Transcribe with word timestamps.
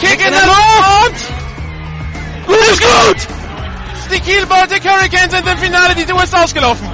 Kick 0.00 0.24
in 0.24 0.32
der 0.32 0.46
Luft! 0.46 1.32
Gut 2.46 2.56
ist 2.56 2.80
gut! 2.80 3.28
Die 4.12 4.20
Kiel 4.20 4.46
Baltic 4.46 4.84
Hurricanes 4.84 5.32
sind 5.32 5.46
im 5.46 5.58
Finale, 5.58 5.94
die 5.94 6.04
Tour 6.04 6.22
ist 6.22 6.34
ausgelaufen. 6.34 6.88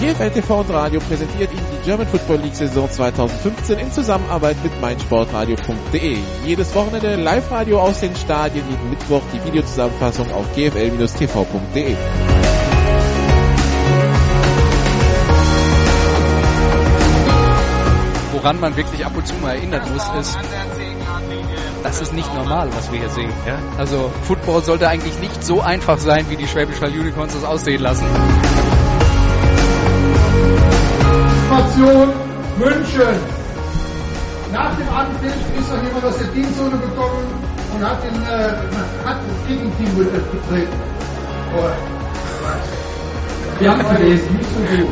GFL 0.00 0.30
TV 0.30 0.60
und 0.60 0.70
Radio 0.70 1.00
präsentiert 1.00 1.50
Ihnen 1.50 1.66
die 1.72 1.84
German 1.84 2.06
Football 2.06 2.36
League 2.36 2.54
Saison 2.54 2.88
2015 2.90 3.78
in 3.78 3.90
Zusammenarbeit 3.90 4.56
mit 4.62 4.80
meinsportradio.de. 4.80 6.18
Jedes 6.44 6.74
Wochenende 6.74 7.16
Live-Radio 7.16 7.80
aus 7.80 8.00
den 8.00 8.14
Stadien, 8.14 8.64
jeden 8.70 8.90
Mittwoch 8.90 9.22
die 9.32 9.44
Videozusammenfassung 9.44 10.30
auf 10.32 10.44
gfl-tv.de. 10.54 11.96
Woran 18.44 18.60
man 18.60 18.76
wirklich 18.76 19.06
ab 19.06 19.16
und 19.16 19.26
zu 19.26 19.34
mal 19.36 19.54
erinnern 19.54 19.80
muss, 19.90 20.06
ist, 20.20 20.38
das 21.82 22.02
ist 22.02 22.12
nicht 22.12 22.34
normal, 22.34 22.68
was 22.76 22.92
wir 22.92 22.98
hier 22.98 23.08
sehen. 23.08 23.32
Ja? 23.46 23.56
Also 23.78 24.12
Football 24.24 24.62
sollte 24.62 24.86
eigentlich 24.86 25.18
nicht 25.18 25.42
so 25.42 25.62
einfach 25.62 25.96
sein, 25.96 26.26
wie 26.28 26.36
die 26.36 26.46
Schwäbisch 26.46 26.78
Hall 26.82 26.90
Unicorns 26.90 27.32
das 27.32 27.42
aussehen 27.42 27.80
lassen. 27.80 28.04
Information 31.24 32.12
München. 32.58 33.16
Nach 34.52 34.76
dem 34.76 34.88
Anpfiff 34.90 35.32
ist 35.58 35.72
noch 35.72 35.82
jemand 35.82 36.04
aus 36.04 36.18
der 36.18 36.30
Teamzone 36.34 36.76
gekommen 36.76 37.24
und 37.74 37.82
hat, 37.82 38.04
den, 38.04 38.22
äh, 38.24 39.06
hat 39.06 39.20
das 39.26 39.48
Gegenteam 39.48 39.96
betreten. 39.96 40.68
Oh. 41.56 42.83
Wir 43.58 43.70
haben 43.70 43.84
verlesen, 43.86 44.36
nicht 44.36 44.50
so 44.50 44.60
gut. 44.76 44.88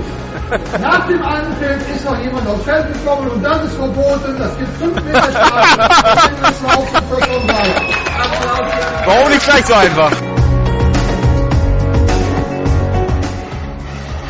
Nach 0.80 1.06
dem 1.06 1.22
Anpfiff 1.22 1.94
ist 1.96 2.04
noch 2.04 2.18
jemand 2.18 2.46
aufs 2.46 2.64
Feld 2.64 2.86
gekommen 2.92 3.30
und 3.30 3.42
das 3.42 3.64
ist 3.64 3.74
verboten. 3.74 4.38
Das 4.38 4.56
gibt 4.58 4.76
5 4.78 5.02
Meter 5.04 5.22
Strafe. 5.22 5.78
Warum 9.06 9.30
nicht 9.30 9.44
gleich 9.44 9.64
so 9.66 9.74
einfach? 9.74 10.12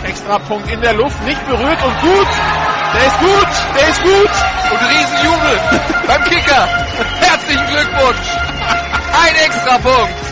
Extrapunkt 0.04 0.70
in 0.72 0.80
der 0.80 0.94
Luft, 0.94 1.22
nicht 1.24 1.44
berührt 1.46 1.82
und 1.84 2.00
gut. 2.00 2.26
Der 2.94 3.06
ist 3.06 3.18
gut, 3.20 3.48
der 3.74 3.88
ist 3.88 4.02
gut. 4.02 4.30
Und 4.70 4.80
Riesenjubel 4.88 5.60
beim 6.06 6.24
Kicker. 6.24 6.66
Herzlichen 7.20 7.66
Glückwunsch. 7.66 8.28
Ein 9.12 9.34
Extrapunkt. 9.44 10.31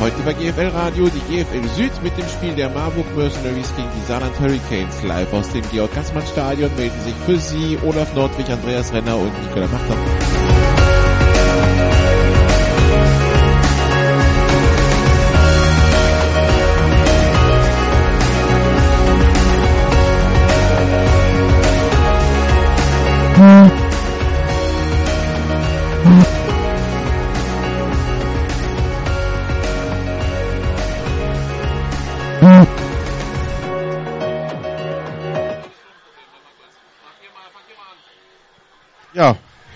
Heute 0.00 0.22
bei 0.22 0.32
GFL 0.32 0.68
Radio 0.68 1.08
die 1.08 1.18
GFL 1.18 1.68
Süd 1.70 1.90
mit 2.04 2.16
dem 2.16 2.28
Spiel 2.28 2.54
der 2.54 2.68
Marburg 2.70 3.04
Mercenaries 3.16 3.74
gegen 3.74 3.88
die 3.96 4.06
Saarland 4.06 4.38
Hurricanes. 4.38 5.02
Live 5.02 5.32
aus 5.32 5.50
dem 5.50 5.68
Georg-Gassmann 5.72 6.24
Stadion 6.24 6.70
melden 6.76 7.00
sich 7.00 7.14
für 7.26 7.36
Sie 7.36 7.76
Olaf 7.84 8.14
Nordwig, 8.14 8.48
Andreas 8.48 8.92
Renner 8.92 9.16
und 9.16 9.32
Nikola 9.42 9.66
Machter. 9.66 10.77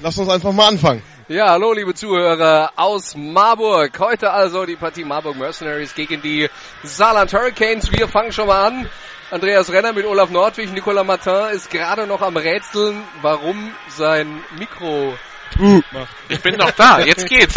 Lass 0.02 0.18
uns 0.18 0.28
einfach 0.28 0.52
mal 0.52 0.68
anfangen. 0.68 1.02
Ja, 1.28 1.50
hallo 1.50 1.72
liebe 1.72 1.94
Zuhörer 1.94 2.72
aus 2.76 3.14
Marburg. 3.16 3.98
Heute 3.98 4.32
also 4.32 4.66
die 4.66 4.76
Partie 4.76 5.04
Marburg 5.04 5.36
Mercenaries 5.36 5.94
gegen 5.94 6.20
die 6.20 6.48
Saarland 6.82 7.32
Hurricanes. 7.32 7.90
Wir 7.92 8.08
fangen 8.08 8.32
schon 8.32 8.48
mal 8.48 8.66
an. 8.66 8.88
Andreas 9.30 9.72
Renner 9.72 9.92
mit 9.92 10.04
Olaf 10.04 10.30
Nordwig. 10.30 10.72
Nicolas 10.72 11.06
Martin 11.06 11.54
ist 11.54 11.70
gerade 11.70 12.06
noch 12.06 12.20
am 12.20 12.36
Rätseln, 12.36 13.02
warum 13.22 13.70
sein 13.88 14.42
Mikro 14.58 15.14
macht. 15.92 16.14
Ich 16.28 16.40
bin 16.40 16.56
noch 16.56 16.72
da, 16.72 17.00
jetzt 17.00 17.26
geht's. 17.26 17.54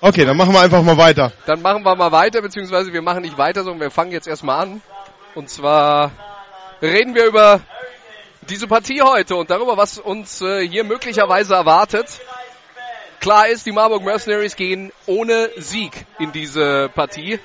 Okay, 0.00 0.24
dann 0.24 0.36
machen 0.36 0.52
wir 0.52 0.60
einfach 0.60 0.82
mal 0.82 0.96
weiter. 0.96 1.32
Dann 1.46 1.62
machen 1.62 1.84
wir 1.84 1.96
mal 1.96 2.12
weiter, 2.12 2.42
beziehungsweise 2.42 2.92
wir 2.92 3.02
machen 3.02 3.22
nicht 3.22 3.38
weiter, 3.38 3.64
sondern 3.64 3.80
wir 3.80 3.90
fangen 3.90 4.12
jetzt 4.12 4.28
erstmal 4.28 4.62
an. 4.62 4.82
Und 5.34 5.48
zwar 5.48 6.12
reden 6.82 7.14
wir 7.14 7.24
über 7.24 7.60
diese 8.50 8.66
Partie 8.66 9.02
heute 9.02 9.36
und 9.36 9.50
darüber, 9.50 9.76
was 9.76 9.98
uns 9.98 10.40
äh, 10.40 10.66
hier 10.66 10.84
möglicherweise 10.84 11.54
erwartet. 11.54 12.20
Klar 13.20 13.48
ist, 13.48 13.66
die 13.66 13.72
Marburg 13.72 14.04
Mercenaries 14.04 14.56
gehen 14.56 14.92
ohne 15.06 15.50
Sieg 15.56 16.06
in 16.18 16.32
diese 16.32 16.88
Partie 16.94 17.40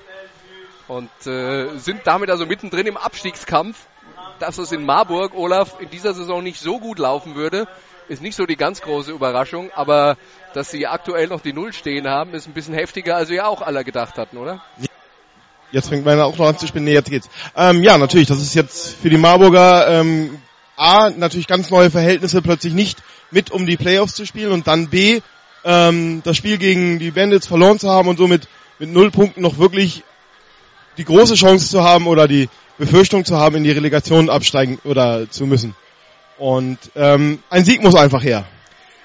und 0.87 1.09
äh, 1.25 1.77
sind 1.77 2.01
damit 2.05 2.29
also 2.29 2.45
mittendrin 2.45 2.87
im 2.87 2.97
Abstiegskampf. 2.97 3.77
Dass 4.39 4.57
es 4.57 4.71
in 4.71 4.85
Marburg, 4.85 5.33
Olaf, 5.35 5.79
in 5.79 5.89
dieser 5.89 6.13
Saison 6.13 6.43
nicht 6.43 6.59
so 6.59 6.79
gut 6.79 6.99
laufen 6.99 7.35
würde, 7.35 7.67
ist 8.09 8.21
nicht 8.21 8.35
so 8.35 8.45
die 8.45 8.57
ganz 8.57 8.81
große 8.81 9.11
Überraschung, 9.11 9.71
aber 9.75 10.17
dass 10.53 10.71
sie 10.71 10.87
aktuell 10.87 11.27
noch 11.27 11.41
die 11.41 11.53
Null 11.53 11.71
stehen 11.71 12.07
haben, 12.07 12.33
ist 12.33 12.47
ein 12.47 12.53
bisschen 12.53 12.73
heftiger, 12.73 13.15
als 13.15 13.29
wir 13.29 13.37
ja 13.37 13.47
auch 13.47 13.61
alle 13.61 13.83
gedacht 13.83 14.17
hatten, 14.17 14.37
oder? 14.37 14.61
Jetzt 15.71 15.89
fängt 15.89 16.05
meiner 16.05 16.25
auch 16.25 16.37
noch 16.37 16.47
an 16.47 16.57
zu 16.57 16.67
spinnen. 16.67 16.85
Nee, 16.85 16.93
jetzt 16.93 17.09
geht's. 17.09 17.29
Ähm, 17.55 17.81
ja, 17.81 17.97
natürlich, 17.97 18.27
das 18.27 18.41
ist 18.41 18.53
jetzt 18.53 18.95
für 18.95 19.09
die 19.09 19.17
Marburger 19.17 19.87
ähm, 19.87 20.39
A, 20.83 21.09
natürlich 21.09 21.47
ganz 21.47 21.69
neue 21.69 21.89
Verhältnisse, 21.89 22.41
plötzlich 22.41 22.73
nicht 22.73 23.01
mit 23.31 23.51
um 23.51 23.65
die 23.65 23.77
Playoffs 23.77 24.15
zu 24.15 24.25
spielen 24.25 24.51
und 24.51 24.67
dann 24.67 24.89
B, 24.89 25.21
ähm, 25.63 26.21
das 26.25 26.35
Spiel 26.35 26.57
gegen 26.57 26.99
die 26.99 27.11
Bandits 27.11 27.47
verloren 27.47 27.79
zu 27.79 27.89
haben 27.89 28.09
und 28.09 28.17
somit 28.17 28.49
mit 28.79 28.91
null 28.91 29.09
Punkten 29.09 29.41
noch 29.41 29.57
wirklich 29.57 30.03
die 30.97 31.05
große 31.05 31.35
Chance 31.35 31.69
zu 31.69 31.83
haben 31.83 32.05
oder 32.05 32.27
die 32.27 32.49
Befürchtung 32.77 33.23
zu 33.23 33.37
haben, 33.37 33.55
in 33.55 33.63
die 33.63 33.71
Relegation 33.71 34.29
absteigen 34.29 34.77
oder 34.83 35.29
zu 35.29 35.45
müssen. 35.45 35.73
Und 36.37 36.79
ähm, 36.95 37.39
ein 37.49 37.63
Sieg 37.63 37.81
muss 37.81 37.95
einfach 37.95 38.23
her. 38.23 38.45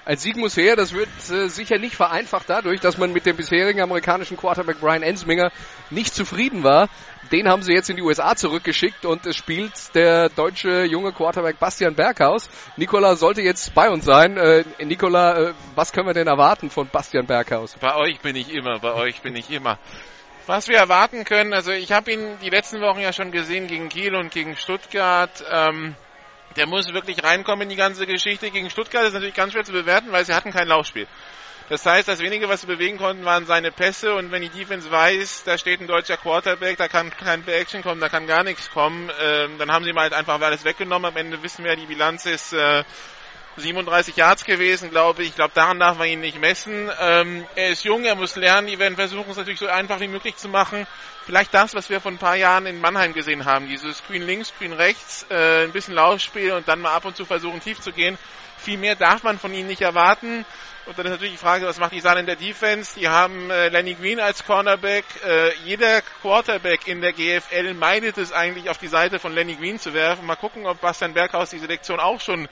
Ein 0.09 0.17
Sieg 0.17 0.37
muss 0.37 0.57
her, 0.57 0.75
das 0.75 0.91
wird 0.93 1.07
äh, 1.29 1.49
sicher 1.49 1.77
nicht 1.77 1.95
vereinfacht 1.95 2.49
dadurch, 2.49 2.79
dass 2.81 2.97
man 2.97 3.13
mit 3.13 3.27
dem 3.27 3.37
bisherigen 3.37 3.79
amerikanischen 3.79 4.37
Quarterback 4.37 4.79
Brian 4.79 5.03
Ensminger 5.03 5.51
nicht 5.91 6.15
zufrieden 6.15 6.63
war. 6.63 6.89
Den 7.31 7.47
haben 7.47 7.61
sie 7.61 7.73
jetzt 7.73 7.91
in 7.91 7.95
die 7.95 8.01
USA 8.01 8.35
zurückgeschickt 8.35 9.05
und 9.05 9.27
es 9.27 9.35
spielt 9.35 9.93
der 9.93 10.29
deutsche 10.29 10.83
junge 10.85 11.11
Quarterback 11.13 11.59
Bastian 11.59 11.93
Berghaus. 11.93 12.49
Nikola 12.75 13.17
sollte 13.17 13.43
jetzt 13.43 13.75
bei 13.75 13.91
uns 13.91 14.03
sein. 14.03 14.35
Äh, 14.37 14.63
Nikola, 14.83 15.49
äh, 15.49 15.53
was 15.75 15.93
können 15.93 16.07
wir 16.07 16.15
denn 16.15 16.25
erwarten 16.25 16.71
von 16.71 16.87
Bastian 16.87 17.27
Berghaus? 17.27 17.75
Bei 17.79 17.95
euch 17.95 18.19
bin 18.19 18.35
ich 18.35 18.51
immer, 18.51 18.79
bei 18.79 18.95
euch 18.95 19.21
bin 19.21 19.35
ich 19.35 19.51
immer. 19.51 19.77
Was 20.47 20.67
wir 20.69 20.77
erwarten 20.77 21.23
können, 21.23 21.53
also 21.53 21.69
ich 21.69 21.91
habe 21.91 22.11
ihn 22.11 22.39
die 22.41 22.49
letzten 22.49 22.81
Wochen 22.81 22.99
ja 22.99 23.13
schon 23.13 23.31
gesehen 23.31 23.67
gegen 23.67 23.89
Kiel 23.89 24.15
und 24.15 24.31
gegen 24.31 24.57
Stuttgart. 24.57 25.45
Ähm, 25.51 25.95
der 26.59 26.67
muss 26.67 26.93
wirklich 26.93 27.23
reinkommen 27.23 27.63
in 27.63 27.69
die 27.69 27.77
ganze 27.77 28.05
Geschichte. 28.05 28.51
Gegen 28.51 28.69
Stuttgart 28.69 29.05
ist 29.05 29.13
natürlich 29.13 29.33
ganz 29.33 29.53
schwer 29.53 29.63
zu 29.63 29.71
bewerten, 29.71 30.11
weil 30.11 30.25
sie 30.25 30.33
hatten 30.33 30.51
kein 30.51 30.67
Laufspiel. 30.67 31.07
Das 31.69 31.85
heißt, 31.85 32.07
das 32.07 32.19
wenige, 32.19 32.49
was 32.49 32.61
sie 32.61 32.67
bewegen 32.67 32.97
konnten, 32.97 33.23
waren 33.23 33.45
seine 33.45 33.71
Pässe 33.71 34.13
und 34.13 34.31
wenn 34.31 34.41
die 34.41 34.49
Defense 34.49 34.91
weiß, 34.91 35.43
da 35.45 35.57
steht 35.57 35.79
ein 35.79 35.87
deutscher 35.87 36.17
Quarterback, 36.17 36.77
da 36.77 36.89
kann 36.89 37.11
kein 37.11 37.47
Action 37.47 37.81
kommen, 37.81 38.01
da 38.01 38.09
kann 38.09 38.27
gar 38.27 38.43
nichts 38.43 38.71
kommen, 38.71 39.09
ähm, 39.21 39.57
dann 39.57 39.71
haben 39.71 39.85
sie 39.85 39.93
mal 39.93 40.01
halt 40.01 40.13
einfach 40.13 40.41
alles 40.41 40.65
weggenommen. 40.65 41.05
Am 41.05 41.15
Ende 41.15 41.41
wissen 41.43 41.63
wir, 41.63 41.77
die 41.77 41.85
Bilanz 41.85 42.25
ist 42.25 42.51
äh, 42.51 42.83
37 43.57 44.15
Yards 44.15 44.45
gewesen, 44.45 44.89
glaube 44.89 45.23
ich. 45.23 45.29
Ich 45.29 45.35
glaube, 45.35 45.51
daran 45.53 45.79
darf 45.79 45.97
man 45.97 46.07
ihn 46.07 46.21
nicht 46.21 46.39
messen. 46.39 46.89
Ähm, 46.99 47.45
er 47.55 47.69
ist 47.69 47.83
jung, 47.83 48.05
er 48.05 48.15
muss 48.15 48.35
lernen. 48.35 48.67
Die 48.67 48.79
werden 48.79 48.95
versuchen, 48.95 49.29
es 49.31 49.37
natürlich 49.37 49.59
so 49.59 49.67
einfach 49.67 49.99
wie 49.99 50.07
möglich 50.07 50.37
zu 50.37 50.49
machen. 50.49 50.87
Vielleicht 51.25 51.53
das, 51.53 51.75
was 51.75 51.89
wir 51.89 52.01
vor 52.01 52.11
ein 52.11 52.17
paar 52.17 52.35
Jahren 52.35 52.65
in 52.65 52.81
Mannheim 52.81 53.13
gesehen 53.13 53.45
haben. 53.45 53.67
Dieses 53.67 53.97
Screen 53.97 54.23
links, 54.23 54.49
Screen 54.49 54.73
rechts, 54.73 55.25
äh, 55.29 55.63
ein 55.63 55.71
bisschen 55.71 55.93
Laufspiel 55.93 56.53
und 56.53 56.67
dann 56.67 56.81
mal 56.81 56.93
ab 56.93 57.05
und 57.05 57.15
zu 57.15 57.25
versuchen, 57.25 57.59
tief 57.59 57.79
zu 57.79 57.91
gehen. 57.91 58.17
Viel 58.57 58.77
mehr 58.77 58.95
darf 58.95 59.23
man 59.23 59.39
von 59.39 59.53
ihnen 59.53 59.67
nicht 59.67 59.81
erwarten. 59.81 60.45
Und 60.85 60.97
dann 60.97 61.05
ist 61.05 61.11
natürlich 61.11 61.33
die 61.33 61.39
Frage, 61.39 61.67
was 61.67 61.77
macht 61.77 61.93
die 61.93 61.99
Saar 61.99 62.17
in 62.17 62.25
der 62.25 62.35
Defense? 62.35 62.99
Die 62.99 63.07
haben 63.07 63.51
äh, 63.51 63.69
Lenny 63.69 63.93
Green 63.93 64.19
als 64.19 64.43
Cornerback. 64.43 65.05
Äh, 65.23 65.53
jeder 65.63 66.01
Quarterback 66.23 66.87
in 66.87 66.99
der 67.01 67.13
GFL 67.13 67.75
meidet 67.75 68.17
es 68.17 68.31
eigentlich, 68.31 68.71
auf 68.71 68.79
die 68.79 68.87
Seite 68.87 69.19
von 69.19 69.33
Lenny 69.33 69.55
Green 69.55 69.77
zu 69.77 69.93
werfen. 69.93 70.25
Mal 70.25 70.35
gucken, 70.35 70.65
ob 70.65 70.81
Bastian 70.81 71.13
Berghaus 71.13 71.51
diese 71.51 71.67
Lektion 71.67 71.99
auch 71.99 72.19
schon 72.21 72.49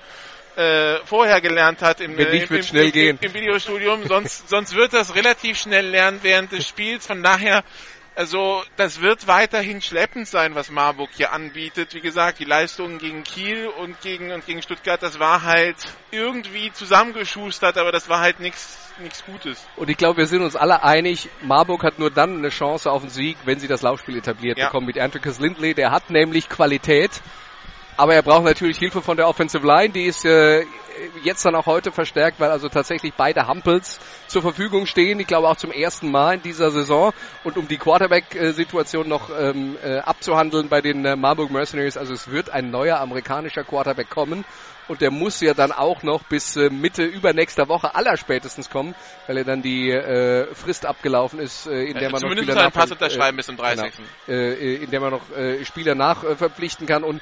äh, 0.57 0.97
vorher 1.05 1.39
gelernt 1.39 1.81
hat 1.81 2.01
im, 2.01 2.17
Wenn 2.17 2.31
nicht, 2.31 2.49
im, 2.49 2.57
im, 2.57 2.63
schnell 2.63 2.85
im, 2.85 2.91
gehen. 2.91 3.19
im 3.21 3.33
Videostudium. 3.33 4.07
sonst, 4.07 4.49
sonst 4.49 4.75
wird 4.75 4.93
das 4.93 5.15
relativ 5.15 5.59
schnell 5.59 5.87
lernen 5.87 6.19
während 6.23 6.51
des 6.51 6.67
Spiels. 6.67 7.05
Von 7.07 7.23
daher 7.23 7.63
also 8.17 8.63
das 8.77 8.99
wird 8.99 9.27
weiterhin 9.27 9.79
schleppend 9.79 10.27
sein, 10.27 10.55
was 10.55 10.71
Marburg 10.71 11.11
hier 11.15 11.33
anbietet. 11.33 11.93
Wie 11.93 12.01
gesagt, 12.01 12.39
die 12.39 12.45
Leistungen 12.45 12.97
gegen 12.97 13.23
Kiel 13.23 13.67
und 13.67 14.01
gegen, 14.01 14.31
und 14.31 14.43
gegen 14.43 14.63
Stuttgart, 14.63 15.03
das 15.03 15.19
war 15.19 15.43
halt 15.43 15.75
irgendwie 16.09 16.71
zusammengeschustert, 16.71 17.77
aber 17.77 17.91
das 17.91 18.09
war 18.09 18.19
halt 18.19 18.39
nichts 18.39 18.79
nichts 18.99 19.23
Gutes. 19.23 19.63
Und 19.75 19.91
ich 19.91 19.97
glaube, 19.97 20.17
wir 20.17 20.25
sind 20.25 20.41
uns 20.41 20.55
alle 20.55 20.83
einig, 20.83 21.29
Marburg 21.43 21.83
hat 21.83 21.99
nur 21.99 22.09
dann 22.09 22.39
eine 22.39 22.49
Chance 22.49 22.89
auf 22.91 23.01
den 23.01 23.11
Sieg, 23.11 23.37
wenn 23.45 23.59
sie 23.59 23.67
das 23.67 23.83
Laufspiel 23.83 24.17
etabliert 24.17 24.57
Ja. 24.57 24.65
bekommen 24.65 24.87
mit 24.87 24.97
Antricus 24.97 25.37
Lindley. 25.37 25.75
Der 25.75 25.91
hat 25.91 26.09
nämlich 26.09 26.49
Qualität. 26.49 27.11
Aber 27.97 28.13
er 28.13 28.21
braucht 28.21 28.43
natürlich 28.43 28.77
Hilfe 28.77 29.01
von 29.01 29.17
der 29.17 29.27
Offensive 29.27 29.65
Line. 29.65 29.89
Die 29.89 30.05
ist 30.05 30.23
äh, 30.23 30.65
jetzt 31.23 31.43
dann 31.43 31.55
auch 31.55 31.65
heute 31.65 31.91
verstärkt, 31.91 32.39
weil 32.39 32.51
also 32.51 32.69
tatsächlich 32.69 33.13
beide 33.15 33.47
Hampels 33.47 33.99
zur 34.27 34.43
Verfügung 34.43 34.85
stehen. 34.85 35.19
Ich 35.19 35.25
glaube 35.25 35.49
auch 35.49 35.55
zum 35.55 35.71
ersten 35.71 36.11
Mal 36.11 36.35
in 36.35 36.43
dieser 36.43 36.69
Saison. 36.69 37.11
Und 37.43 37.57
um 37.57 37.67
die 37.67 37.77
Quarterback-Situation 37.77 39.09
noch 39.09 39.31
ähm, 39.35 39.77
äh, 39.83 39.97
abzuhandeln 39.97 40.69
bei 40.69 40.81
den 40.81 41.05
äh, 41.05 41.15
Marburg 41.15 41.49
Mercenaries, 41.49 41.97
also 41.97 42.13
es 42.13 42.29
wird 42.29 42.51
ein 42.51 42.69
neuer 42.69 42.99
amerikanischer 42.99 43.63
Quarterback 43.63 44.11
kommen. 44.11 44.45
Und 44.87 45.01
der 45.01 45.11
muss 45.11 45.41
ja 45.41 45.53
dann 45.53 45.71
auch 45.71 46.03
noch 46.03 46.23
bis 46.23 46.55
äh, 46.55 46.69
Mitte 46.69 47.03
übernächster 47.03 47.67
Woche 47.67 47.95
allerspätestens 47.95 48.69
kommen, 48.69 48.95
weil 49.25 49.37
er 49.37 49.43
dann 49.43 49.61
die 49.61 49.89
äh, 49.91 50.53
Frist 50.53 50.85
abgelaufen 50.85 51.39
ist, 51.39 51.65
äh, 51.67 51.83
in 51.85 51.97
der 51.97 52.09
man 52.11 52.21
noch 52.21 52.31
Spieler 52.31 52.53
30. 53.57 53.81
Genau, 54.27 54.37
äh, 54.39 54.75
in 54.75 54.89
der 54.91 54.99
man 55.01 55.11
noch 55.11 55.29
äh, 55.35 55.65
Spieler 55.65 55.95
nachverpflichten 55.95 56.87
kann 56.87 57.03
und 57.03 57.21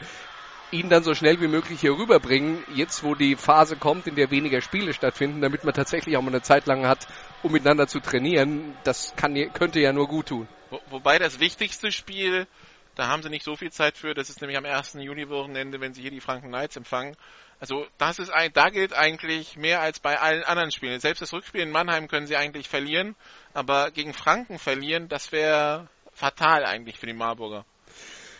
ihn 0.76 0.90
dann 0.90 1.04
so 1.04 1.14
schnell 1.14 1.40
wie 1.42 1.48
möglich 1.48 1.82
hier 1.82 1.94
rüberbringen, 1.94 2.64
jetzt 2.74 3.04
wo 3.04 3.16
die 3.16 3.36
Phase 3.36 3.76
kommt, 3.76 4.08
in 4.08 4.16
der 4.16 4.32
weniger 4.32 4.62
Spiele 4.62 4.94
stattfinden, 4.94 5.42
damit 5.42 5.64
man 5.64 5.74
tatsächlich 5.74 6.18
auch 6.18 6.22
mal 6.22 6.30
eine 6.30 6.42
Zeit 6.42 6.66
lang 6.68 6.86
hat, 6.86 7.08
um 7.44 7.52
miteinander 7.52 7.88
zu 7.88 8.00
trainieren. 8.00 8.76
Das 8.84 9.16
kann, 9.16 9.36
könnte 9.54 9.80
ja 9.80 9.94
nur 9.94 10.08
gut 10.08 10.28
tun. 10.28 10.48
Wo, 10.70 10.80
wobei 10.90 11.18
das 11.18 11.40
wichtigste 11.40 11.92
Spiel, 11.92 12.48
da 12.96 13.08
haben 13.08 13.24
sie 13.24 13.30
nicht 13.30 13.44
so 13.44 13.56
viel 13.56 13.72
Zeit 13.72 13.98
für, 13.98 14.14
das 14.14 14.30
ist 14.30 14.42
nämlich 14.42 14.58
am 14.58 14.66
1. 14.66 14.94
Juni-Wochenende, 14.94 15.80
wenn 15.80 15.94
sie 15.94 16.02
hier 16.02 16.12
die 16.12 16.22
Franken 16.22 16.50
Knights 16.50 16.76
empfangen. 16.76 17.16
Also 17.60 17.88
das 17.98 18.20
ist 18.20 18.30
ein, 18.30 18.52
da 18.54 18.70
gilt 18.70 18.94
eigentlich 18.94 19.56
mehr 19.56 19.82
als 19.82 20.00
bei 20.00 20.20
allen 20.20 20.44
anderen 20.44 20.72
Spielen. 20.72 21.00
Selbst 21.00 21.22
das 21.22 21.34
Rückspiel 21.34 21.62
in 21.62 21.72
Mannheim 21.72 22.08
können 22.08 22.28
sie 22.28 22.36
eigentlich 22.36 22.68
verlieren, 22.68 23.16
aber 23.54 23.92
gegen 23.92 24.14
Franken 24.14 24.60
verlieren, 24.60 25.08
das 25.08 25.32
wäre 25.32 25.88
fatal 26.14 26.66
eigentlich 26.66 27.00
für 27.00 27.06
die 27.06 27.14
Marburger. 27.14 27.66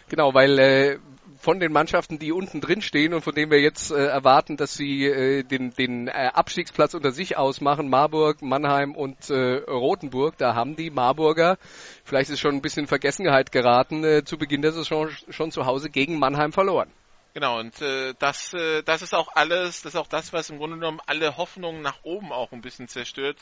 Genau, 0.10 0.34
weil 0.34 0.60
äh, 0.60 1.00
von 1.38 1.60
den 1.60 1.72
Mannschaften, 1.72 2.20
die 2.20 2.32
unten 2.32 2.62
drin 2.62 2.82
stehen 2.82 3.14
und 3.14 3.22
von 3.22 3.36
denen 3.36 3.52
wir 3.52 3.60
jetzt 3.60 3.92
äh, 3.92 4.06
erwarten, 4.06 4.58
dass 4.58 4.76
sie 4.76 5.06
äh, 5.06 5.44
den, 5.44 5.72
den 5.72 6.08
äh, 6.08 6.32
Abstiegsplatz 6.34 6.94
unter 6.94 7.12
sich 7.12 7.38
ausmachen, 7.38 7.90
Marburg, 7.90 8.42
Mannheim 8.42 8.96
und 8.96 9.30
äh, 9.30 9.64
Rothenburg, 9.68 10.38
da 10.38 10.56
haben 10.56 10.76
die 10.76 10.90
Marburger, 10.90 11.58
vielleicht 12.04 12.30
ist 12.30 12.40
schon 12.40 12.56
ein 12.56 12.62
bisschen 12.62 12.88
Vergessenheit 12.88 13.52
geraten, 13.52 14.04
äh, 14.04 14.24
zu 14.24 14.38
Beginn 14.38 14.62
der 14.62 14.72
Saison 14.72 15.10
schon 15.30 15.52
zu 15.52 15.66
Hause 15.66 15.90
gegen 15.90 16.20
Mannheim 16.20 16.52
verloren. 16.52 16.92
Genau, 17.36 17.60
und 17.60 17.82
äh, 17.82 18.14
das, 18.18 18.54
äh, 18.54 18.82
das 18.82 19.02
ist 19.02 19.14
auch 19.14 19.28
alles, 19.36 19.82
das 19.82 19.94
ist 19.94 20.00
auch 20.00 20.08
das, 20.08 20.32
was 20.32 20.50
im 20.50 20.58
Grunde 20.58 20.78
genommen 20.78 21.02
alle 21.06 21.36
Hoffnungen 21.36 21.82
nach 21.82 22.00
oben 22.04 22.32
auch 22.32 22.54
ein 22.54 22.62
bisschen 22.62 22.88
zerstört, 22.88 23.38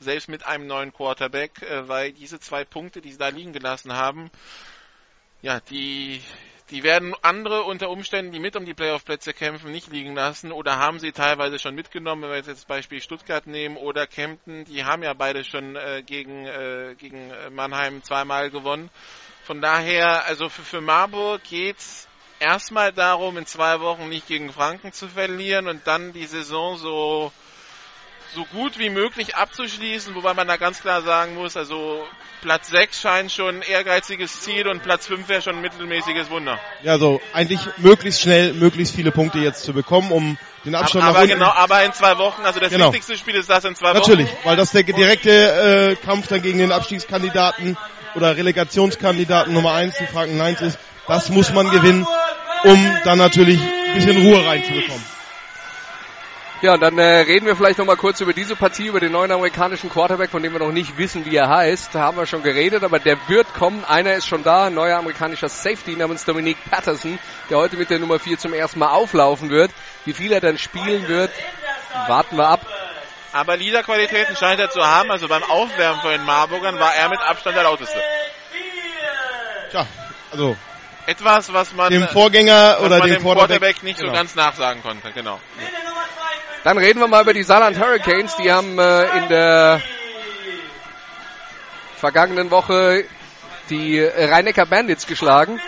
selbst 0.00 0.28
mit 0.28 0.44
einem 0.44 0.66
neuen 0.66 0.92
Quarterback, 0.92 1.62
äh, 1.62 1.88
weil 1.88 2.12
diese 2.12 2.40
zwei 2.40 2.66
Punkte, 2.66 3.00
die 3.00 3.10
sie 3.10 3.16
da 3.16 3.28
liegen 3.28 3.54
gelassen 3.54 3.94
haben, 3.94 4.30
ja, 5.40 5.60
die, 5.60 6.20
die 6.70 6.82
werden 6.82 7.14
andere 7.22 7.62
unter 7.62 7.88
Umständen, 7.88 8.32
die 8.32 8.40
mit 8.40 8.56
um 8.56 8.66
die 8.66 8.74
Playoff-Plätze 8.74 9.32
kämpfen, 9.32 9.72
nicht 9.72 9.90
liegen 9.90 10.14
lassen 10.14 10.52
oder 10.52 10.78
haben 10.78 10.98
sie 10.98 11.12
teilweise 11.12 11.58
schon 11.58 11.74
mitgenommen, 11.74 12.22
wenn 12.22 12.30
wir 12.30 12.36
jetzt 12.36 12.48
das 12.48 12.64
Beispiel 12.64 13.00
Stuttgart 13.00 13.46
nehmen 13.46 13.76
oder 13.76 14.06
Kempten, 14.06 14.64
die 14.66 14.84
haben 14.84 15.02
ja 15.02 15.14
beide 15.14 15.44
schon 15.44 15.76
äh, 15.76 16.02
gegen, 16.04 16.46
äh, 16.46 16.94
gegen 16.98 17.32
Mannheim 17.52 18.02
zweimal 18.02 18.50
gewonnen. 18.50 18.90
Von 19.44 19.62
daher, 19.62 20.26
also 20.26 20.50
für, 20.50 20.62
für 20.62 20.80
Marburg 20.82 21.42
geht's 21.44 22.06
erstmal 22.38 22.92
darum, 22.92 23.38
in 23.38 23.46
zwei 23.46 23.80
Wochen 23.80 24.08
nicht 24.08 24.26
gegen 24.26 24.52
Franken 24.52 24.92
zu 24.92 25.08
verlieren 25.08 25.68
und 25.68 25.86
dann 25.86 26.12
die 26.12 26.26
Saison 26.26 26.76
so, 26.76 27.32
so 28.34 28.44
gut 28.44 28.78
wie 28.78 28.90
möglich 28.90 29.36
abzuschließen, 29.36 30.14
wobei 30.14 30.34
man 30.34 30.46
da 30.46 30.56
ganz 30.56 30.80
klar 30.80 31.02
sagen 31.02 31.34
muss, 31.34 31.56
also 31.56 32.06
Platz 32.42 32.68
6 32.68 33.00
scheint 33.00 33.32
schon 33.32 33.56
ein 33.56 33.62
ehrgeiziges 33.62 34.40
Ziel 34.42 34.68
und 34.68 34.82
Platz 34.82 35.06
5 35.06 35.28
wäre 35.28 35.42
schon 35.42 35.56
ein 35.56 35.60
mittelmäßiges 35.62 36.30
Wunder. 36.30 36.58
Ja, 36.82 36.92
also 36.92 37.20
eigentlich 37.32 37.60
möglichst 37.78 38.20
schnell, 38.20 38.52
möglichst 38.52 38.94
viele 38.94 39.10
Punkte 39.10 39.38
jetzt 39.38 39.64
zu 39.64 39.72
bekommen, 39.72 40.12
um 40.12 40.38
den 40.64 40.74
Abstand 40.74 41.04
aber 41.04 41.14
nach 41.14 41.22
unten. 41.22 41.34
genau, 41.34 41.50
aber 41.50 41.84
in 41.84 41.92
zwei 41.92 42.18
Wochen, 42.18 42.42
also 42.44 42.60
das 42.60 42.70
Genau. 42.70 42.86
wichtigste 42.86 43.16
Spiel 43.16 43.34
ist 43.34 43.48
das 43.50 43.64
in 43.64 43.74
zwei 43.74 43.92
Natürlich, 43.92 44.28
Wochen. 44.30 44.38
weil 44.44 44.56
das 44.56 44.70
der 44.72 44.82
direkte 44.84 45.96
äh, 46.00 46.04
Kampf 46.04 46.28
dann 46.28 46.42
gegen 46.42 46.58
den 46.58 46.70
Abstiegskandidaten 46.70 47.76
oder 48.14 48.36
Relegationskandidaten 48.36 49.52
Nummer 49.52 49.72
1, 49.74 49.96
die 49.98 50.06
Franken 50.06 50.36
9 50.36 50.54
ist. 50.56 50.78
Das 51.06 51.28
muss 51.30 51.52
man 51.52 51.70
gewinnen, 51.70 52.06
um 52.64 52.96
dann 53.04 53.18
natürlich 53.18 53.60
ein 53.60 53.94
bisschen 53.94 54.20
Ruhe 54.22 54.46
reinzubekommen. 54.46 55.02
Ja, 56.60 56.74
und 56.74 56.80
dann 56.80 56.98
äh, 56.98 57.20
reden 57.20 57.46
wir 57.46 57.54
vielleicht 57.54 57.78
nochmal 57.78 57.96
kurz 57.96 58.20
über 58.20 58.32
diese 58.32 58.56
Partie, 58.56 58.88
über 58.88 58.98
den 58.98 59.12
neuen 59.12 59.30
amerikanischen 59.30 59.90
Quarterback, 59.90 60.30
von 60.30 60.42
dem 60.42 60.52
wir 60.52 60.58
noch 60.58 60.72
nicht 60.72 60.98
wissen, 60.98 61.24
wie 61.24 61.36
er 61.36 61.48
heißt. 61.48 61.94
Da 61.94 62.00
haben 62.00 62.16
wir 62.16 62.26
schon 62.26 62.42
geredet, 62.42 62.82
aber 62.82 62.98
der 62.98 63.16
wird 63.28 63.54
kommen. 63.54 63.84
Einer 63.84 64.14
ist 64.14 64.26
schon 64.26 64.42
da, 64.42 64.66
ein 64.66 64.74
neuer 64.74 64.98
amerikanischer 64.98 65.48
Safety 65.48 65.94
namens 65.94 66.24
Dominique 66.24 66.58
Patterson, 66.68 67.20
der 67.48 67.58
heute 67.58 67.76
mit 67.76 67.90
der 67.90 68.00
Nummer 68.00 68.18
4 68.18 68.38
zum 68.38 68.52
ersten 68.52 68.80
Mal 68.80 68.90
auflaufen 68.90 69.50
wird. 69.50 69.70
Wie 70.04 70.12
viel 70.12 70.32
er 70.32 70.40
dann 70.40 70.58
spielen 70.58 71.06
wird, 71.06 71.30
warten 72.08 72.36
wir 72.36 72.48
ab. 72.48 72.66
Aber 73.32 73.56
Liederqualitäten 73.56 74.34
scheint 74.34 74.58
er 74.58 74.68
zu 74.68 74.80
haben, 74.80 75.12
also 75.12 75.28
beim 75.28 75.44
Aufwärmen 75.44 76.00
von 76.00 76.10
den 76.10 76.24
Marburgern 76.24 76.76
war 76.80 76.92
er 76.92 77.08
mit 77.08 77.20
Abstand 77.20 77.54
der 77.56 77.62
lauteste. 77.62 78.00
Tja, 79.70 79.86
also 80.32 80.56
Etwas, 81.06 81.52
was 81.52 81.72
man, 81.72 81.92
dem 81.92 82.08
Vorgänger 82.08 82.78
oder 82.80 82.98
man 82.98 83.08
dem 83.08 83.18
dem 83.18 83.22
Quarterback, 83.22 83.48
Quarterback 83.48 83.82
nicht 83.84 83.98
genau. 84.00 84.10
so 84.10 84.16
ganz 84.16 84.34
nachsagen 84.34 84.82
konnte, 84.82 85.12
genau. 85.12 85.38
Dann 86.64 86.78
reden 86.78 87.00
wir 87.00 87.08
mal 87.08 87.22
über 87.22 87.34
die 87.34 87.42
Saarland 87.42 87.78
Hurricanes. 87.78 88.36
Die 88.36 88.50
haben 88.50 88.78
äh, 88.78 89.18
in 89.18 89.28
der 89.28 89.80
vergangenen 91.96 92.50
Woche 92.50 93.04
die 93.70 94.00
Rhein-Neckar 94.00 94.66
Bandits 94.66 95.06
geschlagen. 95.06 95.60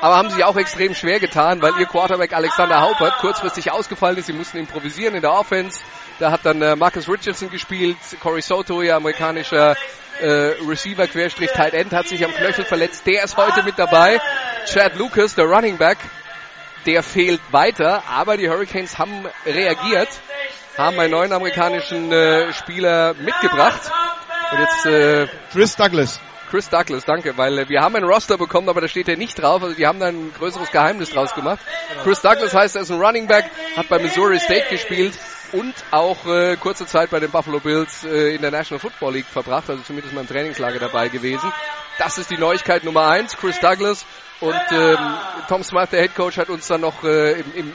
Aber 0.00 0.16
haben 0.16 0.30
sich 0.30 0.42
auch 0.44 0.56
extrem 0.56 0.94
schwer 0.94 1.20
getan, 1.20 1.60
weil 1.60 1.78
ihr 1.78 1.84
Quarterback 1.84 2.32
Alexander 2.32 2.80
Haupert 2.80 3.18
kurzfristig 3.18 3.70
ausgefallen 3.70 4.16
ist. 4.16 4.26
Sie 4.26 4.32
mussten 4.32 4.56
improvisieren 4.56 5.14
in 5.14 5.20
der 5.20 5.32
Offense. 5.32 5.80
Da 6.18 6.30
hat 6.30 6.40
dann 6.44 6.62
äh, 6.62 6.74
Marcus 6.74 7.08
Richardson 7.08 7.50
gespielt. 7.50 7.98
Corey 8.20 8.40
Soto, 8.40 8.80
ihr 8.80 8.96
amerikanischer 8.96 9.76
äh, 10.20 10.54
Receiver 10.66 11.06
Querstrich 11.06 11.50
Tight 11.50 11.74
End, 11.74 11.92
hat 11.92 12.08
sich 12.08 12.24
am 12.24 12.32
Knöchel 12.32 12.64
verletzt. 12.64 13.06
Der 13.06 13.24
ist 13.24 13.36
heute 13.36 13.62
mit 13.62 13.78
dabei. 13.78 14.20
Chad 14.66 14.96
Lucas, 14.96 15.34
der 15.34 15.46
Running 15.46 15.76
Back, 15.76 15.98
der 16.86 17.02
fehlt 17.02 17.40
weiter. 17.50 18.02
Aber 18.08 18.36
die 18.36 18.48
Hurricanes 18.48 18.98
haben 18.98 19.26
reagiert, 19.46 20.08
haben 20.76 20.98
einen 20.98 21.12
neuen 21.12 21.32
amerikanischen 21.32 22.12
äh, 22.12 22.52
Spieler 22.52 23.14
mitgebracht. 23.14 23.90
Und 24.52 24.58
jetzt 24.58 24.86
äh, 24.86 25.26
Chris 25.52 25.76
Douglas. 25.76 26.20
Chris 26.50 26.68
Douglas, 26.68 27.04
danke, 27.04 27.36
weil 27.36 27.58
äh, 27.58 27.68
wir 27.68 27.80
haben 27.80 27.94
einen 27.94 28.06
Roster 28.06 28.36
bekommen, 28.36 28.68
aber 28.68 28.80
da 28.80 28.88
steht 28.88 29.08
er 29.08 29.16
nicht 29.16 29.40
drauf. 29.40 29.62
Also 29.62 29.76
die 29.76 29.86
haben 29.86 30.00
da 30.00 30.06
ein 30.06 30.32
größeres 30.36 30.72
Geheimnis 30.72 31.10
draus 31.10 31.32
gemacht. 31.34 31.60
Chris 32.02 32.20
Douglas 32.20 32.52
heißt, 32.52 32.74
er 32.74 32.82
ist 32.82 32.90
ein 32.90 33.00
Running 33.00 33.28
Back, 33.28 33.44
hat 33.76 33.88
bei 33.88 34.00
Missouri 34.00 34.40
State 34.40 34.66
gespielt 34.68 35.14
und 35.52 35.74
auch 35.92 36.26
äh, 36.26 36.56
kurze 36.56 36.86
Zeit 36.86 37.10
bei 37.10 37.20
den 37.20 37.30
Buffalo 37.30 37.60
Bills 37.60 38.04
äh, 38.04 38.34
in 38.34 38.42
der 38.42 38.50
National 38.50 38.80
Football 38.80 39.14
League 39.14 39.26
verbracht, 39.26 39.70
also 39.70 39.82
zumindest 39.82 40.12
mal 40.14 40.22
im 40.22 40.28
Trainingslager 40.28 40.80
dabei 40.80 41.08
gewesen. 41.08 41.52
Das 41.98 42.18
ist 42.18 42.30
die 42.30 42.38
Neuigkeit 42.38 42.82
Nummer 42.82 43.08
eins, 43.08 43.36
Chris 43.36 43.60
Douglas. 43.60 44.04
Und 44.40 44.54
ähm, 44.72 44.98
Tom 45.48 45.62
Smith, 45.62 45.90
der 45.90 46.00
Head 46.00 46.16
Coach, 46.16 46.38
hat 46.38 46.48
uns 46.48 46.66
dann 46.66 46.80
noch 46.80 47.04
äh, 47.04 47.32
im, 47.32 47.54
im, 47.54 47.72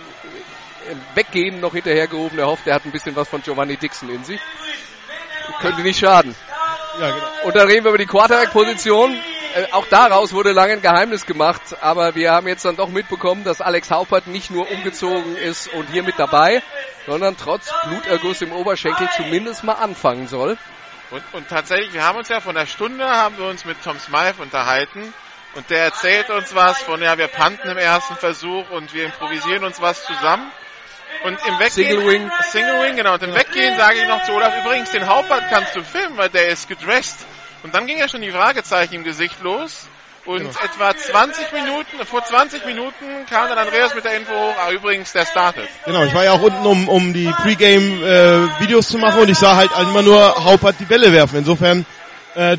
im 0.92 1.02
Weggehen 1.14 1.60
noch 1.60 1.74
hinterhergerufen. 1.74 2.40
Er 2.40 2.48
hofft, 2.48 2.66
er 2.68 2.76
hat 2.76 2.86
ein 2.86 2.92
bisschen 2.92 3.16
was 3.16 3.30
von 3.30 3.42
Giovanni 3.42 3.78
Dixon 3.78 4.10
in 4.10 4.24
sich. 4.24 4.42
Könnte 5.62 5.82
nicht 5.82 6.00
schaden. 6.00 6.36
Ja, 7.00 7.12
genau. 7.12 7.28
Und 7.44 7.56
dann 7.56 7.68
reden 7.68 7.84
wir 7.84 7.90
über 7.90 7.98
die 7.98 8.06
Quarterback-Position. 8.06 9.14
äh, 9.56 9.66
auch 9.72 9.86
daraus 9.88 10.34
wurde 10.34 10.52
lange 10.52 10.74
ein 10.74 10.82
Geheimnis 10.82 11.26
gemacht, 11.26 11.62
aber 11.82 12.16
wir 12.16 12.32
haben 12.32 12.48
jetzt 12.48 12.66
dann 12.66 12.76
doch 12.76 12.90
mitbekommen, 12.90 13.44
dass 13.44 13.62
Alex 13.62 13.92
Haupert 13.92 14.28
nicht 14.28 14.52
nur 14.52 14.70
umgezogen 14.70 15.36
ist 15.36 15.68
und 15.74 15.90
hier 15.92 16.04
mit 16.04 16.18
dabei, 16.18 16.62
sondern 17.06 17.36
trotz 17.38 17.74
Bluterguss 17.88 18.42
im 18.42 18.52
Oberschenkel 18.52 19.10
zumindest 19.16 19.64
mal 19.64 19.74
anfangen 19.74 20.28
soll. 20.28 20.58
Und, 21.12 21.24
und 21.34 21.50
tatsächlich, 21.50 21.94
wir 21.94 22.04
haben 22.04 22.18
uns 22.18 22.30
ja 22.30 22.40
von 22.40 22.56
der 22.56 22.66
Stunde, 22.66 23.06
haben 23.06 23.38
wir 23.38 23.46
uns 23.46 23.66
mit 23.66 23.82
Tom 23.84 24.00
Smythe 24.00 24.42
unterhalten 24.42 25.14
und 25.56 25.70
der 25.70 25.84
erzählt 25.84 26.30
uns 26.30 26.56
was 26.56 26.82
von, 26.82 27.02
ja, 27.02 27.18
wir 27.18 27.28
panten 27.28 27.70
im 27.70 27.78
ersten 27.78 28.16
Versuch 28.16 28.70
und 28.72 28.94
wir 28.94 29.06
improvisieren 29.06 29.64
uns 29.64 29.82
was 29.82 30.04
zusammen. 30.06 30.52
Und 31.24 31.40
im 31.48 31.60
Weggehen, 31.60 31.72
Single 31.72 32.08
Wing. 32.08 32.32
Single 32.52 32.82
Wing, 32.84 32.96
genau. 32.96 33.14
Und 33.14 33.24
im 33.24 33.34
Weggehen 33.34 33.78
sage 33.78 33.98
ich 34.02 34.08
noch 34.08 34.24
zu 34.24 34.34
Olaf, 34.34 34.54
übrigens, 34.64 34.92
den 34.92 35.08
Hauptbart 35.08 35.44
kannst 35.50 35.76
du 35.76 35.84
filmen, 35.84 36.18
weil 36.18 36.30
der 36.30 36.50
ist 36.50 36.68
gedresst. 36.68 37.26
Und 37.64 37.74
dann 37.74 37.88
ging 37.88 37.98
ja 37.98 38.08
schon 38.08 38.22
die 38.22 38.32
Fragezeichen 38.32 38.94
im 38.96 39.04
Gesicht 39.04 39.42
los. 39.42 39.88
Und 40.26 40.40
Genau. 40.40 40.50
etwa 40.64 40.96
20 40.96 41.52
Minuten, 41.52 42.04
vor 42.06 42.24
20 42.24 42.66
Minuten 42.66 43.06
kam 43.30 43.48
dann 43.48 43.60
Andreas 43.60 43.94
mit 43.94 44.06
der 44.06 44.18
Info 44.18 44.34
hoch, 44.34 44.56
ah, 44.60 44.72
übrigens, 44.72 45.12
der 45.14 45.26
startet. 45.26 45.68
Genau, 45.86 46.04
ich 46.04 46.16
war 46.16 46.24
ja 46.24 46.32
auch 46.32 46.42
unten, 46.42 46.66
um, 46.66 46.90
um 46.90 47.14
die 47.14 47.32
Pre-Game-Videos 47.44 48.88
zu 48.88 48.98
machen 48.98 49.22
und 49.22 49.30
ich 49.30 49.38
sah 49.38 49.56
halt 49.56 49.70
immer 49.80 50.02
nur 50.02 50.44
Haupert 50.44 50.78
die 50.80 50.86
Bälle 50.86 51.14
werfen. 51.14 51.38
Insofern 51.38 51.86
äh, 52.34 52.58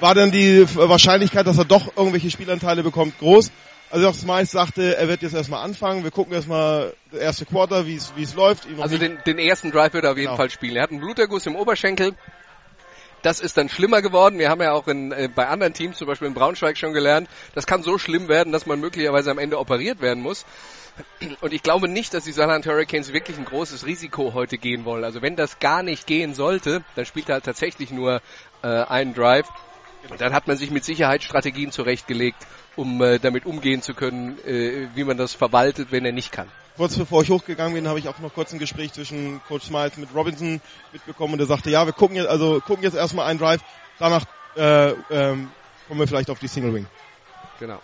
war 0.00 0.14
dann 0.14 0.32
die 0.32 0.66
Wahrscheinlichkeit, 0.74 1.46
dass 1.46 1.58
er 1.58 1.64
doch 1.64 1.96
irgendwelche 1.96 2.30
Spielanteile 2.30 2.82
bekommt, 2.82 3.18
groß. 3.20 3.52
Also 3.90 4.08
auch 4.08 4.14
Smice 4.14 4.50
sagte, 4.50 4.96
er 4.96 5.08
wird 5.08 5.22
jetzt 5.22 5.34
erstmal 5.34 5.62
anfangen. 5.62 6.02
Wir 6.02 6.10
gucken 6.10 6.32
erstmal 6.32 6.94
das 7.12 7.20
erste 7.20 7.46
Quarter, 7.46 7.86
wie 7.86 7.94
es 7.94 8.34
läuft. 8.34 8.66
Also 8.80 8.98
den, 8.98 9.18
den 9.26 9.38
ersten 9.38 9.70
Drive 9.70 9.92
wird 9.92 10.04
er 10.04 10.10
auf 10.12 10.16
jeden 10.16 10.26
Genau. 10.26 10.36
Fall 10.36 10.50
spielen. 10.50 10.76
Er 10.76 10.82
hat 10.82 10.90
einen 10.90 11.00
Bluterguss 11.00 11.46
im 11.46 11.54
Oberschenkel. 11.54 12.14
Das 13.22 13.40
ist 13.40 13.56
dann 13.56 13.68
schlimmer 13.68 14.02
geworden. 14.02 14.38
Wir 14.38 14.50
haben 14.50 14.60
ja 14.60 14.72
auch 14.72 14.88
in, 14.88 15.12
äh, 15.12 15.28
bei 15.32 15.46
anderen 15.48 15.72
Teams, 15.72 15.98
zum 15.98 16.06
Beispiel 16.06 16.28
in 16.28 16.34
Braunschweig 16.34 16.76
schon 16.76 16.92
gelernt, 16.92 17.28
das 17.54 17.66
kann 17.66 17.82
so 17.82 17.98
schlimm 17.98 18.28
werden, 18.28 18.52
dass 18.52 18.66
man 18.66 18.78
möglicherweise 18.80 19.30
am 19.30 19.38
Ende 19.38 19.58
operiert 19.58 20.00
werden 20.00 20.22
muss. 20.22 20.44
Und 21.40 21.52
ich 21.52 21.62
glaube 21.62 21.88
nicht, 21.88 22.14
dass 22.14 22.24
die 22.24 22.32
Saarland 22.32 22.66
Hurricanes 22.66 23.12
wirklich 23.12 23.36
ein 23.36 23.44
großes 23.44 23.84
Risiko 23.84 24.32
heute 24.34 24.58
gehen 24.58 24.84
wollen. 24.84 25.04
Also 25.04 25.22
wenn 25.22 25.36
das 25.36 25.58
gar 25.58 25.82
nicht 25.82 26.06
gehen 26.06 26.34
sollte, 26.34 26.84
dann 26.94 27.04
spielt 27.04 27.28
er 27.28 27.34
halt 27.34 27.44
tatsächlich 27.44 27.90
nur 27.90 28.20
äh, 28.62 28.66
einen 28.66 29.14
Drive. 29.14 29.48
Und 30.08 30.20
dann 30.20 30.32
hat 30.32 30.46
man 30.46 30.56
sich 30.56 30.70
mit 30.70 30.84
Sicherheit 30.84 31.22
Strategien 31.24 31.72
zurechtgelegt, 31.72 32.46
um 32.76 33.02
äh, 33.02 33.18
damit 33.18 33.46
umgehen 33.46 33.82
zu 33.82 33.94
können, 33.94 34.38
äh, 34.46 34.88
wie 34.94 35.04
man 35.04 35.16
das 35.16 35.34
verwaltet, 35.34 35.88
wenn 35.90 36.04
er 36.04 36.12
nicht 36.12 36.32
kann. 36.32 36.48
kurz 36.76 36.96
bevor 36.96 37.22
ich 37.22 37.30
hochgegangen 37.30 37.74
bin, 37.74 37.88
habe 37.88 37.98
ich 37.98 38.08
auch 38.08 38.18
noch 38.18 38.32
kurz 38.34 38.52
ein 38.52 38.58
Gespräch 38.58 38.92
zwischen 38.92 39.40
Coach 39.48 39.66
Smiles 39.66 39.96
mit 39.96 40.10
Robinson 40.14 40.60
mitbekommen 40.92 41.34
und 41.34 41.40
er 41.40 41.46
sagte, 41.46 41.70
ja, 41.70 41.86
wir 41.86 41.92
gucken 41.92 42.16
jetzt, 42.16 42.28
also 42.28 42.60
gucken 42.60 42.84
jetzt 42.84 42.94
erstmal 42.94 43.26
einen 43.26 43.38
Drive, 43.38 43.62
danach 43.98 44.24
äh, 44.56 44.90
ähm, 45.10 45.50
kommen 45.88 46.00
wir 46.00 46.06
vielleicht 46.06 46.30
auf 46.30 46.38
die 46.38 46.48
Single 46.48 46.74
Wing. 46.74 46.86
Genau. 47.58 47.80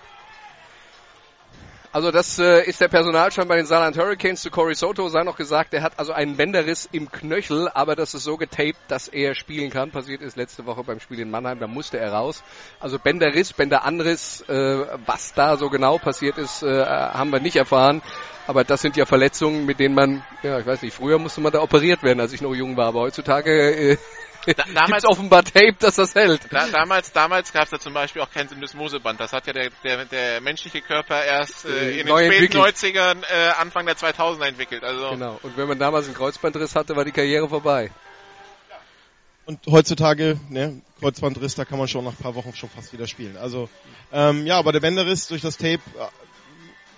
Also 1.94 2.10
das 2.10 2.38
äh, 2.38 2.64
ist 2.64 2.80
der 2.80 2.88
Personalstand 2.88 3.50
bei 3.50 3.56
den 3.56 3.66
Saarland 3.66 3.98
Hurricanes. 3.98 4.40
Zu 4.40 4.50
Corey 4.50 4.74
Soto 4.74 5.08
sei 5.08 5.24
noch 5.24 5.36
gesagt, 5.36 5.74
er 5.74 5.82
hat 5.82 5.98
also 5.98 6.14
einen 6.14 6.38
Bänderriss 6.38 6.88
im 6.90 7.12
Knöchel, 7.12 7.68
aber 7.68 7.96
das 7.96 8.14
ist 8.14 8.24
so 8.24 8.38
getaped, 8.38 8.80
dass 8.88 9.08
er 9.08 9.34
spielen 9.34 9.68
kann. 9.68 9.90
Passiert 9.90 10.22
ist 10.22 10.38
letzte 10.38 10.64
Woche 10.64 10.84
beim 10.84 11.00
Spiel 11.00 11.18
in 11.18 11.30
Mannheim, 11.30 11.60
da 11.60 11.66
musste 11.66 11.98
er 11.98 12.14
raus. 12.14 12.42
Also 12.80 12.98
Bänderriss, 12.98 13.52
Bänderanriss, 13.52 14.40
äh, 14.48 14.86
was 15.04 15.34
da 15.34 15.58
so 15.58 15.68
genau 15.68 15.98
passiert 15.98 16.38
ist, 16.38 16.62
äh, 16.62 16.82
haben 16.82 17.30
wir 17.30 17.40
nicht 17.40 17.56
erfahren. 17.56 18.00
Aber 18.46 18.64
das 18.64 18.80
sind 18.80 18.96
ja 18.96 19.04
Verletzungen, 19.04 19.66
mit 19.66 19.78
denen 19.78 19.94
man, 19.94 20.24
ja, 20.42 20.58
ich 20.58 20.66
weiß 20.66 20.80
nicht, 20.80 20.94
früher 20.94 21.18
musste 21.18 21.42
man 21.42 21.52
da 21.52 21.60
operiert 21.60 22.02
werden, 22.02 22.20
als 22.20 22.32
ich 22.32 22.40
noch 22.40 22.54
jung 22.54 22.74
war, 22.78 22.86
aber 22.86 23.00
heutzutage 23.00 23.92
äh, 23.92 23.98
damals- 24.46 24.86
gibt's 24.90 25.04
offenbar 25.06 25.44
Tape, 25.44 25.74
dass 25.78 25.96
das 25.96 26.14
hält. 26.14 26.40
Da, 26.50 26.66
damals 26.68 27.12
damals 27.12 27.52
gab 27.52 27.64
es 27.64 27.70
da 27.70 27.78
zum 27.78 27.94
Beispiel 27.94 28.22
auch 28.22 28.30
kein 28.30 28.48
Syndesmoseband. 28.48 29.20
Das 29.20 29.32
hat 29.32 29.46
ja 29.46 29.52
der, 29.52 29.70
der, 29.84 30.04
der 30.06 30.40
menschliche 30.40 30.80
Körper 30.82 31.24
erst 31.24 31.64
äh, 31.64 31.90
in 31.92 31.96
den 31.98 32.06
Neu 32.08 32.26
späten 32.26 32.56
entwickelt. 32.56 32.96
90ern, 32.96 33.22
äh, 33.22 33.50
Anfang 33.58 33.86
der 33.86 33.96
2000er 33.96 34.46
entwickelt. 34.46 34.84
Also 34.84 35.10
Genau. 35.10 35.38
Und 35.42 35.56
wenn 35.56 35.68
man 35.68 35.78
damals 35.78 36.06
einen 36.06 36.14
Kreuzbandriss 36.14 36.74
hatte, 36.74 36.96
war 36.96 37.04
die 37.04 37.12
Karriere 37.12 37.48
vorbei. 37.48 37.90
Und 39.44 39.58
heutzutage, 39.66 40.38
ne, 40.48 40.80
Kreuzbandriss, 41.00 41.56
da 41.56 41.64
kann 41.64 41.78
man 41.78 41.88
schon 41.88 42.04
nach 42.04 42.12
ein 42.12 42.22
paar 42.22 42.34
Wochen 42.36 42.54
schon 42.54 42.70
fast 42.70 42.92
wieder 42.92 43.08
spielen. 43.08 43.36
Also, 43.36 43.68
ähm, 44.12 44.46
ja, 44.46 44.56
aber 44.58 44.70
der 44.72 44.80
Bänderriss 44.80 45.26
durch 45.26 45.42
das 45.42 45.56
Tape 45.56 45.80
äh, 45.98 46.06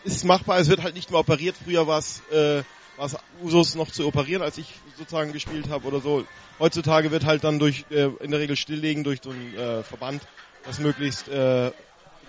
ist 0.04 0.24
machbar. 0.24 0.58
Es 0.58 0.68
wird 0.68 0.82
halt 0.82 0.94
nicht 0.94 1.10
mehr 1.10 1.20
operiert. 1.20 1.56
Früher 1.64 1.86
war 1.86 1.98
es 1.98 2.20
äh, 2.30 2.62
war 2.96 3.06
es 3.06 3.16
Usus 3.42 3.74
noch 3.74 3.90
zu 3.90 4.06
operieren, 4.06 4.42
als 4.42 4.58
ich 4.58 4.72
sozusagen 4.96 5.32
gespielt 5.32 5.68
habe 5.68 5.86
oder 5.86 6.00
so. 6.00 6.24
Heutzutage 6.58 7.10
wird 7.10 7.24
halt 7.24 7.44
dann 7.44 7.58
durch 7.58 7.84
äh, 7.90 8.10
in 8.20 8.30
der 8.30 8.40
Regel 8.40 8.56
stilllegen 8.56 9.04
durch 9.04 9.20
so 9.22 9.30
einen 9.30 9.54
äh, 9.56 9.82
Verband, 9.82 10.22
das 10.64 10.78
möglichst 10.78 11.28
äh, 11.28 11.72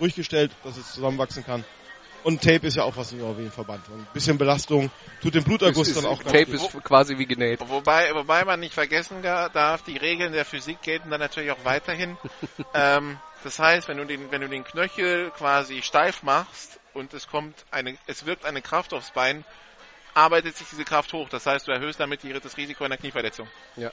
ruhig 0.00 0.14
gestellt, 0.14 0.50
dass 0.64 0.76
es 0.76 0.92
zusammenwachsen 0.92 1.44
kann. 1.44 1.64
Und 2.24 2.42
Tape 2.42 2.66
ist 2.66 2.76
ja 2.76 2.82
auch 2.82 2.96
was 2.96 3.12
wie 3.12 3.22
ein 3.22 3.52
Verband. 3.52 3.88
Und 3.88 4.00
ein 4.00 4.06
bisschen 4.12 4.36
Belastung 4.36 4.90
tut 5.22 5.34
dem 5.36 5.44
Bluterguss 5.44 5.86
Ist- 5.86 5.96
dann 5.96 6.06
auch 6.06 6.18
ist, 6.20 6.26
Tape 6.26 6.46
gut. 6.46 6.54
ist 6.74 6.82
quasi 6.82 7.16
wie 7.18 7.26
genäht. 7.26 7.60
Wobei, 7.68 8.12
wobei 8.14 8.44
man 8.44 8.58
nicht 8.58 8.74
vergessen 8.74 9.22
darf, 9.22 9.82
die 9.82 9.96
Regeln 9.96 10.32
der 10.32 10.44
Physik 10.44 10.82
gelten 10.82 11.10
dann 11.10 11.20
natürlich 11.20 11.52
auch 11.52 11.64
weiterhin. 11.64 12.18
ähm, 12.74 13.16
das 13.44 13.60
heißt, 13.60 13.86
wenn 13.86 13.98
du 13.98 14.04
den, 14.04 14.32
wenn 14.32 14.40
du 14.40 14.48
den 14.48 14.64
Knöchel 14.64 15.30
quasi 15.30 15.82
steif 15.82 16.24
machst 16.24 16.80
und 16.94 17.14
es 17.14 17.28
kommt 17.28 17.54
eine, 17.70 17.96
es 18.08 18.26
wirkt 18.26 18.44
eine 18.44 18.60
Kraft 18.60 18.92
aufs 18.92 19.12
Bein, 19.12 19.44
arbeitet 20.16 20.56
sich 20.56 20.66
diese 20.68 20.84
Kraft 20.84 21.12
hoch. 21.12 21.28
Das 21.28 21.46
heißt, 21.46 21.68
du 21.68 21.72
erhöhst 21.72 22.00
damit 22.00 22.20
das 22.24 22.56
Risiko 22.56 22.84
einer 22.84 22.96
Knieverletzung. 22.96 23.48
Ja. 23.76 23.90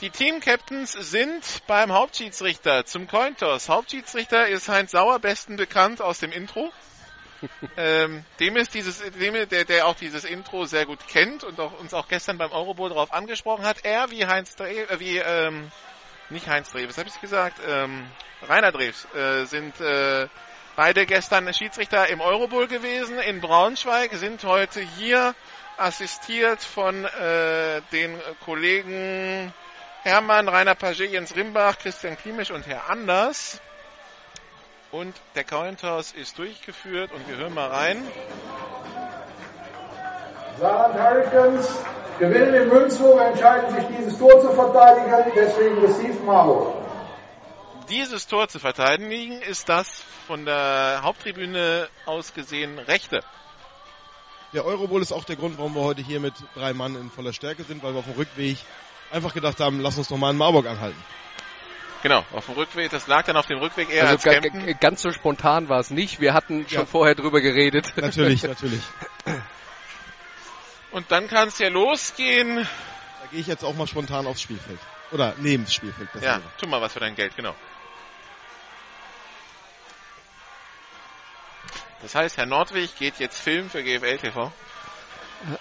Die 0.00 0.10
Team-Captains 0.10 0.92
sind 0.92 1.44
beim 1.66 1.92
Hauptschiedsrichter 1.92 2.86
zum 2.86 3.06
Cointoss. 3.06 3.68
Hauptschiedsrichter 3.68 4.48
ist 4.48 4.68
Heinz 4.68 4.92
Sauer, 4.92 5.18
besten 5.18 5.56
bekannt 5.56 6.00
aus 6.00 6.20
dem 6.20 6.32
Intro. 6.32 6.72
ähm, 7.76 8.24
dem 8.38 8.56
ist 8.56 8.74
dieses, 8.74 8.98
dem, 8.98 9.48
der, 9.48 9.64
der 9.64 9.86
auch 9.86 9.94
dieses 9.94 10.24
Intro 10.24 10.64
sehr 10.64 10.86
gut 10.86 11.06
kennt 11.06 11.44
und 11.44 11.60
auch, 11.60 11.78
uns 11.78 11.94
auch 11.94 12.08
gestern 12.08 12.38
beim 12.38 12.50
Eurobowl 12.50 12.88
darauf 12.88 13.12
angesprochen 13.12 13.64
hat. 13.64 13.84
Er 13.84 14.10
wie 14.10 14.26
Heinz 14.26 14.56
Dreh, 14.56 14.82
äh, 14.82 15.00
wie, 15.00 15.18
ähm, 15.18 15.70
nicht 16.28 16.48
Heinz 16.48 16.70
Dreh, 16.70 16.88
was 16.88 16.98
habe 16.98 17.08
ich 17.08 17.20
gesagt? 17.20 17.58
Ähm, 17.66 18.06
Rainer 18.42 18.72
Drews 18.72 19.06
äh, 19.14 19.44
sind 19.44 19.78
äh, 19.80 20.28
beide 20.80 21.04
gestern 21.04 21.52
Schiedsrichter 21.52 22.08
im 22.08 22.22
Eurobowl 22.22 22.66
gewesen 22.66 23.18
in 23.18 23.42
Braunschweig, 23.42 24.14
sind 24.14 24.42
heute 24.44 24.80
hier 24.80 25.34
assistiert 25.76 26.62
von 26.62 27.04
äh, 27.04 27.82
den 27.92 28.18
Kollegen 28.46 29.52
Hermann, 30.04 30.48
Rainer 30.48 30.74
Paget, 30.74 31.12
Jens 31.12 31.36
Rimbach, 31.36 31.76
Christian 31.76 32.16
Klimisch 32.16 32.50
und 32.50 32.66
Herr 32.66 32.88
Anders. 32.88 33.60
Und 34.90 35.14
der 35.34 35.44
Cointoss 35.44 36.12
ist 36.12 36.38
durchgeführt 36.38 37.12
und 37.12 37.28
wir 37.28 37.36
hören 37.36 37.52
mal 37.52 37.68
rein. 37.68 38.02
Saarland 40.58 40.98
Hurricanes 40.98 41.68
gewinnen 42.18 42.54
in 42.54 42.68
Münzburg, 42.70 43.20
entscheiden 43.20 43.74
sich 43.74 43.84
dieses 43.98 44.18
Tor 44.18 44.40
zu 44.40 44.50
verteidigen, 44.54 45.30
deswegen 45.36 45.78
Receive 45.84 46.24
Marburg. 46.24 46.79
Dieses 47.90 48.28
Tor 48.28 48.46
zu 48.48 48.60
verteidigen 48.60 49.42
ist 49.42 49.68
das 49.68 50.04
von 50.28 50.44
der 50.44 51.00
Haupttribüne 51.02 51.88
aus 52.06 52.34
gesehen 52.34 52.78
rechte. 52.78 53.24
Der 54.52 54.64
Eurobowl 54.64 55.02
ist 55.02 55.10
auch 55.12 55.24
der 55.24 55.34
Grund, 55.34 55.58
warum 55.58 55.74
wir 55.74 55.82
heute 55.82 56.00
hier 56.00 56.20
mit 56.20 56.34
drei 56.54 56.72
Mann 56.72 56.94
in 56.94 57.10
voller 57.10 57.32
Stärke 57.32 57.64
sind, 57.64 57.82
weil 57.82 57.92
wir 57.92 57.98
auf 57.98 58.04
dem 58.04 58.14
Rückweg 58.14 58.58
einfach 59.10 59.34
gedacht 59.34 59.58
haben, 59.58 59.80
lass 59.80 59.98
uns 59.98 60.06
doch 60.06 60.16
mal 60.18 60.30
in 60.30 60.36
Marburg 60.36 60.66
anhalten. 60.66 61.02
Genau, 62.02 62.24
auf 62.32 62.46
dem 62.46 62.54
Rückweg, 62.54 62.90
das 62.92 63.08
lag 63.08 63.24
dann 63.24 63.36
auf 63.36 63.46
dem 63.46 63.58
Rückweg 63.58 63.90
eher 63.90 64.08
Also 64.08 64.30
als 64.30 64.42
ga, 64.42 64.72
ganz 64.74 65.02
so 65.02 65.10
spontan 65.10 65.68
war 65.68 65.80
es 65.80 65.90
nicht. 65.90 66.20
Wir 66.20 66.32
hatten 66.32 66.66
schon 66.68 66.80
Ja. 66.80 66.86
vorher 66.86 67.16
drüber 67.16 67.40
geredet. 67.40 67.92
Natürlich, 67.96 68.42
natürlich. 68.44 68.82
Und 70.92 71.10
dann 71.10 71.26
kann 71.28 71.48
es 71.48 71.58
ja 71.58 71.68
losgehen. 71.68 72.56
Da 72.56 73.26
gehe 73.32 73.40
ich 73.40 73.48
jetzt 73.48 73.64
auch 73.64 73.74
mal 73.74 73.86
spontan 73.88 74.26
aufs 74.28 74.42
Spielfeld. 74.42 74.78
Oder 75.10 75.34
neben 75.38 75.64
das 75.64 75.74
Spielfeld. 75.74 76.12
besser 76.12 76.24
Ja, 76.24 76.40
tu 76.56 76.68
mal 76.68 76.80
was 76.80 76.92
für 76.92 77.00
dein 77.00 77.16
Geld, 77.16 77.34
genau. 77.36 77.54
Das 82.02 82.14
heißt, 82.14 82.36
Herr 82.38 82.46
Nordwig 82.46 82.96
geht 82.96 83.18
jetzt 83.18 83.38
filmen 83.38 83.68
für 83.68 83.82
GFL 83.82 84.18
TV. 84.18 84.52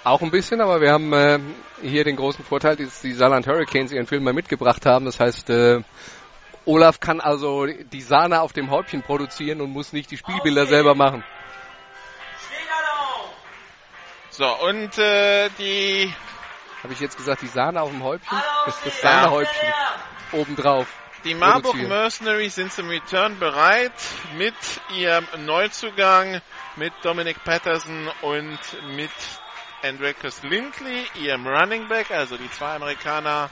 Auch 0.03 0.21
ein 0.21 0.31
bisschen, 0.31 0.61
aber 0.61 0.81
wir 0.81 0.91
haben 0.91 1.13
äh, 1.13 1.39
hier 1.81 2.03
den 2.03 2.15
großen 2.15 2.43
Vorteil, 2.43 2.75
dass 2.75 3.01
die 3.01 3.13
Saarland 3.13 3.47
Hurricanes 3.47 3.91
ihren 3.91 4.07
Film 4.07 4.23
mal 4.23 4.33
mitgebracht 4.33 4.85
haben. 4.85 5.05
Das 5.05 5.19
heißt, 5.19 5.49
äh, 5.49 5.81
Olaf 6.65 6.99
kann 6.99 7.21
also 7.21 7.65
die 7.65 8.01
Sahne 8.01 8.41
auf 8.41 8.53
dem 8.53 8.69
Häubchen 8.69 9.01
produzieren 9.01 9.61
und 9.61 9.71
muss 9.71 9.93
nicht 9.93 10.11
die 10.11 10.17
Spielbilder 10.17 10.65
selber 10.65 10.95
machen. 10.95 11.23
So, 14.29 14.45
und 14.67 14.97
äh, 14.97 15.49
die 15.57 16.13
Habe 16.83 16.93
ich 16.93 16.99
jetzt 16.99 17.17
gesagt, 17.17 17.41
die 17.41 17.47
Sahne 17.47 17.81
auf 17.81 17.89
dem 17.89 18.03
Häubchen? 18.03 18.37
Das 18.65 18.75
ist 18.77 18.85
das 18.85 19.01
Sahnehäubchen 19.01 19.69
obendrauf. 20.31 20.87
Die 21.25 21.35
Marburg. 21.35 21.75
Mercenaries 21.75 22.55
sind 22.55 22.71
zum 22.71 22.87
Return 22.87 23.37
bereit 23.39 23.91
mit 24.37 24.53
ihrem 24.95 25.27
Neuzugang, 25.45 26.41
mit 26.77 26.93
Dominic 27.03 27.43
Patterson 27.43 28.09
und 28.21 28.59
mit 28.95 29.11
Andreas 29.83 30.43
Lindley, 30.43 31.05
ihrem 31.15 31.45
Running 31.45 31.87
Back, 31.89 32.11
also 32.11 32.37
die 32.37 32.49
zwei 32.51 32.75
Amerikaner 32.75 33.49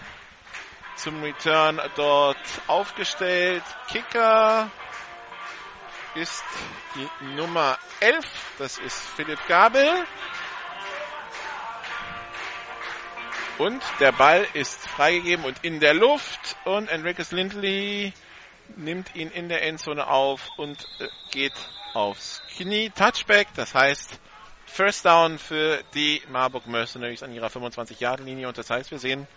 zum 0.96 1.22
Return 1.22 1.82
dort 1.96 2.38
aufgestellt. 2.68 3.64
Kicker 3.90 4.72
ist 6.16 6.44
die 6.96 7.26
Nummer 7.36 7.78
11. 8.00 8.26
Das 8.60 8.78
ist 8.78 8.98
Philipp 8.98 9.46
Gabel. 9.48 10.06
Und 13.58 13.82
der 14.00 14.12
Ball 14.12 14.46
ist 14.54 14.88
freigegeben 14.88 15.44
und 15.44 15.64
in 15.64 15.80
der 15.80 15.96
Luft. 15.96 16.56
Und 16.66 16.90
Enriquez 16.90 17.32
Lindley 17.32 18.14
nimmt 18.76 19.16
ihn 19.16 19.32
in 19.32 19.50
der 19.50 19.64
Endzone 19.64 20.08
auf 20.08 20.48
und 20.58 20.86
äh, 21.00 21.08
geht 21.32 21.54
aufs 21.96 22.42
Knie. 22.56 22.92
Touchback, 22.92 23.48
das 23.56 23.74
heißt 23.74 24.20
First 24.68 25.06
Down 25.06 25.40
für 25.40 25.82
die 25.96 26.22
Marburg 26.30 26.68
Mercenaries 26.68 27.24
an 27.24 27.34
ihrer 27.34 27.48
25-Yard-Linie. 27.48 28.48
Und 28.48 28.60
das 28.60 28.70
heißt, 28.70 28.92
wir 28.92 29.00
sehen 29.00 29.28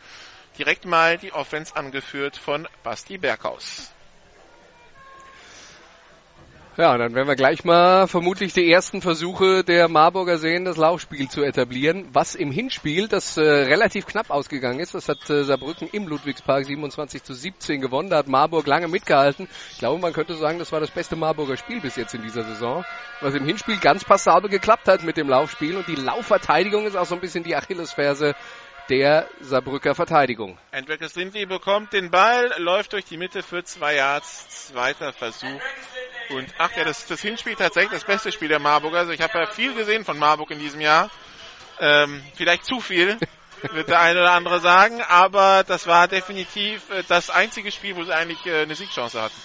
direkt 0.58 0.84
mal 0.84 1.16
die 1.16 1.32
Offense 1.32 1.74
angeführt 1.74 2.36
von 2.36 2.68
Basti 2.82 3.16
Berghaus. 3.16 3.90
Ja, 6.80 6.96
dann 6.96 7.14
werden 7.14 7.28
wir 7.28 7.36
gleich 7.36 7.62
mal 7.62 8.08
vermutlich 8.08 8.54
die 8.54 8.72
ersten 8.72 9.02
Versuche 9.02 9.62
der 9.64 9.86
Marburger 9.88 10.38
sehen, 10.38 10.64
das 10.64 10.78
Laufspiel 10.78 11.28
zu 11.28 11.42
etablieren. 11.42 12.08
Was 12.14 12.34
im 12.34 12.50
Hinspiel, 12.50 13.06
das 13.06 13.36
äh, 13.36 13.42
relativ 13.42 14.06
knapp 14.06 14.30
ausgegangen 14.30 14.80
ist, 14.80 14.94
das 14.94 15.06
hat 15.10 15.28
äh, 15.28 15.44
Saarbrücken 15.44 15.90
im 15.92 16.08
Ludwigspark 16.08 16.64
27 16.64 17.22
zu 17.22 17.34
17 17.34 17.82
gewonnen. 17.82 18.08
Da 18.08 18.16
hat 18.16 18.28
Marburg 18.28 18.66
lange 18.66 18.88
mitgehalten. 18.88 19.46
Ich 19.72 19.78
glaube, 19.78 20.00
man 20.00 20.14
könnte 20.14 20.36
sagen, 20.36 20.58
das 20.58 20.72
war 20.72 20.80
das 20.80 20.90
beste 20.90 21.16
Marburger 21.16 21.58
Spiel 21.58 21.82
bis 21.82 21.96
jetzt 21.96 22.14
in 22.14 22.22
dieser 22.22 22.44
Saison. 22.44 22.82
Was 23.20 23.34
im 23.34 23.44
Hinspiel 23.44 23.76
ganz 23.76 24.02
passabel 24.02 24.48
geklappt 24.48 24.88
hat 24.88 25.04
mit 25.04 25.18
dem 25.18 25.28
Laufspiel. 25.28 25.76
Und 25.76 25.86
die 25.86 25.96
Laufverteidigung 25.96 26.86
ist 26.86 26.96
auch 26.96 27.04
so 27.04 27.14
ein 27.14 27.20
bisschen 27.20 27.44
die 27.44 27.56
Achillesferse 27.56 28.34
der 28.90 29.28
Saarbrücker 29.40 29.94
Verteidigung. 29.94 30.58
Andreas 30.72 31.14
Lindley 31.14 31.46
bekommt 31.46 31.92
den 31.92 32.10
Ball, 32.10 32.52
läuft 32.58 32.92
durch 32.92 33.04
die 33.04 33.16
Mitte 33.16 33.42
für 33.44 33.62
zwei 33.62 33.94
Yards, 33.94 34.66
zweiter 34.66 35.12
Versuch. 35.12 35.60
Und 36.30 36.52
ach 36.58 36.76
ja, 36.76 36.84
das, 36.84 37.06
das 37.06 37.20
Hinspiel 37.20 37.54
tatsächlich 37.54 37.92
das 37.92 38.04
beste 38.04 38.32
Spiel 38.32 38.48
der 38.48 38.58
Marburger. 38.58 38.98
Also 38.98 39.12
ich 39.12 39.20
habe 39.20 39.38
ja 39.38 39.46
viel 39.46 39.74
gesehen 39.74 40.04
von 40.04 40.18
Marburg 40.18 40.50
in 40.50 40.58
diesem 40.58 40.80
Jahr. 40.80 41.08
Ähm, 41.78 42.22
vielleicht 42.34 42.64
zu 42.64 42.80
viel, 42.80 43.16
wird 43.72 43.88
der 43.88 44.00
eine 44.00 44.20
oder 44.20 44.32
andere 44.32 44.58
sagen, 44.60 45.00
aber 45.02 45.64
das 45.66 45.86
war 45.86 46.08
definitiv 46.08 46.90
äh, 46.90 47.04
das 47.06 47.30
einzige 47.30 47.70
Spiel, 47.70 47.94
wo 47.96 48.04
sie 48.04 48.12
eigentlich 48.12 48.44
äh, 48.44 48.62
eine 48.62 48.74
Siegchance 48.74 49.22
hatten. 49.22 49.40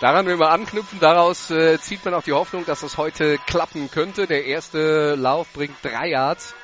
Daran 0.00 0.26
will 0.26 0.36
man 0.36 0.48
anknüpfen, 0.48 1.00
daraus 1.00 1.50
äh, 1.50 1.78
zieht 1.80 2.04
man 2.04 2.12
auch 2.14 2.22
die 2.22 2.32
Hoffnung, 2.32 2.66
dass 2.66 2.82
es 2.82 2.98
heute 2.98 3.38
klappen 3.46 3.90
könnte. 3.90 4.26
Der 4.26 4.44
erste 4.44 5.14
Lauf 5.14 5.52
bringt 5.52 5.76
drei 5.82 6.08
Yards. 6.08 6.54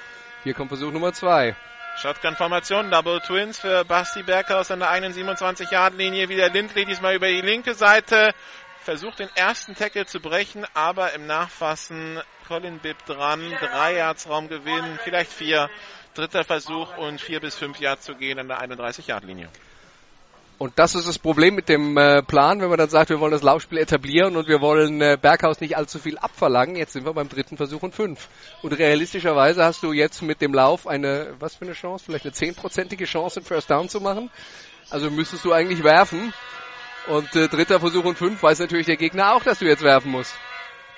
Hier 0.42 0.54
kommt 0.54 0.70
Versuch 0.70 0.90
Nummer 0.90 1.12
zwei. 1.12 1.54
Shotgun-Formation, 1.98 2.90
Double 2.90 3.20
Twins 3.20 3.58
für 3.58 3.84
Basti 3.84 4.22
Berghaus 4.22 4.70
an 4.70 4.80
der 4.80 4.88
27-Yard-Linie. 4.88 6.30
Wieder 6.30 6.48
Lindley, 6.48 6.86
diesmal 6.86 7.14
über 7.14 7.28
die 7.28 7.42
linke 7.42 7.74
Seite. 7.74 8.32
Versucht 8.82 9.18
den 9.18 9.28
ersten 9.34 9.74
Tackle 9.74 10.06
zu 10.06 10.18
brechen, 10.20 10.64
aber 10.72 11.12
im 11.12 11.26
Nachfassen 11.26 12.18
Colin 12.48 12.78
Bibb 12.78 13.04
dran. 13.04 13.54
Drei 13.60 13.96
Yards 13.96 14.30
Raumgewinn, 14.30 14.98
vielleicht 15.04 15.30
vier. 15.30 15.68
Dritter 16.14 16.42
Versuch 16.42 16.96
und 16.96 17.20
vier 17.20 17.40
bis 17.40 17.56
fünf 17.56 17.78
Yards 17.78 18.06
zu 18.06 18.14
gehen 18.14 18.38
an 18.38 18.48
der 18.48 18.62
31-Yard-Linie. 18.62 19.50
Und 20.60 20.78
das 20.78 20.94
ist 20.94 21.08
das 21.08 21.18
Problem 21.18 21.54
mit 21.54 21.70
dem 21.70 21.96
äh, 21.96 22.22
Plan, 22.22 22.60
wenn 22.60 22.68
man 22.68 22.76
dann 22.76 22.90
sagt, 22.90 23.08
wir 23.08 23.18
wollen 23.18 23.32
das 23.32 23.40
Laufspiel 23.40 23.78
etablieren 23.78 24.36
und 24.36 24.46
wir 24.46 24.60
wollen 24.60 25.00
äh, 25.00 25.16
Berghaus 25.18 25.58
nicht 25.62 25.78
allzu 25.78 25.98
viel 25.98 26.18
abverlangen. 26.18 26.76
Jetzt 26.76 26.92
sind 26.92 27.06
wir 27.06 27.14
beim 27.14 27.30
dritten 27.30 27.56
Versuch 27.56 27.82
und 27.82 27.94
fünf. 27.94 28.28
Und 28.60 28.74
realistischerweise 28.74 29.64
hast 29.64 29.82
du 29.82 29.94
jetzt 29.94 30.20
mit 30.20 30.42
dem 30.42 30.52
Lauf 30.52 30.86
eine, 30.86 31.34
was 31.38 31.54
für 31.54 31.64
eine 31.64 31.72
Chance? 31.72 32.04
Vielleicht 32.04 32.26
eine 32.26 32.34
zehnprozentige 32.34 33.06
Chance, 33.06 33.40
einen 33.40 33.46
First 33.46 33.70
Down 33.70 33.88
zu 33.88 34.02
machen. 34.02 34.30
Also 34.90 35.10
müsstest 35.10 35.46
du 35.46 35.54
eigentlich 35.54 35.82
werfen. 35.82 36.34
Und 37.06 37.34
äh, 37.36 37.48
dritter 37.48 37.80
Versuch 37.80 38.04
und 38.04 38.18
fünf 38.18 38.42
weiß 38.42 38.58
natürlich 38.58 38.84
der 38.84 38.98
Gegner 38.98 39.32
auch, 39.32 39.42
dass 39.42 39.60
du 39.60 39.64
jetzt 39.64 39.82
werfen 39.82 40.10
musst. 40.10 40.34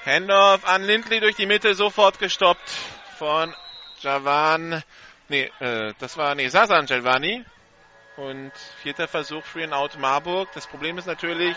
Handoff 0.05 0.67
an 0.67 0.83
Lindley 0.83 1.21
durch 1.21 1.37
die 1.37 1.47
Mitte, 1.47 1.77
sofort 1.77 2.19
gestoppt 2.19 2.69
von 3.17 3.55
Javan. 4.01 4.83
Nee, 5.29 5.53
äh, 5.61 5.95
das 6.01 6.17
war, 6.17 6.35
nee, 6.35 6.49
Sasan 6.49 6.87
Jelvani. 6.87 7.45
Und 8.17 8.53
vierter 8.83 9.09
Versuch 9.09 9.43
für 9.45 9.65
and 9.65 9.73
Out 9.73 9.99
Marburg. 9.99 10.49
Das 10.53 10.67
Problem 10.67 10.99
ist 10.99 11.07
natürlich, 11.07 11.57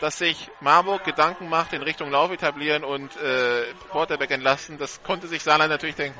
dass 0.00 0.18
sich 0.18 0.50
Marburg 0.60 1.04
Gedanken 1.04 1.48
macht 1.48 1.74
in 1.74 1.82
Richtung 1.82 2.10
Lauf 2.10 2.30
etablieren 2.30 2.82
und 2.82 3.14
äh, 3.16 3.64
Quarterback 3.90 4.30
entlassen. 4.30 4.78
Das 4.78 5.02
konnte 5.02 5.26
sich 5.26 5.42
Saarland 5.42 5.70
natürlich 5.70 5.96
denken. 5.96 6.18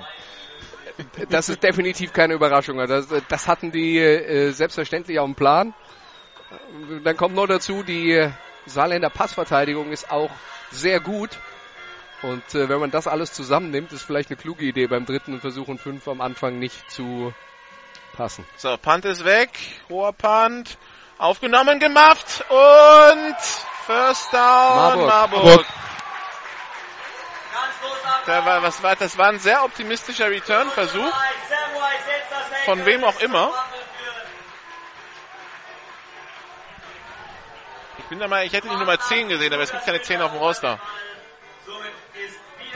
Das 1.30 1.48
ist 1.48 1.62
definitiv 1.62 2.12
keine 2.12 2.34
Überraschung. 2.34 2.78
Das, 2.86 3.08
das 3.28 3.48
hatten 3.48 3.70
die 3.70 3.98
äh, 3.98 4.50
selbstverständlich 4.50 5.18
auf 5.18 5.26
dem 5.26 5.34
Plan. 5.34 5.74
Dann 7.02 7.16
kommt 7.16 7.34
noch 7.34 7.46
dazu, 7.46 7.82
die 7.82 8.30
Saarländer 8.66 9.10
Passverteidigung 9.10 9.90
ist 9.90 10.10
auch 10.10 10.30
sehr 10.70 11.00
gut. 11.00 11.30
Und 12.22 12.54
äh, 12.54 12.68
wenn 12.68 12.80
man 12.80 12.90
das 12.90 13.06
alles 13.06 13.32
zusammennimmt, 13.32 13.92
ist 13.92 14.02
vielleicht 14.02 14.30
eine 14.30 14.36
kluge 14.36 14.64
Idee 14.64 14.86
beim 14.86 15.06
dritten 15.06 15.40
Versuch 15.40 15.68
und 15.68 15.80
fünf 15.80 16.08
am 16.08 16.20
Anfang 16.20 16.58
nicht 16.58 16.90
zu 16.90 17.34
passen. 18.16 18.46
So, 18.56 18.76
Punt 18.76 19.04
ist 19.04 19.24
weg. 19.24 19.50
Hoher 19.88 20.12
Punt. 20.12 20.78
Aufgenommen, 21.18 21.80
gemacht 21.80 22.44
und 22.48 23.36
First 23.86 24.32
Down 24.32 25.06
Marburg. 25.06 25.06
Marburg. 25.06 25.66
Da 28.26 28.44
war, 28.44 28.62
was 28.62 28.82
war, 28.82 28.96
das 28.96 29.16
war 29.16 29.28
ein 29.28 29.38
sehr 29.38 29.64
optimistischer 29.64 30.28
Return-Versuch. 30.28 31.12
Von 32.64 32.84
wem 32.84 33.04
auch 33.04 33.18
immer. 33.20 33.52
Ich 37.98 38.04
bin 38.06 38.18
da 38.18 38.28
mal, 38.28 38.44
ich 38.44 38.52
hätte 38.52 38.68
die 38.68 38.76
Nummer 38.76 38.98
10 38.98 39.28
gesehen, 39.28 39.52
aber 39.52 39.62
es 39.62 39.70
gibt 39.70 39.84
keine 39.84 40.02
10 40.02 40.20
auf 40.20 40.32
dem 40.32 40.40
Roster. 40.40 40.80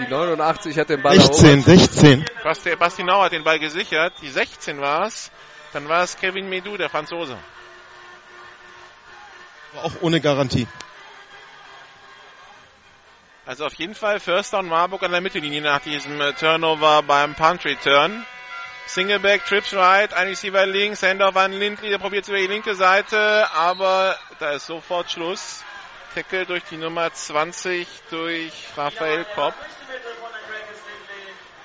Die 0.01 0.11
89 0.11 0.79
hat 0.79 0.89
den 0.89 1.03
Ball 1.03 1.19
16, 1.21 1.63
16. 1.63 2.25
Basti, 2.43 2.75
Basti 2.77 3.03
Nau 3.03 3.23
hat 3.23 3.33
den 3.33 3.45
Ball 3.45 3.59
gesichert. 3.59 4.15
Die 4.23 4.29
16 4.29 4.81
war 4.81 5.07
es. 5.07 5.31
Dann 5.73 5.89
war 5.89 6.03
es 6.03 6.17
Kevin 6.17 6.49
Medou, 6.49 6.77
der 6.77 6.89
Franzose. 6.89 7.37
Aber 9.73 9.85
auch 9.85 9.93
ohne 10.01 10.21
Garantie. 10.21 10.67
Also 13.47 13.67
auf 13.67 13.75
jeden 13.75 13.95
Fall 13.95 14.21
First 14.21 14.53
Down 14.53 14.67
Marburg 14.67 15.03
an 15.03 15.13
der 15.13 15.21
Mittellinie 15.21 15.61
nach 15.61 15.81
diesem 15.81 16.21
äh, 16.21 16.33
Turnover 16.33 17.03
beim 17.03 17.35
Punt 17.35 17.65
Return. 17.65 18.25
Singleback, 18.87 19.45
Trips 19.45 19.73
right, 19.75 20.13
ein 20.15 20.29
Receiver 20.29 20.67
links, 20.67 21.03
Handoff 21.03 21.37
an 21.37 21.53
Lindley, 21.53 21.91
der 21.91 21.99
probiert 21.99 22.27
über 22.27 22.39
die 22.39 22.49
linke 22.49 22.75
Seite, 22.75 23.49
aber 23.53 24.17
da 24.41 24.51
ist 24.53 24.67
sofort 24.67 25.11
Schluss. 25.11 25.63
Tackle 26.15 26.45
durch 26.47 26.65
die 26.65 26.77
Nummer 26.77 27.13
20 27.13 27.87
durch 28.11 28.53
Raphael 28.77 29.25
Kopp. 29.35 29.55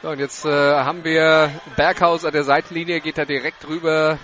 So, 0.01 0.09
und 0.09 0.19
jetzt 0.19 0.45
äh, 0.45 0.49
haben 0.49 1.03
wir 1.03 1.51
Berghaus 1.75 2.25
an 2.25 2.31
der 2.31 2.43
Seitenlinie, 2.43 3.01
geht 3.01 3.17
er 3.17 3.25
direkt 3.25 3.67
rüber 3.67 4.19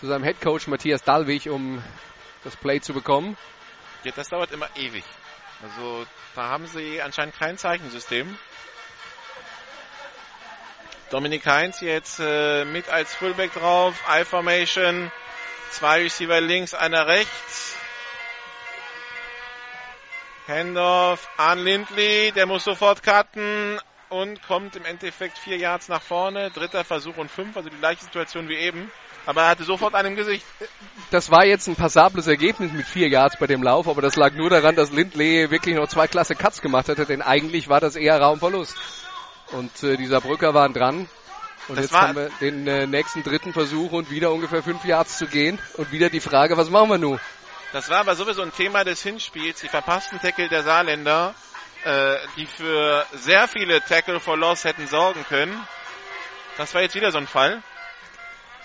zu 0.00 0.06
seinem 0.08 0.24
Headcoach 0.24 0.66
Matthias 0.66 1.04
Dallwig, 1.04 1.48
um 1.48 1.82
das 2.42 2.56
Play 2.56 2.80
zu 2.80 2.92
bekommen. 2.92 3.36
Ja, 4.02 4.10
das 4.16 4.28
dauert 4.28 4.50
immer 4.50 4.68
ewig. 4.74 5.04
Also 5.62 6.04
da 6.34 6.48
haben 6.48 6.66
sie 6.66 7.00
anscheinend 7.00 7.38
kein 7.38 7.56
Zeichensystem. 7.56 8.36
Dominik 11.10 11.46
Heinz 11.46 11.80
jetzt 11.80 12.18
äh, 12.18 12.64
mit 12.64 12.88
als 12.88 13.14
Fullback 13.14 13.52
drauf, 13.52 13.94
I-Formation, 14.10 15.12
zwei 15.70 16.02
Receiver 16.02 16.40
links, 16.40 16.74
einer 16.74 17.06
rechts. 17.06 17.76
Handoff 20.48 21.28
an 21.36 21.58
Lindley, 21.60 22.32
der 22.32 22.46
muss 22.46 22.64
sofort 22.64 23.02
cutten 23.02 23.78
und 24.08 24.42
kommt 24.42 24.76
im 24.76 24.84
Endeffekt 24.84 25.38
vier 25.38 25.56
Yards 25.56 25.88
nach 25.88 26.02
vorne. 26.02 26.50
Dritter 26.50 26.84
Versuch 26.84 27.16
und 27.16 27.30
fünf, 27.30 27.56
also 27.56 27.68
die 27.68 27.76
gleiche 27.76 28.04
Situation 28.04 28.48
wie 28.48 28.56
eben. 28.56 28.90
Aber 29.24 29.42
er 29.42 29.48
hatte 29.50 29.64
sofort 29.64 29.94
einen 29.94 30.08
im 30.08 30.16
Gesicht. 30.16 30.44
Das 31.10 31.30
war 31.30 31.44
jetzt 31.44 31.68
ein 31.68 31.76
passables 31.76 32.26
Ergebnis 32.26 32.72
mit 32.72 32.86
vier 32.86 33.08
Yards 33.08 33.36
bei 33.38 33.46
dem 33.46 33.62
Lauf, 33.62 33.86
aber 33.88 34.02
das 34.02 34.16
lag 34.16 34.34
nur 34.34 34.50
daran, 34.50 34.74
dass 34.74 34.90
Lindley 34.90 35.50
wirklich 35.50 35.76
noch 35.76 35.86
zwei 35.86 36.08
klasse 36.08 36.34
Cuts 36.34 36.60
gemacht 36.60 36.88
hatte, 36.88 37.06
denn 37.06 37.22
eigentlich 37.22 37.68
war 37.68 37.80
das 37.80 37.94
eher 37.94 38.20
Raumverlust. 38.20 38.76
Und 39.52 39.82
äh, 39.84 39.96
dieser 39.96 40.20
Brücker 40.20 40.54
waren 40.54 40.72
dran. 40.72 41.08
Und 41.68 41.76
Das 41.76 41.84
jetzt 41.84 41.94
haben 41.94 42.16
wir 42.16 42.30
den 42.40 42.66
äh, 42.66 42.88
nächsten 42.88 43.22
dritten 43.22 43.52
Versuch 43.52 43.92
und 43.92 44.10
wieder 44.10 44.32
ungefähr 44.32 44.62
fünf 44.62 44.84
Yards 44.84 45.18
zu 45.18 45.26
gehen. 45.26 45.60
Und 45.74 45.92
wieder 45.92 46.10
die 46.10 46.20
Frage, 46.20 46.56
was 46.56 46.70
machen 46.70 46.90
wir 46.90 46.98
nun? 46.98 47.20
Das 47.72 47.88
war 47.88 48.00
aber 48.00 48.14
sowieso 48.14 48.42
ein 48.42 48.52
Thema 48.52 48.84
des 48.84 49.02
Hinspiels, 49.02 49.60
die 49.60 49.68
verpassten 49.68 50.20
Tackle 50.20 50.48
der 50.48 50.62
Saarländer, 50.62 51.34
äh, 51.84 52.16
die 52.36 52.44
für 52.44 53.06
sehr 53.12 53.48
viele 53.48 53.80
Tackle 53.80 54.20
for 54.20 54.36
Loss 54.36 54.64
hätten 54.64 54.86
sorgen 54.86 55.24
können. 55.26 55.58
Das 56.58 56.74
war 56.74 56.82
jetzt 56.82 56.94
wieder 56.94 57.10
so 57.10 57.18
ein 57.18 57.26
Fall. 57.26 57.62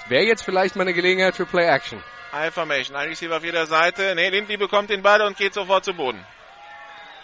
Wäre 0.09 0.23
jetzt 0.23 0.43
vielleicht 0.43 0.75
mal 0.75 0.83
eine 0.83 0.93
Gelegenheit 0.93 1.35
für 1.35 1.45
Play 1.45 1.65
Action. 1.65 2.03
I-Formation, 2.33 2.97
ein 2.97 3.07
Receiver 3.07 3.37
auf 3.37 3.43
jeder 3.43 3.65
Seite. 3.65 4.13
Nee, 4.15 4.29
Lindley 4.29 4.57
bekommt 4.57 4.89
den 4.89 5.01
Ball 5.01 5.21
und 5.21 5.37
geht 5.37 5.53
sofort 5.53 5.85
zu 5.85 5.93
Boden. 5.93 6.25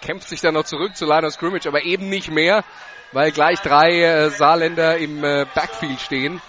Kämpft 0.02 0.30
sich 0.30 0.40
dann 0.40 0.54
noch 0.54 0.64
zurück 0.64 0.96
zu 0.96 1.06
Line 1.06 1.28
of 1.28 1.34
Scrimmage, 1.34 1.68
aber 1.68 1.84
eben 1.84 2.08
nicht 2.10 2.32
mehr, 2.32 2.64
weil 3.12 3.32
gleich 3.32 3.60
drei 3.60 4.02
äh, 4.02 4.30
Saarländer 4.30 4.98
im 4.98 5.24
äh, 5.24 5.46
Backfield 5.54 6.00
stehen. 6.00 6.42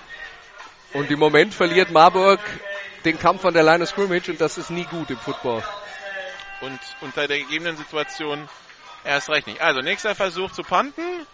Und 0.93 1.11
im 1.11 1.19
Moment 1.19 1.55
verliert 1.55 1.91
Marburg 1.91 2.41
den 3.05 3.19
Kampf 3.19 3.45
an 3.45 3.55
der 3.55 3.63
Line 3.63 3.83
of 3.83 3.91
Scrimmage 3.91 4.31
und 4.31 4.41
das 4.41 4.59
ist 4.59 4.71
nie 4.71 4.85
gut 4.85 5.11
im 5.11 5.19
Football. 5.19 5.63
Und 6.61 6.81
unter 7.01 7.29
der 7.29 7.39
gegebenen 7.39 7.77
Situation 7.77 8.49
erst 9.05 9.29
recht 9.29 9.47
nicht. 9.47 9.61
Also 9.61 9.81
nächster 9.81 10.15
Versuch 10.15 10.53
zu 10.53 10.63
panten. 10.63 11.27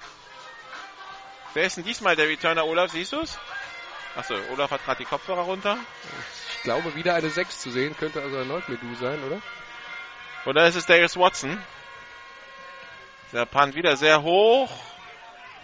Wer 1.55 1.65
ist 1.65 1.77
denn 1.77 1.85
diesmal 1.85 2.17
der 2.17 2.29
Returner 2.29 2.67
Olaf? 2.67 2.91
Siehst 2.91 3.13
du's? 3.13 3.39
Achso, 4.17 4.35
Olaf 4.53 4.71
hat 4.71 4.85
gerade 4.85 4.99
die 4.99 5.05
Kopfhörer 5.05 5.43
runter. 5.43 5.79
Ich 6.57 6.63
glaube, 6.63 6.95
wieder 6.95 7.15
eine 7.15 7.31
6 7.31 7.61
zu 7.61 7.71
sehen, 7.71 7.97
könnte 7.97 8.21
also 8.21 8.37
erneut 8.37 8.69
Medu 8.69 8.95
sein, 8.97 9.23
oder? 9.25 9.41
Oder 10.47 10.67
ist 10.67 10.75
es 10.75 10.87
Darius 10.87 11.17
Watson? 11.17 11.63
Der 13.33 13.47
Punt 13.47 13.75
wieder 13.75 13.97
sehr 13.97 14.23
hoch. 14.23 14.71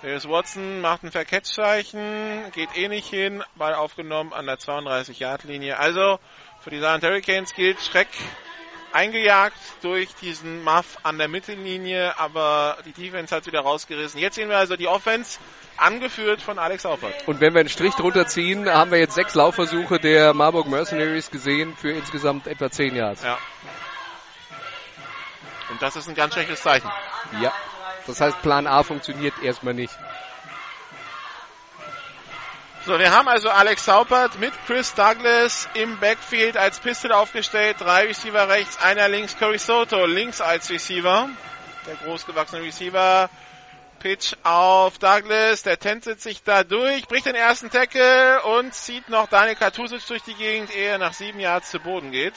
Darius 0.02 0.28
Watson 0.28 0.80
macht 0.82 1.04
ein 1.04 1.10
Verkettszeichen, 1.10 2.52
geht 2.52 2.68
eh 2.76 2.88
nicht 2.88 3.08
hin, 3.08 3.42
Ball 3.54 3.74
aufgenommen 3.74 4.32
an 4.34 4.46
der 4.46 4.58
32-Yard-Linie. 4.58 5.78
Also 5.78 6.18
für 6.60 6.70
die 6.70 6.80
Saarland 6.80 7.02
Hurricanes 7.02 7.54
gilt 7.54 7.80
Schreck 7.80 8.08
eingejagt 8.92 9.58
durch 9.82 10.14
diesen 10.16 10.62
Muff 10.62 10.98
an 11.02 11.18
der 11.18 11.28
Mittellinie, 11.28 12.18
aber 12.18 12.78
die 12.84 12.92
Defense 12.92 13.34
hat 13.34 13.46
wieder 13.46 13.60
rausgerissen. 13.60 14.20
Jetzt 14.20 14.34
sehen 14.34 14.48
wir 14.48 14.58
also 14.58 14.76
die 14.76 14.86
Offense 14.86 15.38
angeführt 15.76 16.42
von 16.42 16.58
Alex 16.58 16.84
Haupert. 16.84 17.26
Und 17.26 17.40
wenn 17.40 17.54
wir 17.54 17.60
einen 17.60 17.68
Strich 17.68 17.94
drunter 17.94 18.26
ziehen, 18.26 18.68
haben 18.68 18.90
wir 18.90 18.98
jetzt 18.98 19.14
sechs 19.14 19.34
Laufversuche 19.34 19.98
der 19.98 20.34
Marburg 20.34 20.68
Mercenaries 20.68 21.30
gesehen 21.30 21.74
für 21.76 21.90
insgesamt 21.90 22.46
etwa 22.46 22.70
zehn 22.70 22.94
Yards. 22.94 23.22
Ja. 23.22 23.38
Und 25.70 25.80
das 25.82 25.96
ist 25.96 26.08
ein 26.08 26.14
ganz 26.14 26.34
schlechtes 26.34 26.62
Zeichen. 26.62 26.90
Ja. 27.40 27.52
Das 28.06 28.20
heißt, 28.20 28.40
Plan 28.42 28.66
A 28.66 28.82
funktioniert 28.82 29.34
erstmal 29.42 29.74
nicht. 29.74 29.94
So, 32.86 33.00
wir 33.00 33.10
haben 33.10 33.26
also 33.26 33.48
Alex 33.48 33.84
Saupert 33.84 34.38
mit 34.38 34.52
Chris 34.64 34.94
Douglas 34.94 35.68
im 35.74 35.98
Backfield 35.98 36.56
als 36.56 36.78
Pistol 36.78 37.10
aufgestellt. 37.10 37.78
Drei 37.80 38.06
Receiver 38.06 38.48
rechts, 38.48 38.80
einer 38.80 39.08
links. 39.08 39.36
Curry 39.36 39.58
Soto 39.58 40.06
links 40.06 40.40
als 40.40 40.70
Receiver. 40.70 41.28
Der 41.84 41.96
großgewachsene 41.96 42.62
Receiver. 42.62 43.28
Pitch 43.98 44.34
auf 44.44 44.98
Douglas. 44.98 45.64
Der 45.64 45.80
tänzelt 45.80 46.20
sich 46.20 46.44
da 46.44 46.62
durch, 46.62 47.08
bricht 47.08 47.26
den 47.26 47.34
ersten 47.34 47.70
Tackle 47.70 48.40
und 48.42 48.72
zieht 48.72 49.08
noch 49.08 49.26
Daniel 49.26 49.56
Katusic 49.56 50.06
durch 50.06 50.22
die 50.22 50.34
Gegend, 50.34 50.72
ehe 50.72 50.90
er 50.90 50.98
nach 50.98 51.12
sieben 51.12 51.40
Yards 51.40 51.70
zu 51.70 51.80
Boden 51.80 52.12
geht. 52.12 52.34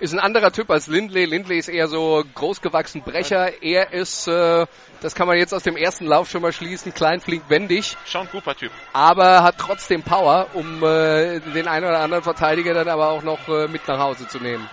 Ist 0.00 0.12
ein 0.12 0.18
anderer 0.18 0.50
Typ 0.50 0.70
als 0.70 0.88
Lindley. 0.88 1.24
Lindley 1.24 1.56
ist 1.56 1.68
eher 1.68 1.86
so 1.86 2.24
großgewachsen 2.34 3.02
Brecher. 3.02 3.62
Er 3.62 3.92
ist, 3.92 4.26
äh, 4.26 4.66
das 5.00 5.14
kann 5.14 5.28
man 5.28 5.38
jetzt 5.38 5.54
aus 5.54 5.62
dem 5.62 5.76
ersten 5.76 6.06
Lauf 6.06 6.28
schon 6.28 6.42
mal 6.42 6.52
schließen, 6.52 6.92
klein, 6.92 7.20
flink, 7.20 7.44
wendig. 7.48 7.96
Sean 8.04 8.28
Cooper-Typ. 8.28 8.72
Aber 8.92 9.44
hat 9.44 9.56
trotzdem 9.58 10.02
Power, 10.02 10.48
um 10.54 10.82
äh, 10.82 11.38
den 11.38 11.68
einen 11.68 11.86
oder 11.86 12.00
anderen 12.00 12.24
Verteidiger 12.24 12.74
dann 12.74 12.88
aber 12.88 13.10
auch 13.10 13.22
noch 13.22 13.48
äh, 13.48 13.68
mit 13.68 13.86
nach 13.86 14.00
Hause 14.00 14.26
zu 14.26 14.40
nehmen. 14.40 14.68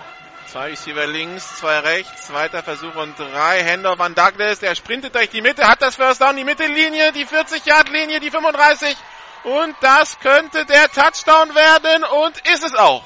Zwei 0.47 0.71
Receiver 0.71 1.05
links, 1.05 1.59
zwei 1.59 1.79
rechts, 1.79 2.27
zweiter 2.27 2.63
Versuch 2.63 2.95
und 2.95 3.17
drei. 3.17 3.63
Hände 3.63 3.89
an 3.89 4.15
Douglas, 4.15 4.59
der 4.59 4.73
sprintet 4.73 5.13
durch 5.13 5.29
die 5.29 5.41
Mitte, 5.41 5.67
hat 5.67 5.83
das 5.83 5.97
First 5.97 6.21
Down, 6.21 6.35
die 6.35 6.43
Mittellinie, 6.43 7.11
die 7.11 7.27
40-Yard-Linie, 7.27 8.19
die 8.19 8.31
35. 8.31 8.97
Und 9.43 9.75
das 9.81 10.19
könnte 10.19 10.65
der 10.65 10.89
Touchdown 10.89 11.53
werden 11.53 12.03
und 12.25 12.37
ist 12.51 12.63
es 12.65 12.75
auch. 12.75 13.03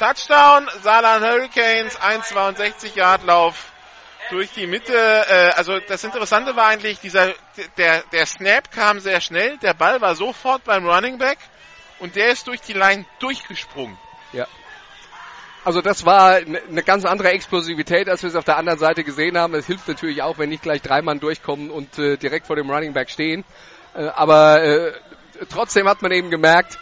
Touchdown, 0.00 0.66
Saarland 0.82 1.22
Hurricanes, 1.22 2.00
1,62 2.00 2.96
Yard 2.96 3.22
Lauf 3.26 3.70
durch 4.30 4.50
die 4.50 4.66
Mitte. 4.66 4.94
Äh, 4.94 5.50
also 5.58 5.78
das 5.78 6.02
Interessante 6.04 6.56
war 6.56 6.68
eigentlich, 6.68 7.00
dieser, 7.00 7.34
der, 7.76 8.02
der 8.10 8.24
Snap 8.24 8.72
kam 8.72 9.00
sehr 9.00 9.20
schnell, 9.20 9.58
der 9.58 9.74
Ball 9.74 10.00
war 10.00 10.14
sofort 10.14 10.64
beim 10.64 10.88
Running 10.88 11.18
Back 11.18 11.36
und 11.98 12.16
der 12.16 12.30
ist 12.30 12.46
durch 12.46 12.62
die 12.62 12.72
Line 12.72 13.04
durchgesprungen. 13.18 13.98
Ja. 14.32 14.46
Also 15.66 15.82
das 15.82 16.06
war 16.06 16.36
eine 16.36 16.82
ganz 16.82 17.04
andere 17.04 17.32
Explosivität, 17.32 18.08
als 18.08 18.22
wir 18.22 18.30
es 18.30 18.36
auf 18.36 18.46
der 18.46 18.56
anderen 18.56 18.78
Seite 18.78 19.04
gesehen 19.04 19.36
haben. 19.36 19.52
Es 19.52 19.66
hilft 19.66 19.86
natürlich 19.86 20.22
auch, 20.22 20.38
wenn 20.38 20.48
nicht 20.48 20.62
gleich 20.62 20.80
drei 20.80 21.02
Mann 21.02 21.20
durchkommen 21.20 21.70
und 21.70 21.98
äh, 21.98 22.16
direkt 22.16 22.46
vor 22.46 22.56
dem 22.56 22.70
Running 22.70 22.94
Back 22.94 23.10
stehen. 23.10 23.44
Äh, 23.94 24.06
aber 24.06 24.94
trotzdem 25.50 25.86
hat 25.86 26.00
man 26.00 26.10
eben 26.12 26.30
gemerkt, 26.30 26.78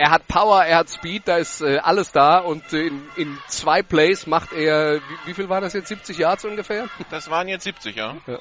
er 0.00 0.10
hat 0.10 0.26
Power, 0.28 0.64
er 0.64 0.78
hat 0.78 0.88
Speed, 0.88 1.28
da 1.28 1.36
ist 1.36 1.60
äh, 1.60 1.76
alles 1.76 2.10
da 2.10 2.38
und 2.38 2.72
äh, 2.72 2.86
in, 2.86 3.02
in 3.16 3.38
zwei 3.48 3.82
Plays 3.82 4.26
macht 4.26 4.50
er, 4.52 4.96
wie, 4.96 5.28
wie, 5.28 5.34
viel 5.34 5.50
war 5.50 5.60
das 5.60 5.74
jetzt, 5.74 5.88
70 5.88 6.16
Yards 6.16 6.46
ungefähr? 6.46 6.88
Das 7.10 7.28
waren 7.28 7.48
jetzt 7.48 7.64
70, 7.64 7.96
ja. 7.96 8.16
ja. 8.26 8.38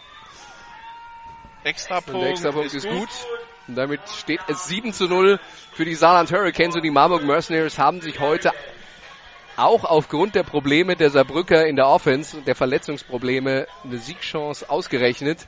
Extra 1.65 1.99
Punkt, 1.99 2.25
extra 2.25 2.53
Punkt 2.53 2.67
ist, 2.67 2.85
ist 2.85 2.89
gut. 2.89 3.09
Und 3.67 3.75
damit 3.75 3.99
steht 4.09 4.39
es 4.47 4.67
7 4.67 4.93
zu 4.93 5.09
0 5.09 5.37
für 5.73 5.83
die 5.83 5.95
Saarland 5.95 6.31
Hurricanes 6.31 6.75
und 6.75 6.83
die 6.83 6.91
Marburg 6.91 7.23
Mercenaries 7.23 7.77
haben 7.77 7.99
sich 7.99 8.21
heute 8.21 8.53
auch 9.57 9.83
aufgrund 9.83 10.35
der 10.35 10.43
Probleme 10.43 10.95
der 10.95 11.09
Saarbrücker 11.09 11.67
in 11.67 11.75
der 11.75 11.89
Offense 11.89 12.37
und 12.37 12.47
der 12.47 12.55
Verletzungsprobleme 12.55 13.67
eine 13.83 13.97
Siegchance 13.97 14.69
ausgerechnet. 14.69 15.45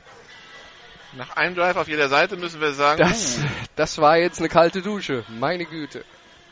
Nach 1.14 1.36
einem 1.36 1.54
Drive 1.54 1.76
auf 1.76 1.88
jeder 1.88 2.08
Seite 2.08 2.36
müssen 2.36 2.60
wir 2.60 2.72
sagen, 2.72 2.98
das, 3.00 3.38
uh. 3.38 3.42
das 3.76 3.98
war 3.98 4.16
jetzt 4.16 4.38
eine 4.38 4.48
kalte 4.48 4.80
Dusche. 4.80 5.24
Meine 5.28 5.66
Güte. 5.66 6.04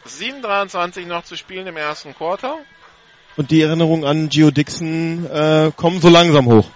7:23 0.06 1.06
noch 1.06 1.24
zu 1.24 1.36
spielen 1.36 1.66
im 1.66 1.76
ersten 1.76 2.14
Quarter. 2.14 2.58
Und 3.36 3.50
die 3.50 3.62
Erinnerungen 3.62 4.04
an 4.04 4.28
Gio 4.28 4.50
Dixon 4.50 5.26
äh, 5.30 5.72
kommen 5.76 6.00
so 6.00 6.08
langsam 6.08 6.46
hoch. 6.46 6.66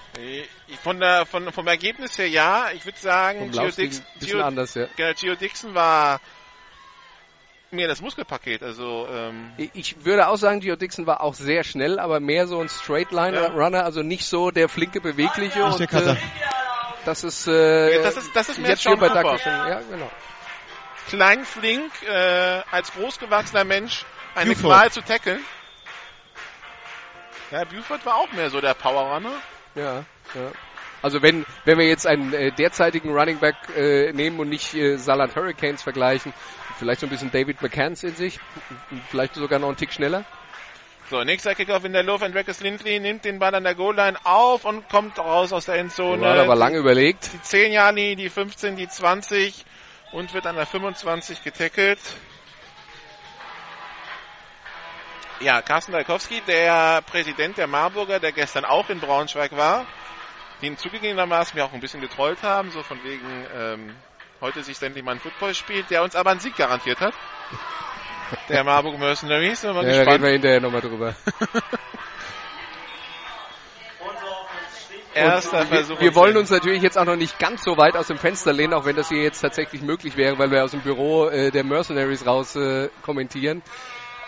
Von 0.83 1.01
der, 1.01 1.25
von, 1.25 1.51
vom 1.53 1.67
Ergebnis 1.67 2.19
her 2.19 2.29
ja. 2.29 2.67
Ich 2.75 2.85
würde 2.85 2.99
sagen, 2.99 3.51
Gio 3.51 3.71
Dixon, 3.71 4.05
Gio, 4.21 4.43
anders, 4.43 4.75
ja. 4.75 4.87
Gio 4.97 5.35
Dixon 5.35 5.75
war 5.75 6.21
mehr 7.71 7.89
das 7.89 8.01
Muskelpaket. 8.01 8.63
Also 8.63 9.07
ähm 9.11 9.53
ich 9.73 10.05
würde 10.05 10.29
auch 10.29 10.37
sagen, 10.37 10.61
Gio 10.61 10.77
Dixon 10.77 11.07
war 11.07 11.23
auch 11.23 11.35
sehr 11.35 11.65
schnell, 11.65 11.99
aber 11.99 12.21
mehr 12.21 12.47
so 12.47 12.61
ein 12.61 12.69
Straight 12.69 13.13
Line 13.13 13.37
ja. 13.37 13.47
Runner, 13.49 13.85
also 13.85 14.03
nicht 14.03 14.25
so 14.25 14.51
der 14.51 14.69
flinke, 14.69 15.01
bewegliche. 15.01 15.59
Nicht 15.65 15.81
und, 15.81 15.93
der 15.93 16.13
äh, 16.13 16.17
das 17.05 17.25
ist, 17.25 17.47
äh, 17.47 17.97
ja, 17.97 18.03
das 18.03 18.17
ist, 18.17 18.35
das 18.35 18.49
ist 18.49 18.59
mehr 18.59 18.71
jetzt 18.71 18.83
hier 18.83 18.97
bei. 18.97 19.07
Ja, 19.07 19.81
genau. 19.81 20.11
Klein, 21.09 21.45
flink, 21.45 21.93
äh, 22.03 22.63
als 22.71 22.93
großgewachsener 22.93 23.65
Mensch 23.65 24.05
eine 24.35 24.55
Buford. 24.55 24.73
Qual 24.75 24.91
zu 24.91 25.03
tackeln. 25.03 25.41
Ja, 27.51 27.65
Buford 27.65 28.05
war 28.07 28.17
auch 28.17 28.33
mehr 28.33 28.51
so 28.51 28.61
der 28.61 28.75
Power 28.75 29.15
Runner. 29.15 29.33
Ja, 29.75 30.05
ja. 30.35 30.53
Also 31.03 31.21
wenn, 31.21 31.45
wenn 31.67 31.79
wir 31.79 31.87
jetzt 31.87 32.07
einen 32.07 32.33
äh, 32.33 32.51
derzeitigen 32.51 33.13
Running 33.13 33.39
Back 33.39 33.57
äh, 33.77 34.13
nehmen 34.13 34.41
und 34.41 34.49
nicht 34.49 34.75
äh, 34.75 34.97
Saarland 34.97 35.37
Hurricanes 35.37 35.83
vergleichen, 35.83 36.33
vielleicht 36.79 37.01
so 37.01 37.07
ein 37.07 37.11
bisschen 37.11 37.31
David 37.31 37.61
McCanns 37.61 38.03
in 38.05 38.17
sich, 38.17 38.41
vielleicht 39.11 39.35
sogar 39.35 39.59
noch 39.59 39.69
einen 39.69 39.77
Tick 39.77 39.93
schneller. 39.93 40.25
So, 41.11 41.23
nächster 41.23 41.55
Kickoff 41.55 41.85
in 41.85 41.93
der 41.93 42.03
Luft. 42.03 42.25
Andreas 42.25 42.61
Lindley 42.61 42.99
nimmt 42.99 43.27
den 43.27 43.39
Ball 43.39 43.55
an 43.55 43.65
der 43.65 43.75
Goal-Line 43.75 44.17
auf 44.25 44.65
und 44.65 44.89
kommt 44.89 45.19
raus 45.19 45.53
aus 45.53 45.67
der 45.67 45.75
Endzone. 45.75 46.27
Hat 46.27 46.39
aber 46.39 46.57
lange 46.57 46.79
überlegt. 46.79 47.31
Die 47.35 47.43
10 47.43 47.73
Jahre, 47.73 48.17
die 48.17 48.31
15, 48.31 48.77
die 48.77 48.89
20 48.89 49.67
und 50.13 50.33
wird 50.33 50.47
an 50.47 50.57
der 50.57 50.65
25 50.65 51.43
getackelt. 51.45 51.99
Ja, 55.41 55.61
Carsten 55.61 55.93
Dalkowski, 55.93 56.41
der 56.47 57.03
Präsident 57.03 57.59
der 57.59 57.67
Marburger, 57.67 58.19
der 58.19 58.33
gestern 58.33 58.65
auch 58.65 58.89
in 58.89 59.01
Braunschweig 59.01 59.55
war, 59.55 59.85
den 60.63 60.79
zugegebenermaßen 60.79 61.55
mir 61.55 61.67
auch 61.67 61.73
ein 61.75 61.81
bisschen 61.81 62.01
getrollt 62.01 62.43
haben, 62.43 62.71
so 62.71 62.83
von 62.83 63.03
wegen, 63.05 63.47
ähm, 63.55 63.95
heute 64.41 64.63
sich 64.63 64.81
endlich 64.81 65.05
mal 65.05 65.13
ein 65.13 65.21
Football 65.21 65.55
spielt, 65.55 65.91
der 65.91 66.03
uns 66.03 66.17
aber 66.17 66.31
einen 66.31 66.41
Sieg 66.41 66.57
garantiert 66.57 67.01
hat. 67.01 67.15
Der 68.49 68.65
Marburg 68.65 68.99
Mercenaries, 68.99 69.61
sind 69.61 69.75
wir 69.75 69.83
ja, 69.83 69.89
gespannt. 69.89 70.07
Da 70.07 70.13
reden 70.13 70.25
wir 70.25 70.31
hinterher 70.31 70.61
nochmal 70.61 70.81
drüber. 70.81 71.15
Erster 75.15 75.67
Versuch. 75.67 76.01
Wir, 76.01 76.09
wir 76.09 76.15
wollen 76.15 76.37
uns 76.37 76.51
natürlich 76.51 76.83
jetzt 76.83 76.99
auch 76.99 77.05
noch 77.05 77.17
nicht 77.17 77.39
ganz 77.39 77.63
so 77.63 77.77
weit 77.77 77.97
aus 77.97 78.09
dem 78.09 78.19
Fenster 78.19 78.53
lehnen, 78.53 78.75
auch 78.75 78.85
wenn 78.85 78.97
das 78.97 79.09
hier 79.09 79.23
jetzt 79.23 79.41
tatsächlich 79.41 79.81
möglich 79.83 80.17
wäre, 80.17 80.39
weil 80.39 80.51
wir 80.51 80.65
aus 80.65 80.73
dem 80.73 80.81
Büro 80.81 81.29
äh, 81.29 81.51
der 81.51 81.65
Mercenaries 81.65 82.27
raus 82.27 82.57
äh, 82.57 82.89
kommentieren. 83.03 83.63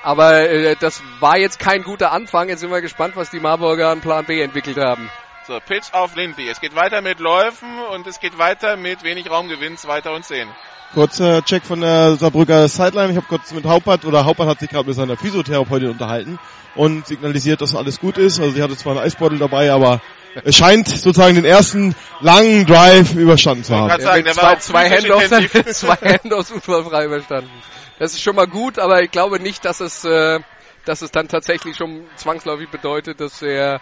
Aber 0.03 0.49
äh, 0.49 0.77
das 0.79 1.03
war 1.19 1.37
jetzt 1.37 1.59
kein 1.59 1.83
guter 1.83 2.13
Anfang. 2.13 2.49
Jetzt 2.49 2.61
sind 2.61 2.71
wir 2.71 2.81
gespannt, 2.81 3.17
was 3.17 3.31
die 3.31 3.41
Marburger 3.41 3.89
an 3.89 4.01
Plan 4.01 4.25
B 4.25 4.41
entwickelt 4.41 4.79
haben. 4.79 5.11
So, 5.47 5.59
Pitch 5.61 5.93
auf 5.93 6.15
Lindley. 6.15 6.49
Es 6.49 6.61
geht 6.61 6.75
weiter 6.75 7.01
mit 7.03 7.19
Läufen 7.19 7.79
und 7.93 8.07
es 8.07 8.21
geht 8.21 8.39
weiter 8.39 8.77
mit 8.77 9.03
wenig 9.03 9.31
Raumgewinn, 9.31 9.77
zweiter 9.77 10.13
und 10.13 10.25
zehn. 10.25 10.49
Kurzer 10.95 11.43
Check 11.45 11.65
von 11.65 11.81
der 11.81 12.17
Saarbrücker 12.17 12.69
Sideline. 12.69 13.11
Ich 13.11 13.17
habe 13.17 13.27
kurz 13.29 13.53
mit 13.53 13.65
Haupert 13.65 14.05
oder 14.05 14.25
Haupert 14.25 14.49
hat 14.49 14.61
sich 14.61 14.71
gerade 14.71 14.87
mit 14.87 14.97
seiner 14.97 15.17
Physiotherapeutin 15.17 15.91
unterhalten 15.91 16.39
und 16.75 17.07
signalisiert, 17.07 17.61
dass 17.61 17.75
alles 17.75 18.01
gut 18.01 18.19
ist. 18.19 18.41
Also 18.41 18.53
sie 18.53 18.63
hatte 18.63 18.77
zwar 18.77 18.93
einen 18.93 19.05
Eisbeutel 19.05 19.39
dabei, 19.39 19.73
aber 19.73 20.01
es 20.45 20.57
scheint 20.57 20.89
sozusagen 20.89 21.35
den 21.35 21.45
ersten 21.45 21.95
langen 22.21 22.67
Drive 22.67 23.15
überstanden 23.15 23.65
zu 23.65 23.75
haben. 23.75 24.01
Sagen, 24.01 24.25
der 24.25 24.35
zwei, 24.35 24.57
zwei 24.57 24.91
Handoffs, 24.91 25.79
zwei 25.81 25.97
Handoffs 25.97 26.51
unfallfrei 26.51 27.05
überstanden. 27.07 27.51
Das 27.99 28.13
ist 28.13 28.23
schon 28.23 28.37
mal 28.37 28.47
gut, 28.47 28.79
aber 28.79 29.03
ich 29.03 29.11
glaube 29.11 29.41
nicht, 29.41 29.65
dass 29.65 29.81
es, 29.81 30.05
äh, 30.05 30.41
dass 30.85 31.03
es 31.03 31.11
dann 31.11 31.29
tatsächlich 31.29 31.77
schon 31.77 32.05
zwangsläufig 32.17 32.69
bedeutet, 32.69 33.21
dass 33.21 33.41
er 33.41 33.81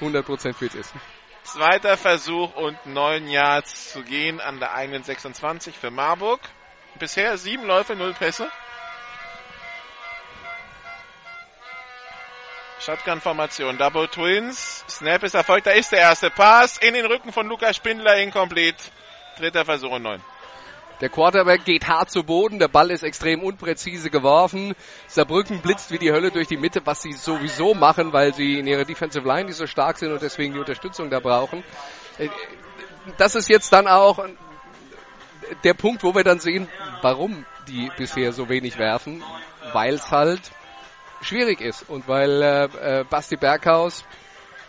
100% 0.00 0.54
fit 0.54 0.74
ist. 0.74 0.92
Zweiter 1.46 1.96
Versuch 1.96 2.56
und 2.56 2.76
neun 2.86 3.28
Yards 3.28 3.92
zu 3.92 4.02
gehen 4.02 4.40
an 4.40 4.58
der 4.58 4.74
eigenen 4.74 5.04
26 5.04 5.78
für 5.78 5.92
Marburg. 5.92 6.40
Bisher 6.98 7.38
sieben 7.38 7.64
Läufe, 7.64 7.94
null 7.94 8.14
Pässe. 8.14 8.50
Shotgun-Formation, 12.80 13.78
Double 13.78 14.08
Twins. 14.08 14.84
Snap 14.88 15.22
ist 15.22 15.34
erfolgt, 15.34 15.68
da 15.68 15.70
ist 15.70 15.92
der 15.92 16.00
erste 16.00 16.30
Pass 16.30 16.78
in 16.78 16.94
den 16.94 17.06
Rücken 17.06 17.32
von 17.32 17.46
Lukas 17.46 17.76
Spindler, 17.76 18.16
incomplete. 18.16 18.82
Dritter 19.38 19.64
Versuch 19.64 19.92
und 19.92 20.02
neun. 20.02 20.22
Der 21.00 21.10
Quarterback 21.10 21.64
geht 21.64 21.88
hart 21.88 22.10
zu 22.10 22.24
Boden, 22.24 22.58
der 22.58 22.68
Ball 22.68 22.90
ist 22.90 23.02
extrem 23.02 23.42
unpräzise 23.42 24.08
geworfen. 24.08 24.74
Saarbrücken 25.08 25.60
blitzt 25.60 25.90
wie 25.90 25.98
die 25.98 26.10
Hölle 26.10 26.30
durch 26.30 26.48
die 26.48 26.56
Mitte, 26.56 26.80
was 26.84 27.02
sie 27.02 27.12
sowieso 27.12 27.74
machen, 27.74 28.14
weil 28.14 28.32
sie 28.32 28.58
in 28.58 28.66
ihrer 28.66 28.84
Defensive 28.84 29.26
Line 29.26 29.46
nicht 29.46 29.56
so 29.56 29.66
stark 29.66 29.98
sind 29.98 30.12
und 30.12 30.22
deswegen 30.22 30.54
die 30.54 30.58
Unterstützung 30.58 31.10
da 31.10 31.20
brauchen. 31.20 31.62
Äh, 32.18 32.28
das 33.18 33.34
ist 33.34 33.48
jetzt 33.48 33.72
dann 33.72 33.86
auch 33.86 34.24
der 35.64 35.74
Punkt, 35.74 36.02
wo 36.02 36.14
wir 36.14 36.24
dann 36.24 36.40
sehen, 36.40 36.66
warum 37.02 37.44
die 37.68 37.90
bisher 37.96 38.32
so 38.32 38.48
wenig 38.48 38.78
werfen, 38.78 39.22
weil 39.72 39.94
es 39.94 40.10
halt 40.10 40.40
schwierig 41.20 41.60
ist 41.60 41.88
und 41.88 42.08
weil 42.08 42.42
äh, 42.42 43.00
äh, 43.00 43.04
Basti 43.04 43.36
Berghaus 43.36 44.04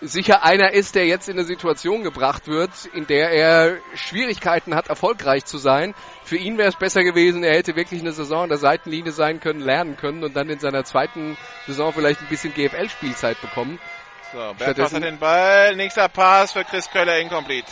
sicher 0.02 0.44
einer 0.44 0.72
ist, 0.72 0.96
der 0.96 1.06
jetzt 1.06 1.30
in 1.30 1.38
eine 1.38 1.46
Situation 1.46 2.04
gebracht 2.04 2.48
wird, 2.48 2.72
in 2.94 3.08
der 3.08 3.32
er 3.32 3.78
Schwierigkeiten 3.96 4.76
hat, 4.76 4.88
erfolgreich 4.90 5.46
zu 5.46 5.58
sein. 5.58 5.96
Für 6.24 6.38
ihn 6.38 6.58
wäre 6.58 6.70
es 6.70 6.76
besser 6.76 7.04
gewesen, 7.04 7.44
er 7.44 7.56
hätte 7.56 7.76
wirklich 7.76 8.02
eine 8.02 8.12
Saison 8.12 8.44
an 8.44 8.50
der 8.50 8.58
Seitenlinie 8.58 9.12
sein 9.12 9.40
können, 9.40 9.60
lernen 9.60 9.98
können 9.98 10.24
und 10.24 10.36
dann 10.36 10.50
in 10.50 10.60
seiner 10.60 10.84
zweiten 10.84 11.38
Saison 11.66 11.94
vielleicht 11.94 12.22
ein 12.22 12.28
bisschen 12.28 12.54
GFL-Spielzeit 12.54 13.42
bekommen. 13.42 13.80
So, 14.34 14.54
Berghaus 14.58 14.94
hat 14.94 15.04
den 15.04 15.20
Ball, 15.20 15.76
nächster 15.76 16.10
Pass 16.10 16.52
für 16.52 16.64
Chris 16.66 16.90
Köller, 16.90 17.20
incomplete. 17.20 17.72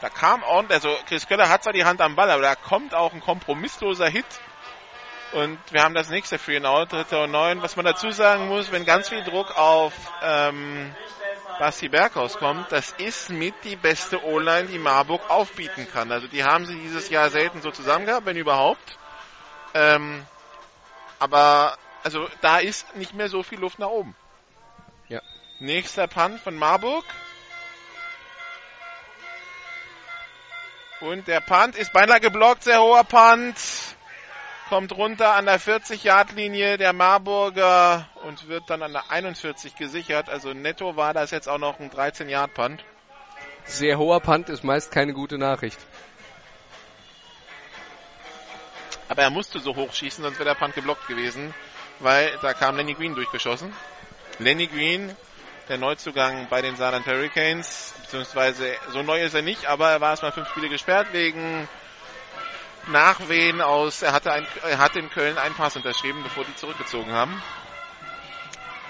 Da 0.00 0.10
kam 0.10 0.42
ordentlich, 0.42 0.84
also 0.84 0.96
Chris 1.08 1.26
Köller 1.26 1.48
hat 1.48 1.64
zwar 1.64 1.72
die 1.72 1.84
Hand 1.84 2.00
am 2.00 2.14
Ball, 2.14 2.30
aber 2.30 2.42
da 2.42 2.54
kommt 2.54 2.94
auch 2.94 3.14
ein 3.14 3.20
kompromissloser 3.20 4.08
Hit. 4.08 4.26
Und 5.32 5.58
wir 5.72 5.82
haben 5.82 5.94
das 5.94 6.10
nächste 6.10 6.38
Free 6.38 6.58
and 6.58 6.66
Out, 6.66 6.92
dritter 6.92 7.24
und 7.24 7.32
neun. 7.32 7.60
Was 7.62 7.74
man 7.74 7.84
dazu 7.84 8.10
sagen 8.10 8.46
muss, 8.46 8.70
wenn 8.70 8.84
ganz 8.84 9.08
viel 9.08 9.24
Druck 9.24 9.56
auf 9.56 9.92
ähm, 10.22 10.94
Basti 11.58 11.88
Berghaus 11.88 12.36
kommt, 12.36 12.70
das 12.72 12.90
ist 12.98 13.30
mit 13.30 13.54
die 13.64 13.76
beste 13.76 14.24
O-Line, 14.24 14.68
die 14.68 14.78
Marburg 14.78 15.28
aufbieten 15.30 15.86
kann. 15.92 16.10
Also 16.10 16.26
die 16.26 16.44
haben 16.44 16.66
sie 16.66 16.76
dieses 16.76 17.10
Jahr 17.10 17.30
selten 17.30 17.62
so 17.62 17.70
zusammen 17.70 18.06
gehabt, 18.06 18.26
wenn 18.26 18.36
überhaupt. 18.36 18.98
Ähm, 19.72 20.24
aber 21.18 21.76
also 22.02 22.28
da 22.40 22.58
ist 22.58 22.96
nicht 22.96 23.14
mehr 23.14 23.28
so 23.28 23.42
viel 23.42 23.60
Luft 23.60 23.78
nach 23.78 23.88
oben. 23.88 24.14
Ja. 25.08 25.20
Nächster 25.58 26.06
Punt 26.06 26.40
von 26.40 26.56
Marburg. 26.56 27.04
Und 31.00 31.28
der 31.28 31.40
Punt 31.40 31.76
ist 31.76 31.92
beinahe 31.92 32.20
geblockt, 32.20 32.64
sehr 32.64 32.80
hoher 32.80 33.04
Punt. 33.04 33.56
Kommt 34.68 34.92
runter 34.92 35.34
an 35.34 35.44
der 35.44 35.60
40-Yard-Linie 35.60 36.78
der 36.78 36.92
Marburger 36.94 38.08
und 38.24 38.48
wird 38.48 38.70
dann 38.70 38.82
an 38.82 38.92
der 38.92 39.10
41 39.10 39.76
gesichert. 39.76 40.30
Also 40.30 40.54
netto 40.54 40.96
war 40.96 41.12
das 41.12 41.30
jetzt 41.30 41.48
auch 41.48 41.58
noch 41.58 41.80
ein 41.80 41.90
13-Yard-Punt. 41.90 42.82
Sehr 43.64 43.98
hoher 43.98 44.20
Punt 44.20 44.48
ist 44.48 44.64
meist 44.64 44.90
keine 44.90 45.12
gute 45.12 45.36
Nachricht. 45.36 45.78
Aber 49.08 49.22
er 49.22 49.30
musste 49.30 49.60
so 49.60 49.76
hoch 49.76 49.92
schießen, 49.92 50.24
sonst 50.24 50.38
wäre 50.38 50.48
der 50.48 50.54
Punt 50.54 50.74
geblockt 50.74 51.06
gewesen, 51.08 51.54
weil 51.98 52.38
da 52.40 52.54
kam 52.54 52.76
Lenny 52.76 52.94
Green 52.94 53.14
durchgeschossen. 53.14 53.72
Lenny 54.38 54.66
Green 54.66 55.14
der 55.68 55.78
Neuzugang 55.78 56.46
bei 56.48 56.62
den 56.62 56.76
Saarland 56.76 57.06
Hurricanes, 57.06 57.94
beziehungsweise 58.02 58.74
so 58.92 59.02
neu 59.02 59.22
ist 59.22 59.34
er 59.34 59.42
nicht, 59.42 59.66
aber 59.66 59.90
er 59.90 60.00
war 60.00 60.10
erstmal 60.10 60.32
fünf 60.32 60.48
Spiele 60.48 60.68
gesperrt 60.68 61.08
wegen 61.12 61.68
Nachwehen 62.88 63.60
aus, 63.60 64.02
er 64.02 64.12
hatte, 64.12 64.32
ein, 64.32 64.46
er 64.62 64.78
hatte 64.78 64.98
in 64.98 65.10
Köln 65.10 65.38
einen 65.38 65.54
Pass 65.54 65.76
unterschrieben, 65.76 66.22
bevor 66.22 66.44
die 66.44 66.54
zurückgezogen 66.54 67.12
haben. 67.12 67.42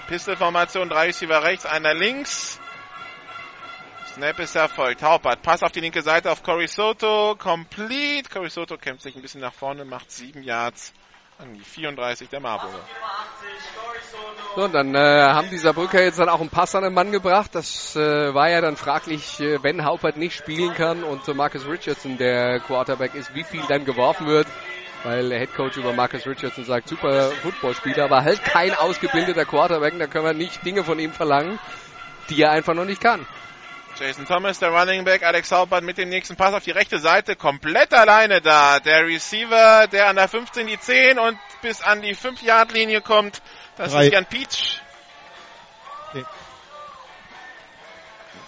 Pistolformation, 0.07 0.89
drei 0.89 1.07
Receiver 1.07 1.43
rechts, 1.43 1.65
einer 1.65 1.93
links. 1.93 2.59
Snap 4.13 4.39
ist 4.39 4.55
erfolgt. 4.55 5.01
Haupert, 5.01 5.41
Pass 5.41 5.63
auf 5.63 5.71
die 5.71 5.81
linke 5.81 6.01
Seite 6.01 6.31
auf 6.31 6.43
Cory 6.43 6.67
Soto, 6.67 7.35
complete. 7.37 8.29
Cory 8.29 8.49
Soto 8.49 8.77
kämpft 8.77 9.03
sich 9.03 9.15
ein 9.15 9.21
bisschen 9.21 9.41
nach 9.41 9.53
vorne, 9.53 9.85
macht 9.85 10.11
sieben 10.11 10.43
Yards 10.43 10.93
an 11.37 11.53
die 11.53 11.63
34 11.63 12.29
der 12.29 12.39
Marburger. 12.39 12.79
So, 14.55 14.63
und 14.63 14.73
dann 14.73 14.95
äh, 14.95 14.99
haben 14.99 15.49
die 15.49 15.57
Saarbrücker 15.57 16.01
jetzt 16.01 16.19
dann 16.19 16.29
auch 16.29 16.39
einen 16.39 16.49
Pass 16.49 16.75
an 16.75 16.83
den 16.83 16.93
Mann 16.93 17.11
gebracht. 17.11 17.53
Das 17.53 17.95
äh, 17.95 18.33
war 18.33 18.49
ja 18.49 18.61
dann 18.61 18.77
fraglich, 18.77 19.39
äh, 19.41 19.61
wenn 19.61 19.83
Haupert 19.83 20.15
nicht 20.15 20.35
spielen 20.35 20.73
kann 20.73 21.03
und 21.03 21.27
äh, 21.27 21.33
Marcus 21.33 21.67
Richardson 21.67 22.17
der 22.17 22.59
Quarterback 22.61 23.15
ist, 23.15 23.35
wie 23.35 23.43
viel 23.43 23.61
dann 23.67 23.83
geworfen 23.83 24.27
wird. 24.27 24.47
Weil 25.03 25.29
der 25.29 25.39
Headcoach 25.39 25.77
über 25.77 25.93
Marcus 25.93 26.25
Richardson 26.25 26.63
sagt, 26.63 26.87
super 26.87 27.29
Footballspieler, 27.43 28.05
aber 28.05 28.23
halt 28.23 28.43
kein 28.43 28.73
ausgebildeter 28.73 29.45
Quarterback. 29.45 29.99
Da 29.99 30.07
können 30.07 30.25
wir 30.25 30.33
nicht 30.33 30.65
Dinge 30.65 30.83
von 30.83 30.97
ihm 30.97 31.11
verlangen, 31.11 31.59
die 32.29 32.41
er 32.41 32.51
einfach 32.51 32.73
noch 32.73 32.85
nicht 32.85 33.01
kann. 33.01 33.27
Jason 33.99 34.25
Thomas, 34.25 34.59
der 34.59 34.69
Running 34.69 35.05
Back, 35.05 35.23
Alex 35.23 35.51
Haupert 35.51 35.83
mit 35.83 35.97
dem 35.97 36.09
nächsten 36.09 36.35
Pass 36.35 36.53
auf 36.53 36.63
die 36.63 36.71
rechte 36.71 36.99
Seite, 36.99 37.35
komplett 37.35 37.93
alleine 37.93 38.41
da. 38.41 38.79
Der 38.79 39.05
Receiver, 39.05 39.87
der 39.87 40.07
an 40.07 40.17
der 40.17 40.27
15 40.27 40.67
die 40.67 40.79
10 40.79 41.17
und 41.17 41.37
bis 41.61 41.81
an 41.81 42.01
die 42.01 42.15
5-Yard-Linie 42.15 43.01
kommt, 43.01 43.41
das 43.77 43.93
Drei. 43.93 44.07
ist 44.07 44.13
Jan 44.13 44.25
Peach. 44.25 44.81
Nee. 46.13 46.25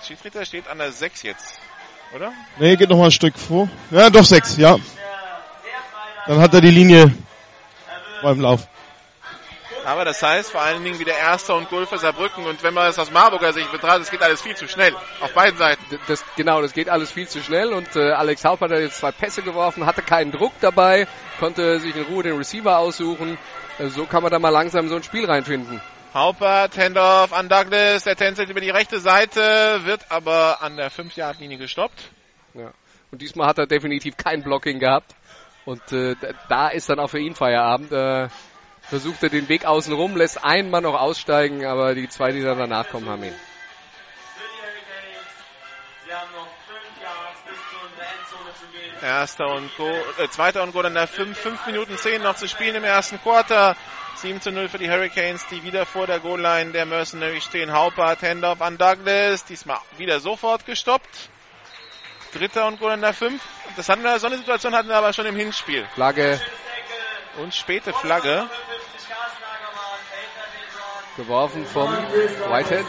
Schiedsrichter 0.06 0.46
steht 0.46 0.68
an 0.68 0.80
der 0.80 0.92
6 0.92 1.24
jetzt, 1.24 1.60
oder? 2.14 2.34
Nee, 2.58 2.76
geht 2.76 2.90
noch 2.90 2.98
mal 2.98 3.06
ein 3.06 3.12
Stück 3.12 3.38
vor. 3.38 3.70
Ja, 3.90 4.10
doch 4.10 4.26
sechs, 4.26 4.58
ja. 4.58 4.78
Dann 6.28 6.42
hat 6.42 6.54
er 6.54 6.62
die 6.62 6.72
Linie 6.72 7.14
beim 8.22 8.42
Lauf. 8.42 8.68
Aber 9.88 10.04
das 10.04 10.22
heißt 10.22 10.52
vor 10.52 10.62
allen 10.62 10.84
Dingen 10.84 11.00
wieder 11.00 11.18
Erster 11.18 11.56
und 11.56 11.70
Goal 11.70 11.86
für 11.86 11.98
Saarbrücken. 11.98 12.46
Und 12.46 12.62
wenn 12.62 12.74
man 12.74 12.88
es 12.90 13.00
aus 13.00 13.10
Marburger 13.10 13.54
Sicht 13.54 13.72
betrachtet, 13.72 14.02
es 14.04 14.12
geht 14.12 14.22
alles 14.22 14.42
viel 14.42 14.54
zu 14.56 14.68
schnell. 14.68 14.94
Auf 15.22 15.34
beiden 15.34 15.58
Seiten. 15.58 15.82
Das, 16.08 16.26
genau, 16.36 16.62
das 16.62 16.74
geht 16.74 16.90
alles 16.90 17.10
viel 17.12 17.26
zu 17.28 17.40
schnell 17.42 17.72
und 17.72 17.96
äh, 17.96 18.12
Alex 18.12 18.44
Haupt 18.44 18.62
hat 18.62 18.72
jetzt 18.72 18.98
zwei 18.98 19.14
Pässe 19.14 19.44
geworfen, 19.44 19.86
hatte 19.86 20.02
keinen 20.02 20.34
Druck 20.34 20.52
dabei, 20.60 21.08
konnte 21.40 21.80
sich 21.80 21.96
in 21.96 22.04
Ruhe 22.04 22.22
den 22.24 22.36
Receiver 22.36 22.78
aussuchen. 22.78 23.38
Äh, 23.80 23.88
so 23.88 24.06
kann 24.06 24.24
man 24.24 24.32
da 24.32 24.40
mal 24.40 24.50
langsam 24.50 24.90
so 24.90 24.96
ein 24.98 25.04
Spiel 25.04 25.26
reinfinden. 25.26 25.80
Haupert, 26.14 26.78
Handoff 26.78 27.32
an 27.32 27.48
Douglas, 27.48 28.04
der 28.04 28.18
tänzelt 28.18 28.50
über 28.50 28.60
die 28.60 28.72
rechte 28.72 29.00
Seite, 29.00 29.86
wird 29.86 30.02
aber 30.10 30.62
an 30.62 30.76
der 30.76 30.92
5-Yard-Linie 30.92 31.58
gestoppt. 31.60 32.10
Ja. 32.56 32.72
Und 33.12 33.22
diesmal 33.22 33.48
hat 33.48 33.58
er 33.58 33.68
definitiv 33.68 34.18
kein 34.18 34.44
Blocking 34.44 34.80
gehabt. 34.80 35.16
Und 35.64 35.82
äh, 35.94 36.16
da- 36.20 36.28
da 36.50 36.68
ist 36.70 36.90
dann 36.90 37.00
auch 37.00 37.10
für 37.10 37.20
ihn 37.20 37.36
Feierabend. 37.36 37.92
Äh, 37.92 38.28
versucht 38.90 39.24
er 39.24 39.30
den 39.30 39.50
Weg 39.50 39.66
außen 39.66 39.94
rum, 39.94 40.16
lässt 40.16 40.44
einen 40.44 40.70
Mann 40.70 40.84
noch 40.84 41.00
aussteigen, 41.00 41.66
aber 41.66 41.96
die 41.96 42.10
zwei, 42.10 42.32
die 42.32 42.42
dann 42.42 42.58
danach 42.58 42.90
kommen, 42.90 43.10
haben 43.10 43.24
ihn. 43.24 43.36
Erster 49.02 49.48
und 49.54 49.76
Go, 49.78 49.88
äh, 50.18 50.28
zweiter 50.30 50.64
und 50.64 50.74
Goal 50.74 50.88
an 50.88 50.96
der 50.96 51.08
5, 51.08 51.38
5 51.38 51.68
Minuten 51.68 51.98
10 51.98 52.24
noch 52.24 52.36
zu 52.36 52.48
spielen 52.48 52.76
im 52.76 52.84
ersten 52.84 53.22
Quarter. 53.22 53.76
7 54.16 54.42
zu 54.42 54.52
0 54.52 54.68
für 54.68 54.80
die 54.80 54.90
Hurricanes, 54.90 55.46
die 55.52 55.64
wieder 55.64 55.86
vor 55.86 56.08
der 56.08 56.20
Goal-Line 56.20 56.72
der 56.72 56.88
Mercenaries 56.88 57.44
stehen. 57.44 57.72
Haupert, 57.72 58.24
Handoff 58.24 58.62
an 58.62 58.80
Douglas, 58.80 59.46
diesmal 59.46 59.78
wieder 59.98 60.20
sofort 60.20 60.66
gestoppt. 60.66 61.30
Dritter 62.34 62.66
und 62.68 62.80
Goal 62.80 62.94
an 62.94 63.02
der 63.02 63.14
5. 63.14 63.40
Das 63.76 63.88
hatten 63.88 64.02
wir, 64.02 64.18
so 64.18 64.26
eine 64.26 64.38
Situation 64.38 64.74
hatten 64.74 64.90
wir 64.90 64.96
aber 64.96 65.14
schon 65.14 65.28
im 65.28 65.36
Hinspiel. 65.36 65.88
Flagge 65.94 66.42
Und 67.38 67.54
späte 67.54 67.94
Flagge. 67.94 68.50
geworfen 71.18 71.66
vom 71.66 71.90
Whitehead. 71.92 72.86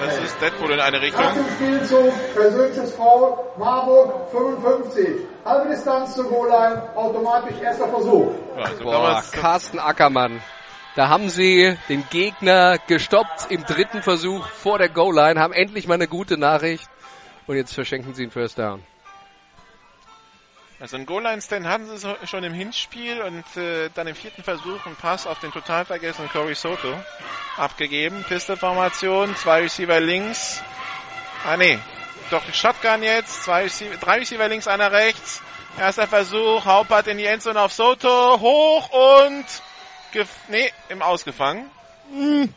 Das 0.00 0.18
ist 0.18 0.40
Deadpool 0.40 0.72
in 0.72 0.80
eine 0.80 1.00
Richtung. 1.00 1.24
Spielzug, 1.54 2.12
persönliches 2.34 2.94
Foul, 2.94 3.38
Marburg 3.56 4.30
55. 4.32 5.20
Halbe 5.44 5.70
Distanz 5.70 6.14
zur 6.14 6.28
Goal-Line, 6.28 6.96
automatisch 6.96 7.60
erster 7.62 7.88
Versuch. 7.88 8.32
Ja, 8.56 8.66
so 8.66 8.76
kann 8.78 8.84
Boah, 8.84 9.22
Carsten 9.32 9.78
Ackermann. 9.78 10.42
Da 10.96 11.08
haben 11.08 11.30
sie 11.30 11.78
den 11.88 12.04
Gegner 12.10 12.78
gestoppt 12.86 13.50
im 13.50 13.64
dritten 13.64 14.02
Versuch 14.02 14.46
vor 14.48 14.78
der 14.78 14.88
Goal-Line, 14.88 15.40
haben 15.40 15.54
endlich 15.54 15.86
mal 15.86 15.94
eine 15.94 16.08
gute 16.08 16.36
Nachricht 16.36 16.90
und 17.46 17.56
jetzt 17.56 17.72
verschenken 17.72 18.12
sie 18.12 18.24
einen 18.24 18.32
First 18.32 18.58
Down. 18.58 18.82
Also 20.82 20.96
einen 20.96 21.06
Goal-Line-Stand 21.06 21.64
hatten 21.64 21.96
sie 21.96 22.16
schon 22.26 22.42
im 22.42 22.52
Hinspiel 22.52 23.22
und 23.22 23.44
äh, 23.56 23.88
dann 23.94 24.08
im 24.08 24.16
vierten 24.16 24.42
Versuch 24.42 24.84
einen 24.84 24.96
Pass 24.96 25.28
auf 25.28 25.38
den 25.38 25.52
total 25.52 25.84
vergessenen 25.84 26.28
Corey 26.28 26.56
Soto 26.56 26.92
abgegeben. 27.56 28.24
Pistol-Formation, 28.26 29.36
zwei 29.36 29.60
Receiver 29.60 30.00
links. 30.00 30.60
Ah 31.46 31.56
nee, 31.56 31.78
doch 32.32 32.42
Shotgun 32.52 33.04
jetzt, 33.04 33.44
zwei 33.44 33.62
Receiver, 33.62 33.96
drei 33.98 34.18
Receiver 34.18 34.48
links, 34.48 34.66
einer 34.66 34.90
rechts. 34.90 35.40
Erster 35.78 36.08
Versuch, 36.08 36.64
Haupert 36.64 37.06
in 37.06 37.16
die 37.18 37.26
Endzone 37.26 37.60
auf 37.60 37.72
Soto, 37.72 38.40
hoch 38.40 38.90
und 39.22 39.44
nee, 40.48 40.72
im 40.88 41.00
Ausgefangen. 41.00 41.70
Hm. 42.10 42.52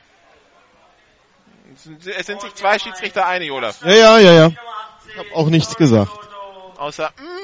Es 1.75 2.25
sind- 2.25 2.41
sich 2.41 2.55
zwei 2.55 2.79
Schiedsrichter 2.79 3.27
einig, 3.27 3.51
Olaf. 3.51 3.83
Ja, 3.83 3.93
ja, 3.93 4.17
ja, 4.17 4.33
ja. 4.33 4.51
Ich 5.09 5.15
hab 5.15 5.31
auch 5.35 5.49
nichts 5.49 5.75
gesagt. 5.75 6.11
Außer, 6.77 7.11
mm, 7.17 7.34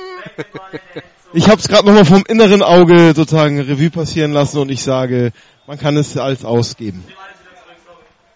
Ich 1.34 1.48
habe 1.48 1.62
es 1.62 1.68
gerade 1.70 1.86
nochmal 1.86 2.04
vom 2.04 2.24
inneren 2.28 2.62
Auge 2.62 3.14
sozusagen 3.16 3.60
Revue 3.60 3.90
passieren 3.90 4.34
lassen 4.34 4.58
und 4.58 4.70
ich 4.70 4.84
sage, 4.84 5.32
man 5.66 5.80
kann 5.80 5.96
es 5.96 6.18
als 6.18 6.44
ausgeben. 6.44 7.06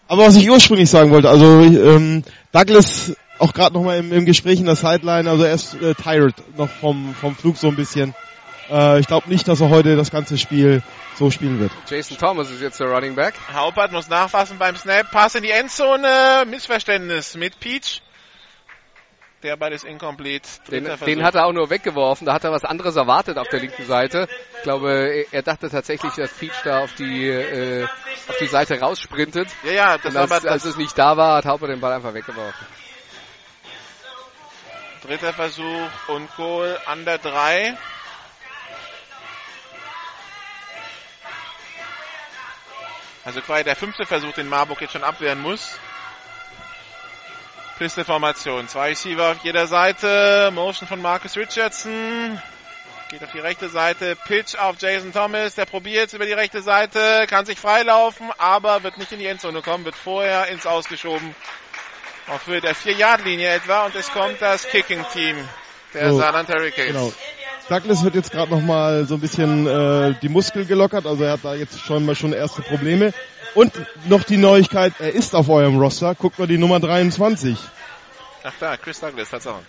Aber 0.07 0.27
was 0.27 0.37
ich 0.37 0.49
ursprünglich 0.49 0.89
sagen 0.89 1.11
wollte, 1.11 1.29
also 1.29 1.61
ähm, 1.61 2.23
Douglas 2.53 3.13
auch 3.37 3.53
gerade 3.53 3.73
nochmal 3.73 3.99
im, 3.99 4.13
im 4.13 4.25
Gespräch 4.25 4.59
in 4.59 4.65
der 4.65 4.77
Sideline, 4.77 5.29
also 5.29 5.43
er 5.43 5.53
ist 5.53 5.73
äh, 5.81 5.93
tired 5.93 6.35
noch 6.57 6.69
vom, 6.69 7.13
vom 7.19 7.35
Flug 7.35 7.57
so 7.57 7.67
ein 7.67 7.75
bisschen. 7.75 8.15
Äh, 8.69 8.99
ich 8.99 9.07
glaube 9.07 9.29
nicht, 9.29 9.47
dass 9.47 9.61
er 9.61 9.69
heute 9.69 9.95
das 9.95 10.11
ganze 10.11 10.37
Spiel 10.37 10.81
so 11.17 11.31
spielen 11.31 11.59
wird. 11.59 11.71
Jason 11.89 12.17
Thomas 12.17 12.49
ist 12.49 12.61
jetzt 12.61 12.79
der 12.79 12.87
Running 12.87 13.15
Back. 13.15 13.33
Haupert 13.53 13.91
muss 13.91 14.07
nachfassen 14.09 14.57
beim 14.57 14.75
Snap. 14.75 15.11
Pass 15.11 15.35
in 15.35 15.43
die 15.43 15.51
Endzone. 15.51 16.45
Missverständnis 16.47 17.35
mit 17.35 17.59
Peach. 17.59 18.01
Der 19.45 19.57
Ball 19.57 19.73
ist 19.73 19.83
incomplete. 19.83 20.49
Den, 20.71 20.89
den, 21.05 21.23
hat 21.23 21.35
er 21.35 21.45
auch 21.45 21.53
nur 21.53 21.69
weggeworfen. 21.69 22.25
Da 22.25 22.33
hat 22.33 22.43
er 22.43 22.51
was 22.51 22.63
anderes 22.65 22.95
erwartet 22.95 23.37
auf 23.37 23.47
der 23.47 23.59
linken 23.59 23.85
Seite. 23.85 24.27
Ich 24.57 24.63
glaube, 24.63 25.27
er 25.31 25.43
dachte 25.43 25.69
tatsächlich, 25.69 26.13
dass 26.15 26.31
Peach 26.33 26.63
da 26.63 26.79
auf 26.79 26.95
die, 26.95 27.27
äh, 27.27 27.83
auf 28.27 28.37
die 28.39 28.47
Seite 28.47 28.79
raussprintet. 28.79 29.47
Ja, 29.63 29.71
ja, 29.71 29.97
das 29.99 30.05
Und 30.07 30.17
als, 30.17 30.29
war 30.31 30.37
aber, 30.37 30.49
als 30.49 30.65
es 30.65 30.77
nicht 30.77 30.97
da 30.97 31.15
war, 31.15 31.37
hat 31.37 31.45
Haupert 31.45 31.69
den 31.69 31.79
Ball 31.79 31.93
einfach 31.93 32.15
weggeworfen. 32.15 32.65
Dritter 35.03 35.31
Versuch 35.31 35.89
und 36.07 36.35
Goal 36.37 36.79
an 36.87 37.05
der 37.05 37.19
3. 37.19 37.77
Also 43.25 43.41
quasi 43.41 43.63
der 43.63 43.75
fünfte 43.75 44.07
Versuch, 44.07 44.33
den 44.33 44.49
Marburg 44.49 44.81
jetzt 44.81 44.93
schon 44.93 45.03
abwehren 45.03 45.39
muss. 45.39 45.77
Pistol-Formation. 47.77 48.67
Zwei 48.67 48.89
Receiver 48.89 49.31
auf 49.31 49.43
jeder 49.43 49.67
Seite. 49.67 50.51
Motion 50.53 50.87
von 50.87 51.01
Marcus 51.01 51.35
Richardson. 51.35 52.39
Geht 53.09 53.23
auf 53.23 53.31
die 53.31 53.39
rechte 53.39 53.69
Seite. 53.69 54.15
Pitch 54.27 54.55
auf 54.55 54.77
Jason 54.79 55.11
Thomas. 55.13 55.55
Der 55.55 55.65
probiert 55.65 56.13
über 56.13 56.25
die 56.25 56.33
rechte 56.33 56.61
Seite. 56.61 57.25
Kann 57.27 57.45
sich 57.45 57.59
freilaufen, 57.59 58.29
aber 58.37 58.83
wird 58.83 58.97
nicht 58.97 59.11
in 59.11 59.19
die 59.19 59.27
Endzone 59.27 59.61
kommen. 59.61 59.85
Wird 59.85 59.95
vorher 59.95 60.47
ins 60.47 60.65
Ausgeschoben. 60.65 61.35
Auf 62.27 62.47
Höhe 62.47 62.61
der 62.61 62.75
4-Yard-Linie 62.75 63.53
etwa. 63.55 63.85
Und 63.85 63.95
es 63.95 64.09
kommt 64.11 64.41
das 64.41 64.67
Kicking-Team 64.67 65.37
der 65.93 66.11
So, 66.11 66.19
Saarland 66.19 66.49
Hurricanes. 66.49 66.93
Genau. 66.93 67.13
Douglas 67.67 68.03
wird 68.03 68.15
jetzt 68.15 68.31
gerade 68.31 68.51
nochmal 68.51 69.05
so 69.05 69.15
ein 69.15 69.19
bisschen 69.19 69.65
äh, 69.65 70.13
die 70.21 70.29
Muskel 70.29 70.65
gelockert, 70.65 71.07
also 71.07 71.23
er 71.23 71.31
hat 71.31 71.39
da 71.43 71.55
jetzt 71.55 71.79
schon 71.79 72.05
mal 72.05 72.13
schon 72.13 72.31
erste 72.31 72.61
Probleme. 72.61 73.11
Und 73.55 73.73
noch 74.05 74.23
die 74.23 74.37
Neuigkeit, 74.37 74.93
er 74.99 75.13
ist 75.13 75.33
auf 75.33 75.49
eurem 75.49 75.79
Roster. 75.79 76.13
Guckt 76.13 76.37
mal 76.37 76.47
die 76.47 76.57
Nummer 76.57 76.79
23. 76.79 77.57
Ach 78.43 78.53
da, 78.59 78.77
Chris 78.77 78.99
Douglas, 78.99 79.29
Tatsache. 79.29 79.61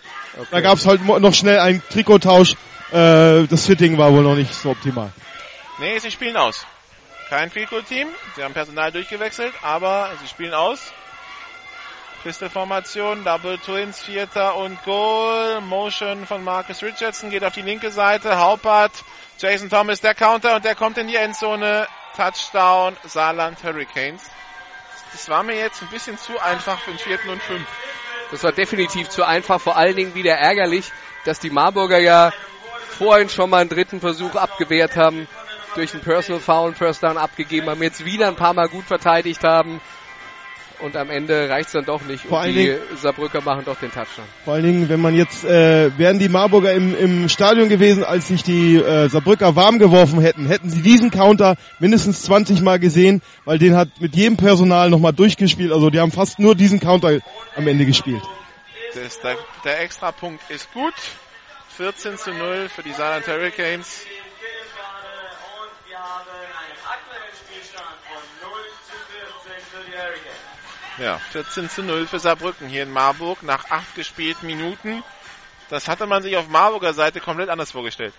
Da 0.50 0.60
gab 0.60 0.76
es 0.76 0.86
halt 0.86 1.02
noch 1.02 1.32
schnell 1.32 1.60
einen 1.60 1.82
Trikottausch. 1.88 2.56
Äh, 2.92 3.46
das 3.46 3.66
Fitting 3.66 3.96
war 3.96 4.12
wohl 4.12 4.22
noch 4.22 4.34
nicht 4.34 4.52
so 4.52 4.70
optimal. 4.70 5.10
Nee, 5.78 5.98
sie 5.98 6.10
spielen 6.10 6.36
aus. 6.36 6.66
Kein 7.28 7.50
Field 7.50 7.70
Goal 7.70 7.82
Team. 7.82 8.08
Sie 8.34 8.42
haben 8.42 8.54
Personal 8.54 8.92
durchgewechselt, 8.92 9.54
aber 9.62 10.10
sie 10.20 10.28
spielen 10.28 10.52
aus. 10.52 10.92
Pistol-Formation, 12.22 13.24
Double 13.24 13.58
Twins, 13.58 14.00
Vierter 14.00 14.56
und 14.56 14.82
Goal. 14.84 15.60
Motion 15.60 16.26
von 16.26 16.42
Marcus 16.42 16.82
Richardson 16.82 17.30
geht 17.30 17.44
auf 17.44 17.54
die 17.54 17.62
linke 17.62 17.90
Seite. 17.90 18.36
Haupert, 18.36 18.92
Jason 19.38 19.70
Thomas, 19.70 20.00
der 20.00 20.14
Counter 20.14 20.56
und 20.56 20.64
der 20.64 20.74
kommt 20.74 20.98
in 20.98 21.06
die 21.08 21.16
Endzone. 21.16 21.86
Touchdown, 22.16 22.96
Saarland 23.04 23.62
Hurricanes. 23.62 24.22
Das 25.12 25.28
war 25.28 25.42
mir 25.42 25.56
jetzt 25.56 25.82
ein 25.82 25.88
bisschen 25.88 26.18
zu 26.18 26.38
einfach 26.40 26.80
für 26.80 26.90
den 26.90 26.98
vierten 26.98 27.28
und 27.28 27.42
fünf. 27.42 27.66
Das 28.30 28.42
war 28.42 28.52
definitiv 28.52 29.08
zu 29.08 29.24
einfach, 29.24 29.60
vor 29.60 29.76
allen 29.76 29.96
Dingen 29.96 30.14
wieder 30.14 30.34
ärgerlich, 30.34 30.90
dass 31.24 31.38
die 31.38 31.50
Marburger 31.50 31.98
ja 31.98 32.32
vorhin 32.88 33.28
schon 33.28 33.50
mal 33.50 33.60
einen 33.60 33.70
dritten 33.70 34.00
Versuch 34.00 34.34
abgewehrt 34.34 34.96
haben, 34.96 35.28
durch 35.74 35.92
einen 35.92 36.02
Personal 36.02 36.40
Foul, 36.40 36.74
First 36.74 37.02
Down 37.02 37.18
abgegeben 37.18 37.68
haben, 37.68 37.82
jetzt 37.82 38.04
wieder 38.04 38.28
ein 38.28 38.36
paar 38.36 38.54
Mal 38.54 38.68
gut 38.68 38.86
verteidigt 38.86 39.44
haben 39.44 39.80
und 40.80 40.96
am 40.96 41.10
Ende 41.10 41.48
reicht's 41.48 41.72
dann 41.72 41.84
doch 41.84 42.02
nicht 42.02 42.24
Vor 42.24 42.38
und 42.38 42.44
allen 42.44 42.54
die 42.54 42.64
Dingen- 42.66 42.78
Saarbrücker 43.00 43.40
machen 43.40 43.64
doch 43.64 43.78
den 43.78 43.90
Touchdown. 43.90 44.24
Vor 44.44 44.54
allen 44.54 44.64
Dingen, 44.64 44.88
wenn 44.88 45.00
man 45.00 45.14
jetzt, 45.14 45.44
äh, 45.44 45.90
wären 45.98 46.18
die 46.18 46.28
Marburger 46.28 46.72
im, 46.72 46.96
im 46.96 47.28
Stadion 47.28 47.68
gewesen, 47.68 48.04
als 48.04 48.28
sich 48.28 48.42
die 48.42 48.76
äh, 48.76 49.08
Saarbrücker 49.08 49.56
warm 49.56 49.78
geworfen 49.78 50.20
hätten, 50.20 50.46
hätten 50.46 50.70
sie 50.70 50.82
diesen 50.82 51.10
Counter 51.10 51.56
mindestens 51.78 52.22
20 52.22 52.60
Mal 52.62 52.78
gesehen, 52.78 53.22
weil 53.44 53.58
den 53.58 53.76
hat 53.76 53.88
mit 54.00 54.14
jedem 54.14 54.36
Personal 54.36 54.90
nochmal 54.90 55.12
durchgespielt. 55.12 55.72
Also 55.72 55.90
die 55.90 56.00
haben 56.00 56.12
fast 56.12 56.38
nur 56.38 56.54
diesen 56.54 56.80
Counter 56.80 57.18
am 57.56 57.66
Ende 57.68 57.86
gespielt. 57.86 58.22
Das, 58.94 59.20
der, 59.20 59.36
der 59.64 59.80
Extrapunkt 59.82 60.42
ist 60.50 60.72
gut. 60.72 60.94
14 61.76 62.16
zu 62.16 62.30
0 62.32 62.68
für 62.74 62.82
die 62.82 62.92
Saarland 62.92 63.26
Hurricanes. 63.26 64.06
Ja, 70.98 71.18
14 71.32 71.68
zu 71.68 71.82
0 71.82 72.06
für 72.06 72.18
Saarbrücken 72.18 72.68
hier 72.68 72.84
in 72.84 72.90
Marburg 72.90 73.42
nach 73.42 73.70
acht 73.70 73.94
gespielten 73.94 74.46
Minuten. 74.46 75.02
Das 75.68 75.88
hatte 75.88 76.06
man 76.06 76.22
sich 76.22 76.36
auf 76.36 76.48
Marburger 76.48 76.94
Seite 76.94 77.20
komplett 77.20 77.50
anders 77.50 77.72
vorgestellt. 77.72 78.14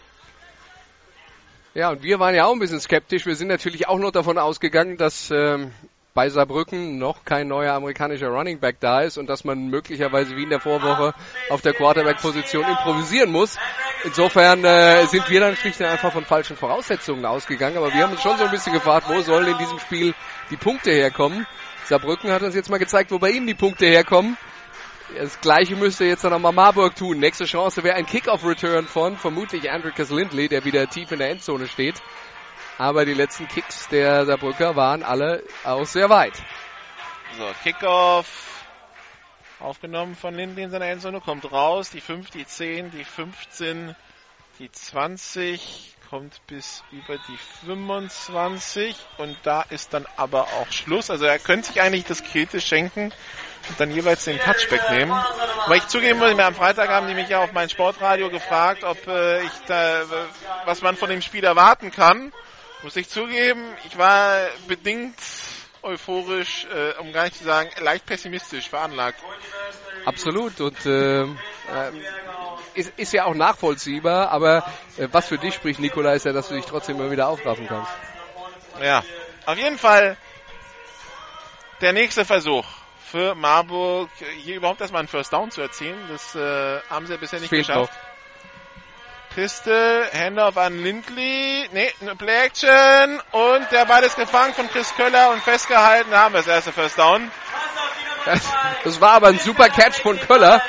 Ja, 1.73 1.89
und 1.89 2.03
wir 2.03 2.19
waren 2.19 2.35
ja 2.35 2.45
auch 2.45 2.53
ein 2.53 2.59
bisschen 2.59 2.79
skeptisch. 2.79 3.25
Wir 3.25 3.35
sind 3.35 3.47
natürlich 3.47 3.87
auch 3.87 3.97
noch 3.97 4.11
davon 4.11 4.37
ausgegangen, 4.37 4.97
dass 4.97 5.31
ähm, 5.31 5.71
bei 6.13 6.29
Saarbrücken 6.29 6.97
noch 6.97 7.25
kein 7.25 7.47
neuer 7.47 7.73
amerikanischer 7.73 8.29
Running 8.29 8.59
Back 8.59 8.77
da 8.79 9.01
ist 9.01 9.17
und 9.17 9.27
dass 9.27 9.43
man 9.43 9.69
möglicherweise 9.69 10.35
wie 10.35 10.43
in 10.43 10.49
der 10.49 10.59
Vorwoche 10.59 11.13
auf 11.49 11.61
der 11.61 11.73
Quarterback-Position 11.73 12.65
improvisieren 12.65 13.31
muss. 13.31 13.57
Insofern 14.03 14.63
äh, 14.63 15.05
sind 15.05 15.29
wir 15.29 15.39
dann 15.39 15.55
schlicht 15.55 15.79
und 15.79 15.85
einfach 15.85 16.11
von 16.11 16.25
falschen 16.25 16.57
Voraussetzungen 16.57 17.25
ausgegangen. 17.25 17.77
Aber 17.77 17.93
wir 17.93 18.03
haben 18.03 18.11
uns 18.11 18.21
schon 18.21 18.37
so 18.37 18.45
ein 18.45 18.51
bisschen 18.51 18.73
gefragt, 18.73 19.07
wo 19.09 19.21
sollen 19.21 19.47
in 19.47 19.57
diesem 19.59 19.79
Spiel 19.79 20.13
die 20.49 20.57
Punkte 20.57 20.91
herkommen. 20.91 21.45
Saarbrücken 21.87 22.31
hat 22.31 22.41
uns 22.41 22.53
jetzt 22.53 22.69
mal 22.69 22.79
gezeigt, 22.79 23.11
wo 23.11 23.19
bei 23.19 23.29
ihnen 23.29 23.47
die 23.47 23.53
Punkte 23.53 23.85
herkommen. 23.85 24.37
Das 25.15 25.39
gleiche 25.39 25.77
müsste 25.77 26.03
jetzt 26.03 26.25
dann 26.25 26.31
nochmal 26.31 26.51
Marburg 26.51 26.95
tun. 26.95 27.17
Nächste 27.17 27.45
Chance 27.45 27.81
wäre 27.83 27.95
ein 27.95 28.05
Kickoff-Return 28.05 28.87
von 28.87 29.15
vermutlich 29.15 29.71
Andricus 29.71 30.09
Lindley, 30.09 30.49
der 30.49 30.65
wieder 30.65 30.89
tief 30.89 31.11
in 31.13 31.19
der 31.19 31.29
Endzone 31.29 31.67
steht. 31.67 31.95
Aber 32.77 33.05
die 33.05 33.13
letzten 33.13 33.47
Kicks 33.47 33.87
der 33.87 34.25
Saarbrücker 34.25 34.75
waren 34.75 35.01
alle 35.01 35.43
auch 35.63 35.85
sehr 35.85 36.09
weit. 36.09 36.33
So, 37.37 37.49
Kickoff. 37.63 38.65
Aufgenommen 39.61 40.15
von 40.15 40.35
Lindley 40.35 40.63
in 40.63 40.71
seiner 40.71 40.87
Endzone. 40.87 41.21
Kommt 41.21 41.49
raus. 41.49 41.89
Die 41.89 42.01
5, 42.01 42.29
die 42.31 42.45
10, 42.45 42.91
die 42.91 43.05
15, 43.05 43.95
die 44.59 44.69
20. 44.69 45.96
Kommt 46.09 46.39
bis 46.47 46.83
über 46.91 47.17
die 47.17 47.37
25. 47.65 48.95
Und 49.17 49.37
da 49.43 49.63
ist 49.69 49.93
dann 49.93 50.05
aber 50.15 50.43
auch 50.43 50.71
Schluss. 50.71 51.09
Also 51.09 51.25
er 51.25 51.37
könnte 51.37 51.67
sich 51.67 51.81
eigentlich 51.81 52.05
das 52.05 52.23
Kälte 52.23 52.61
schenken 52.61 53.11
und 53.69 53.79
dann 53.79 53.91
jeweils 53.91 54.23
den 54.23 54.39
Touchback 54.39 54.89
nehmen. 54.91 55.11
Weil 55.67 55.77
ich 55.79 55.87
zugeben 55.87 56.19
muss, 56.19 56.31
am 56.37 56.55
Freitag 56.55 56.89
haben 56.89 57.07
die 57.09 57.13
mich 57.13 57.27
ja 57.27 57.39
auf 57.39 57.51
mein 57.51 57.69
Sportradio 57.69 58.29
gefragt, 58.29 58.85
ob 58.85 59.05
äh, 59.07 59.43
ich 59.43 59.51
da, 59.67 60.03
was 60.65 60.81
man 60.81 60.95
von 60.95 61.09
dem 61.09 61.21
Spiel 61.21 61.43
erwarten 61.43 61.91
kann. 61.91 62.31
Muss 62.83 62.95
ich 62.95 63.09
zugeben, 63.09 63.65
ich 63.85 63.97
war 63.97 64.47
bedingt 64.67 65.15
euphorisch, 65.83 66.65
äh, 66.65 66.99
um 66.99 67.11
gar 67.11 67.25
nicht 67.25 67.37
zu 67.37 67.43
sagen, 67.43 67.69
leicht 67.79 68.05
pessimistisch 68.05 68.69
veranlagt. 68.69 69.19
Absolut. 70.05 70.59
Und 70.61 70.85
äh, 70.85 71.23
äh, 71.23 71.27
ist, 72.73 72.93
ist 72.97 73.13
ja 73.13 73.25
auch 73.25 73.33
nachvollziehbar. 73.33 74.29
Aber 74.29 74.65
äh, 74.97 75.07
was 75.11 75.27
für 75.27 75.37
dich 75.37 75.53
spricht, 75.53 75.79
Nikola, 75.79 76.13
ist 76.13 76.25
ja, 76.25 76.33
dass 76.33 76.47
du 76.49 76.55
dich 76.55 76.65
trotzdem 76.65 76.97
immer 76.97 77.11
wieder 77.11 77.27
aufraffen 77.27 77.67
kannst. 77.67 77.91
Ja, 78.81 79.03
auf 79.45 79.57
jeden 79.57 79.77
Fall 79.77 80.17
der 81.81 81.93
nächste 81.93 82.25
Versuch 82.25 82.65
für 82.99 83.35
Marburg, 83.35 84.09
hier 84.43 84.55
überhaupt 84.55 84.81
erstmal 84.81 84.99
einen 84.99 85.07
First 85.07 85.31
Down 85.31 85.51
zu 85.51 85.61
erzielen. 85.61 85.97
Das 86.09 86.35
äh, 86.35 86.79
haben 86.89 87.07
sie 87.07 87.17
bisher 87.17 87.39
nicht 87.39 87.49
Fehlt 87.49 87.67
geschafft. 87.67 87.93
Pistol, 89.37 90.03
Handoff 90.11 90.57
an 90.57 90.81
Lindley, 90.81 91.69
nee, 91.71 91.93
eine 92.01 92.15
Play 92.15 92.45
Action 92.47 93.21
und 93.31 93.71
der 93.71 93.85
Ball 93.85 94.01
ist 94.01 94.15
gefangen 94.15 94.51
von 94.55 94.67
Chris 94.67 94.91
Köller 94.95 95.29
und 95.29 95.43
festgehalten. 95.43 96.09
Da 96.09 96.21
haben 96.23 96.33
wir 96.33 96.39
das 96.39 96.47
erste 96.47 96.71
First 96.71 96.97
Down. 96.97 97.29
Das, 98.25 98.41
das 98.83 98.99
war 98.99 99.11
aber 99.11 99.27
ein 99.27 99.37
super 99.37 99.69
Catch 99.69 100.01
von 100.01 100.19
Köller. 100.19 100.59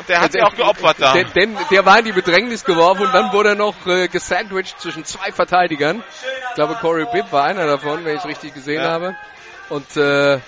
Und 0.00 0.08
der 0.08 0.20
hat 0.20 0.32
sich 0.32 0.42
auch 0.42 0.56
geopfert 0.56 0.96
da. 0.98 1.12
Denn, 1.12 1.32
denn 1.36 1.56
der 1.70 1.86
war 1.86 2.00
in 2.00 2.04
die 2.04 2.10
Bedrängnis 2.10 2.64
geworfen 2.64 3.06
und 3.06 3.12
dann 3.14 3.32
wurde 3.32 3.50
er 3.50 3.54
noch 3.54 3.86
äh, 3.86 4.08
gesandwiched 4.08 4.80
zwischen 4.80 5.04
zwei 5.04 5.30
Verteidigern. 5.30 6.02
Ich 6.48 6.54
glaube, 6.56 6.74
Corey 6.80 7.06
Bibb 7.12 7.30
war 7.30 7.44
einer 7.44 7.64
davon, 7.68 8.04
wenn 8.04 8.14
ich 8.16 8.22
es 8.22 8.26
richtig 8.26 8.54
gesehen 8.54 8.82
Ja. 8.82 8.90
habe. 8.90 9.14
Und 9.68 9.96
äh, 9.96 10.40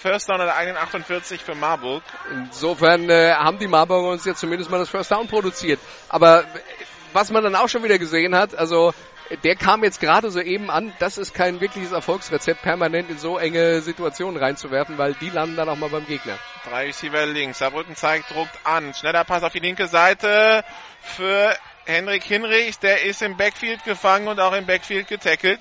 First 0.00 0.28
Down 0.28 0.40
an 0.40 0.46
der 0.46 0.54
eigenen 0.54 0.76
48 0.76 1.42
für 1.42 1.56
Marburg. 1.56 2.04
insofern 2.30 3.10
äh, 3.10 3.32
haben 3.32 3.58
die 3.58 3.66
Marburger 3.66 4.10
uns 4.10 4.24
jetzt 4.24 4.38
zumindest 4.38 4.70
mal 4.70 4.78
das 4.78 4.88
First 4.90 5.10
Down 5.10 5.26
produziert. 5.26 5.80
Aber 6.08 6.44
was 7.16 7.30
man 7.30 7.42
dann 7.42 7.54
auch 7.56 7.70
schon 7.70 7.82
wieder 7.82 7.98
gesehen 7.98 8.36
hat, 8.36 8.54
also 8.54 8.92
der 9.42 9.56
kam 9.56 9.82
jetzt 9.82 10.00
gerade 10.00 10.30
so 10.30 10.38
eben 10.38 10.70
an, 10.70 10.92
das 10.98 11.16
ist 11.16 11.32
kein 11.32 11.62
wirkliches 11.62 11.90
Erfolgsrezept, 11.90 12.60
permanent 12.60 13.08
in 13.10 13.16
so 13.16 13.38
enge 13.38 13.80
Situationen 13.80 14.36
reinzuwerfen, 14.36 14.98
weil 14.98 15.14
die 15.14 15.30
landen 15.30 15.56
dann 15.56 15.68
auch 15.70 15.76
mal 15.78 15.88
beim 15.88 16.06
Gegner. 16.06 16.38
Drei 16.68 16.84
Receiver 16.86 17.24
links. 17.24 17.58
Saarbrücken 17.58 17.96
zeigt, 17.96 18.30
druckt 18.30 18.54
an. 18.64 18.92
Schneller 18.92 19.24
Pass 19.24 19.42
auf 19.42 19.52
die 19.52 19.60
linke 19.60 19.86
Seite 19.88 20.62
für 21.00 21.56
Henrik 21.86 22.22
Hinrichs. 22.22 22.78
Der 22.80 23.02
ist 23.02 23.22
im 23.22 23.38
Backfield 23.38 23.82
gefangen 23.84 24.28
und 24.28 24.38
auch 24.38 24.52
im 24.52 24.66
Backfield 24.66 25.08
getackelt. 25.08 25.60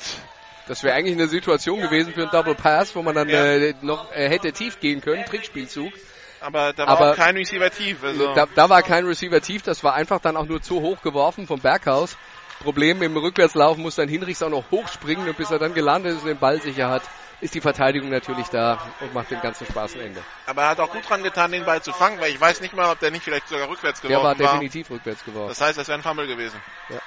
Das 0.68 0.84
wäre 0.84 0.94
eigentlich 0.94 1.16
eine 1.16 1.28
Situation 1.30 1.80
gewesen 1.80 2.12
für 2.14 2.24
einen 2.24 2.32
Double 2.32 2.56
Pass, 2.56 2.96
wo 2.98 3.02
man 3.02 3.16
dann 3.16 3.30
Ja. 3.30 3.46
äh, 3.46 3.74
noch 3.82 4.12
äh, 4.12 4.28
hätte 4.30 4.52
tief 4.52 4.82
gehen 4.82 5.00
können, 5.00 5.24
Trickspielzug. 5.24 5.94
Aber 6.42 6.74
da 6.74 6.84
war 6.86 6.90
Aber- 6.98 7.12
auch 7.12 7.16
kein 7.16 7.36
Receiver 7.38 7.70
tief. 7.72 8.04
Also 8.04 8.34
Da, 8.34 8.46
da 8.54 8.70
war 8.70 8.82
kein 8.84 9.06
Receiver 9.06 9.42
tief, 9.42 9.64
das 9.64 9.84
war 9.84 9.94
einfach 9.94 10.20
dann 10.20 10.38
auch 10.38 10.46
nur 10.46 10.62
zu 10.62 10.82
hoch 10.82 11.02
geworfen 11.02 11.48
vom 11.48 11.60
Berghaus. 11.60 12.18
Problem 12.62 13.02
im 13.02 13.18
Rückwärtslauf 13.18 13.78
muss 13.78 13.96
dann 13.96 14.08
Hinrichs 14.08 14.42
auch 14.42 14.50
noch 14.50 14.64
hochspringen 14.72 15.28
und 15.28 15.38
bis 15.38 15.52
er 15.52 15.60
dann 15.60 15.74
gelandet 15.74 16.14
ist 16.14 16.22
und 16.22 16.28
den 16.28 16.40
Ball 16.40 16.62
sicher 16.62 16.90
hat, 16.90 17.04
ist 17.42 17.54
die 17.54 17.60
Verteidigung 17.62 18.10
natürlich 18.10 18.48
da 18.48 18.80
und 19.02 19.14
macht 19.14 19.30
dem 19.30 19.42
ganzen 19.42 19.66
Spaß 19.68 19.96
ein 19.96 20.02
Ende. 20.02 20.24
aber 20.46 20.62
er 20.64 20.70
hat 20.70 20.80
auch 20.80 20.90
gut 20.90 21.08
dran 21.08 21.22
getan, 21.22 21.52
den 21.52 21.66
Ball 21.66 21.82
zu 21.82 21.92
fangen, 21.92 22.20
weil 22.22 22.32
ich 22.32 22.40
weiß 22.40 22.62
nicht 22.62 22.74
mal, 22.74 22.92
ob 22.92 23.00
der 23.00 23.12
nicht 23.12 23.24
vielleicht 23.24 23.50
sogar 23.50 23.68
rückwärts 23.68 24.00
Der 24.02 24.10
geworfen 24.10 24.24
war 24.26 24.40
war. 24.40 24.54
definitiv 24.54 24.90
rückwärts 24.90 25.24
geworfen. 25.26 25.50
Das 25.50 25.60
heißt, 25.60 25.78
das 25.78 25.88
wäre 25.90 25.98
ein 26.00 26.04
Fumble 26.04 26.28
gewesen. 26.28 26.60
Ja. 26.90 27.00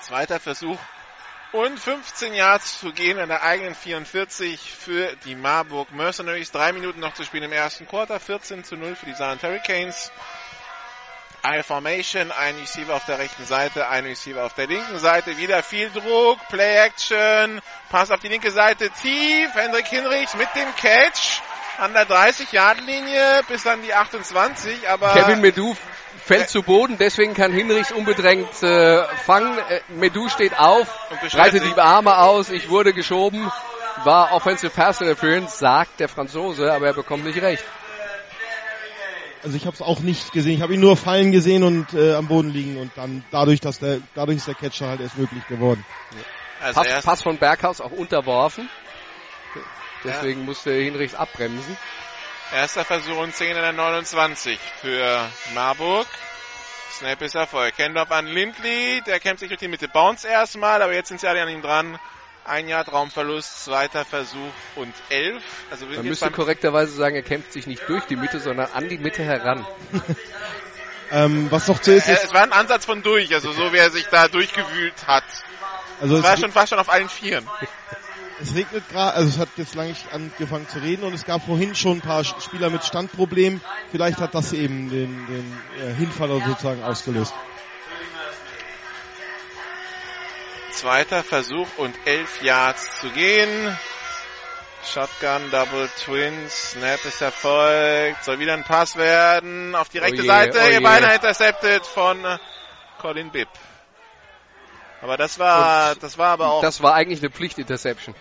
Zweiter 0.00 0.40
Versuch. 0.40 0.78
Und 1.56 1.80
15 1.80 2.34
Yards 2.34 2.80
zu 2.80 2.92
gehen 2.92 3.18
an 3.18 3.30
der 3.30 3.42
eigenen 3.42 3.74
44 3.74 4.60
für 4.60 5.16
die 5.24 5.34
Marburg 5.34 5.90
Mercenaries. 5.90 6.52
Drei 6.52 6.74
Minuten 6.74 7.00
noch 7.00 7.14
zu 7.14 7.24
spielen 7.24 7.44
im 7.44 7.52
ersten 7.52 7.88
Quarter. 7.88 8.20
14 8.20 8.62
zu 8.62 8.76
0 8.76 8.94
für 8.94 9.06
die 9.06 9.14
Saarland 9.14 9.42
Hurricanes. 9.42 10.12
Eine 11.40 11.62
Formation, 11.62 12.30
ein 12.30 12.56
Receiver 12.56 12.94
auf 12.94 13.06
der 13.06 13.18
rechten 13.18 13.46
Seite, 13.46 13.88
ein 13.88 14.04
Receiver 14.04 14.44
auf 14.44 14.52
der 14.52 14.66
linken 14.66 14.98
Seite. 14.98 15.38
Wieder 15.38 15.62
viel 15.62 15.88
Druck, 15.88 16.46
Play 16.50 16.76
Action, 16.76 17.62
Pass 17.88 18.10
auf 18.10 18.20
die 18.20 18.28
linke 18.28 18.50
Seite 18.50 18.90
tief. 18.90 19.54
Hendrik 19.54 19.86
Hinrichs 19.86 20.34
mit 20.34 20.48
dem 20.54 20.76
Catch 20.76 21.40
an 21.78 21.94
der 21.94 22.06
30-Yard-Linie 22.06 23.44
bis 23.48 23.66
an 23.66 23.80
die 23.80 23.94
28. 23.94 24.90
Aber 24.90 25.14
Kevin 25.14 25.40
Medu 25.40 25.74
fällt 26.26 26.48
zu 26.48 26.62
Boden, 26.62 26.96
deswegen 26.98 27.34
kann 27.34 27.52
Hinrichs 27.52 27.92
unbedrängt 27.92 28.62
äh, 28.62 29.04
fangen. 29.24 29.56
Äh, 29.58 29.80
Medu 29.88 30.28
steht 30.28 30.58
auf, 30.58 30.88
breitet 31.30 31.62
die 31.64 31.80
Arme 31.80 32.18
aus, 32.18 32.50
ich 32.50 32.68
wurde 32.68 32.92
geschoben, 32.92 33.50
war 34.02 34.32
Offensive 34.32 34.72
Pass 34.72 35.00
Interference, 35.00 35.58
sagt 35.58 36.00
der 36.00 36.08
Franzose, 36.08 36.72
aber 36.72 36.86
er 36.88 36.94
bekommt 36.94 37.24
nicht 37.24 37.40
recht. 37.40 37.64
Also 39.44 39.56
ich 39.56 39.66
habe 39.66 39.74
es 39.74 39.82
auch 39.82 40.00
nicht 40.00 40.32
gesehen. 40.32 40.54
Ich 40.54 40.62
habe 40.62 40.74
ihn 40.74 40.80
nur 40.80 40.96
fallen 40.96 41.30
gesehen 41.30 41.62
und 41.62 41.94
äh, 41.94 42.14
am 42.14 42.26
Boden 42.26 42.50
liegen 42.50 42.78
und 42.78 42.90
dann 42.96 43.24
dadurch, 43.30 43.60
dass 43.60 43.78
der 43.78 43.98
dadurch 44.16 44.38
ist 44.38 44.48
der 44.48 44.56
Catch 44.56 44.80
dann 44.80 44.88
halt 44.88 45.00
erst 45.00 45.16
möglich 45.16 45.46
geworden. 45.46 45.84
also 46.60 46.80
Pass, 46.80 46.88
erst 46.88 47.06
Pass 47.06 47.22
von 47.22 47.38
Berghaus 47.38 47.80
auch 47.80 47.92
unterworfen. 47.92 48.68
Deswegen 50.02 50.44
musste 50.44 50.72
Hinrichs 50.72 51.14
abbremsen. 51.14 51.76
Erster 52.52 52.84
Versuch 52.84 53.16
und 53.18 53.34
10 53.34 53.56
in 53.56 53.62
der 53.62 53.72
29 53.72 54.58
für 54.80 55.28
Marburg. 55.54 56.06
Snap 56.92 57.20
ist 57.22 57.34
Erfolg. 57.34 57.74
Handoff 57.78 58.10
an 58.10 58.26
Lindley. 58.26 59.02
Der 59.06 59.20
kämpft 59.20 59.40
sich 59.40 59.48
durch 59.48 59.60
die 59.60 59.68
Mitte. 59.68 59.88
Bounce 59.88 60.26
erstmal, 60.26 60.80
aber 60.80 60.94
jetzt 60.94 61.08
sind 61.08 61.20
sie 61.20 61.26
alle 61.26 61.42
an 61.42 61.48
ihm 61.48 61.62
dran. 61.62 61.98
Ein 62.44 62.68
Jahr 62.68 62.84
Traumverlust, 62.84 63.64
zweiter 63.64 64.04
Versuch 64.04 64.52
und 64.76 64.94
11. 65.10 65.42
Also 65.70 65.90
wir 65.90 65.96
Man 65.96 66.06
müsste 66.06 66.30
korrekterweise 66.30 66.92
sagen, 66.92 67.16
er 67.16 67.22
kämpft 67.22 67.52
sich 67.52 67.66
nicht 67.66 67.82
durch 67.88 68.04
die 68.04 68.14
Mitte, 68.14 68.38
sondern 68.38 68.70
an 68.72 68.88
die 68.88 68.98
Mitte 68.98 69.24
heran. 69.24 69.66
Ähm, 71.10 71.50
was 71.50 71.68
noch 71.68 71.78
zu 71.80 71.94
ist, 71.94 72.08
äh, 72.08 72.14
ist 72.14 72.24
es 72.24 72.34
war 72.34 72.42
ein 72.42 72.52
Ansatz 72.52 72.84
von 72.84 73.02
durch, 73.02 73.32
also 73.32 73.52
so 73.52 73.72
wie 73.72 73.76
er 73.76 73.90
sich 73.90 74.06
da 74.06 74.26
durchgewühlt 74.26 75.06
hat. 75.06 75.22
also 76.00 76.16
Es 76.18 76.24
war 76.24 76.36
schon 76.36 76.50
fast 76.50 76.70
schon 76.70 76.80
auf 76.80 76.88
allen 76.88 77.08
Vieren. 77.08 77.48
es 78.40 78.54
regnet 78.54 78.88
gerade, 78.88 79.14
also 79.14 79.28
es 79.28 79.38
hat 79.38 79.48
jetzt 79.56 79.74
lange 79.74 79.90
nicht 79.90 80.12
angefangen 80.12 80.68
zu 80.68 80.78
reden 80.78 81.04
und 81.04 81.14
es 81.14 81.24
gab 81.24 81.44
vorhin 81.44 81.74
schon 81.74 81.98
ein 81.98 82.00
paar 82.00 82.24
Spieler 82.24 82.70
mit 82.70 82.84
Standproblemen. 82.84 83.60
Vielleicht 83.90 84.18
hat 84.18 84.34
das 84.34 84.52
eben 84.52 84.90
den, 84.90 85.26
den 85.26 85.58
äh, 85.80 85.94
Hinfaller 85.94 86.40
sozusagen 86.46 86.82
ausgelöst. 86.82 87.32
Zweiter 90.72 91.22
Versuch 91.22 91.68
und 91.78 91.94
11 92.04 92.42
Yards 92.42 93.00
zu 93.00 93.08
gehen. 93.10 93.78
Shotgun, 94.84 95.50
Double 95.50 95.88
Twins, 96.04 96.72
Snap 96.72 97.04
ist 97.06 97.22
erfolgt. 97.22 98.22
Soll 98.22 98.38
wieder 98.38 98.52
ein 98.52 98.64
Pass 98.64 98.96
werden 98.96 99.74
auf 99.74 99.88
die 99.88 99.98
rechte 99.98 100.22
je, 100.22 100.28
Seite. 100.28 100.60
oh 100.60 100.82
beinahe 100.82 101.14
intercepted 101.14 101.84
von 101.86 102.22
Colin 103.00 103.30
Bibb. 103.30 103.48
Aber 105.00 105.16
das 105.16 105.38
war, 105.38 105.94
das 105.96 106.18
war 106.18 106.28
aber 106.30 106.50
auch, 106.50 106.62
Das 106.62 106.82
war 106.82 106.94
eigentlich 106.94 107.20
eine 107.20 107.30
Pflichtinterception. 107.30 108.14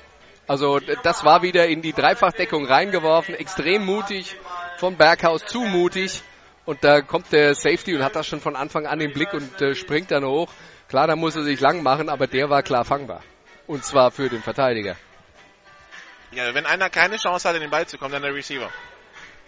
Also 0.47 0.79
das 0.79 1.23
war 1.23 1.41
wieder 1.41 1.67
in 1.67 1.81
die 1.81 1.93
Dreifachdeckung 1.93 2.65
reingeworfen, 2.65 3.35
extrem 3.35 3.83
mutig, 3.85 4.35
von 4.77 4.95
Berghaus 4.95 5.43
zu 5.45 5.61
mutig. 5.61 6.21
Und 6.65 6.83
da 6.83 7.01
kommt 7.01 7.31
der 7.31 7.53
Safety 7.55 7.95
und 7.95 8.03
hat 8.03 8.15
das 8.15 8.27
schon 8.27 8.41
von 8.41 8.55
Anfang 8.55 8.87
an 8.87 8.99
im 8.99 9.13
Blick 9.13 9.33
und 9.33 9.61
äh, 9.61 9.75
springt 9.75 10.11
dann 10.11 10.25
hoch. 10.25 10.51
Klar, 10.87 11.07
da 11.07 11.15
muss 11.15 11.35
er 11.35 11.43
sich 11.43 11.59
lang 11.59 11.83
machen, 11.83 12.09
aber 12.09 12.27
der 12.27 12.49
war 12.49 12.63
klar 12.63 12.85
fangbar. 12.85 13.21
Und 13.67 13.83
zwar 13.83 14.11
für 14.11 14.29
den 14.29 14.41
Verteidiger. 14.41 14.95
ja, 16.31 16.53
wenn 16.53 16.65
einer 16.65 16.89
keine 16.89 17.17
Chance 17.17 17.47
hat, 17.47 17.55
in 17.55 17.61
den 17.61 17.71
Ball 17.71 17.87
zu 17.87 17.97
kommen, 17.97 18.11
dann 18.11 18.21
der 18.21 18.33
Receiver. 18.33 18.69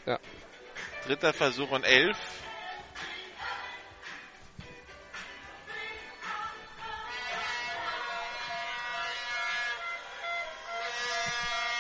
Ja. 0.06 0.20
Dritter 1.06 1.34
Versuch 1.34 1.72
und 1.72 1.84
11. 1.84 2.18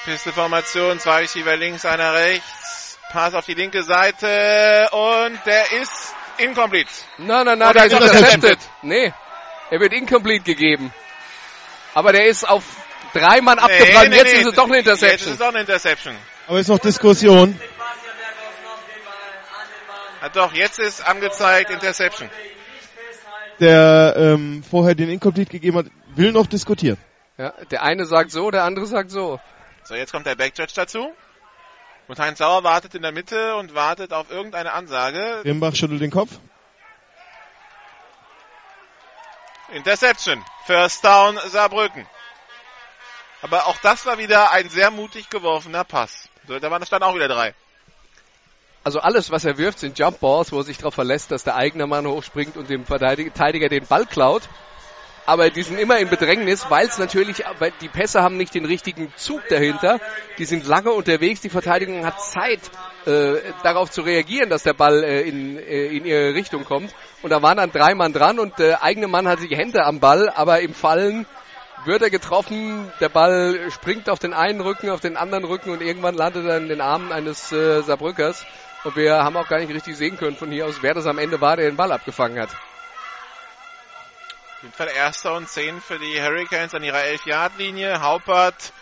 Pisteformation, 0.07 0.99
zwei 0.99 1.23
Receiver 1.23 1.57
links, 1.57 1.85
einer 1.85 2.13
rechts. 2.13 2.97
Pass 3.11 3.33
auf 3.33 3.45
die 3.45 3.55
linke 3.55 3.83
Seite 3.83 4.87
und 4.91 5.37
der 5.45 5.73
ist 5.81 6.15
incomplete. 6.37 6.89
Nein, 7.17 7.45
nein, 7.45 7.59
nein, 7.59 7.69
Oder 7.71 7.87
der 7.89 7.99
ist 7.99 8.15
intercepted. 8.15 8.59
Nee, 8.83 9.13
er 9.69 9.79
wird 9.81 9.91
incomplete 9.91 10.45
gegeben. 10.45 10.93
Aber 11.93 12.13
der 12.13 12.25
ist 12.27 12.47
auf 12.47 12.63
drei 13.13 13.41
Mann 13.41 13.59
abgebrannt. 13.59 14.13
Jetzt 14.15 14.33
ist 14.33 14.45
es 14.47 14.55
doch 14.55 14.67
eine 14.67 14.77
Jetzt 14.77 14.87
ist 14.87 14.93
Interception. 14.93 15.33
es 15.33 15.39
doch 15.39 15.47
eine 15.49 15.59
Interception. 15.59 16.15
Aber 16.47 16.59
ist 16.59 16.69
noch 16.69 16.79
Diskussion. 16.79 17.59
Ah, 20.21 20.29
doch, 20.29 20.53
jetzt 20.53 20.79
ist 20.79 21.05
angezeigt 21.05 21.69
Interception. 21.69 22.29
Der 23.59 24.13
ähm, 24.15 24.63
vorher 24.63 24.95
den 24.95 25.09
Incomplete 25.09 25.51
gegeben 25.51 25.79
hat, 25.79 25.87
will 26.15 26.31
noch 26.31 26.47
diskutieren. 26.47 26.97
Ja, 27.37 27.53
der 27.71 27.83
eine 27.83 28.05
sagt 28.05 28.31
so, 28.31 28.49
der 28.51 28.63
andere 28.63 28.85
sagt 28.85 29.11
so. 29.11 29.41
So, 29.87 29.95
jetzt 29.95 30.11
kommt 30.11 30.25
der 30.25 30.35
Backjudge 30.35 30.73
dazu. 30.75 31.13
Und 32.09 32.19
Heinz 32.19 32.39
Sauer 32.39 32.65
wartet 32.65 32.93
in 32.93 33.03
der 33.03 33.13
Mitte 33.13 33.55
und 33.55 33.73
wartet 33.73 34.11
auf 34.11 34.29
irgendeine 34.29 34.73
Ansage. 34.73 35.43
Rimbach 35.45 35.75
schüttelt 35.75 36.01
den 36.01 36.11
Kopf. 36.11 36.31
Interception. 39.71 40.43
First 40.65 41.05
down 41.05 41.39
Saarbrücken. 41.47 42.05
Aber 43.41 43.67
auch 43.67 43.77
das 43.77 44.05
war 44.05 44.17
wieder 44.17 44.51
ein 44.51 44.67
sehr 44.67 44.91
mutig 44.91 45.29
geworfener 45.29 45.85
Pass. 45.85 46.27
So, 46.49 46.59
da 46.59 46.69
waren 46.69 46.83
dann 46.89 47.03
auch 47.03 47.15
wieder 47.15 47.29
drei. 47.29 47.55
Also 48.83 48.99
alles, 48.99 49.31
was 49.31 49.45
er 49.45 49.57
wirft, 49.57 49.79
sind 49.79 49.97
Jump 49.97 50.19
Balls, 50.19 50.51
wo 50.51 50.57
er 50.57 50.63
sich 50.63 50.77
darauf 50.77 50.95
verlässt, 50.95 51.31
dass 51.31 51.45
der 51.45 51.55
eigene 51.55 51.87
Mann 51.87 52.05
hochspringt 52.05 52.57
und 52.57 52.69
dem 52.69 52.85
Verteidiger 52.85 53.69
den 53.69 53.87
Ball 53.87 54.05
klaut. 54.05 54.49
Aber 55.27 55.49
die 55.49 55.61
sind 55.61 55.77
immer 55.77 55.99
in 55.99 56.09
Bedrängnis, 56.09 56.67
weil 56.69 56.87
es 56.87 56.97
natürlich, 56.97 57.43
weil 57.59 57.73
die 57.81 57.89
Pässe 57.89 58.21
haben 58.21 58.37
nicht 58.37 58.55
den 58.55 58.63
richtigen 58.63 59.11
Zug 59.17 59.41
dahinter. 59.49 59.99
Die 60.37 60.45
sind 60.45 60.65
lange 60.65 60.91
unterwegs, 60.91 61.41
die 61.41 61.49
Verteidigung 61.49 62.05
hat 62.05 62.21
Zeit, 62.21 62.61
äh, 63.05 63.41
darauf 63.61 63.91
zu 63.91 64.03
reagieren, 64.03 64.49
dass 64.49 64.63
der 64.63 64.71
Ball 64.71 65.03
äh, 65.03 65.23
in, 65.23 65.57
äh, 65.57 65.87
in 65.87 66.05
ihre 66.05 66.33
Richtung 66.33 66.63
kommt. 66.63 66.95
Und 67.23 67.31
da 67.31 67.41
waren 67.41 67.57
dann 67.57 67.73
drei 67.73 67.93
Mann 67.93 68.13
dran 68.13 68.39
und 68.39 68.57
der 68.57 68.83
eigene 68.83 69.09
Mann 69.09 69.27
hat 69.27 69.39
die 69.41 69.53
Hände 69.53 69.83
am 69.83 69.99
Ball, 69.99 70.29
aber 70.29 70.61
im 70.61 70.73
Fallen 70.73 71.25
wird 71.83 72.03
er 72.03 72.09
getroffen, 72.09 72.89
der 73.01 73.09
Ball 73.09 73.69
springt 73.71 74.09
auf 74.09 74.19
den 74.19 74.33
einen 74.33 74.61
Rücken, 74.61 74.89
auf 74.89 75.01
den 75.01 75.17
anderen 75.17 75.43
Rücken 75.43 75.71
und 75.71 75.81
irgendwann 75.81 76.15
landet 76.15 76.45
er 76.45 76.55
in 76.55 76.69
den 76.69 76.79
Armen 76.79 77.11
eines 77.11 77.51
äh, 77.51 77.81
Saarbrückers. 77.81 78.45
Und 78.85 78.95
wir 78.95 79.15
haben 79.15 79.35
auch 79.35 79.49
gar 79.49 79.59
nicht 79.59 79.73
richtig 79.73 79.97
sehen 79.97 80.15
können 80.15 80.37
von 80.37 80.51
hier 80.51 80.67
aus, 80.67 80.75
wer 80.79 80.93
das 80.93 81.05
am 81.05 81.17
Ende 81.17 81.41
war, 81.41 81.57
der 81.57 81.65
den 81.65 81.75
Ball 81.75 81.91
abgefangen 81.91 82.39
hat. 82.39 82.49
Auf 84.57 84.63
jeden 84.63 84.73
Fall 84.73 84.89
erster 84.89 85.35
und 85.35 85.47
zehn 85.47 85.79
für 85.81 85.99
die 85.99 86.19
Hurricanes 86.19 86.73
an 86.73 86.83
ihrer 86.83 86.97
11-Yard-Linie. 86.97 88.01
Haupert 88.01 88.73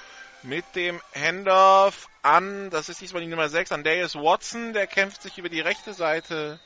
mit 0.41 0.63
dem 0.73 1.01
Handoff 1.13 2.07
an, 2.21 2.69
das 2.69 2.87
ist 2.87 3.01
diesmal 3.01 3.21
die 3.21 3.27
Nummer 3.27 3.49
6, 3.49 3.73
an 3.73 3.83
Darius 3.83 4.15
Watson. 4.15 4.71
Der 4.71 4.87
kämpft 4.87 5.21
sich 5.21 5.37
über 5.37 5.49
die 5.49 5.59
rechte 5.59 5.93
Seite 5.93 6.61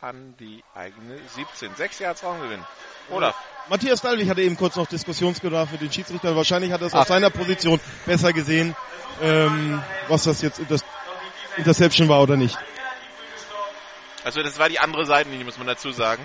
an 0.00 0.36
die 0.38 0.62
eigene 0.76 1.18
17. 1.34 1.74
Sechs 1.74 1.98
Yards 1.98 2.22
Raumgewinn. 2.22 2.64
Olaf. 3.10 3.34
Matthias 3.68 4.00
Dalwig 4.00 4.28
hatte 4.28 4.42
eben 4.42 4.56
kurz 4.56 4.76
noch 4.76 4.86
Diskussionsbedarf 4.86 5.72
mit 5.72 5.80
den 5.80 5.90
Schiedsrichtern. 5.90 6.36
Wahrscheinlich 6.36 6.70
hat 6.70 6.82
er 6.82 6.86
es 6.86 6.94
aus 6.94 7.08
seiner 7.08 7.30
Position 7.30 7.80
besser 8.04 8.32
gesehen, 8.32 8.76
ähm, 9.22 9.82
was 10.06 10.22
das 10.22 10.40
jetzt 10.40 10.60
Inter 10.60 10.76
Interception 11.56 12.08
war 12.08 12.22
oder 12.22 12.36
nicht. 12.36 12.56
Also 14.22 14.44
das 14.44 14.56
war 14.60 14.68
die 14.68 14.78
andere 14.78 15.04
Seitenlinie, 15.04 15.44
muss 15.44 15.58
man 15.58 15.66
dazu 15.66 15.90
sagen. 15.90 16.22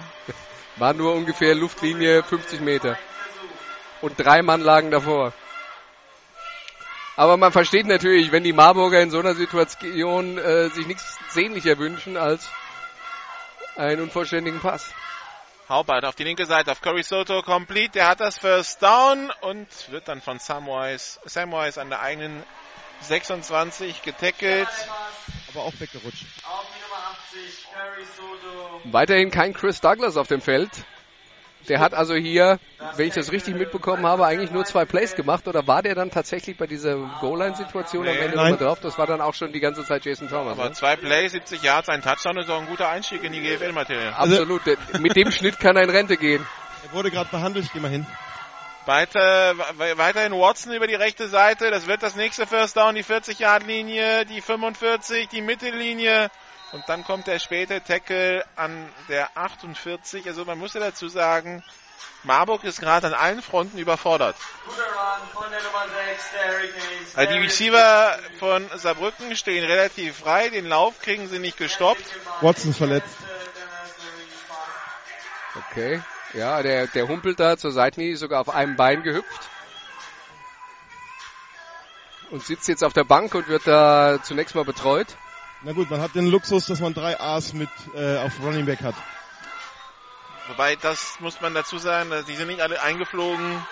War 0.78 0.94
nur 0.94 1.14
ungefähr 1.14 1.56
Luftlinie 1.56 2.24
50 2.24 2.62
Meter. 2.62 2.98
Und 4.02 4.20
drei 4.20 4.42
Mann 4.42 4.62
lagen 4.62 4.92
davor. 4.92 5.34
Aber 7.16 7.38
man 7.38 7.52
versteht 7.52 7.86
natürlich, 7.86 8.32
wenn 8.32 8.44
die 8.44 8.54
Marburger 8.54 9.02
in 9.02 9.12
so 9.12 9.20
einer 9.20 9.36
Situation 9.36 10.38
äh, 10.38 10.70
sich 10.70 10.88
nichts 10.88 11.20
sehnlicher 11.30 11.78
wünschen 11.78 12.18
als 12.18 12.50
einen 13.76 14.02
unvollständigen 14.02 14.60
Pass. 14.60 14.94
Haupert 15.70 16.04
auf 16.04 16.16
die 16.16 16.24
linke 16.24 16.46
Seite 16.46 16.72
auf 16.72 16.82
Curry 16.82 17.04
Soto 17.04 17.42
complete. 17.44 17.92
Der 17.92 18.08
hat 18.08 18.20
das 18.20 18.38
First 18.38 18.82
Down 18.82 19.32
und 19.42 19.68
wird 19.92 20.08
dann 20.08 20.22
von 20.22 20.40
Samwise, 20.40 21.20
Samwise 21.26 21.80
an 21.80 21.90
der 21.90 22.02
eigenen 22.02 22.44
26 23.02 24.02
getackelt. 24.02 24.68
Aber 25.54 25.66
auch 25.66 25.74
weggerutscht. 25.80 26.26
Auf 26.48 26.66
die 26.76 26.82
Nummer 26.82 27.02
80, 27.12 27.68
Curry 27.74 28.06
Soto. 28.16 28.82
Weiterhin 28.92 29.32
kein 29.32 29.54
Chris 29.54 29.82
Douglas 29.82 30.18
auf 30.18 30.28
dem 30.28 30.42
Feld. 30.42 30.70
Der 31.70 31.80
hat 31.80 31.94
also 31.94 32.16
hier, 32.16 32.58
wenn 32.96 33.08
ich 33.08 33.14
das 33.14 33.32
richtig 33.32 33.54
mitbekommen 33.56 34.04
habe, 34.08 34.26
eigentlich 34.26 34.50
nur 34.50 34.66
zwei 34.66 34.84
Plays 34.86 35.14
gemacht. 35.16 35.48
Oder 35.48 35.68
war 35.68 35.84
der 35.84 35.94
dann 35.94 36.10
tatsächlich 36.10 36.58
bei 36.58 36.66
dieser 36.66 36.96
Goal-Line-Situation 37.20 38.08
am 38.08 38.14
Nee. 38.16 38.20
Ende 38.20 38.36
Nein. 38.38 38.52
nochmal 38.54 38.68
drauf? 38.68 38.80
Das 38.80 38.98
war 38.98 39.06
dann 39.06 39.22
auch 39.22 39.36
schon 39.36 39.52
die 39.54 39.60
ganze 39.60 39.86
Zeit 39.86 40.04
Jason 40.04 40.28
Thomas. 40.28 40.58
Aber 40.58 40.70
Ne? 40.70 40.72
zwei 40.76 40.96
Plays, 40.96 41.34
70 41.34 41.62
Yards, 41.62 41.88
ein 41.90 42.02
Touchdown 42.02 42.38
ist 42.38 42.50
auch 42.50 42.62
ein 42.62 42.66
guter 42.68 42.90
Einstieg 42.90 43.24
in 43.24 43.32
die 43.34 43.42
GFL-Materie. 43.42 44.16
Absolut. 44.16 44.62
Mit 45.00 45.16
dem 45.16 45.30
Schnitt 45.32 45.60
kann 45.60 45.76
er 45.76 45.84
in 45.84 45.92
Rente 45.92 46.18
gehen. 46.18 46.44
Er 46.84 46.92
wurde 46.94 47.12
gerade 47.12 47.30
behandelt, 47.30 47.66
ich 47.66 47.74
geh 47.74 47.80
mal 47.80 47.92
hin. 47.92 48.08
Weiter, 48.86 49.56
we- 49.78 49.98
weiterhin 49.98 50.34
Watson 50.34 50.74
über 50.74 50.88
die 50.88 50.96
rechte 50.96 51.28
Seite. 51.28 51.70
Das 51.72 51.86
wird 51.88 52.02
das 52.02 52.16
nächste 52.16 52.48
First 52.48 52.78
Down, 52.78 52.96
die 52.96 53.04
40-Yard-Linie, 53.04 54.26
die 54.26 54.42
45, 54.42 55.30
die 55.30 55.42
Mittellinie. 55.42 56.32
Und 56.72 56.84
dann 56.88 57.04
kommt 57.04 57.28
der 57.28 57.38
späte 57.40 57.82
Tackle 57.84 58.44
an 58.56 58.90
der 59.10 59.30
48. 59.36 60.26
Also 60.28 60.46
man 60.46 60.58
muss 60.58 60.74
ja 60.74 60.80
dazu 60.80 61.10
sagen, 61.10 61.64
Marburg 62.24 62.64
ist 62.64 62.80
gerade 62.80 63.08
an 63.08 63.14
allen 63.14 63.42
Fronten 63.42 63.78
überfordert. 63.78 64.36
Guter 64.66 64.84
Run 64.84 65.28
von 65.34 65.52
der 65.52 65.62
Nummer 65.64 65.86
6, 66.10 66.32
der 66.32 66.52
Hurricanes. 66.52 67.16
Also 67.16 67.34
die 67.34 67.40
Receiver 67.40 68.20
von 68.40 68.70
Saarbrücken 68.76 69.36
stehen 69.36 69.66
relativ 69.66 70.18
frei. 70.20 70.50
Den 70.50 70.66
Lauf 70.68 71.00
kriegen 71.02 71.28
sie 71.28 71.40
nicht 71.40 71.58
gestoppt. 71.58 72.04
Watson 72.42 72.74
verletzt. 72.74 73.18
Okay. 75.72 76.02
Ja, 76.34 76.64
der, 76.64 76.88
der 76.88 77.08
humpelt 77.08 77.40
da 77.40 77.58
zur 77.58 77.72
Seitenlinie, 77.72 78.16
sogar 78.16 78.42
auf 78.42 78.50
einem 78.50 78.76
Bein 78.76 79.04
gehüpft. 79.04 79.50
Und 82.30 82.44
sitzt 82.46 82.70
jetzt 82.70 82.84
auf 82.84 82.94
der 82.94 83.04
Bank 83.04 83.36
und 83.36 83.50
wird 83.50 83.68
da 83.68 84.20
zunächst 84.24 84.56
mal 84.56 84.64
betreut. 84.64 85.18
Na 85.64 85.74
gut, 85.74 85.90
man 85.92 86.00
hat 86.02 86.16
den 86.16 86.28
Luxus, 86.28 86.66
dass 86.66 86.80
man 86.80 86.94
drei 86.94 87.20
A's 87.20 87.54
mit 87.54 87.70
äh, 87.94 88.18
auf 88.18 88.40
Running 88.42 88.66
Back 88.66 88.82
hat. 88.82 88.96
Wobei, 90.48 90.76
das 90.78 91.20
muss 91.20 91.42
man 91.42 91.54
dazu 91.54 91.78
sagen, 91.78 92.10
dass 92.10 92.26
die 92.26 92.36
sind 92.36 92.48
nicht 92.48 92.62
alle 92.62 92.82
eingeflogen. 92.82 93.66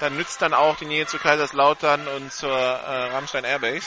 Dann 0.00 0.16
nützt 0.16 0.42
dann 0.42 0.54
auch 0.54 0.76
die 0.76 0.86
Nähe 0.86 1.06
zu 1.06 1.18
Kaiserslautern 1.18 2.08
und 2.08 2.32
zur 2.32 2.50
äh, 2.50 3.12
Rammstein 3.12 3.44
Airbase. 3.44 3.86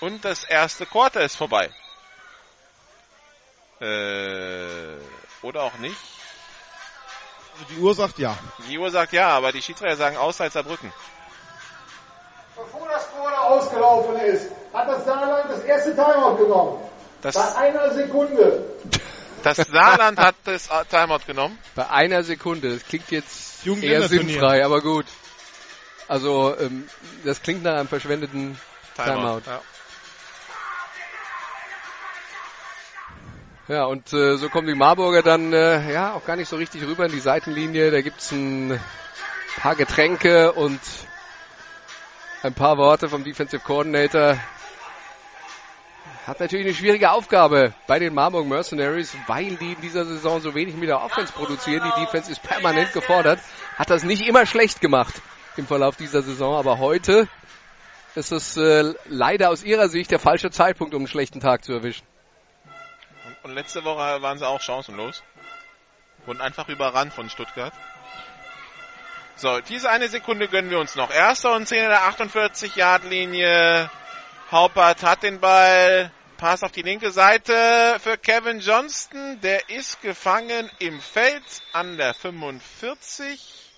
Und 0.00 0.24
das 0.24 0.44
erste 0.44 0.86
Quarter 0.86 1.22
ist 1.22 1.36
vorbei. 1.36 1.70
Äh, 3.80 4.96
oder 5.42 5.62
auch 5.62 5.78
nicht. 5.78 5.96
Also 7.54 7.64
die 7.74 7.80
Uhr 7.80 7.94
sagt 7.94 8.18
ja. 8.18 8.36
Die 8.68 8.78
Uhr 8.78 8.90
sagt 8.90 9.12
ja, 9.12 9.28
aber 9.28 9.52
die 9.52 9.62
Schiedsrichter 9.62 9.96
sagen 9.96 10.16
Auszeit 10.16 10.52
Saarbrücken. 10.52 10.92
Bevor 12.56 12.88
das 12.88 13.08
Quarter 13.10 13.42
ausgelaufen 13.42 14.16
ist, 14.20 14.50
hat 14.72 14.88
das 14.88 15.04
Saarland 15.04 15.50
das 15.50 15.60
erste 15.60 15.94
Timeout 15.94 16.36
genommen. 16.36 16.90
Das, 17.22 17.34
Bei 17.34 17.56
einer 17.56 17.92
Sekunde. 17.92 18.64
das 19.42 19.56
Saarland 19.56 20.18
hat 20.18 20.34
das 20.44 20.68
Timeout 20.88 21.26
genommen. 21.26 21.58
Bei 21.74 21.88
einer 21.88 22.22
Sekunde. 22.22 22.74
Das 22.74 22.86
klingt 22.86 23.10
jetzt 23.10 23.66
eher 23.66 24.08
sinnfrei, 24.08 24.64
aber 24.64 24.80
gut. 24.80 25.06
Also, 26.08 26.56
ähm, 26.58 26.88
das 27.24 27.42
klingt 27.42 27.62
nach 27.62 27.78
einem 27.78 27.88
verschwendeten 27.88 28.58
Timeout. 28.96 29.42
Ja. 29.46 29.60
Ja, 33.70 33.84
und 33.84 34.12
äh, 34.12 34.36
so 34.36 34.48
kommen 34.48 34.66
die 34.66 34.74
Marburger 34.74 35.22
dann 35.22 35.52
äh, 35.52 35.92
ja 35.92 36.14
auch 36.14 36.26
gar 36.26 36.34
nicht 36.34 36.48
so 36.48 36.56
richtig 36.56 36.82
rüber 36.82 37.06
in 37.06 37.12
die 37.12 37.20
Seitenlinie. 37.20 37.92
Da 37.92 38.00
gibt's 38.00 38.32
ein 38.32 38.80
paar 39.58 39.76
Getränke 39.76 40.50
und 40.50 40.80
ein 42.42 42.52
paar 42.52 42.78
Worte 42.78 43.08
vom 43.08 43.22
Defensive 43.22 43.62
Coordinator. 43.62 44.36
Hat 46.26 46.40
natürlich 46.40 46.66
eine 46.66 46.74
schwierige 46.74 47.12
Aufgabe 47.12 47.72
bei 47.86 48.00
den 48.00 48.12
Marburg 48.12 48.48
Mercenaries, 48.48 49.16
weil 49.28 49.54
die 49.54 49.74
in 49.74 49.80
dieser 49.80 50.04
Saison 50.04 50.40
so 50.40 50.56
wenig 50.56 50.74
mit 50.74 50.88
der 50.88 51.04
Offense 51.04 51.32
produzieren. 51.32 51.92
Die 51.94 52.00
Defense 52.00 52.28
ist 52.28 52.42
permanent 52.42 52.92
gefordert. 52.92 53.38
Hat 53.76 53.88
das 53.88 54.02
nicht 54.02 54.26
immer 54.26 54.46
schlecht 54.46 54.80
gemacht 54.80 55.14
im 55.56 55.68
Verlauf 55.68 55.94
dieser 55.94 56.22
Saison, 56.22 56.56
aber 56.56 56.80
heute 56.80 57.28
ist 58.16 58.32
es 58.32 58.56
äh, 58.56 58.94
leider 59.06 59.48
aus 59.48 59.62
ihrer 59.62 59.88
Sicht 59.88 60.10
der 60.10 60.18
falsche 60.18 60.50
Zeitpunkt, 60.50 60.92
um 60.92 61.02
einen 61.02 61.06
schlechten 61.06 61.38
Tag 61.38 61.62
zu 61.62 61.72
erwischen. 61.72 62.04
Und 63.42 63.54
letzte 63.54 63.84
Woche 63.84 64.22
waren 64.22 64.38
sie 64.38 64.46
auch 64.46 64.60
chancenlos. 64.60 65.22
Wurden 66.26 66.40
einfach 66.40 66.68
überrannt 66.68 67.12
von 67.12 67.30
Stuttgart. 67.30 67.72
So, 69.36 69.60
diese 69.60 69.88
eine 69.88 70.08
Sekunde 70.08 70.48
gönnen 70.48 70.70
wir 70.70 70.78
uns 70.78 70.96
noch. 70.96 71.10
Erster 71.10 71.54
und 71.54 71.66
10 71.66 71.84
in 71.84 71.88
der 71.88 72.02
48-Yard-Linie. 72.02 73.90
Haupert 74.50 75.02
hat 75.02 75.22
den 75.22 75.40
Ball. 75.40 76.10
Pass 76.36 76.62
auf 76.62 76.72
die 76.72 76.82
linke 76.82 77.10
Seite 77.10 77.96
für 78.00 78.18
Kevin 78.18 78.60
Johnston. 78.60 79.40
Der 79.40 79.70
ist 79.70 80.02
gefangen 80.02 80.70
im 80.78 81.00
Feld 81.00 81.42
an 81.72 81.96
der 81.96 82.12
45. 82.12 83.70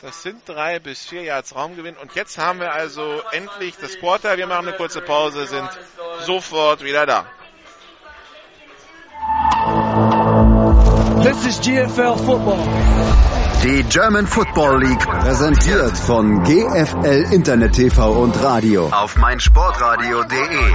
Das 0.00 0.22
sind 0.22 0.48
drei 0.48 0.78
bis 0.78 1.04
vier 1.06 1.22
Yards 1.22 1.54
Raumgewinn. 1.54 1.96
Und 1.96 2.14
jetzt 2.14 2.38
haben 2.38 2.60
wir 2.60 2.72
also 2.72 3.22
endlich 3.32 3.76
das 3.76 3.98
Quarter. 3.98 4.38
Wir 4.38 4.46
machen 4.46 4.68
eine 4.68 4.76
kurze 4.76 5.02
Pause, 5.02 5.46
sind 5.46 5.68
sofort 6.20 6.82
wieder 6.82 7.04
da. 7.04 7.26
This 11.22 11.44
is 11.46 11.60
GFL 11.60 12.16
Football. 12.24 12.64
Die 13.62 13.82
German 13.90 14.26
Football 14.26 14.80
League 14.80 15.00
präsentiert 15.00 15.98
von 15.98 16.44
GFL 16.44 17.32
Internet 17.32 17.72
TV 17.72 18.12
und 18.12 18.40
Radio 18.40 18.88
auf 18.88 19.16
meinsportradio.de. 19.16 20.72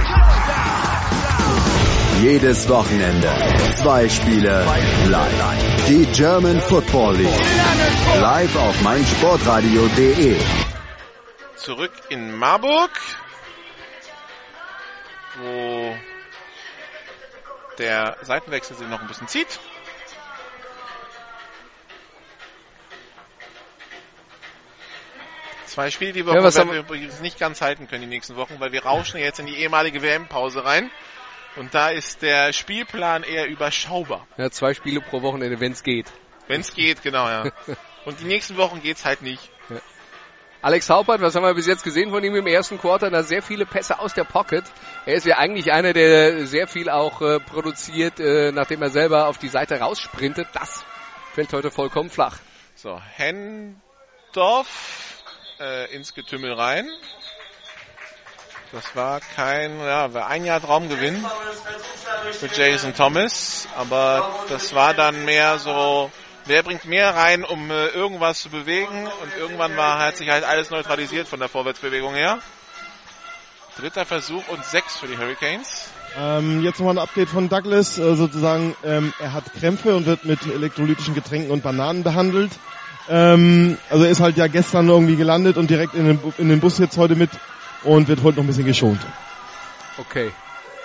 Jedes 2.22 2.68
Wochenende 2.68 3.28
zwei 3.76 4.08
Spiele 4.10 4.64
live. 5.06 5.86
Die 5.88 6.04
German 6.12 6.60
Football 6.60 7.16
League 7.16 8.20
live 8.20 8.56
auf 8.56 8.82
meinsportradio.de. 8.82 10.36
zurück 11.56 11.92
in 12.10 12.36
Marburg, 12.36 12.90
wo 15.40 16.13
der 17.78 18.16
Seitenwechsel 18.22 18.76
sich 18.76 18.88
noch 18.88 19.00
ein 19.00 19.06
bisschen 19.06 19.28
zieht. 19.28 19.58
Zwei 25.66 25.90
Spiele 25.90 26.12
die 26.12 26.24
Woche 26.24 26.36
Ja, 26.36 26.54
werden 26.54 26.70
wir 26.70 26.78
übrigens 26.78 27.20
nicht 27.20 27.38
ganz 27.38 27.60
halten 27.60 27.88
können 27.88 28.02
die 28.02 28.06
nächsten 28.06 28.36
Wochen, 28.36 28.60
weil 28.60 28.70
wir 28.70 28.84
rauschen 28.84 29.18
jetzt 29.18 29.40
in 29.40 29.46
die 29.46 29.56
ehemalige 29.56 30.02
WM-Pause 30.02 30.64
rein. 30.64 30.90
Und 31.56 31.74
da 31.74 31.90
ist 31.90 32.22
der 32.22 32.52
Spielplan 32.52 33.22
eher 33.22 33.48
überschaubar. 33.48 34.26
Ja, 34.36 34.50
zwei 34.50 34.74
Spiele 34.74 35.00
pro 35.00 35.22
Wochenende, 35.22 35.58
wenn 35.60 35.72
es 35.72 35.82
geht. 35.82 36.12
Wenn 36.46 36.60
es 36.60 36.74
geht, 36.74 37.02
genau, 37.02 37.28
ja. 37.28 37.50
Und 38.04 38.20
die 38.20 38.24
nächsten 38.24 38.56
Wochen 38.56 38.82
geht's 38.82 39.04
halt 39.04 39.22
nicht. 39.22 39.50
Alex 40.64 40.88
Haupert, 40.88 41.20
was 41.20 41.34
haben 41.34 41.42
wir 41.42 41.52
bis 41.52 41.66
jetzt 41.66 41.84
gesehen 41.84 42.08
von 42.08 42.24
ihm 42.24 42.34
im 42.36 42.46
ersten 42.46 42.78
Quarter? 42.78 43.10
Da 43.10 43.22
sehr 43.22 43.42
viele 43.42 43.66
Pässe 43.66 43.98
aus 43.98 44.14
der 44.14 44.24
Pocket. 44.24 44.64
Er 45.04 45.12
ist 45.12 45.26
ja 45.26 45.36
eigentlich 45.36 45.70
einer, 45.70 45.92
der 45.92 46.46
sehr 46.46 46.66
viel 46.66 46.88
auch 46.88 47.20
äh, 47.20 47.38
produziert, 47.38 48.18
äh, 48.18 48.50
nachdem 48.50 48.80
er 48.80 48.88
selber 48.88 49.28
auf 49.28 49.36
die 49.36 49.48
Seite 49.48 49.78
raussprintet. 49.78 50.48
Das 50.54 50.82
fällt 51.34 51.52
heute 51.52 51.70
vollkommen 51.70 52.08
flach. 52.08 52.38
So, 52.76 52.98
Hendorf 53.14 54.66
äh, 55.60 55.94
ins 55.94 56.14
Getümmel 56.14 56.54
rein. 56.54 56.88
Das 58.72 58.96
war 58.96 59.20
kein, 59.20 59.78
ja, 59.80 60.14
war 60.14 60.28
ein 60.28 60.46
Jahr 60.46 60.62
Traumgewinn 60.62 61.26
für 62.32 62.46
Jason 62.46 62.94
Thomas, 62.94 63.68
aber 63.76 64.46
das 64.48 64.74
war 64.74 64.94
dann 64.94 65.26
mehr 65.26 65.58
so, 65.58 66.10
wer 66.46 66.62
bringt 66.62 66.84
mehr 66.84 67.14
rein, 67.14 67.44
um 67.44 67.70
äh, 67.70 67.86
irgendwas 67.88 68.40
zu 68.40 68.50
bewegen 68.50 69.06
und 69.22 69.36
irgendwann 69.38 69.76
war, 69.76 69.98
hat 69.98 70.16
sich 70.16 70.28
halt 70.30 70.44
alles 70.44 70.70
neutralisiert 70.70 71.28
von 71.28 71.40
der 71.40 71.48
Vorwärtsbewegung 71.48 72.14
her. 72.14 72.38
Dritter 73.78 74.04
Versuch 74.04 74.46
und 74.48 74.64
sechs 74.64 74.98
für 74.98 75.08
die 75.08 75.18
Hurricanes. 75.18 75.88
Ähm, 76.16 76.62
jetzt 76.62 76.78
nochmal 76.78 76.96
ein 76.96 77.02
Update 77.02 77.28
von 77.28 77.48
Douglas. 77.48 77.98
Äh, 77.98 78.14
sozusagen, 78.14 78.76
ähm, 78.84 79.12
er 79.18 79.32
hat 79.32 79.52
Krämpfe 79.52 79.96
und 79.96 80.06
wird 80.06 80.24
mit 80.24 80.46
elektrolytischen 80.46 81.14
Getränken 81.14 81.50
und 81.50 81.62
Bananen 81.62 82.04
behandelt. 82.04 82.52
Ähm, 83.08 83.76
also 83.90 84.04
er 84.04 84.10
ist 84.10 84.20
halt 84.20 84.36
ja 84.36 84.46
gestern 84.46 84.88
irgendwie 84.88 85.16
gelandet 85.16 85.56
und 85.56 85.68
direkt 85.70 85.94
in 85.94 86.06
den, 86.06 86.34
in 86.38 86.48
den 86.48 86.60
Bus 86.60 86.78
jetzt 86.78 86.96
heute 86.96 87.16
mit 87.16 87.30
und 87.82 88.06
wird 88.06 88.22
heute 88.22 88.36
noch 88.36 88.44
ein 88.44 88.46
bisschen 88.46 88.64
geschont. 88.64 89.00
Okay. 89.98 90.30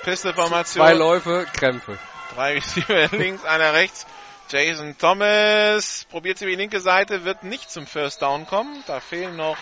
Pisteformation. 0.04 0.86
Zwei 0.86 0.94
Läufe, 0.94 1.46
Krämpfe. 1.54 1.98
Drei 2.34 2.54
Receiver 2.54 3.08
links, 3.18 3.46
einer 3.46 3.74
rechts. 3.74 4.06
Jason 4.52 4.98
Thomas 4.98 6.08
probiert 6.10 6.40
sie 6.40 6.46
über 6.46 6.52
die 6.52 6.58
linke 6.58 6.80
Seite, 6.80 7.24
wird 7.24 7.44
nicht 7.44 7.70
zum 7.70 7.86
First 7.86 8.24
Down 8.24 8.48
kommen. 8.48 8.84
Da 8.88 9.00
fehlen 9.00 9.36
noch 9.36 9.58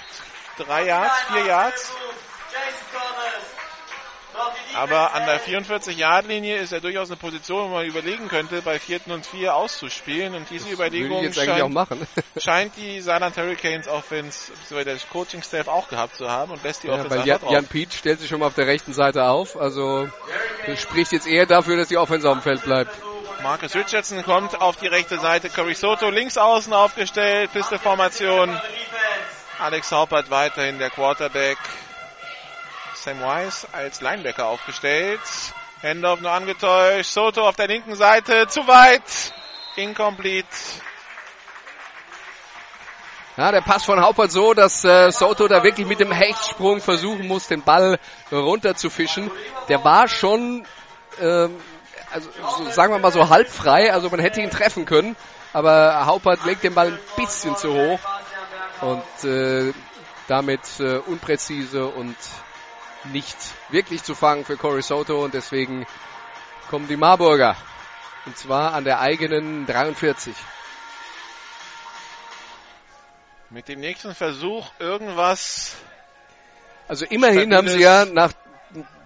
drei 0.58 0.86
Yards, 0.86 1.24
vier 1.34 1.46
Yards. 1.46 1.92
Aber 4.76 5.14
an 5.14 5.26
der 5.26 5.42
44-Yard-Linie 5.42 6.58
ist 6.58 6.72
er 6.72 6.80
durchaus 6.80 7.10
eine 7.10 7.18
Position, 7.18 7.70
wo 7.70 7.74
man 7.74 7.86
überlegen 7.86 8.28
könnte, 8.28 8.62
bei 8.62 8.80
vierten 8.80 9.12
und 9.12 9.26
vier 9.26 9.56
auszuspielen. 9.56 10.36
Und 10.36 10.50
diese 10.52 10.70
Überlegung 10.70 11.26
eigentlich 11.26 11.50
auch 11.50 11.70
scheint, 11.70 12.08
scheint 12.38 12.78
die 12.78 13.02
Saarland 13.02 13.36
Hurricanes 13.36 13.88
Offense, 13.88 14.52
beziehungsweise 14.52 14.86
der 14.86 14.98
Coaching-Staff 15.12 15.68
auch 15.68 15.90
gehabt 15.90 16.16
zu 16.16 16.30
haben 16.30 16.52
und 16.52 16.64
lässt 16.64 16.84
die 16.84 16.88
Ja, 16.88 16.94
Offense 16.94 17.28
Jan, 17.28 17.40
drauf. 17.40 17.52
Jan 17.52 17.66
Pietsch 17.66 17.98
stellt 17.98 18.20
sich 18.20 18.30
schon 18.30 18.40
mal 18.40 18.46
auf 18.46 18.56
der 18.56 18.68
rechten 18.68 18.94
Seite 18.94 19.26
auf. 19.26 19.60
Also 19.60 20.08
das 20.68 20.80
spricht 20.80 21.12
jetzt 21.12 21.28
eher 21.28 21.48
dafür, 21.48 21.76
dass 21.76 21.88
die 21.88 21.98
Offense 21.98 22.30
auf 22.30 22.38
dem 22.38 22.44
Feld 22.44 22.64
bleibt. 22.64 22.96
Marcus 23.44 23.76
Richardson 23.76 24.24
kommt 24.24 24.60
auf 24.60 24.78
die 24.78 24.88
rechte 24.88 25.20
Seite. 25.20 25.50
Corey 25.50 25.76
Soto 25.76 26.10
links 26.10 26.38
außen 26.38 26.74
aufgestellt. 26.74 27.52
Piste-Formation. 27.54 28.60
Alex 29.60 29.92
Haupert 29.92 30.30
weiterhin 30.30 30.80
der 30.80 30.90
Quarterback. 30.90 31.58
Sam 32.96 33.22
Weiss 33.22 33.68
als 33.72 34.02
Linebacker 34.02 34.48
aufgestellt. 34.48 35.22
Hendorf 35.82 36.20
nur 36.22 36.32
angetäuscht. 36.32 37.12
Soto 37.12 37.48
auf 37.48 37.56
der 37.56 37.68
linken 37.68 37.96
Seite. 37.96 38.48
Zu 38.48 38.68
weit. 38.68 39.04
Incomplete. 39.76 40.48
Ja, 43.38 43.52
der 43.52 43.62
Pass 43.62 43.86
von 43.86 44.02
Haupert 44.02 44.32
so, 44.32 44.56
dass 44.56 44.84
äh, 44.84 45.12
Soto 45.12 45.48
da 45.48 45.62
wirklich 45.64 45.86
mit 45.86 46.00
dem 46.00 46.12
Hechtsprung 46.12 46.82
versuchen 46.82 47.28
muss, 47.28 47.48
den 47.48 47.62
Ball 47.62 48.00
runterzufischen. 48.32 49.30
Der 49.70 49.84
war 49.84 50.08
schon, 50.08 50.66
ähm, 51.22 51.56
also 52.12 52.30
so, 52.58 52.70
sagen 52.72 52.94
wir 52.94 53.00
mal 53.00 53.12
so 53.12 53.30
halb 53.30 53.50
frei, 53.50 53.92
also 53.92 54.10
man 54.10 54.20
hätte 54.20 54.42
ihn 54.42 54.50
treffen 54.50 54.86
können, 54.86 55.16
aber 55.54 56.06
Haupert 56.06 56.46
legt 56.46 56.64
den 56.64 56.74
Ball 56.74 56.88
ein 56.88 57.00
bisschen 57.16 57.56
zu 57.58 57.74
hoch 57.74 58.00
und 58.82 59.30
äh, 59.30 59.74
damit 60.28 60.62
äh, 60.80 60.98
unpräzise 60.98 61.88
und 61.88 62.16
nicht 63.06 63.38
wirklich 63.70 64.04
zu 64.04 64.16
fangen 64.16 64.46
für 64.46 64.58
Corey 64.58 64.82
Soto 64.82 65.24
und 65.24 65.34
deswegen 65.34 65.86
kommen 66.70 66.88
die 66.88 66.98
Marburger 66.98 67.56
und 68.26 68.38
zwar 68.38 68.74
an 68.74 68.84
der 68.84 69.00
eigenen 69.00 69.66
43. 69.66 70.36
Mit 73.50 73.70
dem 73.70 73.80
nächsten 73.80 74.14
Versuch 74.14 74.72
irgendwas. 74.78 75.78
Also 76.90 77.06
immerhin 77.06 77.56
haben 77.56 77.70
sie 77.70 77.80
ja 77.80 78.04
nach 78.04 78.34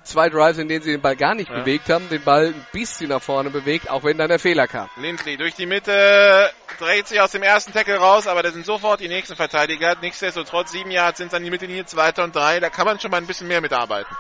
zwei 0.04 0.30
Drives, 0.30 0.58
in 0.58 0.68
denen 0.68 0.84
sie 0.84 0.92
den 0.92 1.02
Ball 1.02 1.16
gar 1.16 1.36
nicht 1.36 1.50
Ja. 1.50 1.60
bewegt 1.60 1.90
haben, 1.90 2.10
den 2.10 2.24
Ball 2.24 2.48
ein 2.48 2.66
bisschen 2.72 3.10
nach 3.10 3.22
vorne 3.22 3.50
bewegt, 3.50 3.90
auch 3.90 4.04
wenn 4.04 4.18
dann 4.18 4.30
der 4.30 4.40
Fehler 4.40 4.68
kam. 4.68 4.90
Lindley 4.98 5.38
durch 5.38 5.56
die 5.56 5.66
Mitte, 5.66 6.52
dreht 6.80 7.08
sich 7.08 7.22
aus 7.22 7.32
dem 7.32 7.44
ersten 7.44 7.74
Tackle 7.74 7.98
raus, 7.98 8.28
aber 8.28 8.44
da 8.44 8.52
sind 8.52 8.66
sofort 8.66 9.00
die 9.00 9.08
nächsten 9.08 9.36
Verteidiger. 9.36 9.96
Nichtsdestotrotz, 10.02 10.72
sieben 10.72 10.92
Yards 10.92 11.20
sind 11.20 11.28
es 11.28 11.34
an 11.34 11.44
die 11.44 11.50
Mittellinie, 11.50 11.86
zweiter 11.86 12.24
und 12.24 12.36
drei. 12.36 12.60
Da 12.60 12.70
kann 12.70 12.86
man 12.86 13.00
schon 13.00 13.12
mal 13.12 13.18
ein 13.18 13.28
bisschen 13.28 13.48
mehr 13.48 13.62
mitarbeiten. 13.62 14.16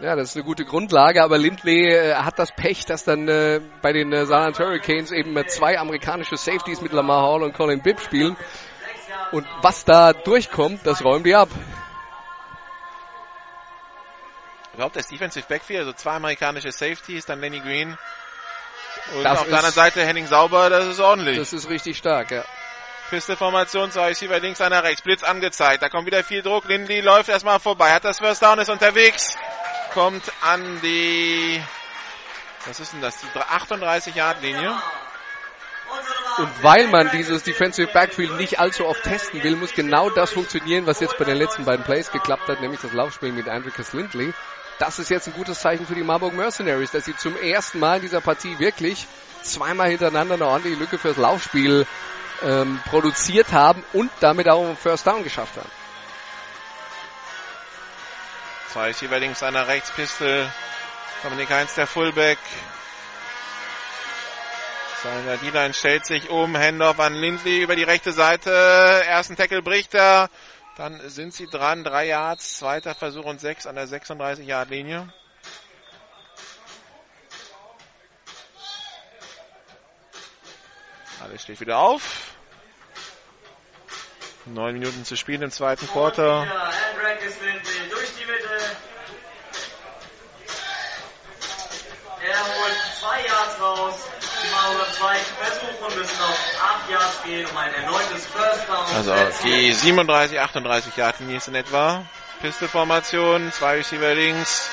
Ja, 0.00 0.16
das 0.16 0.30
ist 0.30 0.36
eine 0.36 0.44
gute 0.44 0.64
Grundlage, 0.64 1.22
aber 1.22 1.38
Lindley 1.38 1.92
äh, 1.92 2.14
hat 2.14 2.36
das 2.38 2.50
Pech, 2.50 2.86
dass 2.86 3.04
dann 3.04 3.28
äh, 3.28 3.60
bei 3.82 3.92
den 3.92 4.12
äh, 4.12 4.26
Saarland 4.26 4.58
Hurricanes 4.58 5.12
eben 5.12 5.36
äh, 5.36 5.46
zwei 5.46 5.78
amerikanische 5.78 6.36
Safeties 6.36 6.80
mit 6.80 6.92
Lamar 6.92 7.22
Hall 7.22 7.42
und 7.44 7.54
Colin 7.54 7.80
Bibb 7.82 8.00
spielen. 8.00 8.36
Und 9.30 9.46
was 9.60 9.84
da 9.84 10.12
durchkommt, 10.12 10.80
das 10.84 11.04
räumen 11.04 11.22
die 11.22 11.36
ab. 11.36 11.48
Überhaupt 14.74 14.96
das 14.96 15.06
Defensive 15.06 15.46
Backfield, 15.48 15.80
also 15.80 15.92
zwei 15.92 16.12
amerikanische 16.12 16.72
Safeties, 16.72 17.26
dann 17.26 17.40
Lenny 17.40 17.60
Green. 17.60 17.96
Und 19.14 19.24
Das 19.24 19.40
auf 19.40 19.46
der 19.46 19.58
anderen 19.58 19.74
Seite 19.74 20.04
Henning 20.04 20.26
Sauber, 20.26 20.70
das 20.70 20.86
ist 20.86 21.00
ordentlich. 21.00 21.36
Das 21.36 21.52
ist 21.52 21.68
richtig 21.68 21.98
stark, 21.98 22.30
ja. 22.30 22.44
Piste-Formation, 23.10 23.90
zwei 23.90 24.08
Receiver 24.08 24.40
links, 24.40 24.62
einer 24.62 24.82
rechts. 24.82 25.02
Blitz 25.02 25.22
angezeigt. 25.22 25.82
Da 25.82 25.90
kommt 25.90 26.06
wieder 26.06 26.24
viel 26.24 26.40
Druck. 26.40 26.64
Lindley 26.64 27.00
läuft 27.00 27.28
erstmal 27.28 27.60
vorbei. 27.60 27.92
Hat 27.92 28.04
das 28.04 28.18
First 28.18 28.42
Down, 28.42 28.58
ist 28.58 28.70
unterwegs. 28.70 29.36
Kommt 29.92 30.32
an 30.40 30.80
die, 30.82 31.62
was 32.66 32.80
ist 32.80 32.94
denn 32.94 33.02
das? 33.02 33.18
Die 33.20 33.26
38-Yard-Linie. 33.26 34.74
Und 36.38 36.62
weil 36.62 36.88
man 36.88 37.10
dieses 37.10 37.42
Defensive 37.42 37.92
Backfield 37.92 38.38
nicht 38.38 38.58
allzu 38.58 38.86
oft 38.86 39.02
testen 39.02 39.42
will, 39.42 39.56
muss 39.56 39.74
genau 39.74 40.08
das 40.08 40.30
funktionieren, 40.30 40.86
was 40.86 41.00
jetzt 41.00 41.18
bei 41.18 41.24
den 41.24 41.36
letzten 41.36 41.66
beiden 41.66 41.84
Plays 41.84 42.10
geklappt 42.10 42.48
hat, 42.48 42.62
nämlich 42.62 42.80
das 42.80 42.94
Laufspiel 42.94 43.32
mit 43.32 43.46
Andricus 43.46 43.92
Lindley. 43.92 44.32
Das 44.82 44.98
ist 44.98 45.10
jetzt 45.10 45.28
ein 45.28 45.34
gutes 45.34 45.60
Zeichen 45.60 45.86
für 45.86 45.94
die 45.94 46.02
Marburg 46.02 46.34
Mercenaries, 46.34 46.90
dass 46.90 47.04
sie 47.04 47.14
zum 47.14 47.36
ersten 47.36 47.78
Mal 47.78 47.98
in 47.98 48.02
dieser 48.02 48.20
Partie 48.20 48.58
wirklich 48.58 49.06
zweimal 49.40 49.88
hintereinander 49.90 50.34
eine 50.34 50.44
ordentliche 50.44 50.76
Lücke 50.76 50.98
fürs 50.98 51.16
Laufspiel 51.16 51.86
ähm, 52.42 52.80
produziert 52.86 53.52
haben 53.52 53.84
und 53.92 54.10
damit 54.18 54.48
auch 54.48 54.64
einen 54.64 54.76
First 54.76 55.06
Down 55.06 55.22
geschafft 55.22 55.56
haben. 55.56 55.70
Zwei 58.72 58.86
Receiver 58.86 59.20
links, 59.20 59.44
einer 59.44 59.68
rechts. 59.68 59.92
Pistol. 59.92 60.50
Dominik 61.22 61.50
Heinz, 61.50 61.76
der 61.76 61.86
Fullback. 61.86 62.38
Seiner 65.04 65.36
D-Line 65.36 65.74
stellt 65.74 66.06
sich 66.06 66.28
um. 66.28 66.56
Handoff 66.56 66.98
an 66.98 67.14
Lindley 67.14 67.62
über 67.62 67.76
die 67.76 67.84
rechte 67.84 68.10
Seite. 68.10 68.50
Ersten 68.50 69.36
Tackle 69.36 69.62
bricht 69.62 69.94
er. 69.94 70.28
Dann 70.76 71.08
sind 71.08 71.34
sie 71.34 71.46
dran. 71.46 71.84
Drei 71.84 72.06
Yards. 72.06 72.58
Zweiter 72.58 72.94
Versuch 72.94 73.24
und 73.24 73.40
sechs 73.40 73.66
an 73.66 73.74
der 73.74 73.86
36-Yard-Linie. 73.86 75.12
Alles 81.22 81.42
steht 81.42 81.60
wieder 81.60 81.78
auf. 81.78 82.34
Neun 84.46 84.74
Minuten 84.74 85.04
zu 85.04 85.16
spielen 85.16 85.42
im 85.42 85.50
zweiten 85.50 85.86
Quarter. 85.86 86.46
Er 92.24 92.44
holt 92.44 92.76
zwei 92.98 93.26
Yards 93.26 93.60
raus. 93.60 94.21
Also 98.94 99.14
die 99.44 99.72
37, 99.72 100.38
38 100.38 100.96
Yard 100.96 101.20
Linie 101.20 101.40
in 101.46 101.54
etwa. 101.54 102.04
Pistolformation, 102.40 103.52
zwei 103.52 103.76
Receiver 103.76 104.14
links, 104.14 104.68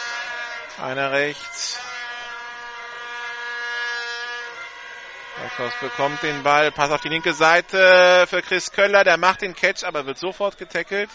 einer 0.82 1.12
rechts. 1.12 1.80
Berghaus 5.38 5.74
bekommt 5.80 6.22
den 6.24 6.44
Ball, 6.44 6.72
Pass 6.72 6.92
auf 6.92 7.02
die 7.02 7.10
linke 7.10 7.34
Seite 7.34 8.26
für 8.28 8.42
Chris 8.42 8.72
Köller, 8.72 9.04
der 9.04 9.18
macht 9.18 9.42
den 9.42 9.56
Catch, 9.56 9.84
aber 9.84 10.06
wird 10.06 10.18
sofort 10.18 10.58
getackelt. 10.58 11.10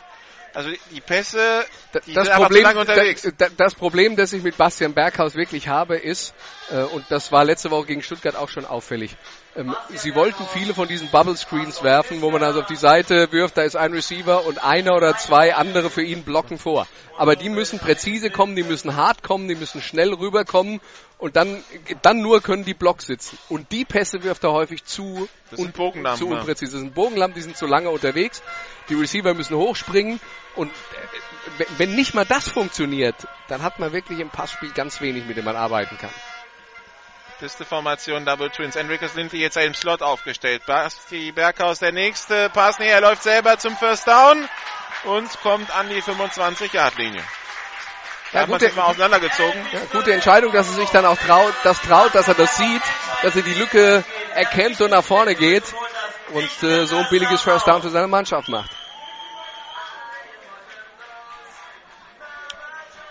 Also 0.55 0.71
die- 0.93 1.01
Pässe, 1.01 1.65
die 2.07 2.13
das 2.15 2.31
Problem, 2.31 2.63
lange 2.63 2.81
unterwegs. 2.81 3.23
da- 3.23 3.31
da- 3.37 3.49
das 3.57 3.75
Problem, 3.75 4.17
das 4.17 4.33
ich 4.33 4.43
mit 4.43 4.57
Bastian 4.57 4.95
Berghaus 4.95 5.35
wirklich 5.35 5.69
habe, 5.69 5.97
ist, 5.97 6.33
äh, 6.71 6.83
und 6.83 7.05
das 7.11 7.33
war 7.33 7.45
letzte 7.45 7.71
Woche 7.71 7.87
gegen 7.87 8.03
Stuttgart 8.03 8.37
auch 8.37 8.49
schon 8.49 8.65
auffällig, 8.65 9.17
ähm, 9.57 9.75
sie 9.95 10.15
wollten 10.15 10.45
viele 10.53 10.75
von 10.75 10.89
diesen 10.89 11.09
Bubble 11.11 11.37
Screens 11.37 11.83
werfen, 11.83 12.21
wo 12.23 12.31
man 12.31 12.43
also 12.43 12.61
auf 12.61 12.67
die 12.67 12.77
Seite 12.77 13.31
wirft, 13.33 13.57
da 13.57 13.63
ist 13.63 13.77
ein 13.77 13.93
Receiver 13.93 14.45
und 14.47 14.63
einer 14.65 14.95
oder 14.95 15.17
zwei 15.17 15.55
andere 15.55 15.91
für 15.91 16.03
ihn 16.03 16.23
blocken 16.25 16.59
vor. 16.59 16.87
Aber 17.17 17.37
die 17.37 17.49
müssen 17.49 17.79
präzise 17.79 18.31
kommen, 18.31 18.57
die 18.57 18.65
müssen 18.65 18.97
hart 18.97 19.23
kommen, 19.23 19.47
die 19.49 19.55
müssen 19.55 19.81
schnell 19.81 20.13
rüberkommen 20.13 20.81
und 21.19 21.37
dann, 21.37 21.63
dann 22.03 22.21
nur 22.21 22.43
können 22.43 22.65
die 22.65 22.75
Block 22.75 23.03
sitzen. 23.03 23.39
Und 23.49 23.71
die 23.71 23.85
Pässe 23.85 24.25
wirft 24.25 24.43
er 24.45 24.53
häufig 24.53 24.85
zu, 24.85 25.29
Das 25.51 25.59
sind 25.61 25.67
un- 25.69 25.73
Bogenlampen, 25.73 26.19
zu 26.19 26.29
unpräzise. 26.35 26.73
Das 26.73 26.81
sind 26.81 26.95
Bogenlampen, 26.95 27.37
die 27.37 27.43
sind 27.43 27.57
zu 27.57 27.67
lange 27.67 27.91
unterwegs. 27.91 28.43
Die 28.89 28.95
Receiver 28.95 29.33
müssen 29.35 29.57
hochspringen 29.57 30.21
und 30.57 30.71
äh, 31.61 31.65
wenn 31.79 31.95
nicht 31.95 32.15
mal 32.15 32.25
das 32.25 32.49
funktioniert, 32.49 33.15
dann 33.49 33.63
hat 33.63 33.79
man 33.79 33.93
wirklich 33.93 34.19
im 34.19 34.31
Passspiel 34.31 34.73
ganz 34.73 35.01
wenig, 35.01 35.25
mit 35.27 35.37
dem 35.37 35.45
man 35.45 35.55
arbeiten 35.57 35.97
kann. 35.97 36.11
Pisteformation, 37.39 38.25
Double 38.25 38.51
Twins. 38.51 38.77
Enriquez 38.77 39.15
Lindley 39.15 39.41
jetzt 39.41 39.57
im 39.57 39.75
Slot 39.75 40.03
aufgestellt. 40.03 40.63
Basti 40.67 41.33
Berghaus 41.33 41.79
der 41.79 41.93
nächste 41.93 42.51
Pass. 42.51 42.79
Nee, 42.79 42.89
er 42.89 43.01
läuft 43.01 43.23
selber 43.23 43.59
zum 43.59 43.77
First 43.77 44.07
Down 44.07 44.49
und 45.05 45.29
kommt 45.43 45.75
an 45.77 45.89
die 45.89 46.03
25-Yard-Linie. 46.03 47.23
Da 48.33 48.41
Ja, 48.41 48.47
gute- 48.47 48.67
sich 48.67 48.75
mal 48.75 48.85
auseinandergezogen. 48.85 49.67
Ja, 49.73 49.81
gute 49.93 50.13
Entscheidung, 50.13 50.53
dass 50.53 50.67
er 50.69 50.75
sich 50.75 50.91
dann 50.91 51.05
auch 51.07 51.17
traut, 51.19 51.55
das 51.63 51.81
traut, 51.81 52.15
dass 52.15 52.27
er 52.29 52.35
das 52.35 52.57
sieht, 52.57 52.83
dass 53.23 53.37
er 53.37 53.43
die 53.43 53.55
Lücke 53.55 54.03
erkennt 54.35 54.81
und 54.81 54.91
nach 54.91 55.05
vorne 55.05 55.35
geht 55.37 55.63
und 56.33 56.63
äh, 56.65 56.85
so 56.87 56.97
ein 56.97 57.07
billiges 57.11 57.43
First 57.43 57.67
Down 57.69 57.83
für 57.83 57.91
seine 57.91 58.09
Mannschaft 58.09 58.49
macht. 58.49 58.71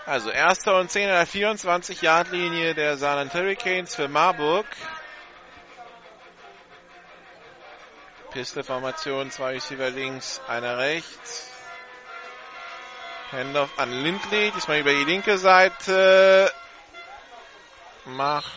Also 0.06 0.30
erster 0.30 0.78
und 0.78 0.90
10 0.90 1.08
an 1.08 1.16
der 1.16 1.26
24-Yard-Linie 1.26 2.74
der 2.74 2.98
Saarland 2.98 3.32
Hurricanes 3.32 3.94
für 3.94 4.06
Marburg. 4.06 4.66
Pisteformation, 8.30 9.30
zwei 9.30 9.52
Receiver 9.52 9.88
links, 9.88 10.42
einer 10.46 10.76
rechts. 10.76 11.48
Handoff 13.32 13.70
an 13.78 13.92
Lindley, 13.92 14.50
diesmal 14.50 14.80
über 14.80 14.90
die 14.90 15.04
linke 15.04 15.38
Seite. 15.38 16.52
Macht 18.04 18.52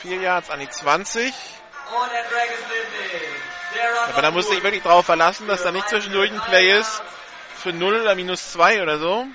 vier 0.00 0.20
Yards 0.20 0.50
an 0.50 0.60
die 0.60 0.68
20. 0.68 1.32
Und 1.32 2.02
Andreas 2.02 2.60
Lindley. 2.68 3.26
Der 3.74 3.88
Run 3.88 4.12
Aber 4.12 4.22
da 4.22 4.30
musste 4.32 4.54
ich 4.54 4.62
wirklich 4.62 4.82
drauf 4.82 5.06
verlassen, 5.06 5.48
dass 5.48 5.62
da 5.62 5.72
nicht 5.72 5.88
zwischendurch 5.88 6.30
ein 6.30 6.40
Play 6.42 6.78
ist 6.78 7.02
für 7.56 7.72
0 7.72 8.02
oder 8.02 8.14
minus 8.14 8.52
2 8.52 8.82
oder 8.82 8.98
so. 8.98 9.26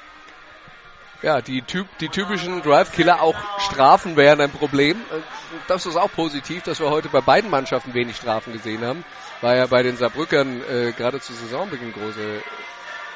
Ja, 1.26 1.42
die, 1.42 1.64
typ, 1.64 1.88
die 1.98 2.10
typischen 2.10 2.62
Drive-Killer, 2.62 3.20
auch 3.20 3.34
Strafen 3.60 4.16
wären 4.16 4.40
ein 4.42 4.52
Problem. 4.52 5.02
Äh, 5.12 5.22
Das 5.68 5.88
ist 5.88 5.96
auch 5.96 6.12
positiv, 6.12 6.62
dass 6.62 6.80
wir 6.80 6.92
heute 6.92 7.10
bei 7.10 7.20
beiden 7.22 7.50
Mannschaften 7.50 7.96
wenig 7.96 8.16
Strafen 8.16 8.54
gesehen 8.54 8.86
haben. 8.86 9.04
War 9.42 9.56
ja 9.56 9.66
bei 9.66 9.82
den 9.82 9.98
Saarbrückern 9.98 10.62
äh, 10.70 10.92
gerade 10.92 11.20
zu 11.20 11.34
Saisonbeginn 11.34 11.94
große, 11.94 12.44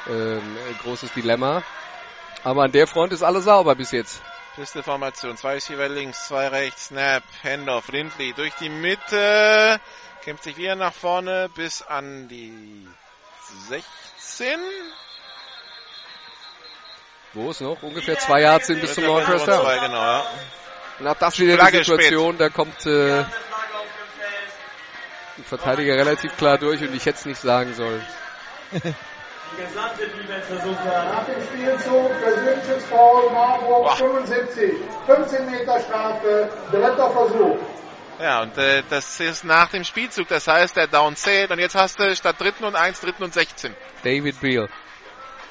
ähm, 0.08 0.56
großes 0.82 1.12
Dilemma. 1.12 1.62
Aber 2.42 2.64
an 2.64 2.72
der 2.72 2.88
Front 2.88 3.12
ist 3.12 3.22
alles 3.22 3.44
sauber 3.44 3.76
bis 3.76 3.92
jetzt. 3.92 4.20
Pistolformation, 4.56 5.36
zwei 5.36 5.52
Receiver 5.52 5.88
links, 5.88 6.26
zwei 6.26 6.48
rechts, 6.48 6.86
Snap, 6.86 7.22
Handoff, 7.44 7.86
Lindley 7.92 8.32
durch 8.32 8.54
die 8.56 8.70
Mitte, 8.70 9.80
kämpft 10.24 10.42
sich 10.42 10.56
wieder 10.56 10.74
nach 10.74 10.94
vorne 10.94 11.48
bis 11.54 11.82
an 11.82 12.26
die 12.26 12.88
16. 13.68 14.58
Wo 17.32 17.50
es 17.50 17.60
noch 17.60 17.82
ungefähr 17.82 18.18
zwei 18.18 18.40
Yards 18.40 18.66
sind 18.66 18.80
bis 18.80 18.94
zum 18.94 19.04
Dritter 19.04 19.46
Down. 19.46 19.64
Zwei, 19.64 19.78
genau, 19.78 19.96
ja. 19.96 20.24
Und 20.98 21.06
auch 21.06 21.16
das 21.16 21.38
wieder 21.38 21.52
die 21.52 21.58
Flagge 21.58 21.84
Situation, 21.84 22.36
da 22.36 22.48
kommt 22.48 22.84
äh, 22.86 23.20
ein 23.20 23.26
Verteidiger 25.44 25.94
relativ 25.94 26.36
klar 26.36 26.58
durch 26.58 26.80
und 26.80 26.94
ich 26.94 27.06
hätte 27.06 27.18
es 27.18 27.26
nicht 27.26 27.40
sagen 27.40 27.74
sollen. 27.74 28.04
Die 28.72 29.62
gesamte 29.62 30.06
Defense 30.06 30.46
versucht 30.46 30.84
Nach 30.84 31.24
dem 31.24 31.42
Spielzug 31.42 32.20
persönliches 32.20 32.84
Foul 32.86 33.30
Marburg 33.30 33.84
Boah. 33.84 33.96
75. 33.96 34.72
15 35.06 35.50
Meter 35.50 35.80
Strafe, 35.80 36.50
dritter 36.70 37.10
Versuch. 37.10 37.56
Ja, 38.20 38.42
und 38.42 38.58
äh, 38.58 38.82
das 38.90 39.18
ist 39.18 39.44
nach 39.44 39.70
dem 39.70 39.82
Spielzug, 39.82 40.28
das 40.28 40.46
heißt, 40.46 40.76
der 40.76 40.86
Down 40.86 41.16
zählt 41.16 41.50
und 41.50 41.58
jetzt 41.58 41.74
hast 41.74 41.98
du 41.98 42.14
statt 42.14 42.36
dritten 42.38 42.64
und 42.64 42.76
eins, 42.76 43.00
dritten 43.00 43.22
und 43.24 43.32
16. 43.32 43.74
David 44.04 44.40
Beal. 44.40 44.68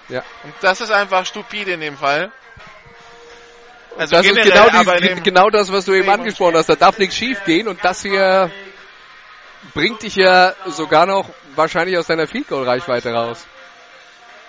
Ja. 0.10 0.24
Und 0.43 0.53
das 0.62 0.82
ist 0.82 0.91
einfach 0.91 1.26
stupide 1.26 1.72
in 1.74 1.82
dem 1.82 1.97
Fall. 1.97 2.32
Also 3.97 4.16
das 4.16 4.26
ist 4.26 4.36
generell, 4.36 4.70
genau, 4.70 5.16
die, 5.16 5.22
genau 5.22 5.49
das, 5.49 5.72
was 5.72 5.86
du 5.86 5.93
eben 5.93 6.03
Eben 6.03 6.12
angesprochen 6.12 6.55
hast. 6.55 6.70
Da 6.70 6.76
darf 6.76 6.97
nichts 6.97 7.16
schief 7.16 7.43
gehen 7.43 7.68
und 7.68 7.84
das 7.84 8.01
hier 8.01 8.51
bringt 9.74 10.03
dich 10.03 10.16
ja 10.16 10.53
sogar 10.68 11.05
noch 11.05 11.30
wahrscheinlich 11.55 11.97
aus 11.97 12.07
deiner 12.07 12.28
Field 12.28 12.47
Goal 12.47 12.64
Reichweite 12.64 13.14
raus. 13.14 13.45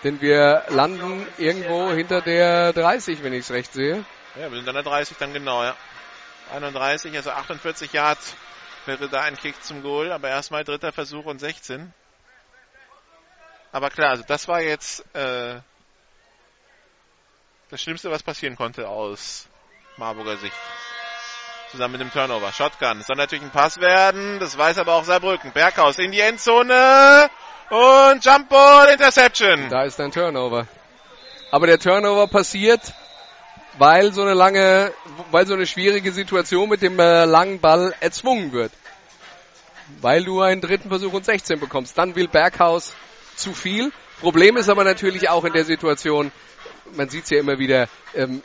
Denn 0.05 0.21
wir 0.21 0.65
landen 0.69 1.27
irgendwo 1.37 1.91
hinter 1.91 2.23
der 2.23 2.73
30, 2.73 3.23
wenn 3.23 3.33
ich 3.33 3.41
es 3.41 3.51
recht 3.51 3.73
sehe. 3.73 4.05
Ja, 4.37 4.51
wir 4.51 4.59
sind 4.59 4.69
an 4.69 4.75
der 4.75 4.85
30 4.85 5.17
dann 5.19 5.33
genau, 5.33 5.63
ja. 5.63 5.77
31, 6.55 7.15
also 7.17 7.31
48 7.31 7.93
Yards 7.93 8.35
wäre 8.87 9.09
da 9.09 9.23
ein 9.23 9.37
Kick 9.37 9.63
zum 9.63 9.83
Goal, 9.83 10.11
aber 10.13 10.29
erstmal 10.29 10.65
dritter 10.65 10.93
Versuch 10.93 11.27
und 11.27 11.39
16. 11.39 11.93
Aber 13.73 13.91
klar, 13.91 14.11
also 14.11 14.25
das 14.27 14.49
war 14.49 14.61
jetzt 14.61 15.05
äh, 15.15 15.61
das 17.71 17.81
Schlimmste, 17.81 18.11
was 18.11 18.23
passieren 18.23 18.57
konnte 18.57 18.89
aus 18.89 19.47
Marburger 19.97 20.37
Sicht. 20.37 20.57
Zusammen 21.71 21.93
mit 21.93 22.01
dem 22.01 22.11
Turnover. 22.11 22.53
Shotgun. 22.53 22.99
Es 22.99 23.07
soll 23.07 23.17
natürlich 23.17 23.45
ein 23.45 23.51
Pass 23.51 23.81
werden. 23.81 24.41
Das 24.41 24.59
weiß 24.59 24.79
aber 24.79 24.95
auch 24.95 25.05
Saarbrücken. 25.05 25.53
Berghaus 25.53 25.99
in 25.99 26.11
die 26.11 26.19
Endzone. 26.19 27.31
Und 27.71 28.25
Jump 28.25 28.49
Ball 28.49 28.89
Interception. 28.89 29.69
Da 29.69 29.85
ist 29.85 30.01
ein 30.01 30.11
Turnover. 30.11 30.67
Aber 31.53 31.69
der 31.69 31.79
Turnover 31.79 32.27
passiert, 32.27 32.81
weil 33.79 34.13
so 34.13 34.23
eine 34.23 34.35
lange, 34.35 34.93
weil 35.31 35.47
so 35.47 35.55
eine 35.55 35.67
schwierige 35.67 36.11
Situation 36.11 36.69
mit 36.69 36.83
dem 36.83 36.99
äh, 36.99 37.25
langen 37.25 37.61
Ball 37.61 37.95
erzwungen 38.01 38.51
wird. 38.51 38.73
Weil 40.01 40.25
du 40.25 40.41
einen 40.41 40.61
dritten 40.61 40.89
Versuch 40.89 41.13
und 41.13 41.25
16 41.25 41.61
bekommst. 41.61 41.97
Dann 41.97 42.17
will 42.17 42.27
Berghaus 42.27 42.95
zu 43.41 43.55
viel. 43.55 43.93
Problem 44.21 44.57
ist 44.57 44.69
aber 44.69 44.85
natürlich 44.85 45.29
auch 45.29 45.45
in 45.45 45.53
der 45.53 45.65
Situation, 45.65 46.31
man 46.95 47.09
sieht 47.09 47.25
es 47.25 47.31
ja 47.31 47.39
immer 47.39 47.59
wieder, 47.59 47.89
ähm, 48.15 48.43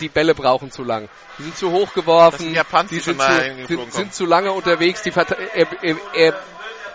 die 0.00 0.08
Bälle 0.08 0.34
brauchen 0.34 0.70
zu 0.70 0.82
lang. 0.82 1.08
Die 1.38 1.44
sind 1.44 1.56
zu 1.56 1.70
hoch 1.70 1.92
geworfen, 1.94 2.54
Punts, 2.70 2.90
die 2.90 2.96
die 2.96 3.00
sind 3.00 3.20
zu, 3.20 3.66
sind, 3.66 3.92
sind 3.92 4.14
zu 4.14 4.26
lange 4.26 4.52
unterwegs. 4.52 5.02
Die 5.02 5.10
Verte 5.10 5.36
er, 5.54 5.66
er, 5.82 5.96
er 6.14 6.34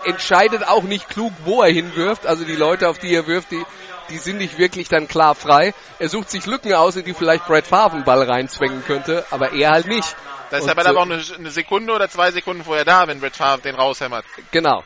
entscheidet 0.06 0.68
auch 0.68 0.84
nicht 0.84 1.10
klug, 1.10 1.34
wo 1.44 1.62
er 1.62 1.72
hinwirft. 1.72 2.26
Also 2.26 2.46
die 2.46 2.56
Leute, 2.56 2.90
auf 2.90 3.00
die 3.00 3.14
er 3.14 3.28
wirft, 3.28 3.52
die, 3.52 3.64
die 4.10 4.18
sind 4.18 4.38
nicht 4.38 4.58
wirklich 4.58 4.88
dann 4.88 5.08
klar 5.08 5.36
frei. 5.36 5.74
Er 6.00 6.10
sucht 6.10 6.30
sich 6.30 6.46
Lücken 6.46 6.74
aus, 6.74 6.96
in 6.96 7.06
die 7.06 7.14
vielleicht 7.14 7.46
Brad 7.48 7.66
Favre 7.66 7.96
einen 7.96 8.06
Ball 8.06 8.24
reinzwängen 8.24 8.84
könnte, 8.86 9.26
aber 9.32 9.54
er 9.54 9.72
halt 9.72 9.88
nicht. 9.88 10.16
Da 10.52 10.58
ist 10.58 10.68
der 10.68 10.76
Ball 10.76 10.86
äh, 10.86 10.90
aber 10.90 11.00
auch 11.00 11.06
eine, 11.06 11.22
eine 11.38 11.52
Sekunde 11.52 11.94
oder 11.94 12.08
zwei 12.10 12.32
Sekunden 12.32 12.64
vorher 12.64 12.86
da, 12.86 13.08
wenn 13.08 13.20
Brett 13.20 13.36
Favre 13.36 13.62
den 13.62 13.76
raushämmert. 13.76 14.26
Genau. 14.52 14.84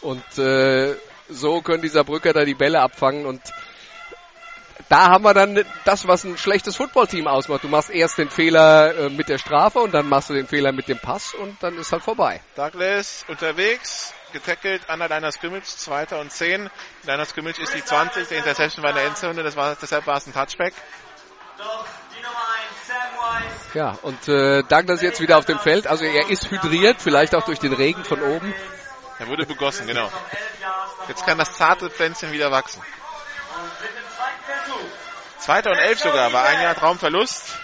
Und 0.00 0.38
äh, 0.38 0.94
so 1.30 1.60
können 1.62 1.82
dieser 1.82 2.04
Brücker 2.04 2.32
da 2.32 2.44
die 2.44 2.54
Bälle 2.54 2.80
abfangen 2.80 3.26
und 3.26 3.40
da 4.90 5.08
haben 5.08 5.22
wir 5.22 5.34
dann 5.34 5.64
das, 5.84 6.08
was 6.08 6.24
ein 6.24 6.36
schlechtes 6.36 6.76
Footballteam 6.76 7.28
ausmacht. 7.28 7.62
Du 7.62 7.68
machst 7.68 7.90
erst 7.90 8.18
den 8.18 8.28
Fehler 8.28 8.94
äh, 8.96 9.08
mit 9.08 9.28
der 9.28 9.38
Strafe 9.38 9.78
und 9.78 9.92
dann 9.92 10.08
machst 10.08 10.30
du 10.30 10.34
den 10.34 10.48
Fehler 10.48 10.72
mit 10.72 10.88
dem 10.88 10.98
Pass 10.98 11.32
und 11.32 11.62
dann 11.62 11.78
ist 11.78 11.92
halt 11.92 12.02
vorbei. 12.02 12.40
Douglas 12.56 13.24
unterwegs, 13.28 14.12
getackelt 14.32 14.90
an 14.90 14.98
der 14.98 15.08
Liner 15.08 15.30
Scrimmage, 15.30 15.64
zweiter 15.64 16.18
und 16.18 16.32
zehn. 16.32 16.68
Liner 17.04 17.24
Scrimmage 17.24 17.60
ist 17.60 17.72
die 17.72 17.84
20, 17.84 18.28
der 18.28 18.38
Interception 18.38 18.82
war 18.82 18.90
in 18.90 18.96
der 18.96 19.04
Endzone, 19.06 19.42
das 19.44 19.54
war, 19.54 19.76
deshalb 19.80 20.08
war 20.08 20.16
es 20.16 20.26
ein 20.26 20.32
Touchback. 20.32 20.74
Doch 21.56 21.86
die 22.16 22.22
Nummer 22.22 22.38
1, 22.68 22.86
Sam 22.88 22.96
Weiss. 23.16 23.74
Ja, 23.74 23.98
und 24.02 24.28
äh, 24.28 24.64
Douglas 24.64 25.02
jetzt 25.02 25.20
wieder 25.20 25.38
auf 25.38 25.44
dem 25.44 25.58
Feld. 25.60 25.86
Also 25.86 26.04
er 26.04 26.30
ist 26.30 26.50
hydriert, 26.50 27.00
vielleicht 27.00 27.36
auch 27.36 27.44
durch 27.44 27.60
den 27.60 27.74
Regen 27.74 28.02
von 28.02 28.20
oben. 28.22 28.52
Er 29.20 29.26
wurde 29.26 29.44
begossen, 29.44 29.86
genau. 29.86 30.06
11 30.06 30.12
Yards 30.60 30.92
nach 30.98 31.08
Jetzt 31.08 31.26
kann 31.26 31.36
das 31.36 31.52
zarte 31.54 31.90
Pflänzchen 31.90 32.32
wieder 32.32 32.50
wachsen. 32.50 32.82
Zweiter 35.38 35.70
und 35.72 35.76
elf 35.76 36.00
sogar, 36.00 36.32
war 36.32 36.44
ein 36.44 36.62
Jahr 36.62 36.74
Traumverlust. 36.74 37.54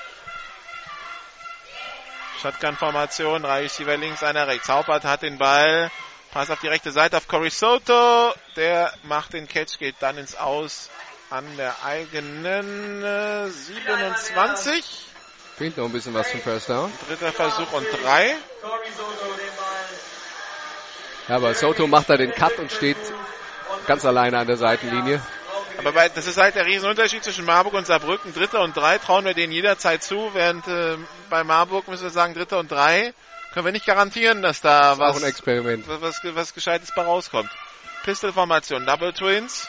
Shotgun-Formation, 2.43 3.43
drei 3.43 3.63
Receiver 3.63 3.97
links, 3.97 4.23
einer 4.23 4.47
rechts. 4.47 4.69
Haupert 4.69 5.05
hat 5.05 5.23
den 5.23 5.39
Ball. 5.39 5.91
Pass 6.31 6.51
auf 6.51 6.61
die 6.61 6.69
rechte 6.69 6.93
Seite 6.93 7.17
auf 7.17 7.27
Cory 7.27 7.49
Soto. 7.49 8.35
Der 8.57 8.93
macht 9.05 9.33
den 9.33 9.49
Catch, 9.49 9.79
geht 9.79 9.97
dann 10.01 10.19
ins 10.19 10.37
Aus 10.37 10.91
an 11.31 11.45
der 11.57 11.75
eigenen 11.83 13.03
äh, 13.03 13.49
27. 13.49 14.85
Fehlt 15.57 15.79
noch 15.79 15.87
ein 15.87 15.93
bisschen 15.93 16.13
was 16.13 16.31
zum 16.31 16.43
First 16.43 16.69
Down. 16.69 16.93
Dritter 17.09 17.33
Versuch 17.33 17.73
und 17.73 17.87
drei. 18.03 18.37
Ja, 21.29 21.37
aber 21.37 21.55
Soto 21.55 21.87
macht 21.87 22.09
da 22.09 22.17
den 22.17 22.33
Cut 22.33 22.59
und 22.59 22.71
steht 22.71 22.97
ganz 23.87 24.05
alleine 24.05 24.39
an 24.39 24.47
der 24.47 24.57
Seitenlinie. 24.57 25.21
Aber 25.79 25.93
bei, 25.93 26.09
das 26.09 26.27
ist 26.27 26.39
halt 26.39 26.55
der 26.55 26.67
Riesenunterschied 26.67 27.23
zwischen 27.23 27.45
Marburg 27.45 27.75
und 27.75 27.87
Saarbrücken. 27.87 28.33
Dritter 28.33 28.63
und 28.63 28.77
drei 28.77 28.99
trauen 28.99 29.25
wir 29.25 29.35
denen 29.35 29.53
jederzeit 29.53 30.03
zu, 30.03 30.31
während 30.33 30.67
äh, 30.69 30.97
bei 31.29 31.45
Marburg 31.45 31.89
müssen 31.89 32.05
wir 32.05 32.11
sagen, 32.11 32.35
Dritter 32.35 32.59
und 32.59 32.71
drei 32.71 33.13
können 33.53 33.67
wir 33.67 33.73
nicht 33.73 33.87
garantieren, 33.87 34.43
dass 34.43 34.61
da 34.61 34.99
was, 34.99 35.23
ein 35.23 35.29
Experiment. 35.29 35.87
was, 35.89 36.01
was, 36.01 36.21
was 36.35 36.55
Gescheites 36.55 36.93
bei 36.95 37.03
rauskommt. 37.03 37.51
Pistol-Formation, 38.05 38.87
Double 38.87 39.13
Twins. 39.13 39.69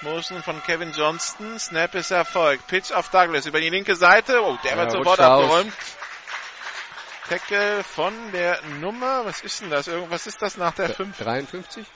Motion 0.00 0.42
von 0.42 0.62
Kevin 0.62 0.92
Johnston. 0.92 1.58
Snap 1.58 1.94
ist 1.94 2.10
erfolgt. 2.10 2.66
Pitch 2.68 2.92
auf 2.92 3.08
Douglas 3.08 3.46
über 3.46 3.60
die 3.60 3.68
linke 3.68 3.96
Seite. 3.96 4.42
Oh, 4.42 4.56
der 4.64 4.72
Ja, 4.72 4.76
wird 4.78 4.92
sofort 4.92 5.18
rutscht 5.18 5.20
aus. 5.20 5.66
Tackle 7.28 7.82
von 7.84 8.12
der 8.32 8.58
Nummer, 8.80 9.24
was 9.24 9.40
ist 9.42 9.60
denn 9.60 9.70
das? 9.70 9.86
Irgendwas 9.86 10.26
ist 10.26 10.40
das 10.40 10.56
nach 10.56 10.74
der 10.74 10.88
5? 10.90 11.16
53? 11.18 11.86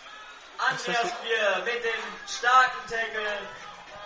Andreas 0.59 1.01
Bier 1.23 1.65
mit 1.65 1.85
dem 1.85 2.29
starken 2.29 2.89
Tackle 2.89 3.23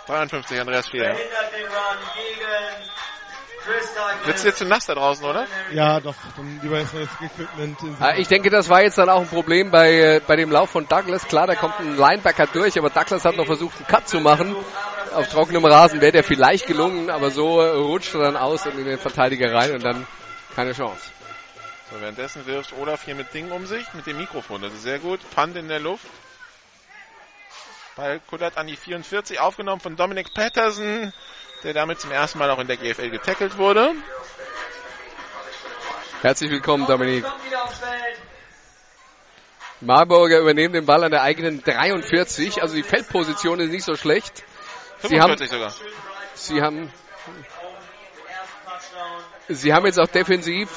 53, 0.07 0.61
Andreas 0.61 0.89
Fier. 0.89 1.05
verhindert 1.15 1.53
den 1.53 1.67
Run 1.67 1.99
gegen 2.15 2.91
Chris 3.65 3.95
Douglas. 3.95 4.27
Wird's 4.27 4.45
jetzt 4.45 4.59
zu 4.59 4.65
nass 4.65 4.87
da 4.87 4.95
draußen, 4.95 5.25
oder? 5.25 5.47
Ja, 5.73 5.99
doch, 6.01 6.15
dann 6.37 6.61
lieber 6.63 6.79
erstmal 6.79 7.07
das 7.07 7.31
Equipment 7.31 7.83
in 7.83 7.97
Ah, 7.99 8.15
Ich 8.17 8.29
denke, 8.29 8.49
das 8.49 8.69
war 8.69 8.83
jetzt 8.83 8.97
dann 8.97 9.09
auch 9.09 9.21
ein 9.23 9.27
Problem 9.29 9.73
bei, 9.73 9.93
äh, 9.93 10.21
bei 10.25 10.37
dem 10.37 10.53
Lauf 10.53 10.71
von 10.71 10.87
Douglas. 10.87 11.27
Klar, 11.27 11.49
da 11.49 11.57
kommt 11.57 11.81
ein 11.81 11.97
Linebacker 11.97 12.47
durch, 12.47 12.79
aber 12.79 12.91
Douglas 12.91 13.25
hat 13.25 13.37
noch 13.37 13.47
versucht, 13.47 13.77
einen 13.79 13.89
Cut 13.89 14.09
zu 14.09 14.21
machen. 14.21 14.55
Auf 15.15 15.29
trockenem 15.29 15.65
Rasen 15.65 16.01
wäre 16.01 16.13
der 16.13 16.23
vielleicht 16.25 16.67
gelungen, 16.67 17.11
aber 17.11 17.31
so 17.31 17.61
rutscht 17.61 18.15
er 18.15 18.21
dann 18.21 18.37
aus 18.37 18.65
und 18.67 18.79
in 18.79 18.85
den 18.85 18.99
Verteidiger 18.99 19.53
rein 19.53 19.73
und 19.73 19.83
dann 19.85 20.07
keine 20.55 20.73
Chance. 20.73 21.11
So, 21.91 22.01
währenddessen 22.01 22.47
wirft 22.47 22.73
Olaf 22.73 23.05
hier 23.05 23.15
mit 23.15 23.33
Ding 23.33 23.53
um 23.53 23.65
sich, 23.67 23.87
mit 23.95 24.07
dem 24.07 24.17
Mikrofon. 24.19 24.61
Das 24.61 24.73
ist 24.73 24.83
sehr 24.83 24.99
gut. 24.99 25.21
Punt 25.31 25.57
in 25.57 25.69
der 25.69 25.79
Luft. 25.79 26.07
Ball 27.95 28.21
kullert 28.29 28.59
an 28.59 28.67
die 28.67 28.77
44, 28.77 29.39
aufgenommen 29.39 29.81
von 29.81 29.97
Dominic 29.97 30.35
Patterson, 30.35 31.13
der 31.63 31.75
damit 31.75 32.01
zum 32.01 32.11
ersten 32.11 32.39
Mal 32.39 32.51
auch 32.51 32.59
in 32.59 32.67
der 32.67 32.77
GFL 32.77 33.11
getackelt 33.11 33.57
wurde. 33.57 33.93
Herzlich 36.23 36.51
willkommen, 36.51 36.87
Dominik. 36.87 37.25
Marburger 39.81 40.41
übernehmen 40.41 40.75
den 40.75 40.87
Ball 40.87 41.05
an 41.05 41.13
der 41.13 41.23
eigenen 41.23 41.63
43, 41.63 42.63
also 42.63 42.75
die 42.75 42.83
Feldposition 42.83 43.61
ist 43.61 43.71
nicht 43.71 43.85
so 43.85 43.95
schlecht. 43.95 44.43
Sie 45.03 45.21
haben, 45.21 45.39
45 45.39 45.51
sogar. 45.51 45.75
sie 46.35 46.61
haben, 46.61 46.93
sie 49.49 49.73
haben 49.73 49.87
jetzt 49.87 50.01
auch 50.01 50.09
defensiv 50.09 50.69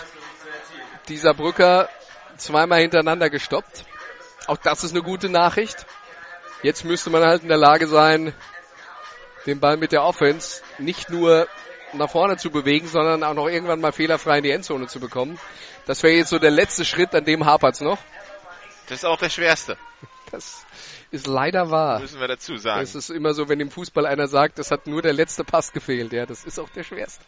dieser 1.09 1.33
Brücker 1.33 1.89
zweimal 2.37 2.79
hintereinander 2.81 3.29
gestoppt. 3.29 3.85
Auch 4.47 4.57
das 4.57 4.83
ist 4.83 4.91
eine 4.91 5.03
gute 5.03 5.29
Nachricht. 5.29 5.85
Jetzt 6.63 6.85
müsste 6.85 7.09
man 7.09 7.23
halt 7.23 7.43
in 7.43 7.49
der 7.49 7.57
Lage 7.57 7.87
sein, 7.87 8.33
den 9.45 9.59
Ball 9.59 9.77
mit 9.77 9.91
der 9.91 10.03
Offense 10.03 10.61
nicht 10.77 11.09
nur 11.09 11.47
nach 11.93 12.09
vorne 12.09 12.37
zu 12.37 12.51
bewegen, 12.51 12.87
sondern 12.87 13.23
auch 13.23 13.33
noch 13.33 13.47
irgendwann 13.47 13.81
mal 13.81 13.91
fehlerfrei 13.91 14.37
in 14.37 14.43
die 14.43 14.51
Endzone 14.51 14.87
zu 14.87 14.99
bekommen. 14.99 15.39
Das 15.85 16.03
wäre 16.03 16.13
jetzt 16.13 16.29
so 16.29 16.39
der 16.39 16.51
letzte 16.51 16.85
Schritt, 16.85 17.15
an 17.15 17.25
dem 17.25 17.45
hapert's 17.45 17.81
noch. 17.81 17.97
Das 18.87 18.99
ist 18.99 19.05
auch 19.05 19.17
der 19.17 19.29
schwerste. 19.29 19.77
Das 20.31 20.65
ist 21.11 21.27
leider 21.27 21.71
wahr. 21.71 21.99
Müssen 21.99 22.19
wir 22.19 22.27
dazu 22.27 22.57
sagen. 22.57 22.81
Es 22.81 22.93
ist 22.93 23.09
immer 23.09 23.33
so, 23.33 23.49
wenn 23.49 23.59
im 23.59 23.71
Fußball 23.71 24.05
einer 24.05 24.27
sagt, 24.27 24.59
es 24.59 24.69
hat 24.69 24.85
nur 24.85 25.01
der 25.01 25.13
letzte 25.13 25.43
Pass 25.43 25.71
gefehlt. 25.71 26.13
Ja, 26.13 26.25
das 26.25 26.43
ist 26.43 26.59
auch 26.59 26.69
der 26.69 26.83
schwerste. 26.83 27.25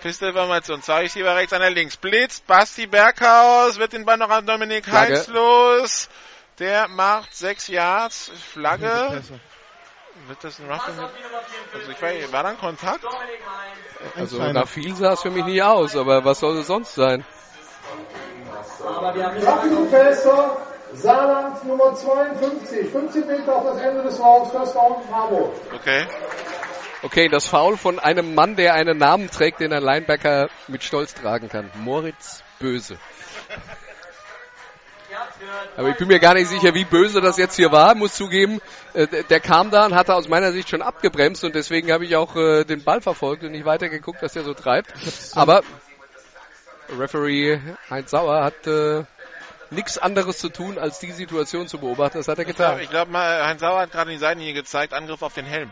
Pistelinformation. 0.00 0.82
Zeigschieber 0.82 1.34
rechts, 1.36 1.52
einer 1.52 1.70
links. 1.70 1.96
Blitzt, 1.96 2.46
Basti 2.46 2.86
Berghaus, 2.86 3.78
wird 3.78 3.92
den 3.92 4.04
Ball 4.04 4.16
noch 4.16 4.30
an 4.30 4.46
Dominik 4.46 4.84
Flagge. 4.84 5.16
Heinz 5.16 5.28
los. 5.28 6.08
Der 6.58 6.88
macht 6.88 7.34
sechs 7.34 7.68
Yards. 7.68 8.30
Flagge. 8.52 9.22
Wird 10.26 10.42
das 10.42 10.58
ein 10.60 10.70
Roughing? 10.70 10.98
Also 11.74 11.90
ich 11.90 12.00
weiß, 12.00 12.32
war 12.32 12.42
da 12.44 12.50
ein 12.50 12.58
Kontakt? 12.58 13.04
Also 14.16 14.38
nach 14.38 14.68
viel 14.68 14.94
sah 14.94 15.12
es 15.12 15.22
für 15.22 15.30
mich 15.30 15.44
nie 15.44 15.60
aus, 15.60 15.96
aber 15.96 16.24
was 16.24 16.40
soll 16.40 16.58
es 16.58 16.66
sonst 16.68 16.94
sein? 16.94 17.24
Fester, 19.90 20.56
Saarland 20.94 21.64
Nummer 21.64 21.94
52, 21.94 22.90
15 22.90 23.26
Meter 23.26 23.56
auf 23.56 23.64
das 23.64 23.78
Ende 23.78 24.02
des 24.02 24.20
Raums, 24.20 24.50
First 24.50 24.74
Down, 24.74 24.96
Marburg. 25.10 25.52
Okay. 25.74 26.06
Okay, 27.04 27.28
das 27.28 27.46
Foul 27.46 27.76
von 27.76 27.98
einem 27.98 28.34
Mann, 28.34 28.56
der 28.56 28.74
einen 28.74 28.96
Namen 28.98 29.30
trägt, 29.30 29.60
den 29.60 29.72
ein 29.72 29.82
Linebacker 29.82 30.48
mit 30.68 30.82
Stolz 30.82 31.12
tragen 31.14 31.48
kann. 31.50 31.70
Moritz 31.76 32.42
Böse. 32.58 32.96
Aber 35.76 35.90
ich 35.90 35.96
bin 35.96 36.08
mir 36.08 36.18
gar 36.18 36.34
nicht 36.34 36.48
sicher, 36.48 36.74
wie 36.74 36.84
böse 36.84 37.20
das 37.20 37.36
jetzt 37.36 37.56
hier 37.56 37.70
war. 37.70 37.94
Muss 37.94 38.14
zugeben, 38.14 38.60
äh, 38.94 39.06
der- 39.28 39.40
kam 39.40 39.70
da 39.70 39.84
und 39.86 39.94
hatte 39.94 40.14
aus 40.14 40.28
meiner 40.28 40.50
Sicht 40.52 40.68
schon 40.70 40.82
abgebremst 40.82 41.44
und 41.44 41.54
deswegen 41.54 41.92
habe 41.92 42.04
ich 42.04 42.16
auch 42.16 42.34
äh, 42.36 42.64
den 42.64 42.82
Ball 42.82 43.00
verfolgt 43.00 43.42
und 43.44 43.52
nicht 43.52 43.64
weiter 43.64 43.88
geguckt, 43.88 44.22
was 44.22 44.32
der 44.32 44.42
so 44.44 44.54
treibt. 44.54 44.92
Aber 45.34 45.62
Referee 46.98 47.60
Heinz 47.90 48.10
Sauer 48.10 48.42
hat 48.42 48.66
äh, 48.66 49.04
nichts 49.70 49.98
anderes 49.98 50.38
zu 50.38 50.48
tun, 50.48 50.78
als 50.78 50.98
die 51.00 51.12
Situation 51.12 51.68
zu 51.68 51.78
beobachten. 51.78 52.18
Das 52.18 52.28
hat 52.28 52.38
er 52.38 52.48
Ich 52.48 52.56
glaube, 52.56 52.70
getan. 52.72 52.82
ich 52.84 52.90
glaub 52.90 53.08
mal, 53.10 53.44
Heinz 53.46 53.60
Sauer 53.60 53.80
hat 53.80 53.92
gerade 53.92 54.10
die 54.10 54.18
Seitenlinie 54.18 54.54
gezeigt. 54.54 54.94
Angriff 54.94 55.22
auf 55.22 55.34
den 55.34 55.46
Helm. 55.46 55.70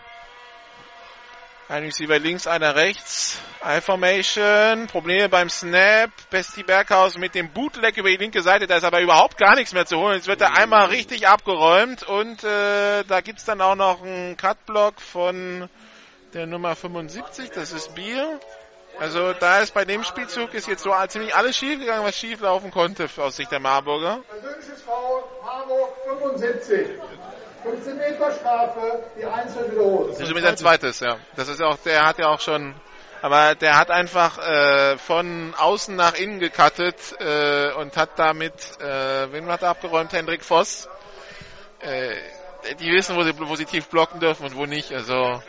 Ein 1.73 1.85
Receiver 1.85 2.19
links, 2.19 2.47
einer 2.47 2.77
rechts. 2.77 3.39
I-Formation. 3.65 4.89
Probleme 4.89 5.31
beim 5.31 5.49
Snap. 5.49 6.11
Besti 6.29 6.65
Berghaus 6.65 7.17
mit 7.17 7.35
dem 7.35 7.51
Bootleg 7.51 7.97
über 7.97 8.11
die 8.11 8.19
linke 8.19 8.43
Seite. 8.43 8.67
Da 8.67 8.77
ist 8.77 8.85
aber 8.85 9.01
überhaupt 9.01 9.39
gar 9.39 9.55
nichts 9.55 9.73
mehr 9.73 9.87
zu 9.87 9.97
holen. 9.97 10.17
Jetzt 10.17 10.27
wird 10.27 10.43
er 10.43 10.55
einmal 10.59 10.89
richtig 10.89 11.27
abgeräumt. 11.27 12.03
Und 12.03 12.45
äh, 12.45 13.05
da 13.05 13.23
gibt's 13.23 13.47
dann 13.47 13.63
auch 13.63 13.75
noch 13.75 14.03
einen 14.03 14.37
Cutblock 14.37 15.01
von 15.01 15.71
der 16.35 16.47
Nummer 16.47 16.77
75. 16.77 17.53
Das 17.53 17.73
ist 17.73 17.95
Bier. 17.95 18.39
Also 19.01 19.33
da 19.33 19.61
ist 19.61 19.73
bei 19.73 19.87
dem 19.87 20.05
Spielzug 20.05 20.53
ist 20.53 20.69
jetzt 20.69 20.83
so 20.83 20.93
ziemlich 21.09 21.35
alles 21.35 21.57
schief 21.57 21.81
gegangen, 21.81 22.05
was 22.05 22.19
schief 22.19 22.43
laufen 22.43 22.71
konnte 22.71 23.09
aus 23.17 23.37
Sicht 23.37 23.51
der 23.51 23.61
Marburger. 23.61 24.21
Persönliches 24.29 24.83
Foul, 24.83 25.23
Marburg 25.43 25.95
75. 26.21 27.01
15 27.63 27.97
Meter 27.97 28.33
Strafe, 28.33 29.05
die 29.17 29.25
Einzel 29.25 29.71
wiederholt. 29.71 30.13
Das 30.13 30.21
ist 30.21 30.31
übrigens 30.31 30.51
ein 30.51 30.57
zweites, 30.57 31.01
ja. 31.01 31.17
Das 31.37 31.49
ist 31.49 31.63
auch, 31.63 31.77
der 31.79 32.07
hat 32.07 32.19
ja 32.19 32.29
auch 32.29 32.41
schon, 32.41 32.75
aber 33.21 33.55
der 33.55 33.79
hat 33.79 33.91
einfach 33.91 34.39
äh, 34.39 34.99
von 34.99 35.55
außen 35.57 35.95
nach 35.95 36.15
innen 36.15 36.41
gecuttet 36.41 36.97
äh, 37.21 37.73
und 37.75 37.97
hat 37.97 38.19
damit, 38.19 38.55
äh, 38.81 39.33
wen 39.33 39.47
hat 39.47 39.63
er 39.63 39.71
abgeräumt? 39.71 40.13
Hendrik 40.13 40.45
Voss. 40.45 40.89
Äh, 41.81 42.15
die 42.79 42.93
wissen, 42.93 43.17
wo 43.17 43.57
sie, 43.57 43.65
tief 43.65 43.89
blocken 43.89 44.21
dürfen 44.21 44.47
und 44.47 44.57
wo 44.57 44.67
nicht. 44.67 44.93
Also 44.93 45.43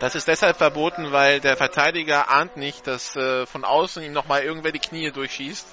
das 0.00 0.14
ist 0.14 0.26
deshalb 0.26 0.56
verboten, 0.56 1.12
weil 1.12 1.40
der 1.40 1.56
Verteidiger 1.56 2.30
ahnt 2.30 2.56
nicht, 2.56 2.86
dass 2.86 3.14
äh, 3.16 3.46
von 3.46 3.64
außen 3.64 4.02
ihm 4.02 4.12
nochmal 4.12 4.42
irgendwer 4.42 4.72
die 4.72 4.80
Knie 4.80 5.10
durchschießt. 5.12 5.66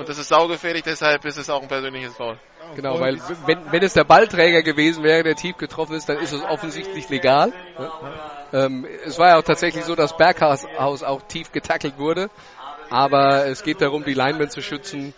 Und 0.00 0.08
das 0.08 0.16
ist 0.16 0.28
saugefährlich, 0.28 0.82
deshalb 0.82 1.26
ist 1.26 1.36
es 1.36 1.50
auch 1.50 1.60
ein 1.60 1.68
persönliches 1.68 2.16
Foul. 2.16 2.38
Genau, 2.74 2.98
weil 3.00 3.18
wenn, 3.44 3.70
wenn 3.70 3.82
es 3.82 3.92
der 3.92 4.04
Ballträger 4.04 4.62
gewesen 4.62 5.04
wäre, 5.04 5.22
der 5.22 5.34
tief 5.34 5.58
getroffen 5.58 5.94
ist, 5.94 6.08
dann 6.08 6.16
ist 6.16 6.32
es 6.32 6.42
offensichtlich 6.42 7.10
legal. 7.10 7.52
Ja. 7.78 8.64
Ähm, 8.64 8.86
es 9.04 9.18
war 9.18 9.28
ja 9.28 9.36
auch 9.38 9.42
tatsächlich 9.42 9.84
so, 9.84 9.94
dass 9.94 10.16
Berghaus 10.16 10.66
Haus 10.78 11.02
auch 11.02 11.20
tief 11.28 11.52
getackelt 11.52 11.98
wurde. 11.98 12.30
Aber 12.88 13.44
es 13.44 13.62
geht 13.62 13.82
darum, 13.82 14.02
die 14.02 14.14
Linemen 14.14 14.48
zu 14.48 14.62
schützen 14.62 15.12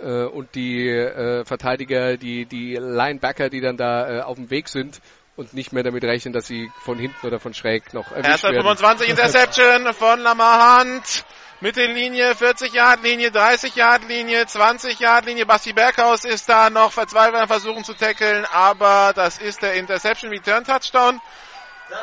äh, 0.00 0.24
und 0.24 0.54
die 0.54 0.88
äh, 0.88 1.44
Verteidiger, 1.44 2.16
die, 2.16 2.46
die 2.46 2.76
Linebacker, 2.76 3.50
die 3.50 3.60
dann 3.60 3.76
da 3.76 4.08
äh, 4.08 4.20
auf 4.22 4.36
dem 4.36 4.48
Weg 4.48 4.68
sind 4.70 5.02
und 5.36 5.52
nicht 5.52 5.74
mehr 5.74 5.82
damit 5.82 6.04
rechnen, 6.04 6.32
dass 6.32 6.46
sie 6.46 6.70
von 6.80 6.98
hinten 6.98 7.26
oder 7.26 7.38
von 7.38 7.52
schräg 7.52 7.92
noch 7.92 8.10
erwischt 8.10 8.30
Erster 8.30 8.48
werden. 8.48 8.62
25 8.62 9.10
Interception 9.10 9.92
von 9.92 10.20
Lamar 10.20 10.80
Hunt. 10.80 11.24
Mittellinie, 11.62 12.34
40 12.34 12.72
Yard 12.74 13.04
Linie, 13.04 13.30
30 13.30 13.76
Yard 13.76 14.08
Linie, 14.08 14.46
20 14.46 14.98
Yard 14.98 15.26
Linie. 15.26 15.46
Basti 15.46 15.72
Berghaus 15.72 16.24
ist 16.24 16.48
da 16.48 16.70
noch 16.70 16.90
verzweifelt 16.90 17.36
am 17.36 17.46
Versuchen 17.46 17.84
zu 17.84 17.94
tackeln, 17.94 18.44
aber 18.52 19.12
das 19.14 19.38
ist 19.38 19.62
der 19.62 19.74
Interception 19.74 20.30
Return 20.32 20.64
Touchdown. 20.64 21.20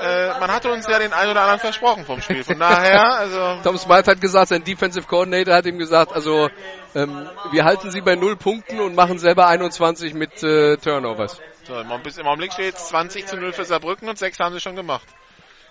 Äh, 0.01 0.39
man 0.39 0.49
hatte 0.49 0.71
uns 0.71 0.87
ja 0.87 0.97
den 0.97 1.11
einen 1.11 1.31
oder 1.31 1.41
anderen 1.41 1.59
versprochen 1.59 2.05
vom 2.05 2.21
Spiel. 2.21 2.41
Von 2.45 2.57
daher, 2.57 3.03
also 3.17 3.59
Tom 3.63 3.77
Smythe 3.77 4.11
hat 4.11 4.21
gesagt, 4.21 4.47
sein 4.47 4.63
Defensive 4.63 5.05
Coordinator 5.05 5.53
hat 5.53 5.65
ihm 5.65 5.77
gesagt, 5.77 6.13
also 6.13 6.49
ähm, 6.95 7.27
wir 7.51 7.65
halten 7.65 7.91
sie 7.91 7.99
bei 7.99 8.15
null 8.15 8.37
Punkten 8.37 8.79
und 8.79 8.95
machen 8.95 9.19
selber 9.19 9.47
21 9.47 10.13
mit 10.13 10.41
äh, 10.41 10.77
Turnovers. 10.77 11.41
so, 11.67 11.77
im 11.77 11.91
Augenblick- 11.91 12.17
im 12.17 12.27
Augenblick 12.27 12.53
steht 12.53 12.77
20 12.77 13.25
zu 13.27 13.35
0 13.35 13.51
für 13.51 13.65
Saarbrücken 13.65 14.07
und 14.07 14.17
6 14.17 14.39
haben 14.39 14.53
sie 14.53 14.61
schon 14.61 14.77
gemacht. 14.77 15.07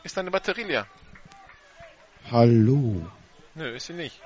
Ist 0.02 0.14
dann 0.18 0.24
eine 0.24 0.30
Batterie 0.30 0.64
leer? 0.64 0.86
Hallo. 2.30 3.06
Nö, 3.58 3.74
ist 3.74 3.86
sie 3.86 3.92
nicht. 3.92 4.20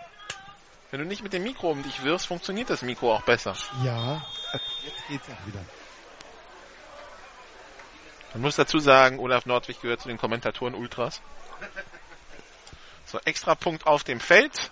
Wenn 0.91 1.01
du 1.01 1.07
nicht 1.07 1.23
mit 1.23 1.33
dem 1.33 1.43
Mikro 1.43 1.71
um 1.71 1.83
dich 1.83 2.03
wirfst, 2.03 2.27
funktioniert 2.27 2.69
das 2.69 2.83
Mikro 2.83 3.15
auch 3.15 3.23
besser. 3.23 3.57
Ja. 3.83 4.21
Jetzt 4.85 5.09
geht's 5.09 5.27
auch 5.27 5.47
wieder. 5.47 5.65
Man 8.35 8.43
muss 8.43 8.57
dazu 8.57 8.79
sagen, 8.79 9.19
Olaf 9.19 9.47
Nordwig 9.47 9.81
gehört 9.81 10.03
zu 10.03 10.09
den 10.09 10.19
Kommentatoren 10.19 10.75
Ultras. 10.75 11.23
So, 13.07 13.21
extra 13.25 13.55
Punkt 13.55 13.87
auf 13.87 14.05
dem 14.05 14.21
Feld. 14.21 14.71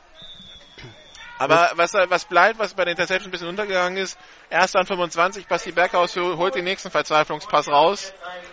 Aber 1.40 1.70
was, 1.76 1.94
was 1.94 2.24
bleibt, 2.26 2.58
was 2.58 2.74
bei 2.74 2.84
der 2.84 2.92
Interception 2.92 3.28
ein 3.28 3.30
bisschen 3.30 3.48
untergegangen 3.48 3.96
ist, 3.96 4.18
erst 4.50 4.76
an 4.76 4.84
25, 4.86 5.46
Basti 5.46 5.72
Berghaus 5.72 6.14
holt 6.16 6.54
den 6.54 6.64
nächsten 6.64 6.90
Verzweiflungspass 6.90 7.68
raus. 7.68 8.12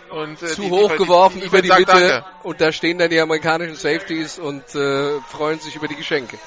Und, 0.10 0.42
äh, 0.42 0.48
Zu 0.48 0.62
die- 0.62 0.70
hoch 0.72 0.92
die- 0.92 0.98
geworfen 0.98 1.42
die- 1.42 1.48
über 1.48 1.62
die 1.62 1.68
Mitte 1.70 1.86
Danke. 1.86 2.26
und 2.44 2.62
da 2.62 2.72
stehen 2.72 2.98
dann 2.98 3.10
die 3.10 3.20
amerikanischen 3.20 3.76
Safeties 3.76 4.40
und 4.40 4.74
äh, 4.74 5.20
freuen 5.22 5.60
sich 5.60 5.76
über 5.76 5.90
die 5.90 5.96
Geschenke. 5.98 6.38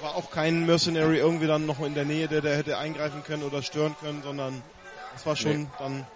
War 0.00 0.14
auch 0.14 0.30
kein 0.30 0.64
Mercenary 0.64 1.18
irgendwie 1.18 1.46
dann 1.46 1.66
noch 1.66 1.80
in 1.80 1.94
der 1.94 2.06
Nähe, 2.06 2.28
der, 2.28 2.40
der 2.40 2.56
hätte 2.56 2.78
eingreifen 2.78 3.22
können 3.22 3.42
oder 3.42 3.62
stören 3.62 3.94
können, 4.00 4.22
sondern 4.22 4.62
das 5.12 5.26
war 5.26 5.36
schon 5.36 5.62
Nee. 5.64 5.68
dann 5.78 6.06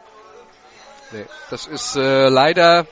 Nee, 1.12 1.26
das 1.50 1.66
ist 1.66 1.94
äh, 1.96 2.28
leider 2.28 2.86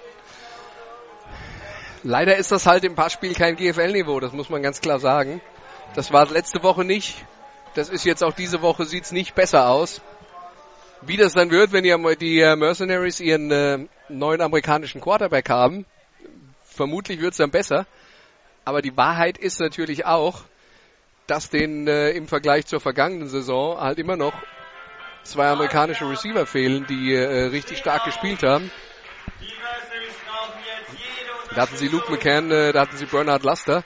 leider 2.03 2.37
ist 2.37 2.53
das 2.53 2.67
halt 2.67 2.85
im 2.85 2.95
Passspiel 2.95 3.35
kein 3.35 3.57
GFL-Niveau, 3.57 4.21
das 4.21 4.33
muss 4.33 4.51
man 4.51 4.63
ganz 4.63 4.81
klar 4.81 5.01
sagen. 5.01 5.41
Das 5.95 6.13
war 6.13 6.27
letzte 6.29 6.63
Woche 6.65 6.85
nicht. 6.85 7.25
Das 7.75 7.89
ist 7.89 8.05
jetzt 8.05 8.25
auch 8.25 8.33
diese 8.33 8.63
Woche 8.63 8.85
sieht's 8.85 9.13
nicht 9.13 9.35
besser 9.35 9.69
aus. 9.69 10.01
Wie 11.03 11.17
das 11.17 11.35
dann 11.35 11.51
wird, 11.51 11.73
wenn 11.73 11.85
die, 11.85 12.41
äh, 12.41 12.57
Mercenaries 12.57 13.21
ihren 13.21 13.51
äh, 13.51 13.87
neuen 14.09 14.41
amerikanischen 14.41 15.01
Quarterback 15.01 15.51
haben, 15.51 15.87
vermutlich 16.65 17.21
wird's 17.21 17.37
dann 17.37 17.51
besser. 17.51 17.87
Aber 18.65 18.83
die 18.83 18.97
Wahrheit 18.97 19.39
ist 19.39 19.61
natürlich 19.61 20.05
auch, 20.05 20.43
dass 21.27 21.51
den 21.51 21.87
äh, 21.87 22.11
im 22.11 22.27
Vergleich 22.27 22.67
zur 22.67 22.81
vergangenen 22.81 23.29
Saison 23.29 23.79
halt 23.79 23.99
immer 23.99 24.17
noch 24.17 24.35
zwei 25.23 25.49
amerikanische 25.49 26.09
Receiver 26.09 26.47
fehlen, 26.47 26.87
die 26.89 27.15
äh, 27.15 27.45
richtig 27.47 27.79
stark 27.79 28.05
gespielt 28.05 28.43
haben. 28.43 28.71
Da 31.55 31.63
hatten 31.63 31.77
sie 31.77 31.89
Luke 31.89 32.11
McCann, 32.11 32.51
äh, 32.51 32.73
da 32.73 32.81
hatten 32.81 32.97
sie 32.97 33.07
Bernard 33.07 33.45
Luster. 33.45 33.85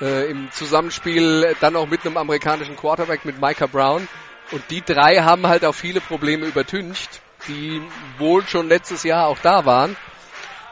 Äh, 0.00 0.30
Im 0.30 0.50
Zusammenspiel 0.52 1.56
dann 1.60 1.74
auch 1.74 1.86
mit 1.86 2.06
einem 2.06 2.16
amerikanischen 2.16 2.76
Quarterback 2.76 3.24
mit 3.24 3.40
Micah 3.40 3.66
Brown. 3.66 4.06
Und 4.50 4.62
die 4.70 4.82
drei 4.82 5.16
haben 5.16 5.46
halt 5.46 5.64
auch 5.64 5.74
viele 5.74 6.00
Probleme 6.00 6.46
übertüncht, 6.46 7.20
die 7.48 7.82
wohl 8.18 8.46
schon 8.46 8.68
letztes 8.68 9.02
Jahr 9.02 9.26
auch 9.26 9.38
da 9.38 9.64
waren. 9.66 9.96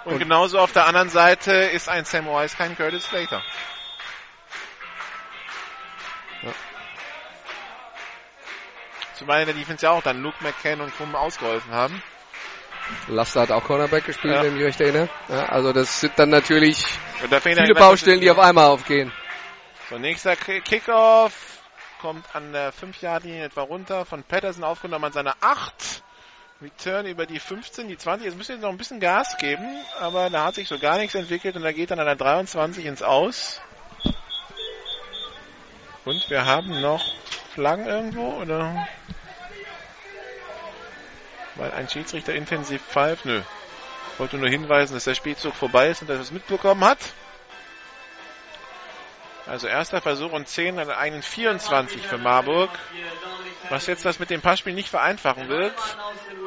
Und 0.04 0.20
genauso 0.20 0.60
auf 0.60 0.72
der 0.72 0.86
anderen 0.86 1.08
Seite 1.08 1.52
ist 1.52 1.88
ein 1.88 2.04
Sam 2.04 2.26
Wise 2.26 2.56
kein 2.56 2.76
Curtis 2.76 3.06
Slater. 3.06 3.42
Ja. 6.42 6.52
Zumal 9.14 9.40
in 9.40 9.46
der 9.46 9.54
Defense 9.56 9.84
ja 9.84 9.90
auch 9.90 10.02
dann 10.02 10.22
Luke 10.22 10.36
McCann 10.42 10.80
und 10.80 10.96
Krumm 10.96 11.16
ausgeholfen 11.16 11.72
haben. 11.72 12.00
Luster 13.08 13.42
hat 13.42 13.50
auch 13.50 13.64
Cornerback 13.64 14.04
gespielt, 14.04 14.34
Ja. 14.34 14.42
wenn 14.42 14.48
ich 14.48 14.54
mich 14.58 14.64
recht 14.64 14.80
erinnere. 14.80 15.08
Ja, 15.28 15.46
also 15.46 15.72
das 15.72 16.00
sind 16.00 16.12
dann 16.16 16.30
natürlich 16.30 16.84
da 17.30 17.40
viele 17.40 17.74
Baustellen, 17.74 18.20
die 18.20 18.30
auf 18.30 18.38
einmal 18.38 18.66
aufgehen. 18.66 19.12
So, 19.90 19.98
nächster 19.98 20.34
Ki- 20.36 20.60
Kickoff 20.60 21.32
kommt 22.00 22.24
an 22.34 22.52
der 22.52 22.72
5-Yard-Linie 22.72 23.44
etwa 23.44 23.62
runter, 23.62 24.04
von 24.04 24.22
Patterson 24.22 24.64
aufgenommen 24.64 25.04
an 25.06 25.12
seiner 25.12 25.34
8. 25.40 26.02
Return 26.62 27.06
über 27.06 27.26
die 27.26 27.38
15, 27.38 27.86
die 27.88 27.98
20. 27.98 28.26
Jetzt 28.26 28.36
müssen 28.38 28.56
wir 28.56 28.62
noch 28.62 28.70
ein 28.70 28.78
bisschen 28.78 28.98
Gas 29.00 29.36
geben, 29.38 29.66
aber 30.00 30.30
da 30.30 30.44
hat 30.44 30.54
sich 30.54 30.68
so 30.68 30.78
gar 30.78 30.96
nichts 30.96 31.14
entwickelt 31.14 31.54
und 31.56 31.62
da 31.62 31.72
geht 31.72 31.90
dann 31.90 32.00
an 32.00 32.06
der 32.06 32.16
23 32.16 32.84
ins 32.86 33.02
Aus. 33.02 33.60
Und 36.04 36.30
wir 36.30 36.46
haben 36.46 36.80
noch 36.80 37.04
Flaggen 37.54 37.86
irgendwo, 37.86 38.40
oder? 38.40 38.86
Weil 41.56 41.72
ein 41.72 41.88
Schiedsrichter 41.88 42.34
intensiv 42.34 42.82
pfeift. 42.82 43.24
Nö. 43.24 43.42
Wollte 44.18 44.38
nur 44.38 44.48
hinweisen, 44.48 44.94
dass 44.94 45.04
der 45.04 45.14
Spielzug 45.14 45.54
vorbei 45.54 45.88
ist 45.88 46.02
und 46.02 46.08
dass 46.08 46.16
er 46.16 46.22
es 46.22 46.30
mitbekommen 46.30 46.84
hat. 46.84 46.98
Also 49.46 49.68
erster 49.68 50.00
Versuch 50.00 50.32
und 50.32 50.48
10 50.48 50.78
an 50.78 50.90
einen 50.90 51.22
24 51.22 52.06
für 52.06 52.18
Marburg. 52.18 52.70
Was 53.68 53.86
jetzt 53.86 54.04
das 54.04 54.18
mit 54.18 54.30
dem 54.30 54.40
Passspiel 54.40 54.74
nicht 54.74 54.88
vereinfachen 54.88 55.48
wird. 55.48 55.74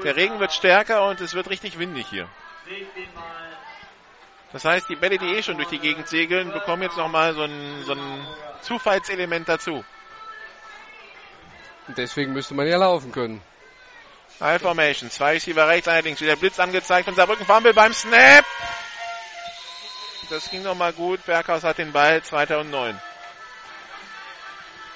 Der 0.04 0.16
Regen 0.16 0.40
wird 0.40 0.54
stärker 0.54 1.08
und 1.08 1.22
es 1.22 1.34
wird 1.34 1.50
richtig 1.50 1.80
windig 1.80 2.08
hier. 2.10 2.28
Das 4.52 4.66
heißt, 4.66 4.90
die 4.90 4.96
Bälle, 4.96 5.18
die 5.18 5.36
eh 5.36 5.44
schon 5.44 5.58
durch 5.58 5.70
die 5.70 5.80
Gegend 5.80 6.08
segeln, 6.08 6.52
bekommen 6.52 6.82
jetzt 6.82 6.98
nochmal 6.98 7.34
so 7.36 7.44
ein, 7.44 7.84
so 7.86 7.94
ein 7.94 8.28
Zufallselement 8.62 9.48
dazu. 9.48 9.84
Deswegen 11.96 12.34
müsste 12.34 12.54
man 12.54 12.68
ja 12.68 12.78
laufen 12.78 13.12
können. 13.12 13.42
High 14.40 14.62
Formation. 14.62 15.10
Zwei 15.12 15.34
Receiver 15.34 15.68
rechts, 15.68 15.88
allerdings 15.88 16.22
wieder 16.22 16.36
Blitz 16.36 16.60
angezeigt 16.60 17.06
von 17.06 17.16
Saarbrücken. 17.16 17.46
Fumble 17.46 17.74
beim 17.74 17.94
Snap. 17.94 18.46
Das 20.30 20.50
ging 20.50 20.64
nochmal 20.64 20.94
gut. 20.94 21.26
Berghaus 21.26 21.64
hat 21.64 21.78
den 21.78 21.92
Ball 21.92 22.22
2009. 22.22 23.00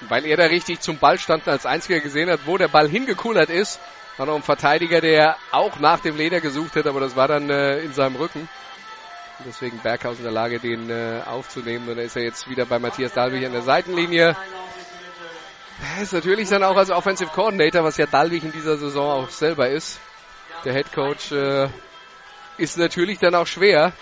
Weil 0.02 0.26
er 0.26 0.38
da 0.38 0.46
richtig 0.46 0.80
zum 0.80 0.98
Ball 0.98 1.18
stand 1.18 1.48
und 1.48 1.52
als 1.52 1.66
einziger 1.66 2.00
gesehen 2.00 2.30
hat, 2.30 2.42
wo 2.46 2.58
der 2.58 2.68
Ball 2.68 2.88
hingekullert 2.88 3.50
ist. 3.50 3.80
War 4.18 4.28
noch 4.28 4.36
ein 4.36 4.44
Verteidiger, 4.44 5.02
der 5.02 5.38
auch 5.52 5.80
nach 5.80 6.00
dem 6.00 6.16
Leder 6.16 6.40
gesucht 6.40 6.76
hat, 6.76 6.86
aber 6.86 7.00
das 7.00 7.16
war 7.16 7.28
dann 7.28 7.50
äh, 7.50 7.80
in 7.80 7.94
seinem 7.94 8.16
Rücken. 8.16 8.48
Und 9.40 9.48
deswegen 9.48 9.80
Berghaus 9.80 10.18
in 10.18 10.24
der 10.24 10.32
Lage, 10.32 10.60
den 10.60 10.90
äh, 10.90 11.22
aufzunehmen. 11.26 11.90
Und 11.90 11.98
dann 11.98 12.06
ist 12.06 12.16
er 12.16 12.24
jetzt 12.24 12.48
wieder 12.48 12.66
bei 12.66 12.78
Matthias 12.78 13.14
Dalwig 13.14 13.44
an 13.46 13.54
der 13.54 13.64
Seitenlinie. 13.64 14.36
Er 15.82 16.02
ist 16.02 16.14
natürlich 16.14 16.50
dann 16.50 16.64
auch 16.64 16.76
als 16.76 16.90
Offensive 16.90 17.32
Coordinator, 17.32 17.84
was 17.84 17.98
ja 17.98 18.06
Dalwig 18.06 18.44
in 18.44 18.52
dieser 18.52 18.78
Saison 18.78 19.24
auch 19.24 19.30
selber 19.30 19.70
ist. 19.70 20.00
Der 20.66 20.74
Head 20.74 20.94
Coach 20.94 21.32
äh, 21.32 21.68
ist 22.58 22.78
natürlich 22.78 23.20
dann 23.20 23.36
auch 23.36 23.48
schwer, 23.48 23.94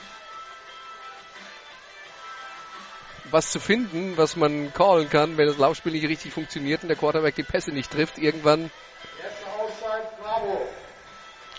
was 3.31 3.51
zu 3.51 3.59
finden, 3.59 4.17
was 4.17 4.35
man 4.35 4.73
callen 4.73 5.09
kann, 5.09 5.37
wenn 5.37 5.47
das 5.47 5.57
Laufspiel 5.57 5.93
nicht 5.93 6.07
richtig 6.07 6.33
funktioniert 6.33 6.83
und 6.83 6.89
der 6.89 6.97
Quarterback 6.97 7.35
die 7.35 7.43
Pässe 7.43 7.71
nicht 7.71 7.91
trifft. 7.91 8.17
Irgendwann. 8.17 8.69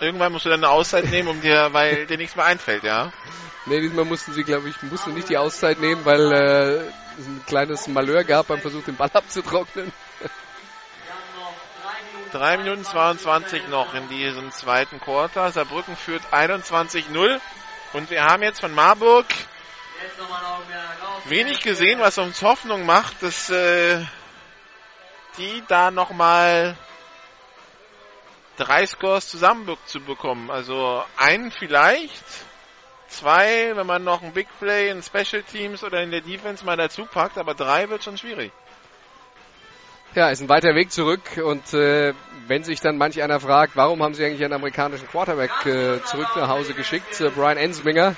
Irgendwann 0.03 0.33
musst 0.33 0.45
du 0.45 0.49
dann 0.51 0.65
eine 0.65 0.73
Auszeit 0.73 1.05
nehmen, 1.11 1.29
um 1.29 1.41
dir, 1.41 1.69
weil 1.73 2.07
dir 2.07 2.17
nichts 2.17 2.35
mehr 2.35 2.45
einfällt, 2.45 2.83
ja? 2.83 3.13
Nee, 3.67 3.81
diesmal 3.81 4.05
mussten 4.05 4.33
sie, 4.33 4.43
glaube 4.43 4.69
ich, 4.69 4.83
mussten 4.83 5.15
nicht 5.15 5.29
die 5.29 5.39
Auszeit 5.39 5.79
nehmen, 5.79 6.05
weil 6.05 6.33
äh, 6.33 6.75
es 7.21 7.27
ein 7.27 7.45
kleines 7.47 7.87
Malheur 7.87 8.25
gab 8.25 8.49
beim 8.49 8.61
Versuch, 8.61 8.83
den 8.83 8.97
Ball 8.97 9.11
abzutrocknen. 9.13 9.93
3 12.33 12.57
Minuten 12.57 12.83
22 12.83 13.69
noch 13.69 13.95
in 13.95 14.09
diesem 14.09 14.51
zweiten 14.51 14.99
Quarter. 14.99 15.53
Saarbrücken 15.53 15.97
führt 15.97 16.23
21-0. 16.33 17.39
Und 17.93 18.11
wir 18.11 18.25
haben 18.25 18.43
jetzt 18.43 18.61
von 18.61 18.75
Marburg 18.75 19.27
wenig 21.27 21.61
gesehen, 21.61 22.01
was 22.01 22.19
uns 22.19 22.43
Hoffnung 22.43 22.87
macht, 22.87 23.23
dass 23.23 23.51
äh, 23.51 24.05
die 25.39 25.63
da 25.69 25.93
nochmal 25.93 26.77
drei 28.65 28.87
Scores 28.87 29.29
zusammen 29.29 29.77
zu 29.87 30.01
bekommen. 30.01 30.51
Also 30.51 31.03
einen 31.17 31.51
vielleicht, 31.51 32.25
zwei, 33.09 33.73
wenn 33.75 33.87
man 33.87 34.05
noch 34.05 34.23
ein 34.23 34.33
Big 34.33 34.49
Play 34.59 34.91
in 34.91 35.03
Special 35.03 35.43
Teams 35.43 35.83
oder 35.85 36.03
in 36.03 36.11
der 36.11 36.21
Defense 36.21 36.65
mal 36.65 36.77
dazu 36.77 37.05
packt, 37.05 37.39
aber 37.39 37.55
drei 37.55 37.89
wird 37.89 38.05
schon 38.05 38.17
schwierig. 38.17 38.53
Ja, 40.15 40.29
ist 40.29 40.43
ein 40.43 40.49
weiter 40.49 40.75
Weg 40.75 40.93
zurück 40.93 41.23
und 41.43 41.73
äh, 41.73 42.13
wenn 42.47 42.65
sich 42.65 42.81
dann 42.81 42.99
manch 42.99 43.23
einer 43.23 43.41
fragt, 43.41 43.77
warum 43.77 44.03
haben 44.03 44.13
sie 44.13 44.25
eigentlich 44.25 44.45
einen 44.45 44.53
amerikanischen 44.53 45.09
Quarterback 45.09 45.65
äh, 45.65 46.03
zurück 46.05 46.29
nach 46.37 46.49
Hause 46.49 46.75
geschickt, 46.75 47.19
äh, 47.21 47.31
Brian 47.31 47.57
Ensminger. 47.57 48.15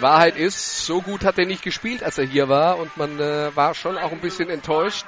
Wahrheit 0.00 0.36
ist, 0.36 0.86
so 0.86 1.02
gut 1.02 1.24
hat 1.24 1.38
er 1.38 1.46
nicht 1.46 1.62
gespielt, 1.62 2.02
als 2.02 2.16
er 2.18 2.24
hier 2.24 2.48
war 2.48 2.78
und 2.78 2.96
man 2.96 3.20
äh, 3.20 3.54
war 3.54 3.74
schon 3.74 3.98
auch 3.98 4.10
ein 4.10 4.20
bisschen 4.20 4.48
enttäuscht 4.48 5.06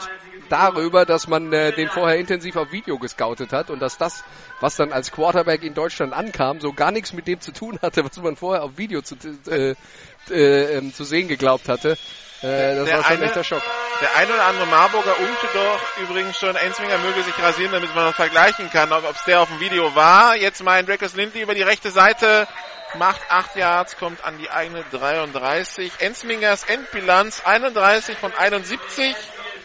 darüber, 0.51 1.05
dass 1.05 1.27
man 1.29 1.53
äh, 1.53 1.73
den 1.73 1.89
vorher 1.89 2.19
intensiv 2.19 2.57
auf 2.57 2.73
Video 2.73 2.99
gescoutet 2.99 3.53
hat 3.53 3.71
und 3.71 3.81
dass 3.81 3.99
das, 3.99 4.25
was 4.61 4.77
dann 4.77 4.93
als 4.93 5.13
Quarterback 5.13 5.63
in 5.63 5.75
Deutschland 5.75 6.13
ankam, 6.13 6.61
so 6.61 6.73
gar 6.73 6.91
nichts 6.91 7.13
mit 7.13 7.27
dem 7.27 7.41
zu 7.41 7.53
tun 7.53 7.79
hatte, 7.83 8.05
was 8.05 8.17
man 8.19 8.37
vorher 8.37 8.63
auf 8.65 8.73
Video 8.77 9.03
zu, 9.03 9.17
äh, 9.49 9.75
äh, 10.31 10.79
ähm, 10.79 10.93
zu 10.95 11.05
sehen 11.05 11.29
geglaubt 11.29 11.69
hatte. 11.69 11.97
Äh, 12.43 12.77
das 12.77 12.85
Der 12.87 12.97
war 12.99 13.05
schon 13.05 13.13
eine- 13.17 13.25
echt 13.25 13.37
der 13.37 13.45
Schock. 13.45 13.63
Der 14.03 14.15
ein 14.17 14.31
oder 14.31 14.45
andere 14.45 14.67
Marburger 14.67 15.15
unte 15.19 15.47
doch 15.55 15.81
übrigens 16.03 16.39
schon, 16.39 16.55
Ensminger 16.55 16.99
möge 16.99 17.23
sich 17.23 17.39
rasieren, 17.43 17.73
damit 17.73 17.95
man 17.95 18.05
das 18.05 18.15
vergleichen 18.17 18.69
kann, 18.71 18.93
ob 18.93 19.09
es 19.11 19.25
der 19.25 19.41
auf 19.41 19.49
dem 19.49 19.59
Video 19.61 19.95
war. 19.95 20.37
Jetzt 20.37 20.63
mal 20.63 20.79
ein 20.79 20.85
Dracus 20.87 21.15
Lindley 21.17 21.41
über 21.43 21.55
die 21.55 21.63
rechte 21.63 21.91
Seite, 21.91 22.47
macht 22.99 23.23
8 23.31 23.57
Yards, 23.57 23.97
kommt 23.97 24.23
an 24.23 24.37
die 24.37 24.51
eigene 24.51 24.85
33. 24.93 25.93
Ensmingers 26.01 26.65
Endbilanz 26.65 27.41
31 27.45 28.19
von 28.19 28.33
71, 28.35 29.17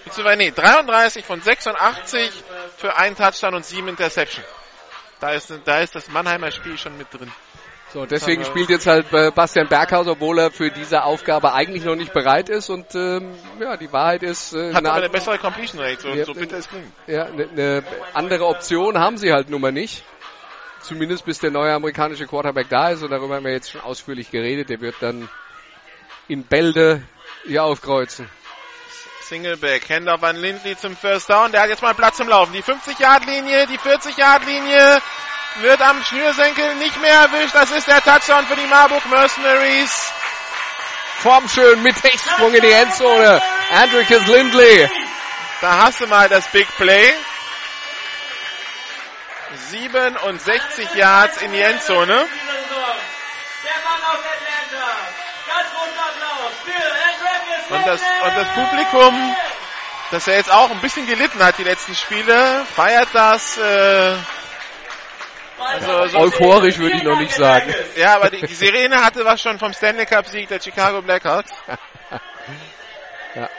beziehungsweise 0.04 0.38
nee, 0.38 0.52
33 0.52 1.26
von 1.26 1.42
86 1.42 2.32
für 2.78 2.96
einen 2.96 3.16
Touchdown 3.16 3.56
und 3.56 3.66
7 3.66 3.88
Interception. 3.88 4.44
Da 5.20 5.32
ist, 5.32 5.54
da 5.66 5.80
ist 5.80 5.96
das 5.96 6.10
Mannheimer 6.10 6.52
Spiel 6.52 6.78
schon 6.78 6.98
mit 6.98 7.08
drin. 7.14 7.32
So, 7.94 8.06
deswegen 8.06 8.46
spielt 8.46 8.70
jetzt 8.70 8.88
halt 8.88 9.12
äh, 9.12 9.32
Bastian 9.32 9.68
Berghaus, 9.68 10.08
obwohl 10.08 10.40
er 10.40 10.52
für 10.52 10.72
diese 10.72 11.04
Aufgabe 11.04 11.54
eigentlich 11.54 11.84
noch 11.84 11.98
nicht 11.98 12.14
bereit 12.14 12.48
ist. 12.48 12.70
Und 12.70 12.96
ähm, 12.96 13.36
ja, 13.60 13.76
die 13.76 13.92
Wahrheit 13.92 14.24
ist, 14.24 14.54
äh, 14.54 14.70
Hat 14.70 14.78
eine, 14.78 14.90
aber 14.92 15.00
eine 15.00 15.10
bessere 15.10 15.38
Completion 15.38 15.82
Rate, 15.82 16.02
so, 16.02 16.08
Ja, 16.08 16.24
so 16.24 16.34
bitter 16.34 16.58
es 16.58 16.70
klingt. 16.70 16.90
ja, 17.08 17.26
eine, 17.26 17.50
eine 17.50 17.84
andere 18.14 18.46
Option 18.46 18.98
haben 18.98 19.18
sie 19.18 19.34
halt 19.34 19.50
nun 19.50 19.60
mal 19.60 19.74
nicht. 19.74 20.06
Zumindest 20.82 21.26
bis 21.26 21.40
der 21.40 21.52
neue 21.52 21.74
amerikanische 21.74 22.26
Quarterback 22.28 22.70
da 22.70 22.90
ist. 22.92 23.04
Und 23.04 23.12
darüber 23.12 23.36
haben 23.36 23.44
wir 23.46 23.52
jetzt 23.52 23.72
schon 23.72 23.82
ausführlich 23.82 24.32
geredet. 24.32 24.70
Der 24.70 24.80
wird 24.80 24.96
dann 25.02 25.28
in 26.30 26.44
Bälde 26.44 27.04
hier 27.46 27.66
aufkreuzen. 27.66 28.30
Singleback, 29.32 29.90
Handoff 29.90 30.22
an 30.24 30.36
Lindley 30.36 30.76
zum 30.76 30.98
First 30.98 31.30
Down. 31.30 31.54
Der 31.54 31.62
hat 31.62 31.70
jetzt 31.70 31.82
mal 31.82 31.94
Platz 31.94 32.18
zum 32.18 32.28
Laufen. 32.28 32.52
Die 32.52 32.62
50-Yard-Linie, 32.62 33.66
die 33.68 33.80
40-Yard-Linie 33.80 35.02
wird 35.62 35.82
am 35.82 36.04
Schnürsenkel 36.04 36.76
nicht 36.76 37.00
mehr 37.00 37.14
erwischt. 37.14 37.56
Das 37.56 37.72
ist 37.72 37.88
der 37.88 38.02
Touchdown 38.02 38.46
für 38.48 38.58
die 38.58 38.68
Marburg 38.68 39.06
Mercenaries. 39.06 40.12
Formschön 41.20 41.82
mit 41.82 41.96
Hechtsprung 42.04 42.54
in 42.54 42.62
die 42.62 42.74
Endzone. 42.74 43.42
Andricus 43.72 44.28
Lindley. 44.28 44.90
Da 45.62 45.78
hast 45.78 46.02
du 46.02 46.08
mal 46.08 46.28
das 46.28 46.46
Big 46.50 46.68
Play. 46.76 47.14
67 49.70 50.96
Yards 50.96 51.42
in 51.42 51.54
die 51.54 51.62
Endzone. 51.62 52.06
Der 52.06 53.78
Mann 53.86 54.04
aus 54.12 54.20
Atlanta. 54.26 54.88
Ganz 55.48 55.70
großer 55.70 56.06
Applaus 56.10 56.52
für 56.66 57.01
Und 57.72 57.88
das, 57.88 58.02
und 58.02 58.36
das 58.36 58.48
Publikum, 58.54 59.36
das 60.12 60.26
ja 60.26 60.34
jetzt 60.34 60.52
auch 60.52 60.70
ein 60.70 60.82
bisschen 60.82 61.08
gelitten 61.08 61.44
hat, 61.44 61.58
die 61.58 61.64
letzten 61.64 61.96
Spiele, 61.96 62.66
feiert 62.76 63.08
das. 63.14 63.58
Äh, 63.58 64.16
also, 65.58 66.08
so 66.08 66.18
Euphorisch 66.18 66.80
würde 66.80 66.98
ich 66.98 67.04
noch 67.04 67.20
nicht 67.20 67.34
sagen. 67.34 67.74
Ja, 67.96 68.16
aber 68.16 68.30
die, 68.30 68.42
die 68.42 68.54
Sirene 68.54 69.04
hatte 69.04 69.24
was 69.26 69.42
schon 69.42 69.60
vom 69.60 69.74
Stanley 69.74 70.06
Cup 70.06 70.28
Sieg 70.28 70.50
der 70.50 70.60
Chicago 70.60 71.02
Blackhawks. 71.02 71.52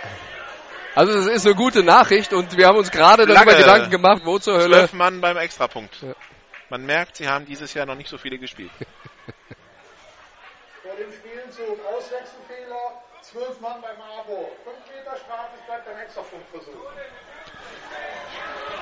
Also 0.95 1.13
es 1.15 1.27
ist 1.27 1.47
eine 1.47 1.55
gute 1.55 1.83
Nachricht 1.83 2.35
und 2.35 2.55
wir 2.59 2.67
haben 2.67 2.77
uns 2.77 2.91
gerade 2.91 3.25
darüber 3.25 3.53
Lange. 3.53 3.57
Gedanken 3.57 3.91
gemacht, 3.91 4.23
wo 4.27 4.39
zur 4.39 4.59
Hölle. 4.59 4.77
Zwölf 4.77 4.93
Mann 4.93 5.23
beim 5.23 5.39
Extrapunkt. 5.39 6.03
Ja. 6.03 6.13
Man 6.69 6.85
merkt, 6.85 7.17
sie 7.17 7.29
haben 7.29 7.47
dieses 7.47 7.73
Jahr 7.73 7.87
noch 7.87 7.95
nicht 7.95 8.11
so 8.11 8.19
viele 8.19 8.39
gespielt. 8.39 8.71
Vor 10.83 10.95
dem 10.97 11.11
Spielzug 11.11 11.79
Auswechselfehler, 11.87 13.01
zwölf 13.33 13.61
Mann 13.61 13.81
bei 13.81 13.95
Marburg. 13.95 14.51
Fünf 14.63 14.77
Meter 14.95 15.17
Strafe, 15.17 15.53
es 15.59 15.67
bleibt 15.67 15.89
ein 15.89 15.99
Extrapunktversuch. 15.99 16.73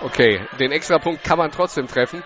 Okay, 0.03 0.47
den 0.59 0.73
Extrapunkt 0.73 1.23
kann 1.23 1.39
man 1.39 1.53
trotzdem 1.53 1.87
treffen. 1.87 2.25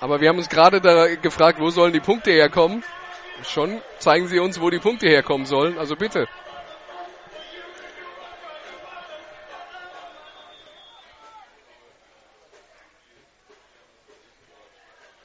Aber 0.00 0.20
wir 0.20 0.28
haben 0.28 0.38
uns 0.38 0.48
gerade 0.48 0.80
da 0.80 1.14
gefragt, 1.16 1.58
wo 1.60 1.70
sollen 1.70 1.92
die 1.92 2.00
Punkte 2.00 2.30
herkommen? 2.30 2.84
Schon 3.44 3.82
zeigen 3.98 4.28
sie 4.28 4.38
uns, 4.38 4.60
wo 4.60 4.70
die 4.70 4.78
Punkte 4.78 5.08
herkommen 5.08 5.46
sollen. 5.46 5.78
Also 5.78 5.96
bitte. 5.96 6.28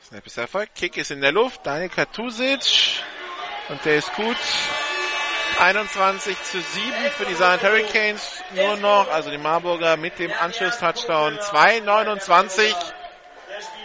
Snap 0.02 0.26
ist 0.26 0.38
Erfolg. 0.38 0.70
Kick 0.74 0.98
ist 0.98 1.12
in 1.12 1.22
der 1.22 1.34
Luft. 1.34 1.66
Daniel 1.66 1.90
Katusic. 1.90 3.04
Und 3.70 3.84
der 3.84 3.98
ist 3.98 4.14
gut. 4.14 4.38
21 5.60 6.44
zu 6.44 6.62
7 6.62 6.94
für 7.18 7.26
die 7.26 7.34
Saarland 7.34 7.64
Hurricanes. 7.64 8.44
Nur 8.56 8.78
noch, 8.78 9.10
also 9.12 9.30
die 9.32 9.38
Marburger 9.38 9.98
mit 9.98 10.20
dem 10.20 10.32
Anschluss-Touchdown 10.40 11.38
2,29 11.40 12.74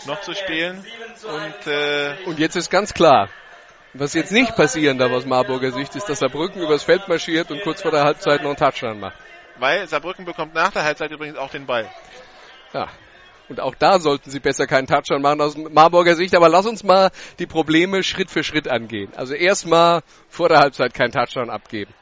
noch 0.06 0.20
zu 0.20 0.34
spielen. 0.34 0.84
Und, 1.24 1.66
äh, 1.66 2.16
Und 2.26 2.38
jetzt 2.38 2.56
ist 2.56 2.70
ganz 2.70 2.92
klar, 2.94 3.28
was 3.94 4.14
jetzt 4.14 4.32
nicht 4.32 4.54
passieren 4.56 4.98
darf 4.98 5.12
aus 5.12 5.26
Marburger 5.26 5.70
Sicht, 5.72 5.94
ist, 5.96 6.08
dass 6.08 6.18
Saarbrücken 6.18 6.62
übers 6.62 6.82
Feld 6.82 7.08
marschiert 7.08 7.50
und 7.50 7.62
kurz 7.62 7.82
vor 7.82 7.90
der 7.90 8.04
Halbzeit 8.04 8.40
noch 8.42 8.48
einen 8.50 8.56
Touchdown 8.56 9.00
macht. 9.00 9.16
weil 9.56 9.86
Saarbrücken 9.86 10.24
bekommt 10.24 10.54
nach 10.54 10.72
der 10.72 10.84
Halbzeit 10.84 11.10
übrigens 11.10 11.38
auch 11.38 11.50
den 11.50 11.66
Ball. 11.66 11.88
Ja. 12.72 12.88
Und 13.48 13.60
auch 13.60 13.74
da 13.74 14.00
sollten 14.00 14.30
sie 14.30 14.40
besser 14.40 14.66
keinen 14.66 14.86
Touchdown 14.86 15.20
machen 15.22 15.40
aus 15.40 15.56
Marburger 15.56 16.14
Sicht. 16.16 16.34
Aber 16.34 16.48
lass 16.48 16.66
uns 16.66 16.84
mal 16.84 17.10
die 17.38 17.46
Probleme 17.46 18.02
Schritt 18.02 18.30
für 18.30 18.44
Schritt 18.44 18.68
angehen. 18.68 19.12
Also 19.16 19.34
erstmal 19.34 20.02
vor 20.28 20.48
der 20.48 20.58
Halbzeit 20.58 20.94
keinen 20.94 21.12
Touchdown 21.12 21.50
abgeben. 21.50 21.92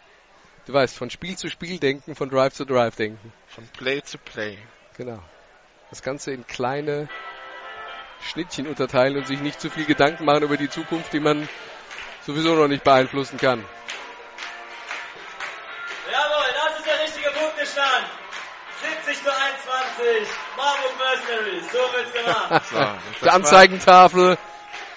Du 0.67 0.73
weißt, 0.73 0.97
von 0.97 1.11
Spiel 1.11 1.37
zu 1.37 1.49
Spiel 1.49 1.79
denken, 1.79 2.15
von 2.15 2.29
Drive 2.29 2.55
zu 2.55 2.65
Drive 2.65 2.95
denken. 2.97 3.33
Von 3.49 3.67
Play 3.77 4.03
zu 4.03 4.19
Play. 4.19 4.59
Genau. 4.97 5.19
Das 5.89 6.03
Ganze 6.03 6.33
in 6.33 6.47
kleine 6.47 7.09
Schnittchen 8.21 8.67
unterteilen 8.67 9.17
und 9.17 9.27
sich 9.27 9.41
nicht 9.41 9.61
zu 9.61 9.71
viel 9.71 9.87
Gedanken 9.87 10.25
machen 10.25 10.45
über 10.45 10.57
die 10.57 10.69
Zukunft, 10.69 11.13
die 11.13 11.21
man 11.21 11.49
sowieso 12.27 12.55
noch 12.55 12.69
nicht 12.69 12.85
beeinflussen 12.85 13.39
kann. 13.39 13.65
70 18.81 19.23
zu 19.25 19.31
21. 19.31 20.29
Marburg 20.57 20.93
Mercenaries. 20.99 21.73
So 21.73 21.79
wird's 21.79 22.13
gemacht. 22.13 22.63
So, 23.21 23.27
war- 23.27 23.35
Anzeigentafel, 23.35 24.39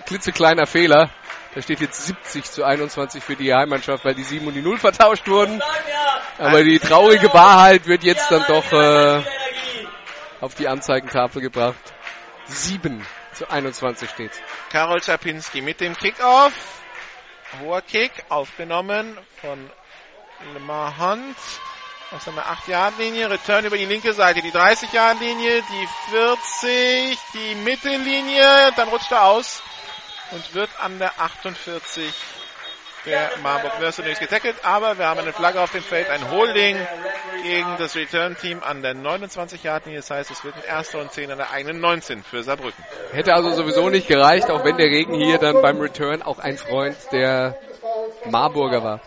klitzekleiner 0.05 0.65
Fehler. 0.65 1.09
Da 1.55 1.61
steht 1.61 1.81
jetzt 1.81 2.05
70 2.07 2.45
zu 2.45 2.63
21 2.63 3.23
für 3.23 3.35
die 3.35 3.53
Heimmannschaft, 3.53 4.03
weil 4.05 4.15
die 4.15 4.23
7 4.23 4.47
und 4.47 4.53
die 4.55 4.61
0 4.63 4.79
vertauscht 4.79 5.27
wurden. 5.27 5.61
Aber 6.39 6.63
die 6.63 6.79
traurige 6.79 7.31
Wahrheit 7.33 7.85
wird 7.85 8.03
jetzt 8.03 8.31
dann 8.31 8.43
doch 8.47 8.71
äh, 8.71 9.21
auf 10.41 10.55
die 10.55 10.67
Anzeigentafel 10.67 11.41
gebracht. 11.41 11.75
7 12.45 13.05
zu 13.33 13.49
21 13.49 14.09
steht. 14.09 14.31
Karol 14.71 14.99
Czapinski 14.99 15.61
mit 15.61 15.79
dem 15.79 15.95
Kickoff. 15.95 16.53
Hoher 17.61 17.81
Kick, 17.83 18.11
aufgenommen 18.29 19.15
von 19.39 19.69
Lemar 20.53 20.97
Hunt 20.97 21.37
aus 22.13 22.25
seiner 22.25 22.45
8-Yard-Linie. 22.45 23.29
Return 23.29 23.65
über 23.65 23.77
die 23.77 23.85
linke 23.85 24.13
Seite, 24.13 24.41
die 24.41 24.51
30-Yard-Linie, 24.51 25.61
die 25.61 25.87
40, 26.11 27.19
die 27.33 27.55
Mittellinie. 27.55 28.71
Dann 28.75 28.89
rutscht 28.89 29.11
er 29.11 29.23
aus 29.25 29.63
und 30.31 30.53
wird 30.53 30.69
an 30.79 30.99
der 30.99 31.19
48 31.19 32.13
der 33.05 33.31
Marburg 33.41 33.79
Mercenaries 33.79 34.19
getackelt. 34.19 34.55
Aber 34.63 34.97
wir 34.97 35.07
haben 35.07 35.19
eine 35.19 35.33
Flagge 35.33 35.59
auf 35.59 35.71
dem 35.71 35.83
Feld, 35.83 36.09
ein 36.09 36.29
Holding 36.31 36.77
gegen 37.41 37.75
das 37.77 37.95
Return-Team 37.95 38.61
an 38.63 38.81
der 38.81 38.95
29-Yard-Linie. 38.95 39.99
Das 39.99 40.11
heißt, 40.11 40.31
es 40.31 40.43
wird 40.43 40.55
ein 40.55 40.63
erster 40.63 40.99
und 40.99 41.11
10 41.11 41.31
an 41.31 41.37
der 41.37 41.51
eigenen 41.51 41.81
19 41.81 42.23
für 42.23 42.43
Saarbrücken. 42.43 42.83
Hätte 43.11 43.33
also 43.33 43.51
sowieso 43.51 43.89
nicht 43.89 44.07
gereicht, 44.07 44.49
auch 44.49 44.63
wenn 44.63 44.77
der 44.77 44.87
Regen 44.87 45.15
hier 45.15 45.39
dann 45.39 45.61
beim 45.61 45.79
Return 45.79 46.21
auch 46.21 46.39
ein 46.39 46.57
Freund 46.57 46.95
der 47.11 47.57
Marburger 48.25 48.83
war. 48.83 49.01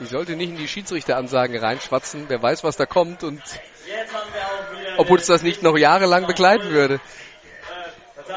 Ich 0.00 0.10
sollte 0.10 0.36
nicht 0.36 0.50
in 0.50 0.56
die 0.56 0.68
Schiedsrichteransagen 0.68 1.58
reinschwatzen. 1.58 2.26
Wer 2.28 2.40
weiß, 2.40 2.62
was 2.62 2.76
da 2.76 2.86
kommt 2.86 3.24
und 3.24 3.42
Jetzt 3.86 4.14
haben 4.14 4.32
wir 4.32 4.42
auch 4.42 4.78
wieder 4.78 4.98
ob 4.98 5.10
uns 5.10 5.26
das 5.26 5.42
nicht 5.42 5.62
noch 5.62 5.76
jahrelang 5.76 6.26
begleiten 6.26 6.70
würde. 6.70 7.00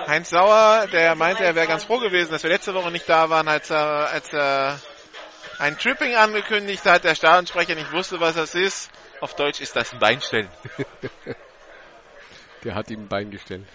Heinz 0.07 0.29
Sauer, 0.29 0.87
der 0.91 1.15
meinte, 1.15 1.43
er 1.43 1.55
wäre 1.55 1.67
ganz 1.67 1.83
froh 1.83 1.99
gewesen, 1.99 2.31
dass 2.31 2.43
wir 2.43 2.49
letzte 2.49 2.73
Woche 2.73 2.91
nicht 2.91 3.07
da 3.09 3.29
waren, 3.29 3.47
als 3.47 3.69
er, 3.69 4.09
als 4.09 4.31
er 4.33 4.79
ein 5.59 5.77
Tripping 5.77 6.15
angekündigt 6.15 6.85
hat, 6.85 7.03
der 7.03 7.15
Stadionsprecher 7.15 7.75
nicht 7.75 7.91
wusste, 7.91 8.19
was 8.19 8.35
das 8.35 8.55
ist. 8.55 8.89
Auf 9.19 9.35
Deutsch 9.35 9.61
ist 9.61 9.75
das 9.75 9.93
ein 9.93 9.99
Beinstellen. 9.99 10.49
Der 12.63 12.75
hat 12.75 12.89
ihm 12.89 13.03
ein 13.03 13.07
Bein 13.07 13.31
gestellt. 13.31 13.67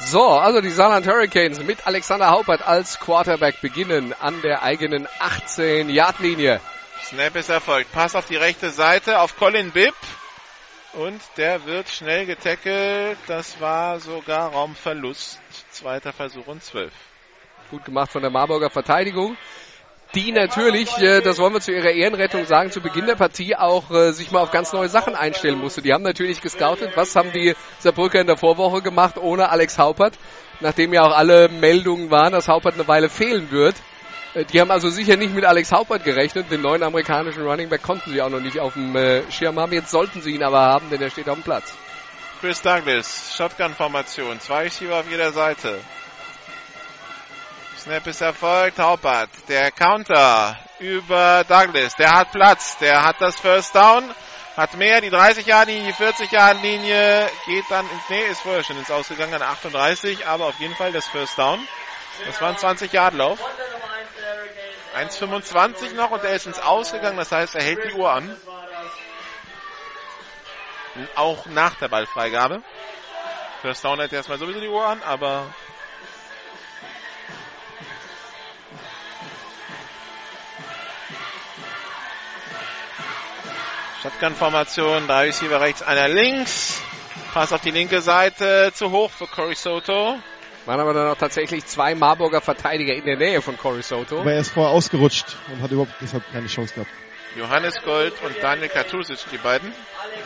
So, 0.00 0.28
also 0.28 0.60
die 0.60 0.70
Saarland 0.70 1.06
Hurricanes 1.06 1.62
mit 1.62 1.86
Alexander 1.86 2.30
Haupert 2.30 2.66
als 2.66 3.00
Quarterback 3.00 3.60
beginnen 3.60 4.14
an 4.20 4.40
der 4.42 4.62
eigenen 4.62 5.08
18-Yard-Linie. 5.18 6.60
Snap 7.02 7.34
ist 7.36 7.48
erfolgt. 7.48 7.90
Pass 7.92 8.14
auf 8.14 8.26
die 8.26 8.36
rechte 8.36 8.70
Seite 8.70 9.20
auf 9.20 9.36
Colin 9.36 9.72
Bibb. 9.72 9.94
Und 10.92 11.20
der 11.36 11.66
wird 11.66 11.88
schnell 11.88 12.26
getackelt. 12.26 13.18
Das 13.26 13.60
war 13.60 13.98
sogar 13.98 14.52
Raumverlust. 14.52 15.40
Zweiter 15.70 16.12
Versuch 16.12 16.46
und 16.46 16.62
zwölf. 16.62 16.92
Gut 17.70 17.84
gemacht 17.84 18.12
von 18.12 18.22
der 18.22 18.30
Marburger 18.30 18.70
Verteidigung. 18.70 19.36
Die 20.14 20.32
natürlich, 20.32 20.96
äh, 20.98 21.20
das 21.20 21.38
wollen 21.38 21.52
wir 21.52 21.60
zu 21.60 21.70
ihrer 21.70 21.90
Ehrenrettung 21.90 22.46
sagen, 22.46 22.70
zu 22.70 22.80
Beginn 22.80 23.06
der 23.06 23.14
Partie 23.16 23.54
auch 23.54 23.90
äh, 23.90 24.12
sich 24.12 24.30
mal 24.30 24.40
auf 24.40 24.50
ganz 24.50 24.72
neue 24.72 24.88
Sachen 24.88 25.14
einstellen 25.14 25.58
musste. 25.58 25.82
Die 25.82 25.92
haben 25.92 26.02
natürlich 26.02 26.40
gescoutet. 26.40 26.96
Was 26.96 27.14
haben 27.14 27.30
die 27.32 27.54
Saarbrücker 27.78 28.20
in 28.20 28.26
der 28.26 28.38
Vorwoche 28.38 28.80
gemacht 28.80 29.18
ohne 29.18 29.50
Alex 29.50 29.78
Haupert? 29.78 30.14
Nachdem 30.60 30.94
ja 30.94 31.02
auch 31.02 31.14
alle 31.14 31.50
Meldungen 31.50 32.10
waren, 32.10 32.32
dass 32.32 32.48
Haupert 32.48 32.74
eine 32.74 32.88
Weile 32.88 33.10
fehlen 33.10 33.50
wird. 33.50 33.76
Äh, 34.32 34.46
Die 34.46 34.62
haben 34.62 34.70
also 34.70 34.88
sicher 34.88 35.16
nicht 35.16 35.34
mit 35.34 35.44
Alex 35.44 35.72
Haupert 35.72 36.04
gerechnet. 36.04 36.50
Den 36.50 36.62
neuen 36.62 36.82
amerikanischen 36.82 37.42
Running 37.42 37.68
Back 37.68 37.82
konnten 37.82 38.10
sie 38.10 38.22
auch 38.22 38.30
noch 38.30 38.40
nicht 38.40 38.58
auf 38.60 38.72
dem 38.72 38.96
äh, 38.96 39.30
Schirm 39.30 39.60
haben. 39.60 39.72
Jetzt 39.72 39.90
sollten 39.90 40.22
sie 40.22 40.30
ihn 40.30 40.42
aber 40.42 40.60
haben, 40.60 40.88
denn 40.88 41.02
er 41.02 41.10
steht 41.10 41.28
auf 41.28 41.36
dem 41.36 41.44
Platz. 41.44 41.74
Chris 42.40 42.62
Douglas, 42.62 43.34
Shotgun-Formation, 43.36 44.40
zwei 44.40 44.62
Receiver 44.62 45.00
auf 45.00 45.10
jeder 45.10 45.32
Seite. 45.32 45.80
Snap 47.78 48.06
ist 48.08 48.20
erfolgt, 48.20 48.80
Haupert, 48.80 49.30
der 49.48 49.70
Counter 49.70 50.58
über 50.80 51.44
Douglas, 51.46 51.94
der 51.94 52.12
hat 52.12 52.32
Platz, 52.32 52.76
der 52.78 53.04
hat 53.04 53.20
das 53.20 53.36
First 53.38 53.72
Down, 53.74 54.12
hat 54.56 54.74
mehr, 54.74 55.00
die 55.00 55.10
30-Jahr-Linie, 55.10 55.92
die 55.92 56.04
40-Jahr-Linie, 56.04 57.30
geht 57.46 57.64
dann 57.70 57.88
ins, 57.88 58.02
nee, 58.08 58.26
ist 58.30 58.40
vorher 58.40 58.64
schon 58.64 58.78
ins 58.78 58.90
Ausgegangen 58.90 59.34
an 59.34 59.42
38, 59.42 60.26
aber 60.26 60.46
auf 60.46 60.58
jeden 60.58 60.74
Fall 60.74 60.90
das 60.90 61.06
First 61.06 61.38
Down. 61.38 61.60
Das 62.26 62.40
war 62.40 62.48
ein 62.48 62.56
20-Yard-Lauf. 62.56 63.38
1,25 64.96 65.94
noch 65.94 66.10
und 66.10 66.24
er 66.24 66.34
ist 66.34 66.46
ins 66.46 66.58
Ausgegangen, 66.58 67.16
das 67.16 67.30
heißt, 67.30 67.54
er 67.54 67.62
hält 67.62 67.78
die 67.84 67.94
Uhr 67.94 68.10
an. 68.10 68.36
Auch 71.14 71.46
nach 71.46 71.76
der 71.76 71.86
Ballfreigabe. 71.86 72.60
First 73.62 73.84
Down 73.84 74.00
hält 74.00 74.12
erstmal 74.12 74.38
sowieso 74.38 74.58
die 74.58 74.68
Uhr 74.68 74.84
an, 74.84 75.00
aber 75.04 75.46
Shotgun-Formation, 84.02 85.08
drei 85.08 85.26
Receiver 85.26 85.60
rechts, 85.60 85.82
einer 85.82 86.08
links. 86.08 86.80
Pass 87.34 87.52
auf 87.52 87.60
die 87.60 87.72
linke 87.72 88.00
Seite, 88.00 88.70
zu 88.72 88.92
hoch 88.92 89.10
für 89.10 89.26
Cory 89.26 89.56
Soto. 89.56 90.16
Waren 90.66 90.80
aber 90.80 90.94
dann 90.94 91.08
auch 91.08 91.18
tatsächlich 91.18 91.66
zwei 91.66 91.94
Marburger 91.94 92.40
Verteidiger 92.40 92.94
in 92.94 93.04
der 93.04 93.16
Nähe 93.16 93.42
von 93.42 93.56
Cory 93.56 93.82
Soto. 93.82 94.20
Aber 94.20 94.32
er 94.32 94.40
ist 94.40 94.50
vorher 94.50 94.72
ausgerutscht 94.72 95.36
und 95.52 95.62
hat 95.62 95.70
überhaupt 95.72 95.94
deshalb 96.00 96.22
keine 96.30 96.46
Chance 96.46 96.74
gehabt. 96.74 96.90
Johannes 97.36 97.82
Gold 97.82 98.14
und 98.24 98.36
Daniel 98.40 98.68
Katusic, 98.68 99.18
die 99.32 99.38
beiden. 99.38 99.72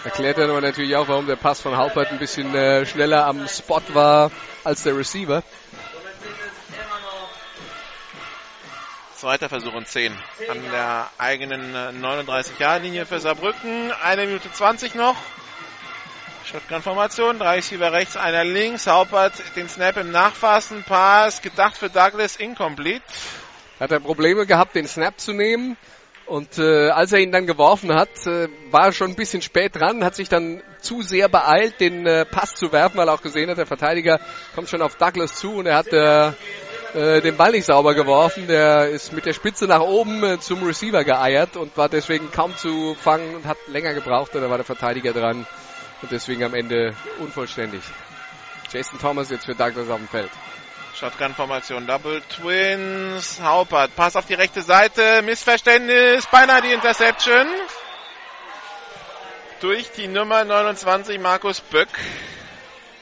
Erklärt 0.04 0.38
dann 0.38 0.50
aber 0.50 0.60
natürlich 0.60 0.94
auch, 0.96 1.08
warum 1.08 1.26
der 1.26 1.36
Pass 1.36 1.60
von 1.60 1.76
Haupert 1.76 2.10
ein 2.10 2.18
bisschen 2.18 2.54
äh, 2.54 2.84
schneller 2.84 3.26
am 3.26 3.48
Spot 3.48 3.82
war 3.94 4.30
als 4.64 4.82
der 4.82 4.96
Receiver. 4.96 5.42
Zweiter 9.22 9.48
Versuch 9.48 9.74
und 9.74 9.86
10 9.86 10.12
an 10.50 10.62
der 10.72 11.08
eigenen 11.16 11.76
39-Jahr-Linie 12.02 13.06
für 13.06 13.20
Saarbrücken. 13.20 13.92
Eine 14.02 14.26
Minute 14.26 14.50
20 14.50 14.96
noch. 14.96 15.14
Shotgun-Formation, 16.44 17.38
drei 17.38 17.54
Receiver 17.54 17.92
rechts, 17.92 18.16
einer 18.16 18.42
links. 18.42 18.88
Haupert 18.88 19.34
den 19.54 19.68
Snap 19.68 19.96
im 19.98 20.10
Nachfassen. 20.10 20.82
Pass 20.82 21.40
gedacht 21.40 21.76
für 21.76 21.88
Douglas, 21.88 22.34
incomplete. 22.34 23.04
Hat 23.78 23.92
er 23.92 24.00
Probleme 24.00 24.44
gehabt, 24.44 24.74
den 24.74 24.88
Snap 24.88 25.20
zu 25.20 25.32
nehmen. 25.32 25.76
Und 26.26 26.58
äh, 26.58 26.88
als 26.88 27.12
er 27.12 27.20
ihn 27.20 27.30
dann 27.30 27.46
geworfen 27.46 27.94
hat, 27.94 28.26
äh, 28.26 28.48
war 28.72 28.86
er 28.86 28.92
schon 28.92 29.10
ein 29.10 29.16
bisschen 29.16 29.40
spät 29.40 29.76
dran, 29.76 30.02
hat 30.02 30.16
sich 30.16 30.30
dann 30.30 30.64
zu 30.80 31.02
sehr 31.02 31.28
beeilt, 31.28 31.78
den 31.78 32.08
äh, 32.08 32.24
Pass 32.24 32.54
zu 32.56 32.72
werfen, 32.72 32.96
weil 32.96 33.08
er 33.08 33.14
auch 33.14 33.22
gesehen 33.22 33.48
hat, 33.50 33.58
der 33.58 33.66
Verteidiger 33.66 34.18
kommt 34.56 34.68
schon 34.68 34.82
auf 34.82 34.96
Douglas 34.96 35.34
zu 35.36 35.54
und 35.54 35.66
er 35.66 35.76
hat 35.76 35.92
äh, 35.92 36.32
äh, 36.94 37.20
den 37.20 37.36
Ball 37.36 37.52
nicht 37.52 37.66
sauber 37.66 37.94
geworfen. 37.94 38.46
Der 38.46 38.88
ist 38.88 39.12
mit 39.12 39.26
der 39.26 39.32
Spitze 39.32 39.66
nach 39.66 39.80
oben 39.80 40.22
äh, 40.22 40.38
zum 40.40 40.62
Receiver 40.62 41.04
geeiert 41.04 41.56
und 41.56 41.76
war 41.76 41.88
deswegen 41.88 42.30
kaum 42.30 42.56
zu 42.56 42.94
fangen 42.94 43.34
und 43.34 43.46
hat 43.46 43.58
länger 43.68 43.94
gebraucht. 43.94 44.34
Und 44.34 44.42
da 44.42 44.50
war 44.50 44.58
der 44.58 44.66
Verteidiger 44.66 45.12
dran 45.12 45.46
und 46.02 46.12
deswegen 46.12 46.44
am 46.44 46.54
Ende 46.54 46.94
unvollständig. 47.18 47.82
Jason 48.72 48.98
Thomas 48.98 49.30
jetzt 49.30 49.46
für 49.46 49.54
Douglas 49.54 49.88
auf 49.88 49.98
dem 49.98 50.08
Feld. 50.08 50.30
Shotgun-Formation, 50.94 51.86
Double 51.86 52.22
Twins, 52.28 53.40
Haupert, 53.42 53.96
Pass 53.96 54.14
auf 54.14 54.26
die 54.26 54.34
rechte 54.34 54.62
Seite, 54.62 55.22
Missverständnis, 55.22 56.26
beinahe 56.26 56.62
die 56.62 56.72
Interception. 56.72 57.46
Durch 59.60 59.90
die 59.92 60.08
Nummer 60.08 60.44
29, 60.44 61.18
Markus 61.18 61.60
Böck. 61.60 61.88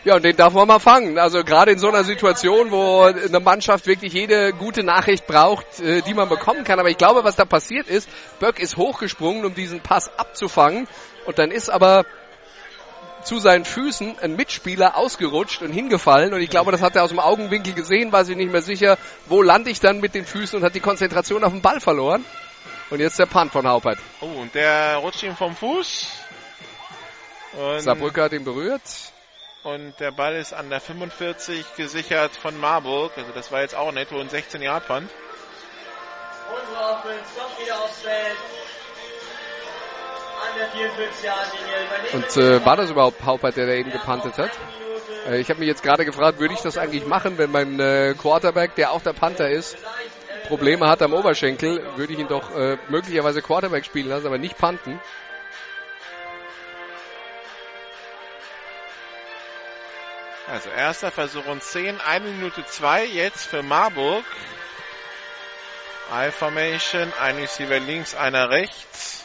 Ja, 0.02 0.16
und 0.16 0.24
den 0.24 0.34
darf 0.34 0.54
man 0.54 0.66
mal 0.66 0.78
fangen. 0.78 1.18
Also 1.18 1.44
gerade 1.44 1.72
in 1.72 1.78
so 1.78 1.88
einer 1.88 2.04
Situation, 2.04 2.70
wo 2.70 3.02
eine 3.02 3.40
Mannschaft 3.40 3.86
wirklich 3.86 4.14
jede 4.14 4.54
gute 4.54 4.82
Nachricht 4.82 5.26
braucht, 5.26 5.80
äh, 5.80 6.00
die 6.00 6.14
man 6.14 6.28
bekommen 6.28 6.64
kann. 6.64 6.80
Aber 6.80 6.88
ich 6.88 6.96
glaube, 6.96 7.22
was 7.22 7.36
da 7.36 7.44
passiert 7.44 7.86
ist, 7.86 8.08
Böck 8.38 8.60
ist 8.60 8.78
hochgesprungen, 8.78 9.44
um 9.44 9.54
diesen 9.54 9.80
Pass 9.80 10.10
abzufangen. 10.16 10.88
Und 11.26 11.38
dann 11.38 11.50
ist 11.50 11.68
aber 11.68 12.06
zu 13.24 13.38
seinen 13.38 13.66
Füßen 13.66 14.18
ein 14.22 14.36
Mitspieler 14.36 14.96
ausgerutscht 14.96 15.60
und 15.60 15.72
hingefallen. 15.72 16.32
Und 16.32 16.40
ich 16.40 16.48
glaube, 16.48 16.72
das 16.72 16.80
hat 16.80 16.96
er 16.96 17.04
aus 17.04 17.10
dem 17.10 17.20
Augenwinkel 17.20 17.74
gesehen, 17.74 18.10
war 18.10 18.24
sich 18.24 18.36
nicht 18.36 18.50
mehr 18.50 18.62
sicher, 18.62 18.96
wo 19.26 19.42
lande 19.42 19.70
ich 19.70 19.80
dann 19.80 20.00
mit 20.00 20.14
den 20.14 20.24
Füßen 20.24 20.58
und 20.58 20.64
hat 20.64 20.74
die 20.74 20.80
Konzentration 20.80 21.44
auf 21.44 21.52
den 21.52 21.60
Ball 21.60 21.80
verloren. 21.80 22.24
Und 22.88 23.00
jetzt 23.00 23.18
der 23.18 23.26
Punt 23.26 23.52
von 23.52 23.68
Haupert. 23.68 23.98
Oh, 24.22 24.26
und 24.26 24.54
der 24.54 24.96
rutscht 24.96 25.22
ihm 25.22 25.36
vom 25.36 25.54
Fuß. 25.54 26.06
Und 27.52 27.80
Saarbrücker 27.80 28.24
hat 28.24 28.32
ihn 28.32 28.44
berührt. 28.44 28.80
Und 29.62 30.00
der 30.00 30.10
Ball 30.10 30.36
ist 30.36 30.54
an 30.54 30.70
der 30.70 30.80
45 30.80 31.76
gesichert 31.76 32.34
von 32.34 32.58
Marburg. 32.58 33.12
Also 33.16 33.30
das 33.34 33.52
war 33.52 33.60
jetzt 33.60 33.74
auch 33.74 33.92
netto 33.92 34.18
ein 34.18 34.30
16 34.30 34.62
Yard 34.62 34.86
Punt. 34.86 35.10
Unsere 36.50 36.82
Offense 36.82 37.24
kommt 37.38 37.60
wieder 37.60 37.78
aufs 37.78 38.00
Feld. 38.00 38.36
An 40.42 40.58
der 40.58 40.68
44 40.68 41.24
Yard 41.24 41.52
Linie. 41.52 42.24
Und 42.24 42.36
äh, 42.38 42.64
war 42.64 42.76
das 42.76 42.90
überhaupt 42.90 43.22
Haupert, 43.22 43.56
der 43.56 43.66
da 43.66 43.72
eben 43.72 43.90
gepantet 43.90 44.38
hat? 44.38 44.50
Äh, 45.28 45.40
ich 45.40 45.50
habe 45.50 45.60
mich 45.60 45.68
jetzt 45.68 45.82
gerade 45.82 46.06
gefragt, 46.06 46.40
würde 46.40 46.54
ich 46.54 46.60
das 46.60 46.78
eigentlich 46.78 47.06
machen, 47.06 47.36
wenn 47.36 47.50
mein 47.50 47.78
äh, 47.78 48.14
Quarterback, 48.18 48.76
der 48.76 48.92
auch 48.92 49.02
der 49.02 49.12
Panther 49.12 49.50
ist, 49.50 49.76
Probleme 50.48 50.88
hat 50.88 51.02
am 51.02 51.12
Oberschenkel, 51.12 51.82
würde 51.96 52.14
ich 52.14 52.18
ihn 52.18 52.28
doch 52.28 52.56
äh, 52.56 52.78
möglicherweise 52.88 53.42
Quarterback 53.42 53.84
spielen 53.84 54.08
lassen, 54.08 54.26
aber 54.26 54.38
nicht 54.38 54.56
panten. 54.56 54.98
Also 60.50 60.68
erster 60.70 61.12
Versuch 61.12 61.46
und 61.46 61.62
10, 61.62 62.00
1 62.00 62.24
Minute 62.24 62.66
2 62.66 63.04
jetzt 63.04 63.46
für 63.46 63.62
Marburg. 63.62 64.24
I-Formation, 66.12 67.12
ein 67.20 67.36
Receiver 67.36 67.78
links, 67.78 68.16
einer 68.16 68.50
rechts. 68.50 69.24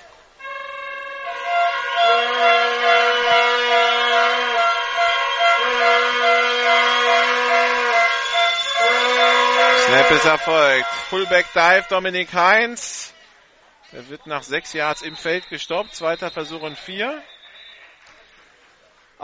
Snap 9.88 10.12
ist 10.12 10.26
erfolgt. 10.26 10.86
Fullback 11.10 11.48
Dive, 11.56 11.86
Dominik 11.90 12.34
Heinz. 12.34 13.16
Der 13.92 14.08
wird 14.10 14.28
nach 14.28 14.44
sechs 14.44 14.74
Yards 14.74 15.02
im 15.02 15.16
Feld 15.16 15.50
gestoppt. 15.50 15.96
Zweiter 15.96 16.30
Versuch 16.30 16.62
und 16.62 16.78
vier. 16.78 17.24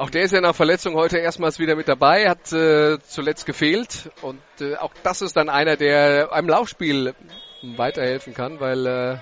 Auch 0.02 0.10
der 0.10 0.23
ist 0.23 0.32
ja 0.32 0.41
nach 0.41 0.56
Verletzung 0.56 0.95
heute 0.95 1.19
erstmals 1.19 1.60
wieder 1.60 1.76
mit 1.76 1.88
dabei, 1.88 2.28
hat 2.28 2.52
äh, 2.52 2.98
zuletzt 3.07 3.45
gefehlt 3.45 4.10
und 4.23 4.41
äh, 4.60 4.76
auch 4.78 4.91
das 5.03 5.22
ist 5.22 5.38
dann 5.38 5.48
einer, 5.48 5.78
der 5.78 6.34
einem 6.34 6.49
Laufspiel 6.49 7.14
weiterhelfen 7.61 8.34
kann, 8.34 8.60
weil, 8.60 8.88
äh, 8.88 9.18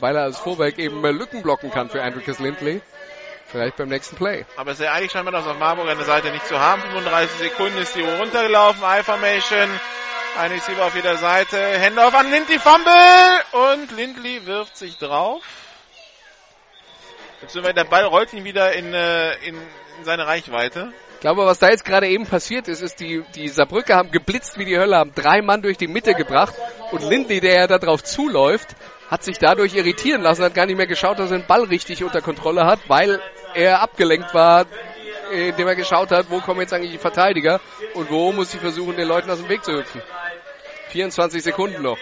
weil 0.00 0.14
er 0.14 0.24
als 0.24 0.38
Fullback 0.40 0.78
eben 0.78 1.02
äh, 1.06 1.10
Lücken 1.10 1.40
blocken 1.40 1.70
kann 1.70 1.88
für 1.88 2.02
Andrew 2.02 2.20
Lindley. 2.38 2.82
Vielleicht 3.46 3.78
beim 3.78 3.88
nächsten 3.88 4.16
Play. 4.16 4.44
Aber 4.58 4.72
es 4.72 4.78
ist 4.78 4.84
ja 4.84 4.92
eigentlich 4.92 5.10
scheinbar 5.10 5.32
das 5.32 5.46
auf 5.46 5.58
Marburg 5.58 5.88
an 5.88 5.96
der 5.96 6.04
Seite 6.04 6.30
nicht 6.32 6.46
zu 6.48 6.60
haben. 6.60 6.82
35 6.82 7.38
Sekunden 7.38 7.78
ist 7.78 7.96
die 7.96 8.02
Uhr 8.02 8.12
runtergelaufen. 8.18 8.82
I-Formation. 8.82 9.70
Ein 10.38 10.52
Receiver 10.52 10.84
auf 10.84 10.94
jeder 10.94 11.16
Seite. 11.16 11.56
Hände 11.56 12.04
auf 12.04 12.14
an 12.14 12.30
Lindley 12.30 12.58
Fumble. 12.58 12.92
Und 13.52 13.90
Lindley 13.96 14.44
wirft 14.44 14.76
sich 14.76 14.98
drauf. 14.98 15.42
Beziehungsweise 17.40 17.74
der 17.74 17.84
Ball 17.84 18.04
rollt 18.04 18.32
ihn 18.32 18.44
wieder 18.44 18.72
in, 18.72 18.92
äh, 18.92 19.34
in, 19.46 19.56
in 19.98 20.04
seine 20.04 20.26
Reichweite. 20.26 20.92
Ich 21.14 21.20
glaube, 21.20 21.46
was 21.46 21.58
da 21.58 21.70
jetzt 21.70 21.84
gerade 21.84 22.06
eben 22.08 22.26
passiert 22.26 22.68
ist, 22.68 22.82
ist, 22.82 23.00
die, 23.00 23.24
die 23.34 23.48
Saarbrücker 23.48 23.96
haben 23.96 24.10
geblitzt 24.10 24.58
wie 24.58 24.64
die 24.64 24.78
Hölle, 24.78 24.96
haben 24.96 25.12
drei 25.14 25.40
Mann 25.40 25.62
durch 25.62 25.78
die 25.78 25.86
Mitte 25.86 26.14
gebracht 26.14 26.54
und 26.90 27.02
Lindley, 27.02 27.40
der 27.40 27.54
ja 27.54 27.66
da 27.66 27.78
drauf 27.78 28.02
zuläuft, 28.02 28.76
hat 29.08 29.22
sich 29.22 29.38
dadurch 29.38 29.74
irritieren 29.74 30.22
lassen, 30.22 30.44
hat 30.44 30.54
gar 30.54 30.66
nicht 30.66 30.76
mehr 30.76 30.86
geschaut, 30.86 31.18
dass 31.18 31.30
er 31.30 31.38
den 31.38 31.46
Ball 31.46 31.64
richtig 31.64 32.04
unter 32.04 32.20
Kontrolle 32.20 32.66
hat, 32.66 32.80
weil 32.88 33.20
er 33.54 33.80
abgelenkt 33.80 34.34
war, 34.34 34.66
indem 35.32 35.68
er 35.68 35.76
geschaut 35.76 36.10
hat, 36.10 36.30
wo 36.30 36.40
kommen 36.40 36.60
jetzt 36.60 36.72
eigentlich 36.72 36.92
die 36.92 36.98
Verteidiger 36.98 37.60
und 37.94 38.10
wo 38.10 38.32
muss 38.32 38.52
ich 38.54 38.60
versuchen, 38.60 38.96
den 38.96 39.08
Leuten 39.08 39.30
aus 39.30 39.38
dem 39.38 39.48
Weg 39.48 39.64
zu 39.64 39.72
hüpfen. 39.72 40.02
24 40.88 41.42
Sekunden 41.42 41.82
noch. 41.82 41.98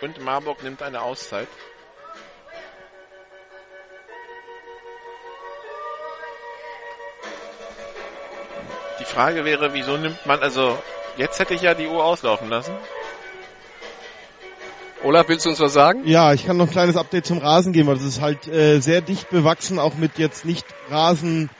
Und 0.00 0.20
Marburg 0.20 0.62
nimmt 0.62 0.82
eine 0.82 1.00
Auszeit. 1.00 1.48
Die 9.02 9.06
Frage 9.12 9.44
wäre, 9.44 9.74
wieso 9.74 9.96
nimmt 9.96 10.24
man, 10.26 10.40
also 10.44 10.78
jetzt 11.16 11.40
hätte 11.40 11.54
ich 11.54 11.62
ja 11.62 11.74
die 11.74 11.88
Uhr 11.88 12.04
auslaufen 12.04 12.48
lassen. 12.48 12.72
Olaf, 15.02 15.26
willst 15.26 15.44
du 15.44 15.50
uns 15.50 15.58
was 15.58 15.72
sagen? 15.72 16.02
Ja, 16.04 16.32
ich 16.32 16.46
kann 16.46 16.56
noch 16.56 16.68
ein 16.68 16.70
kleines 16.70 16.96
Update 16.96 17.26
zum 17.26 17.38
Rasen 17.38 17.72
geben, 17.72 17.88
weil 17.88 17.96
das 17.96 18.04
ist 18.04 18.20
halt 18.20 18.46
äh, 18.46 18.78
sehr 18.78 19.00
dicht 19.00 19.28
bewachsen, 19.30 19.80
auch 19.80 19.94
mit 19.96 20.18
jetzt 20.18 20.44
nicht 20.44 20.64
Rasen 20.88 21.50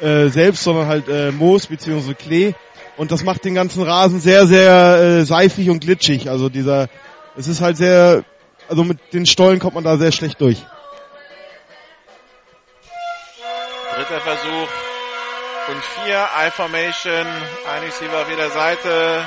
äh, 0.00 0.28
selbst, 0.28 0.64
sondern 0.64 0.86
halt 0.86 1.08
äh, 1.08 1.32
Moos 1.32 1.68
bzw. 1.68 2.12
Klee. 2.12 2.52
Und 2.98 3.10
das 3.10 3.24
macht 3.24 3.46
den 3.46 3.54
ganzen 3.54 3.82
Rasen 3.84 4.20
sehr, 4.20 4.46
sehr 4.46 5.20
äh, 5.20 5.24
seifig 5.24 5.70
und 5.70 5.80
glitschig. 5.80 6.28
Also 6.28 6.50
dieser, 6.50 6.90
es 7.38 7.48
ist 7.48 7.62
halt 7.62 7.78
sehr, 7.78 8.22
also 8.68 8.84
mit 8.84 8.98
den 9.14 9.24
Stollen 9.24 9.60
kommt 9.60 9.76
man 9.76 9.84
da 9.84 9.96
sehr 9.96 10.12
schlecht 10.12 10.38
durch. 10.42 10.58
Dritter 13.96 14.20
Versuch 14.20 14.91
und 15.68 15.84
vier. 15.84 16.28
I-Formation, 16.46 17.26
ein 17.68 17.82
Receiver 17.82 18.22
auf 18.22 18.28
jeder 18.28 18.50
Seite. 18.50 19.24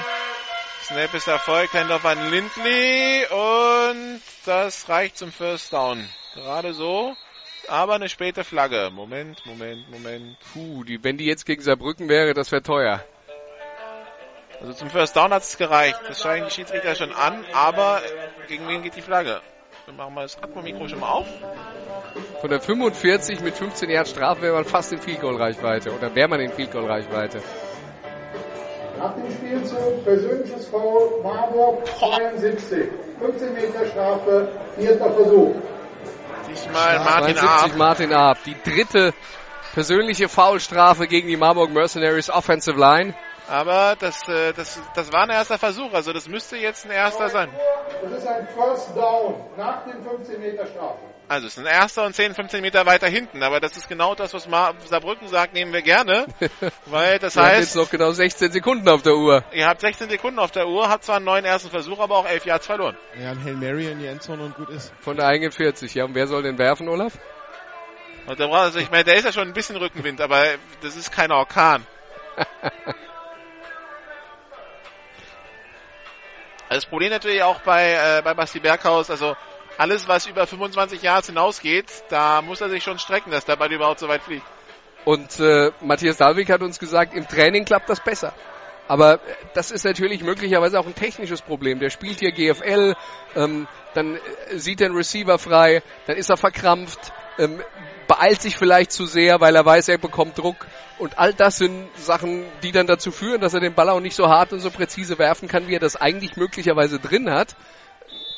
Snap 0.84 1.14
ist 1.14 1.28
Erfolg, 1.28 1.74
Handoff 1.74 2.06
an 2.06 2.30
Lindley 2.30 3.26
und 3.30 4.22
das 4.46 4.88
reicht 4.88 5.18
zum 5.18 5.32
First 5.32 5.74
Down. 5.74 6.08
Gerade 6.36 6.74
so, 6.74 7.16
aber 7.68 7.96
eine 7.96 8.10
späte 8.10 8.44
Flagge. 8.44 8.92
Moment, 8.94 9.46
Moment, 9.46 9.90
Moment. 9.90 10.38
Puh, 10.54 10.84
die, 10.84 11.04
wenn 11.04 11.18
die 11.18 11.26
jetzt 11.26 11.46
gegen 11.46 11.62
Saarbrücken 11.62 12.10
wäre, 12.10 12.34
das 12.34 12.52
wäre 12.52 12.62
teuer. 12.62 13.04
Also 14.60 14.74
zum 14.74 14.90
First 14.90 15.16
Down 15.16 15.34
hat 15.34 15.44
es 15.44 15.58
gereicht. 15.58 16.00
Das 16.08 16.22
scheinen 16.22 16.46
die 16.46 16.52
Schiedsrichter 16.52 16.96
schon 16.96 17.14
an, 17.14 17.46
aber 17.54 18.02
gegen 18.48 18.68
wen 18.68 18.84
geht 18.84 18.96
die 18.96 19.02
Flagge? 19.02 19.42
Dann 19.86 19.98
machen 19.98 20.16
wir 20.16 20.24
das 20.24 20.36
Atmo-Mikro 20.42 20.88
schon 20.88 21.00
mal 21.00 21.12
auf. 21.12 21.28
Von 22.42 22.50
der 22.50 22.60
45 22.60 23.42
mit 23.42 23.56
15 23.56 23.88
Jahren 23.92 24.08
Strafe 24.08 24.42
wäre 24.42 24.56
man 24.56 24.66
fast 24.66 24.92
in 24.92 25.00
Field 25.00 25.22
Goal 25.22 25.36
Reichweite 25.36 25.92
oder 25.92 26.16
wäre 26.16 26.28
man 26.28 26.40
in 26.40 26.52
Field 26.52 26.72
Goal 26.72 26.86
Reichweite. 26.86 27.40
Nach 28.98 29.14
dem 29.14 29.32
Spielzug 29.32 30.04
persönliches 30.04 30.68
Foul 30.70 31.22
Marburg 31.22 31.86
72. 32.00 32.88
15 33.20 33.54
Meter 33.54 33.86
Strafe, 33.86 34.48
vierter 34.76 35.12
Versuch. 35.12 35.56
Diesmal 36.50 37.00
Martin 37.00 37.36
72 37.36 37.44
Ab. 37.44 37.78
Martin 37.78 38.14
Ab. 38.14 38.38
Die 38.46 38.56
dritte 38.64 39.14
persönliche 39.76 40.30
Foulstrafe 40.30 41.06
gegen 41.06 41.28
die 41.28 41.38
Marburg 41.38 41.70
Mercenaries 41.70 42.32
Offensive 42.32 42.80
Line. 42.80 43.14
Aber 43.48 43.96
das, 44.00 44.28
äh, 44.28 44.54
das, 44.54 44.80
das 44.96 45.12
war 45.14 45.24
ein 45.24 45.30
erster 45.30 45.58
Versuch, 45.60 45.94
also 45.94 46.12
das 46.14 46.28
müsste 46.28 46.58
jetzt 46.58 46.86
ein 46.86 46.92
erster 46.92 47.30
sein. 47.30 47.50
Das 48.02 48.12
ist 48.12 48.28
ein 48.28 48.48
First 48.48 48.96
Down 48.96 49.36
nach 49.58 49.84
dem 49.86 50.04
15 50.04 50.40
Meter 50.42 50.66
Strafe. 50.66 50.98
Also 51.28 51.48
es 51.48 51.54
ist 51.58 51.60
ein 51.60 51.66
erster 51.66 52.06
und 52.06 52.14
10, 52.16 52.36
15 52.36 52.62
Meter 52.62 52.86
weiter 52.86 53.08
hinten, 53.08 53.42
aber 53.44 53.60
das 53.60 53.76
ist 53.78 53.88
genau 53.90 54.14
das, 54.14 54.34
was 54.36 54.48
Mar 54.48 54.74
Saarbrücken 54.86 55.28
sagt, 55.28 55.54
nehmen 55.54 55.74
wir 55.74 55.82
gerne. 55.82 56.28
Weil 56.86 57.18
das 57.20 57.36
Wir 57.36 57.42
haben 57.44 57.50
heißt, 57.52 57.62
jetzt 57.62 57.76
noch 57.76 57.90
genau 57.90 58.12
16 58.12 58.52
Sekunden 58.52 58.88
auf 58.90 59.02
der 59.02 59.16
Uhr. 59.16 59.44
ihr 59.52 59.68
habt 59.68 59.82
16 59.82 60.10
Sekunden 60.10 60.38
auf 60.40 60.52
der 60.52 60.68
Uhr, 60.68 60.88
habt 60.90 61.04
zwar 61.04 61.16
einen 61.18 61.26
neuen 61.26 61.46
ersten 61.46 61.70
Versuch, 61.72 62.00
aber 62.00 62.18
auch 62.18 62.28
11 62.28 62.46
Yards 62.46 62.66
verloren. 62.68 62.96
Ja, 63.20 63.32
ein 63.32 63.44
Hail 63.44 63.56
Mary 63.56 63.88
in 63.92 64.00
die 64.00 64.06
Endzone 64.08 64.44
und 64.44 64.56
gut 64.56 64.70
ist. 64.70 64.92
Von 65.02 65.18
der 65.18 65.26
eigenen 65.28 65.52
40. 65.52 65.94
Ja, 65.96 66.06
und 66.06 66.14
wer 66.14 66.28
soll 66.28 66.44
den 66.44 66.58
werfen, 66.60 66.88
Olaf? 66.90 67.14
Und 68.28 68.40
der, 68.40 68.46
braucht- 68.48 68.60
also 68.62 68.80
ich 68.80 68.92
meine, 68.92 69.04
der 69.04 69.16
ist 69.16 69.26
ja 69.26 69.32
schon 69.32 69.48
ein 69.48 69.54
bisschen 69.54 69.78
Rückenwind, 69.78 70.22
aber 70.22 70.44
das 70.82 70.96
ist 70.96 71.12
kein 71.12 71.32
Orkan. 71.32 71.86
Also 76.76 76.88
das 76.88 76.90
Problem 76.90 77.10
natürlich 77.10 77.42
auch 77.42 77.62
bei, 77.62 77.94
äh, 77.94 78.22
bei 78.22 78.34
Basti 78.34 78.60
Berghaus, 78.60 79.10
also 79.10 79.38
alles, 79.78 80.10
was 80.10 80.26
über 80.26 80.46
25 80.46 81.02
Yards 81.02 81.28
hinausgeht, 81.28 81.86
da 82.10 82.42
muss 82.42 82.60
er 82.60 82.70
sich 82.70 82.84
schon 82.84 83.00
strecken, 83.00 83.32
dass 83.32 83.46
der 83.46 83.56
Ball 83.56 83.72
überhaupt 83.72 84.02
so 84.02 84.10
weit 84.10 84.22
fliegt. 84.22 84.46
Und 85.06 85.40
äh, 85.40 85.72
Matthias 85.80 86.18
Dalvik 86.18 86.50
hat 86.50 86.62
uns 86.62 86.78
gesagt, 86.78 87.14
im 87.14 87.30
Training 87.30 87.64
klappt 87.64 87.88
das 87.88 88.02
besser. 88.02 88.34
Aber 88.90 89.14
äh, 89.14 89.20
das 89.54 89.72
ist 89.72 89.86
natürlich 89.86 90.22
möglicherweise 90.22 90.78
auch 90.78 90.86
ein 90.86 90.96
technisches 90.96 91.42
Problem. 91.42 91.80
Der 91.80 91.90
spielt 91.90 92.20
hier 92.20 92.34
GFL, 92.34 92.96
ähm, 93.38 93.70
dann 93.94 94.16
äh, 94.16 94.58
sieht 94.58 94.82
er 94.82 94.88
einen 94.88 94.98
Receiver 94.98 95.40
frei, 95.40 95.82
dann 96.08 96.18
ist 96.18 96.30
er 96.30 96.36
verkrampft, 96.36 97.14
ähm, 97.40 97.62
beeilt 98.08 98.42
sich 98.42 98.58
vielleicht 98.58 98.92
zu 98.92 99.06
sehr, 99.06 99.42
weil 99.42 99.56
er 99.56 99.66
weiß, 99.66 99.88
er 99.90 99.98
bekommt 99.98 100.38
Druck. 100.38 100.68
Und 100.98 101.18
all 101.18 101.34
das 101.34 101.58
sind 101.58 101.90
Sachen, 101.98 102.46
die 102.64 102.72
dann 102.72 102.88
dazu 102.88 103.12
führen, 103.12 103.42
dass 103.42 103.54
er 103.54 103.60
den 103.60 103.74
Ball 103.74 103.90
auch 103.90 104.00
nicht 104.00 104.16
so 104.16 104.30
hart 104.30 104.54
und 104.54 104.60
so 104.60 104.72
präzise 104.72 105.18
werfen 105.18 105.48
kann, 105.48 105.68
wie 105.68 105.76
er 105.76 105.80
das 105.80 105.96
eigentlich 105.96 106.38
möglicherweise 106.38 107.00
drin 107.00 107.30
hat. 107.30 107.56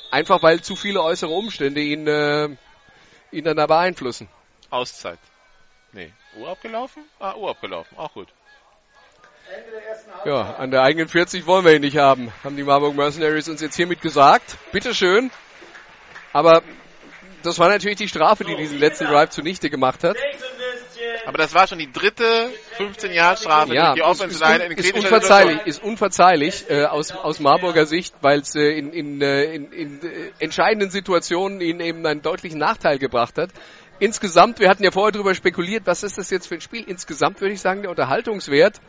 Einfach 0.09 0.41
weil 0.41 0.61
zu 0.61 0.75
viele 0.75 1.03
äußere 1.03 1.31
Umstände 1.31 1.81
ihn, 1.81 2.07
äh, 2.07 2.49
ihn 3.31 3.43
dann 3.43 3.57
da 3.57 3.67
beeinflussen. 3.67 4.29
Auszeit. 4.69 5.19
Nee, 5.91 6.11
Uhr 6.37 6.49
abgelaufen? 6.49 7.03
Ah, 7.19 7.35
Uhr 7.35 7.49
abgelaufen. 7.49 7.97
Auch 7.97 8.13
gut. 8.13 8.27
Ja, 10.25 10.55
an 10.55 10.71
der 10.71 10.81
eigenen 10.81 11.07
40 11.07 11.45
wollen 11.45 11.63
wir 11.63 11.73
ihn 11.73 11.81
nicht 11.81 11.97
haben, 11.97 12.33
haben 12.43 12.57
die 12.57 12.63
Marburg 12.63 12.95
Mercenaries 12.95 13.47
uns 13.47 13.61
jetzt 13.61 13.75
hiermit 13.75 14.01
gesagt. 14.01 14.57
Bitteschön. 14.71 15.31
Aber 16.33 16.63
das 17.43 17.59
war 17.59 17.69
natürlich 17.69 17.97
die 17.97 18.07
Strafe, 18.07 18.43
die 18.43 18.55
diesen 18.55 18.79
letzten 18.79 19.05
Drive 19.05 19.29
zunichte 19.29 19.69
gemacht 19.69 20.03
hat. 20.03 20.17
Aber 21.25 21.37
das 21.37 21.53
war 21.53 21.67
schon 21.67 21.77
die 21.77 21.91
dritte 21.91 22.49
15-Jahr-Strafe 22.77 23.73
Ja, 23.73 23.93
die 23.93 23.99
ist, 23.99 24.05
Offensive 24.05 24.43
Line 24.43 24.63
in 24.65 24.71
ist 24.77 24.93
unverzeihlich, 24.93 25.59
ist 25.65 25.83
unverzeihlich 25.83 26.69
äh, 26.69 26.85
aus, 26.85 27.11
aus 27.11 27.39
Marburger 27.39 27.85
Sicht, 27.85 28.15
weil 28.21 28.39
es 28.39 28.55
äh, 28.55 28.77
in, 28.77 28.93
in, 28.93 29.21
äh, 29.21 29.43
in, 29.53 29.71
in 29.73 30.01
äh, 30.01 30.31
entscheidenden 30.39 30.89
Situationen 30.89 31.59
ihnen 31.59 31.81
eben 31.81 32.05
einen 32.05 32.21
deutlichen 32.21 32.59
Nachteil 32.59 32.97
gebracht 32.97 33.37
hat. 33.37 33.49
Insgesamt, 33.99 34.59
wir 34.59 34.69
hatten 34.69 34.83
ja 34.83 34.91
vorher 34.91 35.11
darüber 35.11 35.35
spekuliert, 35.35 35.85
was 35.85 36.03
ist 36.03 36.17
das 36.17 36.29
jetzt 36.29 36.47
für 36.47 36.55
ein 36.55 36.61
Spiel? 36.61 36.83
Insgesamt 36.87 37.41
würde 37.41 37.53
ich 37.53 37.61
sagen, 37.61 37.81
der 37.81 37.91
Unterhaltungswert 37.91 38.79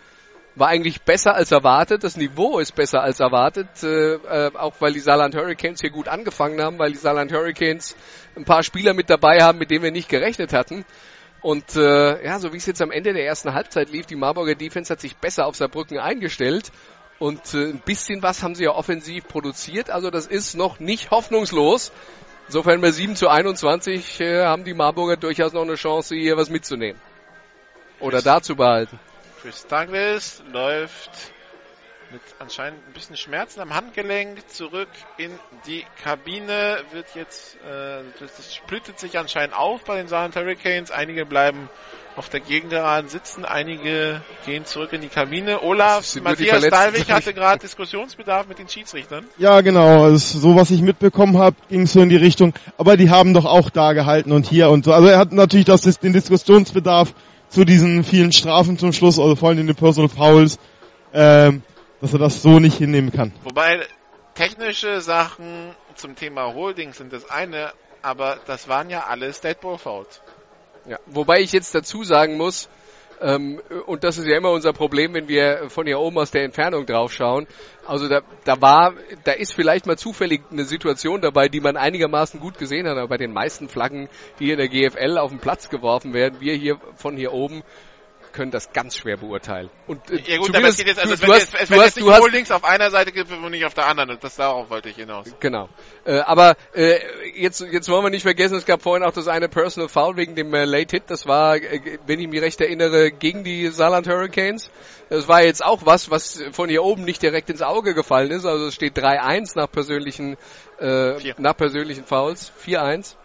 war 0.59 0.69
eigentlich 0.69 1.03
besser 1.03 1.35
als 1.35 1.53
erwartet. 1.53 2.05
Das 2.05 2.17
Niveau 2.17 2.59
ist 2.59 2.75
besser 2.75 3.03
als 3.03 3.21
erwartet, 3.21 3.69
äh, 3.83 4.15
äh, 4.15 4.51
auch 4.55 4.75
weil 4.81 4.93
die 4.93 5.01
Saarland 5.01 5.35
Hurricanes 5.35 5.81
hier 5.81 5.91
gut 5.91 6.09
angefangen 6.09 6.61
haben, 6.61 6.79
weil 6.79 6.93
die 6.93 6.99
Saarland 6.99 7.33
Hurricanes 7.33 7.97
ein 8.37 8.45
paar 8.45 8.63
Spieler 8.63 8.95
mit 8.95 9.11
dabei 9.11 9.39
haben, 9.43 9.59
mit 9.59 9.71
denen 9.71 9.83
wir 9.83 9.93
nicht 9.93 10.09
gerechnet 10.09 10.53
hatten. 10.53 10.85
Und 11.41 11.77
äh, 11.77 12.25
ja, 12.25 12.39
so 12.39 12.53
wie 12.53 12.57
es 12.57 12.67
jetzt 12.67 12.83
am 12.83 12.91
Ende 12.91 13.13
der 13.13 13.25
ersten 13.25 13.55
Halbzeit 13.55 13.91
lief, 13.91 14.07
die 14.07 14.17
Marburger 14.17 14.55
Defense 14.55 14.93
hat 14.93 15.01
sich 15.01 15.17
besser 15.17 15.47
auf 15.47 15.57
Saarbrücken 15.57 15.99
eingestellt. 15.99 16.73
Und 17.19 17.55
äh, 17.55 17.71
ein 17.71 17.83
bisschen 17.85 18.23
was 18.23 18.43
haben 18.43 18.55
sie 18.55 18.65
ja 18.65 18.71
offensiv 18.73 19.27
produziert. 19.27 19.91
Also 19.91 20.11
das 20.11 20.27
ist 20.27 20.57
noch 20.57 20.81
nicht 20.81 21.11
hoffnungslos. 21.11 21.93
Insofern 22.47 22.81
bei 22.81 22.91
7 22.91 23.15
zu 23.15 23.29
21 23.29 24.21
äh, 24.21 24.45
haben 24.45 24.65
die 24.65 24.75
Marburger 24.75 25.17
durchaus 25.17 25.53
noch 25.53 25.63
eine 25.63 25.75
Chance, 25.75 26.15
hier 26.15 26.37
was 26.37 26.49
mitzunehmen. 26.49 27.01
Oder 28.01 28.23
da 28.23 28.41
zu 28.41 28.57
behalten. 28.57 28.99
Chris 29.43 29.67
Douglas 29.69 30.43
läuft 30.53 31.33
mit 32.11 32.21
anscheinend 32.39 32.81
ein 32.89 32.93
bisschen 32.93 33.17
Schmerzen 33.17 33.61
am 33.61 33.75
Handgelenk 33.75 34.49
zurück 34.49 34.89
in 35.17 35.31
die 35.67 35.85
Kabine. 36.03 36.79
Wird 36.91 37.07
jetzt, 37.15 37.57
äh, 37.57 38.03
das, 38.19 38.37
das 38.37 38.55
splittet 38.55 38.99
sich 38.99 39.17
anscheinend 39.19 39.55
auf 39.55 39.85
bei 39.85 39.97
den 39.97 40.09
Saarland 40.09 40.35
Hurricanes. 40.35 40.91
Einige 40.91 41.25
bleiben 41.25 41.69
auf 42.17 42.29
der 42.31 42.41
Gegengeraden 42.41 43.09
sitzen, 43.09 43.45
einige 43.45 44.23
gehen 44.45 44.65
zurück 44.65 44.93
in 44.93 45.03
die 45.03 45.09
Kabine. 45.09 45.63
Olaf, 45.63 46.05
Matthias. 46.21 46.67
Dalwig 46.69 47.09
hatte 47.13 47.33
gerade 47.35 47.61
Diskussionsbedarf 47.61 48.49
mit 48.49 48.59
den 48.59 48.69
Schiedsrichtern. 48.69 49.25
Ja, 49.37 49.61
genau. 49.61 50.03
Also, 50.03 50.39
so 50.39 50.57
was 50.57 50.73
ich 50.73 50.81
mitbekommen 50.83 51.39
habe, 51.39 51.55
ging 51.69 51.87
so 51.87 52.01
in 52.01 52.09
die 52.09 52.17
Richtung. 52.17 52.55
Aber 52.77 52.97
die 52.97 53.11
haben 53.11 53.35
doch 53.35 53.45
auch 53.45 53.71
da 53.71 53.93
gehalten 53.93 54.33
und 54.33 54.47
hier 54.47 54.71
und 54.71 54.85
so. 54.85 54.93
Also 54.93 55.07
er 55.07 55.19
hat 55.19 55.33
natürlich 55.33 55.67
das, 55.67 55.83
den 55.83 56.13
Diskussionsbedarf 56.13 57.15
zu 57.49 57.65
diesen 57.65 58.05
vielen 58.05 58.33
Strafen 58.33 58.79
zum 58.79 58.93
Schluss, 58.93 59.19
also 59.19 59.37
vor 59.37 59.49
allem 59.49 59.59
in 59.59 59.67
den 59.67 59.77
Personal 59.77 60.09
Fouls, 60.09 60.59
ähm, 61.13 61.63
dass 62.01 62.13
er 62.13 62.19
das 62.19 62.43
so 62.43 62.59
nicht 62.59 62.79
hinnehmen 62.79 63.13
kann. 63.13 63.33
Wobei 63.43 63.87
technische 64.35 65.01
Sachen 65.01 65.75
zum 65.95 66.15
Thema 66.15 66.55
Holding 66.55 66.93
sind 66.93 67.13
das 67.13 67.29
eine, 67.29 67.73
aber 68.03 68.39
das 68.47 68.69
waren 68.69 68.91
ja 68.91 69.05
alles 69.09 69.41
Dead 69.41 69.61
Ball 69.61 69.79
Fouls. 69.79 70.21
Ja, 70.89 70.99
wobei 71.07 71.41
ich 71.41 71.53
jetzt 71.53 71.75
dazu 71.75 72.05
sagen 72.05 72.37
muss, 72.37 72.69
und 73.21 74.05
das 74.05 74.19
ist 74.19 74.27
ja 74.27 74.37
immer 74.37 74.51
unser 74.51 74.73
Problem, 74.73 75.15
wenn 75.15 75.29
wir 75.29 75.69
von 75.71 75.87
hier 75.87 75.99
oben 75.99 76.19
aus 76.19 76.31
der 76.31 76.45
Entfernung 76.45 76.87
drauf 76.87 77.13
schauen. 77.13 77.47
Also 77.87 78.09
da, 78.09 78.21
da 78.45 78.61
war, 78.61 78.95
da 79.25 79.33
ist 79.33 79.55
vielleicht 79.55 79.87
mal 79.87 79.99
zufällig 79.99 80.43
eine 80.51 80.65
Situation 80.65 81.21
dabei, 81.21 81.49
die 81.49 81.61
man 81.61 81.77
einigermaßen 81.77 82.39
gut 82.39 82.59
gesehen 82.59 82.87
hat, 82.87 82.97
aber 82.97 83.09
bei 83.09 83.17
den 83.17 83.33
meisten 83.33 83.69
Flaggen, 83.69 84.09
die 84.39 84.45
hier 84.45 84.55
in 84.55 84.59
der 84.59 84.69
GFL 84.69 85.19
auf 85.19 85.31
den 85.31 85.41
Platz 85.41 85.69
geworfen 85.69 86.15
werden, 86.15 86.41
wir 86.41 86.55
hier 86.55 86.79
von 86.97 87.17
hier 87.17 87.33
oben 87.33 87.63
können 88.33 88.51
das 88.51 88.73
ganz 88.73 88.97
schwer 88.97 89.17
beurteilen. 89.17 89.71
Und 89.87 90.11
äh, 90.11 90.21
Ja 90.27 90.39
gut, 90.39 90.55
aber 90.55 90.69
es 90.69 90.77
geht 90.77 90.87
jetzt, 90.87 90.99
also 90.99 91.15
es 91.15 91.21
du, 91.21 91.27
wird 91.27 91.37
du 91.37 91.41
jetzt, 91.41 91.55
hast, 91.55 91.63
es 91.63 91.69
du 91.69 91.75
hast, 91.77 91.85
jetzt 91.85 91.97
nicht 91.97 92.09
hast, 92.09 92.21
Holdings 92.21 92.51
auf 92.51 92.65
einer 92.65 92.91
Seite 92.91 93.13
gegriffen 93.13 93.43
und 93.45 93.51
nicht 93.51 93.65
auf 93.65 93.75
der 93.75 93.87
anderen. 93.87 94.11
Und 94.11 94.23
das 94.25 94.37
darauf 94.37 94.71
wollte 94.71 94.89
ich 94.89 94.97
hinaus. 94.97 95.27
Genau. 95.41 95.69
Äh, 96.05 96.19
aber 96.21 96.57
äh, 96.75 96.99
jetzt, 97.35 97.61
jetzt 97.61 97.89
wollen 97.89 98.05
wir 98.05 98.11
nicht 98.11 98.23
vergessen, 98.23 98.57
es 98.57 98.67
gab 98.67 98.83
vorhin 98.83 99.07
auch 99.07 99.13
das 99.13 99.29
eine 99.29 99.49
Personal 99.49 99.89
Foul 99.89 100.17
wegen 100.17 100.35
dem 100.35 100.53
äh, 100.55 100.65
Late 100.65 100.97
Hit. 100.97 101.05
Das 101.09 101.27
war, 101.27 101.57
äh, 101.57 101.99
wenn 102.07 102.21
ich 102.21 102.29
mich 102.29 102.41
recht 102.41 102.61
erinnere, 102.61 103.11
gegen 103.11 103.45
die 103.45 103.69
Saarland 103.69 104.09
Hurricanes. 104.09 104.71
Das 105.09 105.29
war 105.29 105.43
jetzt 105.43 105.65
auch 105.65 105.87
was, 105.87 106.11
was 106.11 106.43
von 106.53 106.69
hier 106.69 106.83
oben 106.83 107.05
nicht 107.05 107.23
direkt 107.23 107.51
ins 107.51 107.63
Auge 107.63 107.95
gefallen 107.95 108.31
ist. 108.31 108.45
Also 108.45 108.67
es 108.67 108.75
steht 108.75 108.97
3-1 108.97 109.53
nach 109.57 109.71
persönlichen, 109.71 110.37
äh, 110.79 111.19
Vier. 111.19 111.35
nach 111.39 111.57
persönlichen 111.57 112.05
Fouls. 112.05 112.53
4-1. 112.65 113.17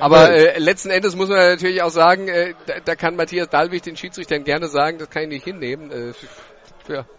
Aber 0.00 0.30
äh, 0.30 0.58
letzten 0.58 0.90
Endes 0.90 1.16
muss 1.16 1.28
man 1.28 1.38
natürlich 1.38 1.82
auch 1.82 1.90
sagen, 1.90 2.28
äh, 2.28 2.54
da, 2.66 2.74
da 2.84 2.94
kann 2.94 3.16
Matthias 3.16 3.48
Dahlwig 3.48 3.82
den 3.82 3.96
Schiedsrichtern 3.96 4.44
gerne 4.44 4.68
sagen, 4.68 4.98
das 4.98 5.10
kann 5.10 5.24
ich 5.24 5.28
nicht 5.28 5.44
hinnehmen. 5.44 5.90
Äh, 5.90 6.92
ja. 6.92 7.04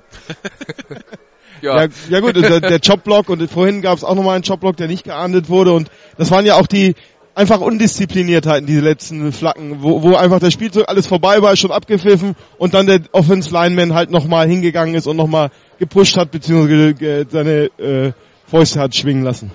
Ja, 1.61 1.85
ja 2.09 2.19
gut, 2.21 2.35
der, 2.35 2.59
der 2.59 2.79
Jobblock 2.79 3.29
und 3.29 3.47
vorhin 3.47 3.83
gab 3.83 3.95
es 3.95 4.03
auch 4.03 4.15
nochmal 4.15 4.33
einen 4.33 4.43
Jobblock, 4.43 4.77
der 4.77 4.87
nicht 4.87 5.03
geahndet 5.03 5.47
wurde 5.47 5.73
und 5.73 5.91
das 6.17 6.31
waren 6.31 6.43
ja 6.43 6.55
auch 6.55 6.65
die 6.65 6.95
einfach 7.35 7.61
Undiszipliniertheiten, 7.61 8.65
diese 8.65 8.81
letzten 8.81 9.31
Flacken, 9.31 9.81
wo, 9.81 10.01
wo 10.01 10.15
einfach 10.15 10.39
der 10.39 10.51
Spielzug 10.51 10.87
alles 10.87 11.07
vorbei 11.07 11.41
war, 11.41 11.55
schon 11.55 11.71
abgepfiffen 11.71 12.35
und 12.57 12.73
dann 12.73 12.87
der 12.87 13.01
Offense 13.11 13.51
Lineman 13.51 13.93
halt 13.93 14.11
nochmal 14.11 14.47
hingegangen 14.47 14.95
ist 14.95 15.07
und 15.07 15.17
nochmal 15.17 15.51
gepusht 15.79 16.17
hat, 16.17 16.31
beziehungsweise 16.31 17.27
seine 17.29 17.65
äh, 17.77 18.11
Fäuste 18.47 18.79
hat 18.79 18.95
schwingen 18.95 19.23
lassen. 19.23 19.51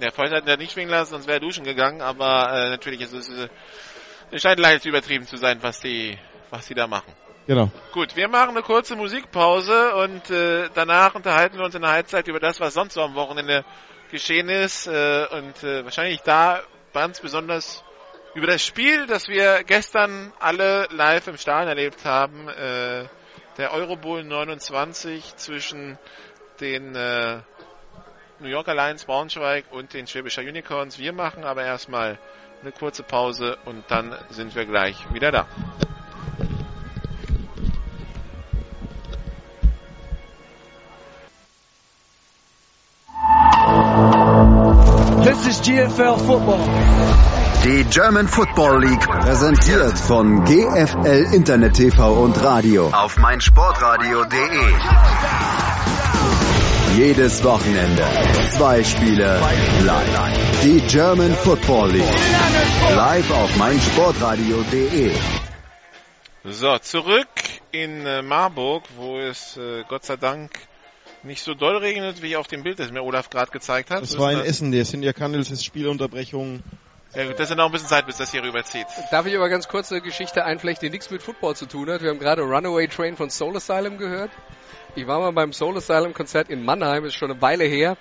Der 0.00 0.12
Freund 0.12 0.32
hat 0.32 0.46
ihn 0.46 0.58
nicht 0.58 0.72
schwingen 0.72 0.90
lassen, 0.90 1.10
sonst 1.10 1.26
wäre 1.26 1.38
er 1.38 1.40
duschen 1.40 1.64
gegangen, 1.64 2.00
aber 2.00 2.52
äh, 2.52 2.70
natürlich 2.70 3.00
ist 3.00 3.12
es 3.12 3.28
äh, 3.28 3.48
es 4.30 4.42
scheint 4.42 4.60
leicht 4.60 4.84
übertrieben 4.84 5.26
zu 5.26 5.36
sein, 5.36 5.58
was 5.62 5.80
die 5.80 6.18
was 6.50 6.66
die 6.66 6.74
da 6.74 6.86
machen. 6.86 7.12
Genau. 7.46 7.70
Gut, 7.92 8.14
wir 8.14 8.28
machen 8.28 8.50
eine 8.50 8.62
kurze 8.62 8.94
Musikpause 8.94 9.94
und 9.96 10.30
äh, 10.30 10.68
danach 10.74 11.14
unterhalten 11.14 11.56
wir 11.56 11.64
uns 11.64 11.74
in 11.74 11.82
der 11.82 11.90
Halbzeit 11.92 12.28
über 12.28 12.40
das, 12.40 12.60
was 12.60 12.74
sonst 12.74 12.94
so 12.94 13.00
am 13.02 13.14
Wochenende 13.14 13.64
geschehen 14.10 14.48
ist 14.50 14.86
äh, 14.86 15.26
und 15.30 15.62
äh, 15.64 15.82
wahrscheinlich 15.84 16.20
da 16.20 16.60
ganz 16.92 17.20
besonders 17.20 17.82
über 18.34 18.46
das 18.46 18.62
Spiel, 18.62 19.06
das 19.06 19.28
wir 19.28 19.64
gestern 19.64 20.32
alle 20.38 20.88
live 20.90 21.26
im 21.28 21.38
Stadion 21.38 21.68
erlebt 21.68 22.04
haben, 22.04 22.48
äh, 22.48 23.04
der 23.56 23.72
Eurobowl 23.72 24.24
29 24.24 25.36
zwischen 25.36 25.98
den 26.60 26.94
äh, 26.94 27.40
New 28.40 28.48
Yorker 28.48 28.74
Lions 28.74 29.04
Braunschweig 29.04 29.64
und 29.72 29.94
den 29.94 30.06
Schwäbischer 30.06 30.42
Unicorns. 30.42 30.98
Wir 30.98 31.12
machen 31.12 31.44
aber 31.44 31.64
erstmal 31.64 32.18
eine 32.62 32.72
kurze 32.72 33.02
Pause 33.02 33.58
und 33.64 33.84
dann 33.88 34.14
sind 34.30 34.54
wir 34.54 34.64
gleich 34.64 34.96
wieder 35.12 35.32
da. 35.32 35.46
This 45.24 45.46
is 45.46 45.60
GFL 45.60 46.18
Football. 46.18 46.60
Die 47.64 47.84
German 47.90 48.28
Football 48.28 48.84
League 48.84 49.00
präsentiert 49.00 49.98
von 49.98 50.44
GFL 50.44 51.34
Internet 51.34 51.74
TV 51.74 52.12
und 52.22 52.40
Radio 52.42 52.88
auf 52.90 53.18
meinsportradio.de. 53.18 55.77
Jedes 56.98 57.44
Wochenende 57.44 58.04
zwei 58.56 58.82
Spiele 58.82 59.40
live. 59.82 60.62
Die 60.64 60.80
German 60.88 61.32
Football 61.32 61.92
League 61.92 62.02
live 62.90 63.30
auf 63.30 63.56
meinsportradio.de. 63.56 65.12
So, 66.42 66.76
zurück 66.78 67.28
in 67.70 68.04
äh, 68.04 68.22
Marburg, 68.22 68.82
wo 68.96 69.16
es 69.16 69.56
äh, 69.56 69.84
Gott 69.88 70.06
sei 70.06 70.16
Dank 70.16 70.50
nicht 71.22 71.44
so 71.44 71.54
doll 71.54 71.76
regnet, 71.76 72.20
wie 72.20 72.34
auf 72.34 72.48
dem 72.48 72.64
Bild, 72.64 72.80
das 72.80 72.90
mir 72.90 73.04
Olaf 73.04 73.30
gerade 73.30 73.52
gezeigt 73.52 73.92
hat. 73.92 74.02
Das 74.02 74.18
war 74.18 74.32
ist 74.32 74.38
in 74.40 74.44
Essen, 74.44 74.72
der 74.72 74.84
sind 74.84 75.04
ja 75.04 75.12
Kandels 75.12 75.64
Spielunterbrechungen. 75.64 76.64
Ja 77.14 77.26
gut, 77.26 77.34
das 77.34 77.42
ist 77.42 77.50
ja 77.50 77.56
noch 77.56 77.66
ein 77.66 77.72
bisschen 77.72 77.86
Zeit, 77.86 78.06
bis 78.06 78.16
das 78.16 78.32
hier 78.32 78.42
rüberzieht. 78.42 78.86
Darf 79.12 79.24
ich 79.24 79.36
aber 79.36 79.48
ganz 79.48 79.68
kurz 79.68 79.92
eine 79.92 80.00
Geschichte 80.00 80.44
einflechten, 80.44 80.88
die 80.88 80.90
nichts 80.90 81.12
mit 81.12 81.22
Football 81.22 81.54
zu 81.54 81.66
tun 81.66 81.88
hat? 81.90 82.02
Wir 82.02 82.10
haben 82.10 82.18
gerade 82.18 82.42
Runaway 82.42 82.88
Train 82.88 83.16
von 83.16 83.30
Soul 83.30 83.56
Asylum 83.56 83.98
gehört. 83.98 84.32
Ich 84.98 85.06
war 85.06 85.20
mal 85.20 85.30
beim 85.30 85.52
Soul 85.52 85.76
Asylum 85.76 86.12
Konzert 86.12 86.50
in 86.50 86.64
Mannheim, 86.64 87.04
ist 87.04 87.14
schon 87.14 87.30
eine 87.30 87.40
Weile 87.40 87.62
her. 87.62 87.96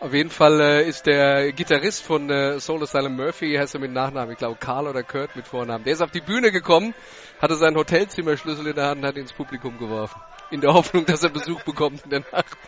Auf 0.00 0.12
jeden 0.12 0.28
Fall 0.28 0.60
äh, 0.60 0.86
ist 0.86 1.06
der 1.06 1.52
Gitarrist 1.52 2.04
von 2.04 2.28
äh, 2.28 2.60
Soul 2.60 2.82
Asylum 2.82 3.16
Murphy, 3.16 3.54
heißt 3.54 3.76
er 3.76 3.80
mit 3.80 3.92
Nachnamen, 3.92 4.32
ich 4.32 4.36
glaube 4.36 4.56
Karl 4.60 4.86
oder 4.86 5.02
Kurt 5.02 5.34
mit 5.36 5.46
Vornamen. 5.46 5.84
Der 5.84 5.94
ist 5.94 6.02
auf 6.02 6.10
die 6.10 6.20
Bühne 6.20 6.52
gekommen, 6.52 6.92
hatte 7.40 7.54
seinen 7.54 7.76
Hotelzimmerschlüssel 7.76 8.66
in 8.66 8.74
der 8.74 8.88
Hand 8.88 9.00
und 9.00 9.06
hat 9.06 9.14
ihn 9.14 9.22
ins 9.22 9.32
Publikum 9.32 9.78
geworfen. 9.78 10.20
In 10.50 10.60
der 10.60 10.74
Hoffnung, 10.74 11.06
dass 11.06 11.22
er 11.22 11.30
Besuch 11.30 11.62
bekommt 11.62 12.04
in 12.04 12.10
der 12.10 12.20
Nacht. 12.20 12.58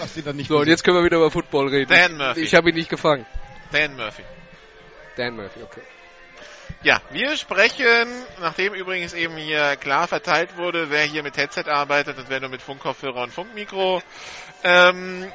Ach, 0.00 0.06
sie 0.06 0.22
dann 0.22 0.36
nicht 0.36 0.48
So, 0.48 0.56
und 0.56 0.66
jetzt 0.66 0.82
können 0.82 0.96
wir 0.96 1.04
wieder 1.04 1.18
über 1.18 1.30
Football 1.30 1.68
reden. 1.68 1.90
Dan 1.90 2.16
Murphy. 2.16 2.40
Ich 2.40 2.54
habe 2.54 2.70
ihn 2.70 2.74
nicht 2.74 2.88
gefangen. 2.88 3.26
Dan 3.70 3.96
Murphy. 3.96 4.22
Dan 5.18 5.36
Murphy, 5.36 5.60
okay. 5.62 5.82
Ja, 6.82 7.00
wir 7.10 7.36
sprechen, 7.36 8.08
nachdem 8.40 8.72
übrigens 8.72 9.12
eben 9.12 9.36
hier 9.36 9.74
klar 9.74 10.06
verteilt 10.06 10.56
wurde, 10.56 10.90
wer 10.90 11.02
hier 11.02 11.24
mit 11.24 11.36
Headset 11.36 11.64
arbeitet 11.68 12.18
und 12.18 12.30
wer 12.30 12.38
nur 12.38 12.50
mit 12.50 12.62
Funkkopfhörer 12.62 13.22
und 13.22 13.32
Funkmikro. 13.32 14.00
Ähm, 14.62 15.32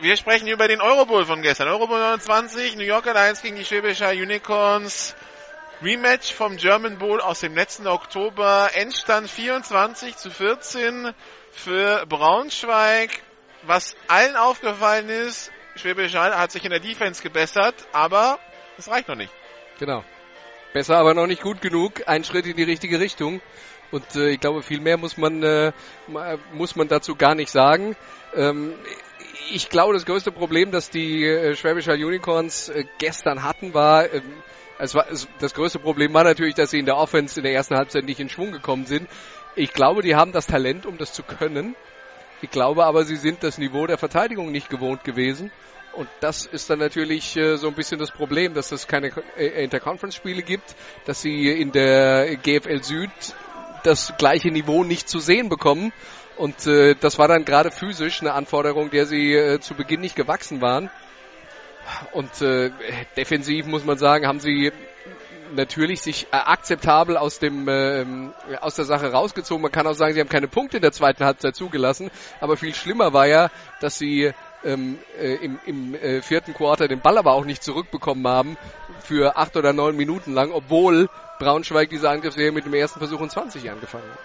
wir 0.00 0.16
sprechen 0.16 0.48
über 0.48 0.66
den 0.66 0.80
Eurobowl 0.80 1.24
von 1.26 1.42
gestern. 1.42 1.68
Eurobowl 1.68 2.00
29, 2.00 2.74
New 2.74 2.82
Yorker 2.82 3.14
Lions 3.14 3.40
gegen 3.40 3.54
die 3.54 3.64
Schwäbischer 3.64 4.10
Unicorns. 4.10 5.14
Rematch 5.80 6.32
vom 6.32 6.56
German 6.56 6.98
Bowl 6.98 7.20
aus 7.20 7.38
dem 7.38 7.54
letzten 7.54 7.86
Oktober. 7.86 8.70
Endstand 8.74 9.30
24 9.30 10.16
zu 10.16 10.28
14 10.32 11.14
für 11.52 12.04
Braunschweig. 12.06 13.10
Was 13.62 13.94
allen 14.08 14.34
aufgefallen 14.34 15.08
ist, 15.08 15.52
Schwäbisch 15.76 16.16
Hall 16.16 16.36
hat 16.36 16.50
sich 16.50 16.64
in 16.64 16.70
der 16.70 16.80
Defense 16.80 17.22
gebessert, 17.22 17.76
aber 17.92 18.40
es 18.76 18.88
reicht 18.88 19.06
noch 19.06 19.14
nicht. 19.14 19.32
Genau. 19.78 20.04
Besser, 20.72 20.98
aber 20.98 21.14
noch 21.14 21.26
nicht 21.26 21.42
gut 21.42 21.60
genug. 21.60 22.02
Ein 22.06 22.24
Schritt 22.24 22.46
in 22.46 22.56
die 22.56 22.62
richtige 22.62 23.00
Richtung. 23.00 23.40
Und 23.90 24.04
äh, 24.16 24.30
ich 24.30 24.40
glaube, 24.40 24.62
viel 24.62 24.80
mehr 24.80 24.98
muss 24.98 25.16
man 25.16 25.42
äh, 25.42 25.72
muss 26.52 26.76
man 26.76 26.88
dazu 26.88 27.16
gar 27.16 27.34
nicht 27.34 27.50
sagen. 27.50 27.96
Ähm, 28.34 28.74
ich 29.50 29.70
glaube, 29.70 29.94
das 29.94 30.04
größte 30.04 30.30
Problem, 30.30 30.70
das 30.70 30.90
die 30.90 31.24
äh, 31.24 31.54
Schwäbischer 31.56 31.94
Unicorns 31.94 32.68
äh, 32.68 32.84
gestern 32.98 33.42
hatten, 33.42 33.72
war, 33.72 34.04
äh, 34.04 34.20
es 34.78 34.94
war 34.94 35.10
es, 35.10 35.26
das 35.40 35.54
größte 35.54 35.78
Problem 35.78 36.12
war 36.12 36.24
natürlich, 36.24 36.54
dass 36.54 36.70
sie 36.70 36.78
in 36.78 36.86
der 36.86 36.98
Offense 36.98 37.40
in 37.40 37.44
der 37.44 37.54
ersten 37.54 37.76
Halbzeit 37.76 38.04
nicht 38.04 38.20
in 38.20 38.28
Schwung 38.28 38.52
gekommen 38.52 38.84
sind. 38.84 39.08
Ich 39.56 39.72
glaube, 39.72 40.02
die 40.02 40.14
haben 40.16 40.32
das 40.32 40.46
Talent, 40.46 40.84
um 40.84 40.98
das 40.98 41.14
zu 41.14 41.22
können. 41.22 41.74
Ich 42.42 42.50
glaube 42.50 42.84
aber, 42.84 43.04
sie 43.04 43.16
sind 43.16 43.42
das 43.42 43.58
Niveau 43.58 43.86
der 43.86 43.98
Verteidigung 43.98 44.52
nicht 44.52 44.68
gewohnt 44.68 45.02
gewesen. 45.02 45.50
Und 45.98 46.08
das 46.20 46.46
ist 46.46 46.70
dann 46.70 46.78
natürlich 46.78 47.36
äh, 47.36 47.56
so 47.56 47.66
ein 47.66 47.74
bisschen 47.74 47.98
das 47.98 48.12
Problem, 48.12 48.54
dass 48.54 48.70
es 48.70 48.86
keine 48.86 49.10
äh, 49.36 49.64
Interconference-Spiele 49.64 50.42
gibt, 50.42 50.76
dass 51.06 51.22
sie 51.22 51.50
in 51.50 51.72
der 51.72 52.36
GFL 52.36 52.84
Süd 52.84 53.10
das 53.82 54.12
gleiche 54.16 54.52
Niveau 54.52 54.84
nicht 54.84 55.08
zu 55.08 55.18
sehen 55.18 55.48
bekommen. 55.48 55.92
Und 56.36 56.68
äh, 56.68 56.94
das 56.94 57.18
war 57.18 57.26
dann 57.26 57.44
gerade 57.44 57.72
physisch 57.72 58.20
eine 58.20 58.34
Anforderung, 58.34 58.90
der 58.90 59.06
sie 59.06 59.34
äh, 59.34 59.58
zu 59.58 59.74
Beginn 59.74 60.00
nicht 60.00 60.14
gewachsen 60.14 60.60
waren. 60.60 60.88
Und 62.12 62.42
äh, 62.42 62.70
defensiv 63.16 63.66
muss 63.66 63.84
man 63.84 63.98
sagen, 63.98 64.24
haben 64.24 64.38
sie 64.38 64.70
natürlich 65.52 66.00
sich 66.00 66.28
äh, 66.30 66.36
akzeptabel 66.36 67.16
aus 67.16 67.40
dem 67.40 67.66
äh, 67.66 68.06
aus 68.60 68.76
der 68.76 68.84
Sache 68.84 69.10
rausgezogen. 69.10 69.62
Man 69.62 69.72
kann 69.72 69.88
auch 69.88 69.94
sagen, 69.94 70.14
sie 70.14 70.20
haben 70.20 70.28
keine 70.28 70.46
Punkte 70.46 70.76
in 70.76 70.82
der 70.82 70.92
zweiten 70.92 71.24
Halbzeit 71.24 71.56
zugelassen. 71.56 72.12
Aber 72.38 72.56
viel 72.56 72.72
schlimmer 72.72 73.12
war 73.12 73.26
ja, 73.26 73.50
dass 73.80 73.98
sie 73.98 74.32
ähm, 74.64 74.98
äh, 75.18 75.34
im, 75.36 75.58
im 75.66 75.94
äh, 75.94 76.22
vierten 76.22 76.54
Quarter 76.54 76.88
den 76.88 77.00
Ball 77.00 77.18
aber 77.18 77.32
auch 77.32 77.44
nicht 77.44 77.62
zurückbekommen 77.62 78.26
haben 78.26 78.56
für 79.02 79.36
acht 79.36 79.56
oder 79.56 79.72
neun 79.72 79.96
Minuten 79.96 80.32
lang, 80.32 80.50
obwohl 80.52 81.08
Braunschweig 81.38 81.90
diese 81.90 82.10
Angriffsserie 82.10 82.52
mit 82.52 82.64
dem 82.64 82.74
ersten 82.74 82.98
Versuch 82.98 83.20
in 83.20 83.30
20 83.30 83.70
angefangen 83.70 84.10
hat. 84.10 84.18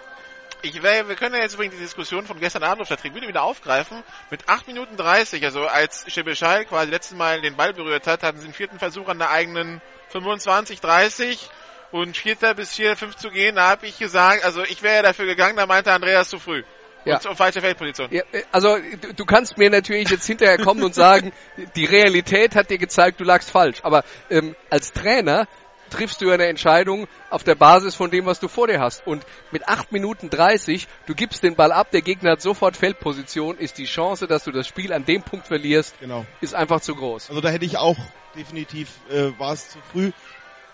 Ich 0.62 0.82
wir 0.82 1.04
können 1.16 1.34
ja 1.34 1.42
jetzt 1.42 1.54
übrigens 1.54 1.76
die 1.76 1.82
Diskussion 1.82 2.24
von 2.24 2.40
gestern 2.40 2.62
Abend 2.62 2.80
auf 2.80 2.88
der 2.88 2.96
Tribüne 2.96 3.28
wieder 3.28 3.42
aufgreifen. 3.42 4.02
Mit 4.30 4.48
8 4.48 4.66
Minuten 4.66 4.96
30, 4.96 5.44
also 5.44 5.66
als 5.66 6.10
Schebeschal 6.10 6.64
quasi 6.64 6.90
letztes 6.90 7.18
Mal 7.18 7.42
den 7.42 7.54
Ball 7.54 7.74
berührt 7.74 8.06
hat, 8.06 8.22
hatten 8.22 8.38
sie 8.38 8.46
den 8.46 8.54
vierten 8.54 8.78
Versuch 8.78 9.08
an 9.08 9.18
der 9.18 9.30
eigenen 9.30 9.82
25, 10.08 10.80
30 10.80 11.50
und 11.94 12.16
vierter 12.16 12.54
bis 12.54 12.74
vier, 12.74 12.96
fünf 12.96 13.14
zu 13.16 13.30
gehen, 13.30 13.54
da 13.54 13.68
habe 13.68 13.86
ich 13.86 13.98
gesagt, 13.98 14.44
also 14.44 14.64
ich 14.64 14.82
wäre 14.82 14.96
ja 14.96 15.02
dafür 15.02 15.26
gegangen, 15.26 15.56
da 15.56 15.66
meinte 15.66 15.92
Andreas 15.92 16.28
zu 16.28 16.40
früh. 16.40 16.64
Ja. 17.04 17.16
Und 17.16 17.26
auf 17.26 17.36
falsche 17.36 17.60
Feldposition. 17.60 18.08
Ja, 18.10 18.22
also 18.50 18.76
du, 19.00 19.14
du 19.14 19.24
kannst 19.24 19.58
mir 19.58 19.70
natürlich 19.70 20.10
jetzt 20.10 20.26
hinterher 20.26 20.58
kommen 20.58 20.82
und 20.82 20.94
sagen, 20.94 21.32
die 21.76 21.84
Realität 21.84 22.54
hat 22.54 22.70
dir 22.70 22.78
gezeigt, 22.78 23.20
du 23.20 23.24
lagst 23.24 23.50
falsch. 23.50 23.78
Aber 23.82 24.04
ähm, 24.30 24.56
als 24.70 24.92
Trainer 24.92 25.46
triffst 25.90 26.20
du 26.20 26.30
eine 26.30 26.46
Entscheidung 26.46 27.06
auf 27.30 27.44
der 27.44 27.54
Basis 27.54 27.94
von 27.94 28.10
dem, 28.10 28.26
was 28.26 28.40
du 28.40 28.48
vor 28.48 28.66
dir 28.66 28.80
hast. 28.80 29.06
Und 29.06 29.24
mit 29.50 29.68
8 29.68 29.92
Minuten 29.92 30.30
30, 30.30 30.88
du 31.06 31.14
gibst 31.14 31.42
den 31.42 31.54
Ball 31.54 31.72
ab, 31.72 31.90
der 31.92 32.02
Gegner 32.02 32.32
hat 32.32 32.42
sofort 32.42 32.76
Feldposition, 32.76 33.56
ist 33.58 33.78
die 33.78 33.84
Chance, 33.84 34.26
dass 34.26 34.44
du 34.44 34.50
das 34.50 34.66
Spiel 34.66 34.92
an 34.92 35.04
dem 35.04 35.22
Punkt 35.22 35.46
verlierst, 35.46 35.94
genau. 36.00 36.26
ist 36.40 36.54
einfach 36.54 36.80
zu 36.80 36.94
groß. 36.94 37.28
Also 37.28 37.40
da 37.40 37.48
hätte 37.50 37.64
ich 37.64 37.76
auch 37.78 37.98
definitiv, 38.34 38.88
äh, 39.10 39.38
war 39.38 39.52
es 39.52 39.70
zu 39.70 39.78
früh. 39.92 40.10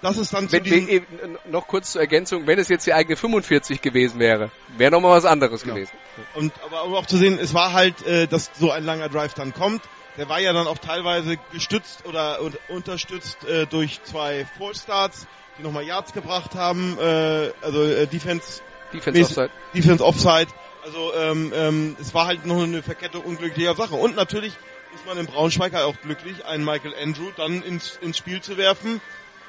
Das 0.03 0.17
ist 0.17 0.33
dann 0.33 0.51
wenn, 0.51 0.65
wenn, 0.65 0.89
äh, 0.89 1.03
noch 1.51 1.67
kurz 1.67 1.93
zur 1.93 2.01
Ergänzung, 2.01 2.47
wenn 2.47 2.59
es 2.59 2.69
jetzt 2.69 2.87
die 2.87 2.95
eigene 2.95 3.17
45 3.17 3.83
gewesen 3.83 4.19
wäre, 4.19 4.51
wäre 4.77 4.91
nochmal 4.91 5.17
was 5.17 5.27
anderes 5.27 5.63
genau. 5.63 5.75
gewesen. 5.75 5.93
Und 6.35 6.53
aber, 6.65 6.81
aber 6.81 6.99
auch 6.99 7.07
zu 7.07 7.19
sehen, 7.19 7.39
es 7.39 7.53
war 7.53 7.73
halt, 7.73 8.07
äh, 8.07 8.27
dass 8.27 8.51
so 8.59 8.71
ein 8.71 8.85
langer 8.85 9.09
Drive 9.09 9.35
dann 9.35 9.53
kommt. 9.53 9.83
Der 10.17 10.29
war 10.29 10.41
ja 10.41 10.53
dann 10.53 10.67
auch 10.67 10.79
teilweise 10.79 11.37
gestützt 11.53 12.07
oder, 12.07 12.43
oder 12.43 12.57
unterstützt 12.69 13.45
äh, 13.45 13.67
durch 13.67 14.03
zwei 14.03 14.47
Fallstarts, 14.59 15.27
die 15.59 15.63
nochmal 15.63 15.85
Yards 15.85 16.13
gebracht 16.13 16.55
haben, 16.55 16.99
äh, 16.99 17.51
also 17.61 17.85
äh, 17.85 18.07
Defense, 18.07 18.63
Defense 18.93 19.21
Offside. 19.21 19.51
Defense 19.75 20.05
Offside. 20.05 20.49
Also 20.83 21.15
ähm, 21.15 21.53
ähm, 21.55 21.97
es 22.01 22.15
war 22.15 22.27
halt 22.27 22.47
noch 22.47 22.63
eine 22.63 22.83
Verkettung 22.83 23.23
unglücklicher 23.23 23.75
Sache. 23.75 23.95
Und 23.95 24.17
natürlich 24.17 24.55
ist 24.95 25.07
man 25.07 25.19
in 25.19 25.27
Braunschweig 25.27 25.75
halt 25.75 25.85
auch 25.85 26.01
glücklich, 26.01 26.47
einen 26.47 26.65
Michael 26.65 26.95
Andrew 27.01 27.31
dann 27.37 27.63
ins, 27.63 27.99
ins 28.01 28.17
Spiel 28.17 28.41
zu 28.41 28.57
werfen 28.57 29.01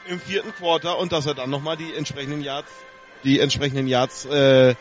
im 0.08 0.20
vierten 0.20 0.54
Quarter 0.54 0.98
und 0.98 1.12
dass 1.12 1.26
er 1.26 1.34
dann 1.34 1.50
nochmal 1.50 1.78
die 1.78 1.94
entsprechenden 1.94 2.42
Yards, 2.42 2.72
die 3.24 3.40
entsprechenden 3.40 3.88
Yards 3.88 4.26
äh, 4.26 4.76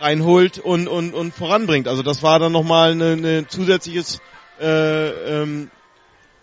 reinholt 0.00 0.58
und, 0.58 0.88
und, 0.88 1.14
und 1.14 1.34
voranbringt. 1.34 1.88
Also 1.88 2.02
das 2.02 2.22
war 2.22 2.38
dann 2.38 2.52
nochmal 2.52 2.92
eine, 2.92 3.12
eine 3.12 3.46
zusätzliches 3.46 4.20
äh, 4.60 5.08
ähm, 5.08 5.70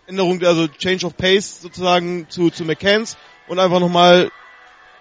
Änderung, 0.06 0.44
also 0.44 0.68
Change 0.68 1.06
of 1.06 1.18
Pace 1.18 1.62
sozusagen 1.62 2.30
zu, 2.30 2.50
zu 2.50 2.64
McCanns 2.64 3.18
und 3.48 3.60
einfach 3.60 3.80
nochmal 3.80 4.30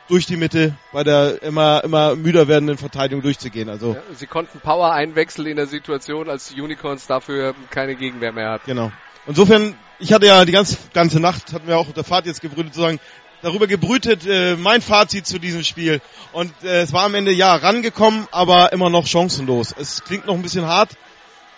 durch 0.09 0.27
die 0.27 0.37
Mitte 0.37 0.75
bei 0.93 1.05
der 1.05 1.43
immer, 1.43 1.83
immer 1.85 2.15
müder 2.17 2.49
werdenden 2.49 2.79
Verteidigung 2.79 3.23
durchzugehen. 3.23 3.69
Also 3.69 3.95
ja, 3.95 4.03
sie 4.15 4.27
konnten 4.27 4.61
Power 4.61 4.93
einwechseln 4.93 5.49
in 5.49 5.57
der 5.57 5.67
Situation, 5.67 6.31
als 6.31 6.53
Unicorns 6.53 7.07
dafür 7.07 7.55
keine 7.71 7.97
Gegenwehr 7.97 8.33
mehr 8.33 8.51
hat. 8.51 8.65
Genau. 8.65 8.93
Insofern, 9.27 9.75
ich 9.99 10.13
hatte 10.13 10.27
ja 10.27 10.45
die 10.45 10.53
ganze, 10.53 10.79
ganze 10.93 11.21
Nacht, 11.21 11.53
hatten 11.53 11.67
wir 11.67 11.79
auch 11.79 11.89
auf 11.89 11.95
der 11.95 12.05
Fahrt 12.05 12.27
jetzt 12.27 12.41
gebrütet, 12.41 12.75
sozusagen, 12.75 13.01
darüber 13.43 13.67
gebrütet, 13.67 14.27
äh, 14.27 14.57
mein 14.57 14.81
Fazit 14.81 15.27
zu 15.27 15.39
diesem 15.39 15.63
Spiel. 15.63 16.01
Und 16.33 16.53
äh, 16.63 16.83
es 16.83 16.93
war 16.93 17.05
am 17.05 17.15
Ende, 17.15 17.33
ja, 17.33 17.55
rangekommen, 17.55 18.27
aber 18.31 18.73
immer 18.73 18.91
noch 18.91 19.07
chancenlos. 19.07 19.75
Es 19.79 20.05
klingt 20.05 20.27
noch 20.27 20.35
ein 20.35 20.43
bisschen 20.43 20.67
hart. 20.67 20.91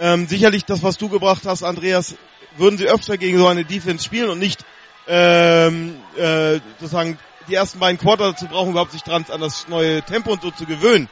Ähm, 0.00 0.26
sicherlich 0.28 0.64
das, 0.64 0.82
was 0.82 0.96
du 0.96 1.08
gebracht 1.08 1.42
hast, 1.44 1.62
Andreas, 1.62 2.14
würden 2.56 2.78
sie 2.78 2.88
öfter 2.88 3.16
gegen 3.18 3.38
so 3.38 3.46
eine 3.46 3.64
Defense 3.64 4.04
spielen 4.04 4.30
und 4.30 4.38
nicht 4.38 4.64
ähm, 5.06 5.96
äh, 6.16 6.60
sozusagen 6.78 7.18
die 7.48 7.54
ersten 7.54 7.78
beiden 7.78 7.98
Quarter 7.98 8.32
dazu 8.32 8.46
brauchen, 8.46 8.70
überhaupt 8.70 8.92
sich 8.92 9.02
dran 9.02 9.24
an 9.30 9.40
das 9.40 9.68
neue 9.68 10.02
Tempo 10.02 10.32
und 10.32 10.42
so 10.42 10.50
zu 10.50 10.66
gewöhnen, 10.66 11.08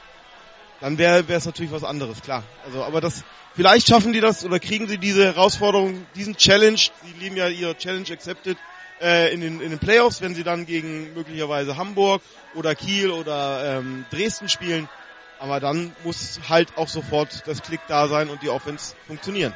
dann 0.81 0.99
wäre 0.99 1.25
es 1.29 1.47
natürlich 1.47 1.73
was 1.73 1.85
anderes, 1.85 2.23
klar. 2.23 2.43
Also, 2.65 2.85
aber 2.85 3.01
das 3.01 3.25
vielleicht 3.55 3.89
schaffen 3.89 4.13
die 4.13 4.21
das 4.21 4.45
oder 4.45 4.61
kriegen 4.61 4.89
sie 4.89 4.99
diese 4.99 5.25
Herausforderung, 5.25 6.07
diesen 6.15 6.37
Challenge, 6.37 6.81
die 7.05 7.19
lieben 7.19 7.37
ja 7.37 7.49
ihre 7.49 7.77
Challenge 7.77 8.11
accepted 8.11 8.59
äh, 9.01 9.33
in, 9.33 9.41
den, 9.41 9.61
in 9.61 9.71
den 9.71 9.79
Playoffs, 9.79 10.21
wenn 10.21 10.35
sie 10.35 10.45
dann 10.45 10.67
gegen 10.67 11.15
möglicherweise 11.15 11.77
Hamburg 11.77 12.23
oder 12.55 12.75
Kiel 12.75 13.11
oder 13.11 13.79
ähm, 13.79 14.05
Dresden 14.11 14.49
spielen. 14.49 14.89
Aber 15.39 15.61
dann 15.61 15.95
muss 16.05 16.41
halt 16.49 16.77
auch 16.77 16.89
sofort 16.89 17.43
das 17.47 17.63
Klick 17.63 17.81
da 17.89 18.09
sein 18.09 18.31
und 18.31 18.43
die 18.43 18.49
Offense 18.49 18.95
funktionieren. 19.07 19.55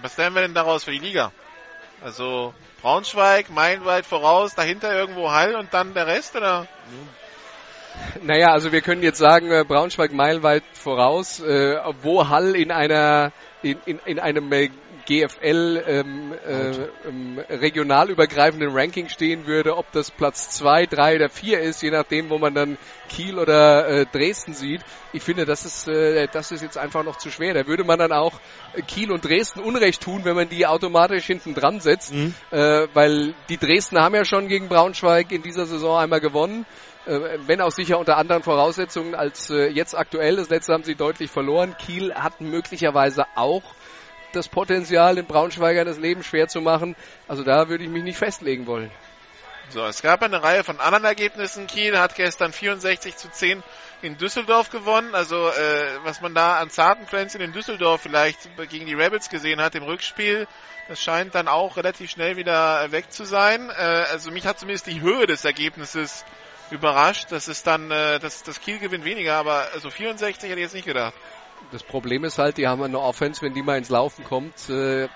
Was 0.00 0.16
lernen 0.16 0.34
wir 0.34 0.42
denn 0.42 0.54
daraus 0.54 0.82
für 0.82 0.90
die 0.90 0.98
Liga? 0.98 1.30
Also 2.02 2.52
Braunschweig, 2.80 3.50
meilenweit 3.50 4.04
voraus, 4.04 4.56
dahinter 4.56 4.92
irgendwo 4.92 5.30
Hall 5.30 5.54
und 5.54 5.72
dann 5.72 5.94
der 5.94 6.08
Rest, 6.08 6.34
oder? 6.34 6.66
Naja, 8.22 8.52
also 8.52 8.72
wir 8.72 8.80
können 8.80 9.02
jetzt 9.02 9.18
sagen, 9.18 9.50
äh, 9.50 9.64
Braunschweig 9.66 10.12
meilenweit 10.12 10.62
voraus, 10.72 11.40
äh, 11.40 11.76
wo 12.02 12.28
Hall 12.28 12.54
in 12.54 12.70
einer 12.70 13.32
in, 13.62 13.78
in, 13.86 14.00
in 14.04 14.18
einem 14.18 14.52
äh, 14.52 14.70
GFL 15.06 15.82
ähm, 15.86 16.32
äh, 16.46 17.08
ähm, 17.08 17.38
regional 17.48 18.10
übergreifenden 18.10 18.70
Ranking 18.72 19.08
stehen 19.08 19.46
würde, 19.46 19.76
ob 19.76 19.90
das 19.92 20.10
Platz 20.10 20.50
zwei, 20.50 20.86
drei 20.86 21.16
oder 21.16 21.28
vier 21.28 21.60
ist, 21.60 21.82
je 21.82 21.90
nachdem, 21.90 22.30
wo 22.30 22.38
man 22.38 22.54
dann 22.54 22.78
Kiel 23.08 23.38
oder 23.38 23.88
äh, 23.88 24.06
Dresden 24.06 24.54
sieht. 24.54 24.82
Ich 25.12 25.22
finde, 25.22 25.44
das 25.44 25.64
ist, 25.64 25.88
äh, 25.88 26.28
das 26.32 26.52
ist 26.52 26.62
jetzt 26.62 26.78
einfach 26.78 27.02
noch 27.04 27.16
zu 27.16 27.30
schwer. 27.30 27.52
Da 27.52 27.66
würde 27.66 27.84
man 27.84 27.98
dann 27.98 28.12
auch 28.12 28.32
Kiel 28.86 29.10
und 29.10 29.24
Dresden 29.24 29.60
Unrecht 29.60 30.02
tun, 30.02 30.24
wenn 30.24 30.36
man 30.36 30.48
die 30.48 30.66
automatisch 30.66 31.26
hinten 31.26 31.54
dran 31.54 31.80
setzt, 31.80 32.14
mhm. 32.14 32.34
äh, 32.50 32.86
weil 32.94 33.34
die 33.48 33.58
Dresden 33.58 33.98
haben 33.98 34.14
ja 34.14 34.24
schon 34.24 34.48
gegen 34.48 34.68
Braunschweig 34.68 35.32
in 35.32 35.42
dieser 35.42 35.66
Saison 35.66 35.98
einmal 35.98 36.20
gewonnen 36.20 36.64
wenn 37.06 37.60
auch 37.60 37.70
sicher 37.70 37.98
unter 37.98 38.16
anderen 38.16 38.42
Voraussetzungen 38.42 39.14
als 39.14 39.50
äh, 39.50 39.68
jetzt 39.68 39.94
aktuell. 39.96 40.36
Das 40.36 40.50
letzte 40.50 40.72
haben 40.72 40.84
sie 40.84 40.94
deutlich 40.94 41.30
verloren. 41.30 41.76
Kiel 41.76 42.14
hat 42.14 42.40
möglicherweise 42.40 43.24
auch 43.34 43.62
das 44.32 44.48
Potenzial, 44.48 45.16
den 45.16 45.26
Braunschweigern 45.26 45.86
das 45.86 45.98
Leben 45.98 46.22
schwer 46.22 46.48
zu 46.48 46.60
machen. 46.60 46.96
Also 47.28 47.42
da 47.42 47.68
würde 47.68 47.84
ich 47.84 47.90
mich 47.90 48.04
nicht 48.04 48.18
festlegen 48.18 48.66
wollen. 48.66 48.90
So, 49.68 49.84
es 49.86 50.02
gab 50.02 50.22
eine 50.22 50.42
Reihe 50.42 50.64
von 50.64 50.80
anderen 50.80 51.04
Ergebnissen. 51.04 51.66
Kiel 51.66 51.98
hat 51.98 52.14
gestern 52.14 52.52
64 52.52 53.16
zu 53.16 53.30
10 53.30 53.62
in 54.02 54.18
Düsseldorf 54.18 54.70
gewonnen. 54.70 55.14
Also 55.14 55.48
äh, 55.48 55.98
was 56.04 56.20
man 56.20 56.34
da 56.34 56.58
an 56.58 56.70
zarten 56.70 57.06
Pflänzchen 57.06 57.40
in 57.40 57.52
Düsseldorf 57.52 58.02
vielleicht 58.02 58.38
gegen 58.68 58.86
die 58.86 58.94
Rebels 58.94 59.28
gesehen 59.28 59.60
hat 59.60 59.74
im 59.74 59.84
Rückspiel, 59.84 60.46
das 60.88 61.00
scheint 61.00 61.34
dann 61.34 61.48
auch 61.48 61.76
relativ 61.76 62.10
schnell 62.10 62.36
wieder 62.36 62.90
weg 62.92 63.12
zu 63.12 63.24
sein. 63.24 63.70
Äh, 63.70 64.04
also 64.10 64.30
mich 64.30 64.46
hat 64.46 64.58
zumindest 64.58 64.86
die 64.86 65.00
Höhe 65.00 65.26
des 65.26 65.44
Ergebnisses 65.44 66.24
überrascht. 66.72 67.26
Das 67.30 67.48
ist 67.48 67.66
dann, 67.66 67.90
äh, 67.90 68.18
das, 68.18 68.42
das 68.42 68.60
Kiel 68.60 68.78
gewinnt 68.78 69.04
weniger, 69.04 69.34
aber 69.34 69.68
also 69.72 69.90
64 69.90 70.50
hätte 70.50 70.58
ich 70.58 70.64
jetzt 70.64 70.74
nicht 70.74 70.86
gedacht. 70.86 71.14
Das 71.70 71.82
Problem 71.82 72.24
ist 72.24 72.38
halt, 72.38 72.56
die 72.56 72.66
haben 72.66 72.82
eine 72.82 72.98
Offense, 72.98 73.40
wenn 73.42 73.54
die 73.54 73.62
mal 73.62 73.78
ins 73.78 73.88
Laufen 73.88 74.24
kommt, 74.24 74.68
äh, 74.68 75.08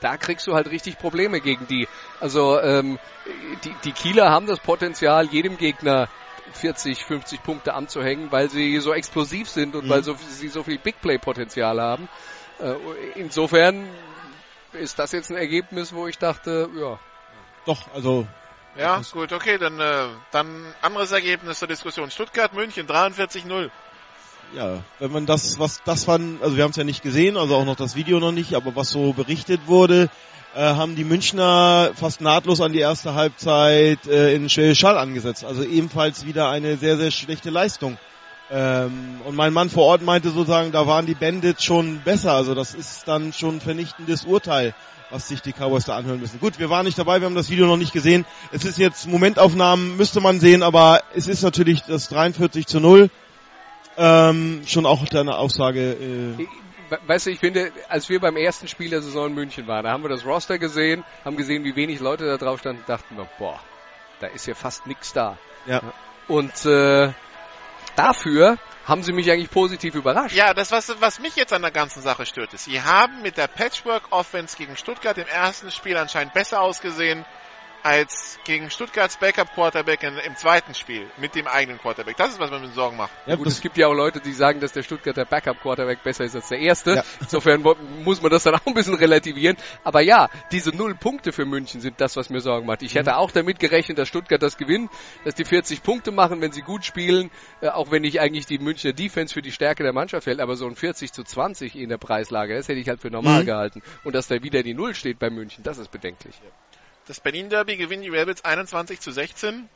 da 0.00 0.16
kriegst 0.16 0.46
du 0.46 0.54
halt 0.54 0.68
richtig 0.68 0.98
Probleme 0.98 1.40
gegen 1.40 1.66
die. 1.66 1.88
Also 2.20 2.60
ähm, 2.60 2.98
die, 3.64 3.74
die 3.84 3.92
Kieler 3.92 4.30
haben 4.30 4.46
das 4.46 4.58
Potenzial, 4.58 5.26
jedem 5.26 5.56
Gegner 5.56 6.08
40, 6.54 7.04
50 7.04 7.42
Punkte 7.42 7.74
anzuhängen, 7.74 8.30
weil 8.30 8.50
sie 8.50 8.78
so 8.80 8.92
explosiv 8.92 9.48
sind 9.48 9.74
und 9.74 9.86
Mhm. 9.86 9.90
weil 9.90 10.02
so, 10.02 10.16
sie 10.28 10.48
so 10.48 10.62
viel 10.64 10.78
Big 10.78 11.00
Play 11.00 11.18
Potenzial 11.18 11.80
haben. 11.80 12.08
Äh, 12.58 12.74
insofern 13.14 13.88
ist 14.72 14.98
das 14.98 15.12
jetzt 15.12 15.30
ein 15.30 15.36
Ergebnis, 15.36 15.94
wo 15.94 16.06
ich 16.06 16.18
dachte, 16.18 16.68
ja, 16.78 16.98
Doch, 17.64 17.80
also 17.94 18.26
Ja, 18.76 19.02
gut, 19.12 19.32
okay, 19.32 19.58
dann, 19.58 19.78
äh, 19.78 20.06
dann 20.30 20.74
anderes 20.80 21.12
Ergebnis 21.12 21.58
zur 21.58 21.68
Diskussion. 21.68 22.10
Stuttgart, 22.10 22.54
München, 22.54 22.86
43-0. 22.86 23.70
ja, 24.54 24.80
wenn 24.98 25.12
man 25.12 25.26
das, 25.26 25.58
was 25.58 25.82
das 25.84 26.06
waren, 26.08 26.38
also 26.42 26.56
wir 26.56 26.64
haben 26.64 26.70
es 26.70 26.76
ja 26.76 26.84
nicht 26.84 27.02
gesehen, 27.02 27.36
also 27.36 27.56
auch 27.56 27.64
noch 27.64 27.76
das 27.76 27.96
Video 27.96 28.18
noch 28.18 28.32
nicht, 28.32 28.54
aber 28.54 28.74
was 28.74 28.90
so 28.90 29.12
berichtet 29.12 29.62
wurde, 29.66 30.08
äh, 30.54 30.60
haben 30.60 30.96
die 30.96 31.04
Münchner 31.04 31.92
fast 31.94 32.20
nahtlos 32.20 32.60
an 32.60 32.72
die 32.72 32.80
erste 32.80 33.14
Halbzeit 33.14 34.06
äh, 34.06 34.34
in 34.34 34.48
Schall 34.50 34.98
angesetzt. 34.98 35.44
Also 35.44 35.64
ebenfalls 35.64 36.26
wieder 36.26 36.50
eine 36.50 36.76
sehr, 36.76 36.96
sehr 36.96 37.10
schlechte 37.10 37.50
Leistung. 37.50 37.98
Ähm, 38.50 39.20
und 39.24 39.34
mein 39.34 39.54
Mann 39.54 39.70
vor 39.70 39.84
Ort 39.84 40.02
meinte 40.02 40.28
sozusagen, 40.30 40.72
da 40.72 40.86
waren 40.86 41.06
die 41.06 41.14
Bandits 41.14 41.64
schon 41.64 42.00
besser. 42.00 42.32
Also 42.32 42.54
das 42.54 42.74
ist 42.74 43.08
dann 43.08 43.32
schon 43.32 43.56
ein 43.56 43.60
vernichtendes 43.62 44.24
Urteil, 44.24 44.74
was 45.12 45.28
sich 45.28 45.40
die 45.42 45.52
Cowboys 45.52 45.84
da 45.84 45.96
anhören 45.96 46.18
müssen. 46.20 46.40
Gut, 46.40 46.58
wir 46.58 46.70
waren 46.70 46.84
nicht 46.86 46.98
dabei, 46.98 47.20
wir 47.20 47.26
haben 47.26 47.34
das 47.34 47.50
Video 47.50 47.66
noch 47.66 47.76
nicht 47.76 47.92
gesehen. 47.92 48.24
Es 48.50 48.64
ist 48.64 48.78
jetzt 48.78 49.06
Momentaufnahmen, 49.06 49.96
müsste 49.96 50.20
man 50.20 50.40
sehen, 50.40 50.62
aber 50.62 51.02
es 51.14 51.28
ist 51.28 51.42
natürlich 51.42 51.82
das 51.82 52.08
43 52.08 52.66
zu 52.66 52.80
0. 52.80 53.10
Ähm, 53.96 54.62
schon 54.66 54.86
auch 54.86 55.04
eine 55.12 55.36
Aussage. 55.36 55.92
Äh, 55.92 56.38
We- 56.38 56.48
Weißt 57.06 57.24
du, 57.26 57.30
ich 57.30 57.38
finde, 57.38 57.72
als 57.88 58.10
wir 58.10 58.20
beim 58.20 58.36
ersten 58.36 58.68
Spiel 58.68 58.90
der 58.90 59.00
Saison 59.00 59.28
in 59.28 59.34
München 59.34 59.66
waren, 59.66 59.84
da 59.84 59.92
haben 59.92 60.02
wir 60.02 60.10
das 60.10 60.26
Roster 60.26 60.58
gesehen, 60.58 61.04
haben 61.24 61.36
gesehen, 61.38 61.64
wie 61.64 61.74
wenig 61.74 62.00
Leute 62.00 62.26
da 62.26 62.36
drauf 62.36 62.60
standen, 62.60 62.82
dachten 62.86 63.16
wir, 63.16 63.26
boah, 63.38 63.58
da 64.20 64.26
ist 64.26 64.46
ja 64.46 64.54
fast 64.54 64.86
nichts 64.86 65.12
da. 65.14 65.38
ja. 65.66 65.80
Und 66.28 66.66
äh, 66.66 67.10
dafür 67.96 68.58
haben 68.84 69.02
sie 69.02 69.12
mich 69.12 69.30
eigentlich 69.30 69.50
positiv 69.50 69.94
überrascht. 69.94 70.34
Ja, 70.34 70.54
das, 70.54 70.70
was, 70.72 71.00
was 71.00 71.20
mich 71.20 71.36
jetzt 71.36 71.52
an 71.52 71.62
der 71.62 71.70
ganzen 71.70 72.02
Sache 72.02 72.26
stört, 72.26 72.52
ist, 72.54 72.64
sie 72.64 72.82
haben 72.82 73.22
mit 73.22 73.36
der 73.36 73.46
Patchwork-Offense 73.46 74.56
gegen 74.56 74.76
Stuttgart 74.76 75.16
im 75.18 75.26
ersten 75.26 75.70
Spiel 75.70 75.96
anscheinend 75.96 76.34
besser 76.34 76.60
ausgesehen 76.60 77.24
als 77.82 78.38
gegen 78.44 78.70
Stuttgarts 78.70 79.16
Backup-Quarterback 79.16 80.02
in- 80.02 80.18
im 80.18 80.36
zweiten 80.36 80.74
Spiel 80.74 81.06
mit 81.18 81.34
dem 81.34 81.46
eigenen 81.46 81.78
Quarterback. 81.80 82.16
Das 82.16 82.30
ist, 82.30 82.38
was 82.40 82.50
man 82.50 82.60
mir 82.62 82.68
Sorgen 82.68 82.96
macht. 82.96 83.10
ja 83.26 83.34
Gut, 83.36 83.46
es 83.48 83.60
gibt 83.60 83.76
ja 83.76 83.88
auch 83.88 83.94
Leute, 83.94 84.20
die 84.20 84.32
sagen, 84.32 84.60
dass 84.60 84.72
der 84.72 84.82
Stuttgarter 84.82 85.24
Backup-Quarterback 85.24 86.02
besser 86.02 86.24
ist 86.24 86.34
als 86.36 86.48
der 86.48 86.58
erste. 86.60 86.94
Ja. 86.96 87.04
Insofern 87.20 87.62
muss 88.04 88.22
man 88.22 88.30
das 88.30 88.44
dann 88.44 88.54
auch 88.54 88.66
ein 88.66 88.74
bisschen 88.74 88.94
relativieren. 88.94 89.56
Aber 89.84 90.00
ja, 90.00 90.28
diese 90.52 90.70
null 90.70 90.94
Punkte 90.94 91.32
für 91.32 91.44
München 91.44 91.80
sind 91.80 92.00
das, 92.00 92.16
was 92.16 92.30
mir 92.30 92.40
Sorgen 92.40 92.66
macht. 92.66 92.82
Ich 92.82 92.94
hätte 92.94 93.16
auch 93.16 93.30
damit 93.30 93.58
gerechnet, 93.58 93.98
dass 93.98 94.08
Stuttgart 94.08 94.42
das 94.42 94.56
gewinnt, 94.56 94.90
dass 95.24 95.34
die 95.34 95.44
40 95.44 95.82
Punkte 95.82 96.12
machen, 96.12 96.40
wenn 96.40 96.52
sie 96.52 96.62
gut 96.62 96.84
spielen, 96.84 97.30
äh, 97.60 97.68
auch 97.68 97.90
wenn 97.90 98.04
ich 98.04 98.20
eigentlich 98.20 98.46
die 98.46 98.58
Münchner 98.58 98.92
Defense 98.92 99.34
für 99.34 99.42
die 99.42 99.52
Stärke 99.52 99.82
der 99.82 99.92
Mannschaft 99.92 100.26
hält, 100.26 100.40
aber 100.40 100.56
so 100.56 100.66
ein 100.66 100.76
40 100.76 101.12
zu 101.12 101.24
20 101.24 101.74
in 101.76 101.88
der 101.88 101.98
Preislage, 101.98 102.54
das 102.56 102.68
hätte 102.68 102.78
ich 102.80 102.88
halt 102.88 103.00
für 103.00 103.10
normal 103.10 103.42
Mhm. 103.42 103.46
gehalten. 103.46 103.82
Und 104.04 104.14
dass 104.14 104.28
da 104.28 104.42
wieder 104.42 104.62
die 104.62 104.74
Null 104.74 104.94
steht 104.94 105.18
bei 105.18 105.30
München, 105.30 105.64
das 105.64 105.78
ist 105.78 105.90
bedenklich. 105.90 106.34
Das 107.06 107.20
Berlin 107.20 107.50
Derby 107.50 107.76
gewinnen 107.76 108.02
die 108.02 108.10
Rabbits 108.10 108.44
21 108.44 109.00
zu 109.00 109.10
16. 109.10 109.68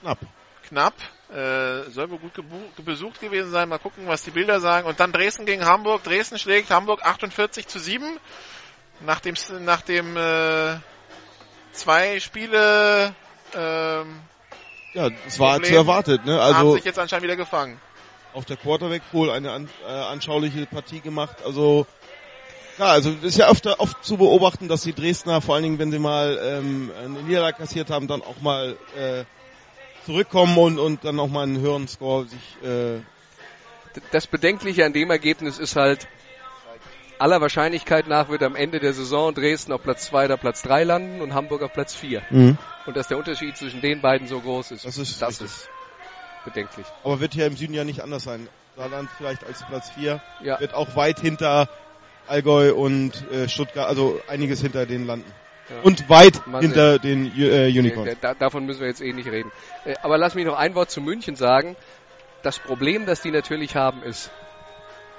knapp. 0.00 0.18
Knapp. 0.68 0.94
Äh, 1.30 1.90
soll 1.90 2.10
wohl 2.10 2.18
gut 2.18 2.32
besucht 2.84 3.20
gewesen 3.20 3.50
sein. 3.50 3.68
Mal 3.68 3.78
gucken, 3.78 4.06
was 4.06 4.22
die 4.22 4.30
Bilder 4.30 4.60
sagen. 4.60 4.86
Und 4.86 5.00
dann 5.00 5.12
Dresden 5.12 5.46
gegen 5.46 5.64
Hamburg. 5.64 6.04
Dresden 6.04 6.38
schlägt 6.38 6.70
Hamburg 6.70 7.04
48 7.04 7.66
zu 7.66 7.78
7. 7.78 8.18
Nach 9.00 9.20
dem, 9.20 9.34
nach 9.64 9.82
dem 9.82 10.16
äh, 10.16 10.76
zwei 11.72 12.20
Spiele 12.20 13.14
ähm, 13.54 14.20
Ja, 14.94 15.10
es 15.26 15.38
war 15.38 15.54
Problem 15.54 15.70
zu 15.70 15.76
erwartet. 15.76 16.24
Ne? 16.24 16.34
haben 16.34 16.54
Also 16.54 16.74
sich 16.74 16.84
jetzt 16.84 16.98
anscheinend 16.98 17.24
wieder 17.24 17.36
gefangen. 17.36 17.80
auf 18.32 18.44
der 18.44 18.56
Quarterback 18.56 19.02
Pool 19.10 19.30
eine 19.30 19.52
an, 19.52 19.68
äh, 19.86 19.90
anschauliche 19.90 20.66
Partie 20.66 21.00
gemacht. 21.00 21.36
Also 21.44 21.86
ja, 22.78 22.86
also 22.86 23.10
ist 23.22 23.38
ja 23.38 23.48
öfter 23.48 23.80
oft 23.80 24.04
zu 24.04 24.16
beobachten, 24.16 24.68
dass 24.68 24.82
die 24.82 24.92
Dresdner, 24.92 25.40
vor 25.40 25.54
allen 25.54 25.64
Dingen, 25.64 25.78
wenn 25.78 25.90
sie 25.90 25.98
mal 25.98 26.38
ähm, 26.42 26.90
eine 27.04 27.22
Niederlage 27.22 27.56
kassiert 27.58 27.90
haben, 27.90 28.06
dann 28.08 28.22
auch 28.22 28.40
mal 28.40 28.76
äh, 28.98 29.24
zurückkommen 30.04 30.56
und, 30.58 30.78
und 30.78 31.04
dann 31.04 31.18
auch 31.18 31.28
mal 31.28 31.42
einen 31.42 31.60
höheren 31.60 31.88
Score 31.88 32.26
sich 32.26 32.68
äh, 32.68 33.00
das 34.10 34.26
Bedenkliche 34.26 34.84
an 34.84 34.92
dem 34.92 35.10
Ergebnis 35.10 35.58
ist 35.58 35.76
halt, 35.76 36.06
aller 37.18 37.40
Wahrscheinlichkeit 37.40 38.06
nach 38.08 38.28
wird 38.28 38.42
am 38.42 38.54
Ende 38.54 38.78
der 38.78 38.92
Saison 38.92 39.34
Dresden 39.34 39.72
auf 39.72 39.82
Platz 39.82 40.06
2 40.06 40.26
oder 40.26 40.36
Platz 40.36 40.62
3 40.62 40.84
landen 40.84 41.22
und 41.22 41.34
Hamburg 41.34 41.62
auf 41.62 41.72
Platz 41.72 41.94
4. 41.94 42.22
Und 42.84 42.96
dass 42.96 43.08
der 43.08 43.16
Unterschied 43.16 43.56
zwischen 43.56 43.80
den 43.80 44.00
beiden 44.00 44.28
so 44.28 44.40
groß 44.40 44.72
ist, 44.72 44.84
Das 44.84 44.98
ist 44.98 45.20
das 45.22 45.40
ist 45.40 45.68
bedenklich. 46.44 46.86
Aber 47.02 47.20
wird 47.20 47.34
hier 47.34 47.46
im 47.46 47.56
Süden 47.56 47.74
ja 47.74 47.84
nicht 47.84 48.02
anders 48.02 48.24
sein. 48.24 48.48
Saarland 48.76 49.08
vielleicht 49.16 49.44
als 49.44 49.62
Platz 49.62 49.88
4 49.90 50.20
Ja. 50.40 50.60
wird 50.60 50.74
auch 50.74 50.94
weit 50.94 51.18
hinter 51.18 51.68
Allgäu 52.28 52.74
und 52.74 53.30
äh, 53.30 53.48
Stuttgart, 53.48 53.88
also 53.88 54.20
einiges 54.28 54.60
hinter 54.60 54.86
den 54.86 55.06
landen. 55.06 55.30
Ja. 55.68 55.80
Und 55.82 56.08
weit 56.08 56.46
Mal 56.46 56.62
hinter 56.62 56.98
den 56.98 57.32
äh, 57.36 57.66
Unicorns. 57.68 58.16
Da, 58.20 58.34
davon 58.34 58.66
müssen 58.66 58.80
wir 58.80 58.88
jetzt 58.88 59.02
eh 59.02 59.12
nicht 59.12 59.28
reden. 59.28 59.50
Äh, 59.84 59.94
Aber 60.02 60.16
lass 60.16 60.34
mich 60.34 60.46
noch 60.46 60.56
ein 60.56 60.74
Wort 60.74 60.90
zu 60.90 61.00
München 61.00 61.34
sagen. 61.34 61.76
Das 62.42 62.58
Problem, 62.58 63.06
das 63.06 63.22
die 63.22 63.32
natürlich 63.32 63.74
haben, 63.74 64.02
ist, 64.02 64.30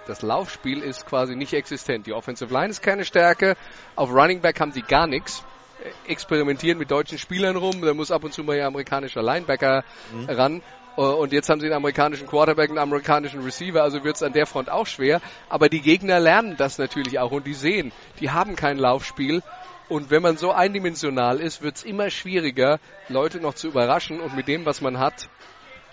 das 0.05 0.21
Laufspiel 0.21 0.81
ist 0.81 1.05
quasi 1.05 1.35
nicht 1.35 1.53
existent. 1.53 2.07
Die 2.07 2.13
Offensive 2.13 2.53
Line 2.53 2.69
ist 2.69 2.81
keine 2.81 3.03
Stärke. 3.03 3.57
Auf 3.95 4.11
Running 4.11 4.39
Back 4.39 4.61
haben 4.61 4.71
sie 4.71 4.83
gar 4.83 5.07
nichts. 5.07 5.43
Äh, 5.83 6.11
Experimentieren 6.11 6.77
mit 6.77 6.91
deutschen 6.91 7.17
Spielern 7.17 7.57
rum. 7.57 7.81
Da 7.81 7.93
muss 7.93 8.11
ab 8.11 8.23
und 8.23 8.33
zu 8.33 8.43
mal 8.43 8.55
ihr 8.55 8.67
amerikanischer 8.67 9.21
Linebacker 9.21 9.83
ran. 10.29 10.61
Äh, 10.97 11.01
Und 11.01 11.31
jetzt 11.31 11.49
haben 11.49 11.59
sie 11.59 11.67
einen 11.67 11.75
amerikanischen 11.75 12.27
Quarterback, 12.27 12.69
einen 12.69 12.79
amerikanischen 12.79 13.43
Receiver, 13.43 13.81
also 13.83 14.03
wird 14.03 14.15
es 14.15 14.23
an 14.23 14.33
der 14.33 14.45
Front 14.45 14.69
auch 14.69 14.87
schwer. 14.87 15.21
Aber 15.47 15.69
die 15.69 15.81
Gegner 15.81 16.19
lernen 16.19 16.55
das 16.57 16.77
natürlich 16.77 17.19
auch 17.19 17.31
und 17.31 17.45
die 17.47 17.53
sehen, 17.53 17.91
die 18.19 18.31
haben 18.31 18.55
kein 18.55 18.77
Laufspiel. 18.77 19.43
Und 19.89 20.09
wenn 20.09 20.21
man 20.21 20.35
so 20.35 20.51
eindimensional 20.51 21.39
ist, 21.39 21.61
wird 21.61 21.77
es 21.77 21.83
immer 21.83 22.09
schwieriger, 22.09 22.79
Leute 23.07 23.39
noch 23.39 23.53
zu 23.53 23.67
überraschen 23.67 24.19
und 24.19 24.35
mit 24.35 24.49
dem, 24.49 24.65
was 24.65 24.81
man 24.81 24.99
hat, 24.99 25.29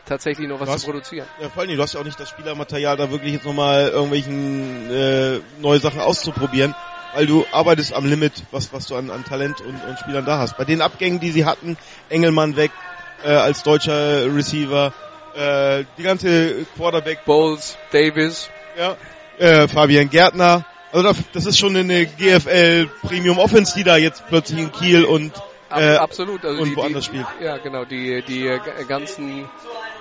tatsächlich 0.05 0.49
noch 0.49 0.59
was 0.59 0.69
Was? 0.69 0.81
zu 0.81 0.87
produzieren. 0.87 1.29
Ja, 1.41 1.49
vor 1.49 1.63
allem, 1.63 1.77
du 1.77 1.83
hast 1.83 1.95
ja 1.95 2.01
auch 2.01 2.05
nicht 2.05 2.19
das 2.19 2.29
Spielermaterial, 2.29 2.97
da 2.97 3.11
wirklich 3.13 3.35
jetzt 3.35 3.47
nochmal 3.47 3.89
irgendwelchen 3.89 4.91
äh, 4.91 5.41
neue 5.61 5.79
Sachen 5.79 6.01
auszuprobieren, 6.01 6.75
weil 7.15 7.27
du 7.27 7.47
arbeitest 7.53 7.95
am 7.95 8.05
Limit, 8.05 8.33
was, 8.51 8.73
was 8.73 8.89
du 8.89 8.97
an, 8.97 9.11
an 9.11 9.25
Talent 9.25 9.61
und, 9.61 9.77
und 9.85 9.99
Spielern 10.01 10.25
da 10.25 10.39
hast. 10.39 10.57
Bei 10.57 10.65
den 10.65 10.83
Abgängen, 10.83 11.21
die 11.21 11.31
sie 11.31 11.45
hatten, 11.45 11.77
Engelmann 12.09 12.57
weg 12.57 12.73
äh, 13.25 13.29
als 13.29 13.63
deutscher 13.63 14.35
Receiver, 14.35 14.93
äh, 15.35 15.85
die 15.99 16.03
ganze 16.03 16.67
Quarterback, 16.77 17.25
Bowles, 17.25 17.77
Davis, 17.91 18.51
ja, 18.79 18.97
äh, 19.39 19.67
Fabian 19.69 20.09
Gärtner, 20.11 20.65
also 20.93 21.13
das, 21.33 21.47
ist 21.47 21.59
schon 21.59 21.77
eine 21.77 22.07
GFL 22.07 22.89
Premium 23.03 23.39
Offense, 23.39 23.75
die 23.75 23.83
da 23.83 23.97
jetzt 23.97 24.25
plötzlich 24.29 24.61
in 24.61 24.71
Kiel 24.71 25.05
und 25.05 25.33
äh, 25.71 25.97
absolut. 25.97 26.45
Also 26.45 26.63
und 26.63 26.71
die, 26.71 26.77
woanders 26.77 27.05
die, 27.05 27.09
spielt. 27.09 27.27
Ja, 27.41 27.57
genau. 27.59 27.85
Die, 27.85 28.23
die 28.23 28.47
äh, 28.47 28.61
ganzen, 28.87 29.49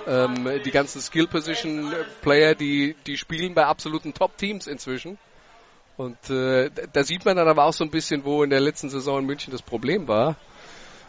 ähm, 0.06 0.48
die 0.64 0.70
ganzen 0.70 1.00
Skill 1.00 1.26
Position 1.26 1.92
Player, 2.22 2.54
die, 2.54 2.94
die 3.06 3.16
spielen 3.16 3.54
bei 3.54 3.64
absoluten 3.64 4.14
Top 4.14 4.38
Teams 4.38 4.68
inzwischen. 4.68 5.18
Und 5.96 6.16
äh, 6.30 6.70
da- 6.70 6.82
da 6.92 7.02
sieht 7.04 7.24
man 7.24 7.36
dann 7.36 7.48
aber 7.48 7.64
auch 7.64 7.72
so 7.72 7.82
ein 7.82 7.90
bisschen, 7.90 8.24
wo 8.24 8.44
in 8.44 8.50
der 8.50 8.60
letzten 8.60 8.88
Saison 8.88 9.20
in 9.20 9.26
München 9.26 9.50
das 9.52 9.62
Problem 9.62 10.06
war. 10.06 10.36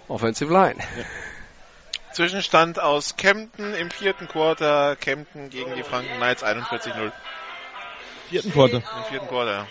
Offensive 0.07 0.51
Line. 0.51 0.77
Zwischenstand 2.15 2.79
aus 2.79 3.17
Kempten 3.17 3.73
im 3.73 3.91
vierten 3.91 4.29
Quarter. 4.29 4.95
Kempten 4.95 5.49
gegen 5.49 5.75
die 5.75 5.83
Franken 5.83 6.15
Knights 6.15 6.45
41-0 6.45 7.11
vierten 8.29 8.53
Quarter. 8.53 8.77
im 8.77 9.03
vierten 9.09 9.27
Quarter. 9.27 9.67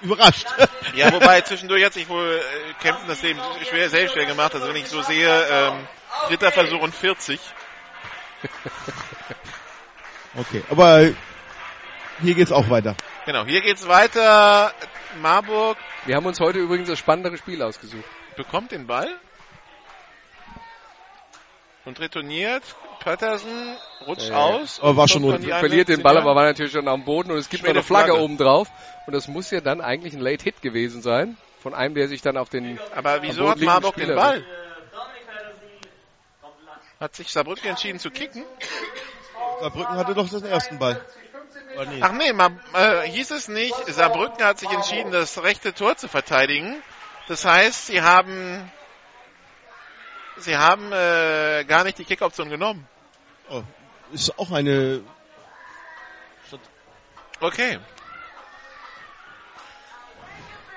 Überrascht. 0.00 0.46
Ja, 0.94 1.12
wobei 1.12 1.42
zwischendurch 1.42 1.84
hat 1.84 1.92
sich 1.92 2.08
wohl 2.08 2.40
äh, 2.40 2.82
Kempten 2.82 3.06
das 3.08 3.20
Leben 3.20 3.38
schwer, 3.68 3.90
sehr 3.90 4.08
schwer 4.08 4.24
gemacht. 4.24 4.54
Also 4.54 4.68
wenn 4.68 4.76
ich 4.76 4.88
so 4.88 5.02
sehe, 5.02 5.46
ähm, 5.50 5.86
dritter 6.28 6.50
Versuch 6.50 6.80
und 6.80 6.94
40. 6.94 7.38
Okay, 10.38 10.62
aber 10.70 11.10
hier 12.22 12.34
geht's 12.34 12.52
auch 12.52 12.70
weiter. 12.70 12.94
Genau, 13.26 13.44
hier 13.44 13.60
geht's 13.60 13.86
weiter. 13.86 14.72
Marburg 15.20 15.76
Wir 16.06 16.16
haben 16.16 16.26
uns 16.26 16.40
heute 16.40 16.58
übrigens 16.58 16.88
das 16.88 16.98
spannendere 16.98 17.36
Spiel 17.36 17.62
ausgesucht. 17.62 18.04
bekommt 18.36 18.72
den 18.72 18.86
Ball 18.86 19.08
und 21.86 22.00
retourniert. 22.00 22.62
Patterson 23.00 23.76
rutscht 24.06 24.28
ja. 24.28 24.36
aus. 24.36 24.80
Aber 24.80 24.90
und 24.90 24.96
war 24.96 25.08
schon 25.08 25.22
die 25.22 25.48
Verliert 25.48 25.88
den 25.88 26.00
51 26.00 26.02
Ball, 26.02 26.18
aber 26.18 26.34
war 26.34 26.44
natürlich 26.44 26.72
schon 26.72 26.88
am 26.88 27.04
Boden 27.04 27.30
und 27.30 27.38
es 27.38 27.48
gibt 27.48 27.62
noch 27.62 27.70
eine 27.70 27.82
Flagge, 27.82 28.08
Flagge. 28.08 28.22
oben 28.22 28.36
drauf. 28.36 28.68
Und 29.06 29.14
das 29.14 29.28
muss 29.28 29.50
ja 29.50 29.60
dann 29.60 29.80
eigentlich 29.80 30.12
ein 30.12 30.20
Late 30.20 30.42
Hit 30.44 30.60
gewesen 30.60 31.00
sein. 31.00 31.36
Von 31.60 31.74
einem, 31.74 31.94
der 31.94 32.08
sich 32.08 32.22
dann 32.22 32.36
auf 32.36 32.48
den 32.48 32.78
Aber 32.94 33.22
wieso 33.22 33.44
am 33.44 33.50
hat 33.50 33.60
Marburg 33.60 33.96
den 33.96 34.14
Ball? 34.14 34.44
Hat 37.00 37.14
sich 37.14 37.30
Saarbrücken 37.30 37.68
entschieden 37.68 37.98
zu 37.98 38.10
kicken? 38.10 38.44
Saarbrücken 39.60 39.96
hatte 39.96 40.14
doch 40.14 40.28
den 40.28 40.44
ersten 40.44 40.78
Ball. 40.78 41.04
Nee. 41.76 42.00
Ach 42.00 42.12
nee, 42.12 42.32
mal, 42.32 42.58
äh, 42.72 43.02
hieß 43.02 43.32
es 43.32 43.48
nicht, 43.48 43.74
Saarbrücken 43.86 44.42
hat 44.42 44.58
sich 44.58 44.70
entschieden, 44.70 45.12
das 45.12 45.42
rechte 45.42 45.74
Tor 45.74 45.96
zu 45.96 46.08
verteidigen. 46.08 46.82
Das 47.28 47.44
heißt, 47.44 47.88
sie 47.88 48.00
haben 48.00 48.70
sie 50.36 50.56
haben 50.56 50.92
äh, 50.92 51.64
gar 51.66 51.84
nicht 51.84 51.98
die 51.98 52.04
Kick-Option 52.04 52.48
genommen. 52.48 52.86
Oh, 53.48 53.62
ist 54.12 54.38
auch 54.38 54.50
eine 54.50 55.02
Okay. 57.40 57.78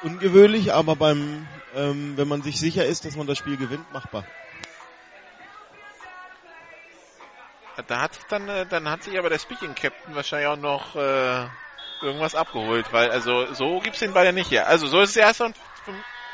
ungewöhnlich, 0.02 0.74
aber 0.74 0.96
beim, 0.96 1.48
ähm, 1.74 2.18
wenn 2.18 2.28
man 2.28 2.42
sich 2.42 2.60
sicher 2.60 2.86
ist, 2.86 3.06
dass 3.06 3.16
man 3.16 3.28
das 3.28 3.38
Spiel 3.38 3.58
gewinnt, 3.58 3.92
machbar. 3.92 4.26
Da 7.88 8.02
hat 8.02 8.14
sich 8.14 8.26
dann, 8.26 8.50
äh, 8.50 8.66
dann 8.66 8.90
hat 8.90 9.04
sich 9.04 9.18
aber 9.18 9.30
der 9.30 9.40
Speaking 9.40 9.74
Captain 9.74 10.14
wahrscheinlich 10.14 10.48
auch 10.48 10.58
noch 10.58 10.96
äh, 10.96 11.48
irgendwas 12.02 12.36
abgeholt, 12.36 12.92
weil 12.92 13.10
also 13.10 13.54
so 13.54 13.80
gibt's 13.80 14.00
den 14.00 14.14
Ball 14.14 14.26
ja 14.26 14.32
nicht 14.32 14.50
hier. 14.50 14.68
Also 14.68 14.88
so 14.88 15.00
ist 15.00 15.12
es 15.12 15.16
erst 15.18 15.42
und 15.42 15.56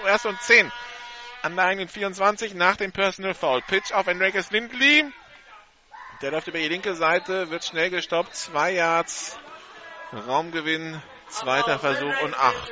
erst 0.06 0.26
und 0.26 0.42
10 0.42 0.72
an 1.46 1.56
der 1.56 1.66
eigenen 1.66 1.88
24 1.88 2.56
nach 2.56 2.76
dem 2.76 2.92
Personal 2.92 3.36
Foul. 3.36 3.62
Pitch 3.62 3.92
auf 3.92 4.08
Enriquez 4.08 4.50
Lindley. 4.50 5.06
Der 6.24 6.32
läuft 6.32 6.48
über 6.48 6.58
die 6.58 6.68
linke 6.68 6.96
Seite, 6.96 7.52
wird 7.52 7.64
schnell 7.64 7.92
gestoppt. 7.92 8.36
Zwei 8.36 8.72
Yards 8.72 9.38
Raumgewinn, 10.28 11.00
zweiter 11.30 11.78
Versuch 11.78 12.22
und 12.24 12.36
acht. 12.36 12.72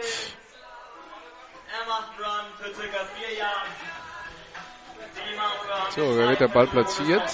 So, 5.89 6.17
wer 6.17 6.29
wird 6.29 6.39
der 6.39 6.47
Ball 6.47 6.65
platziert? 6.65 7.31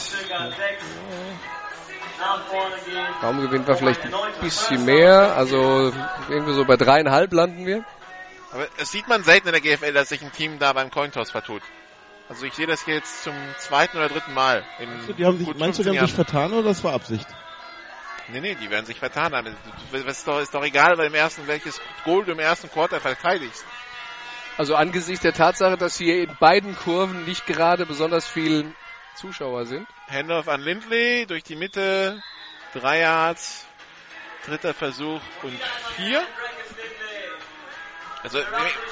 Raumgewinn 3.23 3.65
war 3.65 3.77
vielleicht 3.77 4.03
ein 4.03 4.13
bisschen 4.41 4.83
mehr, 4.83 5.37
also 5.37 5.93
irgendwie 6.27 6.53
so 6.53 6.65
bei 6.65 6.75
dreieinhalb 6.75 7.31
landen 7.31 7.65
wir. 7.65 7.85
Aber 8.51 8.67
es 8.77 8.91
sieht 8.91 9.07
man 9.07 9.23
selten 9.23 9.47
in 9.47 9.53
der 9.53 9.61
GFL, 9.61 9.93
dass 9.93 10.09
sich 10.09 10.21
ein 10.21 10.31
Team 10.31 10.59
da 10.59 10.73
beim 10.73 10.89
Cointoss 10.89 11.31
vertut. 11.31 11.61
Also 12.29 12.45
ich 12.45 12.53
sehe 12.53 12.67
das 12.67 12.85
hier 12.85 12.95
jetzt 12.95 13.23
zum 13.23 13.33
zweiten 13.57 13.97
oder 13.97 14.09
dritten 14.09 14.33
Mal. 14.33 14.63
In 14.79 15.15
Die 15.15 15.25
haben 15.25 15.37
sich, 15.37 15.47
gut 15.47 15.57
meinst 15.59 15.79
du, 15.79 15.83
15 15.83 15.93
die 15.93 15.99
haben 15.99 16.07
sich 16.07 16.15
vertan 16.15 16.53
oder 16.53 16.63
das 16.63 16.83
war 16.83 16.93
Absicht? 16.93 17.27
Nee, 18.31 18.41
nee, 18.41 18.55
die 18.55 18.69
werden 18.69 18.85
sich 18.85 18.99
vertan 18.99 19.33
haben. 19.33 19.47
Ist 19.91 20.27
doch, 20.27 20.39
ist 20.39 20.53
doch 20.53 20.63
egal, 20.63 20.97
weil 20.97 21.07
im 21.07 21.15
ersten, 21.15 21.47
welches 21.47 21.81
Goal 22.05 22.25
du 22.25 22.31
im 22.31 22.39
ersten 22.39 22.69
Quarter 22.69 22.99
verteidigst. 22.99 23.65
Also 24.57 24.75
angesichts 24.75 25.23
der 25.23 25.33
Tatsache, 25.33 25.77
dass 25.77 25.97
hier 25.97 26.21
in 26.21 26.35
beiden 26.39 26.75
Kurven 26.75 27.25
nicht 27.25 27.47
gerade 27.47 27.85
besonders 27.85 28.27
viel 28.27 28.75
Zuschauer 29.15 29.65
sind. 29.65 29.87
Handoff 30.07 30.47
an 30.47 30.61
Lindley 30.61 31.25
durch 31.25 31.43
die 31.43 31.55
Mitte. 31.55 32.21
Drei 32.73 32.99
Yards. 32.99 33.65
Dritter 34.45 34.73
Versuch 34.73 35.21
und 35.43 35.59
vier. 35.95 36.21
Also 38.23 38.39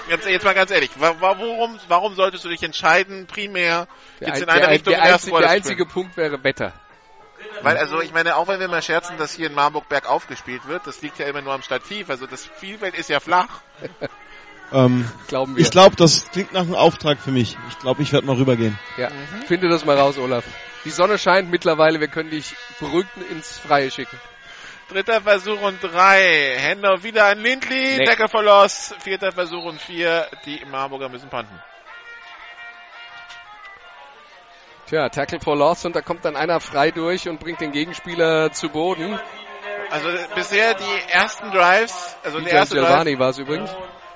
jetzt, 0.09 0.27
jetzt 0.27 0.45
mal 0.45 0.53
ganz 0.53 0.71
ehrlich, 0.71 0.91
wa- 0.99 1.15
wa- 1.19 1.35
worum, 1.37 1.79
warum 1.87 2.15
solltest 2.15 2.45
du 2.45 2.49
dich 2.49 2.63
entscheiden, 2.63 3.27
primär 3.27 3.87
Der, 4.21 4.29
jetzt 4.29 4.41
in 4.41 4.49
eine 4.49 4.61
der, 4.61 4.69
Richtung 4.69 4.93
der, 4.93 5.03
ersten 5.03 5.29
einzige, 5.29 5.39
der 5.41 5.49
einzige? 5.49 5.85
Punkt 5.85 6.15
wäre 6.17 6.43
Wetter. 6.43 6.73
Weil 7.61 7.77
also 7.77 8.01
ich 8.01 8.13
meine, 8.13 8.35
auch 8.35 8.47
wenn 8.47 8.59
wir 8.59 8.67
mal 8.67 8.81
scherzen, 8.81 9.17
dass 9.17 9.33
hier 9.33 9.47
in 9.47 9.53
Marburg 9.53 9.89
bergauf 9.89 10.27
gespielt 10.27 10.67
wird, 10.67 10.85
das 10.87 11.01
liegt 11.01 11.19
ja 11.19 11.25
immer 11.27 11.41
nur 11.41 11.53
am 11.53 11.61
Stativ. 11.61 12.09
Also 12.09 12.25
das 12.27 12.45
Spielfeld 12.45 12.95
ist 12.95 13.09
ja 13.09 13.19
flach. 13.19 13.47
Ähm, 14.69 15.09
Glauben 15.29 15.55
wir. 15.55 15.61
ich 15.61 15.71
glaube, 15.71 15.95
das 15.95 16.29
klingt 16.29 16.51
nach 16.51 16.63
einem 16.63 16.75
Auftrag 16.75 17.19
für 17.19 17.31
mich. 17.31 17.55
Ich 17.69 17.79
glaube, 17.79 18.01
ich 18.03 18.11
werde 18.11 18.27
mal 18.27 18.35
rübergehen. 18.35 18.77
Ja, 18.97 19.09
finde 19.47 19.69
das 19.69 19.85
mal 19.85 19.97
raus, 19.97 20.17
Olaf. 20.17 20.43
Die 20.83 20.89
Sonne 20.89 21.17
scheint 21.17 21.49
mittlerweile, 21.49 22.01
wir 22.01 22.09
können 22.09 22.31
dich 22.31 22.53
beruhigt 22.81 23.07
ins 23.31 23.57
Freie 23.57 23.89
schicken. 23.91 24.19
Dritter 24.89 25.21
Versuch 25.21 25.61
und 25.61 25.83
drei. 25.83 26.55
Hände 26.57 27.03
wieder 27.03 27.25
an 27.25 27.39
Lindley. 27.39 27.97
Nee. 27.97 28.05
Deckel 28.05 28.27
for 28.29 28.43
Loss. 28.43 28.95
Vierter 28.99 29.31
Versuch 29.31 29.65
und 29.65 29.81
vier. 29.81 30.27
Die 30.45 30.63
Marburger 30.65 31.09
müssen 31.09 31.29
panten. 31.29 31.61
Tja, 34.87 35.09
Tackle 35.09 35.41
for 35.41 35.57
Loss 35.57 35.83
und 35.83 35.95
da 35.97 36.01
kommt 36.01 36.23
dann 36.23 36.37
einer 36.37 36.61
frei 36.61 36.91
durch 36.91 37.27
und 37.27 37.39
bringt 37.41 37.59
den 37.59 37.73
Gegenspieler 37.73 38.51
zu 38.53 38.69
Boden. 38.69 39.19
Also 39.89 40.07
bisher 40.33 40.73
die 40.75 41.11
ersten 41.11 41.51
Drives, 41.51 42.15
also 42.23 42.39
der 42.39 42.53
erste 42.53 42.75
Drive, 42.75 43.19
war 43.19 43.29
es 43.29 43.37
übrigens. 43.37 43.69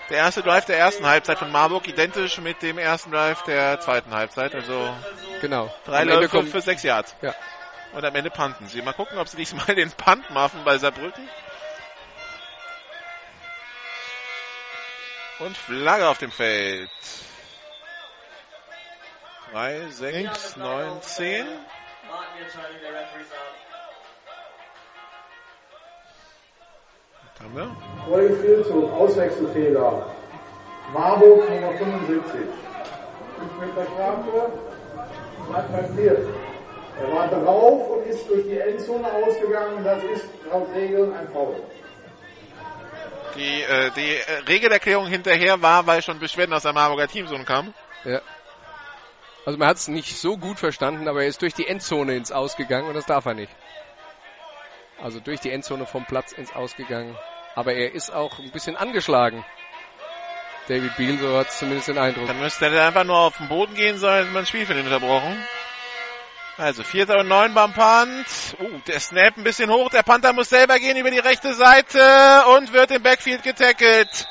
der 0.09 0.17
erste 0.17 0.41
Drive 0.41 0.65
der 0.65 0.77
ersten 0.77 1.05
Halbzeit 1.05 1.39
von 1.39 1.51
Marburg 1.51 1.87
identisch 1.87 2.39
mit 2.39 2.61
dem 2.61 2.77
ersten 2.77 3.11
Drive 3.11 3.41
der 3.43 3.79
zweiten 3.81 4.13
Halbzeit. 4.13 4.55
Also 4.55 4.93
Genau. 5.41 5.73
drei 5.85 6.05
Läufe 6.05 6.43
für 6.43 6.61
sechs 6.61 6.83
Yards. 6.83 7.15
Ja. 7.21 7.33
Und 7.93 8.05
am 8.05 8.15
Ende 8.15 8.29
panten 8.29 8.67
sie. 8.67 8.81
Mal 8.81 8.93
gucken, 8.93 9.17
ob 9.17 9.27
sie 9.27 9.37
diesmal 9.37 9.75
den 9.75 9.91
Punt 9.91 10.29
machen 10.31 10.61
bei 10.63 10.77
Saarbrücken. 10.77 11.27
Und 15.39 15.57
Flagge 15.57 16.07
auf 16.07 16.19
dem 16.19 16.31
Feld. 16.31 16.89
3, 19.51 19.87
6, 19.89 20.55
9, 20.57 21.01
10. 21.01 21.47
Warten 21.47 21.57
die 22.37 22.43
Entscheidung 22.43 22.77
der 22.81 22.91
Referees 22.91 23.31
ab. 23.31 23.55
Was 27.33 27.43
haben 27.43 27.55
wir? 27.55 28.37
Spielzug, 28.37 28.93
Auswechselfehler. 28.93 30.15
Marburg 30.93 31.49
Nummer 31.49 31.73
75. 31.73 32.41
5 33.39 33.65
Meter 33.65 33.85
Straftor, 33.91 34.51
hat 35.51 35.71
markiert. 35.71 36.50
Er 36.99 37.11
war 37.11 37.27
drauf 37.27 37.89
und 37.89 38.05
ist 38.05 38.29
durch 38.29 38.43
die 38.43 38.59
Endzone 38.59 39.11
ausgegangen. 39.11 39.83
Das 39.83 40.03
ist 40.03 40.25
laut 40.49 40.67
Regeln 40.73 41.13
ein 41.13 41.27
Foul. 41.29 41.55
Die, 43.35 43.61
äh, 43.61 43.91
die 43.95 44.15
äh, 44.15 44.33
Regelerklärung 44.47 45.07
hinterher 45.07 45.61
war, 45.61 45.87
weil 45.87 46.01
schon 46.01 46.19
Beschwerden 46.19 46.53
aus 46.53 46.63
der 46.63 46.73
Marburger 46.73 47.07
Teamzone 47.07 47.45
kamen. 47.45 47.73
ja. 48.03 48.21
Also 49.43 49.57
man 49.57 49.69
hat 49.69 49.77
es 49.77 49.87
nicht 49.87 50.17
so 50.17 50.37
gut 50.37 50.59
verstanden, 50.59 51.07
aber 51.07 51.23
er 51.23 51.27
ist 51.27 51.41
durch 51.41 51.55
die 51.55 51.65
Endzone 51.65 52.15
ins 52.15 52.31
Ausgegangen 52.31 52.87
und 52.87 52.93
das 52.93 53.07
darf 53.07 53.25
er 53.25 53.33
nicht. 53.33 53.51
Also 55.01 55.19
durch 55.19 55.39
die 55.39 55.49
Endzone 55.49 55.87
vom 55.87 56.05
Platz 56.05 56.31
ins 56.31 56.53
Ausgegangen. 56.53 57.17
Aber 57.55 57.73
er 57.73 57.91
ist 57.93 58.13
auch 58.13 58.37
ein 58.37 58.51
bisschen 58.51 58.77
angeschlagen. 58.77 59.43
David 60.67 60.95
Beal, 60.95 61.17
so 61.17 61.37
hat 61.37 61.51
zumindest 61.51 61.87
den 61.87 61.97
Eindruck. 61.97 62.27
Dann 62.27 62.39
müsste 62.39 62.67
er 62.67 62.87
einfach 62.87 63.03
nur 63.03 63.17
auf 63.17 63.37
den 63.37 63.47
Boden 63.47 63.73
gehen, 63.73 63.97
sondern 63.97 64.25
man 64.27 64.43
das 64.43 64.49
Spiel 64.49 64.65
für 64.65 64.75
den 64.75 64.85
unterbrochen. 64.85 65.35
Also, 66.61 66.83
vierter 66.83 67.17
und 67.17 67.27
neun 67.27 67.55
beim 67.55 67.73
Punt. 67.73 68.27
Uh, 68.59 68.79
der 68.85 68.99
Snap 68.99 69.35
ein 69.35 69.43
bisschen 69.43 69.71
hoch. 69.71 69.89
Der 69.89 70.03
Panther 70.03 70.31
muss 70.31 70.49
selber 70.49 70.77
gehen 70.77 70.95
über 70.95 71.09
die 71.09 71.17
rechte 71.17 71.55
Seite 71.55 72.43
und 72.55 72.71
wird 72.71 72.91
im 72.91 73.01
Backfield 73.01 73.41
getackelt. 73.41 74.27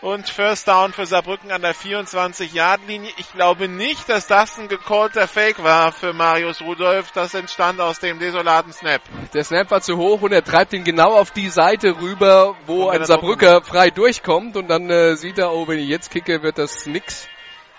Und 0.00 0.28
First 0.28 0.68
Down 0.68 0.92
für 0.92 1.06
Saarbrücken 1.06 1.50
an 1.50 1.60
der 1.60 1.74
24-Yard-Linie. 1.74 3.10
Ich 3.16 3.32
glaube 3.32 3.66
nicht, 3.66 4.08
dass 4.08 4.28
das 4.28 4.60
ein 4.60 4.68
gecallter 4.68 5.26
Fake 5.26 5.60
war 5.64 5.90
für 5.90 6.12
Marius 6.12 6.62
Rudolph. 6.62 7.10
Das 7.10 7.34
entstand 7.34 7.80
aus 7.80 7.98
dem 7.98 8.20
desolaten 8.20 8.72
Snap. 8.72 9.02
Der 9.34 9.42
Snap 9.42 9.72
war 9.72 9.80
zu 9.80 9.96
hoch 9.96 10.22
und 10.22 10.30
er 10.30 10.44
treibt 10.44 10.72
ihn 10.72 10.84
genau 10.84 11.14
auf 11.14 11.32
die 11.32 11.48
Seite 11.48 12.00
rüber, 12.00 12.54
wo 12.66 12.90
ein 12.90 13.00
er 13.00 13.06
Saarbrücker 13.06 13.62
frei 13.62 13.90
durchkommt 13.90 14.56
und 14.56 14.68
dann 14.68 14.88
äh, 14.88 15.16
sieht 15.16 15.36
er, 15.38 15.52
oh, 15.52 15.66
wenn 15.66 15.80
ich 15.80 15.88
jetzt 15.88 16.12
kicke, 16.12 16.44
wird 16.44 16.58
das 16.58 16.86
nix. 16.86 17.28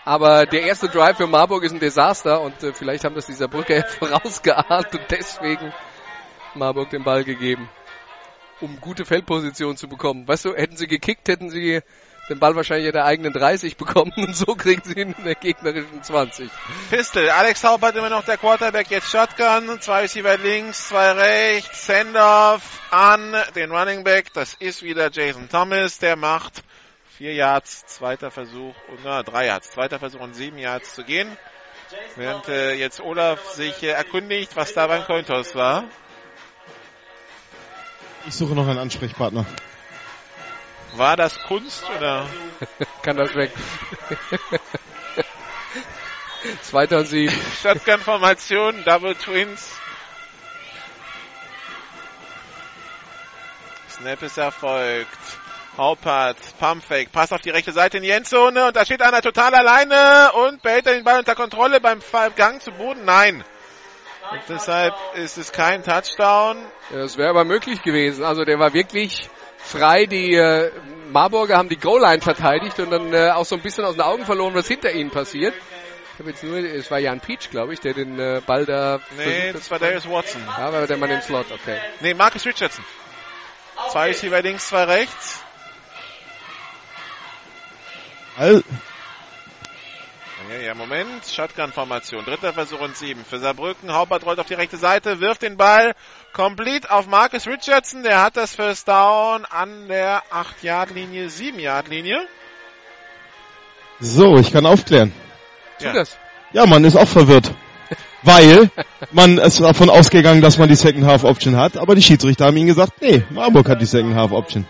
Aber 0.04 0.46
der 0.46 0.64
erste 0.64 0.90
Drive 0.90 1.18
für 1.18 1.28
Marburg 1.28 1.64
ist 1.64 1.74
ein 1.74 1.80
Desaster 1.80 2.42
und 2.42 2.62
äh, 2.64 2.74
vielleicht 2.74 3.04
haben 3.04 3.16
das 3.16 3.28
die 3.28 3.34
Saarbrücker 3.34 3.84
vorausgeahnt 4.00 4.94
und 4.94 5.06
deswegen 5.10 5.74
Marburg 6.56 6.90
den 6.90 7.04
Ball 7.04 7.24
gegeben, 7.24 7.70
um 8.62 8.80
gute 8.80 9.06
Feldposition 9.06 9.78
zu 9.78 9.88
bekommen. 9.88 10.28
Weißt 10.28 10.46
du, 10.46 10.56
hätten 10.56 10.76
sie 10.76 10.88
gekickt, 10.88 11.28
hätten 11.28 11.50
sie 11.50 11.82
den 12.30 12.40
Ball 12.40 12.56
wahrscheinlich 12.56 12.88
in 12.88 12.94
der 12.94 13.06
eigenen 13.06 13.34
30 13.34 13.78
bekommen 13.78 14.14
und 14.18 14.36
so 14.36 14.56
kriegen 14.56 14.82
sie 14.84 14.94
ihn 14.94 15.14
in 15.18 15.24
der 15.24 15.36
gegnerischen 15.36 16.02
20. 16.02 16.50
Pistol. 16.90 17.30
Alex 17.30 17.64
Haupert 17.64 17.96
immer 17.96 18.10
noch 18.10 18.24
der 18.24 18.38
Quarterback. 18.38 18.90
Jetzt 18.90 19.10
Shotgun. 19.10 19.80
Zwei 19.82 20.02
Receiver 20.02 20.38
links, 20.38 20.88
zwei 20.90 21.12
rechts. 21.12 21.90
Handoff 21.90 22.82
an 22.90 23.36
den 23.56 23.72
Running 23.72 24.04
Back. 24.04 24.34
Das 24.34 24.56
ist 24.56 24.82
wieder 24.82 25.12
Jason 25.12 25.50
Thomas. 25.50 26.00
Der 26.00 26.16
macht 26.16 26.64
vier 27.22 27.36
Yards. 27.36 27.86
Zweiter 27.86 28.32
Versuch. 28.32 28.74
Und, 28.88 29.02
na, 29.04 29.22
drei 29.22 29.46
Yards. 29.46 29.70
Zweiter 29.70 30.00
Versuch 30.00 30.22
und 30.22 30.34
sieben 30.34 30.58
Yards 30.58 30.96
zu 30.96 31.04
gehen. 31.04 31.38
Während 32.16 32.48
äh, 32.48 32.74
jetzt 32.74 33.00
Olaf 33.00 33.48
sich 33.52 33.84
äh, 33.84 33.90
erkundigt, 33.90 34.56
was 34.56 34.74
da 34.74 34.88
beim 34.88 35.04
Cointoss 35.04 35.54
war. 35.54 35.84
Ich 38.26 38.34
suche 38.34 38.56
noch 38.56 38.68
einen 38.68 38.80
Ansprechpartner. 38.80 39.46
War 40.96 41.16
das 41.16 41.38
Kunst 41.44 41.88
oder? 41.96 42.26
Kann 43.04 43.18
das 43.18 43.36
weg. 43.36 43.52
Zweiter 46.64 46.98
und 46.98 47.06
sieben. 47.06 47.36
Shotgun-Formation, 47.62 48.84
Double 48.84 49.14
Twins. 49.14 49.76
Snap 53.92 54.24
ist 54.24 54.40
erfolgt. 54.40 55.41
Haupert, 55.78 56.38
Pumpfake, 56.60 57.12
Pass 57.12 57.32
auf 57.32 57.42
die 57.42 57.50
rechte 57.50 57.72
Seite 57.72 57.98
in 57.98 58.04
die 58.04 58.10
Endzone 58.10 58.68
und 58.68 58.76
da 58.76 58.84
steht 58.84 59.02
einer 59.02 59.22
total 59.22 59.56
alleine 59.56 60.32
und 60.34 60.62
behält 60.62 60.86
er 60.86 60.94
den 60.94 61.04
Ball 61.04 61.20
unter 61.20 61.36
Kontrolle 61.36 61.80
beim 61.80 62.00
Gang 62.36 62.62
zu 62.62 62.72
Boden. 62.72 63.06
Nein. 63.06 63.44
Und 64.32 64.42
deshalb 64.50 64.94
ist 65.16 65.38
es 65.38 65.52
kein 65.52 65.84
Touchdown. 65.84 66.58
Das 66.92 67.18
wäre 67.18 67.30
aber 67.30 67.44
möglich 67.44 67.82
gewesen. 67.82 68.24
Also 68.24 68.44
der 68.44 68.60
war 68.60 68.74
wirklich 68.74 69.30
frei. 69.58 70.06
Die 70.06 70.36
äh, 70.36 70.72
Marburger 71.10 71.58
haben 71.58 71.70
die 71.70 71.78
Goal-Line 71.78 72.22
verteidigt 72.22 72.80
und 72.80 72.92
dann 72.92 73.14
äh, 73.14 73.32
auch 73.32 73.46
so 73.46 73.56
ein 73.56 73.62
bisschen 73.62 73.86
aus 73.86 73.96
den 73.96 74.02
Augen 74.02 74.26
verloren, 74.26 74.54
was 74.54 74.68
hinter 74.68 74.92
ihnen 74.92 75.10
passiert. 75.10 75.54
Ich 76.14 76.20
habe 76.20 76.30
jetzt 76.30 76.44
nur, 76.44 76.58
es 76.58 76.92
war 76.92 77.00
Jan 77.00 77.20
Peach, 77.20 77.50
glaube 77.50 77.74
ich, 77.74 77.80
der 77.80 77.94
den 77.94 78.20
äh, 78.20 78.42
Ball 78.46 78.66
da. 78.66 79.00
Nee, 79.18 79.54
das 79.54 79.72
war 79.72 79.80
Darius 79.80 80.08
Watson. 80.08 80.42
Ja, 80.46 80.72
war 80.72 80.86
der 80.86 80.98
Mann 80.98 81.10
im 81.10 81.22
Slot, 81.22 81.48
okay. 81.52 81.78
Nee, 82.02 82.14
Marcus 82.14 82.46
Richardson. 82.46 82.86
Zwei 83.90 84.08
Receiver 84.08 84.42
links, 84.42 84.68
zwei 84.68 84.84
rechts. 84.84 85.44
All, 88.42 88.64
Ja, 90.50 90.58
ja, 90.66 90.74
Moment. 90.74 91.28
Shotgun-Formation. 91.28 92.26
Dritter 92.26 92.54
Versuch 92.54 92.82
und 92.82 92.98
sieben. 92.98 93.24
Für 93.24 93.38
Saarbrücken. 93.38 93.94
Haubert 93.94 94.26
rollt 94.26 94.40
auf 94.40 94.48
die 94.48 94.56
rechte 94.56 94.78
Seite, 94.78 95.20
wirft 95.20 95.44
den 95.44 95.58
Ball 95.58 95.94
komplett 96.34 96.90
auf 96.90 97.06
Marcus 97.06 97.46
Richardson. 97.46 98.02
Der 98.02 98.24
hat 98.24 98.38
das 98.38 98.56
First 98.56 98.88
Down 98.88 99.46
an 99.46 99.88
der 99.88 100.24
8-Yard-Linie, 100.32 101.28
7-Yard-Linie. 101.28 102.28
so, 104.00 104.36
ich 104.38 104.52
kann 104.52 104.66
aufklären. 104.66 105.14
Ja. 105.80 105.94
das. 105.94 106.18
Ja, 106.52 106.66
man 106.66 106.84
ist 106.84 106.96
auch 106.96 107.08
verwirrt. 107.08 107.52
Weil 108.24 108.72
man 109.12 109.38
ist 109.38 109.60
davon 109.62 109.92
ausgegangen, 109.92 110.42
dass 110.42 110.58
man 110.58 110.68
die 110.68 110.76
Second 110.76 111.06
Half 111.06 111.26
Option 111.26 111.58
hat, 111.58 111.78
aber 111.78 111.94
die 111.94 112.02
Schiedsrichter 112.02 112.46
haben 112.46 112.58
ihnen 112.58 112.66
gesagt, 112.66 112.94
nee, 113.02 113.24
Marburg 113.30 113.70
hat 113.70 113.80
die 113.82 113.86
Second 113.86 114.16
Half 114.16 114.32
Option. 114.32 114.66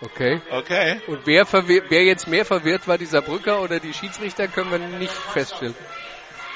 Okay. 0.00 0.40
Okay. 0.50 1.00
Und 1.06 1.26
wer, 1.26 1.46
wer 1.52 2.04
jetzt 2.04 2.28
mehr 2.28 2.44
verwirrt 2.44 2.86
war, 2.86 2.98
dieser 2.98 3.22
Brücker 3.22 3.62
oder 3.62 3.80
die 3.80 3.94
Schiedsrichter, 3.94 4.46
können 4.48 4.70
wir 4.70 4.78
nicht 4.78 5.12
feststellen. 5.12 5.74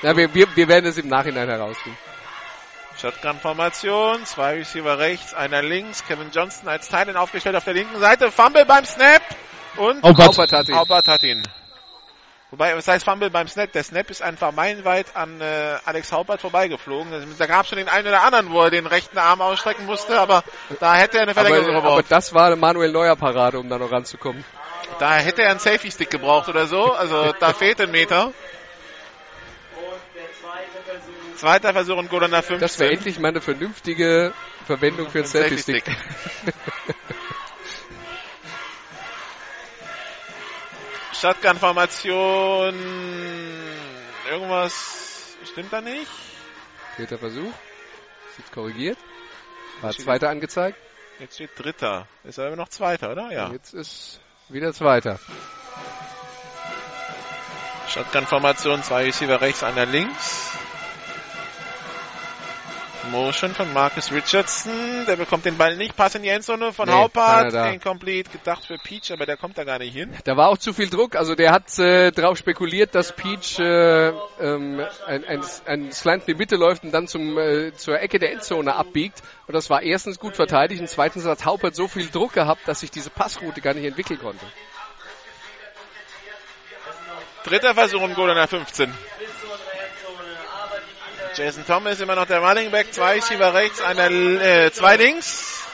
Na, 0.03 0.17
wir, 0.17 0.35
wir, 0.35 0.47
wir 0.55 0.69
werden 0.69 0.87
es 0.87 0.99
im 0.99 1.09
Nachhinein 1.09 1.49
herausfinden. 1.49 1.99
Shotgun-Formation. 3.01 4.25
Zwei 4.27 4.57
Receiver 4.57 4.99
rechts, 4.99 5.33
einer 5.33 5.63
links. 5.63 6.05
Kevin 6.07 6.31
Johnston 6.33 6.69
als 6.69 6.89
Teilen 6.89 7.17
aufgestellt 7.17 7.57
auf 7.57 7.65
der 7.65 7.75
linken 7.75 7.99
Seite. 7.99 8.31
Fumble 8.31 8.67
beim 8.67 8.85
Snap. 8.85 9.23
Und. 9.77 10.03
Haubert 10.03 10.53
hat 10.53 10.69
ihn. 10.69 10.77
Haubert 10.77 11.09
hat 11.09 11.23
ihn. 11.23 11.43
Wobei, 12.51 12.77
was 12.77 12.89
heißt 12.89 13.05
Fumble 13.05 13.31
beim 13.31 13.47
Snap? 13.47 13.71
Der 13.73 13.85
Snap 13.85 14.11
ist 14.11 14.23
einfach 14.23 14.51
meilenweit 14.53 15.15
an 15.15 15.41
äh, 15.41 15.77
Alex 15.85 16.11
Haubert 16.11 16.41
vorbeigeflogen. 16.41 17.13
Also, 17.13 17.27
Da 17.39 17.47
gab 17.47 17.63
es 17.63 17.69
schon 17.69 17.79
den 17.79 17.89
einen 17.89 18.09
oder 18.09 18.23
anderen, 18.25 18.51
wo 18.51 18.63
er 18.63 18.71
den 18.71 18.87
rechten 18.87 19.19
Arm 19.19 19.41
ausstrecken 19.41 19.87
musste, 19.87 20.19
aber 20.19 20.43
da 20.81 20.97
hätte 20.97 21.19
er 21.19 21.23
eine 21.25 21.35
Verlängerung 21.35 21.69
Aber, 21.77 21.79
aber 21.79 21.97
gebraucht. 21.97 22.07
das 22.11 22.35
war 22.35 22.47
eine 22.47 22.57
Manuel 22.57 22.91
Neuer 22.91 23.15
Parade, 23.15 23.61
um 23.61 23.69
da 23.69 23.79
noch 23.79 23.93
ranzukommen. 23.93 24.45
Da 24.99 25.15
hätte 25.15 25.43
er 25.43 25.51
einen 25.51 25.61
Safety-Stick 25.61 26.11
gebraucht 26.11 26.49
oder 26.49 26.67
so. 26.67 26.93
Also 26.93 27.33
da 27.39 27.53
fehlt 27.55 27.81
ein 27.81 27.93
Meter. 27.93 28.27
Und 28.27 28.35
der 30.17 30.23
zweite 30.41 30.83
Versuch. 30.85 31.37
Zweiter 31.37 31.73
Versuch 31.73 31.97
und 31.99 32.11
Goal 32.11 32.25
an 32.25 32.33
der 32.33 32.43
15. 32.43 32.61
Das 32.61 32.79
wäre 32.81 32.93
endlich 32.93 33.21
mal 33.21 33.29
eine 33.29 33.41
vernünftige 33.41 34.33
Verwendung 34.67 35.09
für 35.09 35.19
einen 35.19 35.29
Selfie-Stick. 35.29 35.85
Shotgun-Formation. 41.21 42.75
Irgendwas 44.31 45.37
stimmt 45.45 45.71
da 45.71 45.83
nicht. 45.83 46.11
Vierter 46.97 47.19
Versuch. 47.19 47.53
Ist 48.31 48.39
jetzt 48.39 48.53
korrigiert. 48.53 48.97
War 49.83 49.93
zweiter 49.93 50.31
angezeigt. 50.31 50.79
Jetzt 51.19 51.35
steht 51.35 51.51
Dritter. 51.59 52.09
Ist 52.25 52.39
aber 52.39 52.57
noch 52.57 52.71
Zweiter, 52.71 53.13
oder? 53.13 53.31
Ja. 53.31 53.51
Jetzt 53.53 53.75
ist 53.75 54.21
wieder 54.49 54.73
zweiter. 54.73 55.19
Shotgun-Formation, 57.89 58.83
zwei 58.83 59.05
Receiver 59.05 59.43
rechts, 59.43 59.63
einer 59.63 59.85
links. 59.85 60.57
Motion 63.11 63.55
von 63.55 63.73
Marcus 63.73 64.13
Richardson. 64.13 65.05
Der 65.07 65.17
bekommt 65.17 65.45
den 65.45 65.57
Ball 65.57 65.77
nicht. 65.77 65.97
Pass 65.97 66.15
in 66.15 66.23
die 66.23 66.29
Endzone 66.29 66.73
von 66.73 66.89
Nee, 66.89 66.95
Haupart. 66.95 67.53
Incomplete. 67.73 68.31
Gedacht 68.31 68.67
für 68.67 68.77
Peach, 68.79 69.13
aber 69.13 69.27
der 69.27 69.37
kommt 69.37 69.59
da 69.59 69.65
gar 69.65 69.79
nicht 69.79 69.95
hin. 69.95 70.13
Da 70.25 70.37
war 70.37 70.49
auch 70.49 70.59
zu 70.59 70.73
viel 70.73 70.89
Druck. 70.89 71.17
Also 71.17 71.35
der 71.35 71.53
hat 71.53 71.79
äh, 71.79 72.11
darauf 72.11 72.39
spekuliert, 72.39 72.95
dass 72.95 73.13
Peach 73.13 73.59
äh, 73.59 74.09
ähm, 74.41 74.85
ein, 75.07 75.25
ein, 75.25 75.41
ein 75.67 75.93
Slant 75.93 76.29
in 76.29 76.35
die 76.35 76.39
Mitte 76.39 76.57
läuft 76.57 76.85
und 76.85 76.93
dann 76.93 77.09
zum, 77.09 77.39
äh, 77.39 77.73
zur 77.75 78.01
Ecke 78.01 78.19
der 78.19 78.33
Endzone 78.33 78.75
abbiegt. 78.75 79.23
Und 79.47 79.55
das 79.55 79.71
war 79.71 79.83
erstens 79.83 80.19
gut 80.19 80.37
verteidigt 80.37 80.81
und 80.81 80.89
zweitens 80.89 81.25
hat 81.25 81.45
Haupert 81.45 81.75
so 81.75 81.89
viel 81.89 82.09
Druck 82.09 82.33
gehabt, 82.33 82.69
dass 82.69 82.81
sich 82.81 82.91
diese 82.91 83.11
Passroute 83.11 83.61
gar 83.61 83.75
nicht 83.75 83.85
entwickeln 83.87 84.21
konnte. 84.21 84.45
Dritter 87.45 87.75
Versuch 87.75 88.03
und 88.03 88.15
Goal 88.15 88.31
an 88.31 88.37
der 88.37 88.49
15. 88.49 88.93
Jason 91.41 91.65
Thomas 91.65 91.99
immer 92.01 92.17
noch 92.17 92.27
der 92.27 92.41
Running 92.41 92.71
Back. 92.71 92.93
Zwei 92.93 93.15
Receiver 93.15 93.55
rechts, 93.55 93.81
einer, 93.81 94.11
äh, 94.11 94.71
zwei 94.73 94.97
links. 94.97 95.65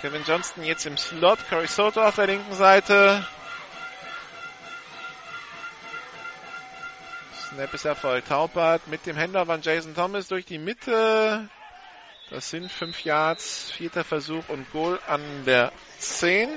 Kevin 0.00 0.22
Johnston 0.26 0.64
jetzt 0.64 0.86
im 0.86 0.96
Slot. 0.96 1.38
Curry 1.50 1.66
Soto 1.66 2.02
auf 2.02 2.14
der 2.14 2.28
linken 2.28 2.54
Seite. 2.54 3.26
Snap 7.50 7.74
ist 7.74 7.84
erfolgt. 7.84 8.28
Taubert 8.28 8.88
mit 8.88 9.04
dem 9.04 9.16
Händler 9.16 9.44
von 9.44 9.60
Jason 9.60 9.94
Thomas 9.94 10.28
durch 10.28 10.46
die 10.46 10.58
Mitte. 10.58 11.46
Das 12.30 12.48
sind 12.48 12.72
fünf 12.72 13.04
Yards. 13.04 13.70
Vierter 13.70 14.02
Versuch 14.02 14.48
und 14.48 14.72
Goal 14.72 14.98
an 15.08 15.20
der 15.44 15.72
10. 15.98 16.48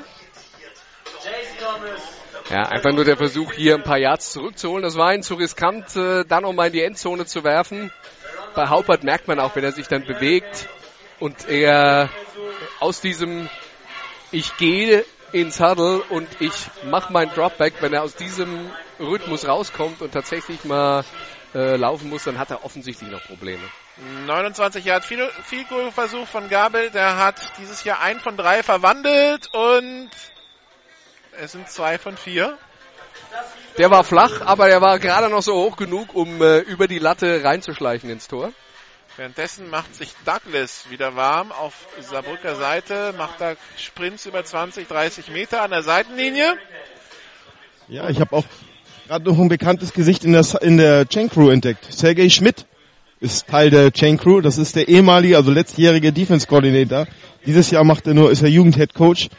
Ja, 2.49 2.63
einfach 2.63 2.91
nur 2.91 3.05
der 3.05 3.17
Versuch, 3.17 3.53
hier 3.53 3.75
ein 3.75 3.83
paar 3.83 3.97
Yards 3.97 4.31
zurückzuholen. 4.31 4.83
Das 4.83 4.95
war 4.95 5.13
ihm 5.13 5.23
zu 5.23 5.35
riskant, 5.35 5.95
äh, 5.95 6.23
dann 6.25 6.43
nochmal 6.43 6.67
in 6.67 6.73
die 6.73 6.83
Endzone 6.83 7.25
zu 7.25 7.43
werfen. 7.43 7.91
Bei 8.53 8.67
Haupert 8.67 9.03
merkt 9.03 9.27
man 9.27 9.39
auch, 9.39 9.55
wenn 9.55 9.63
er 9.63 9.71
sich 9.71 9.87
dann 9.87 10.05
bewegt 10.05 10.67
und 11.19 11.49
er 11.49 12.09
aus 12.79 13.01
diesem 13.01 13.49
ich 14.31 14.57
gehe 14.57 15.05
ins 15.31 15.59
Huddle 15.59 16.01
und 16.09 16.27
ich 16.39 16.53
mache 16.85 17.11
mein 17.11 17.29
Dropback, 17.29 17.75
wenn 17.81 17.93
er 17.93 18.03
aus 18.03 18.15
diesem 18.15 18.71
Rhythmus 18.99 19.47
rauskommt 19.47 20.01
und 20.01 20.11
tatsächlich 20.11 20.63
mal 20.65 21.03
äh, 21.53 21.75
laufen 21.77 22.09
muss, 22.09 22.25
dann 22.25 22.37
hat 22.37 22.51
er 22.51 22.63
offensichtlich 22.63 23.09
noch 23.09 23.23
Probleme. 23.23 23.63
29 24.25 24.83
Yard 24.83 25.05
viel, 25.05 25.29
viel 25.43 25.65
Versuch 25.91 26.27
von 26.27 26.49
Gabel. 26.49 26.89
Der 26.89 27.17
hat 27.17 27.35
dieses 27.59 27.83
Jahr 27.83 28.01
ein 28.01 28.19
von 28.19 28.35
drei 28.35 28.61
verwandelt 28.61 29.49
und 29.53 30.09
es 31.41 31.51
sind 31.51 31.69
zwei 31.69 31.97
von 31.97 32.17
vier. 32.17 32.57
Der 33.77 33.91
war 33.91 34.03
flach, 34.03 34.41
aber 34.41 34.67
der 34.67 34.81
war 34.81 34.99
gerade 34.99 35.29
noch 35.29 35.41
so 35.41 35.53
hoch 35.53 35.75
genug, 35.75 36.15
um 36.15 36.41
äh, 36.41 36.59
über 36.59 36.87
die 36.87 36.99
Latte 36.99 37.43
reinzuschleichen 37.43 38.09
ins 38.09 38.27
Tor. 38.27 38.53
Währenddessen 39.17 39.69
macht 39.69 39.95
sich 39.95 40.13
Douglas 40.25 40.85
wieder 40.89 41.15
warm 41.15 41.51
auf 41.51 41.73
Saarbrücker 42.01 42.55
Seite, 42.55 43.13
macht 43.17 43.39
da 43.39 43.55
Sprints 43.77 44.25
über 44.25 44.43
20, 44.43 44.87
30 44.87 45.29
Meter 45.29 45.61
an 45.61 45.71
der 45.71 45.83
Seitenlinie. 45.83 46.55
Ja, 47.87 48.09
ich 48.09 48.19
habe 48.19 48.35
auch 48.35 48.45
gerade 49.07 49.25
noch 49.25 49.39
ein 49.39 49.47
bekanntes 49.49 49.93
Gesicht 49.93 50.25
in 50.25 50.33
der, 50.33 50.45
in 50.61 50.77
der 50.77 51.07
Chain 51.07 51.29
Crew 51.29 51.49
entdeckt. 51.49 51.85
Sergei 51.89 52.29
Schmidt 52.29 52.65
ist 53.19 53.47
Teil 53.47 53.69
der 53.69 53.91
Chain 53.91 54.17
Crew. 54.17 54.41
Das 54.41 54.57
ist 54.57 54.75
der 54.75 54.87
ehemalige, 54.87 55.37
also 55.37 55.51
letztjährige 55.51 56.11
Defense 56.11 56.47
Coordinator. 56.47 57.07
Dieses 57.45 57.71
Jahr 57.71 57.83
macht 57.83 58.07
er 58.07 58.13
nur, 58.13 58.31
ist 58.31 58.41
er 58.41 58.49
Jugendhead 58.49 58.93
Coach. 58.93 59.29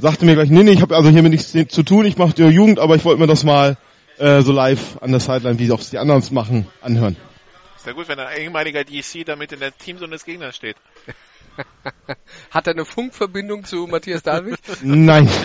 Sagte 0.00 0.24
mir 0.24 0.34
gleich, 0.34 0.50
nee, 0.50 0.62
nee, 0.62 0.70
ich 0.70 0.82
habe 0.82 0.96
also 0.96 1.08
hiermit 1.08 1.32
nichts 1.32 1.52
zu 1.52 1.82
tun. 1.82 2.04
Ich 2.04 2.16
mache 2.16 2.32
die 2.32 2.44
Jugend, 2.44 2.78
aber 2.78 2.94
ich 2.96 3.04
wollte 3.04 3.20
mir 3.20 3.26
das 3.26 3.44
mal 3.44 3.76
äh, 4.18 4.42
so 4.42 4.52
live 4.52 4.98
an 5.00 5.10
der 5.10 5.20
Sideline, 5.20 5.58
wie 5.58 5.70
auch 5.72 5.80
die 5.80 5.98
anderen 5.98 6.20
es 6.20 6.30
machen, 6.30 6.66
anhören. 6.80 7.16
Ist 7.76 7.86
ja 7.86 7.92
gut, 7.92 8.08
wenn 8.08 8.18
ein 8.18 8.38
ehemaliger 8.38 8.84
DC 8.84 9.24
damit 9.24 9.52
in 9.52 9.60
der 9.60 9.76
Teamzone 9.76 10.12
des 10.12 10.24
Gegners 10.24 10.56
steht. 10.56 10.76
Hat 12.50 12.66
er 12.66 12.74
eine 12.74 12.84
Funkverbindung 12.84 13.64
zu 13.64 13.86
Matthias 13.86 14.22
David? 14.22 14.58
Nein. 14.82 15.28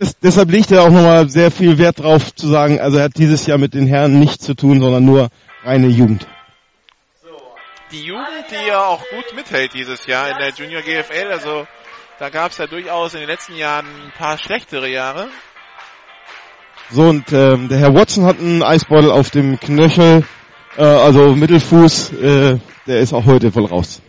Des, 0.00 0.16
deshalb 0.20 0.52
legt 0.52 0.70
er 0.70 0.82
auch 0.82 0.90
nochmal 0.90 1.28
sehr 1.28 1.50
viel 1.50 1.76
Wert 1.76 1.98
drauf 1.98 2.32
zu 2.32 2.46
sagen, 2.46 2.78
also 2.78 2.98
er 2.98 3.04
hat 3.04 3.16
dieses 3.16 3.46
Jahr 3.46 3.58
mit 3.58 3.74
den 3.74 3.88
Herren 3.88 4.20
nichts 4.20 4.44
zu 4.44 4.54
tun, 4.54 4.78
sondern 4.78 5.04
nur 5.04 5.28
reine 5.64 5.88
Jugend. 5.88 6.28
Die 7.90 8.02
Jugend, 8.02 8.50
die 8.50 8.66
ja 8.68 8.84
auch 8.84 9.02
gut 9.08 9.34
mithält 9.34 9.72
dieses 9.72 10.04
Jahr 10.06 10.30
in 10.30 10.38
der 10.38 10.50
Junior 10.50 10.82
GFL, 10.82 11.30
also 11.30 11.66
da 12.18 12.28
gab 12.28 12.50
es 12.50 12.58
ja 12.58 12.66
durchaus 12.66 13.14
in 13.14 13.20
den 13.20 13.28
letzten 13.28 13.56
Jahren 13.56 13.86
ein 13.86 14.12
paar 14.12 14.36
schlechtere 14.36 14.88
Jahre. 14.90 15.28
So, 16.90 17.04
und 17.04 17.32
ähm, 17.32 17.68
der 17.68 17.78
Herr 17.78 17.94
Watson 17.94 18.24
hat 18.24 18.38
einen 18.38 18.62
Eisbeutel 18.62 19.10
auf 19.10 19.30
dem 19.30 19.58
Knöchel, 19.58 20.26
äh, 20.76 20.82
also 20.82 21.34
Mittelfuß, 21.34 22.12
äh, 22.12 22.58
der 22.86 23.00
ist 23.00 23.14
auch 23.14 23.24
heute 23.24 23.52
voll 23.52 23.64
raus. 23.64 24.02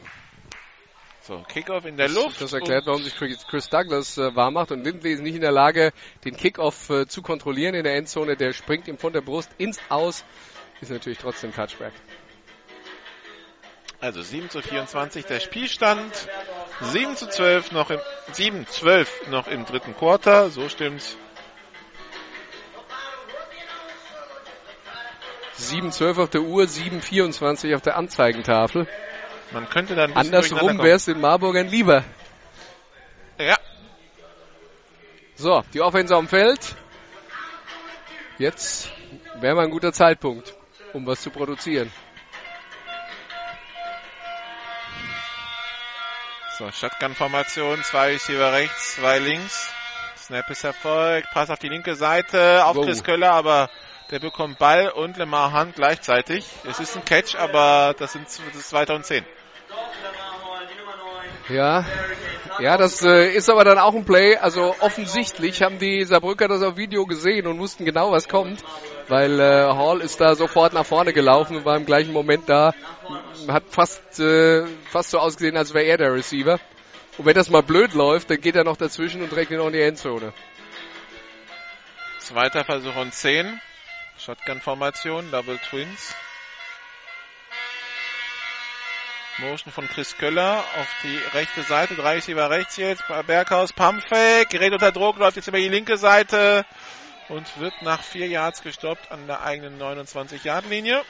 So, 1.22 1.43
Kickoff 1.47 1.85
in 1.85 1.95
der 1.95 2.10
Luft. 2.10 2.41
Das 2.41 2.53
erklärt, 2.53 2.88
warum 2.88 3.03
sich 3.03 3.15
Chris 3.15 3.45
Chris 3.47 3.69
Douglas 3.69 4.18
äh, 4.18 4.35
warm 4.35 4.56
macht 4.56 4.72
und 4.72 4.84
Lindley 4.84 5.14
ist 5.14 5.22
nicht 5.22 5.35
in 5.35 5.41
der 5.41 5.51
Lage, 5.51 5.91
den 6.26 6.35
Kickoff 6.35 6.89
äh, 6.89 7.06
zu 7.06 7.22
kontrollieren 7.22 7.76
in 7.76 7.84
der 7.84 7.95
Endzone. 7.95 8.35
Der 8.35 8.51
springt 8.51 8.88
ihm 8.88 8.97
von 8.97 9.14
der 9.14 9.22
Brust 9.22 9.51
ins 9.57 9.80
Aus. 9.89 10.26
Ist 10.81 10.89
natürlich 10.89 11.19
trotzdem 11.19 11.53
Touchback. 11.53 11.93
Also 14.01 14.21
7 14.21 14.49
zu 14.49 14.61
24 14.61 15.26
der 15.26 15.39
Spielstand. 15.41 16.27
7 16.81 17.17
zu 17.17 17.27
12 17.27 17.73
noch 17.73 17.89
im, 17.89 17.99
7, 18.31 18.65
12 18.65 19.27
noch 19.30 19.47
im 19.47 19.65
dritten 19.65 19.95
Quarter. 19.95 20.49
So 20.49 20.69
stimmt's. 20.69 21.17
7.12 25.59 26.23
auf 26.23 26.30
der 26.30 26.41
Uhr, 26.41 26.63
7.24 26.63 27.76
auf 27.76 27.81
der 27.81 27.97
Anzeigentafel. 27.97 28.88
Man 29.51 29.67
könnte 29.69 29.95
dann 29.95 30.13
Andersrum 30.13 30.77
wäre 30.77 30.95
es 30.95 31.05
den 31.05 31.19
Marburgern 31.19 31.67
lieber. 31.67 32.03
Ja. 33.38 33.57
So, 35.35 35.63
die 35.73 35.81
Offense 35.81 36.15
am 36.15 36.27
Feld. 36.27 36.76
Jetzt 38.38 38.91
wäre 39.41 39.55
mal 39.55 39.65
ein 39.65 39.71
guter 39.71 39.91
Zeitpunkt, 39.91 40.53
um 40.93 41.05
was 41.05 41.21
zu 41.21 41.30
produzieren. 41.30 41.91
So, 46.60 46.69
Shotgun-Formation, 46.69 47.81
zwei 47.84 48.07
Receiver 48.10 48.52
rechts, 48.52 48.95
zwei 48.95 49.18
links. 49.19 49.72
Snap 50.18 50.49
ist 50.49 50.65
erfolgt, 50.65 51.30
Pass 51.31 51.49
auf 51.49 51.57
die 51.57 51.69
linke 51.69 51.95
Seite, 51.95 52.65
auf 52.65 52.76
wow. 52.76 52.86
Chris 52.86 53.02
Köller, 53.02 53.31
aber 53.31 53.69
der 54.11 54.19
bekommt 54.19 54.60
Ball 54.60 54.90
und 54.90 55.15
Lemar 55.15 55.53
Hunt 55.53 55.76
gleichzeitig. 55.76 56.45
Es 56.69 56.81
ist 56.81 56.98
ein 56.98 57.06
Catch, 57.06 57.36
aber 57.36 57.95
das, 57.98 58.11
sind, 58.11 58.26
das 58.26 58.56
ist 58.57 58.69
2010. 58.72 59.23
Ja, 61.48 61.86
ja, 62.60 62.76
das 62.76 63.03
äh, 63.03 63.30
ist 63.30 63.49
aber 63.49 63.64
dann 63.64 63.77
auch 63.77 63.95
ein 63.95 64.03
Play. 64.03 64.36
Also 64.36 64.76
offensichtlich 64.81 65.64
haben 65.64 65.80
die 65.80 66.03
Saarbrücker 66.03 66.49
das 66.49 66.61
auf 66.61 66.76
Video 66.76 67.06
gesehen 67.06 67.48
und 67.48 67.57
wussten 67.60 67.86
genau, 67.86 68.11
was 68.11 68.27
kommt, 68.27 68.65
weil 69.10 69.40
äh, 69.40 69.65
Hall 69.65 70.02
ist 70.02 70.22
da 70.22 70.36
sofort 70.36 70.73
nach 70.73 70.86
vorne 70.86 71.14
gelaufen 71.14 71.57
und 71.57 71.65
war 71.65 71.76
im 71.76 71.86
gleichen 71.86 72.14
Moment 72.14 72.48
da. 72.48 72.73
Hat 73.48 73.64
fast 73.69 74.19
äh, 74.19 74.65
fast 74.90 75.10
so 75.10 75.19
ausgesehen, 75.19 75.57
als 75.57 75.73
wäre 75.73 75.86
er 75.86 75.98
der 75.98 76.14
Receiver. 76.14 76.60
Und 77.18 77.26
wenn 77.26 77.34
das 77.34 77.49
mal 77.49 77.64
blöd 77.64 77.94
läuft, 77.94 78.30
dann 78.30 78.40
geht 78.40 78.56
er 78.56 78.64
noch 78.64 78.77
dazwischen 78.77 79.22
und 79.22 79.30
trägt 79.30 79.52
ihn 79.52 79.60
auch 79.60 79.68
in 79.68 79.73
die 79.73 79.81
Endzone. 79.81 80.31
Zweiter 82.19 82.64
Versuch 82.64 82.95
und 82.95 83.14
10. 83.14 83.60
Shotgun-Formation, 84.19 85.31
Double 85.31 85.57
Twins. 85.57 86.14
Motion 89.40 89.72
von 89.72 89.88
Chris 89.88 90.18
Köller 90.18 90.64
auf 90.77 90.88
die 91.03 91.18
rechte 91.34 91.64
Seite. 91.64 91.95
Drei 91.95 92.15
Receiver 92.15 92.49
rechts 92.49 92.77
jetzt. 92.77 93.03
Berghaus, 93.26 93.73
Pumpfake. 93.73 94.49
Gerät 94.49 94.73
unter 94.73 94.91
Druck, 94.91 95.18
läuft 95.18 95.38
jetzt 95.38 95.48
über 95.48 95.57
die 95.57 95.69
linke 95.69 95.98
Seite 95.98 96.65
und 97.30 97.60
wird 97.60 97.81
nach 97.81 98.03
vier 98.03 98.27
Yards 98.27 98.61
gestoppt 98.61 99.11
an 99.11 99.27
der 99.27 99.41
eigenen 99.43 99.80
29-Yard-Linie. 99.80 101.01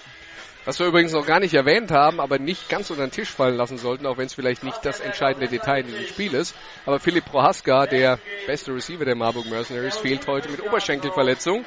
Was 0.66 0.78
wir 0.80 0.88
übrigens 0.88 1.14
noch 1.14 1.26
gar 1.26 1.40
nicht 1.40 1.54
erwähnt 1.54 1.90
haben, 1.90 2.20
aber 2.20 2.38
nicht 2.38 2.70
ganz 2.70 2.90
unter 2.90 3.08
den 3.08 3.12
Tisch 3.12 3.30
fallen 3.30 3.56
lassen 3.56 3.78
sollten, 3.78 4.06
auch 4.06 4.18
wenn 4.18 4.26
es 4.26 4.34
vielleicht 4.34 4.64
nicht 4.64 4.84
das 4.86 5.00
entscheidende 5.00 5.48
Detail 5.48 5.80
in 5.80 5.88
diesem 5.88 6.06
Spiel 6.06 6.34
ist. 6.34 6.54
Aber 6.86 7.00
Philipp 7.00 7.26
Prohaska, 7.26 7.88
der 7.88 8.20
beste 8.46 8.74
Receiver 8.74 9.06
der 9.06 9.16
Marburg 9.16 9.46
Mercenaries, 9.50 9.98
fehlt 9.98 10.28
heute 10.28 10.50
mit 10.50 10.62
Oberschenkelverletzung. 10.62 11.66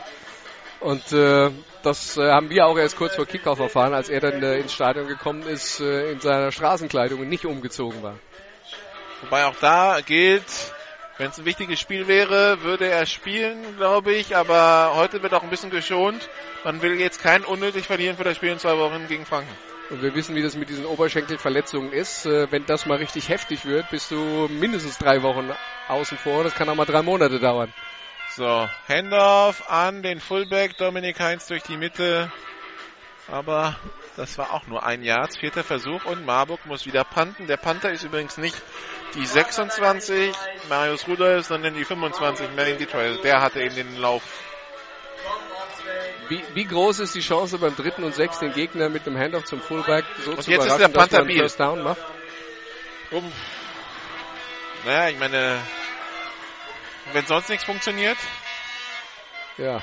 Und 0.80 1.12
äh, 1.12 1.50
das 1.82 2.16
äh, 2.16 2.30
haben 2.30 2.50
wir 2.50 2.66
auch 2.66 2.76
erst 2.76 2.96
kurz 2.96 3.14
vor 3.14 3.24
Kickoff 3.24 3.60
erfahren, 3.60 3.94
als 3.94 4.08
er 4.08 4.20
dann 4.20 4.42
äh, 4.42 4.58
ins 4.58 4.72
Stadion 4.72 5.06
gekommen 5.06 5.42
ist, 5.44 5.80
äh, 5.80 6.12
in 6.12 6.20
seiner 6.20 6.52
Straßenkleidung 6.52 7.20
und 7.20 7.28
nicht 7.28 7.46
umgezogen 7.46 8.02
war. 8.02 8.18
Wobei 9.22 9.46
auch 9.46 9.56
da 9.60 10.00
gilt, 10.04 10.44
wenn 11.18 11.30
es 11.30 11.38
ein 11.38 11.44
wichtiges 11.44 11.78
Spiel 11.78 12.08
wäre, 12.08 12.62
würde 12.62 12.88
er 12.88 13.06
spielen, 13.06 13.76
glaube 13.76 14.12
ich. 14.12 14.36
Aber 14.36 14.92
heute 14.94 15.22
wird 15.22 15.34
auch 15.34 15.42
ein 15.42 15.50
bisschen 15.50 15.70
geschont. 15.70 16.28
Man 16.64 16.82
will 16.82 16.98
jetzt 16.98 17.22
kein 17.22 17.44
unnötig 17.44 17.86
verlieren 17.86 18.16
für 18.16 18.24
das 18.24 18.36
Spiel 18.36 18.50
in 18.50 18.58
zwei 18.58 18.76
Wochen 18.78 19.06
gegen 19.08 19.26
Franken. 19.26 19.50
Und 19.90 20.00
wir 20.00 20.14
wissen, 20.14 20.34
wie 20.34 20.42
das 20.42 20.56
mit 20.56 20.70
diesen 20.70 20.86
Oberschenkelverletzungen 20.86 21.92
ist. 21.92 22.24
Äh, 22.24 22.50
wenn 22.50 22.64
das 22.64 22.86
mal 22.86 22.96
richtig 22.96 23.28
heftig 23.28 23.66
wird, 23.66 23.90
bist 23.90 24.10
du 24.10 24.48
mindestens 24.48 24.96
drei 24.96 25.22
Wochen 25.22 25.50
außen 25.88 26.16
vor. 26.16 26.44
Das 26.44 26.54
kann 26.54 26.68
auch 26.68 26.74
mal 26.74 26.86
drei 26.86 27.02
Monate 27.02 27.38
dauern. 27.38 27.72
So, 28.34 28.66
Handoff 28.88 29.70
an 29.70 30.02
den 30.02 30.18
Fullback 30.18 30.78
Dominik 30.78 31.20
Heinz 31.20 31.48
durch 31.48 31.62
die 31.64 31.76
Mitte. 31.76 32.32
Aber 33.32 33.74
das 34.18 34.36
war 34.36 34.52
auch 34.52 34.66
nur 34.66 34.84
ein 34.84 35.02
Jahr. 35.02 35.26
Vierter 35.26 35.64
Versuch 35.64 36.04
und 36.04 36.26
Marburg 36.26 36.66
muss 36.66 36.84
wieder 36.84 37.02
panten. 37.02 37.46
Der 37.46 37.56
Panther 37.56 37.90
ist 37.90 38.04
übrigens 38.04 38.36
nicht 38.36 38.60
die 39.14 39.24
26, 39.24 40.34
Marius 40.68 41.08
Rudolf, 41.08 41.46
sondern 41.46 41.74
die 41.74 41.86
25, 41.86 42.50
Melvin 42.54 42.76
Detroit. 42.76 43.24
Der 43.24 43.40
hatte 43.40 43.62
eben 43.62 43.74
den 43.74 43.96
Lauf. 43.96 44.22
Wie, 46.28 46.44
wie, 46.52 46.64
groß 46.66 47.00
ist 47.00 47.14
die 47.14 47.20
Chance 47.20 47.56
beim 47.56 47.74
dritten 47.74 48.04
und 48.04 48.14
sechs 48.14 48.38
den 48.38 48.52
Gegner 48.52 48.90
mit 48.90 49.06
dem 49.06 49.16
Handoff 49.16 49.44
zum 49.44 49.62
Fullback 49.62 50.04
so 50.24 50.32
und 50.32 50.42
zu 50.42 50.50
jetzt 50.50 50.66
ist 50.66 50.78
der 50.78 50.88
Panther 50.88 51.24
dass 51.24 51.34
First 51.34 51.58
Down 51.58 51.82
macht? 51.82 52.02
Um, 53.10 53.32
naja, 54.84 55.08
ich 55.08 55.18
meine, 55.18 55.58
wenn 57.14 57.24
sonst 57.24 57.48
nichts 57.48 57.64
funktioniert? 57.64 58.18
Ja, 59.56 59.82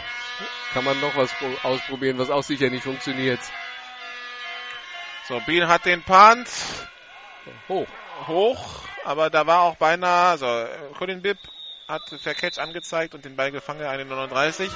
kann 0.74 0.84
man 0.84 0.99
noch 0.99 1.16
was 1.16 1.34
ausprobieren, 1.64 2.18
was 2.18 2.30
auch 2.30 2.44
sicher 2.44 2.70
nicht 2.70 2.84
funktioniert. 2.84 3.40
So, 5.28 5.40
Biel 5.45 5.68
hat 5.68 5.86
den 5.86 6.03
Punt. 6.03 6.49
Hoch. 7.68 7.88
Hoch, 8.28 8.82
aber 9.06 9.30
da 9.30 9.48
war 9.48 9.61
auch 9.61 9.76
beinahe, 9.76 10.32
also 10.32 10.66
Colin 10.98 11.22
Bibb 11.22 11.38
hat 11.88 12.02
per 12.24 12.34
Catch 12.36 12.60
angezeigt 12.60 13.16
und 13.16 13.26
den 13.26 13.36
Ball 13.36 13.52
gefangen, 13.52 13.86
eine 13.86 14.06
39. 14.06 14.70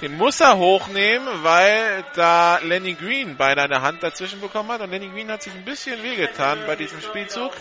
Den 0.00 0.16
muss 0.16 0.40
er 0.40 0.56
hochnehmen, 0.56 1.44
weil 1.44 2.04
da 2.14 2.58
Lenny 2.58 2.94
Green 2.94 3.36
beinahe 3.36 3.66
eine 3.66 3.82
Hand 3.82 4.02
dazwischen 4.02 4.40
bekommen 4.40 4.70
hat 4.70 4.80
und 4.80 4.90
Lenny 4.90 5.08
Green 5.08 5.30
hat 5.30 5.42
sich 5.42 5.52
ein 5.52 5.64
bisschen 5.64 6.02
wehgetan 6.02 6.58
bei 6.66 6.76
diesem 6.76 7.00
Spielzug. 7.00 7.52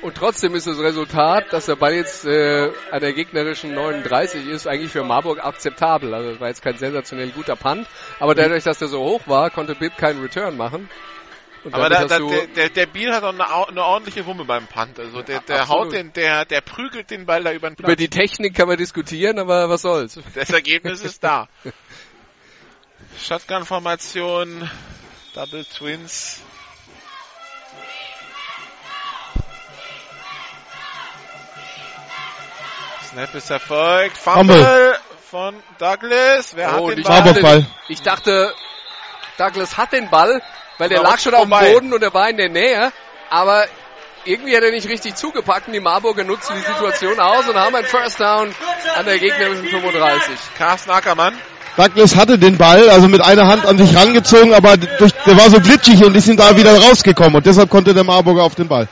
Und 0.00 0.14
trotzdem 0.14 0.54
ist 0.54 0.66
das 0.66 0.78
Resultat, 0.78 1.52
dass 1.52 1.66
der 1.66 1.74
Ball 1.74 1.94
jetzt 1.94 2.24
äh, 2.24 2.70
an 2.92 3.00
der 3.00 3.12
gegnerischen 3.12 3.74
39 3.74 4.46
ist, 4.46 4.68
eigentlich 4.68 4.92
für 4.92 5.02
Marburg 5.02 5.44
akzeptabel. 5.44 6.14
Also 6.14 6.30
das 6.30 6.40
war 6.40 6.48
jetzt 6.48 6.62
kein 6.62 6.78
sensationell 6.78 7.30
guter 7.30 7.56
Punt, 7.56 7.86
aber 8.20 8.34
dadurch, 8.36 8.62
dass 8.62 8.78
der 8.78 8.88
so 8.88 9.00
hoch 9.00 9.22
war, 9.26 9.50
konnte 9.50 9.74
Bibb 9.74 9.96
keinen 9.96 10.22
Return 10.22 10.56
machen. 10.56 10.88
Und 11.64 11.74
aber 11.74 11.88
da, 11.88 12.04
da, 12.04 12.18
der, 12.20 12.46
der, 12.46 12.68
der 12.68 12.86
Biel 12.86 13.12
hat 13.12 13.24
auch 13.24 13.32
eine, 13.32 13.68
eine, 13.68 13.82
ordentliche 13.82 14.24
Wumme 14.26 14.44
beim 14.44 14.68
Punt. 14.68 15.00
Also 15.00 15.22
der, 15.22 15.40
der 15.40 15.68
haut 15.68 15.92
den, 15.92 16.12
der, 16.12 16.44
der 16.44 16.60
prügelt 16.60 17.10
den 17.10 17.26
Ball 17.26 17.42
da 17.42 17.52
über 17.52 17.68
den 17.68 17.74
Platz. 17.74 17.88
Über 17.88 17.96
die 17.96 18.08
Technik 18.08 18.54
kann 18.54 18.68
man 18.68 18.76
diskutieren, 18.76 19.40
aber 19.40 19.68
was 19.68 19.82
soll's. 19.82 20.20
Das 20.34 20.50
Ergebnis 20.50 21.02
ist 21.02 21.24
da. 21.24 21.48
Shotgun-Formation, 23.20 24.70
Double 25.34 25.64
Twins. 25.64 26.42
Snap 33.18 33.34
ist 33.34 33.50
erfolgt. 33.50 34.16
Fumble 34.16 34.96
von 35.28 35.52
Douglas. 35.80 36.54
Wer 36.54 36.80
oh, 36.80 36.88
hat 36.88 36.96
den 36.96 37.02
Ball? 37.02 37.42
Ball? 37.42 37.66
Ich 37.88 38.00
dachte, 38.00 38.54
Douglas 39.36 39.76
hat 39.76 39.92
den 39.92 40.08
Ball, 40.08 40.40
weil 40.78 40.88
der 40.88 41.02
lag 41.02 41.18
schon 41.18 41.32
vorbei. 41.32 41.56
auf 41.56 41.64
dem 41.64 41.72
Boden 41.72 41.92
und 41.94 42.02
er 42.04 42.14
war 42.14 42.30
in 42.30 42.36
der 42.36 42.48
Nähe. 42.48 42.92
Aber 43.28 43.64
irgendwie 44.24 44.56
hat 44.56 44.62
er 44.62 44.70
nicht 44.70 44.88
richtig 44.88 45.16
zugepackt 45.16 45.66
und 45.66 45.72
die 45.72 45.80
Marburger 45.80 46.22
nutzen 46.22 46.54
die 46.58 46.72
Situation 46.72 47.18
aus 47.18 47.48
und 47.48 47.56
haben 47.56 47.74
ein 47.74 47.86
First 47.86 48.20
Down 48.20 48.54
an 48.96 49.04
der 49.04 49.18
gegnerischen 49.18 49.66
35. 49.66 50.36
Carsten 50.56 50.90
Ackermann. 50.92 51.36
Douglas 51.76 52.14
hatte 52.14 52.38
den 52.38 52.56
Ball, 52.56 52.88
also 52.88 53.08
mit 53.08 53.20
einer 53.20 53.48
Hand 53.48 53.66
an 53.66 53.78
sich 53.78 53.96
rangezogen, 53.96 54.54
aber 54.54 54.76
durch, 54.76 55.10
der 55.26 55.36
war 55.36 55.50
so 55.50 55.58
glitschig 55.58 56.04
und 56.04 56.14
ist 56.14 56.28
ihm 56.28 56.36
da 56.36 56.56
wieder 56.56 56.80
rausgekommen 56.84 57.34
und 57.34 57.46
deshalb 57.46 57.68
konnte 57.68 57.92
der 57.94 58.04
Marburger 58.04 58.44
auf 58.44 58.54
den 58.54 58.68
Ball. 58.68 58.86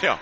Tja. 0.00 0.18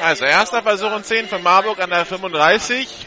Also 0.00 0.24
erster 0.24 0.62
Versuch 0.62 0.92
und 0.92 1.04
10 1.04 1.28
von 1.28 1.42
Marburg 1.42 1.78
an 1.80 1.90
der 1.90 2.06
35. 2.06 3.06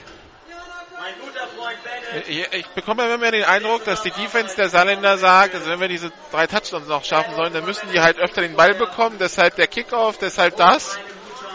Ich, 2.27 2.53
ich 2.53 2.67
bekomme 2.67 3.03
immer 3.05 3.17
mehr 3.17 3.31
den 3.31 3.43
Eindruck, 3.43 3.83
dass 3.85 4.03
die 4.03 4.11
Defense 4.11 4.55
der 4.55 4.69
Saarländer 4.69 5.17
sagt, 5.17 5.55
also 5.55 5.69
wenn 5.69 5.79
wir 5.79 5.87
diese 5.87 6.11
drei 6.31 6.45
Touchdowns 6.45 6.87
noch 6.87 7.03
schaffen 7.03 7.35
sollen, 7.35 7.51
dann 7.51 7.65
müssen 7.65 7.89
die 7.91 7.99
halt 7.99 8.19
öfter 8.19 8.41
den 8.41 8.55
Ball 8.55 8.75
bekommen, 8.75 9.17
deshalb 9.19 9.55
der 9.55 9.67
Kickoff, 9.67 10.19
deshalb 10.19 10.55
das. 10.57 10.99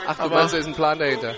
Ach, 0.07 0.17
du 0.17 0.23
Aber 0.23 0.35
meinst, 0.35 0.55
da 0.55 0.59
ist 0.59 0.67
ein 0.67 0.75
Plan 0.75 0.99
dahinter. 0.99 1.37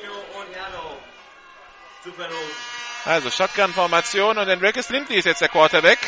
Also 3.05 3.31
Shotgun-Formation 3.31 4.39
und 4.39 4.49
Enriquez 4.49 4.89
Lindley 4.89 5.19
ist 5.19 5.27
jetzt 5.27 5.43
der 5.43 5.49
Quarterback. 5.49 5.99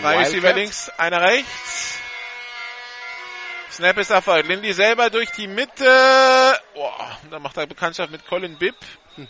Drei 0.00 0.18
Receiver 0.18 0.52
links, 0.52 0.90
einer 0.98 1.20
rechts. 1.20 2.00
Snap 3.74 3.98
ist 3.98 4.10
erfolgt. 4.10 4.48
Lindy 4.48 4.72
selber 4.72 5.10
durch 5.10 5.30
die 5.32 5.48
Mitte. 5.48 5.84
Boah, 6.74 7.18
da 7.28 7.40
macht 7.40 7.56
er 7.56 7.66
Bekanntschaft 7.66 8.10
mit 8.10 8.26
Colin 8.26 8.56
Bibb. 8.56 8.76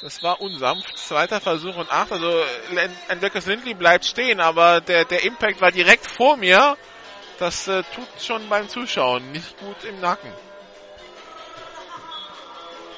Das 0.00 0.22
war 0.22 0.40
unsanft. 0.40 0.96
Zweiter 0.96 1.40
Versuch 1.40 1.74
und 1.74 1.90
acht. 1.90 2.12
Also 2.12 2.44
Andreas 3.08 3.46
Lindley 3.46 3.74
bleibt 3.74 4.04
stehen, 4.04 4.38
aber 4.38 4.80
der, 4.80 5.04
der 5.04 5.24
Impact 5.24 5.60
war 5.60 5.72
direkt 5.72 6.06
vor 6.06 6.36
mir. 6.36 6.76
Das 7.40 7.66
äh, 7.66 7.82
tut 7.96 8.06
schon 8.20 8.48
beim 8.48 8.68
Zuschauen 8.68 9.32
nicht 9.32 9.58
gut 9.58 9.82
im 9.82 9.98
Nacken. 9.98 10.32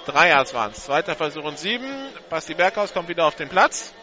Drei 0.05 0.28
Yards 0.28 0.52
waren 0.52 0.72
es. 0.72 0.85
Zweiter 0.85 1.16
Versuch 1.16 1.44
und 1.44 1.59
sieben. 1.59 1.90
Basti 2.28 2.52
Berghaus 2.52 2.93
kommt 2.93 3.09
wieder 3.09 3.24
auf 3.24 3.35
den 3.35 3.48
Platz. 3.48 3.94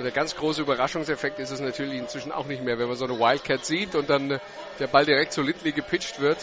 So 0.00 0.04
der 0.04 0.12
ganz 0.12 0.34
große 0.34 0.62
Überraschungseffekt 0.62 1.38
ist 1.40 1.50
es 1.50 1.60
natürlich 1.60 1.98
inzwischen 1.98 2.32
auch 2.32 2.46
nicht 2.46 2.62
mehr, 2.62 2.78
wenn 2.78 2.88
man 2.88 2.96
so 2.96 3.04
eine 3.04 3.18
Wildcat 3.18 3.66
sieht 3.66 3.94
und 3.94 4.08
dann 4.08 4.30
äh, 4.30 4.38
der 4.78 4.86
Ball 4.86 5.04
direkt 5.04 5.34
zu 5.34 5.42
Lindley 5.42 5.72
gepitcht 5.72 6.20
wird. 6.20 6.38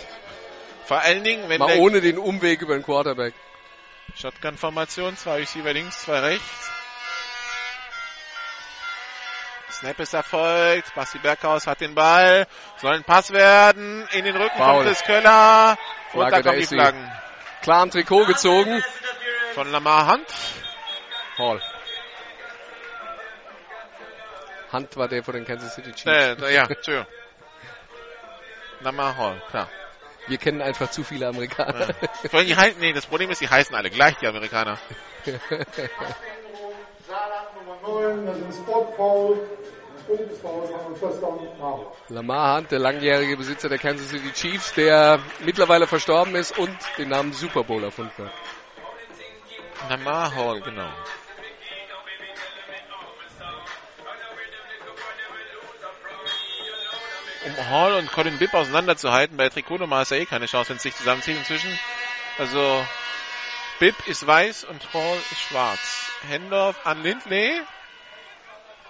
Vor 0.86 1.00
allen 1.00 1.24
Dingen, 1.24 1.50
wenn 1.50 1.58
Mal 1.58 1.80
ohne 1.80 2.00
den 2.00 2.20
Umweg 2.20 2.62
über 2.62 2.76
den 2.76 2.84
Quarterback. 2.84 3.34
Shotgun-Formation, 4.16 5.18
zwei 5.18 5.38
Receiver 5.38 5.74
links, 5.74 6.04
zwei 6.04 6.20
rechts. 6.20 6.72
Snap 9.72 10.00
ist 10.02 10.14
erfolgt. 10.14 10.94
Basti 10.94 11.18
Berghaus 11.18 11.66
hat 11.66 11.82
den 11.82 11.96
Ball. 11.96 12.46
Soll 12.80 12.94
ein 12.94 13.04
Pass 13.06 13.32
werden. 13.32 14.08
In 14.12 14.24
den 14.24 14.38
Rücken 14.38 14.56
Foul. 14.56 14.76
von 14.76 14.86
Chris 14.86 15.04
Köller. 15.04 15.80
Und 16.14 16.20
Flagge, 16.20 16.44
da 16.44 16.50
kommen 16.52 16.60
die. 16.60 16.68
Flaggen. 16.68 17.12
Klar 17.64 17.82
am 17.82 17.90
Trikot 17.90 18.26
gezogen. 18.26 18.84
Von 19.56 19.72
Lamar 19.72 20.12
Hunt. 20.12 20.32
Hall. 21.40 21.60
Hunt 24.72 24.98
war 24.98 25.08
der 25.08 25.24
von 25.24 25.34
den 25.34 25.46
Kansas 25.46 25.76
City 25.76 25.92
Chiefs. 25.92 26.06
Äh, 26.06 26.54
ja, 26.54 26.66
Entschuldigung. 26.66 27.08
Lamar 28.82 29.18
Hall, 29.18 29.42
klar. 29.50 29.70
Wir 30.28 30.38
kennen 30.38 30.62
einfach 30.62 30.92
zu 30.92 31.04
viele 31.04 31.28
Amerikaner. 31.28 31.94
Vor 32.30 32.40
allem 32.40 32.48
die 32.48 32.56
heißen, 32.56 32.80
nee, 32.80 32.94
das 32.94 33.06
Problem 33.06 33.30
ist, 33.30 33.42
die 33.42 33.50
heißen 33.50 33.74
alle 33.76 33.90
gleich, 33.90 34.16
die 34.18 34.28
Amerikaner. 34.28 34.78
Saarland 37.08 37.56
Nummer 37.56 37.78
9, 37.82 38.26
das 38.26 38.38
ist 38.38 38.44
ein 38.44 38.54
Spot-Foul. 38.54 39.38
Ein 39.38 40.06
fünftes 40.06 40.42
Foul 40.42 40.68
von 40.68 40.80
einem 40.80 40.96
First 40.96 41.22
Down 41.22 41.48
Marburg. 41.58 41.94
Lamar 42.10 42.58
Hunt, 42.58 42.72
der 42.72 42.80
langjährige 42.80 43.38
Besitzer 43.38 43.70
der 43.70 43.78
Kansas 43.78 44.10
City 44.10 44.32
Chiefs, 44.34 44.74
der 44.74 45.20
mittlerweile 45.46 45.88
verstorben 45.88 46.36
ist 46.36 46.58
und 46.58 46.78
den 46.98 47.10
Namen 47.10 47.32
Super 47.32 47.64
Bowl 47.64 47.84
erfunden 47.84 48.26
hat. 48.26 48.32
Lamar 49.90 50.36
Hall, 50.36 50.62
genau. 50.62 50.90
Um 57.48 57.70
Hall 57.70 57.94
und 57.94 58.12
Colin 58.12 58.38
Bibb 58.38 58.54
auseinanderzuhalten, 58.54 59.38
bei 59.38 59.48
Trikotnummer 59.48 60.02
ist 60.02 60.12
ja 60.12 60.18
eh 60.18 60.26
keine 60.26 60.48
Chance, 60.48 60.70
wenn 60.70 60.78
es 60.78 60.84
sich 60.84 60.96
zusammenziehen 60.96 61.38
inzwischen. 61.38 61.78
Also, 62.38 62.86
Bibb 63.80 63.96
ist 64.08 64.26
weiß 64.26 64.66
und 64.66 64.94
Hall 64.94 65.18
ist 65.32 65.40
schwarz. 65.40 66.10
Hendorf 66.28 66.76
an 66.84 67.02
Lindley. 67.04 67.62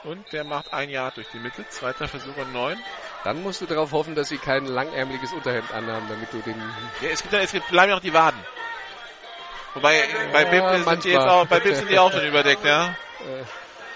Und 0.04 0.32
der 0.32 0.44
macht 0.44 0.74
ein 0.74 0.90
Jahr 0.90 1.12
durch 1.12 1.28
die 1.34 1.40
Mitte. 1.40 1.68
Zweiter 1.70 2.08
Versuch 2.08 2.36
und 2.38 2.54
neun. 2.54 2.82
Dann 3.24 3.44
musst 3.44 3.62
du 3.62 3.66
darauf 3.66 3.92
hoffen, 3.92 4.16
dass 4.16 4.30
sie 4.30 4.38
kein 4.38 4.66
langärmeliges 4.66 5.34
Unterhemd 5.34 5.72
anhaben, 5.74 6.08
damit 6.08 6.32
du 6.32 6.40
den... 6.40 6.58
Ja, 7.02 7.10
es 7.10 7.22
gibt, 7.22 7.34
es 7.34 7.52
gibt, 7.52 7.68
bleiben 7.68 7.92
noch 7.92 8.00
die 8.00 8.14
Waden. 8.14 8.40
Wobei, 9.74 10.08
bei 10.32 10.44
Ja, 10.44 10.72
Bib 10.72 10.86
sind 10.88 11.04
die 11.04 11.10
jetzt 11.10 11.28
auch, 11.28 11.46
bei 11.46 11.60
Bib 11.60 11.76
sind 11.76 11.90
die 11.90 12.00
auch 12.00 12.12
schon 12.12 12.26
überdeckt, 12.26 12.64
ja. 12.64 12.96
Äh, 13.20 13.44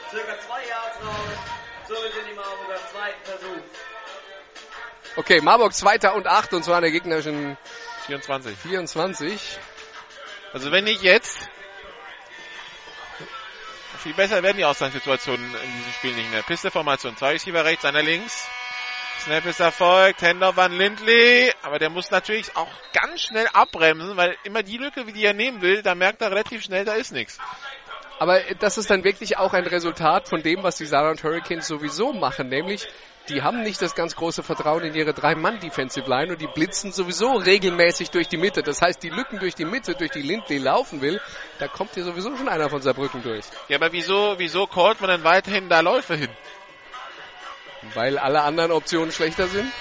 Circa 0.09 0.39
zwei 0.39 0.67
Yards 0.67 0.97
raus. 1.01 1.15
Somit 1.87 2.13
sind 2.13 2.27
die 2.29 2.35
Marburger 2.35 2.79
zweiten 2.91 3.23
Versuch. 3.23 3.70
Okay, 5.15 5.41
Marburg 5.41 5.73
zweiter 5.73 6.15
und 6.15 6.27
acht 6.27 6.53
und 6.53 6.63
zwar 6.63 6.77
an 6.77 6.83
der 6.83 6.91
gegnerischen 6.91 7.57
24. 8.05 8.57
24. 8.57 9.59
Also 10.53 10.71
wenn 10.71 10.83
nicht 10.83 11.01
jetzt, 11.01 11.49
viel 13.99 14.13
besser 14.13 14.41
werden 14.43 14.57
die 14.57 14.65
Ausgangssituationen 14.65 15.45
in 15.45 15.77
diesem 15.77 15.93
Spiel 15.93 16.13
nicht 16.13 16.31
mehr. 16.31 16.41
Piste-Formation, 16.43 17.15
zwei 17.17 17.33
Receiver 17.33 17.63
rechts, 17.63 17.85
einer 17.85 18.01
links. 18.01 18.47
Snap 19.19 19.45
ist 19.45 19.59
erfolgt, 19.59 20.23
Händler 20.23 20.57
an 20.57 20.71
Lindley, 20.71 21.51
aber 21.61 21.77
der 21.77 21.91
muss 21.91 22.09
natürlich 22.09 22.55
auch 22.55 22.67
ganz 22.91 23.21
schnell 23.21 23.47
abbremsen, 23.53 24.17
weil 24.17 24.35
immer 24.43 24.63
die 24.63 24.77
Lücke, 24.77 25.05
wie 25.05 25.13
die 25.13 25.23
er 25.23 25.35
nehmen 25.35 25.61
will, 25.61 25.83
da 25.83 25.93
merkt 25.93 26.23
er 26.23 26.31
relativ 26.31 26.63
schnell, 26.63 26.85
da 26.85 26.93
ist 26.93 27.11
nichts. 27.11 27.37
Aber 28.17 28.39
das 28.59 28.79
ist 28.79 28.89
dann 28.89 29.03
wirklich 29.03 29.37
auch 29.37 29.53
ein 29.53 29.67
Resultat 29.67 30.27
von 30.27 30.41
dem, 30.41 30.63
was 30.63 30.77
die 30.77 30.87
Saarland 30.87 31.23
Hurricanes 31.23 31.67
sowieso 31.67 32.13
machen, 32.13 32.49
nämlich 32.49 32.87
die 33.29 33.43
haben 33.43 33.61
nicht 33.61 33.81
das 33.81 33.95
ganz 33.95 34.15
große 34.15 34.43
Vertrauen 34.43 34.83
in 34.83 34.93
ihre 34.93 35.13
Drei-Mann-Defensive 35.13 36.09
Line 36.09 36.33
und 36.33 36.41
die 36.41 36.47
blitzen 36.47 36.91
sowieso 36.91 37.33
regelmäßig 37.33 38.09
durch 38.09 38.27
die 38.27 38.37
Mitte. 38.37 38.63
Das 38.63 38.81
heißt, 38.81 39.01
die 39.03 39.09
Lücken 39.09 39.39
durch 39.39 39.55
die 39.55 39.65
Mitte, 39.65 39.95
durch 39.95 40.11
die 40.11 40.21
Lindley 40.21 40.57
laufen 40.57 41.01
will, 41.01 41.21
da 41.59 41.67
kommt 41.67 41.93
hier 41.93 42.03
sowieso 42.03 42.35
schon 42.35 42.49
einer 42.49 42.69
von 42.69 42.81
Saarbrücken 42.81 43.21
durch. 43.21 43.45
Ja, 43.67 43.77
aber 43.77 43.91
wieso, 43.91 44.35
wieso 44.37 44.65
callt 44.65 45.01
man 45.01 45.09
dann 45.09 45.23
weiterhin 45.23 45.69
da 45.69 45.81
Läufe 45.81 46.15
hin? 46.15 46.29
Weil 47.93 48.17
alle 48.17 48.41
anderen 48.41 48.71
Optionen 48.71 49.11
schlechter 49.11 49.47
sind. 49.47 49.71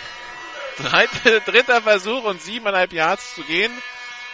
Dritte, 0.79 1.41
dritter 1.47 1.83
Versuch 1.83 2.25
und 2.25 2.41
siebeneinhalb 2.41 2.93
Yards 2.93 3.35
zu 3.35 3.43
gehen. 3.43 3.73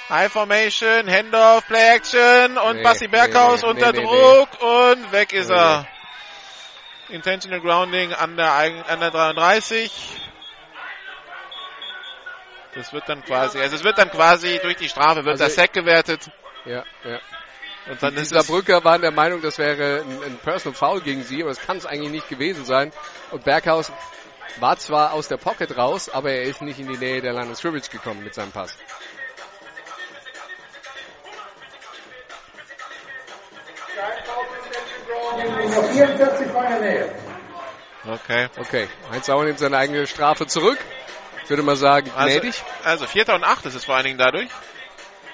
High 0.09 0.31
Formation, 0.31 1.11
Handoff, 1.11 1.67
Play 1.67 1.97
Action 1.97 2.59
und 2.59 2.77
Nee, 2.77 2.83
Basti 2.83 3.09
Berghaus 3.09 3.63
nee, 3.63 3.73
nee, 3.73 3.75
unter 3.75 3.93
Druck 3.93 4.49
und 4.61 5.11
weg 5.11 5.33
ist 5.33 5.51
er. 5.51 5.89
Intentional 7.09 7.61
Grounding 7.61 8.13
an 8.13 8.37
der, 8.37 8.53
an 8.53 9.01
der 9.01 9.11
33. 9.11 9.91
Das 12.75 12.93
wird 12.93 13.09
dann 13.09 13.25
quasi, 13.25 13.59
also 13.59 13.77
es 13.77 13.85
wird 13.85 13.97
dann 13.97 14.11
quasi 14.11 14.59
durch 14.63 14.77
die 14.77 14.89
Strafe 14.89 15.25
wird 15.25 15.41
Also 15.41 15.45
der 15.45 15.51
Sack 15.51 15.73
gewertet 15.73 16.31
Ja, 16.67 16.85
ja. 17.05 17.21
und 17.91 18.03
dann 18.03 18.15
Die 18.15 18.21
ist 18.21 18.33
es, 18.33 18.47
Saarbrücker 18.47 18.85
waren 18.85 19.01
der 19.01 19.13
Meinung, 19.13 19.41
das 19.41 19.57
wäre 19.59 20.03
ein, 20.03 20.23
ein 20.23 20.39
Personal 20.39 20.77
Foul 20.77 21.01
gegen 21.01 21.23
sie, 21.23 21.41
aber 21.41 21.51
das 21.51 21.61
kann 21.61 21.79
es 21.79 21.87
eigentlich 21.87 22.11
nicht 22.11 22.29
gewesen 22.29 22.67
sein. 22.67 22.93
Und 23.31 23.45
Berghaus 23.45 23.91
war 24.61 24.77
zwar 24.77 25.13
aus 25.13 25.29
der 25.29 25.39
Pocket 25.39 25.75
raus, 25.77 26.11
aber 26.11 26.33
er 26.33 26.43
ist 26.43 26.61
nicht 26.61 26.79
in 26.79 26.89
die 26.89 26.99
Nähe 26.99 27.23
der 27.23 27.33
Line 27.33 27.51
of 27.51 27.57
Scrimmage 27.57 27.89
gekommen 27.91 28.23
mit 28.23 28.35
seinem 28.35 28.53
Pass. 28.53 28.77
Nummer 35.33 35.85
44 35.85 36.55
war 36.55 36.65
in 36.67 36.71
der 36.71 36.81
Nähe. 36.81 37.15
okay. 38.09 38.49
Okay, 38.59 38.89
Heinz 39.11 39.27
Sauer 39.27 39.45
nimmt 39.45 39.59
seine 39.59 39.77
eigene 39.79 40.07
Strafe 40.07 40.47
zurück. 40.47 40.79
Ich 41.45 41.51
würde 41.51 41.63
mal 41.63 41.77
sagen, 41.77 42.11
Also, 42.17 42.41
gnädig. 42.41 42.63
also 42.85 43.07
Vierter 43.07 43.35
und 43.35 43.45
Acht 43.45 43.65
ist 43.67 43.75
es 43.75 43.85
vor 43.85 43.95
allen 43.95 44.05
Dingen 44.07 44.19
dadurch. 44.19 44.49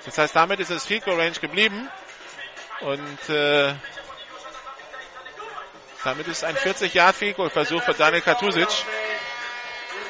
Das 0.04 0.18
heißt, 0.18 0.34
damit 0.34 0.60
ist 0.60 0.70
es 0.70 0.84
Field 0.84 1.04
Goal 1.04 1.18
Range 1.18 1.38
geblieben. 1.40 1.88
Und 2.80 3.28
äh, 3.30 3.74
damit 6.04 6.26
ist 6.26 6.44
ein 6.44 6.56
40 6.56 6.92
Yard 6.94 7.14
Field 7.14 7.36
Goal 7.36 7.50
Versuch 7.50 7.82
für 7.82 7.94
Daniel 7.94 8.20
Katusic. 8.22 8.66
Wir 8.66 8.66
sind 8.66 8.80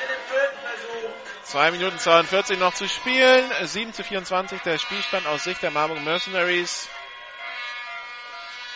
im 0.09 0.29
vierten 0.29 0.59
Versuch. 0.63 1.11
2 1.45 1.71
Minuten 1.73 1.99
42 1.99 2.59
noch 2.59 2.75
zu 2.75 2.89
spielen. 2.89 3.45
7 3.63 3.93
zu 3.93 4.03
24 4.03 4.63
der 4.63 4.79
Spielstand 4.79 5.27
aus 5.27 5.45
Sicht 5.45 5.63
der 5.63 5.71
Marburg 5.71 6.03
Mercenaries. 6.03 6.89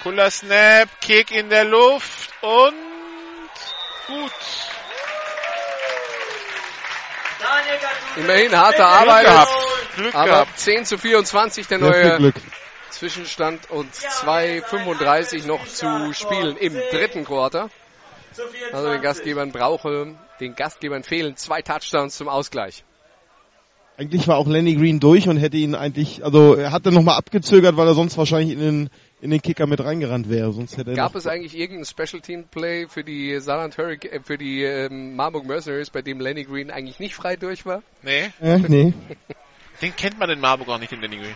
Cooler 0.06 0.30
Snap, 0.30 0.88
Kick 1.00 1.32
in 1.32 1.50
der 1.50 1.64
Luft 1.64 2.30
und 2.40 2.74
gut. 4.06 4.32
Immerhin 8.14 8.56
harte 8.56 8.76
Glück 8.76 8.86
Arbeit. 8.86 9.24
gehabt. 9.24 9.52
Glück 9.96 10.14
Aber 10.14 10.26
gehabt. 10.26 10.58
10 10.60 10.84
zu 10.84 10.98
24 10.98 11.66
der 11.66 11.78
neue 11.78 12.18
Glück. 12.18 12.36
Zwischenstand 12.90 13.68
und 13.68 13.92
2,35 13.92 15.44
noch 15.44 15.66
zu 15.66 16.12
spielen 16.12 16.56
im 16.56 16.74
dritten 16.92 17.24
Quarter. 17.24 17.68
Zu 18.32 18.42
24. 18.42 18.74
Also 18.74 18.90
den 18.92 19.02
Gastgebern 19.02 19.50
brauche, 19.50 20.14
den 20.38 20.54
Gastgebern 20.54 21.02
fehlen 21.02 21.36
zwei 21.36 21.62
Touchdowns 21.62 22.16
zum 22.16 22.28
Ausgleich. 22.28 22.84
Eigentlich 23.98 24.28
war 24.28 24.36
auch 24.36 24.46
Lenny 24.46 24.74
Green 24.74 25.00
durch 25.00 25.26
und 25.26 25.38
hätte 25.38 25.56
ihn 25.56 25.74
eigentlich, 25.74 26.22
also 26.22 26.54
er 26.54 26.70
hat 26.70 26.84
dann 26.84 26.92
nochmal 26.92 27.16
abgezögert, 27.16 27.78
weil 27.78 27.86
er 27.88 27.94
sonst 27.94 28.18
wahrscheinlich 28.18 28.52
in 28.52 28.60
den, 28.60 28.90
in 29.22 29.30
den 29.30 29.40
Kicker 29.40 29.66
mit 29.66 29.82
reingerannt 29.82 30.28
wäre. 30.28 30.52
Sonst 30.52 30.76
hätte 30.76 30.90
er 30.90 30.96
Gab 30.96 31.14
es 31.14 31.26
eigentlich 31.26 31.56
irgendein 31.56 31.86
Special 31.86 32.20
Team 32.20 32.44
Play 32.44 32.86
für 32.88 33.02
die 33.04 33.40
Saarland 33.40 33.78
Hurricane, 33.78 34.12
äh, 34.12 34.20
für 34.22 34.36
die 34.36 34.62
ähm, 34.64 35.16
Marburg 35.16 35.46
Mercenaries, 35.46 35.88
bei 35.88 36.02
dem 36.02 36.20
Lenny 36.20 36.44
Green 36.44 36.70
eigentlich 36.70 36.98
nicht 36.98 37.14
frei 37.14 37.36
durch 37.36 37.64
war? 37.64 37.82
Nee, 38.02 38.30
Äh, 38.42 38.58
nee. 38.58 38.92
den 39.80 39.96
kennt 39.96 40.18
man 40.18 40.28
in 40.28 40.40
Marburg 40.40 40.68
auch 40.68 40.78
nicht, 40.78 40.92
den 40.92 41.00
Danny 41.00 41.16
Green. 41.16 41.34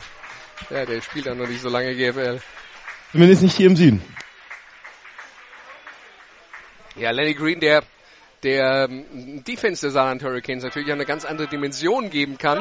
Ja, 0.68 0.84
der 0.84 1.00
spielt 1.00 1.26
auch 1.30 1.34
noch 1.34 1.48
nicht 1.48 1.62
so 1.62 1.70
lange 1.70 1.94
GFL. 1.94 2.40
Zumindest 3.12 3.42
nicht 3.42 3.56
hier 3.56 3.68
im 3.68 3.76
Süden. 3.76 4.02
Ja, 6.96 7.10
Lenny 7.12 7.32
Green, 7.32 7.60
der 7.60 7.82
der 8.42 8.88
ähm, 8.90 9.44
Defense 9.44 9.82
der 9.82 9.90
Saarland 9.90 10.22
Hurricanes 10.22 10.64
natürlich 10.64 10.90
eine 10.92 11.04
ganz 11.04 11.24
andere 11.24 11.48
Dimension 11.48 12.10
geben 12.10 12.38
kann, 12.38 12.58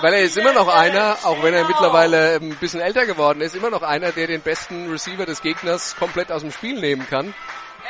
weil 0.00 0.14
er 0.14 0.22
ist 0.22 0.36
immer 0.36 0.52
noch 0.52 0.68
einer, 0.68 1.18
auch 1.24 1.42
wenn 1.42 1.54
er 1.54 1.66
mittlerweile 1.66 2.36
ähm, 2.36 2.50
ein 2.50 2.56
bisschen 2.56 2.80
älter 2.80 3.06
geworden 3.06 3.40
ist, 3.40 3.56
immer 3.56 3.70
noch 3.70 3.82
einer, 3.82 4.12
der 4.12 4.26
den 4.26 4.40
besten 4.40 4.90
Receiver 4.90 5.26
des 5.26 5.42
Gegners 5.42 5.96
komplett 5.96 6.30
aus 6.30 6.42
dem 6.42 6.52
Spiel 6.52 6.80
nehmen 6.80 7.06
kann. 7.08 7.34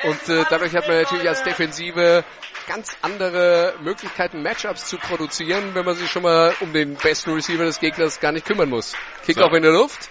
Und 0.02 0.28
äh, 0.28 0.44
dadurch 0.50 0.74
hat 0.74 0.88
man 0.88 0.98
natürlich 0.98 1.28
als 1.28 1.42
Defensive 1.42 2.24
ganz 2.66 2.96
andere 3.02 3.74
Möglichkeiten, 3.82 4.42
Matchups 4.42 4.86
zu 4.86 4.96
produzieren, 4.98 5.74
wenn 5.74 5.84
man 5.84 5.94
sich 5.94 6.10
schon 6.10 6.22
mal 6.22 6.54
um 6.60 6.72
den 6.72 6.94
besten 6.96 7.32
Receiver 7.32 7.64
des 7.64 7.78
Gegners 7.78 8.20
gar 8.20 8.32
nicht 8.32 8.46
kümmern 8.46 8.70
muss. 8.70 8.94
Kickoff 9.24 9.50
So. 9.50 9.56
in 9.56 9.62
der 9.62 9.72
Luft. 9.72 10.10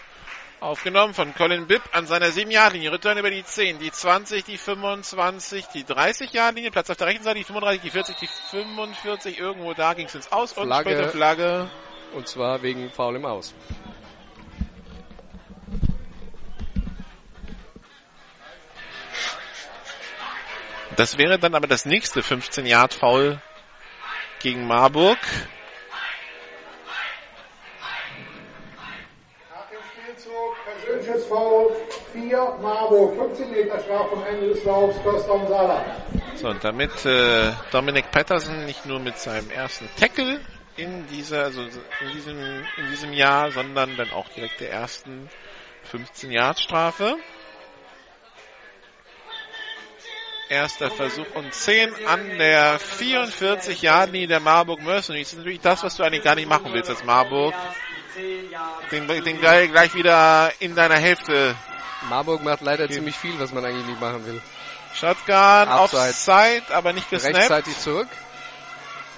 Aufgenommen 0.64 1.14
von 1.14 1.36
Colin 1.36 1.68
Bibb 1.68 1.82
an 1.92 2.08
seiner 2.08 2.28
7-Yard-Linie. 2.28 2.94
Return 2.94 3.18
über 3.18 3.30
die 3.30 3.44
10, 3.44 3.80
die 3.80 3.92
20, 3.92 4.46
die 4.46 4.58
25, 4.58 5.66
die 5.68 5.84
30-Yard-Linie. 5.84 6.72
Platz 6.72 6.90
auf 6.90 6.96
der 6.96 7.08
rechten 7.08 7.26
Seite, 7.26 7.40
die 7.40 7.44
35, 7.44 7.82
die 7.82 7.90
40, 7.90 8.16
die 8.16 8.28
45. 8.28 9.38
Irgendwo 9.38 9.74
da 9.74 9.94
ging 9.94 10.06
es 10.06 10.16
ins 10.16 10.32
Aus 10.32 10.54
und 10.54 10.68
Flagge. 10.68 10.92
später 10.92 11.10
Flagge. 11.10 11.70
Und 12.14 12.30
zwar 12.30 12.62
wegen 12.62 12.90
Foul 12.92 13.18
im 13.18 13.26
Aus. 13.26 13.54
Das 20.96 21.18
wäre 21.18 21.38
dann 21.40 21.56
aber 21.56 21.68
das 21.68 21.86
nächste 21.86 22.22
15-Yard-Foul 22.22 23.42
gegen 24.40 24.66
Marburg. 24.66 25.18
Nach 29.50 29.70
dem 29.70 29.80
Spiel 29.92 30.16
Marburg. 32.62 33.16
15 33.16 33.52
Meter 33.52 33.80
Strafe 33.80 34.10
vom 34.10 34.24
Ende 34.26 34.48
des 34.50 34.64
Laufs, 34.64 34.98
First 35.02 35.28
Down 35.28 35.48
Saarland. 35.48 35.86
So, 36.36 36.50
und 36.50 36.64
damit 36.64 37.06
äh, 37.06 37.52
Dominic 37.72 38.12
Patterson 38.12 38.66
nicht 38.66 38.86
nur 38.86 39.00
mit 39.00 39.18
seinem 39.18 39.50
ersten 39.52 39.90
Tackle 40.00 40.40
in 40.76 41.08
dieser, 41.08 41.46
also 41.46 41.62
in 41.62 42.12
diesem, 42.14 42.66
in 42.78 42.90
diesem 42.90 43.14
Jahr, 43.14 43.52
sondern 43.52 43.96
dann 43.96 44.12
auch 44.12 44.30
direkt 44.30 44.60
der 44.60 44.72
ersten 44.72 45.30
15 45.84 46.32
Yard 46.32 46.60
Strafe. 46.60 47.18
Erster 50.50 50.92
Versuch 50.92 51.26
und 51.36 51.54
10 51.54 52.06
an 52.06 52.38
der 52.38 52.78
44 52.78 53.82
Yard 53.82 54.12
Linie 54.12 54.28
der 54.28 54.40
Marburg 54.40 54.82
Mercenaries. 54.82 55.30
Das 55.30 55.34
ist 55.34 55.40
natürlich 55.40 55.62
das, 55.62 55.84
was 55.84 55.96
du 55.96 56.04
eigentlich 56.04 56.24
gar 56.24 56.36
nicht 56.36 56.50
machen 56.50 56.74
willst 56.74 56.90
als 56.90 57.04
Marburg. 57.04 57.56
Den, 58.92 59.08
den 59.08 59.40
gleich, 59.40 59.72
gleich 59.72 59.94
wieder 59.96 60.52
in 60.60 60.76
deiner 60.76 60.98
Hälfte. 60.98 61.56
Marburg 62.10 62.44
macht 62.44 62.62
leider 62.62 62.90
ziemlich 62.90 63.16
viel, 63.16 63.40
was 63.40 63.54
man 63.54 63.66
eigentlich 63.66 63.86
nicht 63.86 64.02
machen 64.02 64.26
will. 64.26 64.42
Shotgun. 64.94 65.68
Offside, 65.70 66.64
aber 66.70 66.94
nicht 66.94 67.10
gesnappt. 67.10 67.36
Rechtzeitig 67.36 67.78
zurück. 67.80 68.08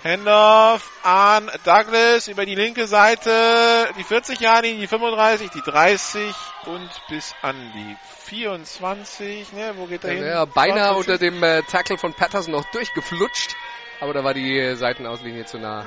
Handoff 0.06 0.92
an 1.02 1.50
Douglas 1.64 2.28
über 2.28 2.46
die 2.46 2.54
linke 2.54 2.86
Seite, 2.86 3.90
die 3.98 4.04
40 4.04 4.40
Jahre, 4.40 4.62
die 4.62 4.86
35, 4.86 5.50
die 5.50 5.62
30 5.62 6.36
und 6.68 6.90
bis 7.10 7.34
an 7.42 7.56
die 7.74 7.98
24. 8.26 9.52
Ne, 9.54 9.74
wo 9.78 9.88
geht 9.88 10.04
er 10.04 10.12
hin? 10.12 10.24
Ja, 10.24 10.46
beinahe 10.46 10.94
42. 10.94 10.98
unter 10.98 11.18
dem 11.18 11.42
äh, 11.42 11.64
Tackle 11.64 11.98
von 11.98 12.14
Patterson 12.14 12.54
noch 12.54 12.66
durchgeflutscht. 12.66 13.56
Aber 14.00 14.14
da 14.14 14.24
war 14.24 14.34
die 14.34 14.76
Seitenauslinie 14.76 15.46
zu 15.46 15.58
nah. 15.58 15.86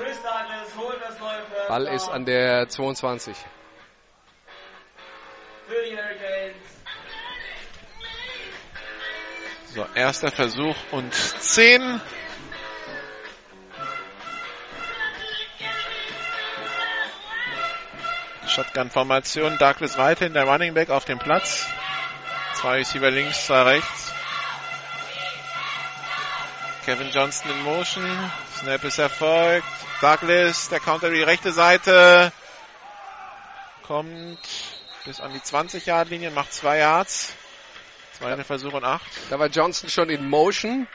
Ball 1.67 1.87
ist 1.87 2.09
an 2.09 2.25
der 2.25 2.67
22. 2.67 3.35
für 5.69 5.83
die 5.85 5.95
Hurricanes. 5.95 6.55
So, 9.73 9.85
erster 9.93 10.31
Versuch 10.31 10.75
und 10.91 11.13
10. 11.13 12.01
Shotgun-Formation, 18.47 19.59
Douglas 19.59 19.97
weiterhin, 19.99 20.33
der 20.33 20.45
Running 20.45 20.73
Back 20.73 20.89
auf 20.89 21.05
dem 21.05 21.19
Platz. 21.19 21.67
Zwei 22.55 22.77
Receiver 22.77 23.11
links, 23.11 23.45
zwei 23.45 23.61
rechts. 23.61 24.08
Kevin 26.89 27.11
Johnston 27.11 27.51
in 27.51 27.63
Motion. 27.65 28.31
Snap 28.57 28.83
ist 28.83 28.97
erfolgt. 28.97 29.63
Douglas, 30.01 30.69
der 30.69 30.79
Counter 30.79 31.11
die 31.11 31.21
rechte 31.21 31.51
Seite. 31.51 32.31
Kommt 33.85 34.39
bis 35.05 35.21
an 35.21 35.31
die 35.31 35.39
20-Yard-Linie, 35.39 36.31
macht 36.31 36.51
zwei 36.51 36.79
Yards. 36.79 37.35
Zweiter 38.17 38.43
Versuch 38.43 38.73
und 38.73 38.83
acht. 38.85 39.05
Da 39.29 39.37
war 39.37 39.49
Johnson 39.49 39.87
schon 39.87 40.09
in 40.09 40.27
Motion 40.27 40.87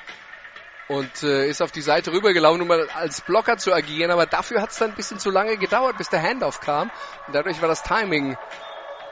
und 0.88 1.22
äh, 1.22 1.48
ist 1.48 1.62
auf 1.62 1.70
die 1.70 1.80
Seite 1.80 2.10
rübergelaufen, 2.10 2.62
um 2.62 2.70
als 2.72 3.20
Blocker 3.20 3.56
zu 3.56 3.72
agieren. 3.72 4.10
Aber 4.10 4.26
dafür 4.26 4.62
hat 4.62 4.70
es 4.70 4.78
dann 4.78 4.90
ein 4.90 4.96
bisschen 4.96 5.20
zu 5.20 5.30
lange 5.30 5.58
gedauert, 5.58 5.96
bis 5.96 6.08
der 6.08 6.20
Handoff 6.20 6.58
kam. 6.58 6.90
Und 7.28 7.36
dadurch 7.36 7.62
war 7.62 7.68
das 7.68 7.84
Timing 7.84 8.36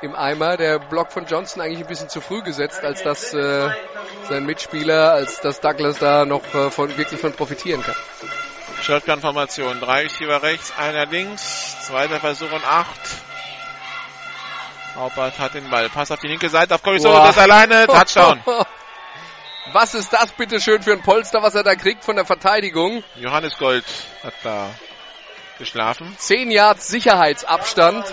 im 0.03 0.15
Eimer. 0.15 0.57
Der 0.57 0.79
Block 0.79 1.13
von 1.13 1.27
Johnson 1.27 1.63
eigentlich 1.63 1.81
ein 1.81 1.87
bisschen 1.87 2.09
zu 2.09 2.21
früh 2.21 2.43
gesetzt, 2.43 2.83
als 2.85 3.03
dass 3.03 3.33
äh, 3.33 3.71
sein 4.29 4.45
Mitspieler, 4.45 5.13
als 5.13 5.41
dass 5.41 5.61
Douglas 5.61 5.99
da 5.99 6.25
noch 6.25 6.43
äh, 6.55 6.71
von, 6.71 6.97
wirklich 6.97 7.21
von 7.21 7.33
profitieren 7.33 7.83
kann. 7.83 7.97
Shotgun-Formation. 8.83 9.81
Drei 9.81 10.03
Receiver 10.03 10.43
rechts, 10.43 10.73
einer 10.77 11.07
links. 11.07 11.87
Zweiter 11.87 12.21
Versuch 12.21 12.51
und 12.51 12.67
acht. 12.67 13.01
Haupert 14.97 15.39
hat 15.39 15.55
den 15.55 15.71
Ball. 15.71 15.89
Pass 15.89 16.11
auf 16.11 16.21
die 16.21 16.29
linke 16.29 16.49
Seite 16.49 16.75
auf 16.75 16.83
Boah. 16.83 16.99
Solo, 16.99 17.19
das 17.19 17.39
alleine. 17.39 17.87
Touchdown. 17.87 18.43
Was 19.73 19.95
ist 19.95 20.13
das 20.13 20.33
bitte 20.33 20.61
schön 20.61 20.83
für 20.83 20.93
ein 20.93 21.03
Polster, 21.03 21.41
was 21.41 21.55
er 21.55 21.63
da 21.63 21.77
kriegt 21.77 22.05
von 22.05 22.17
der 22.17 22.27
Verteidigung? 22.27 23.05
Johannes 23.15 23.57
Gold 23.57 23.85
hat 24.25 24.35
da 24.43 24.71
geschlafen. 25.59 26.15
10 26.19 26.51
Yards 26.51 26.89
Sicherheitsabstand. 26.89 28.13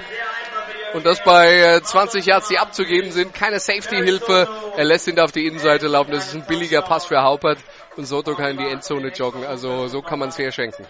Und 0.94 1.06
das 1.06 1.24
bei 1.24 1.60
äh, 1.60 1.82
20 1.82 2.26
Yards, 2.26 2.48
die 2.48 2.57
abzugeben 2.57 3.11
sind. 3.11 3.34
Keine 3.34 3.60
Safety-Hilfe. 3.60 4.48
Er 4.76 4.86
lässt 4.86 5.07
ihn 5.07 5.16
da 5.16 5.26
auf 5.26 5.32
die 5.32 5.45
Innenseite 5.45 5.88
laufen. 5.88 6.11
Das 6.11 6.28
ist 6.28 6.36
ein 6.36 6.45
billiger 6.45 6.82
Pass 6.82 7.06
für 7.06 7.22
Haupert. 7.22 7.60
Und 7.95 8.06
Soto 8.06 8.36
kann 8.36 8.52
in 8.52 8.57
die 8.57 8.68
Endzone 8.68 9.10
joggen. 9.10 9.45
Also 9.45 9.88
so 9.88 10.02
kann 10.02 10.20
man 10.20 10.30
es 10.30 10.38
herschenken. 10.38 10.86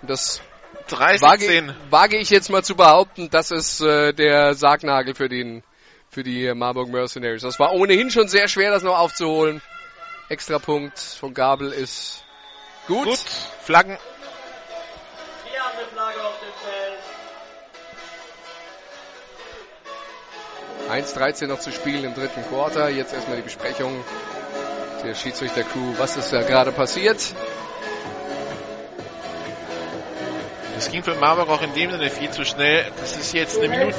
Und 0.00 0.10
das 0.10 0.40
30, 0.88 1.22
wage, 1.22 1.46
10. 1.46 1.74
wage 1.90 2.16
ich 2.18 2.30
jetzt 2.30 2.50
mal 2.50 2.62
zu 2.62 2.76
behaupten, 2.76 3.30
das 3.30 3.50
ist 3.50 3.80
äh, 3.80 4.12
der 4.12 4.54
Sargnagel 4.54 5.14
für 5.14 5.28
den 5.28 5.62
für 6.10 6.22
die 6.22 6.46
äh, 6.46 6.54
Marburg 6.54 6.88
Mercenaries. 6.88 7.42
Das 7.42 7.58
war 7.58 7.72
ohnehin 7.72 8.10
schon 8.10 8.28
sehr 8.28 8.48
schwer, 8.48 8.70
das 8.70 8.82
noch 8.82 8.98
aufzuholen. 8.98 9.60
Extra 10.28 10.58
Punkt 10.58 10.98
von 10.98 11.34
Gabel 11.34 11.72
ist 11.72 12.24
gut. 12.86 13.06
Gut. 13.06 13.18
Flaggen. 13.62 13.98
1.13 20.90 21.46
noch 21.46 21.58
zu 21.58 21.72
spielen 21.72 22.04
im 22.04 22.14
dritten 22.14 22.42
Quarter. 22.48 22.88
Jetzt 22.88 23.14
erstmal 23.14 23.36
die 23.36 23.42
Besprechung 23.42 24.04
der 25.04 25.14
Schiedsrichter-Crew. 25.14 25.94
Was 25.98 26.16
ist 26.16 26.32
da 26.32 26.42
gerade 26.42 26.72
passiert? 26.72 27.34
Das 30.74 30.90
ging 30.90 31.02
für 31.02 31.14
Marburg 31.14 31.48
auch 31.48 31.62
in 31.62 31.72
dem 31.74 31.90
Sinne 31.90 32.10
viel 32.10 32.30
zu 32.30 32.44
schnell. 32.44 32.84
Das 33.00 33.16
ist 33.16 33.32
jetzt 33.32 33.58
eine 33.58 33.68
Minute. 33.68 33.96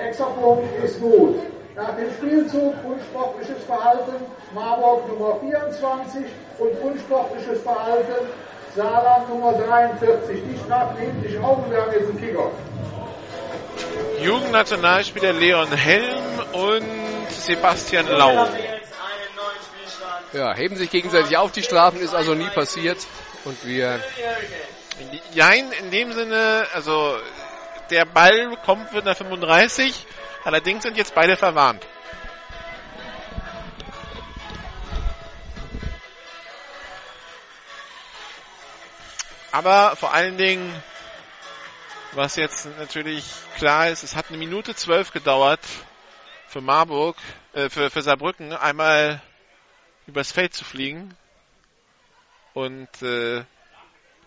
Extra 0.00 0.24
Punkt 0.26 0.84
ist 0.84 1.00
gut. 1.00 1.36
Nach 1.74 1.94
dem 1.96 2.10
Spielzug 2.10 2.74
unsportliches 2.84 3.62
Verhalten 3.64 4.14
Marburg 4.54 5.08
Nummer 5.08 5.36
24 5.40 6.24
und 6.58 6.90
unsportliches 6.90 7.60
Verhalten 7.62 8.26
Saarland 8.74 9.28
Nummer 9.28 9.52
43. 9.52 10.42
Die 10.50 10.58
Strafen 10.64 10.98
nehmen 10.98 11.22
sich 11.22 11.38
auf 11.38 11.58
und 11.58 11.70
wir 11.70 11.82
haben 11.82 11.92
jetzt 11.92 12.08
einen 12.08 12.20
Kickoff. 12.20 12.52
Jugendnationalspieler 14.26 15.32
Leon 15.34 15.70
Helm 15.70 16.40
und 16.52 17.30
Sebastian 17.30 18.08
Lau. 18.08 18.48
Ja, 20.32 20.52
heben 20.52 20.74
sich 20.74 20.90
gegenseitig 20.90 21.36
auf. 21.36 21.52
Die 21.52 21.62
Strafen 21.62 22.00
ist 22.00 22.12
also 22.12 22.34
nie 22.34 22.48
passiert. 22.48 22.98
Und 23.44 23.64
wir. 23.64 24.00
Jein, 25.32 25.70
in 25.70 25.92
dem 25.92 26.12
Sinne, 26.12 26.66
also 26.74 27.16
der 27.90 28.04
Ball 28.04 28.56
kommt 28.64 28.92
mit 28.92 29.02
einer 29.02 29.14
35, 29.14 30.04
allerdings 30.42 30.82
sind 30.82 30.96
jetzt 30.96 31.14
beide 31.14 31.36
verwarnt. 31.36 31.86
Aber 39.52 39.94
vor 39.94 40.12
allen 40.12 40.36
Dingen, 40.36 40.82
was 42.16 42.36
jetzt 42.36 42.66
natürlich 42.78 43.24
klar 43.56 43.88
ist, 43.88 44.02
es 44.02 44.16
hat 44.16 44.28
eine 44.28 44.38
Minute 44.38 44.74
zwölf 44.74 45.12
gedauert 45.12 45.60
für 46.48 46.62
Marburg, 46.62 47.16
äh, 47.52 47.68
für, 47.68 47.90
für 47.90 48.02
Saarbrücken, 48.02 48.52
einmal 48.52 49.20
übers 50.06 50.32
Feld 50.32 50.54
zu 50.54 50.64
fliegen 50.64 51.14
und 52.54 52.88
äh, 53.02 53.44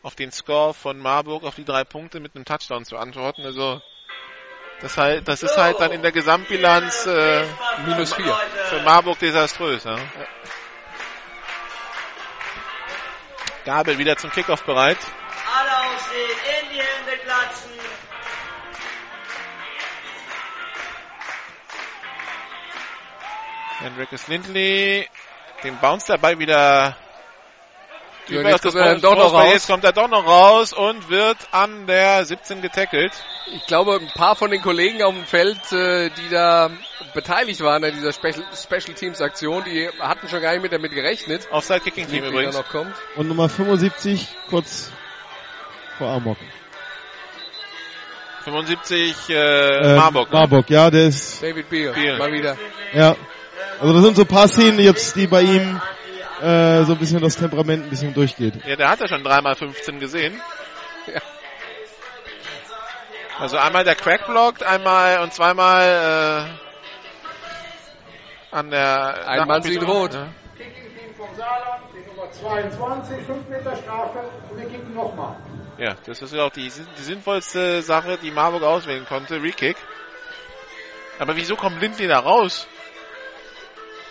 auf 0.04 0.16
den 0.16 0.32
Score 0.32 0.74
von 0.74 1.00
Marburg 1.00 1.44
auf 1.44 1.56
die 1.56 1.66
drei 1.66 1.84
Punkte 1.84 2.20
mit 2.20 2.36
einem 2.36 2.46
Touchdown 2.46 2.86
zu 2.86 2.96
antworten. 2.96 3.44
Also 3.44 3.82
das 4.82 4.98
halt, 4.98 5.28
das 5.28 5.44
ist 5.44 5.58
halt 5.58 5.80
dann 5.80 5.92
in 5.92 6.02
der 6.02 6.12
Gesamtbilanz 6.12 7.08
äh, 7.08 7.46
minus 7.86 8.14
vier. 8.14 8.38
für 8.70 8.82
Marburg 8.82 9.18
desaströs. 9.20 9.84
Ja. 9.84 9.98
Gabel 13.66 13.98
wieder 13.98 14.16
zum 14.16 14.32
Kickoff 14.32 14.64
bereit. 14.64 14.98
Alle 15.58 15.96
aufstehen, 15.96 16.29
Hendrickes 23.80 24.28
Lindley, 24.28 25.08
den 25.64 25.78
Bounce 25.80 26.08
dabei 26.08 26.38
wieder 26.38 26.98
Ja, 28.28 28.42
jetzt 28.42 28.64
kommt 28.64 28.76
er 28.76 28.96
doch 29.00 29.16
noch 29.16 29.34
raus. 29.34 29.54
Jetzt 29.54 29.68
kommt 29.68 29.84
er 29.84 29.94
doch 29.94 30.10
noch 30.10 30.26
raus 30.26 30.74
und 30.74 31.10
wird 31.10 31.38
an 31.52 31.88
der 31.88 32.26
17 32.26 32.62
getackelt. 32.62 33.14
Ich 33.56 33.66
glaube, 33.66 33.96
ein 33.96 34.12
paar 34.14 34.36
von 34.36 34.52
den 34.52 34.62
Kollegen 34.62 35.02
auf 35.02 35.14
dem 35.14 35.24
Feld, 35.26 35.72
äh, 35.72 36.10
die 36.10 36.30
da 36.30 36.70
beteiligt 37.14 37.62
waren 37.62 37.84
an 37.84 37.94
dieser 37.94 38.14
Special, 38.14 38.44
Special 38.54 38.94
Teams 38.96 39.22
Aktion, 39.22 39.64
die 39.64 39.90
hatten 40.00 40.28
schon 40.28 40.42
gar 40.42 40.52
nicht 40.52 40.62
mit 40.62 40.74
damit 40.74 40.92
gerechnet. 40.92 41.48
Offside 41.50 41.80
Kicking 41.80 42.08
Team 42.08 42.26
übrigens. 42.26 42.56
noch 42.56 42.70
kommt. 42.70 42.94
Und 43.16 43.30
Nummer 43.30 43.50
75 43.50 44.28
kurz 44.50 44.92
vor 45.98 46.10
Amok. 46.10 46.38
75 48.44 49.30
äh, 49.30 49.34
Ähm, 49.34 49.96
Marburg. 49.96 50.32
Ne? 50.32 50.38
Marburg, 50.38 50.70
ja, 50.70 50.90
der 50.90 51.08
ist, 51.08 51.42
David 51.42 51.70
Beal, 51.70 51.94
Beal. 51.94 52.18
mal 52.18 52.32
wieder. 52.32 52.58
ja. 52.94 53.16
Also 53.80 53.94
das 53.94 54.04
sind 54.04 54.16
so 54.16 54.22
ein 54.24 54.28
paar 54.28 54.48
Szenen 54.48 54.80
jetzt, 54.80 55.16
die 55.16 55.28
bei 55.28 55.42
ihm 55.42 55.82
äh, 56.42 56.84
so 56.84 56.94
ein 56.94 57.00
bisschen 57.00 57.22
das 57.22 57.36
Temperament 57.36 57.86
ein 57.86 57.90
bisschen 57.90 58.14
durchgeht. 58.14 58.56
Ja, 58.66 58.76
der 58.76 58.90
hat 58.90 59.00
ja 59.00 59.08
schon 59.08 59.24
dreimal 59.24 59.56
15 59.56 60.00
gesehen. 60.00 60.40
Ja. 61.14 61.22
Also 63.40 63.58
einmal 63.58 63.86
der 63.86 63.96
Crack 63.96 64.28
blockt, 64.28 64.64
einmal 64.64 65.20
und 65.22 65.34
zweimal 65.34 66.60
an 68.52 68.70
der... 68.70 69.28
Ein 69.28 69.48
Mann 69.48 69.62
sieht 69.62 69.82
rot. 69.82 70.14
Ja. 70.14 70.28
Saarland, 71.40 71.84
die 71.94 72.06
Nummer 72.10 72.30
22, 72.30 73.26
5 73.26 73.48
Meter 73.48 73.76
Strafe 73.78 74.20
und 74.50 74.58
wir 74.58 74.68
kicken 74.68 74.94
nochmal. 74.94 75.38
Ja, 75.78 75.96
das 76.06 76.22
ist 76.22 76.34
ja 76.34 76.44
auch 76.44 76.52
die, 76.52 76.70
die 76.70 77.02
sinnvollste 77.02 77.82
Sache, 77.82 78.18
die 78.22 78.32
Marburg 78.32 78.64
auswählen 78.64 79.06
konnte, 79.08 79.42
Rekick. 79.42 79.78
Aber 81.18 81.38
wieso 81.38 81.56
kommt 81.56 81.80
Lindley 81.80 82.08
da 82.08 82.20
raus? 82.20 82.68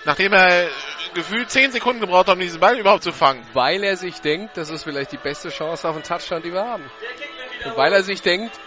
Nachdem 0.08 0.32
er 0.32 0.70
gefühlt 1.12 1.50
10 1.50 1.70
Sekunden 1.72 2.00
gebraucht 2.00 2.28
hat, 2.28 2.36
um 2.36 2.40
diesen 2.40 2.60
Ball 2.60 2.78
überhaupt 2.78 3.02
zu 3.02 3.12
fangen. 3.12 3.46
Weil 3.52 3.84
er 3.84 3.94
sich 3.98 4.22
denkt, 4.22 4.56
das 4.56 4.70
ist 4.70 4.84
vielleicht 4.84 5.12
die 5.12 5.18
beste 5.18 5.50
Chance 5.50 5.86
auf 5.86 5.96
einen 5.96 6.02
Touchdown, 6.02 6.40
die 6.40 6.50
wir 6.50 6.64
haben. 6.64 6.90
Und 7.66 7.76
weil 7.76 7.92
er 7.92 8.02
sich 8.02 8.22
denkt, 8.22 8.58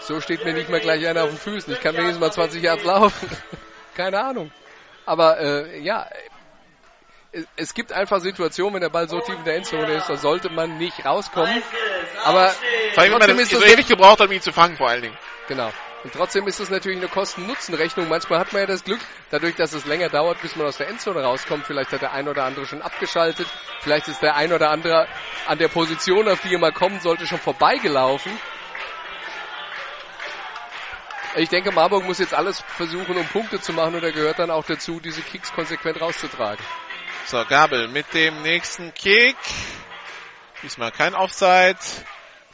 so 0.00 0.22
steht 0.22 0.42
mir 0.42 0.54
nicht 0.54 0.70
mehr 0.70 0.80
gleich 0.80 1.06
einer 1.06 1.24
auf 1.24 1.28
den 1.28 1.38
Füßen. 1.38 1.70
Ich 1.74 1.80
kann 1.82 1.94
wenigstens 1.98 2.18
mal 2.18 2.32
20 2.32 2.62
Yards 2.62 2.84
laufen. 2.84 3.28
Keine 3.94 4.24
Ahnung. 4.24 4.50
Aber 5.04 5.38
äh, 5.38 5.80
ja, 5.80 6.08
es, 7.56 7.74
gibt 7.74 7.92
einfach 7.92 8.20
Situationen, 8.20 8.72
wenn 8.72 8.80
der 8.80 8.88
Ball 8.88 9.06
so 9.06 9.20
tief 9.20 9.36
in 9.36 9.44
der 9.44 9.56
Endzone 9.56 9.92
ist, 9.96 10.08
da 10.08 10.16
sollte 10.16 10.48
man 10.48 10.78
nicht 10.78 11.04
rauskommen. 11.04 11.62
Aber 12.24 12.54
trotzdem 12.94 13.38
ist 13.38 13.50
so 13.50 13.60
das 13.60 13.70
ewig 13.70 13.86
gebraucht 13.86 14.22
um 14.22 14.32
ihn 14.32 14.40
zu 14.40 14.50
fangen, 14.50 14.78
vor 14.78 14.88
allen 14.88 15.02
Dingen. 15.02 15.18
Genau. 15.46 15.70
Und 16.02 16.14
trotzdem 16.14 16.46
ist 16.46 16.60
es 16.60 16.70
natürlich 16.70 16.98
eine 16.98 17.08
Kosten-Nutzen-Rechnung. 17.08 18.08
Manchmal 18.08 18.38
hat 18.38 18.52
man 18.52 18.62
ja 18.62 18.66
das 18.66 18.84
Glück, 18.84 19.00
dadurch, 19.30 19.54
dass 19.56 19.74
es 19.74 19.84
länger 19.84 20.08
dauert, 20.08 20.40
bis 20.40 20.56
man 20.56 20.66
aus 20.66 20.78
der 20.78 20.88
Endzone 20.88 21.22
rauskommt. 21.22 21.66
Vielleicht 21.66 21.92
hat 21.92 22.00
der 22.00 22.12
ein 22.12 22.26
oder 22.26 22.44
andere 22.44 22.64
schon 22.64 22.80
abgeschaltet. 22.80 23.46
Vielleicht 23.80 24.08
ist 24.08 24.22
der 24.22 24.34
ein 24.34 24.52
oder 24.52 24.70
andere 24.70 25.06
an 25.46 25.58
der 25.58 25.68
Position, 25.68 26.26
auf 26.28 26.40
die 26.40 26.54
er 26.54 26.58
mal 26.58 26.72
kommen 26.72 27.00
sollte, 27.00 27.26
schon 27.26 27.38
vorbeigelaufen. 27.38 28.32
Ich 31.36 31.50
denke, 31.50 31.70
Marburg 31.70 32.04
muss 32.04 32.18
jetzt 32.18 32.34
alles 32.34 32.60
versuchen, 32.60 33.16
um 33.16 33.26
Punkte 33.26 33.60
zu 33.60 33.72
machen 33.72 33.94
und 33.94 34.02
da 34.02 34.10
gehört 34.10 34.38
dann 34.38 34.50
auch 34.50 34.64
dazu, 34.64 35.00
diese 35.00 35.22
Kicks 35.22 35.52
konsequent 35.52 36.00
rauszutragen. 36.00 36.64
So, 37.26 37.44
Gabel 37.44 37.88
mit 37.88 38.12
dem 38.14 38.42
nächsten 38.42 38.92
Kick. 38.94 39.36
Diesmal 40.62 40.90
kein 40.90 41.14
Offside. 41.14 41.78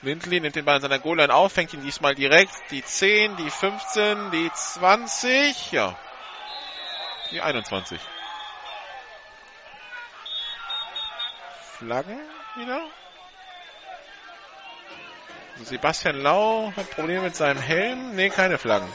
Lindley 0.06 0.38
nimmt 0.38 0.54
den 0.54 0.64
Ball 0.64 0.76
in 0.76 0.82
seiner 0.82 1.00
Goal-Line 1.00 1.34
auf, 1.34 1.52
fängt 1.52 1.74
ihn 1.74 1.82
diesmal 1.82 2.14
direkt. 2.14 2.52
Die 2.70 2.82
10, 2.82 3.36
die 3.36 3.50
15, 3.50 4.30
die 4.30 4.50
20, 4.54 5.72
ja. 5.72 5.98
Die 7.32 7.40
21. 7.40 8.00
Flaggen 11.78 12.20
wieder. 12.54 12.80
Sebastian 15.64 16.22
Lau 16.22 16.72
hat 16.76 16.88
Probleme 16.90 17.22
mit 17.22 17.34
seinem 17.34 17.60
Helm. 17.60 18.14
Nee, 18.14 18.30
keine 18.30 18.58
Flaggen. 18.58 18.88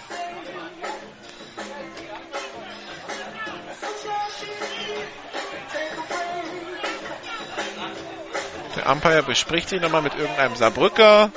Der 8.76 8.90
Umpire 8.90 9.24
bespricht 9.24 9.70
sich 9.70 9.82
nochmal 9.82 10.02
mit 10.02 10.16
irgendeinem 10.16 10.56
Saarbrücker. 10.56 11.32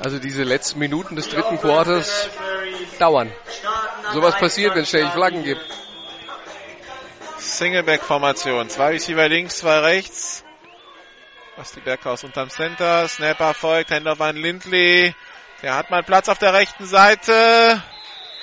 Also 0.00 0.18
diese 0.18 0.42
letzten 0.42 0.80
Minuten 0.80 1.14
des 1.14 1.28
dritten 1.28 1.58
Quarters 1.58 2.28
dauern. 2.98 3.30
Sowas 4.12 4.36
passiert, 4.36 4.74
wenn 4.74 4.82
es 4.82 4.88
ständig 4.88 5.12
Flaggen 5.12 5.44
gibt. 5.44 5.64
Singleback-Formation. 7.38 8.68
Zwei 8.68 8.88
Receiver 8.90 9.28
links, 9.28 9.58
zwei 9.58 9.78
rechts. 9.78 10.44
Basti 11.56 11.80
Berghaus 11.80 12.24
unterm 12.24 12.50
Center. 12.50 13.06
Snapper 13.06 13.54
folgt. 13.54 13.90
Handoff 13.90 14.20
an 14.20 14.36
Lindley. 14.36 15.14
Der 15.62 15.76
hat 15.76 15.90
mal 15.90 16.02
Platz 16.02 16.28
auf 16.28 16.38
der 16.38 16.54
rechten 16.54 16.86
Seite. 16.86 17.82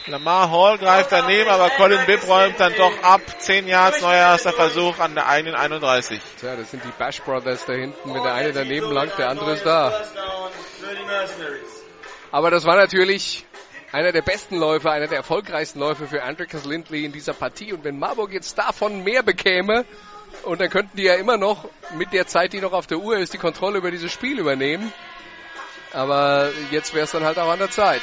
Lamar 0.10 0.50
Hall 0.50 0.78
greift 0.78 1.12
daneben, 1.12 1.50
aber 1.50 1.70
Colin 1.70 2.06
Bibb 2.06 2.28
räumt 2.28 2.60
dann 2.60 2.74
doch 2.76 3.04
ab. 3.04 3.22
10 3.38 3.68
Yards, 3.68 4.02
neuer 4.02 4.16
erster 4.16 4.52
Versuch 4.52 4.98
an 5.00 5.14
der 5.14 5.28
einen 5.28 5.54
31. 5.54 6.20
Tja, 6.40 6.56
das 6.56 6.72
sind 6.72 6.84
die 6.84 6.92
Bash 6.98 7.22
Brothers 7.22 7.66
da 7.66 7.74
hinten. 7.74 8.14
Wenn 8.14 8.24
der 8.24 8.34
eine 8.34 8.52
daneben 8.52 8.92
langt, 8.92 9.18
der 9.18 9.30
andere 9.30 9.54
ist 9.54 9.66
da. 9.66 9.94
Aber 12.32 12.52
das 12.52 12.66
war 12.66 12.76
natürlich 12.76 13.46
einer 13.92 14.12
der 14.12 14.22
besten 14.22 14.58
Läufe, 14.58 14.92
einer 14.92 15.08
der 15.08 15.18
erfolgreichsten 15.18 15.80
Läufe 15.80 16.08
für 16.08 16.24
Andreas 16.24 16.66
Lindley 16.66 17.06
in 17.06 17.12
dieser 17.12 17.34
Partie. 17.34 17.74
Und 17.74 17.84
wenn 17.84 18.00
Marburg 18.00 18.34
jetzt 18.34 18.58
davon 18.58 19.04
mehr 19.04 19.24
bekäme, 19.24 19.86
und 20.44 20.62
dann 20.62 20.70
könnten 20.70 20.98
die 20.98 21.04
ja 21.04 21.16
immer 21.16 21.38
noch 21.38 21.68
mit 21.98 22.14
der 22.14 22.28
Zeit, 22.28 22.54
die 22.54 22.62
noch 22.62 22.74
auf 22.74 22.88
der 22.88 23.00
Uhr 23.00 23.18
ist, 23.18 23.34
die 23.34 23.38
Kontrolle 23.38 23.80
über 23.80 23.92
dieses 23.92 24.12
Spiel 24.12 24.40
übernehmen. 24.40 24.92
Aber 25.92 26.52
jetzt 26.72 26.94
wäre 26.94 27.06
es 27.06 27.12
dann 27.12 27.24
halt 27.24 27.40
auch 27.40 27.50
an 27.50 27.60
der 27.60 27.72
Zeit. 27.72 28.02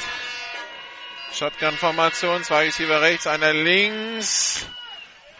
Shotgun-Formation, 1.33 2.43
zwei 2.43 2.65
Receiver 2.65 3.01
rechts, 3.01 3.27
einer 3.27 3.53
links. 3.53 4.65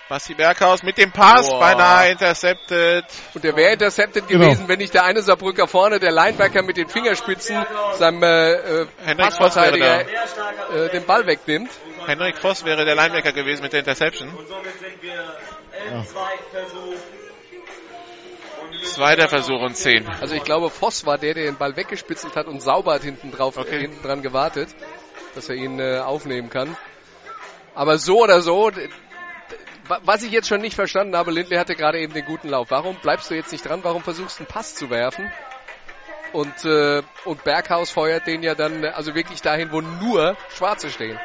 Basti 0.09 0.35
Berghaus 0.35 0.83
mit 0.83 0.97
dem 0.97 1.11
Pass, 1.11 1.49
Boah. 1.49 1.59
beinahe 1.59 2.11
intercepted. 2.11 3.03
Und 3.33 3.43
der 3.43 3.55
wäre 3.57 3.73
intercepted 3.73 4.25
Genau. 4.27 4.45
gewesen, 4.45 4.67
wenn 4.69 4.77
nicht 4.79 4.93
der 4.93 5.03
eine 5.03 5.21
Saarbrücker 5.21 5.67
vorne, 5.67 5.99
der 5.99 6.13
Linebacker 6.13 6.61
mit 6.63 6.77
den 6.77 6.87
Fingerspitzen, 6.87 7.57
seinem 7.97 8.23
äh, 8.23 8.83
äh, 8.83 9.15
Passverteidiger 9.17 10.05
äh, 10.73 10.89
den 10.91 11.05
Ball 11.05 11.27
wegnimmt. 11.27 11.69
Henrik 12.05 12.37
Voss 12.37 12.63
wäre 12.63 12.85
der 12.85 12.95
Linebacker 12.95 13.33
gewesen 13.33 13.63
mit 13.63 13.73
der 13.73 13.79
Interception. 13.81 14.29
Und 14.29 14.47
somit 14.47 14.79
sind 14.79 15.01
wir 15.01 15.35
im 15.91 16.05
Zweitversuch. 16.05 16.95
Zweiter 18.83 19.27
Versuch 19.27 19.59
und 19.61 19.75
10. 19.75 20.07
Also 20.21 20.35
ich 20.35 20.43
glaube, 20.43 20.69
Voss 20.69 21.05
war 21.05 21.17
der, 21.17 21.33
der 21.33 21.43
den 21.45 21.57
Ball 21.57 21.75
weggespitzelt 21.75 22.35
hat 22.37 22.47
und 22.47 22.61
sauber 22.61 22.93
hat 22.93 23.01
hinten 23.03 23.31
drauf, 23.31 23.57
Okay. 23.57 23.75
äh, 23.75 23.79
hinten 23.81 24.01
dran 24.01 24.21
gewartet, 24.21 24.69
dass 25.35 25.49
er 25.49 25.55
ihn 25.55 25.79
äh, 25.79 25.99
aufnehmen 25.99 26.49
kann. 26.49 26.75
Aber 27.75 27.97
so 27.97 28.23
oder 28.23 28.41
so, 28.41 28.71
was 30.03 30.23
ich 30.23 30.31
jetzt 30.31 30.47
schon 30.47 30.61
nicht 30.61 30.75
verstanden 30.75 31.15
habe, 31.15 31.31
Lindley 31.31 31.57
hatte 31.57 31.75
gerade 31.75 31.99
eben 31.99 32.13
den 32.13 32.25
guten 32.25 32.49
Lauf. 32.49 32.67
Warum 32.71 32.95
bleibst 32.95 33.29
du 33.29 33.35
jetzt 33.35 33.51
nicht 33.51 33.65
dran? 33.65 33.83
Warum 33.83 34.03
versuchst 34.03 34.39
du 34.39 34.43
einen 34.43 34.47
Pass 34.47 34.75
zu 34.75 34.89
werfen? 34.89 35.31
Und, 36.33 36.65
äh, 36.65 37.03
und 37.25 37.43
Berghaus 37.43 37.89
feuert 37.89 38.27
den 38.27 38.43
ja 38.43 38.53
dann 38.53 38.83
also 38.83 39.15
wirklich 39.15 39.41
dahin, 39.41 39.71
wo 39.71 39.81
nur 39.81 40.35
Schwarze 40.55 40.89
stehen. 40.89 41.19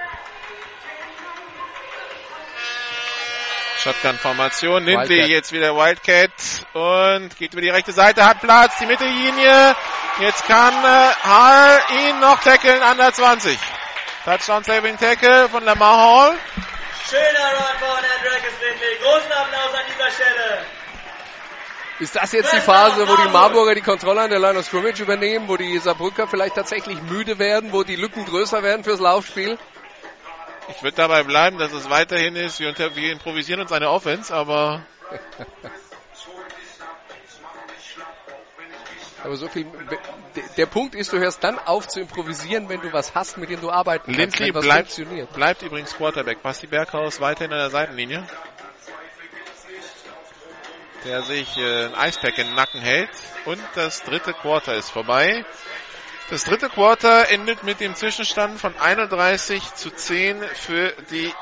Shotgun-Formation. 3.82 4.84
Lindley 4.84 5.26
jetzt 5.26 5.50
wieder 5.52 5.74
Wildcat 5.74 6.30
und 6.72 7.36
geht 7.36 7.52
über 7.52 7.62
die 7.62 7.70
rechte 7.70 7.90
Seite, 7.90 8.24
hat 8.24 8.40
Platz, 8.40 8.78
die 8.78 8.86
Mittellinie. 8.86 9.74
Jetzt 10.20 10.46
kann 10.46 10.72
äh, 10.72 11.14
Hall 11.24 11.80
ihn 12.06 12.20
noch 12.20 12.40
tackeln 12.42 12.80
an 12.80 12.96
der 12.96 13.12
20. 13.12 13.58
Touchdown 14.24 14.62
Saving 14.62 14.96
Tackle 14.96 15.48
von 15.48 15.64
Lamar 15.64 15.96
Hall. 15.96 16.38
Schöner 17.10 17.50
Run 17.58 17.78
von 17.80 17.88
Andreas 17.88 18.54
Lindley. 18.62 18.98
Großen 19.02 19.32
Applaus 19.32 19.74
an 19.74 19.86
dieser 19.88 20.10
Stelle. 20.12 20.64
Ist 21.98 22.16
das 22.16 22.32
jetzt 22.32 22.52
die 22.52 22.60
Phase, 22.60 23.08
wo 23.08 23.16
die 23.16 23.28
Marburger 23.28 23.74
die 23.74 23.80
Kontrolle 23.80 24.22
an 24.22 24.30
der 24.30 24.38
Line 24.38 24.58
of 24.58 24.64
Scrimmage 24.64 25.00
übernehmen, 25.00 25.48
wo 25.48 25.56
die 25.56 25.76
Saarbrücker 25.78 26.28
vielleicht 26.28 26.54
tatsächlich 26.54 27.02
müde 27.02 27.38
werden, 27.38 27.72
wo 27.72 27.82
die 27.82 27.96
Lücken 27.96 28.24
größer 28.24 28.62
werden 28.62 28.84
fürs 28.84 29.00
Laufspiel? 29.00 29.58
Ich 30.68 30.82
würde 30.82 30.96
dabei 30.96 31.24
bleiben, 31.24 31.58
dass 31.58 31.72
es 31.72 31.90
weiterhin 31.90 32.36
ist. 32.36 32.60
Wir, 32.60 32.74
improvisieren 33.12 33.60
uns 33.60 33.72
eine 33.72 33.90
Offense, 33.90 34.32
aber 34.32 34.82
Aber 39.24 39.36
so 39.36 39.48
viel. 39.48 39.66
Der 40.56 40.66
Punkt 40.66 40.94
ist, 40.94 41.12
du 41.12 41.18
hörst 41.18 41.44
dann 41.44 41.58
auf 41.58 41.86
zu 41.88 42.00
improvisieren, 42.00 42.68
wenn 42.68 42.80
du 42.80 42.92
was 42.92 43.14
hast, 43.14 43.38
mit 43.38 43.50
dem 43.50 43.60
du 43.60 43.70
arbeiten 43.70 44.12
kannst, 44.14 44.40
was 44.40 44.64
bleibt, 44.64 44.90
funktioniert. 44.92 45.32
bleibt 45.32 45.62
übrigens 45.62 45.94
Quarterback. 45.94 46.42
Basti 46.42 46.66
Berghaus 46.66 47.20
weiterhin 47.20 47.52
an 47.52 47.58
der 47.58 47.70
Seitenlinie. 47.70 48.26
Der 51.04 51.22
sich 51.22 51.56
äh, 51.56 51.86
ein 51.86 51.94
Eispack 51.94 52.38
in 52.38 52.46
den 52.48 52.54
Nacken 52.54 52.80
hält. 52.80 53.10
Und 53.44 53.60
das 53.74 54.02
dritte 54.02 54.32
Quarter 54.32 54.74
ist 54.74 54.90
vorbei. 54.90 55.44
Das 56.30 56.44
dritte 56.44 56.68
Quarter 56.68 57.30
endet 57.30 57.62
mit 57.62 57.80
dem 57.80 57.94
Zwischenstand 57.94 58.58
von 58.58 58.74
31 58.78 59.74
zu 59.74 59.90
10 59.90 60.42
für 60.54 60.92
die 61.10 61.32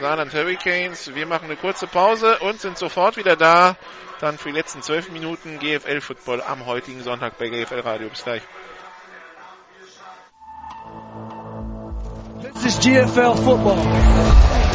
Saarland 0.00 0.34
Hurricanes. 0.34 1.14
Wir 1.14 1.26
machen 1.26 1.44
eine 1.46 1.56
kurze 1.56 1.86
Pause 1.86 2.38
und 2.40 2.60
sind 2.60 2.76
sofort 2.76 3.16
wieder 3.16 3.36
da. 3.36 3.76
Dann 4.24 4.38
für 4.38 4.48
die 4.48 4.54
letzten 4.54 4.80
zwölf 4.80 5.10
Minuten 5.10 5.58
GFL 5.58 6.00
Football 6.00 6.40
am 6.40 6.64
heutigen 6.64 7.02
Sonntag 7.02 7.36
bei 7.36 7.50
GFL 7.50 7.80
Radio. 7.80 8.08
Bis 8.08 8.24
gleich. 8.24 8.40
This 12.40 12.64
is 12.64 12.80
GFL 12.80 13.36
Football. 13.36 13.76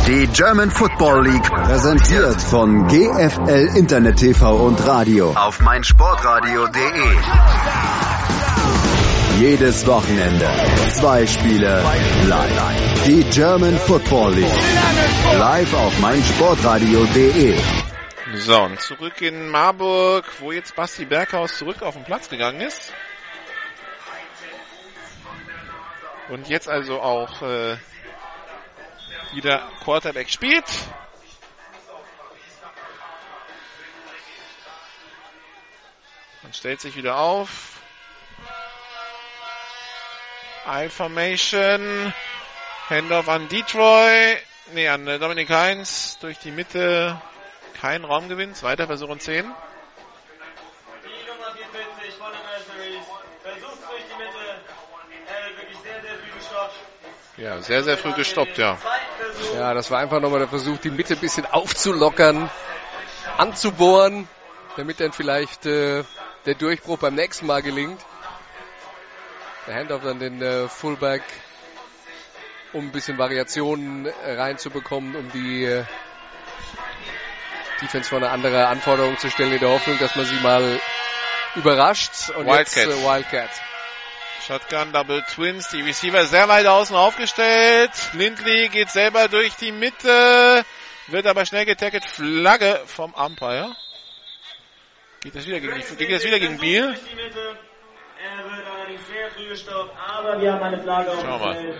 Die 0.06 0.28
German 0.28 0.70
Football 0.70 1.26
League 1.26 1.50
präsentiert 1.52 2.40
von 2.40 2.86
GFL 2.90 3.76
Internet 3.76 4.18
TV 4.18 4.56
und 4.56 4.86
Radio 4.86 5.32
auf 5.32 5.60
meinsportradio.de. 5.62 7.18
Jedes 9.40 9.88
Wochenende 9.88 10.48
zwei 10.92 11.26
Spiele 11.26 11.82
live. 12.28 13.04
Die 13.08 13.24
German 13.32 13.80
Football 13.80 14.36
League 14.36 15.40
live 15.40 15.74
auf 15.74 16.00
meinsportradio.de. 16.02 17.58
So, 18.40 18.61
und 18.61 18.80
zurück 18.80 19.20
in 19.22 19.49
Marburg, 19.49 20.26
wo 20.40 20.53
jetzt 20.53 20.74
Basti 20.74 21.03
Berghaus 21.03 21.57
zurück 21.57 21.82
auf 21.82 21.95
den 21.95 22.06
Platz 22.06 22.30
gegangen 22.30 22.61
ist. 22.61 22.94
Und 26.30 26.48
jetzt 26.48 26.70
also 26.70 27.02
auch 27.02 27.41
äh, 27.41 27.76
wieder 29.34 29.70
Quarterback 29.84 30.30
spielt. 30.30 30.64
Man 36.41 36.53
stellt 36.53 36.80
sich 36.80 36.95
wieder 36.95 37.18
auf. 37.18 37.82
I-Formation. 40.66 42.14
Handoff 42.90 43.28
an 43.28 43.49
Detroit. 43.49 44.38
Nee, 44.74 44.88
an 44.88 45.06
äh, 45.07 45.20
Dominik 45.20 45.49
Heinz. 45.49 46.18
Durch 46.22 46.38
die 46.40 46.52
Mitte. 46.52 47.22
Kein 47.80 48.03
Raumgewinn. 48.03 48.53
Zweiter 48.56 48.88
Versuch 48.88 49.07
und 49.07 49.22
10. 49.22 49.45
Die 49.45 49.47
Nummer 51.30 51.53
44 51.56 52.14
von 52.15 52.31
den 52.34 52.41
Mercenaries 52.43 53.06
versucht 53.41 53.89
durch 53.89 54.03
die 54.03 54.22
Mitte. 54.22 54.38
Er 55.27 55.45
wird 55.45 55.57
wirklich 55.57 55.77
sehr, 55.81 56.01
sehr 56.01 56.18
früh 56.18 56.38
gestoppt. 56.38 56.76
Ja, 57.38 57.61
sehr, 57.61 57.84
sehr 57.84 57.97
früh 57.97 58.14
gestoppt, 58.14 58.57
ja. 58.57 58.77
Ja, 59.56 59.73
das 59.73 59.89
war 59.91 59.99
einfach 59.99 60.19
nochmal 60.19 60.39
der 60.39 60.49
Versuch, 60.49 60.77
die 60.80 60.89
Mitte 60.89 61.14
ein 61.14 61.22
bisschen 61.22 61.45
aufzulockern, 61.45 62.49
anzubohren, 63.38 64.27
damit 64.76 64.99
dann 64.99 65.14
vielleicht 65.14 65.65
äh, 65.65 66.03
der 66.45 66.56
Durchbruch 66.56 66.97
beim 66.97 67.15
nächsten 67.15 67.45
Mal 67.45 67.61
gelingt. 67.61 68.01
Der 69.68 69.76
Handoff 69.76 70.03
an 70.03 70.19
den 70.19 70.41
äh, 70.41 70.68
Fullback, 70.68 71.23
um 72.73 72.88
ein 72.88 72.91
bisschen 72.91 73.18
Variationen 73.18 74.07
äh, 74.07 74.34
reinzubekommen, 74.34 75.15
um 75.15 75.31
die 75.31 75.64
äh, 75.64 75.85
Defense 77.80 78.10
vor 78.10 78.19
eine 78.19 78.30
andere 78.30 78.68
Anforderung 78.68 79.18
zu 79.18 79.30
stellen, 79.30 79.53
in 79.53 79.60
der 79.60 79.69
Hoffnung, 79.69 79.97
dass 79.99 80.15
man 80.15 80.26
sie 80.26 80.39
mal 80.41 80.80
überrascht. 81.56 82.30
Und 82.35 82.45
Wildcat. 82.45 82.76
jetzt 82.76 82.88
äh, 82.88 83.03
Wildcat. 83.03 83.49
Shotgun 84.45 84.91
Double 84.91 85.23
Twins, 85.23 85.69
die 85.69 85.81
Receiver 85.81 86.26
sehr 86.26 86.47
weit 86.47 86.65
außen 86.65 86.95
aufgestellt. 86.95 87.91
Lindley 88.14 88.69
geht 88.69 88.89
selber 88.89 89.27
durch 89.27 89.56
die 89.56 89.72
Mitte, 89.72 90.65
wird 91.07 91.27
aber 91.27 91.45
schnell 91.45 91.65
getackelt. 91.65 92.06
Flagge 92.06 92.81
vom 92.85 93.14
Umpire. 93.14 93.76
Geht 95.22 95.35
das 95.35 95.45
wieder 95.45 95.60
gegen, 95.60 95.76
die, 95.76 95.95
geht 95.97 96.11
das 96.11 96.23
wieder 96.23 96.39
gegen 96.39 96.57
Biel? 96.57 96.95
Er 98.22 98.45
wird 98.45 98.68
allerdings 98.68 99.07
sehr 99.07 99.30
früh 99.31 99.49
gestoppt, 99.49 99.93
aber 99.97 100.41
wir 100.41 100.53
haben 100.53 100.64
eine 100.64 100.81
Flagge 100.81 101.11
auf 101.11 101.19
dem 101.19 101.30
mal. 101.30 101.77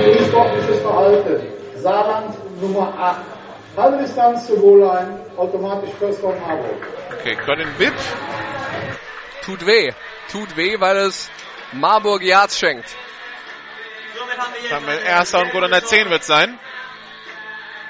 Sportliches 0.00 0.80
Verhalten. 0.80 1.40
Saarland 1.76 2.34
Nummer 2.60 2.94
8. 2.98 3.20
Halbe 3.76 3.98
Distanz 3.98 4.46
zur 4.46 4.58
Goal-Line, 4.58 5.20
automatisch 5.36 5.90
First 5.98 6.22
Down 6.22 6.40
Marburg. 6.40 6.86
Okay, 7.18 7.36
Colin 7.44 7.68
Bibb. 7.78 7.94
Tut 9.44 9.64
weh. 9.66 9.92
Tut 10.30 10.56
weh, 10.56 10.80
weil 10.80 10.96
es 10.96 11.30
Marburg 11.72 12.22
Yards 12.22 12.58
schenkt. 12.58 12.96
Dann 14.70 14.84
mit 14.86 15.04
erster 15.04 15.40
und 15.40 15.52
Goal 15.52 15.64
an 15.64 15.70
der 15.70 15.84
10 15.84 16.10
wird 16.10 16.24
sein. 16.24 16.58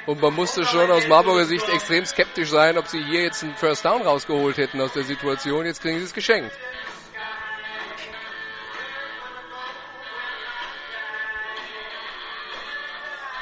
Und 0.07 0.21
man 0.21 0.35
musste 0.35 0.65
schon 0.65 0.91
aus 0.91 1.07
Marburger 1.07 1.45
Sicht 1.45 1.69
extrem 1.69 2.05
skeptisch 2.05 2.51
sein, 2.51 2.79
ob 2.79 2.89
sie 2.89 3.03
hier 3.05 3.23
jetzt 3.23 3.43
einen 3.43 3.55
First 3.55 3.85
Down 3.85 4.03
rausgeholt 4.03 4.57
hätten 4.57 4.81
aus 4.81 4.93
der 4.93 5.05
Situation. 5.05 5.67
Jetzt 5.67 5.83
kriegen 5.83 5.99
sie 5.99 6.05
es 6.05 6.15
geschenkt. 6.15 6.53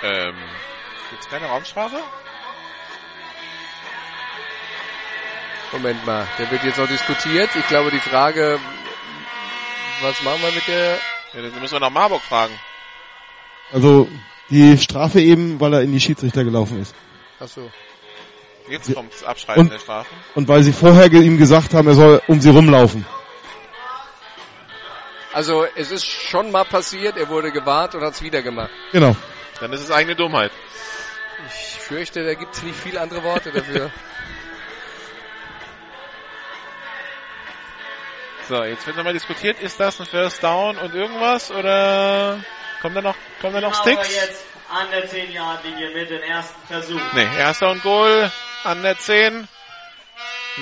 Ähm, 0.03 0.35
gibt's 1.11 1.29
keine 1.29 1.47
Raumstrafe? 1.47 1.97
Moment 5.73 6.05
mal, 6.07 6.27
der 6.39 6.51
wird 6.51 6.65
jetzt 6.65 6.79
noch 6.79 6.89
diskutiert. 6.89 7.51
Ich 7.55 7.67
glaube, 7.69 7.91
die 7.91 7.99
Frage, 7.99 8.59
was 10.01 10.23
machen 10.23 10.41
wir 10.43 10.53
mit 10.53 10.67
der... 10.67 10.95
Ja, 11.35 11.43
dann 11.43 11.61
müssen 11.61 11.75
wir 11.75 11.81
nach 11.81 11.91
Marburg 11.91 12.23
fragen. 12.23 12.59
Also 13.71 14.09
die 14.49 14.79
Strafe 14.79 15.21
eben, 15.21 15.61
weil 15.61 15.75
er 15.75 15.83
in 15.83 15.93
die 15.93 16.01
Schiedsrichter 16.01 16.43
gelaufen 16.43 16.81
ist. 16.81 16.95
Achso. 17.39 17.71
Jetzt 18.69 18.95
kommt's 18.95 19.23
Abschreiben 19.25 19.65
Und- 19.65 19.73
der 19.73 19.79
Strafen. 19.79 20.15
Und 20.35 20.49
weil 20.49 20.63
sie 20.63 20.73
vorher 20.73 21.13
ihm 21.13 21.37
gesagt 21.37 21.75
haben, 21.75 21.89
er 21.89 21.95
soll 21.95 22.23
um 22.29 22.41
sie 22.41 22.51
rumlaufen. 22.51 23.05
Also 25.35 25.67
es 25.77 25.91
ist 25.91 26.07
schon 26.07 26.51
mal 26.51 26.65
passiert, 26.65 27.17
er 27.19 27.29
wurde 27.29 27.53
gewahrt 27.53 27.95
und 27.95 28.03
hat 28.03 28.15
es 28.15 28.23
wieder 28.23 28.43
gemacht. 28.43 28.71
Genau. 28.93 29.15
Dann 29.61 29.73
ist 29.73 29.81
es 29.81 29.91
eigene 29.91 30.15
Dummheit. 30.15 30.53
Ich 31.49 31.81
fürchte, 31.81 32.25
da 32.25 32.35
gibt 32.35 32.55
es 32.55 32.63
nicht 32.63 32.79
viel 32.79 32.99
andere 32.99 33.23
Worte 33.23 33.51
dafür. 33.53 33.91
So, 38.49 38.65
jetzt 38.65 38.87
wird 38.87 38.97
nochmal 38.97 39.13
diskutiert, 39.13 39.61
ist 39.61 39.79
das 39.79 40.01
ein 40.01 40.07
First 40.07 40.43
Down 40.43 40.79
und 40.79 40.95
irgendwas 40.95 41.51
oder 41.51 42.43
kommen 42.81 42.95
da 42.95 43.03
noch, 43.03 43.15
kommen 43.43 43.53
da 43.53 43.61
noch 43.61 43.85
Genau, 43.85 44.01
Sticks? 44.03 44.17
jetzt 44.17 44.43
an 44.71 44.87
der 44.91 45.07
10 45.07 45.33
Yard 45.33 45.65
Linie 45.65 45.91
mit 45.91 46.09
dem 46.09 46.23
ersten 46.23 46.67
Versuch. 46.67 47.01
Nee, 47.13 47.29
erster 47.39 47.69
und 47.71 47.83
Goal 47.83 48.33
an 48.65 48.83
der 48.83 48.97
10. 48.99 49.47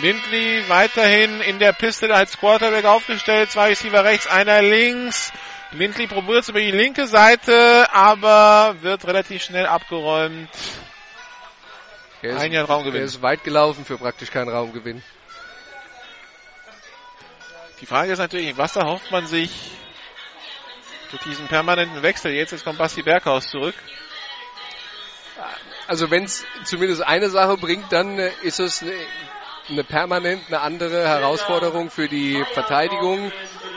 Lindley 0.02 0.64
weiterhin 0.68 1.40
in 1.40 1.60
der 1.60 1.72
Piste 1.72 2.12
als 2.12 2.36
Quarterback 2.38 2.84
aufgestellt. 2.86 3.52
Zwei 3.52 3.68
Receiver 3.68 4.02
rechts, 4.02 4.26
einer 4.26 4.62
links. 4.62 5.32
Lindley 5.72 6.06
probiert 6.06 6.42
es 6.42 6.48
über 6.48 6.60
die 6.60 6.70
linke 6.70 7.06
Seite, 7.06 7.88
aber 7.92 8.76
wird 8.80 9.06
relativ 9.06 9.42
schnell 9.42 9.66
abgeräumt. 9.66 10.48
Er 12.22 12.30
ist, 12.30 12.40
Ein 12.40 12.52
Jahr 12.52 12.64
er 12.64 12.68
Raumgewinn. 12.68 13.02
ist 13.02 13.20
weit 13.22 13.44
gelaufen 13.44 13.84
für 13.84 13.98
praktisch 13.98 14.30
keinen 14.30 14.48
Raumgewinn. 14.48 15.02
Die 17.80 17.86
Frage 17.86 18.12
ist 18.12 18.18
natürlich, 18.18 18.56
was 18.56 18.74
erhofft 18.76 19.10
man 19.10 19.26
sich 19.26 19.50
durch 21.10 21.22
diesen 21.24 21.46
permanenten 21.46 22.02
Wechsel? 22.02 22.32
Jetzt, 22.32 22.52
jetzt 22.52 22.64
kommt 22.64 22.78
Basti 22.78 23.02
Berghaus 23.02 23.48
zurück. 23.48 23.74
Also 25.86 26.10
wenn 26.10 26.24
es 26.24 26.44
zumindest 26.64 27.02
eine 27.02 27.28
Sache 27.28 27.56
bringt, 27.58 27.92
dann 27.92 28.18
äh, 28.18 28.30
ist 28.42 28.58
es 28.60 28.82
eine, 28.82 28.92
eine 29.68 29.84
permanent 29.84 30.42
eine 30.48 30.60
andere 30.60 31.06
Herausforderung 31.06 31.90
für 31.90 32.08
die 32.08 32.42
Verteidigung, 32.54 33.30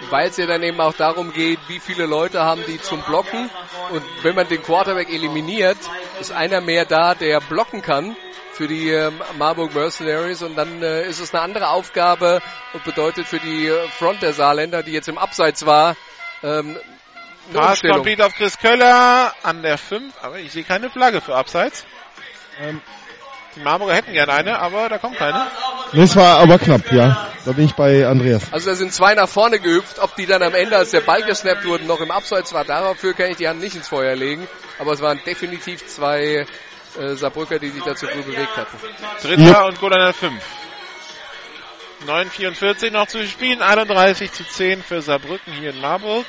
weil 0.10 0.30
es 0.30 0.38
ja 0.38 0.46
dann 0.46 0.64
eben 0.64 0.80
auch 0.80 0.94
darum 0.94 1.34
geht, 1.34 1.60
wie 1.68 1.80
viele 1.80 2.06
Leute 2.06 2.42
haben 2.42 2.64
die 2.68 2.82
zum 2.82 3.02
Blocken. 3.02 3.50
Und 3.92 4.04
wenn 4.24 4.36
man 4.36 4.48
den 4.48 4.62
Quarterback 4.62 5.10
eliminiert, 5.10 5.78
ist 6.20 6.32
einer 6.32 6.62
mehr 6.62 6.86
da, 6.86 7.16
der 7.16 7.40
blocken 7.42 7.82
kann 7.82 8.16
für 8.54 8.68
die 8.68 8.90
ähm, 8.90 9.22
Marburg 9.38 9.74
Mercenaries 9.74 10.42
und 10.44 10.58
dann 10.58 10.84
äh, 10.84 11.08
ist 11.08 11.20
es 11.20 11.34
eine 11.34 11.42
andere 11.42 11.70
Aufgabe 11.70 12.42
und 12.74 12.84
bedeutet 12.84 13.26
für 13.26 13.40
die 13.40 13.68
äh, 13.68 13.88
Front 13.88 14.22
der 14.22 14.34
Saarländer, 14.34 14.84
die 14.84 14.92
jetzt 14.92 15.08
im 15.08 15.18
Abseits 15.18 15.66
war, 15.66 15.96
ähm, 16.44 16.78
eine 17.50 17.60
Pass 17.60 17.82
complete 17.82 18.26
auf 18.26 18.36
Chris 18.36 18.58
Köller 18.60 19.34
an 19.44 19.62
der 19.64 19.78
5, 19.78 20.14
aber 20.22 20.40
ich 20.40 20.52
sehe 20.52 20.64
keine 20.64 20.90
Flagge 20.90 21.22
für 21.22 21.36
Abseits. 21.36 21.86
Ähm, 22.60 22.82
Die 23.56 23.62
Marburger 23.62 23.96
hätten 23.96 24.14
gerne 24.14 24.34
eine, 24.34 24.60
aber 24.60 24.90
da 24.90 24.98
kommt 24.98 25.18
keine. 25.18 25.48
Nee, 25.92 26.04
es 26.04 26.16
war 26.16 26.40
aber 26.40 26.60
knapp, 26.60 26.92
ja. 26.92 27.30
Da 27.46 27.52
bin 27.54 27.66
ich 27.66 27.74
bei 27.74 28.06
Andreas. 28.06 28.44
Also 28.52 28.70
da 28.70 28.76
sind 28.76 28.94
zwei 28.94 29.16
nach 29.16 29.28
vorne 29.28 29.60
gehüpft. 29.60 29.98
Ob 30.00 30.16
die 30.16 30.26
dann 30.28 30.44
am 30.44 30.54
Ende, 30.54 30.78
als 30.78 30.92
der 30.92 31.02
Ball 31.02 31.24
gesnappt 31.24 31.66
wurde, 31.66 31.86
noch 31.86 32.00
im 32.00 32.12
Abseits 32.12 32.54
war, 32.54 32.64
dafür 32.64 33.14
kann 33.14 33.32
ich 33.32 33.38
die 33.38 33.48
Hand 33.48 33.60
nicht 33.60 33.76
ins 33.76 33.88
Feuer 33.88 34.16
legen. 34.16 34.48
Aber 34.78 34.92
es 34.94 35.02
waren 35.02 35.20
definitiv 35.26 35.86
zwei 35.88 36.46
äh, 37.00 37.16
Saarbrücker, 37.16 37.58
die 37.60 37.70
sich 37.70 37.84
dazu 37.84 38.06
früh 38.06 38.22
bewegt 38.22 38.56
hatten. 38.56 38.78
Dritter 39.22 39.42
Ja. 39.42 39.66
und 39.66 39.80
Goal 39.80 39.94
an 39.94 40.02
der 40.06 40.14
5. 40.14 40.34
9,44 42.08 42.92
noch 42.92 43.08
zu 43.08 43.26
spielen, 43.28 43.62
31 43.62 44.32
zu 44.32 44.46
10 44.46 44.84
für 44.84 45.02
Saarbrücken 45.02 45.52
hier 45.54 45.72
in 45.72 45.82
Marburg. 45.82 46.26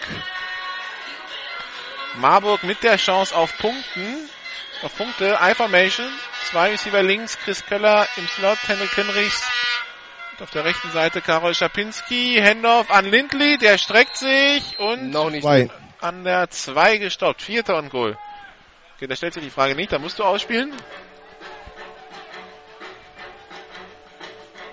Marburg 2.16 2.64
mit 2.64 2.82
der 2.82 2.96
Chance 2.96 3.34
auf 3.36 3.56
Punkten, 3.58 4.28
auf 4.82 4.96
Punkte, 4.96 5.38
I-Formation, 5.42 6.06
zwei 6.50 6.70
Receiver 6.70 7.02
links, 7.02 7.38
Chris 7.38 7.64
Köller 7.66 8.06
im 8.16 8.26
Slot, 8.28 8.58
Henrik 8.66 8.94
Hinrichs 8.94 9.42
und 10.32 10.44
auf 10.44 10.50
der 10.50 10.64
rechten 10.64 10.90
Seite 10.90 11.20
Karol 11.20 11.54
Schapinski, 11.54 12.40
Handoff 12.42 12.90
an 12.90 13.04
Lindley, 13.04 13.58
der 13.58 13.76
streckt 13.78 14.16
sich 14.16 14.78
und 14.78 15.10
Noch 15.10 15.30
nicht. 15.30 15.42
Zwei. 15.42 15.68
an 16.00 16.24
der 16.24 16.48
2 16.48 16.96
gestoppt, 16.96 17.42
vierter 17.42 17.76
und 17.76 17.90
Goal. 17.90 18.16
Okay, 18.96 19.06
da 19.06 19.16
stellt 19.16 19.34
sich 19.34 19.42
die 19.42 19.50
Frage 19.50 19.74
nicht, 19.74 19.92
da 19.92 19.98
musst 19.98 20.18
du 20.18 20.24
ausspielen. 20.24 20.72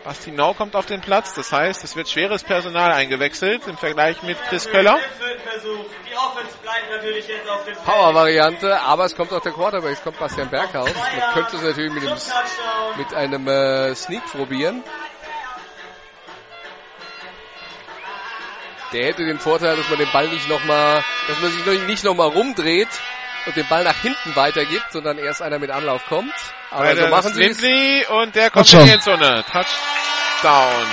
Basti 0.08 0.32
Nau 0.32 0.54
kommt 0.54 0.74
auf 0.78 0.86
den 0.86 1.02
Platz, 1.02 1.34
das 1.34 1.52
heißt, 1.52 1.84
es 1.84 1.98
wird 1.98 2.08
schweres 2.08 2.42
Personal 2.42 2.94
eingewechselt 2.94 3.68
im 3.68 3.76
Vergleich 3.78 4.24
mit 4.24 4.42
Chris 4.44 4.66
Köller. 4.70 4.96
Im 4.96 5.02
vierten 5.20 5.42
Versuch. 5.42 5.86
Die 6.10 6.16
Offense 6.16 6.58
bleibt 6.64 6.90
natürlich 6.92 7.28
jetzt 7.28 7.50
auf 7.50 7.66
dem 7.66 7.74
Feld. 7.74 7.86
Power-Variante, 7.86 8.80
aber 8.80 9.04
es 9.04 9.14
kommt 9.18 9.34
auch 9.34 9.42
der 9.42 9.52
Quarterback, 9.52 9.92
es 9.92 10.02
kommt 10.02 10.18
Bastian 10.18 10.50
Berghaus. 10.50 10.94
Man 10.96 11.34
könnte 11.34 11.58
es 11.58 11.62
natürlich 11.62 11.92
mit 11.92 12.04
Touchdown. 12.06 12.98
mit 12.98 13.14
einem 13.14 13.48
äh, 13.50 13.96
Sneak 13.96 14.26
probieren. 14.32 14.82
Der 18.94 19.08
hätte 19.08 19.26
den 19.26 19.40
Vorteil, 19.40 19.76
dass 19.76 19.90
man 19.90 20.00
den 20.00 20.12
Ball 20.14 20.30
nicht 20.30 20.48
nochmal, 20.48 21.04
dass 21.28 21.42
man 21.42 21.52
sich 21.52 21.66
noch- 21.66 21.86
nicht 21.86 22.06
nochmal 22.06 22.30
rumdreht 22.30 22.88
und 23.48 23.56
den 23.56 23.68
Ball 23.68 23.84
nach 23.84 24.00
hinten 24.02 24.36
weitergibt, 24.36 24.92
sondern 24.92 25.18
erst 25.18 25.42
einer 25.42 25.58
mit 25.60 25.72
Anlauf 25.72 26.06
kommt. 26.08 26.34
Aber 26.72 26.86
Weil 26.86 26.98
so 26.98 27.08
machen 27.08 27.34
sie 27.34 27.44
es. 27.46 27.60
Lindley 27.62 28.06
und 28.08 28.36
der 28.36 28.50
kommt 28.52 28.66
Touchdown. 28.66 28.82
in 28.82 28.88
die 28.88 28.94
Endzone. 28.94 29.44
Touchdown. 29.52 30.86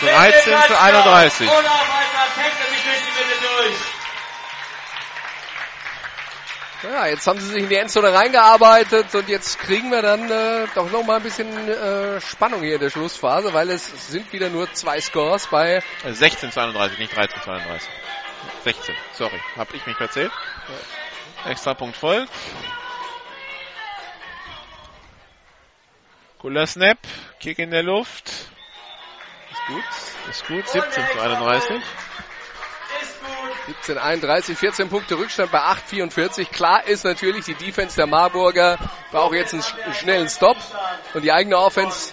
13 0.00 0.56
zu 0.66 0.80
31. 0.80 1.48
Olaf 1.48 1.64
Alter, 1.64 1.72
tackle 2.34 2.70
mich 2.70 2.82
durch 2.82 2.98
die 2.98 3.12
Mitte 3.18 3.34
durch. 6.82 6.92
Ja, 6.92 7.06
jetzt 7.06 7.24
haben 7.28 7.38
sie 7.38 7.46
sich 7.46 7.62
in 7.62 7.68
die 7.68 7.76
Endzone 7.76 8.12
reingearbeitet 8.12 9.14
und 9.14 9.28
jetzt 9.28 9.60
kriegen 9.60 9.92
wir 9.92 10.02
dann 10.02 10.28
äh, 10.28 10.66
doch 10.74 10.90
noch 10.90 11.04
mal 11.04 11.18
ein 11.18 11.22
bisschen 11.22 11.46
äh, 11.68 12.20
Spannung 12.20 12.62
hier 12.62 12.74
in 12.74 12.80
der 12.80 12.90
Schlussphase, 12.90 13.54
weil 13.54 13.70
es 13.70 14.08
sind 14.08 14.32
wieder 14.32 14.48
nur 14.48 14.72
zwei 14.72 15.00
Scores 15.00 15.46
bei 15.46 15.80
Äh, 16.04 16.12
16 16.12 16.50
zu 16.50 16.60
31, 16.60 16.98
nicht 16.98 17.14
13 17.16 17.40
zu 17.40 17.50
31. 17.52 17.88
16, 18.64 18.94
sorry, 19.12 19.38
hab 19.56 19.74
ich 19.74 19.86
mich 19.86 19.96
verzählt. 19.96 20.30
Extra 21.44 21.74
Punkt 21.74 21.96
folgt. 21.96 22.30
Cooler 26.38 26.66
Snap, 26.66 26.98
Kick 27.40 27.58
in 27.58 27.70
der 27.70 27.82
Luft. 27.82 28.30
Ist 29.52 29.66
gut, 29.66 29.84
ist 30.30 30.46
gut, 30.46 30.68
17 30.68 31.04
zu 31.12 31.20
31. 31.20 31.82
17, 33.66 33.98
31, 33.98 34.58
14 34.58 34.88
Punkte 34.88 35.16
Rückstand 35.16 35.52
bei 35.52 35.60
8, 35.60 35.84
44. 35.88 36.50
Klar 36.50 36.84
ist 36.86 37.04
natürlich, 37.04 37.44
die 37.44 37.54
Defense 37.54 37.94
der 37.94 38.06
Marburger 38.08 38.76
braucht 39.12 39.34
jetzt 39.34 39.52
einen 39.52 39.62
sch- 39.62 39.94
schnellen 39.94 40.28
Stop 40.28 40.56
und 41.14 41.22
die 41.22 41.30
eigene 41.30 41.56
Offense. 41.58 42.12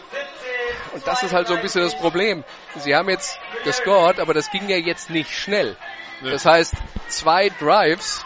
Und 0.94 1.06
das 1.08 1.24
ist 1.24 1.34
halt 1.34 1.48
so 1.48 1.56
ein 1.56 1.62
bisschen 1.62 1.82
das 1.82 1.96
Problem. 1.98 2.44
Sie 2.76 2.96
haben 2.96 3.10
jetzt 3.10 3.40
gescored, 3.64 4.20
aber 4.20 4.34
das 4.36 4.52
ging 4.52 4.70
ja 4.70 4.78
jetzt 4.78 5.10
nicht 5.10 5.32
schnell. 5.36 5.76
Das 6.22 6.46
heißt, 6.46 6.74
zwei 7.08 7.50
Drives 7.50 8.26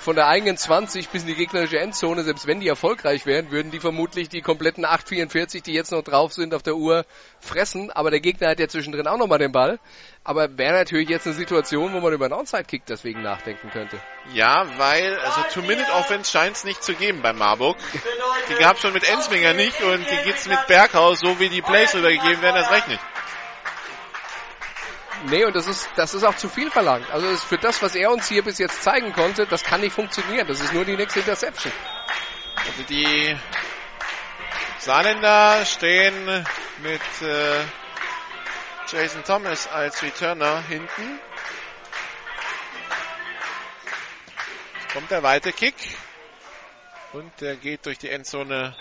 von 0.00 0.16
der 0.16 0.28
eigenen 0.28 0.56
20 0.56 1.10
bis 1.10 1.22
in 1.22 1.28
die 1.28 1.34
gegnerische 1.34 1.78
Endzone, 1.78 2.22
selbst 2.22 2.46
wenn 2.46 2.60
die 2.60 2.68
erfolgreich 2.68 3.26
wären, 3.26 3.50
würden 3.50 3.70
die 3.70 3.80
vermutlich 3.80 4.30
die 4.30 4.40
kompletten 4.40 4.86
8,44, 4.86 5.62
die 5.62 5.74
jetzt 5.74 5.92
noch 5.92 6.02
drauf 6.02 6.32
sind 6.32 6.54
auf 6.54 6.62
der 6.62 6.76
Uhr, 6.76 7.04
fressen. 7.38 7.90
Aber 7.90 8.10
der 8.10 8.20
Gegner 8.20 8.48
hat 8.48 8.60
ja 8.60 8.68
zwischendrin 8.68 9.06
auch 9.06 9.18
nochmal 9.18 9.38
den 9.38 9.52
Ball. 9.52 9.78
Aber 10.24 10.56
wäre 10.56 10.72
natürlich 10.72 11.08
jetzt 11.10 11.26
eine 11.26 11.36
Situation, 11.36 11.92
wo 11.92 12.00
man 12.00 12.12
über 12.12 12.24
einen 12.24 12.34
Onside-Kick 12.34 12.86
deswegen 12.86 13.22
nachdenken 13.22 13.70
könnte. 13.70 14.00
Ja, 14.32 14.66
weil, 14.78 15.18
also 15.18 15.42
Two-Minute-Offense 15.52 16.30
scheint 16.30 16.56
es 16.56 16.64
nicht 16.64 16.82
zu 16.82 16.94
geben 16.94 17.20
bei 17.20 17.34
Marburg. 17.34 17.76
Die 18.48 18.54
gab 18.54 18.78
schon 18.78 18.94
mit 18.94 19.06
Ensminger 19.08 19.52
nicht 19.52 19.82
und 19.82 20.06
die 20.10 20.24
gibt's 20.24 20.48
mit 20.48 20.66
Berghaus, 20.66 21.20
so 21.20 21.38
wie 21.38 21.50
die 21.50 21.62
Plays 21.62 21.94
rübergegeben 21.94 22.40
werden, 22.40 22.56
das 22.56 22.70
recht 22.70 22.88
nicht. 22.88 23.00
Nee, 25.24 25.44
und 25.44 25.54
das 25.54 25.66
ist, 25.66 25.88
das 25.96 26.14
ist 26.14 26.24
auch 26.24 26.36
zu 26.36 26.48
viel 26.48 26.70
verlangt. 26.70 27.10
Also 27.10 27.30
das 27.30 27.44
für 27.44 27.58
das, 27.58 27.82
was 27.82 27.94
er 27.94 28.10
uns 28.10 28.28
hier 28.28 28.42
bis 28.42 28.58
jetzt 28.58 28.82
zeigen 28.82 29.12
konnte, 29.12 29.46
das 29.46 29.62
kann 29.62 29.80
nicht 29.80 29.92
funktionieren. 29.92 30.46
Das 30.46 30.60
ist 30.60 30.72
nur 30.72 30.84
die 30.84 30.96
nächste 30.96 31.20
Interception. 31.20 31.72
Also 32.56 32.82
die 32.88 33.36
Saarländer 34.78 35.64
stehen 35.66 36.46
mit 36.82 37.02
äh, 37.22 37.64
Jason 38.90 39.22
Thomas 39.24 39.68
als 39.68 40.02
Returner 40.02 40.62
hinten. 40.62 41.20
Jetzt 44.80 44.92
kommt 44.92 45.10
der 45.10 45.22
weite 45.22 45.52
Kick. 45.52 45.74
Und 47.12 47.40
der 47.40 47.56
geht 47.56 47.86
durch 47.86 47.98
die 47.98 48.08
Endzone. 48.08 48.74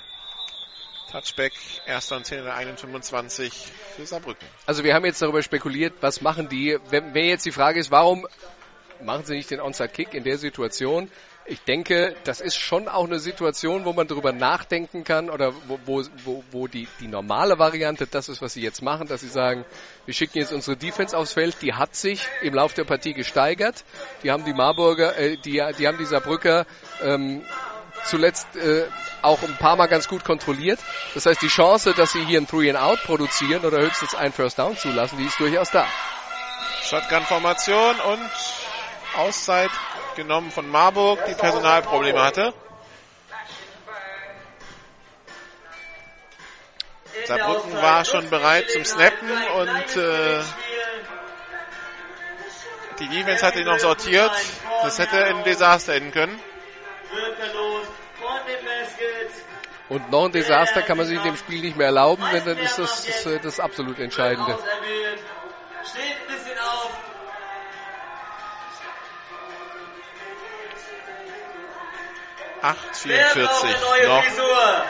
Touchback, 1.12 1.54
erster 1.88 2.18
und 2.18 2.26
10 2.26 2.46
21 2.48 3.54
für 3.96 4.06
Saarbrücken. 4.06 4.48
Also 4.66 4.84
wir 4.84 4.94
haben 4.94 5.06
jetzt 5.06 5.22
darüber 5.22 5.42
spekuliert, 5.42 5.94
was 6.02 6.22
machen 6.22 6.50
die, 6.50 6.78
wenn, 6.90 7.14
wenn 7.14 7.26
jetzt 7.26 7.46
die 7.46 7.52
Frage 7.52 7.80
ist, 7.80 7.90
warum 7.90 8.28
machen 9.02 9.26
sie 9.26 9.36
nicht 9.36 9.50
den 9.50 9.60
Onside-Kick 9.60 10.14
in 10.14 10.24
der 10.24 10.38
Situation? 10.38 11.10
Ich 11.46 11.62
denke, 11.62 12.16
das 12.26 12.42
ist 12.42 12.58
schon 12.58 12.88
auch 12.88 13.06
eine 13.06 13.18
Situation, 13.18 13.84
wo 13.84 13.94
man 13.94 14.08
darüber 14.08 14.32
nachdenken 14.32 15.04
kann 15.04 15.32
oder 15.32 15.52
wo, 15.68 15.80
wo, 15.84 16.04
wo, 16.24 16.44
wo 16.52 16.68
die, 16.68 16.88
die 17.00 17.08
normale 17.08 17.58
Variante 17.58 18.06
das 18.06 18.30
ist, 18.30 18.40
was 18.44 18.54
sie 18.54 18.62
jetzt 18.62 18.84
machen, 18.84 19.08
dass 19.08 19.22
sie 19.22 19.30
sagen, 19.30 19.66
wir 20.06 20.14
schicken 20.14 20.38
jetzt 20.38 20.54
unsere 20.54 20.78
Defense 20.78 21.18
aufs 21.18 21.34
Feld, 21.34 21.60
die 21.64 21.74
hat 21.74 21.96
sich 21.96 22.22
im 22.44 22.54
Laufe 22.54 22.76
der 22.76 22.84
Partie 22.84 23.16
gesteigert, 23.16 23.84
die 24.22 24.30
haben 24.30 24.46
die 24.46 24.54
Marburger, 24.54 25.18
äh, 25.18 25.38
die, 25.38 25.64
die 25.80 25.88
haben 25.88 25.98
die 25.98 26.06
Saarbrücker 26.06 26.68
ähm, 27.02 27.42
zuletzt 28.06 28.56
äh, 28.56 28.88
auch 29.22 29.42
ein 29.44 29.56
paar 29.58 29.76
Mal 29.76 29.88
ganz 29.88 30.08
gut 30.08 30.24
kontrolliert. 30.24 30.80
Das 31.14 31.26
heißt, 31.26 31.42
die 31.42 31.48
Chance, 31.48 31.94
dass 31.94 32.12
sie 32.12 32.26
hier 32.26 32.40
ein 32.40 32.48
Three 32.48 32.70
and 32.70 32.80
Out 32.80 33.04
produzieren 33.04 33.66
oder 33.66 33.82
höchstens 33.82 34.16
ein 34.16 34.32
First 34.32 34.60
Down 34.60 34.78
zulassen, 34.78 35.18
die 35.18 35.26
ist 35.26 35.40
durchaus 35.40 35.72
da. 35.72 35.86
Shotgun-Formation 36.84 38.00
und 38.00 38.30
Auszeit 39.18 39.72
genommen 40.16 40.52
von 40.52 40.68
Marburg, 40.70 41.20
die 41.28 41.34
Personalprobleme 41.34 42.22
hatte. 42.22 42.54
Saarbrücken 47.26 47.76
war 47.76 48.06
schon 48.06 48.30
bereit 48.30 48.70
zum 48.72 48.86
Snappen 48.86 49.30
und 49.30 49.98
äh, 49.98 50.42
die 53.00 53.08
Defense 53.08 53.46
hat 53.46 53.56
ihn 53.56 53.66
noch 53.66 53.80
sortiert. 53.80 54.32
Das 54.84 55.00
hätte 55.00 55.26
ein 55.26 55.44
Desaster 55.44 55.94
enden 55.94 56.12
können. 56.12 56.40
Und 59.90 60.12
noch 60.12 60.26
ein 60.26 60.32
Desaster 60.32 60.84
kann 60.84 60.98
man 60.98 61.08
sich 61.08 61.18
in 61.18 61.24
dem 61.24 61.36
Spiel 61.36 61.62
nicht 61.62 61.76
mehr 61.76 61.88
erlauben, 61.88 62.24
denn 62.32 62.46
dann 62.46 62.58
ist 62.58 62.78
das 62.78 63.06
das, 63.08 63.26
äh, 63.26 63.40
das 63.40 63.60
absolut 63.60 63.98
Entscheidende. 64.00 64.58
Steht 65.84 66.04
ein 66.04 66.28
bisschen 66.28 66.60
auf. 66.60 66.92
Acht 72.62 72.78
Wer 73.06 73.24
braucht 73.24 73.34
44 73.34 73.70
eine 73.70 73.80
neue 73.86 74.08
noch. 74.08 74.24
Frisur? 74.24 74.84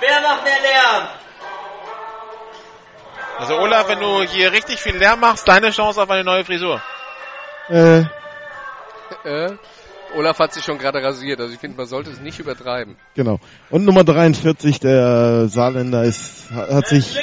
Wer 0.00 0.20
macht 0.20 0.44
mehr 0.44 0.60
Lärm? 0.60 1.08
Also 3.38 3.58
Olaf, 3.58 3.88
wenn 3.88 4.00
du 4.00 4.22
hier 4.22 4.52
richtig 4.52 4.80
viel 4.80 4.96
Lärm 4.96 5.20
machst, 5.20 5.48
deine 5.48 5.70
Chance 5.70 6.02
auf 6.02 6.10
eine 6.10 6.24
neue 6.24 6.44
Frisur. 6.44 6.82
Äh, 7.68 8.04
Äh, 9.24 9.56
Olaf 10.14 10.38
hat 10.38 10.52
sich 10.52 10.64
schon 10.64 10.78
gerade 10.78 11.02
rasiert, 11.02 11.40
also 11.40 11.52
ich 11.52 11.58
finde, 11.58 11.76
man 11.76 11.86
sollte 11.86 12.10
es 12.10 12.20
nicht 12.20 12.38
übertreiben. 12.38 12.96
genau. 13.14 13.40
Und 13.70 13.84
Nummer 13.84 14.04
43, 14.04 14.80
der 14.80 15.48
Saarländer, 15.48 16.04
ist, 16.04 16.50
hat 16.50 16.86
sich 16.86 17.18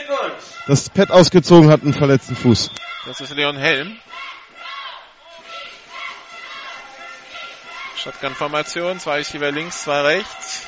das 0.67 0.89
Pad 0.89 1.11
ausgezogen, 1.11 1.69
hat 1.69 1.83
einen 1.83 1.93
verletzten 1.93 2.35
Fuß. 2.35 2.71
Das 3.05 3.21
ist 3.21 3.33
Leon 3.33 3.57
Helm. 3.57 3.97
Shotgun-Formation, 7.95 8.99
zwei 8.99 9.17
Receiver 9.17 9.51
links, 9.51 9.83
zwei 9.83 10.01
rechts. 10.01 10.67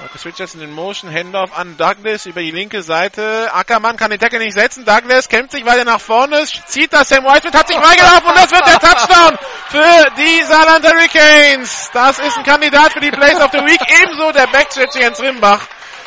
Marcus 0.00 0.24
Richardson 0.24 0.60
in 0.60 0.72
Motion, 0.72 1.10
Handoff 1.10 1.58
an 1.58 1.76
Douglas 1.76 2.26
über 2.26 2.40
die 2.40 2.52
linke 2.52 2.82
Seite. 2.82 3.50
Ackermann 3.52 3.96
kann 3.96 4.12
den 4.12 4.20
Tackle 4.20 4.38
nicht 4.38 4.54
setzen. 4.54 4.84
Douglas 4.84 5.28
kämpft 5.28 5.50
sich 5.50 5.66
weiter 5.66 5.84
nach 5.84 6.00
vorne, 6.00 6.44
zieht 6.44 6.92
das 6.92 7.08
Sam 7.08 7.24
Whitefield, 7.24 7.56
hat 7.56 7.66
sich 7.66 7.76
freigelaufen 7.76 8.28
und 8.28 8.36
das 8.36 8.50
wird 8.52 8.64
der 8.64 8.78
Touchdown 8.78 9.38
für 9.70 10.10
die 10.16 10.44
Saarland 10.44 10.86
Hurricanes. 10.86 11.90
Das 11.92 12.20
ist 12.20 12.38
ein 12.38 12.44
Kandidat 12.44 12.92
für 12.92 13.00
die 13.00 13.10
Plays 13.10 13.40
of 13.40 13.50
the 13.50 13.58
Week. 13.58 13.80
Ebenso 14.02 14.30
der 14.30 14.46
Backstretch 14.46 14.94
Jens 14.94 15.20
Rimbach, 15.20 15.66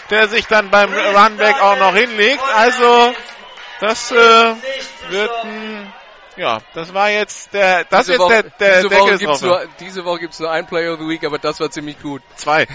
der 0.10 0.30
sich 0.30 0.48
dann 0.48 0.70
beim 0.70 0.94
Runback 0.94 1.62
auch 1.62 1.76
noch 1.76 1.94
hinlegt. 1.94 2.44
Also, 2.56 3.14
das 3.82 4.10
äh, 4.12 4.16
wird 5.10 5.32
ein 5.44 5.94
ja, 6.38 6.60
das 6.74 6.94
war 6.94 7.10
jetzt 7.10 7.54
der, 7.54 7.84
das 7.84 8.06
diese 8.06 8.14
ist 8.14 8.20
Woche, 8.20 8.44
der, 8.44 8.44
der 8.44 8.82
diese, 8.84 8.96
Woche 8.96 9.18
gibt's 9.18 9.42
nur, 9.42 9.68
diese 9.82 10.06
Woche 10.06 10.20
gibt's 10.20 10.40
nur 10.40 10.50
ein 10.50 10.66
Player 10.66 10.94
of 10.94 11.00
the 11.00 11.08
Week, 11.08 11.26
aber 11.26 11.40
das 11.40 11.60
war 11.60 11.70
ziemlich 11.70 12.02
gut. 12.02 12.22
Zwei. 12.36 12.68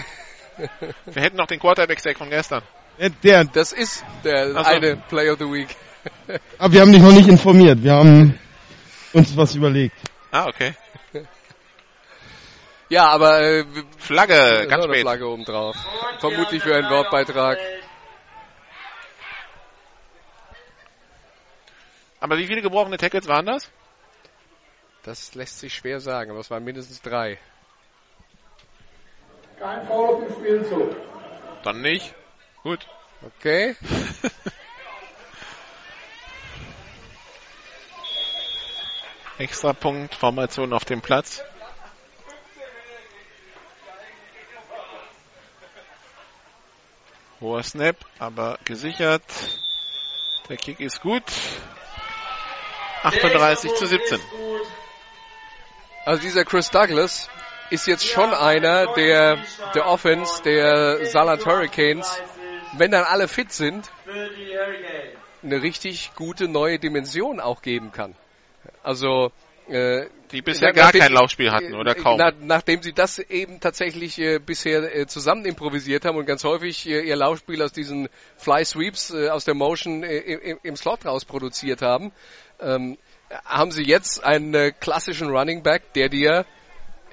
Wir 1.05 1.21
hätten 1.21 1.37
noch 1.37 1.47
den 1.47 1.59
Quarterback-Sack 1.59 2.17
von 2.17 2.29
gestern. 2.29 2.63
Äh, 2.97 3.11
Der, 3.23 3.45
Das 3.45 3.73
ist 3.73 4.03
der 4.23 4.53
Ach 4.55 4.65
so. 4.65 4.71
eine 4.71 4.97
Player 4.97 5.33
of 5.33 5.39
the 5.39 5.45
Week. 5.45 5.75
aber 6.57 6.73
wir 6.73 6.81
haben 6.81 6.91
dich 6.91 7.01
noch 7.01 7.11
nicht 7.11 7.27
informiert. 7.27 7.83
Wir 7.83 7.93
haben 7.93 8.39
uns 9.13 9.35
was 9.35 9.55
überlegt. 9.55 9.95
Ah, 10.31 10.47
okay. 10.47 10.73
Ja, 12.89 13.09
aber 13.09 13.41
äh, 13.41 13.65
Flagge, 13.97 14.65
ganz 14.69 14.85
spät. 14.85 15.01
Flagge 15.01 15.27
oben 15.27 15.43
drauf. 15.43 15.75
Vermutlich 16.19 16.63
für 16.63 16.73
einen 16.73 16.89
Wortbeitrag. 16.89 17.57
Aber 22.19 22.37
wie 22.37 22.47
viele 22.47 22.61
gebrochene 22.61 22.97
Tackles 22.97 23.27
waren 23.27 23.45
das? 23.45 23.69
Das 25.03 25.35
lässt 25.35 25.59
sich 25.59 25.73
schwer 25.73 25.99
sagen, 25.99 26.31
aber 26.31 26.39
es 26.39 26.49
waren 26.49 26.63
mindestens 26.63 27.01
drei. 27.01 27.37
Kein 29.59 29.87
Foul 29.87 30.15
auf 30.15 30.23
dem 30.23 30.33
Spielzug. 30.35 30.95
Dann 31.63 31.81
nicht. 31.81 32.13
Gut. 32.63 32.85
Okay. 33.21 33.75
Extra 39.39 39.73
Punkt, 39.73 40.15
Formation 40.15 40.73
auf 40.73 40.85
dem 40.85 41.01
Platz. 41.01 41.43
Hoher 47.39 47.61
Snap, 47.63 47.97
aber 48.17 48.57
gesichert. 48.65 49.23
Der 50.49 50.57
Kick 50.57 50.79
ist 50.79 51.01
gut. 51.01 51.23
38 53.03 53.75
zu 53.75 53.85
17. 53.85 54.19
Also 56.05 56.21
dieser 56.21 56.45
Chris 56.45 56.71
Douglas 56.71 57.29
ist 57.69 57.87
jetzt 57.87 58.05
schon 58.05 58.33
einer 58.33 58.93
der, 58.93 59.37
der 59.75 59.87
Offense 59.87 60.41
der 60.43 61.05
Saarland 61.05 61.45
Hurricanes, 61.45 62.21
wenn 62.77 62.91
dann 62.91 63.03
alle 63.03 63.27
fit 63.27 63.51
sind, 63.51 63.89
eine 65.43 65.61
richtig 65.61 66.11
gute 66.15 66.47
neue 66.47 66.79
Dimension 66.79 67.39
auch 67.39 67.61
geben 67.61 67.91
kann. 67.91 68.15
Also 68.83 69.31
äh, 69.67 70.07
die 70.31 70.41
bisher 70.41 70.73
gar 70.73 70.91
kein 70.91 71.11
Laufspiel 71.11 71.51
hatten 71.51 71.73
oder 71.73 71.91
äh, 71.91 72.01
kaum. 72.01 72.17
Na, 72.17 72.31
nachdem 72.39 72.81
sie 72.81 72.93
das 72.93 73.19
eben 73.19 73.59
tatsächlich 73.59 74.19
äh, 74.19 74.39
bisher 74.39 74.95
äh, 74.95 75.07
zusammen 75.07 75.45
improvisiert 75.45 76.05
haben 76.05 76.17
und 76.17 76.25
ganz 76.25 76.43
häufig 76.43 76.87
äh, 76.87 77.01
ihr 77.01 77.15
Laufspiel 77.15 77.61
aus 77.61 77.71
diesen 77.71 78.09
Fly 78.37 78.63
Sweeps 78.65 79.11
äh, 79.11 79.29
aus 79.29 79.45
der 79.45 79.55
Motion 79.55 80.03
äh, 80.03 80.17
im, 80.17 80.59
im, 80.63 80.75
Slot 80.75 81.05
raus 81.05 81.25
produziert 81.25 81.81
haben, 81.81 82.11
ähm, 82.59 82.97
haben 83.45 83.71
sie 83.71 83.83
jetzt 83.83 84.23
einen 84.23 84.53
äh, 84.53 84.71
klassischen 84.71 85.29
Running 85.29 85.63
Back, 85.63 85.93
der 85.93 86.09
dir 86.09 86.45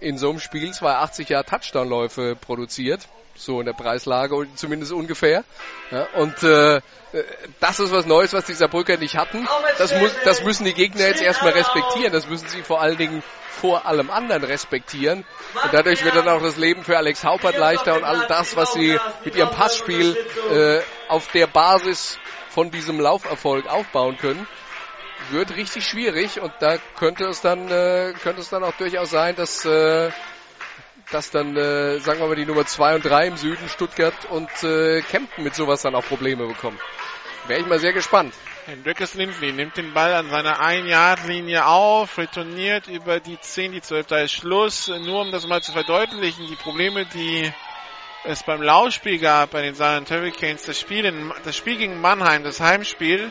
in 0.05 0.19
so 0.19 0.31
einem 0.31 0.41
Spiel 0.41 0.73
280 0.73 1.29
Jahre 1.31 1.45
Touchdown-Läufe 1.45 2.37
produziert 2.37 3.09
so 3.37 3.61
in 3.61 3.67
der 3.67 3.73
Preislage 3.73 4.47
zumindest 4.55 4.93
ungefähr. 4.93 5.45
Ja, 5.91 6.07
und 6.15 6.43
äh, 6.43 6.81
das 7.61 7.81
ist 7.81 7.93
was 7.93 8.07
Neues, 8.07 8.33
was 8.33 8.45
die 8.47 8.55
Saarbrücker 8.55 8.97
nicht 8.97 9.17
hatten. 9.17 9.47
Das, 9.79 9.93
muss, 9.99 10.13
das 10.25 10.45
müssen 10.45 10.65
die 10.65 10.75
Gegner 10.75 11.07
jetzt 11.07 11.23
erstmal 11.23 11.53
respektieren. 11.53 12.13
Das 12.13 12.29
müssen 12.29 12.49
sie 12.49 12.63
vor 12.63 12.81
allen 12.81 12.97
Dingen 12.97 13.23
vor 13.51 13.87
allem 13.87 14.11
anderen 14.11 14.45
respektieren. 14.45 15.25
Und 15.63 15.73
dadurch 15.73 16.05
wird 16.05 16.17
dann 16.17 16.29
auch 16.29 16.43
das 16.43 16.57
Leben 16.57 16.83
für 16.85 16.97
Alex 16.97 17.25
Haupert 17.25 17.57
leichter 17.57 17.97
und 17.97 18.05
all 18.05 18.27
das, 18.27 18.57
was 18.57 18.73
sie 18.73 18.99
mit 19.25 19.37
ihrem 19.37 19.51
Passspiel 19.51 20.17
äh, 20.51 20.81
auf 21.09 21.29
der 21.33 21.47
Basis 21.47 22.19
von 22.49 22.71
diesem 22.71 23.01
Lauferfolg 23.01 23.67
aufbauen 23.67 24.17
können, 24.17 24.47
wird 25.31 25.57
richtig 25.57 25.87
schwierig 25.87 26.41
und 26.41 26.53
da 26.61 26.79
könnte 26.97 27.25
es 27.27 27.41
dann 27.41 27.69
äh, 27.71 28.13
könnte 28.23 28.41
es 28.41 28.51
dann 28.51 28.65
auch 28.65 28.75
durchaus 28.75 29.11
sein, 29.11 29.37
dass 29.37 29.65
äh, 29.65 30.11
dass 31.11 31.31
dann, 31.31 31.57
äh, 31.57 31.99
sagen 31.99 32.21
wir 32.21 32.29
mal, 32.29 32.37
die 32.37 32.47
Nummer 32.47 32.67
2 32.67 32.97
und 32.97 33.05
3 33.05 33.27
im 33.29 33.37
Süden, 33.37 33.69
Stuttgart 33.69 34.15
und 34.31 34.51
äh, 34.63 35.03
Kempten 35.03 35.45
mit 35.45 35.55
sowas 35.55 35.83
dann 35.83 35.95
auch 35.95 36.05
Probleme 36.05 36.47
bekommen. 36.47 36.79
Wäre 37.47 37.61
ich 37.61 37.67
mal 37.67 37.79
sehr 37.79 37.93
gespannt. 37.93 38.35
Hendrickes 38.67 39.15
Lindley 39.15 39.53
nimmt 39.53 39.77
den 39.77 39.93
Ball 39.93 40.15
an 40.15 40.31
seiner 40.31 40.61
1-Yard-Linie 40.61 41.67
auf, 41.67 42.17
retourniert 42.17 42.89
über 42.89 43.21
die 43.21 43.39
10, 43.39 43.73
die 43.73 43.83
12, 43.83 44.07
da 44.07 44.19
ist 44.21 44.33
Schluss. 44.33 44.89
Nur 44.89 45.21
um 45.21 45.31
das 45.31 45.47
mal 45.47 45.63
zu 45.63 45.73
verdeutlichen, 45.73 46.47
die 46.47 46.57
Probleme, 46.57 47.05
die 47.05 47.53
es 48.25 48.43
beim 48.43 48.63
Laufspiel 48.63 49.19
gab 49.19 49.51
bei 49.51 49.63
den 49.63 49.75
Silent 49.75 50.11
Hurricanes, 50.11 50.65
das 50.65 50.81
Spiel, 50.81 51.05
in, 51.05 51.33
das 51.45 51.57
Spiel 51.57 51.77
gegen 51.77 52.01
Mannheim, 52.01 52.43
das 52.43 52.61
Heimspiel, 52.61 53.31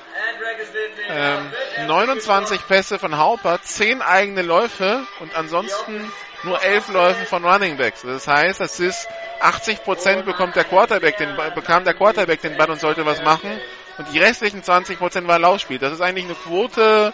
ähm, 1.10 1.52
29 1.88 2.68
Pässe 2.68 2.99
von 2.99 3.18
Hauper, 3.18 3.60
10 3.61 4.02
eigene 4.02 4.44
Läufe 4.44 5.06
und 5.20 5.36
ansonsten 5.36 6.11
nur 6.44 6.61
11 6.61 6.90
Läufe 6.90 7.26
von 7.26 7.44
Running 7.44 7.78
Backs. 7.78 8.03
Das 8.03 8.28
heißt, 8.28 8.60
das 8.60 8.80
ist 8.80 9.07
80 9.40 9.84
Prozent 9.84 10.26
bekommt 10.26 10.56
der 10.56 10.64
Quarterback 10.64 11.18
den, 11.18 11.36
bekam 11.56 11.84
der 11.84 11.95
Quarterback 11.95 12.41
den 12.41 12.57
Ball 12.57 12.70
und 12.70 12.80
sollte 12.80 13.06
was 13.06 13.22
machen 13.24 13.49
und 13.98 14.11
die 14.14 14.20
restlichen 14.20 14.64
20 14.64 14.98
Prozent 14.98 15.28
war 15.28 15.40
Laufspiel. 15.40 15.80
Das 15.80 15.94
ist 15.94 16.02
eigentlich 16.02 16.26
eine 16.26 16.36
Quote, 16.36 17.14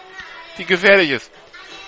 die 0.58 0.64
gefährlich 0.64 1.10
ist. 1.10 1.30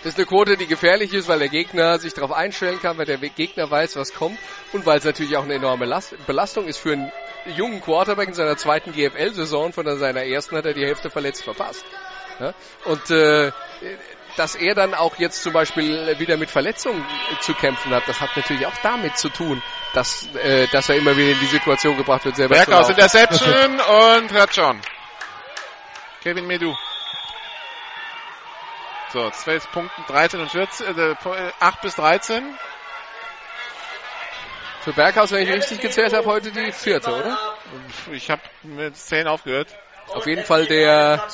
Das 0.03 0.15
ist 0.15 0.19
eine 0.19 0.27
Quote, 0.27 0.57
die 0.57 0.67
gefährlich 0.67 1.15
ist, 1.15 1.29
weil 1.29 1.39
der 1.39 1.49
Gegner 1.49 1.99
sich 2.01 2.13
darauf 2.13 2.33
einstellen 2.33 2.81
kann, 2.81 2.99
weil 2.99 3.05
der 3.05 3.19
Gegner 3.19 3.71
weiß, 3.71 3.95
was 3.95 4.13
kommt 4.13 4.37
und 4.73 4.85
weil 4.85 4.99
es 4.99 5.05
natürlich 5.05 5.37
auch 5.37 5.45
eine 5.45 5.55
enorme 5.55 5.87
Belastung 6.27 6.67
ist 6.67 6.79
für 6.79 6.95
einen 6.95 7.13
jungen 7.57 7.81
Quarterback 7.81 8.29
in 8.29 8.35
seiner 8.35 8.57
zweiten 8.57 8.93
GFL-Saison. 8.93 9.73
Von 9.73 9.99
seiner 9.99 10.25
ersten 10.25 10.57
hat 10.57 10.67
er 10.67 10.75
die 10.75 10.85
Hälfte 10.85 11.09
verletzt 11.09 11.45
verpasst. 11.45 11.85
Ja? 12.41 12.53
Und 12.85 13.11
äh, 13.11 13.53
dass 14.37 14.57
er 14.57 14.75
dann 14.75 14.95
auch 14.95 15.19
jetzt 15.19 15.43
zum 15.43 15.53
Beispiel 15.53 16.19
wieder 16.19 16.37
mit 16.37 16.51
Verletzungen 16.51 17.05
zu 17.41 17.55
kämpfen 17.55 17.95
hat, 17.95 18.09
das 18.09 18.21
hat 18.21 18.31
natürlich 18.37 18.67
auch 18.67 18.77
damit 18.83 19.17
zu 19.17 19.29
tun, 19.29 19.63
dass, 19.95 20.27
äh, 20.35 20.67
dass 20.73 20.89
er 20.89 20.97
immer 20.97 21.17
wieder 21.17 21.31
in 21.31 21.39
die 21.39 21.47
Situation 21.47 21.97
gebracht 21.97 22.25
wird, 22.25 22.35
selber 22.35 22.57
Berghaus 22.57 22.89
Interception 22.89 23.81
und 24.19 24.31
Touchdown. 24.31 24.81
Kevin 26.23 26.47
Medu. 26.47 26.75
So, 29.13 29.29
12 29.29 29.71
Punkten, 29.73 30.05
13 30.07 30.41
und 30.41 30.51
14, 30.51 30.99
äh, 30.99 31.15
8 31.61 31.81
bis 31.83 31.97
13. 31.97 32.57
Für 34.81 34.93
Berghaus, 34.95 35.31
wenn 35.33 35.43
ich 35.43 35.53
richtig 35.53 35.81
gezählt 35.83 36.15
habe, 36.15 36.27
heute 36.27 36.51
die 36.51 36.73
vierte, 36.73 37.15
oder? 37.15 37.39
Ich 38.11 38.31
habe 38.31 38.41
mit 38.63 38.97
10 38.97 39.29
aufgehört. 39.29 39.69
Auf 40.09 40.27
jeden 40.27 40.45
Fall 40.45 40.65
der 40.67 41.29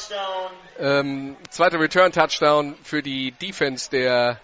ähm, 0.80 1.36
zweite 1.50 1.78
Return-Touchdown 1.78 2.76
für 2.82 3.00
die 3.00 3.30
Defense 3.30 3.88
der 3.90 4.40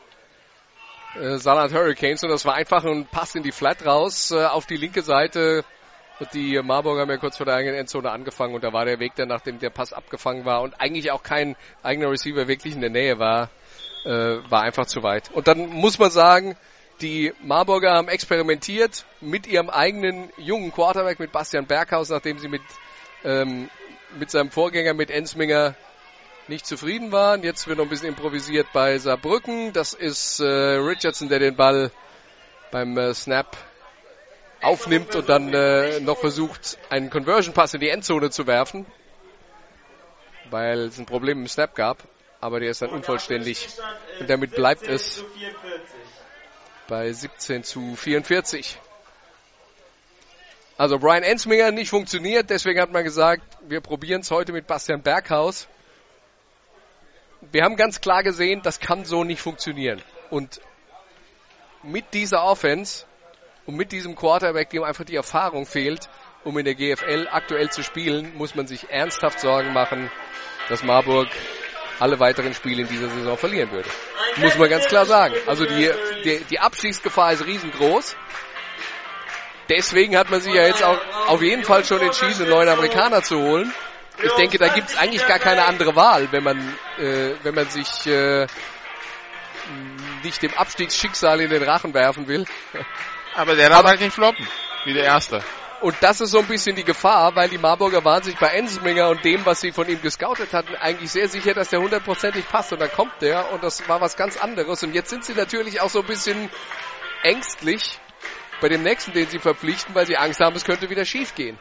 äh, 1.17 1.37
Saarland 1.37 1.73
Hurricanes. 1.73 2.23
Und 2.23 2.31
das 2.31 2.45
war 2.45 2.55
einfach 2.55 2.85
ein 2.85 3.07
Pass 3.07 3.35
in 3.35 3.43
die 3.43 3.53
Flat 3.53 3.85
raus 3.85 4.31
äh, 4.31 4.45
auf 4.45 4.67
die 4.67 4.77
linke 4.77 5.03
Seite. 5.03 5.65
Und 6.21 6.33
die 6.33 6.61
Marburger 6.63 7.03
haben 7.03 7.11
ja 7.11 7.17
kurz 7.17 7.37
vor 7.37 7.47
der 7.47 7.57
eigenen 7.57 7.77
Endzone 7.77 8.11
angefangen 8.11 8.55
und 8.55 8.63
da 8.63 8.73
war 8.73 8.85
der 8.85 9.01
Weg 9.01 9.17
dann, 9.17 9.29
nachdem 9.29 9.59
der 9.59 9.71
Pass 9.71 9.93
abgefangen 9.93 10.45
war 10.45 10.63
und 10.63 10.81
eigentlich 10.81 11.11
auch 11.11 11.23
kein 11.23 11.57
eigener 11.83 12.11
Receiver 12.11 12.47
wirklich 12.47 12.75
in 12.75 12.81
der 12.81 12.91
Nähe 12.91 13.19
war, 13.19 13.51
äh, 14.05 14.39
war 14.49 14.63
einfach 14.63 14.87
zu 14.87 15.03
weit. 15.03 15.31
Und 15.33 15.49
dann 15.49 15.69
muss 15.69 15.99
man 15.99 16.11
sagen, 16.11 16.57
die 17.01 17.33
Marburger 17.43 17.95
haben 17.95 18.09
experimentiert 18.09 19.05
mit 19.21 19.49
ihrem 19.49 19.71
eigenen 19.71 20.31
jungen 20.37 20.73
Quarterback, 20.73 21.19
mit 21.19 21.33
Bastian 21.33 21.67
Berghaus, 21.67 22.11
nachdem 22.11 22.39
sie 22.39 22.49
mit, 22.49 22.63
ähm, 23.25 23.69
mit 24.17 24.31
seinem 24.31 24.51
Vorgänger, 24.51 24.95
mit 24.95 25.11
Ensminger, 25.11 25.75
nicht 26.47 26.67
zufrieden 26.67 27.11
waren. 27.11 27.43
Jetzt 27.43 27.67
wird 27.67 27.79
noch 27.79 27.87
ein 27.87 27.91
bisschen 27.91 28.09
improvisiert 28.09 28.69
bei 28.73 28.99
Saarbrücken. 28.99 29.73
Das 29.73 29.95
ist 29.95 30.41
äh, 30.41 30.45
Richardson, 30.45 31.29
der 31.29 31.39
den 31.39 31.57
Ball 31.57 31.91
beim 32.71 32.97
äh, 32.99 33.15
Snap 33.15 33.57
aufnimmt 34.65 35.15
und 35.15 35.29
dann 35.29 35.53
äh, 35.53 36.01
noch 36.01 36.19
versucht, 36.19 36.79
einen 36.91 37.11
Conversion 37.11 37.55
Pass 37.55 37.75
in 37.75 37.81
die 37.81 37.89
Endzone 37.89 38.31
zu 38.31 38.47
werfen, 38.47 38.87
weil 40.51 40.81
es 40.81 40.99
ein 40.99 41.07
Problem 41.07 41.41
im 41.41 41.49
Snap 41.49 41.75
gab. 41.75 41.99
Aber 42.41 42.61
der 42.61 42.71
ist 42.71 42.83
dann 42.83 42.91
unvollständig. 42.91 43.69
Und 44.21 44.29
damit 44.29 44.55
bleibt 44.55 44.87
es 44.87 45.25
bei 46.89 47.11
17 47.11 47.65
zu 47.65 47.97
44. 47.97 48.79
Also 50.77 50.99
Brian 50.99 51.23
Ensminger 51.23 51.71
nicht 51.71 51.89
funktioniert, 51.89 52.51
deswegen 52.51 52.81
hat 52.81 52.93
man 52.93 53.05
gesagt, 53.05 53.43
wir 53.63 53.81
probieren 53.81 54.23
es 54.23 54.31
heute 54.31 54.53
mit 54.53 54.67
Bastian 54.67 55.03
Berghaus. 55.03 55.69
Wir 57.53 57.63
haben 57.63 57.77
ganz 57.77 58.01
klar 58.01 58.23
gesehen, 58.23 58.61
das 58.63 58.81
kann 58.81 59.05
so 59.05 59.23
nicht 59.23 59.41
funktionieren. 59.41 60.03
Und 60.31 60.61
mit 61.83 62.13
dieser 62.13 62.43
Offense 62.43 63.07
und 63.67 63.77
mit 63.77 63.93
diesem 63.93 64.15
Quarterback, 64.15 64.71
dem 64.71 64.85
einfach 64.85 65.05
die 65.05 65.17
Erfahrung 65.17 65.67
fehlt, 65.67 66.09
um 66.45 66.59
in 66.59 66.65
der 66.65 66.75
GFL 66.75 67.29
aktuell 67.31 67.71
zu 67.71 67.83
spielen, 67.83 68.37
muss 68.37 68.55
man 68.55 68.67
sich 68.67 68.91
ernsthaft 68.91 69.41
Sorgen 69.41 69.73
machen, 69.73 70.11
dass 70.69 70.83
Marburg 70.83 71.29
alle 71.99 72.21
weiteren 72.21 72.55
Spiele 72.55 72.83
in 72.83 72.89
dieser 72.89 73.09
Saison 73.09 73.37
verlieren 73.37 73.71
würde. 73.71 73.89
Muss 74.37 74.59
man 74.59 74.69
ganz 74.69 74.87
klar 74.87 75.07
sagen. 75.07 75.35
Also 75.47 75.65
die, 75.65 75.91
die, 76.25 76.45
die 76.45 76.59
Abstiegsgefahr 76.59 77.33
ist 77.33 77.47
riesengroß. 77.47 78.17
Deswegen 79.69 80.17
hat 80.19 80.31
man 80.31 80.41
sich 80.41 80.53
ja 80.53 80.67
jetzt 80.67 80.83
auch 80.83 80.99
auf 81.29 81.41
jeden 81.41 81.65
Fall 81.65 81.85
schon 81.85 82.01
entschieden, 82.03 82.43
einen 82.43 82.51
neuen 82.51 82.69
Amerikaner 82.69 83.23
zu 83.23 83.39
holen. 83.39 83.73
Ich 84.23 84.33
denke, 84.33 84.59
da 84.59 84.69
gibt 84.69 84.91
es 84.91 84.97
eigentlich 84.97 85.27
gar 85.27 85.39
keine 85.39 85.65
andere 85.65 85.97
Wahl, 85.97 86.31
wenn 86.31 86.45
man, 86.45 86.59
äh, 86.99 87.35
wenn 87.43 87.55
man 87.55 87.69
sich 87.69 88.07
äh, 88.07 88.47
nicht 90.23 90.43
dem 90.43 90.55
Abstiegsschicksal 90.55 91.41
in 91.41 91.51
den 91.51 91.63
Rachen 91.63 91.95
werfen 91.95 92.29
will. 92.29 92.45
Aber 93.37 93.57
der 93.57 93.69
darf 93.69 93.85
halt 93.85 94.01
nicht 94.01 94.15
floppen, 94.15 94.47
wie 94.85 94.95
der 94.95 95.05
Erste. 95.05 95.43
Und 95.81 95.97
das 96.01 96.21
ist 96.21 96.31
so 96.31 96.39
ein 96.39 96.47
bisschen 96.47 96.77
die 96.77 96.85
Gefahr, 96.85 97.35
weil 97.37 97.49
die 97.49 97.59
Marburger 97.59 98.05
waren 98.05 98.23
sich 98.23 98.37
bei 98.37 98.47
Ensminger 98.49 99.11
und 99.11 99.25
dem, 99.25 99.45
was 99.45 99.61
sie 99.61 99.71
von 99.71 99.89
ihm 99.89 100.01
gescoutet 100.01 100.53
hatten, 100.53 100.75
eigentlich 100.77 101.11
sehr 101.11 101.29
sicher, 101.29 101.53
dass 101.53 101.69
der 101.69 101.81
hundertprozentig 101.81 102.49
passt. 102.49 102.73
Und 102.73 102.81
dann 102.81 102.91
kommt 102.91 103.21
der 103.21 103.53
und 103.53 103.63
das 103.63 103.87
war 103.89 104.01
was 104.01 104.17
ganz 104.17 104.37
anderes. 104.37 104.83
Und 104.83 104.95
jetzt 104.95 105.11
sind 105.11 105.25
sie 105.25 105.35
natürlich 105.35 105.81
auch 105.81 105.91
so 105.91 106.01
ein 106.01 106.07
bisschen 106.07 106.49
ängstlich 107.23 107.99
bei 108.61 108.69
dem 108.69 108.83
nächsten, 108.83 109.13
den 109.13 109.27
sie 109.27 109.39
verpflichten, 109.39 109.95
weil 109.95 110.07
sie 110.07 110.17
Angst 110.17 110.41
haben, 110.41 110.57
es 110.57 110.65
könnte 110.65 110.89
wieder 110.89 111.05
schief 111.05 111.35
gehen. 111.35 111.59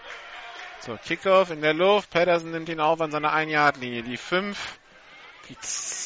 So, 0.80 0.98
Kickoff 1.06 1.50
in 1.50 1.62
der 1.62 1.74
Luft. 1.74 2.10
Patterson 2.10 2.52
nimmt 2.52 2.70
ihn 2.70 2.80
auf 2.80 3.02
an 3.02 3.12
seiner 3.12 3.34
1-Yard-Linie. 3.34 4.04
Die 4.04 4.18
5, 4.18 4.58
die 5.50 5.56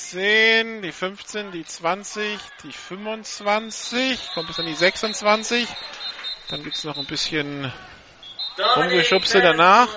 10, 0.09 0.81
die 0.81 0.91
15, 0.91 1.51
die 1.51 1.65
20, 1.65 2.39
die 2.63 2.71
25. 2.71 4.17
Kommt 4.33 4.47
bis 4.47 4.59
an 4.59 4.65
die 4.65 4.73
26. 4.73 5.67
Dann 6.49 6.63
gibt's 6.63 6.85
noch 6.85 6.97
ein 6.97 7.05
bisschen 7.05 7.71
Rumgeschubse 8.77 9.41
danach. 9.41 9.89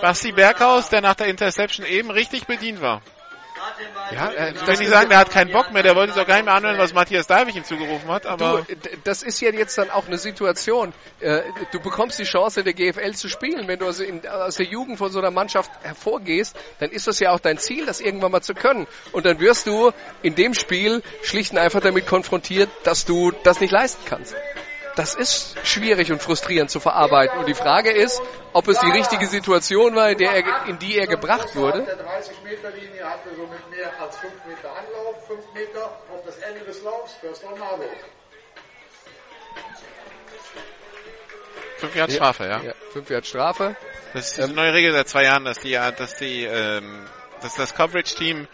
Basti 0.00 0.32
Berghaus, 0.32 0.88
der 0.88 1.02
nach 1.02 1.14
der 1.14 1.28
Interception 1.28 1.86
eben 1.86 2.10
richtig 2.10 2.46
bedient 2.46 2.80
war. 2.80 3.00
Ja, 4.14 4.30
äh, 4.30 4.52
Ich 4.54 4.66
will 4.66 4.76
nicht 4.78 4.88
sagen, 4.90 5.08
der 5.10 5.18
hat 5.18 5.30
keinen 5.30 5.52
Bock 5.52 5.70
mehr, 5.72 5.82
der 5.82 5.94
wollte 5.94 6.12
sich 6.14 6.22
auch 6.22 6.26
gar 6.26 6.36
nicht 6.36 6.44
mehr 6.46 6.54
anhören, 6.54 6.78
was 6.78 6.92
Matthias 6.94 7.26
Davich 7.26 7.56
ihm 7.56 7.64
zugerufen 7.64 8.08
hat, 8.08 8.26
aber 8.26 8.64
Du, 8.68 8.74
d- 8.74 8.98
das 9.04 9.22
ist 9.22 9.40
ja 9.40 9.50
jetzt 9.50 9.76
dann 9.78 9.90
auch 9.90 10.06
eine 10.06 10.18
Situation. 10.18 10.92
Äh, 11.20 11.42
Du 11.72 11.80
bekommst 11.80 12.18
die 12.18 12.24
Chance, 12.24 12.60
in 12.60 12.64
der 12.64 12.74
GFL 12.74 13.12
zu 13.14 13.28
spielen. 13.28 13.68
Wenn 13.68 13.78
du 13.78 13.86
also 13.86 14.02
in, 14.04 14.26
aus 14.26 14.56
der 14.56 14.66
Jugend 14.66 14.98
von 14.98 15.10
so 15.10 15.18
einer 15.18 15.30
Mannschaft 15.30 15.70
hervorgehst, 15.82 16.56
dann 16.80 16.90
ist 16.90 17.06
das 17.06 17.20
ja 17.20 17.30
auch 17.32 17.40
dein 17.40 17.58
Ziel, 17.58 17.86
das 17.86 18.00
irgendwann 18.00 18.32
mal 18.32 18.40
zu 18.42 18.54
können. 18.54 18.86
Und 19.12 19.26
dann 19.26 19.38
wirst 19.40 19.66
du 19.66 19.92
in 20.22 20.34
dem 20.34 20.54
Spiel 20.54 21.02
schlicht 21.22 21.52
und 21.52 21.58
einfach 21.58 21.80
damit 21.80 22.06
konfrontiert, 22.06 22.70
dass 22.84 23.04
du 23.04 23.32
das 23.42 23.60
nicht 23.60 23.70
leisten 23.72 24.02
kannst. 24.06 24.34
Das 24.98 25.14
ist 25.14 25.56
schwierig 25.64 26.10
und 26.10 26.20
frustrierend 26.20 26.72
zu 26.72 26.80
verarbeiten. 26.80 27.38
Und 27.38 27.46
die 27.46 27.54
Frage 27.54 27.92
ist, 27.92 28.20
ob 28.52 28.66
es 28.66 28.80
die 28.80 28.90
richtige 28.90 29.26
Situation 29.28 29.94
war, 29.94 30.10
in, 30.10 30.18
der 30.18 30.32
er, 30.32 30.66
in 30.66 30.76
die 30.80 30.98
er 30.98 31.06
gebracht 31.06 31.54
wurde. 31.54 31.84
Der 31.84 31.94
30-Meter-Linie 31.98 33.04
hatte 33.04 33.28
so 33.36 33.42
mit 33.42 33.70
mehr 33.70 33.92
als 34.00 34.16
5 34.16 34.32
Meter 34.46 34.70
Anlauf, 34.76 35.24
5 35.28 35.40
Meter 35.54 35.84
auf 36.12 36.24
das 36.26 36.38
Ende 36.38 36.64
des 36.64 36.82
Laufs, 36.82 37.12
First 37.20 37.44
on 37.44 37.56
Marburg. 37.60 37.88
fünf 41.76 41.94
Jahre 41.94 42.10
Strafe, 42.10 42.44
ja. 42.46 42.60
Ja, 42.60 42.72
fünf 42.92 43.08
Jahre 43.08 43.24
Strafe. 43.24 43.76
Das 44.14 44.32
ist 44.32 44.40
eine 44.40 44.52
neue 44.52 44.72
Regel 44.72 44.92
seit 44.92 45.08
zwei 45.08 45.22
Jahren, 45.22 45.44
dass 45.44 45.60
die, 45.60 45.74
dass 45.74 46.16
die, 46.16 46.42
ähm, 46.44 47.06
dass 47.40 47.54
das 47.54 47.72
Coverage-Team 47.72 48.48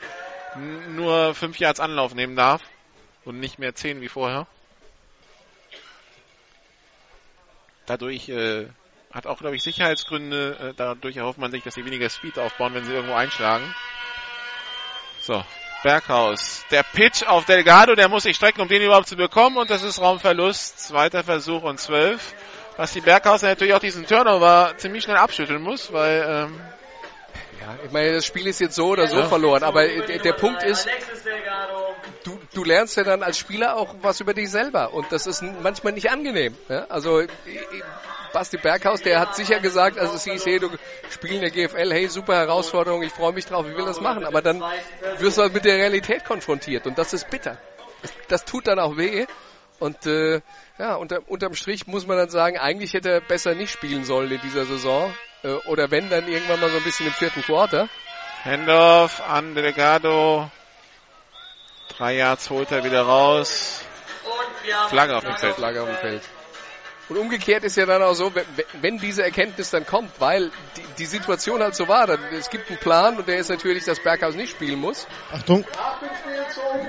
n- 0.56 0.94
nur 0.94 1.34
fünf 1.34 1.58
Yards 1.58 1.80
Anlauf 1.80 2.14
nehmen 2.14 2.36
darf 2.36 2.60
und 3.24 3.40
nicht 3.40 3.58
mehr 3.58 3.74
zehn 3.74 4.02
wie 4.02 4.08
vorher. 4.08 4.46
Dadurch 7.86 8.28
äh, 8.28 8.66
hat 9.12 9.26
auch, 9.26 9.38
glaube 9.38 9.56
ich, 9.56 9.62
Sicherheitsgründe. 9.62 10.70
Äh, 10.70 10.74
dadurch 10.76 11.16
erhofft 11.16 11.38
man 11.38 11.50
sich, 11.50 11.62
dass 11.62 11.74
sie 11.74 11.84
weniger 11.84 12.08
Speed 12.08 12.38
aufbauen, 12.38 12.74
wenn 12.74 12.84
sie 12.84 12.92
irgendwo 12.92 13.14
einschlagen. 13.14 13.74
So, 15.20 15.42
Berghaus. 15.84 16.64
Der 16.70 16.82
Pitch 16.82 17.22
auf 17.24 17.44
Delgado, 17.44 17.94
der 17.94 18.08
muss 18.08 18.22
sich 18.22 18.36
strecken, 18.36 18.62
um 18.62 18.68
den 18.68 18.82
überhaupt 18.82 19.06
zu 19.06 19.16
bekommen. 19.16 19.58
Und 19.58 19.70
das 19.70 19.82
ist 19.82 20.00
Raumverlust. 20.00 20.80
Zweiter 20.80 21.22
Versuch 21.22 21.62
und 21.62 21.78
zwölf. 21.78 22.34
Was 22.76 22.92
die 22.92 23.02
Berghaus 23.02 23.42
natürlich 23.42 23.74
auch 23.74 23.80
diesen 23.80 24.06
Turnover 24.06 24.74
ziemlich 24.78 25.04
schnell 25.04 25.16
abschütteln 25.16 25.62
muss, 25.62 25.92
weil 25.92 26.24
ähm, 26.26 26.60
Ja, 27.60 27.78
ich 27.84 27.92
meine, 27.92 28.14
das 28.14 28.26
Spiel 28.26 28.46
ist 28.46 28.60
jetzt 28.60 28.74
so 28.74 28.88
oder 28.88 29.06
so 29.06 29.18
Ja. 29.18 29.28
verloren, 29.28 29.62
aber 29.62 29.86
der, 29.86 30.32
Punkt 30.32 30.62
ist. 30.64 30.88
Du, 32.24 32.38
du 32.52 32.64
lernst 32.64 32.96
ja 32.96 33.04
dann 33.04 33.22
als 33.22 33.38
Spieler 33.38 33.76
auch 33.76 33.94
was 34.02 34.20
über 34.20 34.34
dich 34.34 34.50
selber 34.50 34.92
und 34.92 35.10
das 35.12 35.26
ist 35.26 35.42
manchmal 35.62 35.92
nicht 35.92 36.10
angenehm. 36.10 36.56
Ja? 36.68 36.86
Also 36.88 37.22
Basti 38.32 38.56
Berghaus, 38.56 39.00
der 39.00 39.20
hat 39.20 39.36
sicher 39.36 39.60
gesagt, 39.60 39.98
also 39.98 40.14
es 40.14 40.24
hieß, 40.24 40.44
hey, 40.44 40.58
du 40.58 40.68
spielst 41.10 41.36
in 41.36 41.40
der 41.40 41.50
GFL, 41.50 41.92
hey, 41.92 42.08
super 42.08 42.34
Herausforderung, 42.34 43.02
ich 43.02 43.12
freue 43.12 43.32
mich 43.32 43.46
drauf, 43.46 43.64
ich 43.68 43.76
will 43.76 43.84
das 43.84 44.00
machen, 44.00 44.24
aber 44.24 44.42
dann 44.42 44.62
wirst 45.18 45.38
du 45.38 45.42
halt 45.42 45.54
mit 45.54 45.64
der 45.64 45.76
Realität 45.76 46.24
konfrontiert 46.24 46.86
und 46.86 46.98
das 46.98 47.12
ist 47.12 47.30
bitter. 47.30 47.58
Das, 48.28 48.44
tut 48.44 48.66
dann 48.66 48.78
auch 48.78 48.96
weh 48.96 49.26
und 49.78 50.04
äh, 50.06 50.40
ja, 50.78 50.96
unter, 50.96 51.20
unterm 51.28 51.54
Strich 51.54 51.86
muss 51.86 52.06
man 52.06 52.18
dann 52.18 52.28
sagen, 52.28 52.58
eigentlich 52.58 52.92
hätte 52.92 53.10
er 53.10 53.20
besser 53.20 53.54
nicht 53.54 53.72
spielen 53.72 54.04
sollen 54.04 54.30
in 54.30 54.40
dieser 54.42 54.64
Saison 54.64 55.14
äh, 55.42 55.52
oder 55.68 55.90
wenn, 55.90 56.10
dann 56.10 56.28
irgendwann 56.28 56.60
mal 56.60 56.70
so 56.70 56.76
ein 56.76 56.84
bisschen 56.84 57.06
im 57.06 57.12
vierten 57.12 57.42
Quarter. 57.42 57.88
Handoff 58.44 59.22
an 59.26 59.54
Delgado. 59.54 60.50
Drei 61.98 62.16
Yards 62.16 62.50
holt 62.50 62.72
er 62.72 62.82
wieder 62.82 63.02
raus. 63.02 63.82
Und 64.24 64.66
wir 64.66 64.76
haben 64.76 64.88
Flagge 64.88 65.16
auf 65.16 65.24
dem 65.24 65.36
Feld. 65.36 65.54
Flagge 65.54 65.82
auf 65.82 65.88
dem 65.88 65.96
Feld. 65.96 66.22
Und 67.08 67.18
umgekehrt 67.18 67.64
ist 67.64 67.76
ja 67.76 67.84
dann 67.84 68.02
auch 68.02 68.14
so, 68.14 68.32
wenn, 68.80 68.98
diese 68.98 69.22
Erkenntnis 69.22 69.70
dann 69.70 69.86
kommt, 69.86 70.10
weil 70.20 70.50
die, 70.76 70.82
die 70.98 71.04
Situation 71.04 71.62
halt 71.62 71.74
so 71.74 71.86
war, 71.86 72.06
dann, 72.06 72.18
es 72.32 72.48
gibt 72.48 72.70
einen 72.70 72.78
Plan 72.78 73.18
und 73.18 73.28
der 73.28 73.36
ist 73.36 73.50
natürlich, 73.50 73.84
dass 73.84 74.00
Berghaus 74.00 74.34
nicht 74.34 74.50
spielen 74.50 74.80
muss. 74.80 75.06
Achtung. 75.30 75.64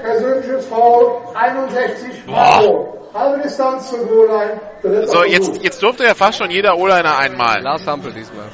Persönliches 0.01 0.67
Foul 0.67 1.21
61 1.35 2.25
Marburg. 2.27 3.13
Halbe 3.13 3.43
Distanz 3.43 3.91
Goal-Line. 3.91 4.61
dritter 4.81 5.07
So, 5.07 5.23
jetzt, 5.23 5.63
jetzt 5.63 5.83
durfte 5.83 6.03
ja 6.03 6.15
fast 6.15 6.37
schon 6.37 6.49
jeder 6.49 6.77
O-Liner 6.77 7.17
einmal. 7.17 7.61
Lars 7.61 7.85
Hampel 7.85 8.13
diesmal. 8.13 8.49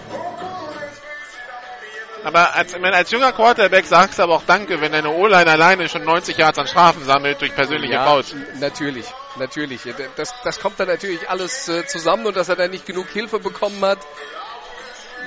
Aber 2.23 2.53
als, 2.55 2.77
meine, 2.77 2.95
als 2.95 3.09
junger 3.11 3.31
Quarterback 3.31 3.85
sagst 3.85 4.19
du 4.19 4.23
aber 4.23 4.35
auch 4.35 4.43
Danke, 4.45 4.79
wenn 4.81 4.91
deine 4.91 5.09
O-Line 5.09 5.49
alleine 5.49 5.89
schon 5.89 6.03
90 6.03 6.37
Yards 6.37 6.59
an 6.59 6.67
Strafen 6.67 7.03
sammelt 7.03 7.41
durch 7.41 7.53
persönliche 7.55 7.93
Ja, 7.93 8.05
Fouls. 8.05 8.35
natürlich, 8.59 9.07
natürlich. 9.37 9.81
Das, 10.15 10.33
das 10.43 10.59
kommt 10.59 10.79
dann 10.79 10.87
natürlich 10.87 11.29
alles 11.29 11.67
äh, 11.67 11.85
zusammen 11.85 12.27
und 12.27 12.37
dass 12.37 12.49
er 12.49 12.55
dann 12.55 12.71
nicht 12.71 12.85
genug 12.85 13.07
Hilfe 13.09 13.39
bekommen 13.39 13.83
hat, 13.83 13.99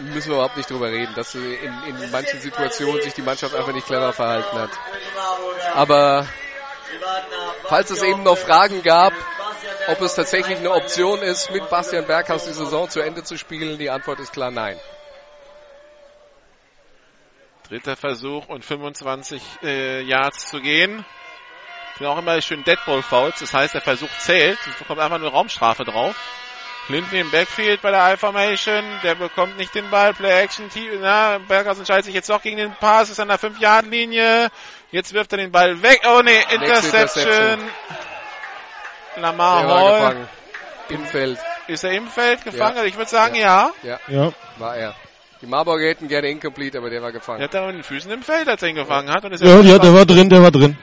müssen 0.01 0.29
wir 0.31 0.37
überhaupt 0.37 0.57
nicht 0.57 0.71
drüber 0.71 0.89
reden, 0.89 1.13
dass 1.15 1.35
in, 1.35 1.43
in 1.43 2.11
manchen 2.11 2.41
Situationen 2.41 3.01
sich 3.03 3.15
die 3.15 3.23
Mannschaft 3.23 3.55
einfach 3.55 3.73
nicht 3.73 3.87
clever 3.87 4.13
verhalten 4.13 4.59
hat. 4.59 4.71
Aber 5.75 6.27
falls 7.65 7.91
es 7.91 8.03
eben 8.03 8.23
noch 8.23 8.39
Fragen 8.39 8.83
gab, 8.83 9.13
ob 9.89 10.01
es 10.01 10.15
tatsächlich 10.15 10.59
eine 10.59 10.71
Option 10.73 11.21
ist, 11.21 11.51
mit 11.51 11.69
Bastian 11.71 12.07
Berghaus 12.07 12.45
die 12.45 12.53
Saison 12.53 12.89
zu 12.89 13.01
Ende 13.01 13.23
zu 13.23 13.37
spielen, 13.37 13.79
die 13.79 13.91
Antwort 13.91 14.21
ist 14.21 14.33
klar 14.33 14.51
nein. 14.51 14.79
Dritter 17.69 17.97
Versuch 17.97 18.49
und 18.49 18.65
25 18.65 19.43
äh, 19.63 20.03
Yards 20.03 20.51
zu 20.51 20.61
gehen. 20.61 21.05
Sind 21.97 22.07
auch 22.07 22.19
immer 22.19 22.41
schön 22.43 22.65
Deadball-Fouls, 22.65 23.41
das 23.41 23.55
heißt, 23.55 23.75
der 23.75 23.81
Versuch 23.81 24.11
zählt. 24.19 24.59
Es 24.69 24.77
bekommt 24.77 25.01
einfach 25.01 25.19
nur 25.19 25.31
Raumstrafe 25.31 25.85
drauf. 25.85 26.15
Clinton 26.87 27.17
im 27.17 27.31
Backfield 27.31 27.81
bei 27.81 27.91
der 27.91 28.13
I-Formation, 28.13 28.85
der 29.03 29.15
bekommt 29.15 29.57
nicht 29.57 29.75
den 29.75 29.89
Ball, 29.91 30.13
Play-Action, 30.13 30.69
na, 31.01 31.39
Berghaus 31.39 31.79
entscheidet 31.79 32.05
sich 32.05 32.15
jetzt 32.15 32.29
doch 32.29 32.43
gegen 32.43 32.59
den 32.59 32.75
Pass, 32.75 33.09
ist 33.09 33.21
an 33.21 33.29
der 33.29 33.39
5-Yard-Linie, 33.39 34.51
jetzt 34.91 35.15
wirft 35.15 35.33
er 35.33 35.39
den 35.39 35.51
Ball 35.51 35.83
weg, 35.83 36.03
oh 36.07 36.21
nee, 36.23 36.43
Interception. 36.51 37.25
Interception. 37.25 37.71
Lamar 39.17 39.67
Hall. 39.67 40.29
Im 40.91 41.07
Feld. 41.07 41.39
ist 41.69 41.85
er 41.85 41.93
im 41.93 42.09
Feld 42.09 42.45
gefangen? 42.45 42.77
Ja. 42.77 42.83
Also 42.83 42.85
ich 42.85 42.97
würde 42.97 43.11
sagen, 43.11 43.35
ja. 43.37 43.71
Ja, 43.83 43.99
Ja. 44.09 44.33
war 44.59 44.77
er. 44.77 44.95
Die 45.45 45.51
Marburger 45.51 45.87
hätten 45.89 46.09
gerne 46.09 46.31
incomplete, 46.31 46.79
aber 46.79 46.89
der 46.89 47.03
war 47.03 47.13
gefangen. 47.13 47.43
hat 47.43 47.53
da 47.53 47.67
mit 47.67 47.75
den 47.77 47.83
Füßen 47.83 48.11
im 48.11 48.23
Feld, 48.23 48.49
als 48.49 48.63
er 48.63 48.71
ihn 48.71 48.77
gefangen 48.77 49.11
hat. 49.11 49.27
Und 49.27 49.33
ist 49.33 49.43
Ja, 49.43 49.61
ja, 49.61 49.79
der 49.79 49.93
war 49.93 50.07
drin, 50.07 50.31
der 50.31 50.41
war 50.41 50.51
drin. 50.51 50.75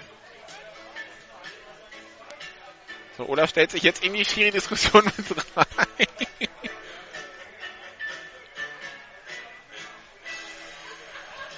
So, 3.17 3.27
Olaf 3.27 3.49
stellt 3.49 3.71
sich 3.71 3.81
jetzt 3.81 4.05
in 4.05 4.13
die 4.13 4.23
Schiri-Diskussion 4.23 5.03
mit 5.03 5.15
rein. 5.57 5.65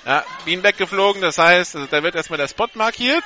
ja, 0.06 0.24
Bean 0.46 0.64
weggeflogen, 0.64 1.22
das 1.22 1.38
heißt, 1.38 1.76
also 1.76 1.88
da 1.92 2.04
wird 2.04 2.16
erstmal 2.16 2.38
der 2.38 2.48
Spot 2.48 2.70
markiert. 2.74 3.26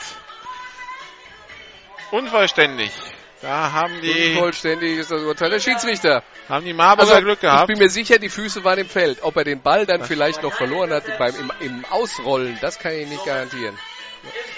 Unvollständig. 2.10 2.92
Da 3.42 3.72
haben 3.72 4.02
die, 4.02 4.32
Unvollständig 4.32 4.98
ist 4.98 5.12
das 5.12 5.22
Urteil 5.22 5.52
der 5.52 5.60
Schiedsrichter. 5.60 6.24
haben 6.50 6.66
die 6.66 6.74
Marburger 6.74 7.22
Glück 7.22 7.36
ich 7.36 7.42
gehabt. 7.42 7.68
bin 7.68 7.78
mir 7.78 7.90
sicher, 7.90 8.18
die 8.18 8.30
Füße 8.30 8.64
waren 8.64 8.80
im 8.80 8.90
Feld. 8.90 9.20
Ob 9.22 9.36
er 9.38 9.44
den 9.44 9.62
Ball 9.62 9.86
dann 9.86 10.04
vielleicht 10.04 10.42
noch 10.42 10.54
verloren 10.54 10.92
hat 10.92 11.04
beim, 11.20 11.36
im, 11.36 11.52
im 11.60 11.86
Ausrollen, 11.86 12.58
das 12.62 12.80
kann 12.80 12.94
ich 12.94 13.08
nicht 13.08 13.24
garantieren. 13.26 13.78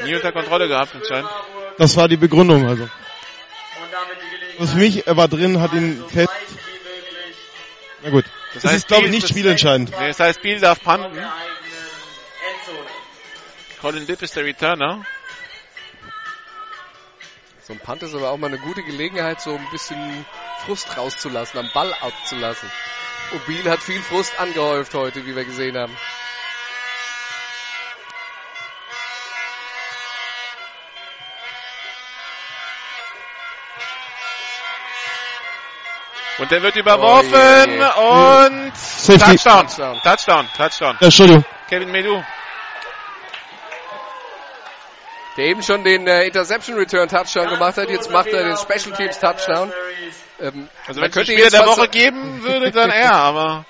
Nie 0.06 0.16
unter 0.16 0.32
Kontrolle 0.32 0.68
gehabt 0.70 0.96
anscheinend. 0.96 1.30
Das 1.78 1.98
war 1.98 2.08
die 2.08 2.16
Begründung, 2.18 2.68
also. 2.68 2.84
Und 2.84 2.90
damit 3.92 4.16
die 4.16 4.30
Gelegenheit. 4.30 4.60
Also 4.62 4.74
für 4.74 4.80
mich, 4.80 5.06
er 5.08 5.18
war 5.18 5.28
drin, 5.28 5.60
hat 5.62 5.74
ihn 5.74 6.04
fest. 6.08 6.30
Na 8.02 8.10
gut. 8.12 8.26
Das, 8.54 8.64
heißt, 8.64 8.76
ist, 8.76 8.88
glaube 8.88 9.06
ich, 9.06 9.12
nicht 9.12 9.24
das- 9.24 9.30
spielentscheidend. 9.30 9.92
Nee, 9.92 10.08
das 10.08 10.20
heißt, 10.20 10.42
Biel 10.42 10.60
darf 10.60 10.80
Endzone. 10.80 11.30
Colin 13.82 14.08
Dipp 14.08 14.22
ist 14.22 14.36
der 14.36 14.46
Returner. 14.46 15.06
So 17.70 17.76
ein 17.76 17.80
Punt 17.82 18.02
ist 18.02 18.16
aber 18.16 18.32
auch 18.32 18.38
mal 18.38 18.48
eine 18.48 18.58
gute 18.58 18.82
Gelegenheit, 18.82 19.42
so 19.42 19.56
ein 19.56 19.68
bisschen 19.70 20.26
Frust 20.66 20.98
rauszulassen, 20.98 21.60
am 21.60 21.70
Ball 21.72 21.94
abzulassen. 22.02 22.68
Und 23.32 23.46
Biel 23.46 23.70
hat 23.70 23.78
viel 23.78 24.02
Frust 24.02 24.40
angehäuft 24.40 24.96
heute, 24.96 25.24
wie 25.28 25.36
wir 25.36 25.46
gesehen 25.46 25.78
haben. 25.78 25.96
Und 36.40 36.50
der 36.52 36.64
wird 36.64 36.76
überworfen 36.76 37.30
Oh, 37.32 37.66
je, 37.68 37.74
je. 37.76 38.66
und. 38.66 38.74
Touchdown. 39.20 39.68
Touchdown. 39.68 40.02
Touchdown, 40.02 40.50
Touchdown. 40.58 40.98
Entschuldigung. 41.02 41.46
Kevin 41.70 41.92
Medu. 41.92 42.24
Der 45.40 45.48
eben 45.48 45.64
schon 45.64 45.86
den 45.86 46.06
äh, 46.06 46.26
Interception 46.26 46.76
Return 46.78 47.08
Touchdown 47.08 47.48
gemacht 47.48 47.78
hat, 47.78 47.90
jetzt 47.90 48.12
macht 48.12 48.28
er 48.28 48.44
den 48.44 48.58
Special 48.58 48.94
Teams 48.98 49.18
Touchdown. 49.20 49.72
Ähm, 50.42 50.68
Also 50.86 51.00
man 51.00 51.16
wenn 51.16 51.22
es 51.22 51.28
Spieler 51.30 51.50
der 51.50 51.66
Woche 51.66 51.84
so- 51.84 51.88
geben 51.88 52.44
würde, 52.44 52.72
dann 52.74 52.90
er, 52.90 53.14
aber 53.14 53.66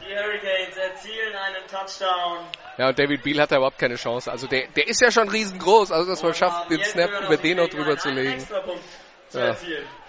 Die 0.00 0.16
Hurricanes 0.16 0.76
erzielen 0.76 1.32
einen 1.36 1.64
Touchdown. 1.70 2.38
Ja, 2.76 2.88
und 2.88 2.98
David 2.98 3.22
Beal 3.22 3.38
hat 3.40 3.52
da 3.52 3.56
überhaupt 3.58 3.78
keine 3.78 3.94
Chance. 3.94 4.32
Also 4.32 4.48
der, 4.48 4.66
der 4.66 4.88
ist 4.88 5.00
ja 5.00 5.12
schon 5.12 5.28
riesengroß, 5.28 5.92
also 5.92 6.10
dass 6.10 6.20
man 6.24 6.34
schafft, 6.34 6.70
den 6.70 6.82
Snap 6.82 7.10
über 7.24 7.36
den 7.36 7.58
noch 7.58 7.68
drüber 7.68 7.96
zu 7.96 8.10
legen. 8.10 8.44
Ja. 9.32 9.54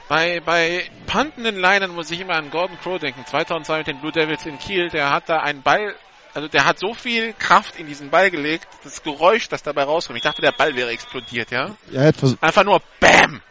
bei, 0.10 0.40
bei 0.44 0.90
puntenden 1.06 1.58
Linern 1.58 1.92
muss 1.92 2.10
ich 2.10 2.20
immer 2.22 2.34
an 2.34 2.50
Gordon 2.50 2.80
Crow 2.80 2.98
denken. 3.00 3.24
2002 3.24 3.78
mit 3.78 3.88
den 3.88 4.00
Blue 4.02 4.12
Devils 4.12 4.48
in 4.48 4.58
Kiel, 4.58 4.90
der 4.90 5.12
hat 5.12 5.30
da 5.30 5.42
einen 5.42 5.62
Ball 5.62 5.94
also 6.36 6.50
der 6.50 6.66
hat 6.66 6.78
so 6.80 6.94
viel 6.94 7.34
Kraft 7.34 7.80
in 7.80 7.88
diesen 7.88 8.10
Ball 8.10 8.30
gelegt, 8.30 8.68
das 8.84 9.02
Geräusch, 9.02 9.48
das 9.48 9.64
dabei 9.64 9.84
rauskommt. 9.84 10.18
Ich 10.18 10.24
dachte, 10.24 10.42
der 10.42 10.52
Ball 10.52 10.76
wäre 10.76 10.90
explodiert, 10.90 11.50
ja? 11.50 11.76
Ja, 11.92 12.02
er 12.02 12.08
hat 12.08 12.16
Einfach 12.42 12.66
nur 12.66 12.82
BAM! 13.00 13.42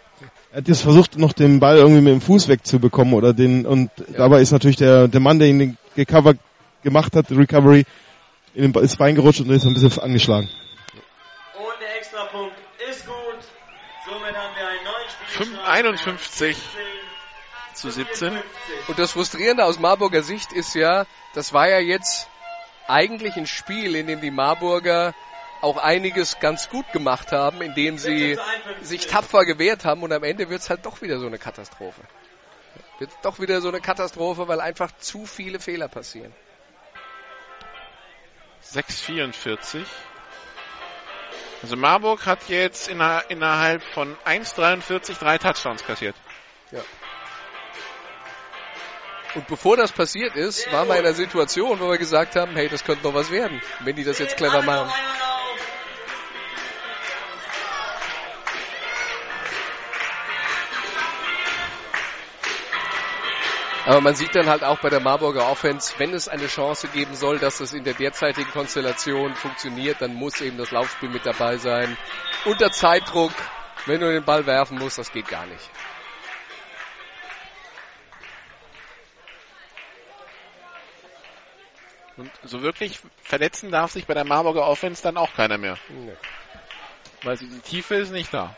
Er 0.53 0.59
hat 0.59 0.69
jetzt 0.69 0.83
versucht, 0.83 1.19
noch 1.19 1.33
den 1.33 1.61
Ball 1.61 1.79
irgendwie 1.79 2.03
mit 2.03 2.13
dem 2.13 2.21
Fuß 2.21 2.47
wegzubekommen 2.49 3.15
oder 3.15 3.33
den, 3.33 3.67
und 3.67 3.91
dabei 4.17 4.43
ist 4.43 4.53
natürlich 4.53 4.77
der, 4.77 5.09
der 5.09 5.21
Mann, 5.21 5.39
der 5.39 5.49
ihn 5.49 5.79
gecovert 5.97 6.39
gemacht 6.83 7.17
hat, 7.17 7.31
Recovery, 7.31 7.87
in 8.53 8.71
den, 8.71 8.83
ins 8.83 8.97
Bein 8.97 9.15
gerutscht 9.15 9.41
und 9.41 9.51
ist 9.51 9.65
ein 9.65 9.73
bisschen 9.73 10.03
angeschlagen. 10.03 10.51
Und 11.59 11.81
der 11.81 11.97
Extrapunkt 11.97 12.55
ist 12.91 13.07
gut. 13.07 13.15
Somit 14.07 14.37
haben 14.37 14.55
wir 14.57 14.69
einen 14.69 14.85
neuen 14.85 15.09
Spielstand. 15.11 15.57
5, 15.57 15.69
51 15.69 16.57
zu 17.73 17.91
17. 17.91 18.35
Und 18.89 18.99
das 18.99 19.13
Frustrierende 19.13 19.65
aus 19.65 19.81
Marburger 19.81 20.23
Sicht 20.23 20.53
ist 20.53 20.75
ja, 20.75 21.07
das 21.33 21.55
war 21.55 21.69
ja 21.69 21.79
jetzt 21.79 22.29
eigentlich 22.89 23.37
ein 23.37 23.47
Spiel, 23.47 23.95
in 23.95 24.07
dem 24.07 24.21
die 24.21 24.31
Marburger 24.31 25.15
auch 25.61 25.79
einiges 25.79 26.41
ganz 26.41 26.69
gut 26.69 26.93
gemacht 26.93 27.33
haben, 27.33 27.63
indem 27.63 27.97
sie 27.97 28.39
sich 28.83 29.07
tapfer 29.07 29.45
gewehrt 29.45 29.85
haben 29.85 30.03
und 30.03 30.13
am 30.13 30.23
Ende 30.23 30.51
wird's 30.51 30.69
halt 30.69 30.85
doch 30.85 31.01
wieder 31.01 31.19
so 31.19 31.27
eine 31.27 31.39
Katastrophe. 31.39 32.03
Wird 32.99 33.11
doch 33.23 33.41
wieder 33.41 33.61
so 33.61 33.69
eine 33.69 33.81
Katastrophe, 33.81 34.47
weil 34.47 34.61
einfach 34.61 34.93
zu 34.99 35.27
viele 35.27 35.59
Fehler 35.59 35.89
passieren. 35.89 36.33
6,44. 38.73 39.85
Also 41.63 41.77
Marburg 41.77 42.27
hat 42.27 42.49
jetzt 42.49 42.89
inner, 42.89 43.25
innerhalb 43.29 43.83
von 43.83 44.17
1,43 44.27 45.19
drei 45.19 45.39
Touchdowns 45.39 45.85
kassiert. 45.85 46.15
Ja. 46.71 46.81
Und 49.35 49.49
bevor 49.49 49.77
das 49.77 49.91
passiert 49.91 50.37
ist, 50.37 50.71
waren 50.73 50.87
wir 50.89 50.95
in 50.97 51.05
einer 51.05 51.15
Situation, 51.15 51.81
wo 51.81 51.91
wir 51.91 51.99
gesagt 51.99 52.37
haben, 52.37 52.55
hey, 52.55 52.69
das 52.69 52.85
könnte 52.85 53.05
noch 53.05 53.15
was 53.15 53.31
werden, 53.31 53.61
wenn 53.81 53.97
die 53.97 54.05
das 54.05 54.19
jetzt 54.19 54.37
clever 54.37 54.63
machen. 54.63 54.93
Aber 63.87 64.01
man 64.01 64.15
sieht 64.15 64.35
dann 64.35 64.47
halt 64.47 64.65
auch 64.65 64.79
bei 64.79 64.89
der 64.89 65.01
Marburger 65.01 65.51
Offense, 65.51 65.95
wenn 65.99 66.15
es 66.15 66.27
eine 66.27 66.47
Chance 66.47 66.89
geben 66.89 67.15
soll, 67.15 67.39
dass 67.39 67.61
es 67.61 67.75
in 67.75 67.85
der 67.85 67.93
derzeitigen 67.93 68.51
Konstellation 68.51 69.35
funktioniert, 69.35 70.01
dann 70.01 70.15
muss 70.15 70.41
eben 70.41 70.57
das 70.57 70.71
Laufspiel 70.71 71.11
mit 71.11 71.27
dabei 71.27 71.59
sein. 71.59 71.99
Unter 72.47 72.71
Zeitdruck, 72.71 73.33
wenn 73.85 74.01
du 74.01 74.11
den 74.11 74.25
Ball 74.25 74.47
werfen 74.47 74.79
musst, 74.79 74.97
das 74.97 75.13
geht 75.13 75.29
gar 75.29 75.45
nicht. 75.45 75.71
Und 82.17 82.31
so 82.45 82.63
wirklich 82.63 83.01
verletzen 83.23 83.71
darf 83.71 83.91
sich 83.91 84.07
bei 84.07 84.15
der 84.15 84.25
Marburger 84.25 84.67
Offense 84.67 85.03
dann 85.03 85.17
auch 85.17 85.35
keiner 85.35 85.59
mehr. 85.59 85.77
Nee. 85.89 86.13
Weil 87.23 87.37
die 87.37 87.61
Tiefe 87.61 87.97
ist 87.97 88.13
nicht 88.13 88.33
da. 88.33 88.57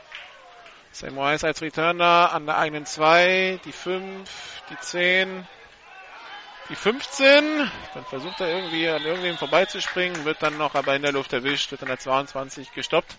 Sam 0.92 1.16
Wise 1.16 1.46
als 1.46 1.62
Returner 1.62 2.32
an 2.32 2.46
der 2.46 2.58
eigenen 2.58 2.86
2, 2.86 3.60
die 3.64 3.72
5, 3.72 4.62
die 4.70 4.78
10, 4.78 5.46
die 6.68 6.74
15. 6.74 7.70
Dann 7.94 8.04
versucht 8.06 8.40
er 8.40 8.48
irgendwie 8.48 8.88
an 8.88 9.02
irgendwem 9.04 9.36
vorbeizuspringen, 9.36 10.24
wird 10.24 10.42
dann 10.42 10.56
noch 10.58 10.74
aber 10.74 10.96
in 10.96 11.02
der 11.02 11.12
Luft 11.12 11.32
erwischt, 11.32 11.70
wird 11.70 11.82
an 11.82 11.88
der 11.88 11.98
22 11.98 12.72
gestoppt. 12.72 13.16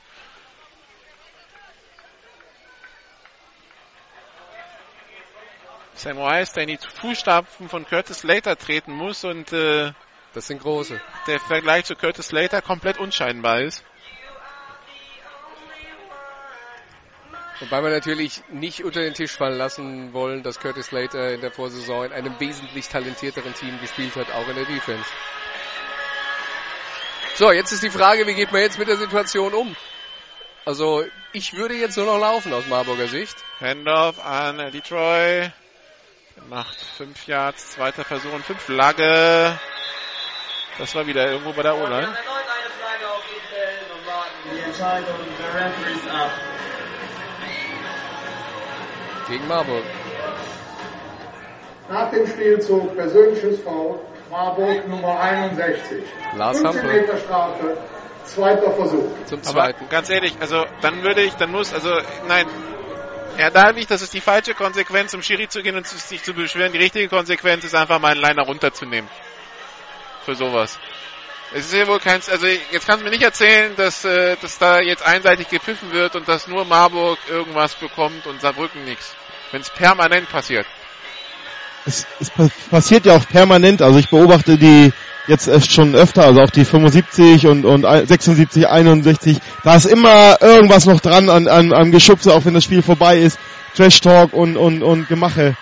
Sam 5.94 6.18
Wise, 6.18 6.54
der 6.54 6.64
in 6.64 6.70
die 6.70 6.78
Fußstapfen 6.78 7.70
von 7.70 7.86
Curtis 7.86 8.20
Slater 8.20 8.56
treten 8.56 8.92
muss 8.92 9.24
und 9.24 9.52
äh, 9.52 9.94
Das 10.38 10.46
sind 10.46 10.62
große. 10.62 11.02
der 11.26 11.40
Vergleich 11.40 11.86
zu 11.86 11.96
Curtis 11.96 12.28
Slater 12.28 12.62
komplett 12.62 13.00
unscheinbar 13.00 13.62
ist. 13.62 13.84
Wobei 17.60 17.82
wir 17.82 17.90
natürlich 17.90 18.44
nicht 18.50 18.84
unter 18.84 19.02
den 19.02 19.16
Tisch 19.16 19.32
fallen 19.32 19.58
lassen 19.58 20.14
wollen, 20.14 20.44
dass 20.44 20.60
Curtis 20.60 20.86
Slater 20.86 21.34
in 21.34 21.42
der 21.42 21.50
Vorsaison 21.50 22.06
in 22.06 22.12
einem 22.12 22.40
wesentlich 22.40 22.88
talentierteren 22.88 23.56
Team 23.56 23.82
gespielt 23.82 24.16
hat, 24.16 24.32
auch 24.32 24.48
in 24.48 24.58
der 24.58 24.66
Defense. 24.66 25.10
So, 27.34 27.52
jetzt 27.52 27.72
ist 27.72 27.82
die 27.82 27.90
Frage, 27.90 28.28
wie 28.28 28.36
geht 28.36 28.52
man 28.52 28.62
jetzt 28.62 28.78
mit 28.78 28.90
der 28.90 28.98
Situation 28.98 29.56
um? 29.56 29.76
Also, 30.66 31.04
ich 31.34 31.54
würde 31.54 31.74
jetzt 31.74 31.98
nur 31.98 32.06
noch 32.06 32.20
laufen 32.20 32.54
aus 32.54 32.68
Marburger 32.68 33.08
Sicht. 33.08 33.38
Handoff 33.60 34.24
an 34.24 34.58
Detroit. 34.72 35.52
Macht 36.48 36.80
5 36.80 37.26
Yards, 37.26 37.72
zweiter 37.72 38.04
Versuch 38.06 38.34
und 38.34 38.46
5 38.46 38.62
Flagge. 38.62 39.60
Das 40.78 40.94
war 40.94 41.06
wieder 41.08 41.32
irgendwo 41.32 41.54
bei 41.54 41.64
der 41.64 41.76
O-Line. 41.76 42.08
Gegen 49.28 49.48
Marburg. 49.48 49.84
Nach 51.90 52.12
dem 52.12 52.28
Spielzug 52.28 52.96
persönliches 52.96 53.62
Foul, 53.62 54.00
Marburg 54.30 54.88
Nummer 54.88 55.20
61. 55.20 56.04
Lars 56.36 56.60
15 56.60 56.82
Hampel. 56.82 57.02
Meter 57.02 57.18
Strafe, 57.18 57.78
zweiter 58.26 58.72
Versuch. 58.72 59.10
Zum 59.26 59.40
Aber 59.40 59.52
zweiten. 59.52 59.90
ganz 59.90 60.10
ehrlich, 60.10 60.36
also 60.40 60.66
dann 60.82 61.02
würde 61.04 61.22
ich, 61.22 61.34
dann 61.36 61.52
muss, 61.52 61.74
also 61.74 61.90
nein, 62.28 62.46
Herr 63.38 63.52
Dalwig, 63.52 63.88
das 63.88 64.02
ist 64.02 64.14
die 64.14 64.22
falsche 64.22 64.54
Konsequenz, 64.54 65.14
um 65.14 65.22
Schiri 65.22 65.48
zu 65.48 65.62
gehen 65.62 65.76
und 65.76 65.88
sich 65.88 66.24
zu 66.24 66.34
beschweren. 66.34 66.72
Die 66.72 66.80
richtige 66.80 67.08
Konsequenz 67.08 67.64
ist 67.64 67.76
einfach 67.76 68.00
mal 68.00 68.12
einen 68.12 68.22
Liner 68.22 68.44
runterzunehmen. 68.44 69.10
Für 70.28 70.36
sowas. 70.36 70.78
Es 71.54 71.68
ist 71.68 71.74
ja 71.74 71.88
wohl 71.88 72.00
kein, 72.00 72.20
also 72.30 72.46
jetzt 72.48 72.86
kannst 72.86 73.00
du 73.00 73.06
mir 73.06 73.12
nicht 73.12 73.24
erzählen, 73.24 73.72
dass, 73.78 74.04
äh, 74.04 74.36
dass 74.42 74.58
da 74.58 74.82
jetzt 74.82 75.02
einseitig 75.06 75.48
gepfiffen 75.48 75.94
wird 75.94 76.18
und 76.18 76.28
dass 76.28 76.50
nur 76.50 76.66
Marburg 76.66 77.18
irgendwas 77.30 77.76
bekommt 77.76 78.28
und 78.28 78.42
Saarbrücken 78.42 78.84
nichts. 78.84 79.16
Wenn 79.54 79.62
es 79.62 79.70
permanent 79.70 80.30
passiert. 80.30 80.66
Es, 81.86 82.06
es 82.20 82.30
pa- 82.30 82.50
passiert 82.70 83.06
ja 83.06 83.16
auch 83.16 83.26
permanent, 83.30 83.82
also 83.82 83.98
ich 84.00 84.10
beobachte 84.10 84.58
die 84.58 84.92
jetzt 85.28 85.48
erst 85.48 85.72
schon 85.72 85.96
öfter, 85.96 86.26
also 86.26 86.42
auch 86.42 86.50
die 86.52 86.66
75 86.66 87.48
und, 87.48 87.64
und 87.64 87.84
76, 87.84 88.68
61, 88.68 89.38
da 89.64 89.76
ist 89.76 89.86
immer 89.86 90.42
irgendwas 90.42 90.86
noch 90.86 91.00
dran 91.00 91.30
an, 91.30 91.48
an, 91.48 91.72
an 91.72 91.92
Geschubse, 91.94 92.34
auch 92.34 92.44
wenn 92.44 92.54
das 92.54 92.66
Spiel 92.66 92.82
vorbei 92.82 93.20
ist. 93.20 93.40
Trash 93.78 94.02
Talk 94.02 94.34
und, 94.34 94.58
und, 94.58 94.84
und 94.84 95.08
Gemache. 95.08 95.56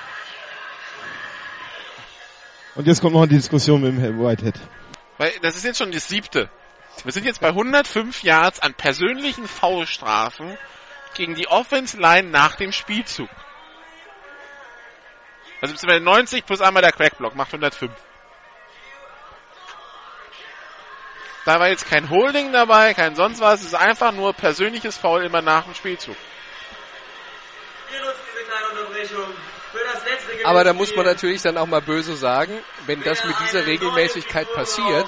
Und 2.76 2.88
jetzt 2.88 3.02
kommt 3.02 3.14
noch 3.14 3.26
die 3.26 3.36
Diskussion 3.36 3.82
mit 3.82 4.04
dem 4.04 4.20
Whitehead. 4.20 4.56
Weil 5.18 5.32
das 5.42 5.56
ist 5.56 5.64
jetzt 5.64 5.78
schon 5.78 5.92
das 5.92 6.08
siebte. 6.10 6.50
Wir 7.04 7.12
sind 7.12 7.26
jetzt 7.26 7.40
bei 7.40 7.50
105 7.50 8.24
Yards 8.24 8.60
an 8.60 8.74
persönlichen 8.74 9.48
Foulstrafen 9.48 10.58
gegen 11.14 11.36
die 11.36 11.48
Offense 11.48 11.98
Line 11.98 12.30
nach 12.30 12.56
dem 12.56 12.74
Spielzug. 12.74 13.30
Also 15.62 15.74
beziehungsweise 15.74 16.04
90 16.04 16.46
plus 16.46 16.62
einmal 16.62 16.84
der 16.84 16.92
Crackblock 16.92 17.36
macht 17.36 17.50
105. 17.54 17.92
Da 21.46 21.60
war 21.60 21.70
jetzt 21.70 21.88
kein 21.88 22.10
Holding 22.10 22.52
dabei, 22.52 22.94
kein 22.94 23.16
sonst 23.16 23.40
was. 23.40 23.62
Es 23.62 23.68
ist 23.68 23.76
einfach 23.76 24.12
nur 24.12 24.34
persönliches 24.34 24.98
Foul 24.98 25.24
immer 25.24 25.42
nach 25.42 25.64
dem 25.64 25.76
Spielzug. 25.76 26.16
Wir 27.92 28.00
nutzen 28.00 28.20
diese 28.34 28.46
kleine 28.46 28.68
Unterbrechung 28.70 29.34
Aber 30.44 30.64
da 30.64 30.74
muss 30.74 30.96
man 30.96 31.06
natürlich 31.06 31.42
dann 31.42 31.58
auch 31.58 31.68
mal 31.68 31.82
böse 31.82 32.16
sagen, 32.16 32.60
wenn 32.86 33.02
das 33.04 33.24
mit 33.24 33.36
dieser 33.40 33.66
Regelmäßigkeit 33.66 34.52
passiert, 34.54 35.08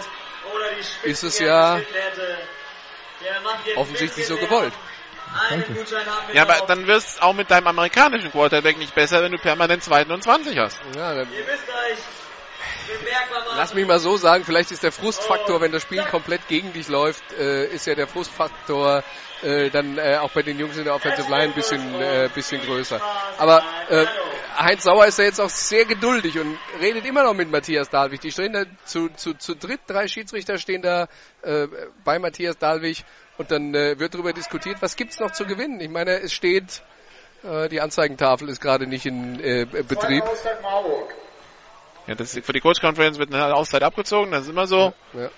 ist 1.03 1.23
es 1.23 1.39
ja 1.39 1.79
offensichtlich 3.75 4.25
so 4.25 4.37
gewollt. 4.37 4.73
wir 5.49 6.33
Ja, 6.33 6.43
aber 6.43 6.65
dann 6.67 6.87
wirst 6.87 7.15
es 7.15 7.21
auch 7.21 7.33
mit 7.33 7.51
deinem 7.51 7.67
amerikanischen 7.67 8.31
Quarterback 8.31 8.77
nicht 8.77 8.95
besser, 8.95 9.21
wenn 9.21 9.31
du 9.31 9.37
permanent 9.37 9.83
2 9.83 10.05
und 10.05 10.23
20 10.23 10.57
hast. 10.57 10.79
Ja, 10.95 11.13
dann 11.13 11.31
Ihr 11.31 11.45
wisst 11.45 11.67
euch, 11.67 11.97
bemerkbar 11.97 12.76
Lass 13.55 13.73
mich 13.73 13.87
mal 13.87 13.99
so 13.99 14.17
sagen, 14.17 14.43
vielleicht 14.45 14.71
ist 14.71 14.83
der 14.83 14.91
Frustfaktor, 14.91 15.61
wenn 15.61 15.71
das 15.71 15.81
Spiel 15.81 16.03
komplett 16.03 16.47
gegen 16.47 16.73
dich 16.73 16.87
läuft, 16.87 17.23
äh, 17.33 17.65
ist 17.67 17.87
ja 17.87 17.95
der 17.95 18.07
Frustfaktor 18.07 19.03
äh, 19.43 19.69
dann 19.69 19.97
äh, 19.97 20.17
auch 20.17 20.31
bei 20.31 20.41
den 20.41 20.59
Jungs 20.59 20.77
in 20.77 20.83
der 20.85 20.95
Offensive 20.95 21.29
Line 21.29 21.45
ein 21.45 21.53
bisschen, 21.53 22.01
äh, 22.01 22.29
bisschen 22.33 22.61
größer. 22.61 23.01
Aber 23.37 23.63
äh, 23.89 24.05
Heinz 24.57 24.83
Sauer 24.83 25.05
ist 25.05 25.19
ja 25.19 25.25
jetzt 25.25 25.39
auch 25.39 25.49
sehr 25.49 25.85
geduldig 25.85 26.39
und 26.39 26.57
redet 26.79 27.05
immer 27.05 27.23
noch 27.23 27.33
mit 27.33 27.51
Matthias 27.51 27.89
Dahlwig. 27.89 28.21
Die 28.21 28.31
stehen 28.31 28.53
da 28.53 28.63
zu, 28.85 29.09
zu, 29.09 29.33
zu 29.35 29.55
dritt, 29.55 29.81
drei 29.87 30.07
Schiedsrichter 30.07 30.57
stehen 30.57 30.81
da 30.81 31.07
äh, 31.43 31.67
bei 32.03 32.17
Matthias 32.19 32.57
Dahlwig 32.57 33.05
und 33.37 33.51
dann 33.51 33.75
äh, 33.75 33.99
wird 33.99 34.13
darüber 34.13 34.33
diskutiert, 34.33 34.77
was 34.81 34.95
gibt's 34.95 35.19
noch 35.19 35.31
zu 35.31 35.45
gewinnen. 35.45 35.79
Ich 35.79 35.89
meine, 35.89 36.19
es 36.21 36.33
steht, 36.33 36.81
äh, 37.43 37.69
die 37.69 37.81
Anzeigentafel 37.81 38.49
ist 38.49 38.61
gerade 38.61 38.87
nicht 38.87 39.05
in 39.05 39.39
äh, 39.39 39.65
Betrieb. 39.65 40.23
Marburg. 40.61 41.13
Ja, 42.07 42.15
das 42.15 42.35
ist, 42.35 42.45
für 42.45 42.53
die 42.53 42.61
Coach 42.61 42.79
Conference 42.79 43.19
wird 43.19 43.33
eine 43.33 43.53
Auszeit 43.53 43.83
abgezogen, 43.83 44.31
das 44.31 44.43
ist 44.43 44.49
immer 44.49 44.67
so. 44.67 44.93
Ja. 45.13 45.29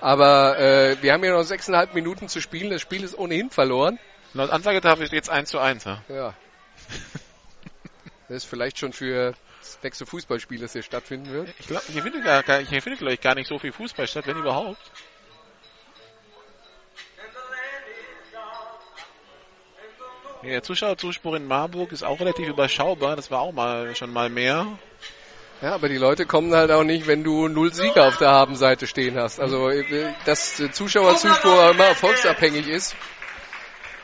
Aber 0.00 0.58
äh, 0.58 0.96
wir 1.02 1.12
haben 1.12 1.24
ja 1.24 1.32
noch 1.32 1.42
sechseinhalb 1.42 1.94
Minuten 1.94 2.28
zu 2.28 2.40
spielen. 2.40 2.70
Das 2.70 2.80
Spiel 2.80 3.04
ist 3.04 3.18
ohnehin 3.18 3.50
verloren. 3.50 3.98
Laut 4.32 4.50
Anzeigetafel 4.50 5.06
steht 5.06 5.16
jetzt 5.16 5.30
1 5.30 5.50
zu 5.50 5.58
1. 5.58 5.84
Ja. 5.84 6.02
Ja. 6.08 6.34
Das 8.28 8.36
ist 8.38 8.44
vielleicht 8.44 8.78
schon 8.78 8.92
für 8.92 9.34
das 9.58 9.78
nächste 9.82 10.06
Fußballspiel, 10.06 10.60
das 10.60 10.72
hier 10.72 10.82
stattfinden 10.82 11.32
wird. 11.32 11.52
Ich 11.58 11.66
glaube, 11.66 11.84
hier 11.88 12.02
findet, 12.02 12.24
gar, 12.24 12.42
hier 12.60 12.80
findet 12.80 13.00
glaube 13.00 13.14
ich, 13.14 13.20
gar 13.20 13.34
nicht 13.34 13.48
so 13.48 13.58
viel 13.58 13.72
Fußball 13.72 14.06
statt, 14.06 14.26
wenn 14.26 14.36
überhaupt. 14.36 14.78
Ja, 20.42 20.50
Der 20.50 20.62
Zuschauerzuspruch 20.62 21.34
in 21.34 21.46
Marburg 21.46 21.92
ist 21.92 22.02
auch 22.02 22.20
relativ 22.20 22.48
überschaubar. 22.48 23.16
Das 23.16 23.30
war 23.30 23.40
auch 23.40 23.52
mal 23.52 23.94
schon 23.96 24.12
mal 24.12 24.30
mehr. 24.30 24.66
Ja, 25.62 25.74
aber 25.74 25.90
die 25.90 25.98
Leute 25.98 26.24
kommen 26.24 26.54
halt 26.54 26.70
auch 26.70 26.84
nicht, 26.84 27.06
wenn 27.06 27.22
du 27.22 27.48
null 27.48 27.74
Sieger 27.74 28.06
auf 28.06 28.16
der 28.16 28.30
Habenseite 28.30 28.86
stehen 28.86 29.18
hast. 29.18 29.40
Also, 29.40 29.68
äh, 29.68 29.84
dass 30.24 30.56
der 30.56 30.72
Zuschauerzuspruch 30.72 31.70
immer 31.72 31.84
erfolgsabhängig 31.84 32.66
ist 32.66 32.96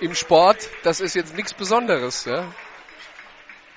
im 0.01 0.15
Sport, 0.15 0.68
das 0.83 1.01
ist 1.01 1.15
jetzt 1.15 1.35
nichts 1.35 1.55
Besonderes. 1.55 2.26
Ja? 2.26 2.44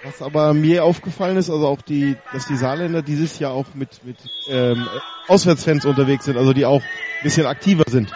Was 0.03 0.21
aber 0.21 0.53
mir 0.53 0.83
aufgefallen 0.83 1.37
ist, 1.37 1.49
also 1.49 1.67
auch 1.67 1.81
die, 1.81 2.17
dass 2.33 2.47
die 2.47 2.55
Saarländer 2.55 3.01
dieses 3.01 3.39
Jahr 3.39 3.53
auch 3.53 3.73
mit, 3.73 4.03
mit 4.03 4.17
ähm, 4.47 4.87
Auswärtsfans 5.27 5.85
unterwegs 5.85 6.25
sind, 6.25 6.37
also 6.37 6.53
die 6.53 6.65
auch 6.65 6.81
ein 6.81 7.23
bisschen 7.23 7.45
aktiver 7.45 7.83
sind. 7.87 8.11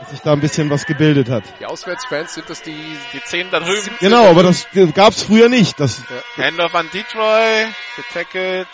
Dass 0.00 0.10
sich 0.10 0.20
da 0.20 0.32
ein 0.32 0.40
bisschen 0.40 0.70
was 0.70 0.86
gebildet 0.86 1.28
hat. 1.28 1.42
Die 1.58 1.66
Auswärtsfans 1.66 2.34
sind 2.34 2.48
das 2.48 2.62
die, 2.62 2.96
Die 3.12 3.22
zehn 3.24 3.50
da 3.50 3.58
drüben. 3.58 3.90
Genau, 3.98 4.26
aber 4.26 4.44
das 4.44 4.66
gab's 4.94 5.22
früher 5.22 5.48
nicht. 5.48 5.80
Das, 5.80 6.02
Handoff 6.36 6.74
an 6.74 6.88
Detroit, 6.92 7.74
getackelt. 7.96 8.68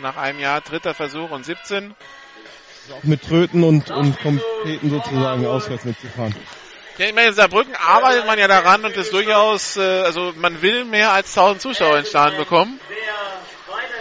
Nach 0.00 0.16
einem 0.16 0.40
Jahr 0.40 0.60
dritter 0.60 0.94
Versuch 0.94 1.30
und 1.30 1.44
17. 1.44 1.94
auch 2.92 3.04
mit 3.04 3.22
Tröten 3.22 3.62
und, 3.62 3.90
und 3.90 4.18
Kompeten 4.20 4.90
sozusagen 4.90 5.46
auswärts 5.46 5.84
mitzufahren. 5.84 6.34
Ja, 6.98 7.06
ich 7.06 7.14
meine, 7.14 7.28
in 7.28 7.34
Saarbrücken 7.34 7.74
arbeitet 7.74 8.26
man 8.26 8.38
ja 8.38 8.48
daran 8.48 8.84
und 8.84 8.96
ist 8.96 9.12
durchaus, 9.12 9.76
äh, 9.76 9.80
also 9.80 10.32
man 10.36 10.62
will 10.62 10.84
mehr 10.84 11.12
als 11.12 11.36
1000 11.36 11.60
Zuschauer 11.60 11.98
in 11.98 12.04
Stadion 12.06 12.38
bekommen. 12.38 12.80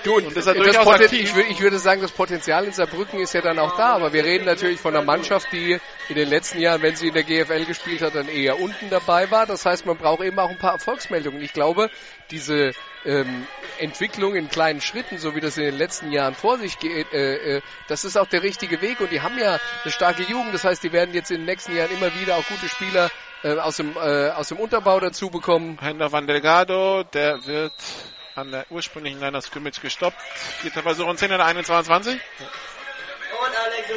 Du, 0.04 0.16
und 0.18 0.36
ist 0.36 0.46
das 0.48 0.56
durchaus 0.56 0.86
Poten- 0.86 1.04
aktiv. 1.06 1.24
ich, 1.24 1.32
wür- 1.34 1.50
ich 1.50 1.62
würde 1.62 1.80
sagen, 1.80 2.02
das 2.02 2.12
Potenzial 2.12 2.66
in 2.66 2.74
Saarbrücken 2.74 3.20
ist 3.20 3.34
ja 3.34 3.42
dann 3.42 3.58
auch 3.60 3.78
da, 3.78 3.94
aber 3.94 4.12
wir 4.14 4.24
reden 4.24 4.46
natürlich 4.46 4.80
von 4.80 4.96
einer 4.96 5.06
Mannschaft, 5.06 5.52
die 5.54 5.78
in 6.10 6.16
den 6.16 6.28
letzten 6.28 6.60
Jahren, 6.60 6.82
wenn 6.82 6.96
sie 6.96 7.08
in 7.08 7.14
der 7.14 7.24
GFL 7.24 7.66
gespielt 7.66 8.02
hat, 8.02 8.16
dann 8.16 8.28
eher 8.28 8.60
unten 8.60 8.90
dabei 8.90 9.32
war. 9.32 9.46
Das 9.46 9.66
heißt, 9.66 9.86
man 9.86 9.98
braucht 9.98 10.22
eben 10.24 10.38
auch 10.40 10.50
ein 10.50 10.58
paar 10.58 10.74
Erfolgsmeldungen. 10.74 11.42
Ich 11.42 11.54
glaube, 11.54 11.90
diese 12.32 12.72
ähm, 13.06 13.48
Entwicklung 13.80 14.36
in 14.36 14.50
kleinen 14.50 14.82
Schritten, 14.82 15.18
so 15.18 15.36
wie 15.36 15.40
das 15.42 15.58
in 15.58 15.64
den 15.64 15.78
letzten 15.78 16.12
Jahren 16.12 16.36
vor 16.36 16.58
sich 16.58 16.80
geht, 16.80 17.12
äh, 17.14 17.58
äh, 17.58 17.62
das 17.88 18.04
ist 18.06 18.18
auch 18.18 18.28
der 18.28 18.44
richtige 18.44 18.82
Weg 18.82 19.00
und 19.02 19.12
die 19.12 19.22
haben 19.22 19.38
ja 19.38 19.58
eine 19.84 19.92
starke 19.92 20.24
Jugend. 20.24 20.54
Das 20.54 20.64
heißt, 20.66 20.84
die 20.84 20.92
werden 20.92 21.14
jetzt 21.14 21.32
in 21.32 21.38
den 21.38 21.46
nächsten 21.46 21.76
Jahren 21.76 21.92
immer 21.92 22.14
wieder 22.20 22.36
auch 22.38 22.46
gute 22.48 22.68
Spieler 22.68 23.10
äh, 23.44 23.56
aus, 23.58 23.78
dem, 23.78 23.96
äh, 23.96 24.30
aus 24.30 24.50
dem 24.50 24.58
Unterbau 24.60 25.00
dazu 25.00 25.30
bekommen. 25.30 25.78
Handoff 25.82 26.14
an 26.14 26.28
Delgado, 26.28 27.04
der 27.04 27.46
wird 27.46 27.74
an 28.36 28.52
der 28.52 28.66
ursprünglichen 28.70 29.20
Line 29.20 29.38
of 29.38 29.46
Scrimmage 29.46 29.82
gestoppt. 29.82 30.20
Vierter 30.62 30.82
Versuch 30.82 31.08
und 31.08 31.18
10 31.18 31.32
in 31.32 31.38
der 31.38 31.46
21. 31.46 32.20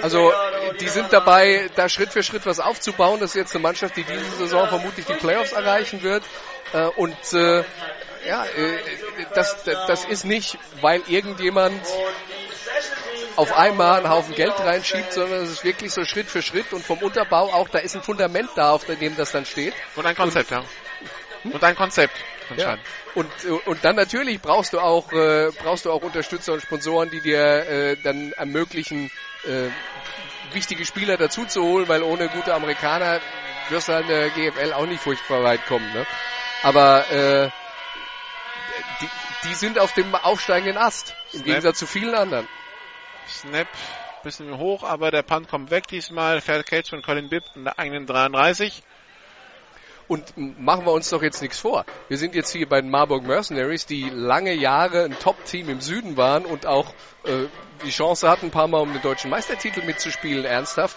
Also 0.03 0.33
die 0.81 0.89
sind 0.89 1.13
dabei, 1.13 1.71
da 1.75 1.89
Schritt 1.89 2.11
für 2.11 2.23
Schritt 2.23 2.47
was 2.47 2.61
aufzubauen. 2.61 3.21
Das 3.21 3.31
ist 3.31 3.37
jetzt 3.37 3.55
eine 3.55 3.63
Mannschaft, 3.63 3.97
die 3.97 4.05
diese 4.05 4.25
Saison 4.37 4.69
vermutlich 4.69 5.07
die 5.07 5.15
Playoffs 5.15 5.53
erreichen 5.53 6.03
wird. 6.03 6.25
Äh, 6.73 6.87
Und 6.97 7.17
äh, 7.33 7.65
ja, 8.27 8.45
äh, 8.45 8.79
das, 9.35 9.65
das 9.65 10.05
ist 10.05 10.25
nicht, 10.25 10.59
weil 10.81 11.03
irgendjemand 11.07 11.81
auf 13.37 13.57
einmal 13.57 13.99
einen 13.99 14.09
Haufen 14.09 14.35
Geld 14.35 14.59
reinschiebt, 14.59 15.13
sondern 15.13 15.45
es 15.45 15.51
ist 15.51 15.65
wirklich 15.65 15.93
so 15.93 16.05
Schritt 16.05 16.29
für 16.29 16.43
Schritt 16.43 16.73
und 16.73 16.85
vom 16.85 16.99
Unterbau 16.99 17.53
auch, 17.53 17.69
da 17.69 17.79
ist 17.79 17.95
ein 17.95 18.03
Fundament 18.03 18.51
da, 18.57 18.73
auf 18.73 18.85
dem 18.85 19.17
das 19.17 19.33
dann 19.33 19.47
steht. 19.47 19.75
Und 19.95 20.07
ein 20.07 20.17
Konzept, 20.17 20.51
ja. 20.51 20.65
Und 21.45 21.63
ein 21.63 21.77
Konzept. 21.77 22.15
Anscheinend. 22.51 22.85
Und, 23.15 23.31
äh, 23.45 23.49
und 23.51 23.85
dann 23.85 23.97
natürlich 23.97 24.41
brauchst 24.41 24.73
du 24.73 24.81
auch, 24.81 25.13
äh, 25.13 25.51
brauchst 25.63 25.85
du 25.85 25.93
auch 25.93 26.03
Unterstützer 26.03 26.53
und 26.53 26.63
Sponsoren, 26.63 27.11
die 27.11 27.21
dir 27.21 27.41
äh, 27.41 27.97
dann 28.03 28.33
ermöglichen, 28.33 29.11
äh, 29.45 29.69
wichtige 30.53 30.85
Spieler 30.85 31.17
dazu 31.17 31.45
zu 31.45 31.63
holen, 31.63 31.89
weil 31.89 32.03
ohne 32.03 32.29
gute 32.29 32.55
Amerikaner 32.55 33.21
wirst 33.69 33.89
du 33.89 33.97
an 33.97 34.07
der 34.07 34.31
GFL 34.31 34.73
auch 34.73 34.87
nicht 34.87 35.03
furchtbar 35.03 35.43
weit 35.43 35.67
kommen. 35.67 35.93
Ne? 35.93 36.07
Aber 36.63 37.11
äh, 37.11 37.51
die, 39.01 39.09
die 39.49 39.55
sind 39.55 39.79
auf 39.79 39.93
dem 39.93 40.15
aufsteigenden 40.15 40.79
Ast, 40.79 41.15
im 41.33 41.39
Snap. 41.39 41.45
Gegensatz 41.45 41.79
zu 41.79 41.87
vielen 41.87 42.15
anderen. 42.15 42.49
Snap, 43.29 43.69
bisschen 44.23 44.57
hoch, 44.57 44.83
aber 44.83 45.11
der 45.11 45.23
Punt 45.23 45.49
kommt 45.49 45.71
weg 45.71 45.87
diesmal. 45.89 46.41
Fair 46.41 46.63
Catch 46.63 46.91
von 46.91 47.03
Colin 47.03 47.29
Bibb 47.29 47.45
in 47.55 47.65
der 47.65 47.79
eigenen 47.79 48.07
33. 48.07 48.83
Und 50.09 50.37
machen 50.37 50.87
wir 50.87 50.93
uns 50.93 51.11
doch 51.11 51.23
jetzt 51.23 51.43
nichts 51.43 51.59
vor. 51.59 51.85
Wir 52.09 52.17
sind 52.17 52.35
jetzt 52.35 52.53
hier 52.53 52.69
bei 52.69 52.81
den 52.81 52.91
Marburg 52.91 53.25
Mercenaries, 53.25 53.87
die 53.87 54.09
lange 54.09 54.53
Jahre 54.53 55.05
ein 55.05 55.19
Top-Team 55.19 55.69
im 55.69 55.81
Süden 55.81 56.17
waren 56.17 56.45
und 56.45 56.65
auch 56.65 56.95
äh, 57.25 57.47
die 57.85 57.91
Chance 57.91 58.29
hatten, 58.29 58.47
ein 58.47 58.51
paar 58.51 58.69
Mal 58.69 58.81
um 58.81 58.93
den 58.93 59.03
deutschen 59.03 59.31
Meistertitel 59.31 59.83
mitzuspielen, 59.85 60.45
ernsthaft. 60.45 60.97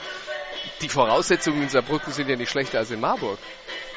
Die 0.81 0.89
Voraussetzungen 0.89 1.63
in 1.63 1.69
Saarbrücken 1.69 2.13
sind 2.13 2.29
ja 2.29 2.35
nicht 2.35 2.51
schlechter 2.51 2.79
als 2.79 2.91
in 2.91 2.99
Marburg. 2.99 3.39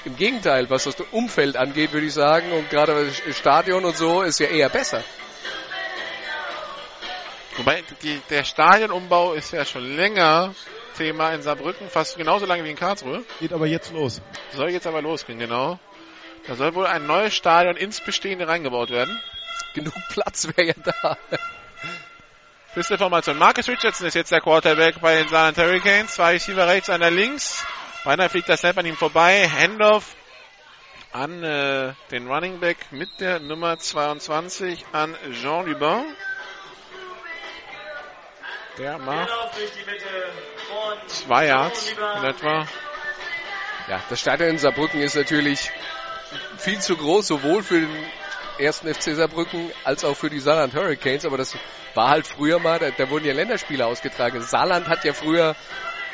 Im 0.05 0.17
Gegenteil, 0.17 0.69
was 0.71 0.85
das 0.85 0.97
Umfeld 1.13 1.57
angeht, 1.57 1.93
würde 1.93 2.07
ich 2.07 2.15
sagen, 2.15 2.51
und 2.53 2.71
gerade 2.71 3.07
das 3.07 3.37
Stadion 3.37 3.85
und 3.85 3.97
so 3.97 4.23
ist 4.23 4.41
ja 4.41 4.47
eher 4.47 4.69
besser. 4.69 5.05
Wobei 7.57 7.83
die, 8.03 8.21
der 8.31 8.45
Stadionumbau 8.45 9.35
ist 9.35 9.53
ja 9.53 9.65
schon 9.65 9.95
länger 9.95 10.55
Thema 10.93 11.33
in 11.33 11.43
Saarbrücken, 11.43 11.89
fast 11.89 12.17
genauso 12.17 12.47
lange 12.47 12.65
wie 12.65 12.71
in 12.71 12.77
Karlsruhe. 12.77 13.25
Geht 13.41 13.53
aber 13.53 13.67
jetzt 13.67 13.93
los. 13.93 14.21
Soll 14.53 14.71
jetzt 14.71 14.87
aber 14.87 15.03
losgehen, 15.03 15.39
genau. 15.39 15.79
Da 16.47 16.57
soll 16.57 16.75
wohl 16.75 16.87
ein 16.87 17.07
neues 17.07 17.35
Stadion 17.35 17.77
ins 17.77 18.01
Bestehende 18.01 18.49
reingebaut 18.49 18.91
werden. 18.91 19.21
Genug 19.75 19.95
Platz 20.11 20.47
wäre 20.49 20.69
ja 20.69 20.75
da. 20.85 21.17
Beste 22.75 22.97
Formation. 22.97 23.39
Marcus 23.39 23.69
Richardson 23.69 24.07
ist 24.07 24.15
jetzt 24.15 24.33
der 24.33 24.41
Quarterback 24.41 25.01
bei 25.01 25.17
den 25.17 25.29
Saarland 25.29 25.59
Hurricanes. 25.59 26.15
Zwei 26.15 26.33
Receiver 26.33 26.67
rechts, 26.67 26.89
einer 26.89 27.11
links. 27.11 27.65
Beinahe 28.05 28.29
fliegt 28.29 28.49
der 28.49 28.57
Snap 28.57 28.79
an 28.79 28.87
ihm 28.87 28.97
vorbei. 28.97 29.49
Handoff 29.49 30.17
an 31.13 31.43
äh, 31.45 31.93
den 32.11 32.27
Running 32.29 32.61
Back 32.61 32.91
mit 32.91 33.21
der 33.21 33.41
Nummer 33.41 33.79
22 33.79 34.87
an 34.93 35.15
Jean 35.33 35.67
Lubin. 35.67 36.17
Der 38.79 38.99
macht 38.99 39.31
zwei 41.07 41.47
Yards 41.47 41.89
in 41.91 42.25
etwa. 42.25 42.67
Ja, 43.89 44.01
das 44.09 44.21
Stadion 44.21 44.51
in 44.51 44.59
Saarbrücken 44.59 45.01
ist 45.01 45.17
natürlich 45.17 45.71
viel 46.57 46.79
zu 46.79 46.97
groß, 46.97 47.27
sowohl 47.27 47.63
für 47.63 47.81
den 47.81 48.07
ersten 48.59 48.93
FC 48.93 49.15
Saarbrücken 49.15 49.71
als 49.85 50.05
auch 50.05 50.17
für 50.17 50.31
die 50.31 50.41
Saarland 50.41 50.75
Hurricanes, 50.75 51.25
aber 51.25 51.37
das 51.37 51.57
war 51.95 52.09
halt 52.09 52.27
früher 52.27 52.59
mal, 52.59 52.79
da, 52.79 52.91
da 52.91 53.11
wurden 53.11 53.25
ja 53.25 53.35
Länderspiele 53.35 53.85
ausgetragen. 53.85 54.41
Saarland 54.43 54.89
hat 54.89 55.05
ja 55.05 55.13
früher, 55.13 55.57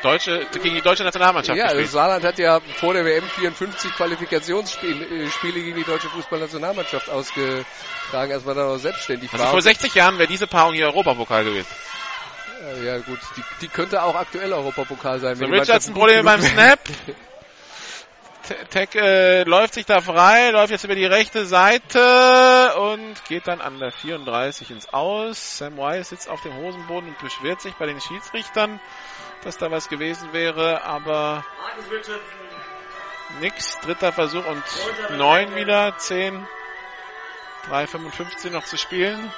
Deutsche, 0.01 0.45
gegen 0.53 0.75
die 0.75 0.81
deutsche 0.81 1.03
Nationalmannschaft 1.03 1.57
ja, 1.57 1.65
gespielt. 1.65 1.91
Saarland 1.91 2.23
hat 2.23 2.39
ja 2.39 2.59
vor 2.75 2.93
der 2.93 3.05
WM 3.05 3.23
54 3.23 3.93
Qualifikationsspiele 3.95 5.05
äh, 5.05 5.29
Spiele 5.29 5.61
gegen 5.61 5.75
die 5.75 5.83
deutsche 5.83 6.09
Fußballnationalmannschaft 6.09 7.09
ausgetragen, 7.09 8.31
als 8.31 8.45
man 8.45 8.55
dann 8.55 8.67
noch 8.67 8.77
selbstständig 8.77 9.31
Also 9.31 9.43
war. 9.43 9.51
vor 9.51 9.61
60 9.61 9.93
Jahren 9.93 10.17
wäre 10.17 10.27
diese 10.27 10.47
Paarung 10.47 10.73
hier 10.73 10.85
Europapokal 10.87 11.43
gewesen. 11.43 11.67
Ja, 12.83 12.97
gut, 12.99 13.19
die, 13.37 13.43
die 13.61 13.69
könnte 13.69 14.03
auch 14.03 14.15
aktuell 14.15 14.51
Europapokal 14.51 15.19
sein. 15.19 15.35
So, 15.35 15.45
Richardson 15.45 15.93
Probleme 15.93 16.23
beim 16.23 16.41
Snap. 16.41 16.79
Tech 18.69 18.95
äh, 18.95 19.43
läuft 19.43 19.75
sich 19.75 19.85
da 19.85 20.01
frei, 20.01 20.49
läuft 20.49 20.71
jetzt 20.71 20.83
über 20.83 20.95
die 20.95 21.05
rechte 21.05 21.45
Seite 21.45 22.73
und 22.75 23.23
geht 23.25 23.47
dann 23.47 23.61
an 23.61 23.79
der 23.79 23.91
34 23.91 24.71
ins 24.71 24.91
Aus. 24.91 25.57
Sam 25.57 25.77
Wise 25.77 26.05
sitzt 26.05 26.27
auf 26.29 26.41
dem 26.41 26.55
Hosenboden 26.55 27.09
und 27.09 27.19
beschwert 27.19 27.61
sich 27.61 27.75
bei 27.75 27.85
den 27.85 28.01
Schiedsrichtern, 28.01 28.79
dass 29.43 29.57
da 29.57 29.69
was 29.69 29.87
gewesen 29.87 30.33
wäre, 30.33 30.83
aber 30.83 31.45
nix. 33.39 33.79
Dritter 33.81 34.11
Versuch 34.11 34.45
und 34.45 34.63
neun 35.17 35.55
wieder, 35.55 35.95
10, 35.97 36.47
3,55 37.69 38.49
noch 38.49 38.65
zu 38.65 38.77
spielen. 38.77 39.31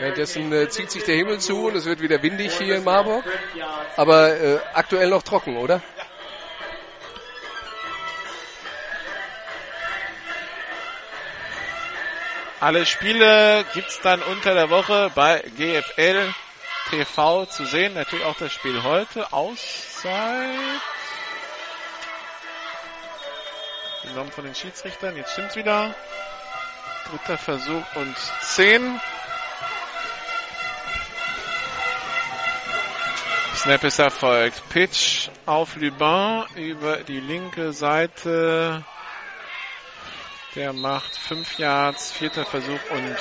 Währenddessen 0.00 0.50
äh, 0.50 0.66
zieht 0.70 0.90
sich 0.90 1.04
der 1.04 1.14
Himmel 1.14 1.40
zu 1.40 1.66
und 1.66 1.76
es 1.76 1.84
wird 1.84 2.00
wieder 2.00 2.22
windig 2.22 2.56
hier 2.56 2.76
in 2.76 2.84
Marburg. 2.84 3.22
Aber 3.98 4.34
äh, 4.34 4.58
aktuell 4.72 5.10
noch 5.10 5.22
trocken, 5.22 5.58
oder? 5.58 5.82
Alle 12.60 12.86
Spiele 12.86 13.66
gibt's 13.74 14.00
dann 14.00 14.22
unter 14.22 14.54
der 14.54 14.70
Woche 14.70 15.10
bei 15.14 15.44
GFL 15.58 16.32
TV 16.88 17.44
zu 17.44 17.66
sehen. 17.66 17.92
Natürlich 17.92 18.24
auch 18.24 18.36
das 18.38 18.54
Spiel 18.54 18.82
heute. 18.82 19.30
Auszeit. 19.34 20.80
Genommen 24.04 24.32
von 24.32 24.44
den 24.44 24.54
Schiedsrichtern. 24.54 25.14
Jetzt 25.14 25.32
stimmt's 25.32 25.56
wieder. 25.56 25.94
Dritter 27.10 27.36
Versuch 27.36 27.84
und 27.96 28.16
10. 28.40 28.98
Snap 33.54 33.84
ist 33.84 33.98
erfolgt. 33.98 34.62
Pitch 34.70 35.28
auf 35.44 35.76
Lubin 35.76 36.44
über 36.56 36.98
die 36.98 37.20
linke 37.20 37.72
Seite. 37.72 38.84
Der 40.54 40.72
macht 40.72 41.16
5 41.16 41.58
Yards, 41.58 42.12
vierter 42.12 42.44
Versuch 42.44 42.80
und 42.90 43.16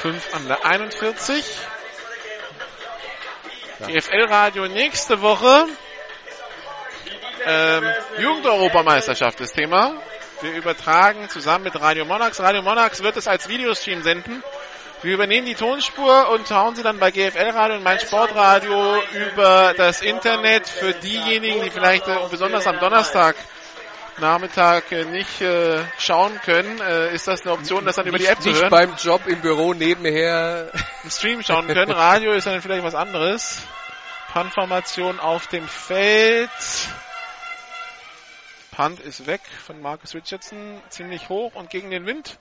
5 0.00 0.34
an 0.34 0.48
der 0.48 0.66
41. 0.66 1.44
GFL-Radio 3.86 4.66
nächste 4.68 5.20
Woche. 5.22 5.66
Ähm, 7.46 7.84
Jugendeuropameisterschaft 8.18 9.40
ist 9.40 9.54
Thema. 9.54 9.94
Wir 10.40 10.52
übertragen 10.52 11.28
zusammen 11.28 11.64
mit 11.64 11.80
Radio 11.80 12.04
Monarchs. 12.04 12.40
Radio 12.40 12.62
Monarchs 12.62 13.02
wird 13.02 13.16
es 13.16 13.28
als 13.28 13.48
Videostream 13.48 14.02
senden. 14.02 14.42
Wir 15.04 15.12
übernehmen 15.12 15.46
die 15.46 15.54
Tonspur 15.54 16.30
und 16.30 16.50
hauen 16.50 16.74
sie 16.76 16.82
dann 16.82 16.98
bei 16.98 17.10
GFL 17.10 17.50
Radio 17.50 17.76
und 17.76 17.82
mein 17.82 18.00
Sportradio 18.00 19.02
über 19.12 19.74
das 19.76 20.00
Internet 20.00 20.66
für 20.66 20.94
diejenigen, 20.94 21.62
die 21.62 21.68
vielleicht 21.68 22.08
äh, 22.08 22.16
besonders 22.30 22.66
am 22.66 22.78
Donnerstag 22.78 23.36
Nachmittag 24.16 24.90
äh, 24.92 25.04
nicht 25.04 25.42
äh, 25.42 25.84
schauen 25.98 26.40
können, 26.42 26.80
äh, 26.80 27.12
ist 27.14 27.28
das 27.28 27.42
eine 27.42 27.52
Option, 27.52 27.84
das 27.84 27.96
dann 27.96 28.06
über 28.06 28.16
die 28.16 28.24
App 28.24 28.42
nicht 28.42 28.56
zu 28.56 28.62
hören. 28.62 28.70
beim 28.70 28.94
Job 28.94 29.26
im 29.26 29.42
Büro 29.42 29.74
nebenher 29.74 30.70
im 31.02 31.10
Stream 31.10 31.42
schauen 31.42 31.66
können. 31.66 31.90
Radio 31.90 32.32
ist 32.32 32.46
dann 32.46 32.62
vielleicht 32.62 32.82
was 32.82 32.94
anderes. 32.94 33.60
Punt-Formation 34.32 35.20
auf 35.20 35.48
dem 35.48 35.68
Feld. 35.68 36.48
Punt 38.74 39.00
ist 39.00 39.26
weg 39.26 39.42
von 39.66 39.82
Marcus 39.82 40.14
Richardson, 40.14 40.80
ziemlich 40.88 41.28
hoch 41.28 41.54
und 41.56 41.68
gegen 41.68 41.90
den 41.90 42.06
Wind. 42.06 42.38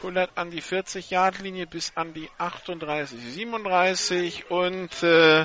Kullert 0.00 0.30
an 0.34 0.50
die 0.50 0.62
40-Yard-Linie 0.62 1.66
bis 1.66 1.92
an 1.94 2.14
die 2.14 2.28
38, 2.38 3.18
37 3.20 4.50
und 4.50 5.02
äh, 5.02 5.44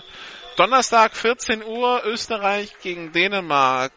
Donnerstag 0.55 1.17
14 1.17 1.65
Uhr 1.65 2.03
Österreich 2.05 2.73
gegen 2.81 3.11
Dänemark. 3.11 3.91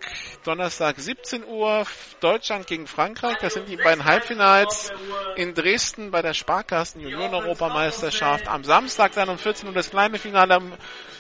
Donnerstag 0.45 0.99
17 0.99 1.45
Uhr 1.45 1.87
Deutschland 2.19 2.67
gegen 2.67 2.89
Frankreich. 2.89 3.37
Das 3.41 3.55
sind 3.55 3.69
die 3.69 3.77
beiden 3.77 4.05
Halbfinals 4.05 4.91
in 5.37 5.55
Dresden 5.55 6.11
bei 6.11 6.21
der 6.21 6.35
Sparkassen 6.35 7.01
Union 7.07 7.33
Europameisterschaft. 7.33 8.49
Am 8.49 8.65
Samstag 8.65 9.13
dann 9.15 9.29
um 9.29 9.39
14 9.39 9.69
Uhr 9.69 9.75
das 9.75 9.91
kleine 9.91 10.19
Finale. 10.19 10.57
Um 10.59 10.73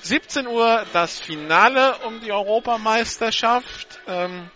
17 0.02 0.48
Uhr 0.48 0.84
das 0.92 1.20
Finale 1.20 1.94
um 2.04 2.20
die 2.20 2.32
Europameisterschaft. 2.32 4.00
Ähm, 4.08 4.50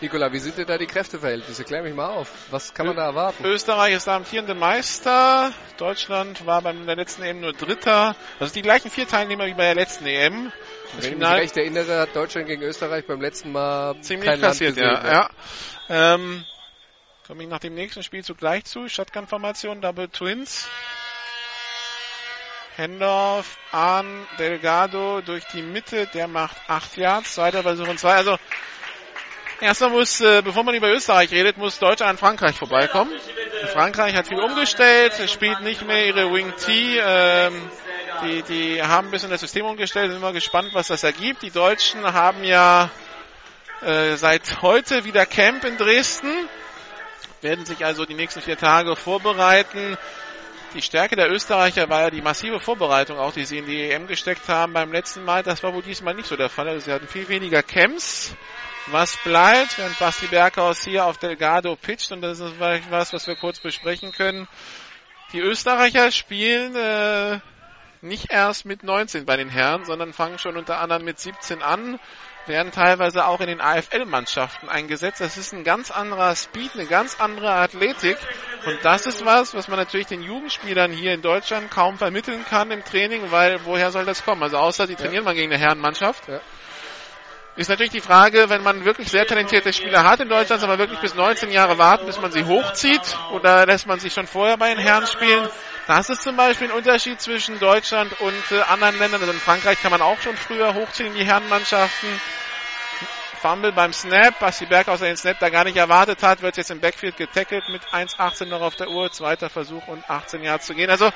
Nikola, 0.00 0.32
wie 0.32 0.38
sind 0.38 0.56
denn 0.56 0.66
da 0.66 0.78
die 0.78 0.86
Kräfteverhältnisse? 0.86 1.64
Klär 1.64 1.82
mich 1.82 1.94
mal 1.94 2.06
auf. 2.06 2.30
Was 2.50 2.72
kann 2.72 2.86
man 2.86 2.94
da 2.94 3.04
erwarten? 3.04 3.44
Österreich 3.44 3.94
ist 3.94 4.08
amtierende 4.08 4.54
Meister. 4.54 5.52
Deutschland 5.76 6.46
war 6.46 6.62
beim 6.62 6.86
der 6.86 6.94
letzten 6.94 7.22
EM 7.22 7.40
nur 7.40 7.52
Dritter. 7.52 8.14
Das 8.38 8.50
sind 8.50 8.56
die 8.56 8.62
gleichen 8.62 8.90
vier 8.90 9.08
Teilnehmer 9.08 9.46
wie 9.46 9.54
bei 9.54 9.64
der 9.64 9.74
letzten 9.74 10.06
EM. 10.06 10.52
Das 10.94 11.04
Wenn 11.04 11.14
ich 11.14 11.18
mich 11.18 11.28
recht 11.28 11.56
erinnere, 11.56 11.98
hat 11.98 12.14
Deutschland 12.14 12.46
gegen 12.46 12.62
Österreich 12.62 13.06
beim 13.06 13.20
letzten 13.20 13.50
Mal 13.50 14.00
ziemlich 14.00 14.30
kein 14.30 14.40
passiert, 14.40 14.76
Land 14.76 15.02
gesehen, 15.02 15.12
ja. 15.12 15.30
ja. 15.88 16.14
Ähm, 16.14 16.44
Komme 17.26 17.42
ich 17.42 17.48
nach 17.50 17.58
dem 17.58 17.74
nächsten 17.74 18.02
Spiel 18.02 18.24
zugleich 18.24 18.64
zu. 18.64 18.88
Shotgun-Formation, 18.88 19.82
Double 19.82 20.08
Twins. 20.08 20.66
Hendorf 22.76 23.58
an 23.72 24.26
Delgado 24.38 25.20
durch 25.20 25.44
die 25.48 25.60
Mitte. 25.60 26.06
Der 26.14 26.26
macht 26.26 26.56
8 26.68 26.96
Yards. 26.96 27.34
Zweiter 27.34 27.62
Versuch 27.64 27.86
und 27.86 27.98
zwei. 27.98 28.14
Also 28.14 28.38
Erstmal 29.60 29.90
muss, 29.90 30.20
äh, 30.20 30.40
bevor 30.42 30.62
man 30.62 30.74
über 30.74 30.88
Österreich 30.88 31.32
redet, 31.32 31.56
muss 31.56 31.80
Deutschland 31.80 32.10
an 32.10 32.16
Frankreich 32.16 32.54
vorbeikommen. 32.54 33.12
Frankreich 33.72 34.14
hat 34.14 34.28
viel 34.28 34.38
umgestellt, 34.38 35.14
spielt 35.28 35.60
nicht 35.62 35.84
mehr 35.84 36.06
ihre 36.06 36.32
Wing 36.32 36.54
T. 36.56 36.98
Ähm, 36.98 37.70
die, 38.22 38.42
die 38.42 38.82
haben 38.82 39.08
ein 39.08 39.10
bisschen 39.10 39.30
das 39.30 39.40
System 39.40 39.66
umgestellt, 39.66 40.10
sind 40.10 40.20
immer 40.20 40.32
gespannt, 40.32 40.70
was 40.74 40.88
das 40.88 41.02
ergibt. 41.02 41.42
Die 41.42 41.50
Deutschen 41.50 42.04
haben 42.04 42.44
ja 42.44 42.88
äh, 43.82 44.14
seit 44.14 44.62
heute 44.62 45.04
wieder 45.04 45.26
Camp 45.26 45.64
in 45.64 45.76
Dresden, 45.76 46.48
werden 47.40 47.66
sich 47.66 47.84
also 47.84 48.04
die 48.04 48.14
nächsten 48.14 48.40
vier 48.40 48.58
Tage 48.58 48.94
vorbereiten. 48.94 49.98
Die 50.74 50.82
Stärke 50.82 51.16
der 51.16 51.30
Österreicher 51.30 51.88
war 51.88 52.02
ja 52.02 52.10
die 52.10 52.20
massive 52.20 52.60
Vorbereitung, 52.60 53.18
auch 53.18 53.32
die 53.32 53.44
sie 53.44 53.58
in 53.58 53.66
die 53.66 53.90
EM 53.90 54.06
gesteckt 54.06 54.48
haben 54.48 54.74
beim 54.74 54.92
letzten 54.92 55.24
Mal. 55.24 55.42
Das 55.42 55.62
war 55.62 55.72
wohl 55.72 55.82
diesmal 55.82 56.14
nicht 56.14 56.28
so 56.28 56.36
der 56.36 56.50
Fall. 56.50 56.68
Also 56.68 56.86
sie 56.86 56.92
hatten 56.92 57.08
viel 57.08 57.28
weniger 57.28 57.62
Camps 57.62 58.36
was 58.92 59.16
bleibt, 59.18 59.78
wenn 59.78 59.94
Basti 59.98 60.26
Berghaus 60.26 60.82
hier 60.84 61.04
auf 61.04 61.18
Delgado 61.18 61.76
pitcht, 61.76 62.12
und 62.12 62.22
das 62.22 62.40
ist 62.40 62.54
vielleicht 62.54 62.90
was, 62.90 63.12
was 63.12 63.26
wir 63.26 63.36
kurz 63.36 63.60
besprechen 63.60 64.12
können. 64.12 64.48
Die 65.32 65.40
Österreicher 65.40 66.10
spielen 66.10 66.74
äh, 66.74 67.40
nicht 68.00 68.30
erst 68.30 68.64
mit 68.64 68.82
19 68.82 69.26
bei 69.26 69.36
den 69.36 69.50
Herren, 69.50 69.84
sondern 69.84 70.12
fangen 70.12 70.38
schon 70.38 70.56
unter 70.56 70.78
anderem 70.78 71.04
mit 71.04 71.18
17 71.18 71.62
an, 71.62 71.98
werden 72.48 72.72
teilweise 72.72 73.26
auch 73.26 73.40
in 73.40 73.46
den 73.46 73.60
AFL-Mannschaften 73.60 74.68
eingesetzt. 74.68 75.20
Das 75.20 75.36
ist 75.36 75.52
ein 75.52 75.64
ganz 75.64 75.90
anderer 75.90 76.34
Speed, 76.34 76.72
eine 76.74 76.86
ganz 76.86 77.20
andere 77.20 77.50
Athletik. 77.52 78.16
Und 78.66 78.78
das 78.82 79.06
ist 79.06 79.24
was, 79.24 79.54
was 79.54 79.68
man 79.68 79.78
natürlich 79.78 80.06
den 80.06 80.22
Jugendspielern 80.22 80.90
hier 80.90 81.14
in 81.14 81.22
Deutschland 81.22 81.70
kaum 81.70 81.98
vermitteln 81.98 82.44
kann 82.48 82.70
im 82.70 82.84
Training, 82.84 83.30
weil 83.30 83.64
woher 83.64 83.90
soll 83.90 84.04
das 84.04 84.24
kommen? 84.24 84.42
Also 84.42 84.56
außer 84.56 84.86
die 84.86 84.96
trainieren 84.96 85.24
ja. 85.24 85.30
mal 85.30 85.34
gegen 85.34 85.52
eine 85.52 85.62
Herrenmannschaft. 85.62 86.26
Ja. 86.28 86.40
Ist 87.58 87.68
natürlich 87.68 87.92
die 87.92 88.00
Frage, 88.00 88.50
wenn 88.50 88.62
man 88.62 88.84
wirklich 88.84 89.10
sehr 89.10 89.26
talentierte 89.26 89.72
Spieler 89.72 90.04
hat 90.04 90.20
in 90.20 90.28
Deutschland, 90.28 90.60
soll 90.60 90.68
man 90.68 90.78
wirklich 90.78 91.00
bis 91.00 91.16
19 91.16 91.50
Jahre 91.50 91.76
warten, 91.76 92.06
bis 92.06 92.20
man 92.20 92.30
sie 92.30 92.44
hochzieht? 92.44 93.18
Oder 93.32 93.66
lässt 93.66 93.88
man 93.88 93.98
sich 93.98 94.12
schon 94.12 94.28
vorher 94.28 94.56
bei 94.56 94.72
den 94.72 94.78
Herren 94.78 95.08
spielen? 95.08 95.48
Das 95.88 96.10
ist 96.10 96.20
zum 96.20 96.36
Beispiel 96.36 96.68
ein 96.68 96.76
Unterschied 96.76 97.18
zwischen 97.18 97.58
Deutschland 97.58 98.20
und 98.20 98.52
äh, 98.52 98.60
anderen 98.60 98.98
Ländern. 98.98 99.22
Also 99.22 99.32
in 99.32 99.40
Frankreich 99.40 99.80
kann 99.80 99.90
man 99.90 100.02
auch 100.02 100.20
schon 100.20 100.36
früher 100.36 100.74
hochziehen 100.74 101.14
die 101.14 101.24
Herrenmannschaften. 101.24 102.10
Fumble 103.40 103.72
beim 103.72 103.94
Snap. 103.94 104.38
Basti 104.38 104.66
Berghaus, 104.66 105.00
der 105.00 105.08
den 105.08 105.16
Snap 105.16 105.38
da 105.40 105.48
gar 105.48 105.64
nicht 105.64 105.78
erwartet 105.78 106.22
hat, 106.22 106.42
wird 106.42 106.58
jetzt 106.58 106.70
im 106.70 106.80
Backfield 106.80 107.16
getackelt 107.16 107.64
mit 107.70 107.80
1,18 107.86 108.44
noch 108.50 108.60
auf 108.60 108.76
der 108.76 108.90
Uhr. 108.90 109.10
Zweiter 109.10 109.48
Versuch 109.48 109.88
und 109.88 110.08
18 110.10 110.42
Yards 110.42 110.66
zu 110.66 110.74
gehen. 110.74 110.90
Also 110.90 111.10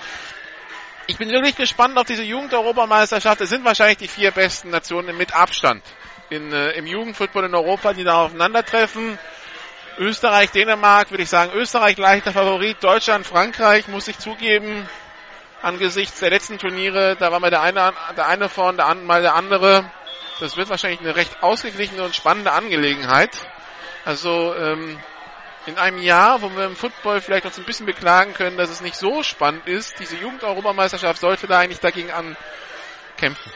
ich 1.06 1.18
bin 1.18 1.28
wirklich 1.28 1.56
gespannt 1.56 1.98
auf 1.98 2.06
diese 2.06 2.22
Jugend-Europameisterschaft. 2.22 3.42
Es 3.42 3.50
sind 3.50 3.66
wahrscheinlich 3.66 3.98
die 3.98 4.08
vier 4.08 4.30
besten 4.30 4.70
Nationen 4.70 5.18
mit 5.18 5.34
Abstand 5.34 5.82
in, 6.30 6.50
äh, 6.50 6.70
im 6.70 6.86
Jugendfootball 6.86 7.44
in 7.44 7.54
Europa, 7.54 7.92
die 7.92 8.04
da 8.04 8.22
aufeinandertreffen. 8.22 9.18
Österreich, 9.98 10.50
Dänemark, 10.50 11.10
würde 11.10 11.22
ich 11.22 11.28
sagen, 11.28 11.52
Österreich 11.54 11.98
leichter 11.98 12.32
Favorit, 12.32 12.82
Deutschland, 12.82 13.26
Frankreich, 13.26 13.88
muss 13.88 14.08
ich 14.08 14.18
zugeben, 14.18 14.88
angesichts 15.62 16.20
der 16.20 16.30
letzten 16.30 16.58
Turniere, 16.58 17.16
da 17.16 17.30
war 17.30 17.40
mal 17.40 17.50
der 17.50 17.62
eine, 17.62 17.92
der 18.16 18.26
eine 18.26 18.48
vorn, 18.48 18.76
der 18.76 18.86
andere, 18.86 19.06
mal 19.06 19.22
der 19.22 19.34
andere. 19.34 19.90
Das 20.40 20.56
wird 20.56 20.70
wahrscheinlich 20.70 21.00
eine 21.00 21.14
recht 21.14 21.42
ausgeglichene 21.42 22.02
und 22.02 22.16
spannende 22.16 22.52
Angelegenheit. 22.52 23.30
Also 24.04 24.54
ähm, 24.54 24.98
in 25.66 25.78
einem 25.78 25.98
Jahr, 25.98 26.42
wo 26.42 26.50
wir 26.50 26.64
im 26.64 26.74
Football 26.74 27.20
vielleicht 27.20 27.44
uns 27.44 27.58
ein 27.58 27.64
bisschen 27.64 27.86
beklagen 27.86 28.34
können, 28.34 28.56
dass 28.56 28.70
es 28.70 28.80
nicht 28.80 28.96
so 28.96 29.22
spannend 29.22 29.66
ist, 29.68 29.98
diese 30.00 30.16
Jugend-Europameisterschaft 30.16 31.20
sollte 31.20 31.46
da 31.46 31.60
eigentlich 31.60 31.80
dagegen 31.80 32.10
ankämpfen. 32.10 33.52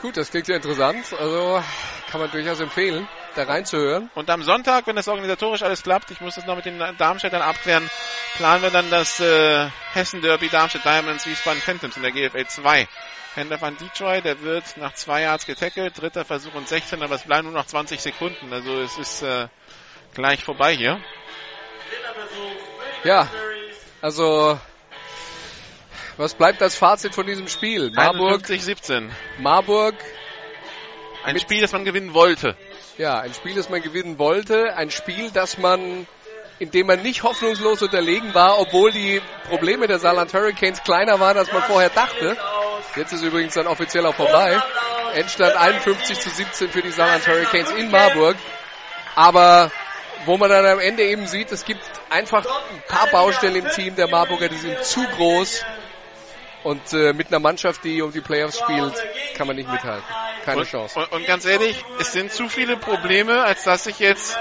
Gut, 0.00 0.16
das 0.16 0.30
klingt 0.30 0.46
sehr 0.46 0.56
interessant. 0.56 1.12
Also 1.18 1.62
kann 2.10 2.20
man 2.20 2.30
durchaus 2.30 2.60
empfehlen, 2.60 3.06
da 3.34 3.44
reinzuhören. 3.44 4.10
Und 4.14 4.30
am 4.30 4.42
Sonntag, 4.42 4.86
wenn 4.86 4.96
das 4.96 5.08
organisatorisch 5.08 5.62
alles 5.62 5.82
klappt, 5.82 6.10
ich 6.10 6.20
muss 6.20 6.34
das 6.34 6.46
noch 6.46 6.56
mit 6.56 6.64
den 6.64 6.78
Darmstädtern 6.98 7.42
abklären, 7.42 7.88
planen 8.36 8.62
wir 8.62 8.70
dann 8.70 8.90
das 8.90 9.20
äh, 9.20 9.68
Hessen 9.92 10.22
Derby 10.22 10.48
Darmstadt 10.48 10.84
Diamonds 10.84 11.26
Wiesbaden 11.26 11.60
Phantoms 11.60 11.96
in 11.96 12.02
der 12.02 12.12
GFL 12.12 12.46
2. 12.46 12.88
Händler 13.34 13.60
van 13.60 13.76
Detroit, 13.76 14.24
der 14.24 14.42
wird 14.42 14.76
nach 14.76 14.92
zwei 14.94 15.22
Yards 15.22 15.46
getackelt, 15.46 16.00
dritter 16.00 16.24
Versuch 16.24 16.54
und 16.54 16.68
16, 16.68 17.02
aber 17.02 17.14
es 17.14 17.22
bleiben 17.22 17.44
nur 17.44 17.56
noch 17.56 17.66
20 17.66 18.00
Sekunden. 18.00 18.52
Also 18.52 18.80
es 18.80 18.98
ist 18.98 19.22
äh, 19.22 19.46
gleich 20.14 20.42
vorbei 20.42 20.74
hier. 20.74 21.00
Ja, 23.04 23.28
also 24.02 24.58
was 26.16 26.34
bleibt 26.34 26.60
das 26.60 26.76
Fazit 26.76 27.14
von 27.14 27.26
diesem 27.26 27.48
Spiel? 27.48 27.92
Marburg 27.92 28.46
17. 28.46 29.10
Marburg. 29.38 29.94
Ein 31.24 31.38
Spiel, 31.38 31.60
das 31.60 31.72
man 31.72 31.84
gewinnen 31.84 32.14
wollte. 32.14 32.56
Ja, 33.00 33.18
ein 33.18 33.32
Spiel, 33.32 33.54
das 33.54 33.70
man 33.70 33.80
gewinnen 33.80 34.18
wollte. 34.18 34.76
Ein 34.76 34.90
Spiel, 34.90 35.30
das 35.30 35.56
man, 35.56 36.06
in 36.58 36.70
dem 36.70 36.86
man 36.86 37.00
nicht 37.00 37.22
hoffnungslos 37.22 37.80
unterlegen 37.80 38.34
war, 38.34 38.58
obwohl 38.58 38.92
die 38.92 39.22
Probleme 39.48 39.86
der 39.86 39.98
Saarland 39.98 40.34
Hurricanes 40.34 40.82
kleiner 40.82 41.18
waren, 41.18 41.38
als 41.38 41.50
man 41.50 41.62
vorher 41.62 41.88
dachte. 41.88 42.36
Jetzt 42.96 43.14
ist 43.14 43.22
übrigens 43.22 43.54
dann 43.54 43.68
offiziell 43.68 44.04
auch 44.04 44.14
vorbei. 44.14 44.60
Endstand 45.14 45.56
51 45.56 46.20
zu 46.20 46.28
17 46.28 46.68
für 46.68 46.82
die 46.82 46.90
Saarland 46.90 47.26
Hurricanes 47.26 47.70
in 47.70 47.90
Marburg. 47.90 48.36
Aber 49.14 49.70
wo 50.26 50.36
man 50.36 50.50
dann 50.50 50.66
am 50.66 50.78
Ende 50.78 51.02
eben 51.02 51.26
sieht, 51.26 51.50
es 51.52 51.64
gibt 51.64 51.80
einfach 52.10 52.44
ein 52.44 52.82
paar 52.86 53.06
Baustellen 53.06 53.56
im 53.56 53.68
Team 53.70 53.96
der 53.96 54.08
Marburger, 54.08 54.50
die 54.50 54.58
sind 54.58 54.84
zu 54.84 55.02
groß, 55.16 55.64
und 56.62 56.92
äh, 56.92 57.12
mit 57.12 57.28
einer 57.28 57.40
Mannschaft, 57.40 57.84
die 57.84 58.02
um 58.02 58.12
die 58.12 58.20
Playoffs 58.20 58.58
spielt, 58.58 58.94
kann 59.36 59.46
man 59.46 59.56
nicht 59.56 59.70
mithalten. 59.70 60.04
Keine 60.44 60.60
und, 60.60 60.68
Chance. 60.68 60.98
Und, 60.98 61.12
und, 61.12 61.26
ganz 61.26 61.44
ehrlich, 61.44 61.84
es 61.98 62.12
sind 62.12 62.32
zu 62.32 62.48
viele 62.48 62.76
Probleme, 62.76 63.42
als 63.42 63.64
dass 63.64 63.86
ich 63.86 63.98
jetzt 63.98 64.38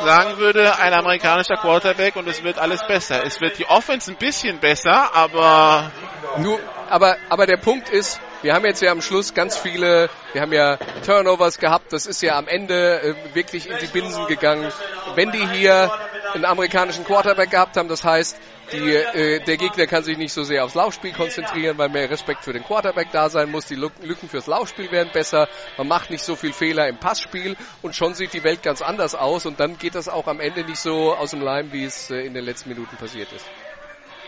sagen 0.00 0.38
würde, 0.38 0.78
ein 0.78 0.92
amerikanischer 0.92 1.56
Quarterback 1.56 2.16
und 2.16 2.28
es 2.28 2.42
wird 2.42 2.58
alles 2.58 2.86
besser. 2.86 3.24
Es 3.24 3.40
wird 3.40 3.58
die 3.58 3.66
Offense 3.66 4.10
ein 4.10 4.16
bisschen 4.16 4.58
besser, 4.58 5.14
aber... 5.14 5.90
Nur, 6.38 6.58
aber, 6.88 7.16
aber 7.28 7.46
der 7.46 7.58
Punkt 7.58 7.88
ist, 7.90 8.20
wir 8.42 8.54
haben 8.54 8.64
jetzt 8.64 8.82
ja 8.82 8.90
am 8.90 9.00
Schluss 9.02 9.34
ganz 9.34 9.56
viele, 9.56 10.10
wir 10.32 10.40
haben 10.40 10.52
ja 10.52 10.76
Turnovers 11.06 11.58
gehabt, 11.58 11.92
das 11.92 12.06
ist 12.06 12.22
ja 12.22 12.36
am 12.36 12.48
Ende 12.48 13.00
äh, 13.00 13.34
wirklich 13.34 13.68
in 13.68 13.76
die 13.78 13.86
Binsen 13.86 14.26
gegangen. 14.26 14.70
Wenn 15.14 15.30
die 15.30 15.46
hier 15.48 15.92
einen 16.34 16.44
amerikanischen 16.44 17.04
Quarterback 17.04 17.50
gehabt 17.50 17.76
haben, 17.76 17.88
das 17.88 18.04
heißt, 18.04 18.38
die, 18.72 18.78
äh, 18.78 19.40
der 19.44 19.56
Gegner 19.56 19.86
kann 19.86 20.04
sich 20.04 20.16
nicht 20.16 20.32
so 20.32 20.42
sehr 20.42 20.64
aufs 20.64 20.74
Laufspiel 20.74 21.12
konzentrieren, 21.12 21.78
weil 21.78 21.88
mehr 21.88 22.10
Respekt 22.10 22.44
für 22.44 22.52
den 22.52 22.64
Quarterback 22.64 23.08
da 23.12 23.28
sein 23.28 23.50
muss. 23.50 23.66
Die 23.66 23.74
Lücken 23.74 24.28
fürs 24.28 24.46
Laufspiel 24.46 24.90
werden 24.90 25.10
besser. 25.12 25.48
Man 25.76 25.88
macht 25.88 26.10
nicht 26.10 26.24
so 26.24 26.36
viel 26.36 26.52
Fehler 26.52 26.88
im 26.88 26.98
Passspiel 26.98 27.56
und 27.82 27.94
schon 27.94 28.14
sieht 28.14 28.32
die 28.32 28.44
Welt 28.44 28.62
ganz 28.62 28.82
anders 28.82 29.14
aus 29.14 29.46
und 29.46 29.60
dann 29.60 29.78
geht 29.78 29.94
das 29.94 30.08
auch 30.08 30.26
am 30.26 30.40
Ende 30.40 30.64
nicht 30.64 30.80
so 30.80 31.14
aus 31.14 31.30
dem 31.30 31.40
Leim, 31.40 31.72
wie 31.72 31.84
es 31.84 32.10
äh, 32.10 32.20
in 32.26 32.34
den 32.34 32.44
letzten 32.44 32.70
Minuten 32.70 32.96
passiert 32.96 33.32
ist. 33.32 33.46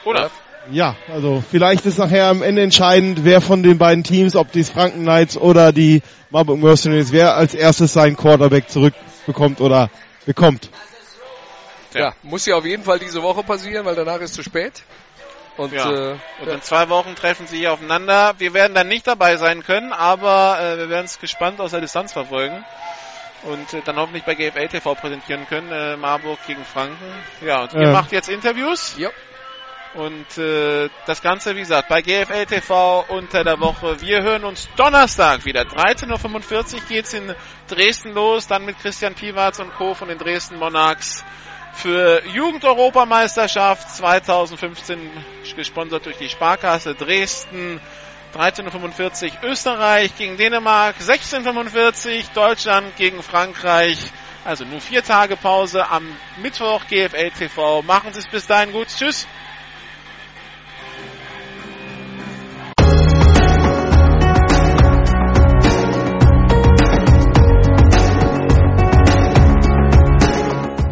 Oder? 0.04 0.30
Ja, 0.70 0.96
also 1.12 1.42
vielleicht 1.50 1.84
ist 1.84 1.98
nachher 1.98 2.26
am 2.28 2.42
Ende 2.42 2.62
entscheidend, 2.62 3.24
wer 3.24 3.40
von 3.40 3.62
den 3.62 3.76
beiden 3.76 4.02
Teams, 4.02 4.34
ob 4.34 4.50
die 4.50 4.64
Franken 4.64 5.02
Knights 5.02 5.36
oder 5.36 5.72
die 5.72 6.02
Marburg 6.30 6.58
Mercenaries, 6.58 7.12
wer 7.12 7.36
als 7.36 7.54
erstes 7.54 7.92
seinen 7.92 8.16
Quarterback 8.16 8.70
zurückbekommt 8.70 9.60
oder 9.60 9.90
bekommt. 10.24 10.70
Ja, 12.00 12.14
muss 12.22 12.46
ja 12.46 12.56
auf 12.56 12.64
jeden 12.64 12.84
Fall 12.84 12.98
diese 12.98 13.22
Woche 13.22 13.42
passieren, 13.42 13.84
weil 13.86 13.94
danach 13.94 14.20
ist 14.20 14.34
zu 14.34 14.42
spät. 14.42 14.82
Und, 15.56 15.72
ja. 15.72 15.90
äh, 15.90 16.16
und 16.40 16.48
in 16.48 16.62
zwei 16.62 16.88
Wochen 16.88 17.14
treffen 17.14 17.46
sie 17.46 17.58
hier 17.58 17.72
aufeinander. 17.72 18.34
Wir 18.38 18.54
werden 18.54 18.74
dann 18.74 18.88
nicht 18.88 19.06
dabei 19.06 19.36
sein 19.36 19.62
können, 19.62 19.92
aber 19.92 20.58
äh, 20.60 20.78
wir 20.78 20.88
werden 20.88 21.04
es 21.04 21.20
gespannt 21.20 21.60
aus 21.60 21.70
der 21.70 21.80
Distanz 21.80 22.12
verfolgen 22.12 22.64
und 23.44 23.72
äh, 23.72 23.82
dann 23.84 23.96
hoffentlich 23.96 24.24
bei 24.24 24.34
GFL 24.34 24.68
TV 24.68 24.94
präsentieren 24.94 25.46
können. 25.46 25.70
Äh, 25.70 25.96
Marburg 25.96 26.38
gegen 26.46 26.64
Franken. 26.64 27.04
Ja, 27.40 27.62
und 27.62 27.74
ihr 27.74 27.82
ja. 27.82 27.92
macht 27.92 28.10
jetzt 28.10 28.28
Interviews. 28.28 28.96
Ja. 28.98 29.10
Und 29.94 30.38
äh, 30.38 30.88
das 31.06 31.22
Ganze, 31.22 31.54
wie 31.54 31.60
gesagt, 31.60 31.88
bei 31.88 32.02
GFL 32.02 32.46
TV 32.46 33.04
unter 33.08 33.44
der 33.44 33.60
Woche. 33.60 34.00
Wir 34.00 34.22
hören 34.22 34.44
uns 34.44 34.68
Donnerstag 34.74 35.44
wieder. 35.44 35.62
13.45 35.62 36.74
Uhr 36.74 36.80
geht's 36.88 37.14
in 37.14 37.32
Dresden 37.68 38.12
los, 38.12 38.48
dann 38.48 38.64
mit 38.64 38.76
Christian 38.80 39.14
Piwatz 39.14 39.60
und 39.60 39.72
Co. 39.74 39.94
von 39.94 40.08
den 40.08 40.18
Dresden 40.18 40.58
Monarchs 40.58 41.24
für 41.74 42.22
Jugend-Europameisterschaft 42.26 43.90
2015 43.96 44.98
gesponsert 45.56 46.06
durch 46.06 46.16
die 46.16 46.28
Sparkasse 46.28 46.94
Dresden. 46.94 47.80
13.45 48.34 49.24
Uhr 49.42 49.50
Österreich 49.50 50.16
gegen 50.16 50.36
Dänemark, 50.36 50.96
16.45 51.00 52.16
Uhr 52.16 52.22
Deutschland 52.34 52.96
gegen 52.96 53.22
Frankreich. 53.22 53.98
Also 54.44 54.64
nur 54.64 54.80
vier 54.80 55.04
Tage 55.04 55.36
Pause 55.36 55.88
am 55.88 56.04
Mittwoch 56.42 56.82
GFL 56.88 57.30
TV. 57.30 57.82
Machen 57.82 58.12
Sie 58.12 58.18
es 58.18 58.26
bis 58.26 58.46
dahin 58.46 58.72
gut. 58.72 58.88
Tschüss. 58.88 59.26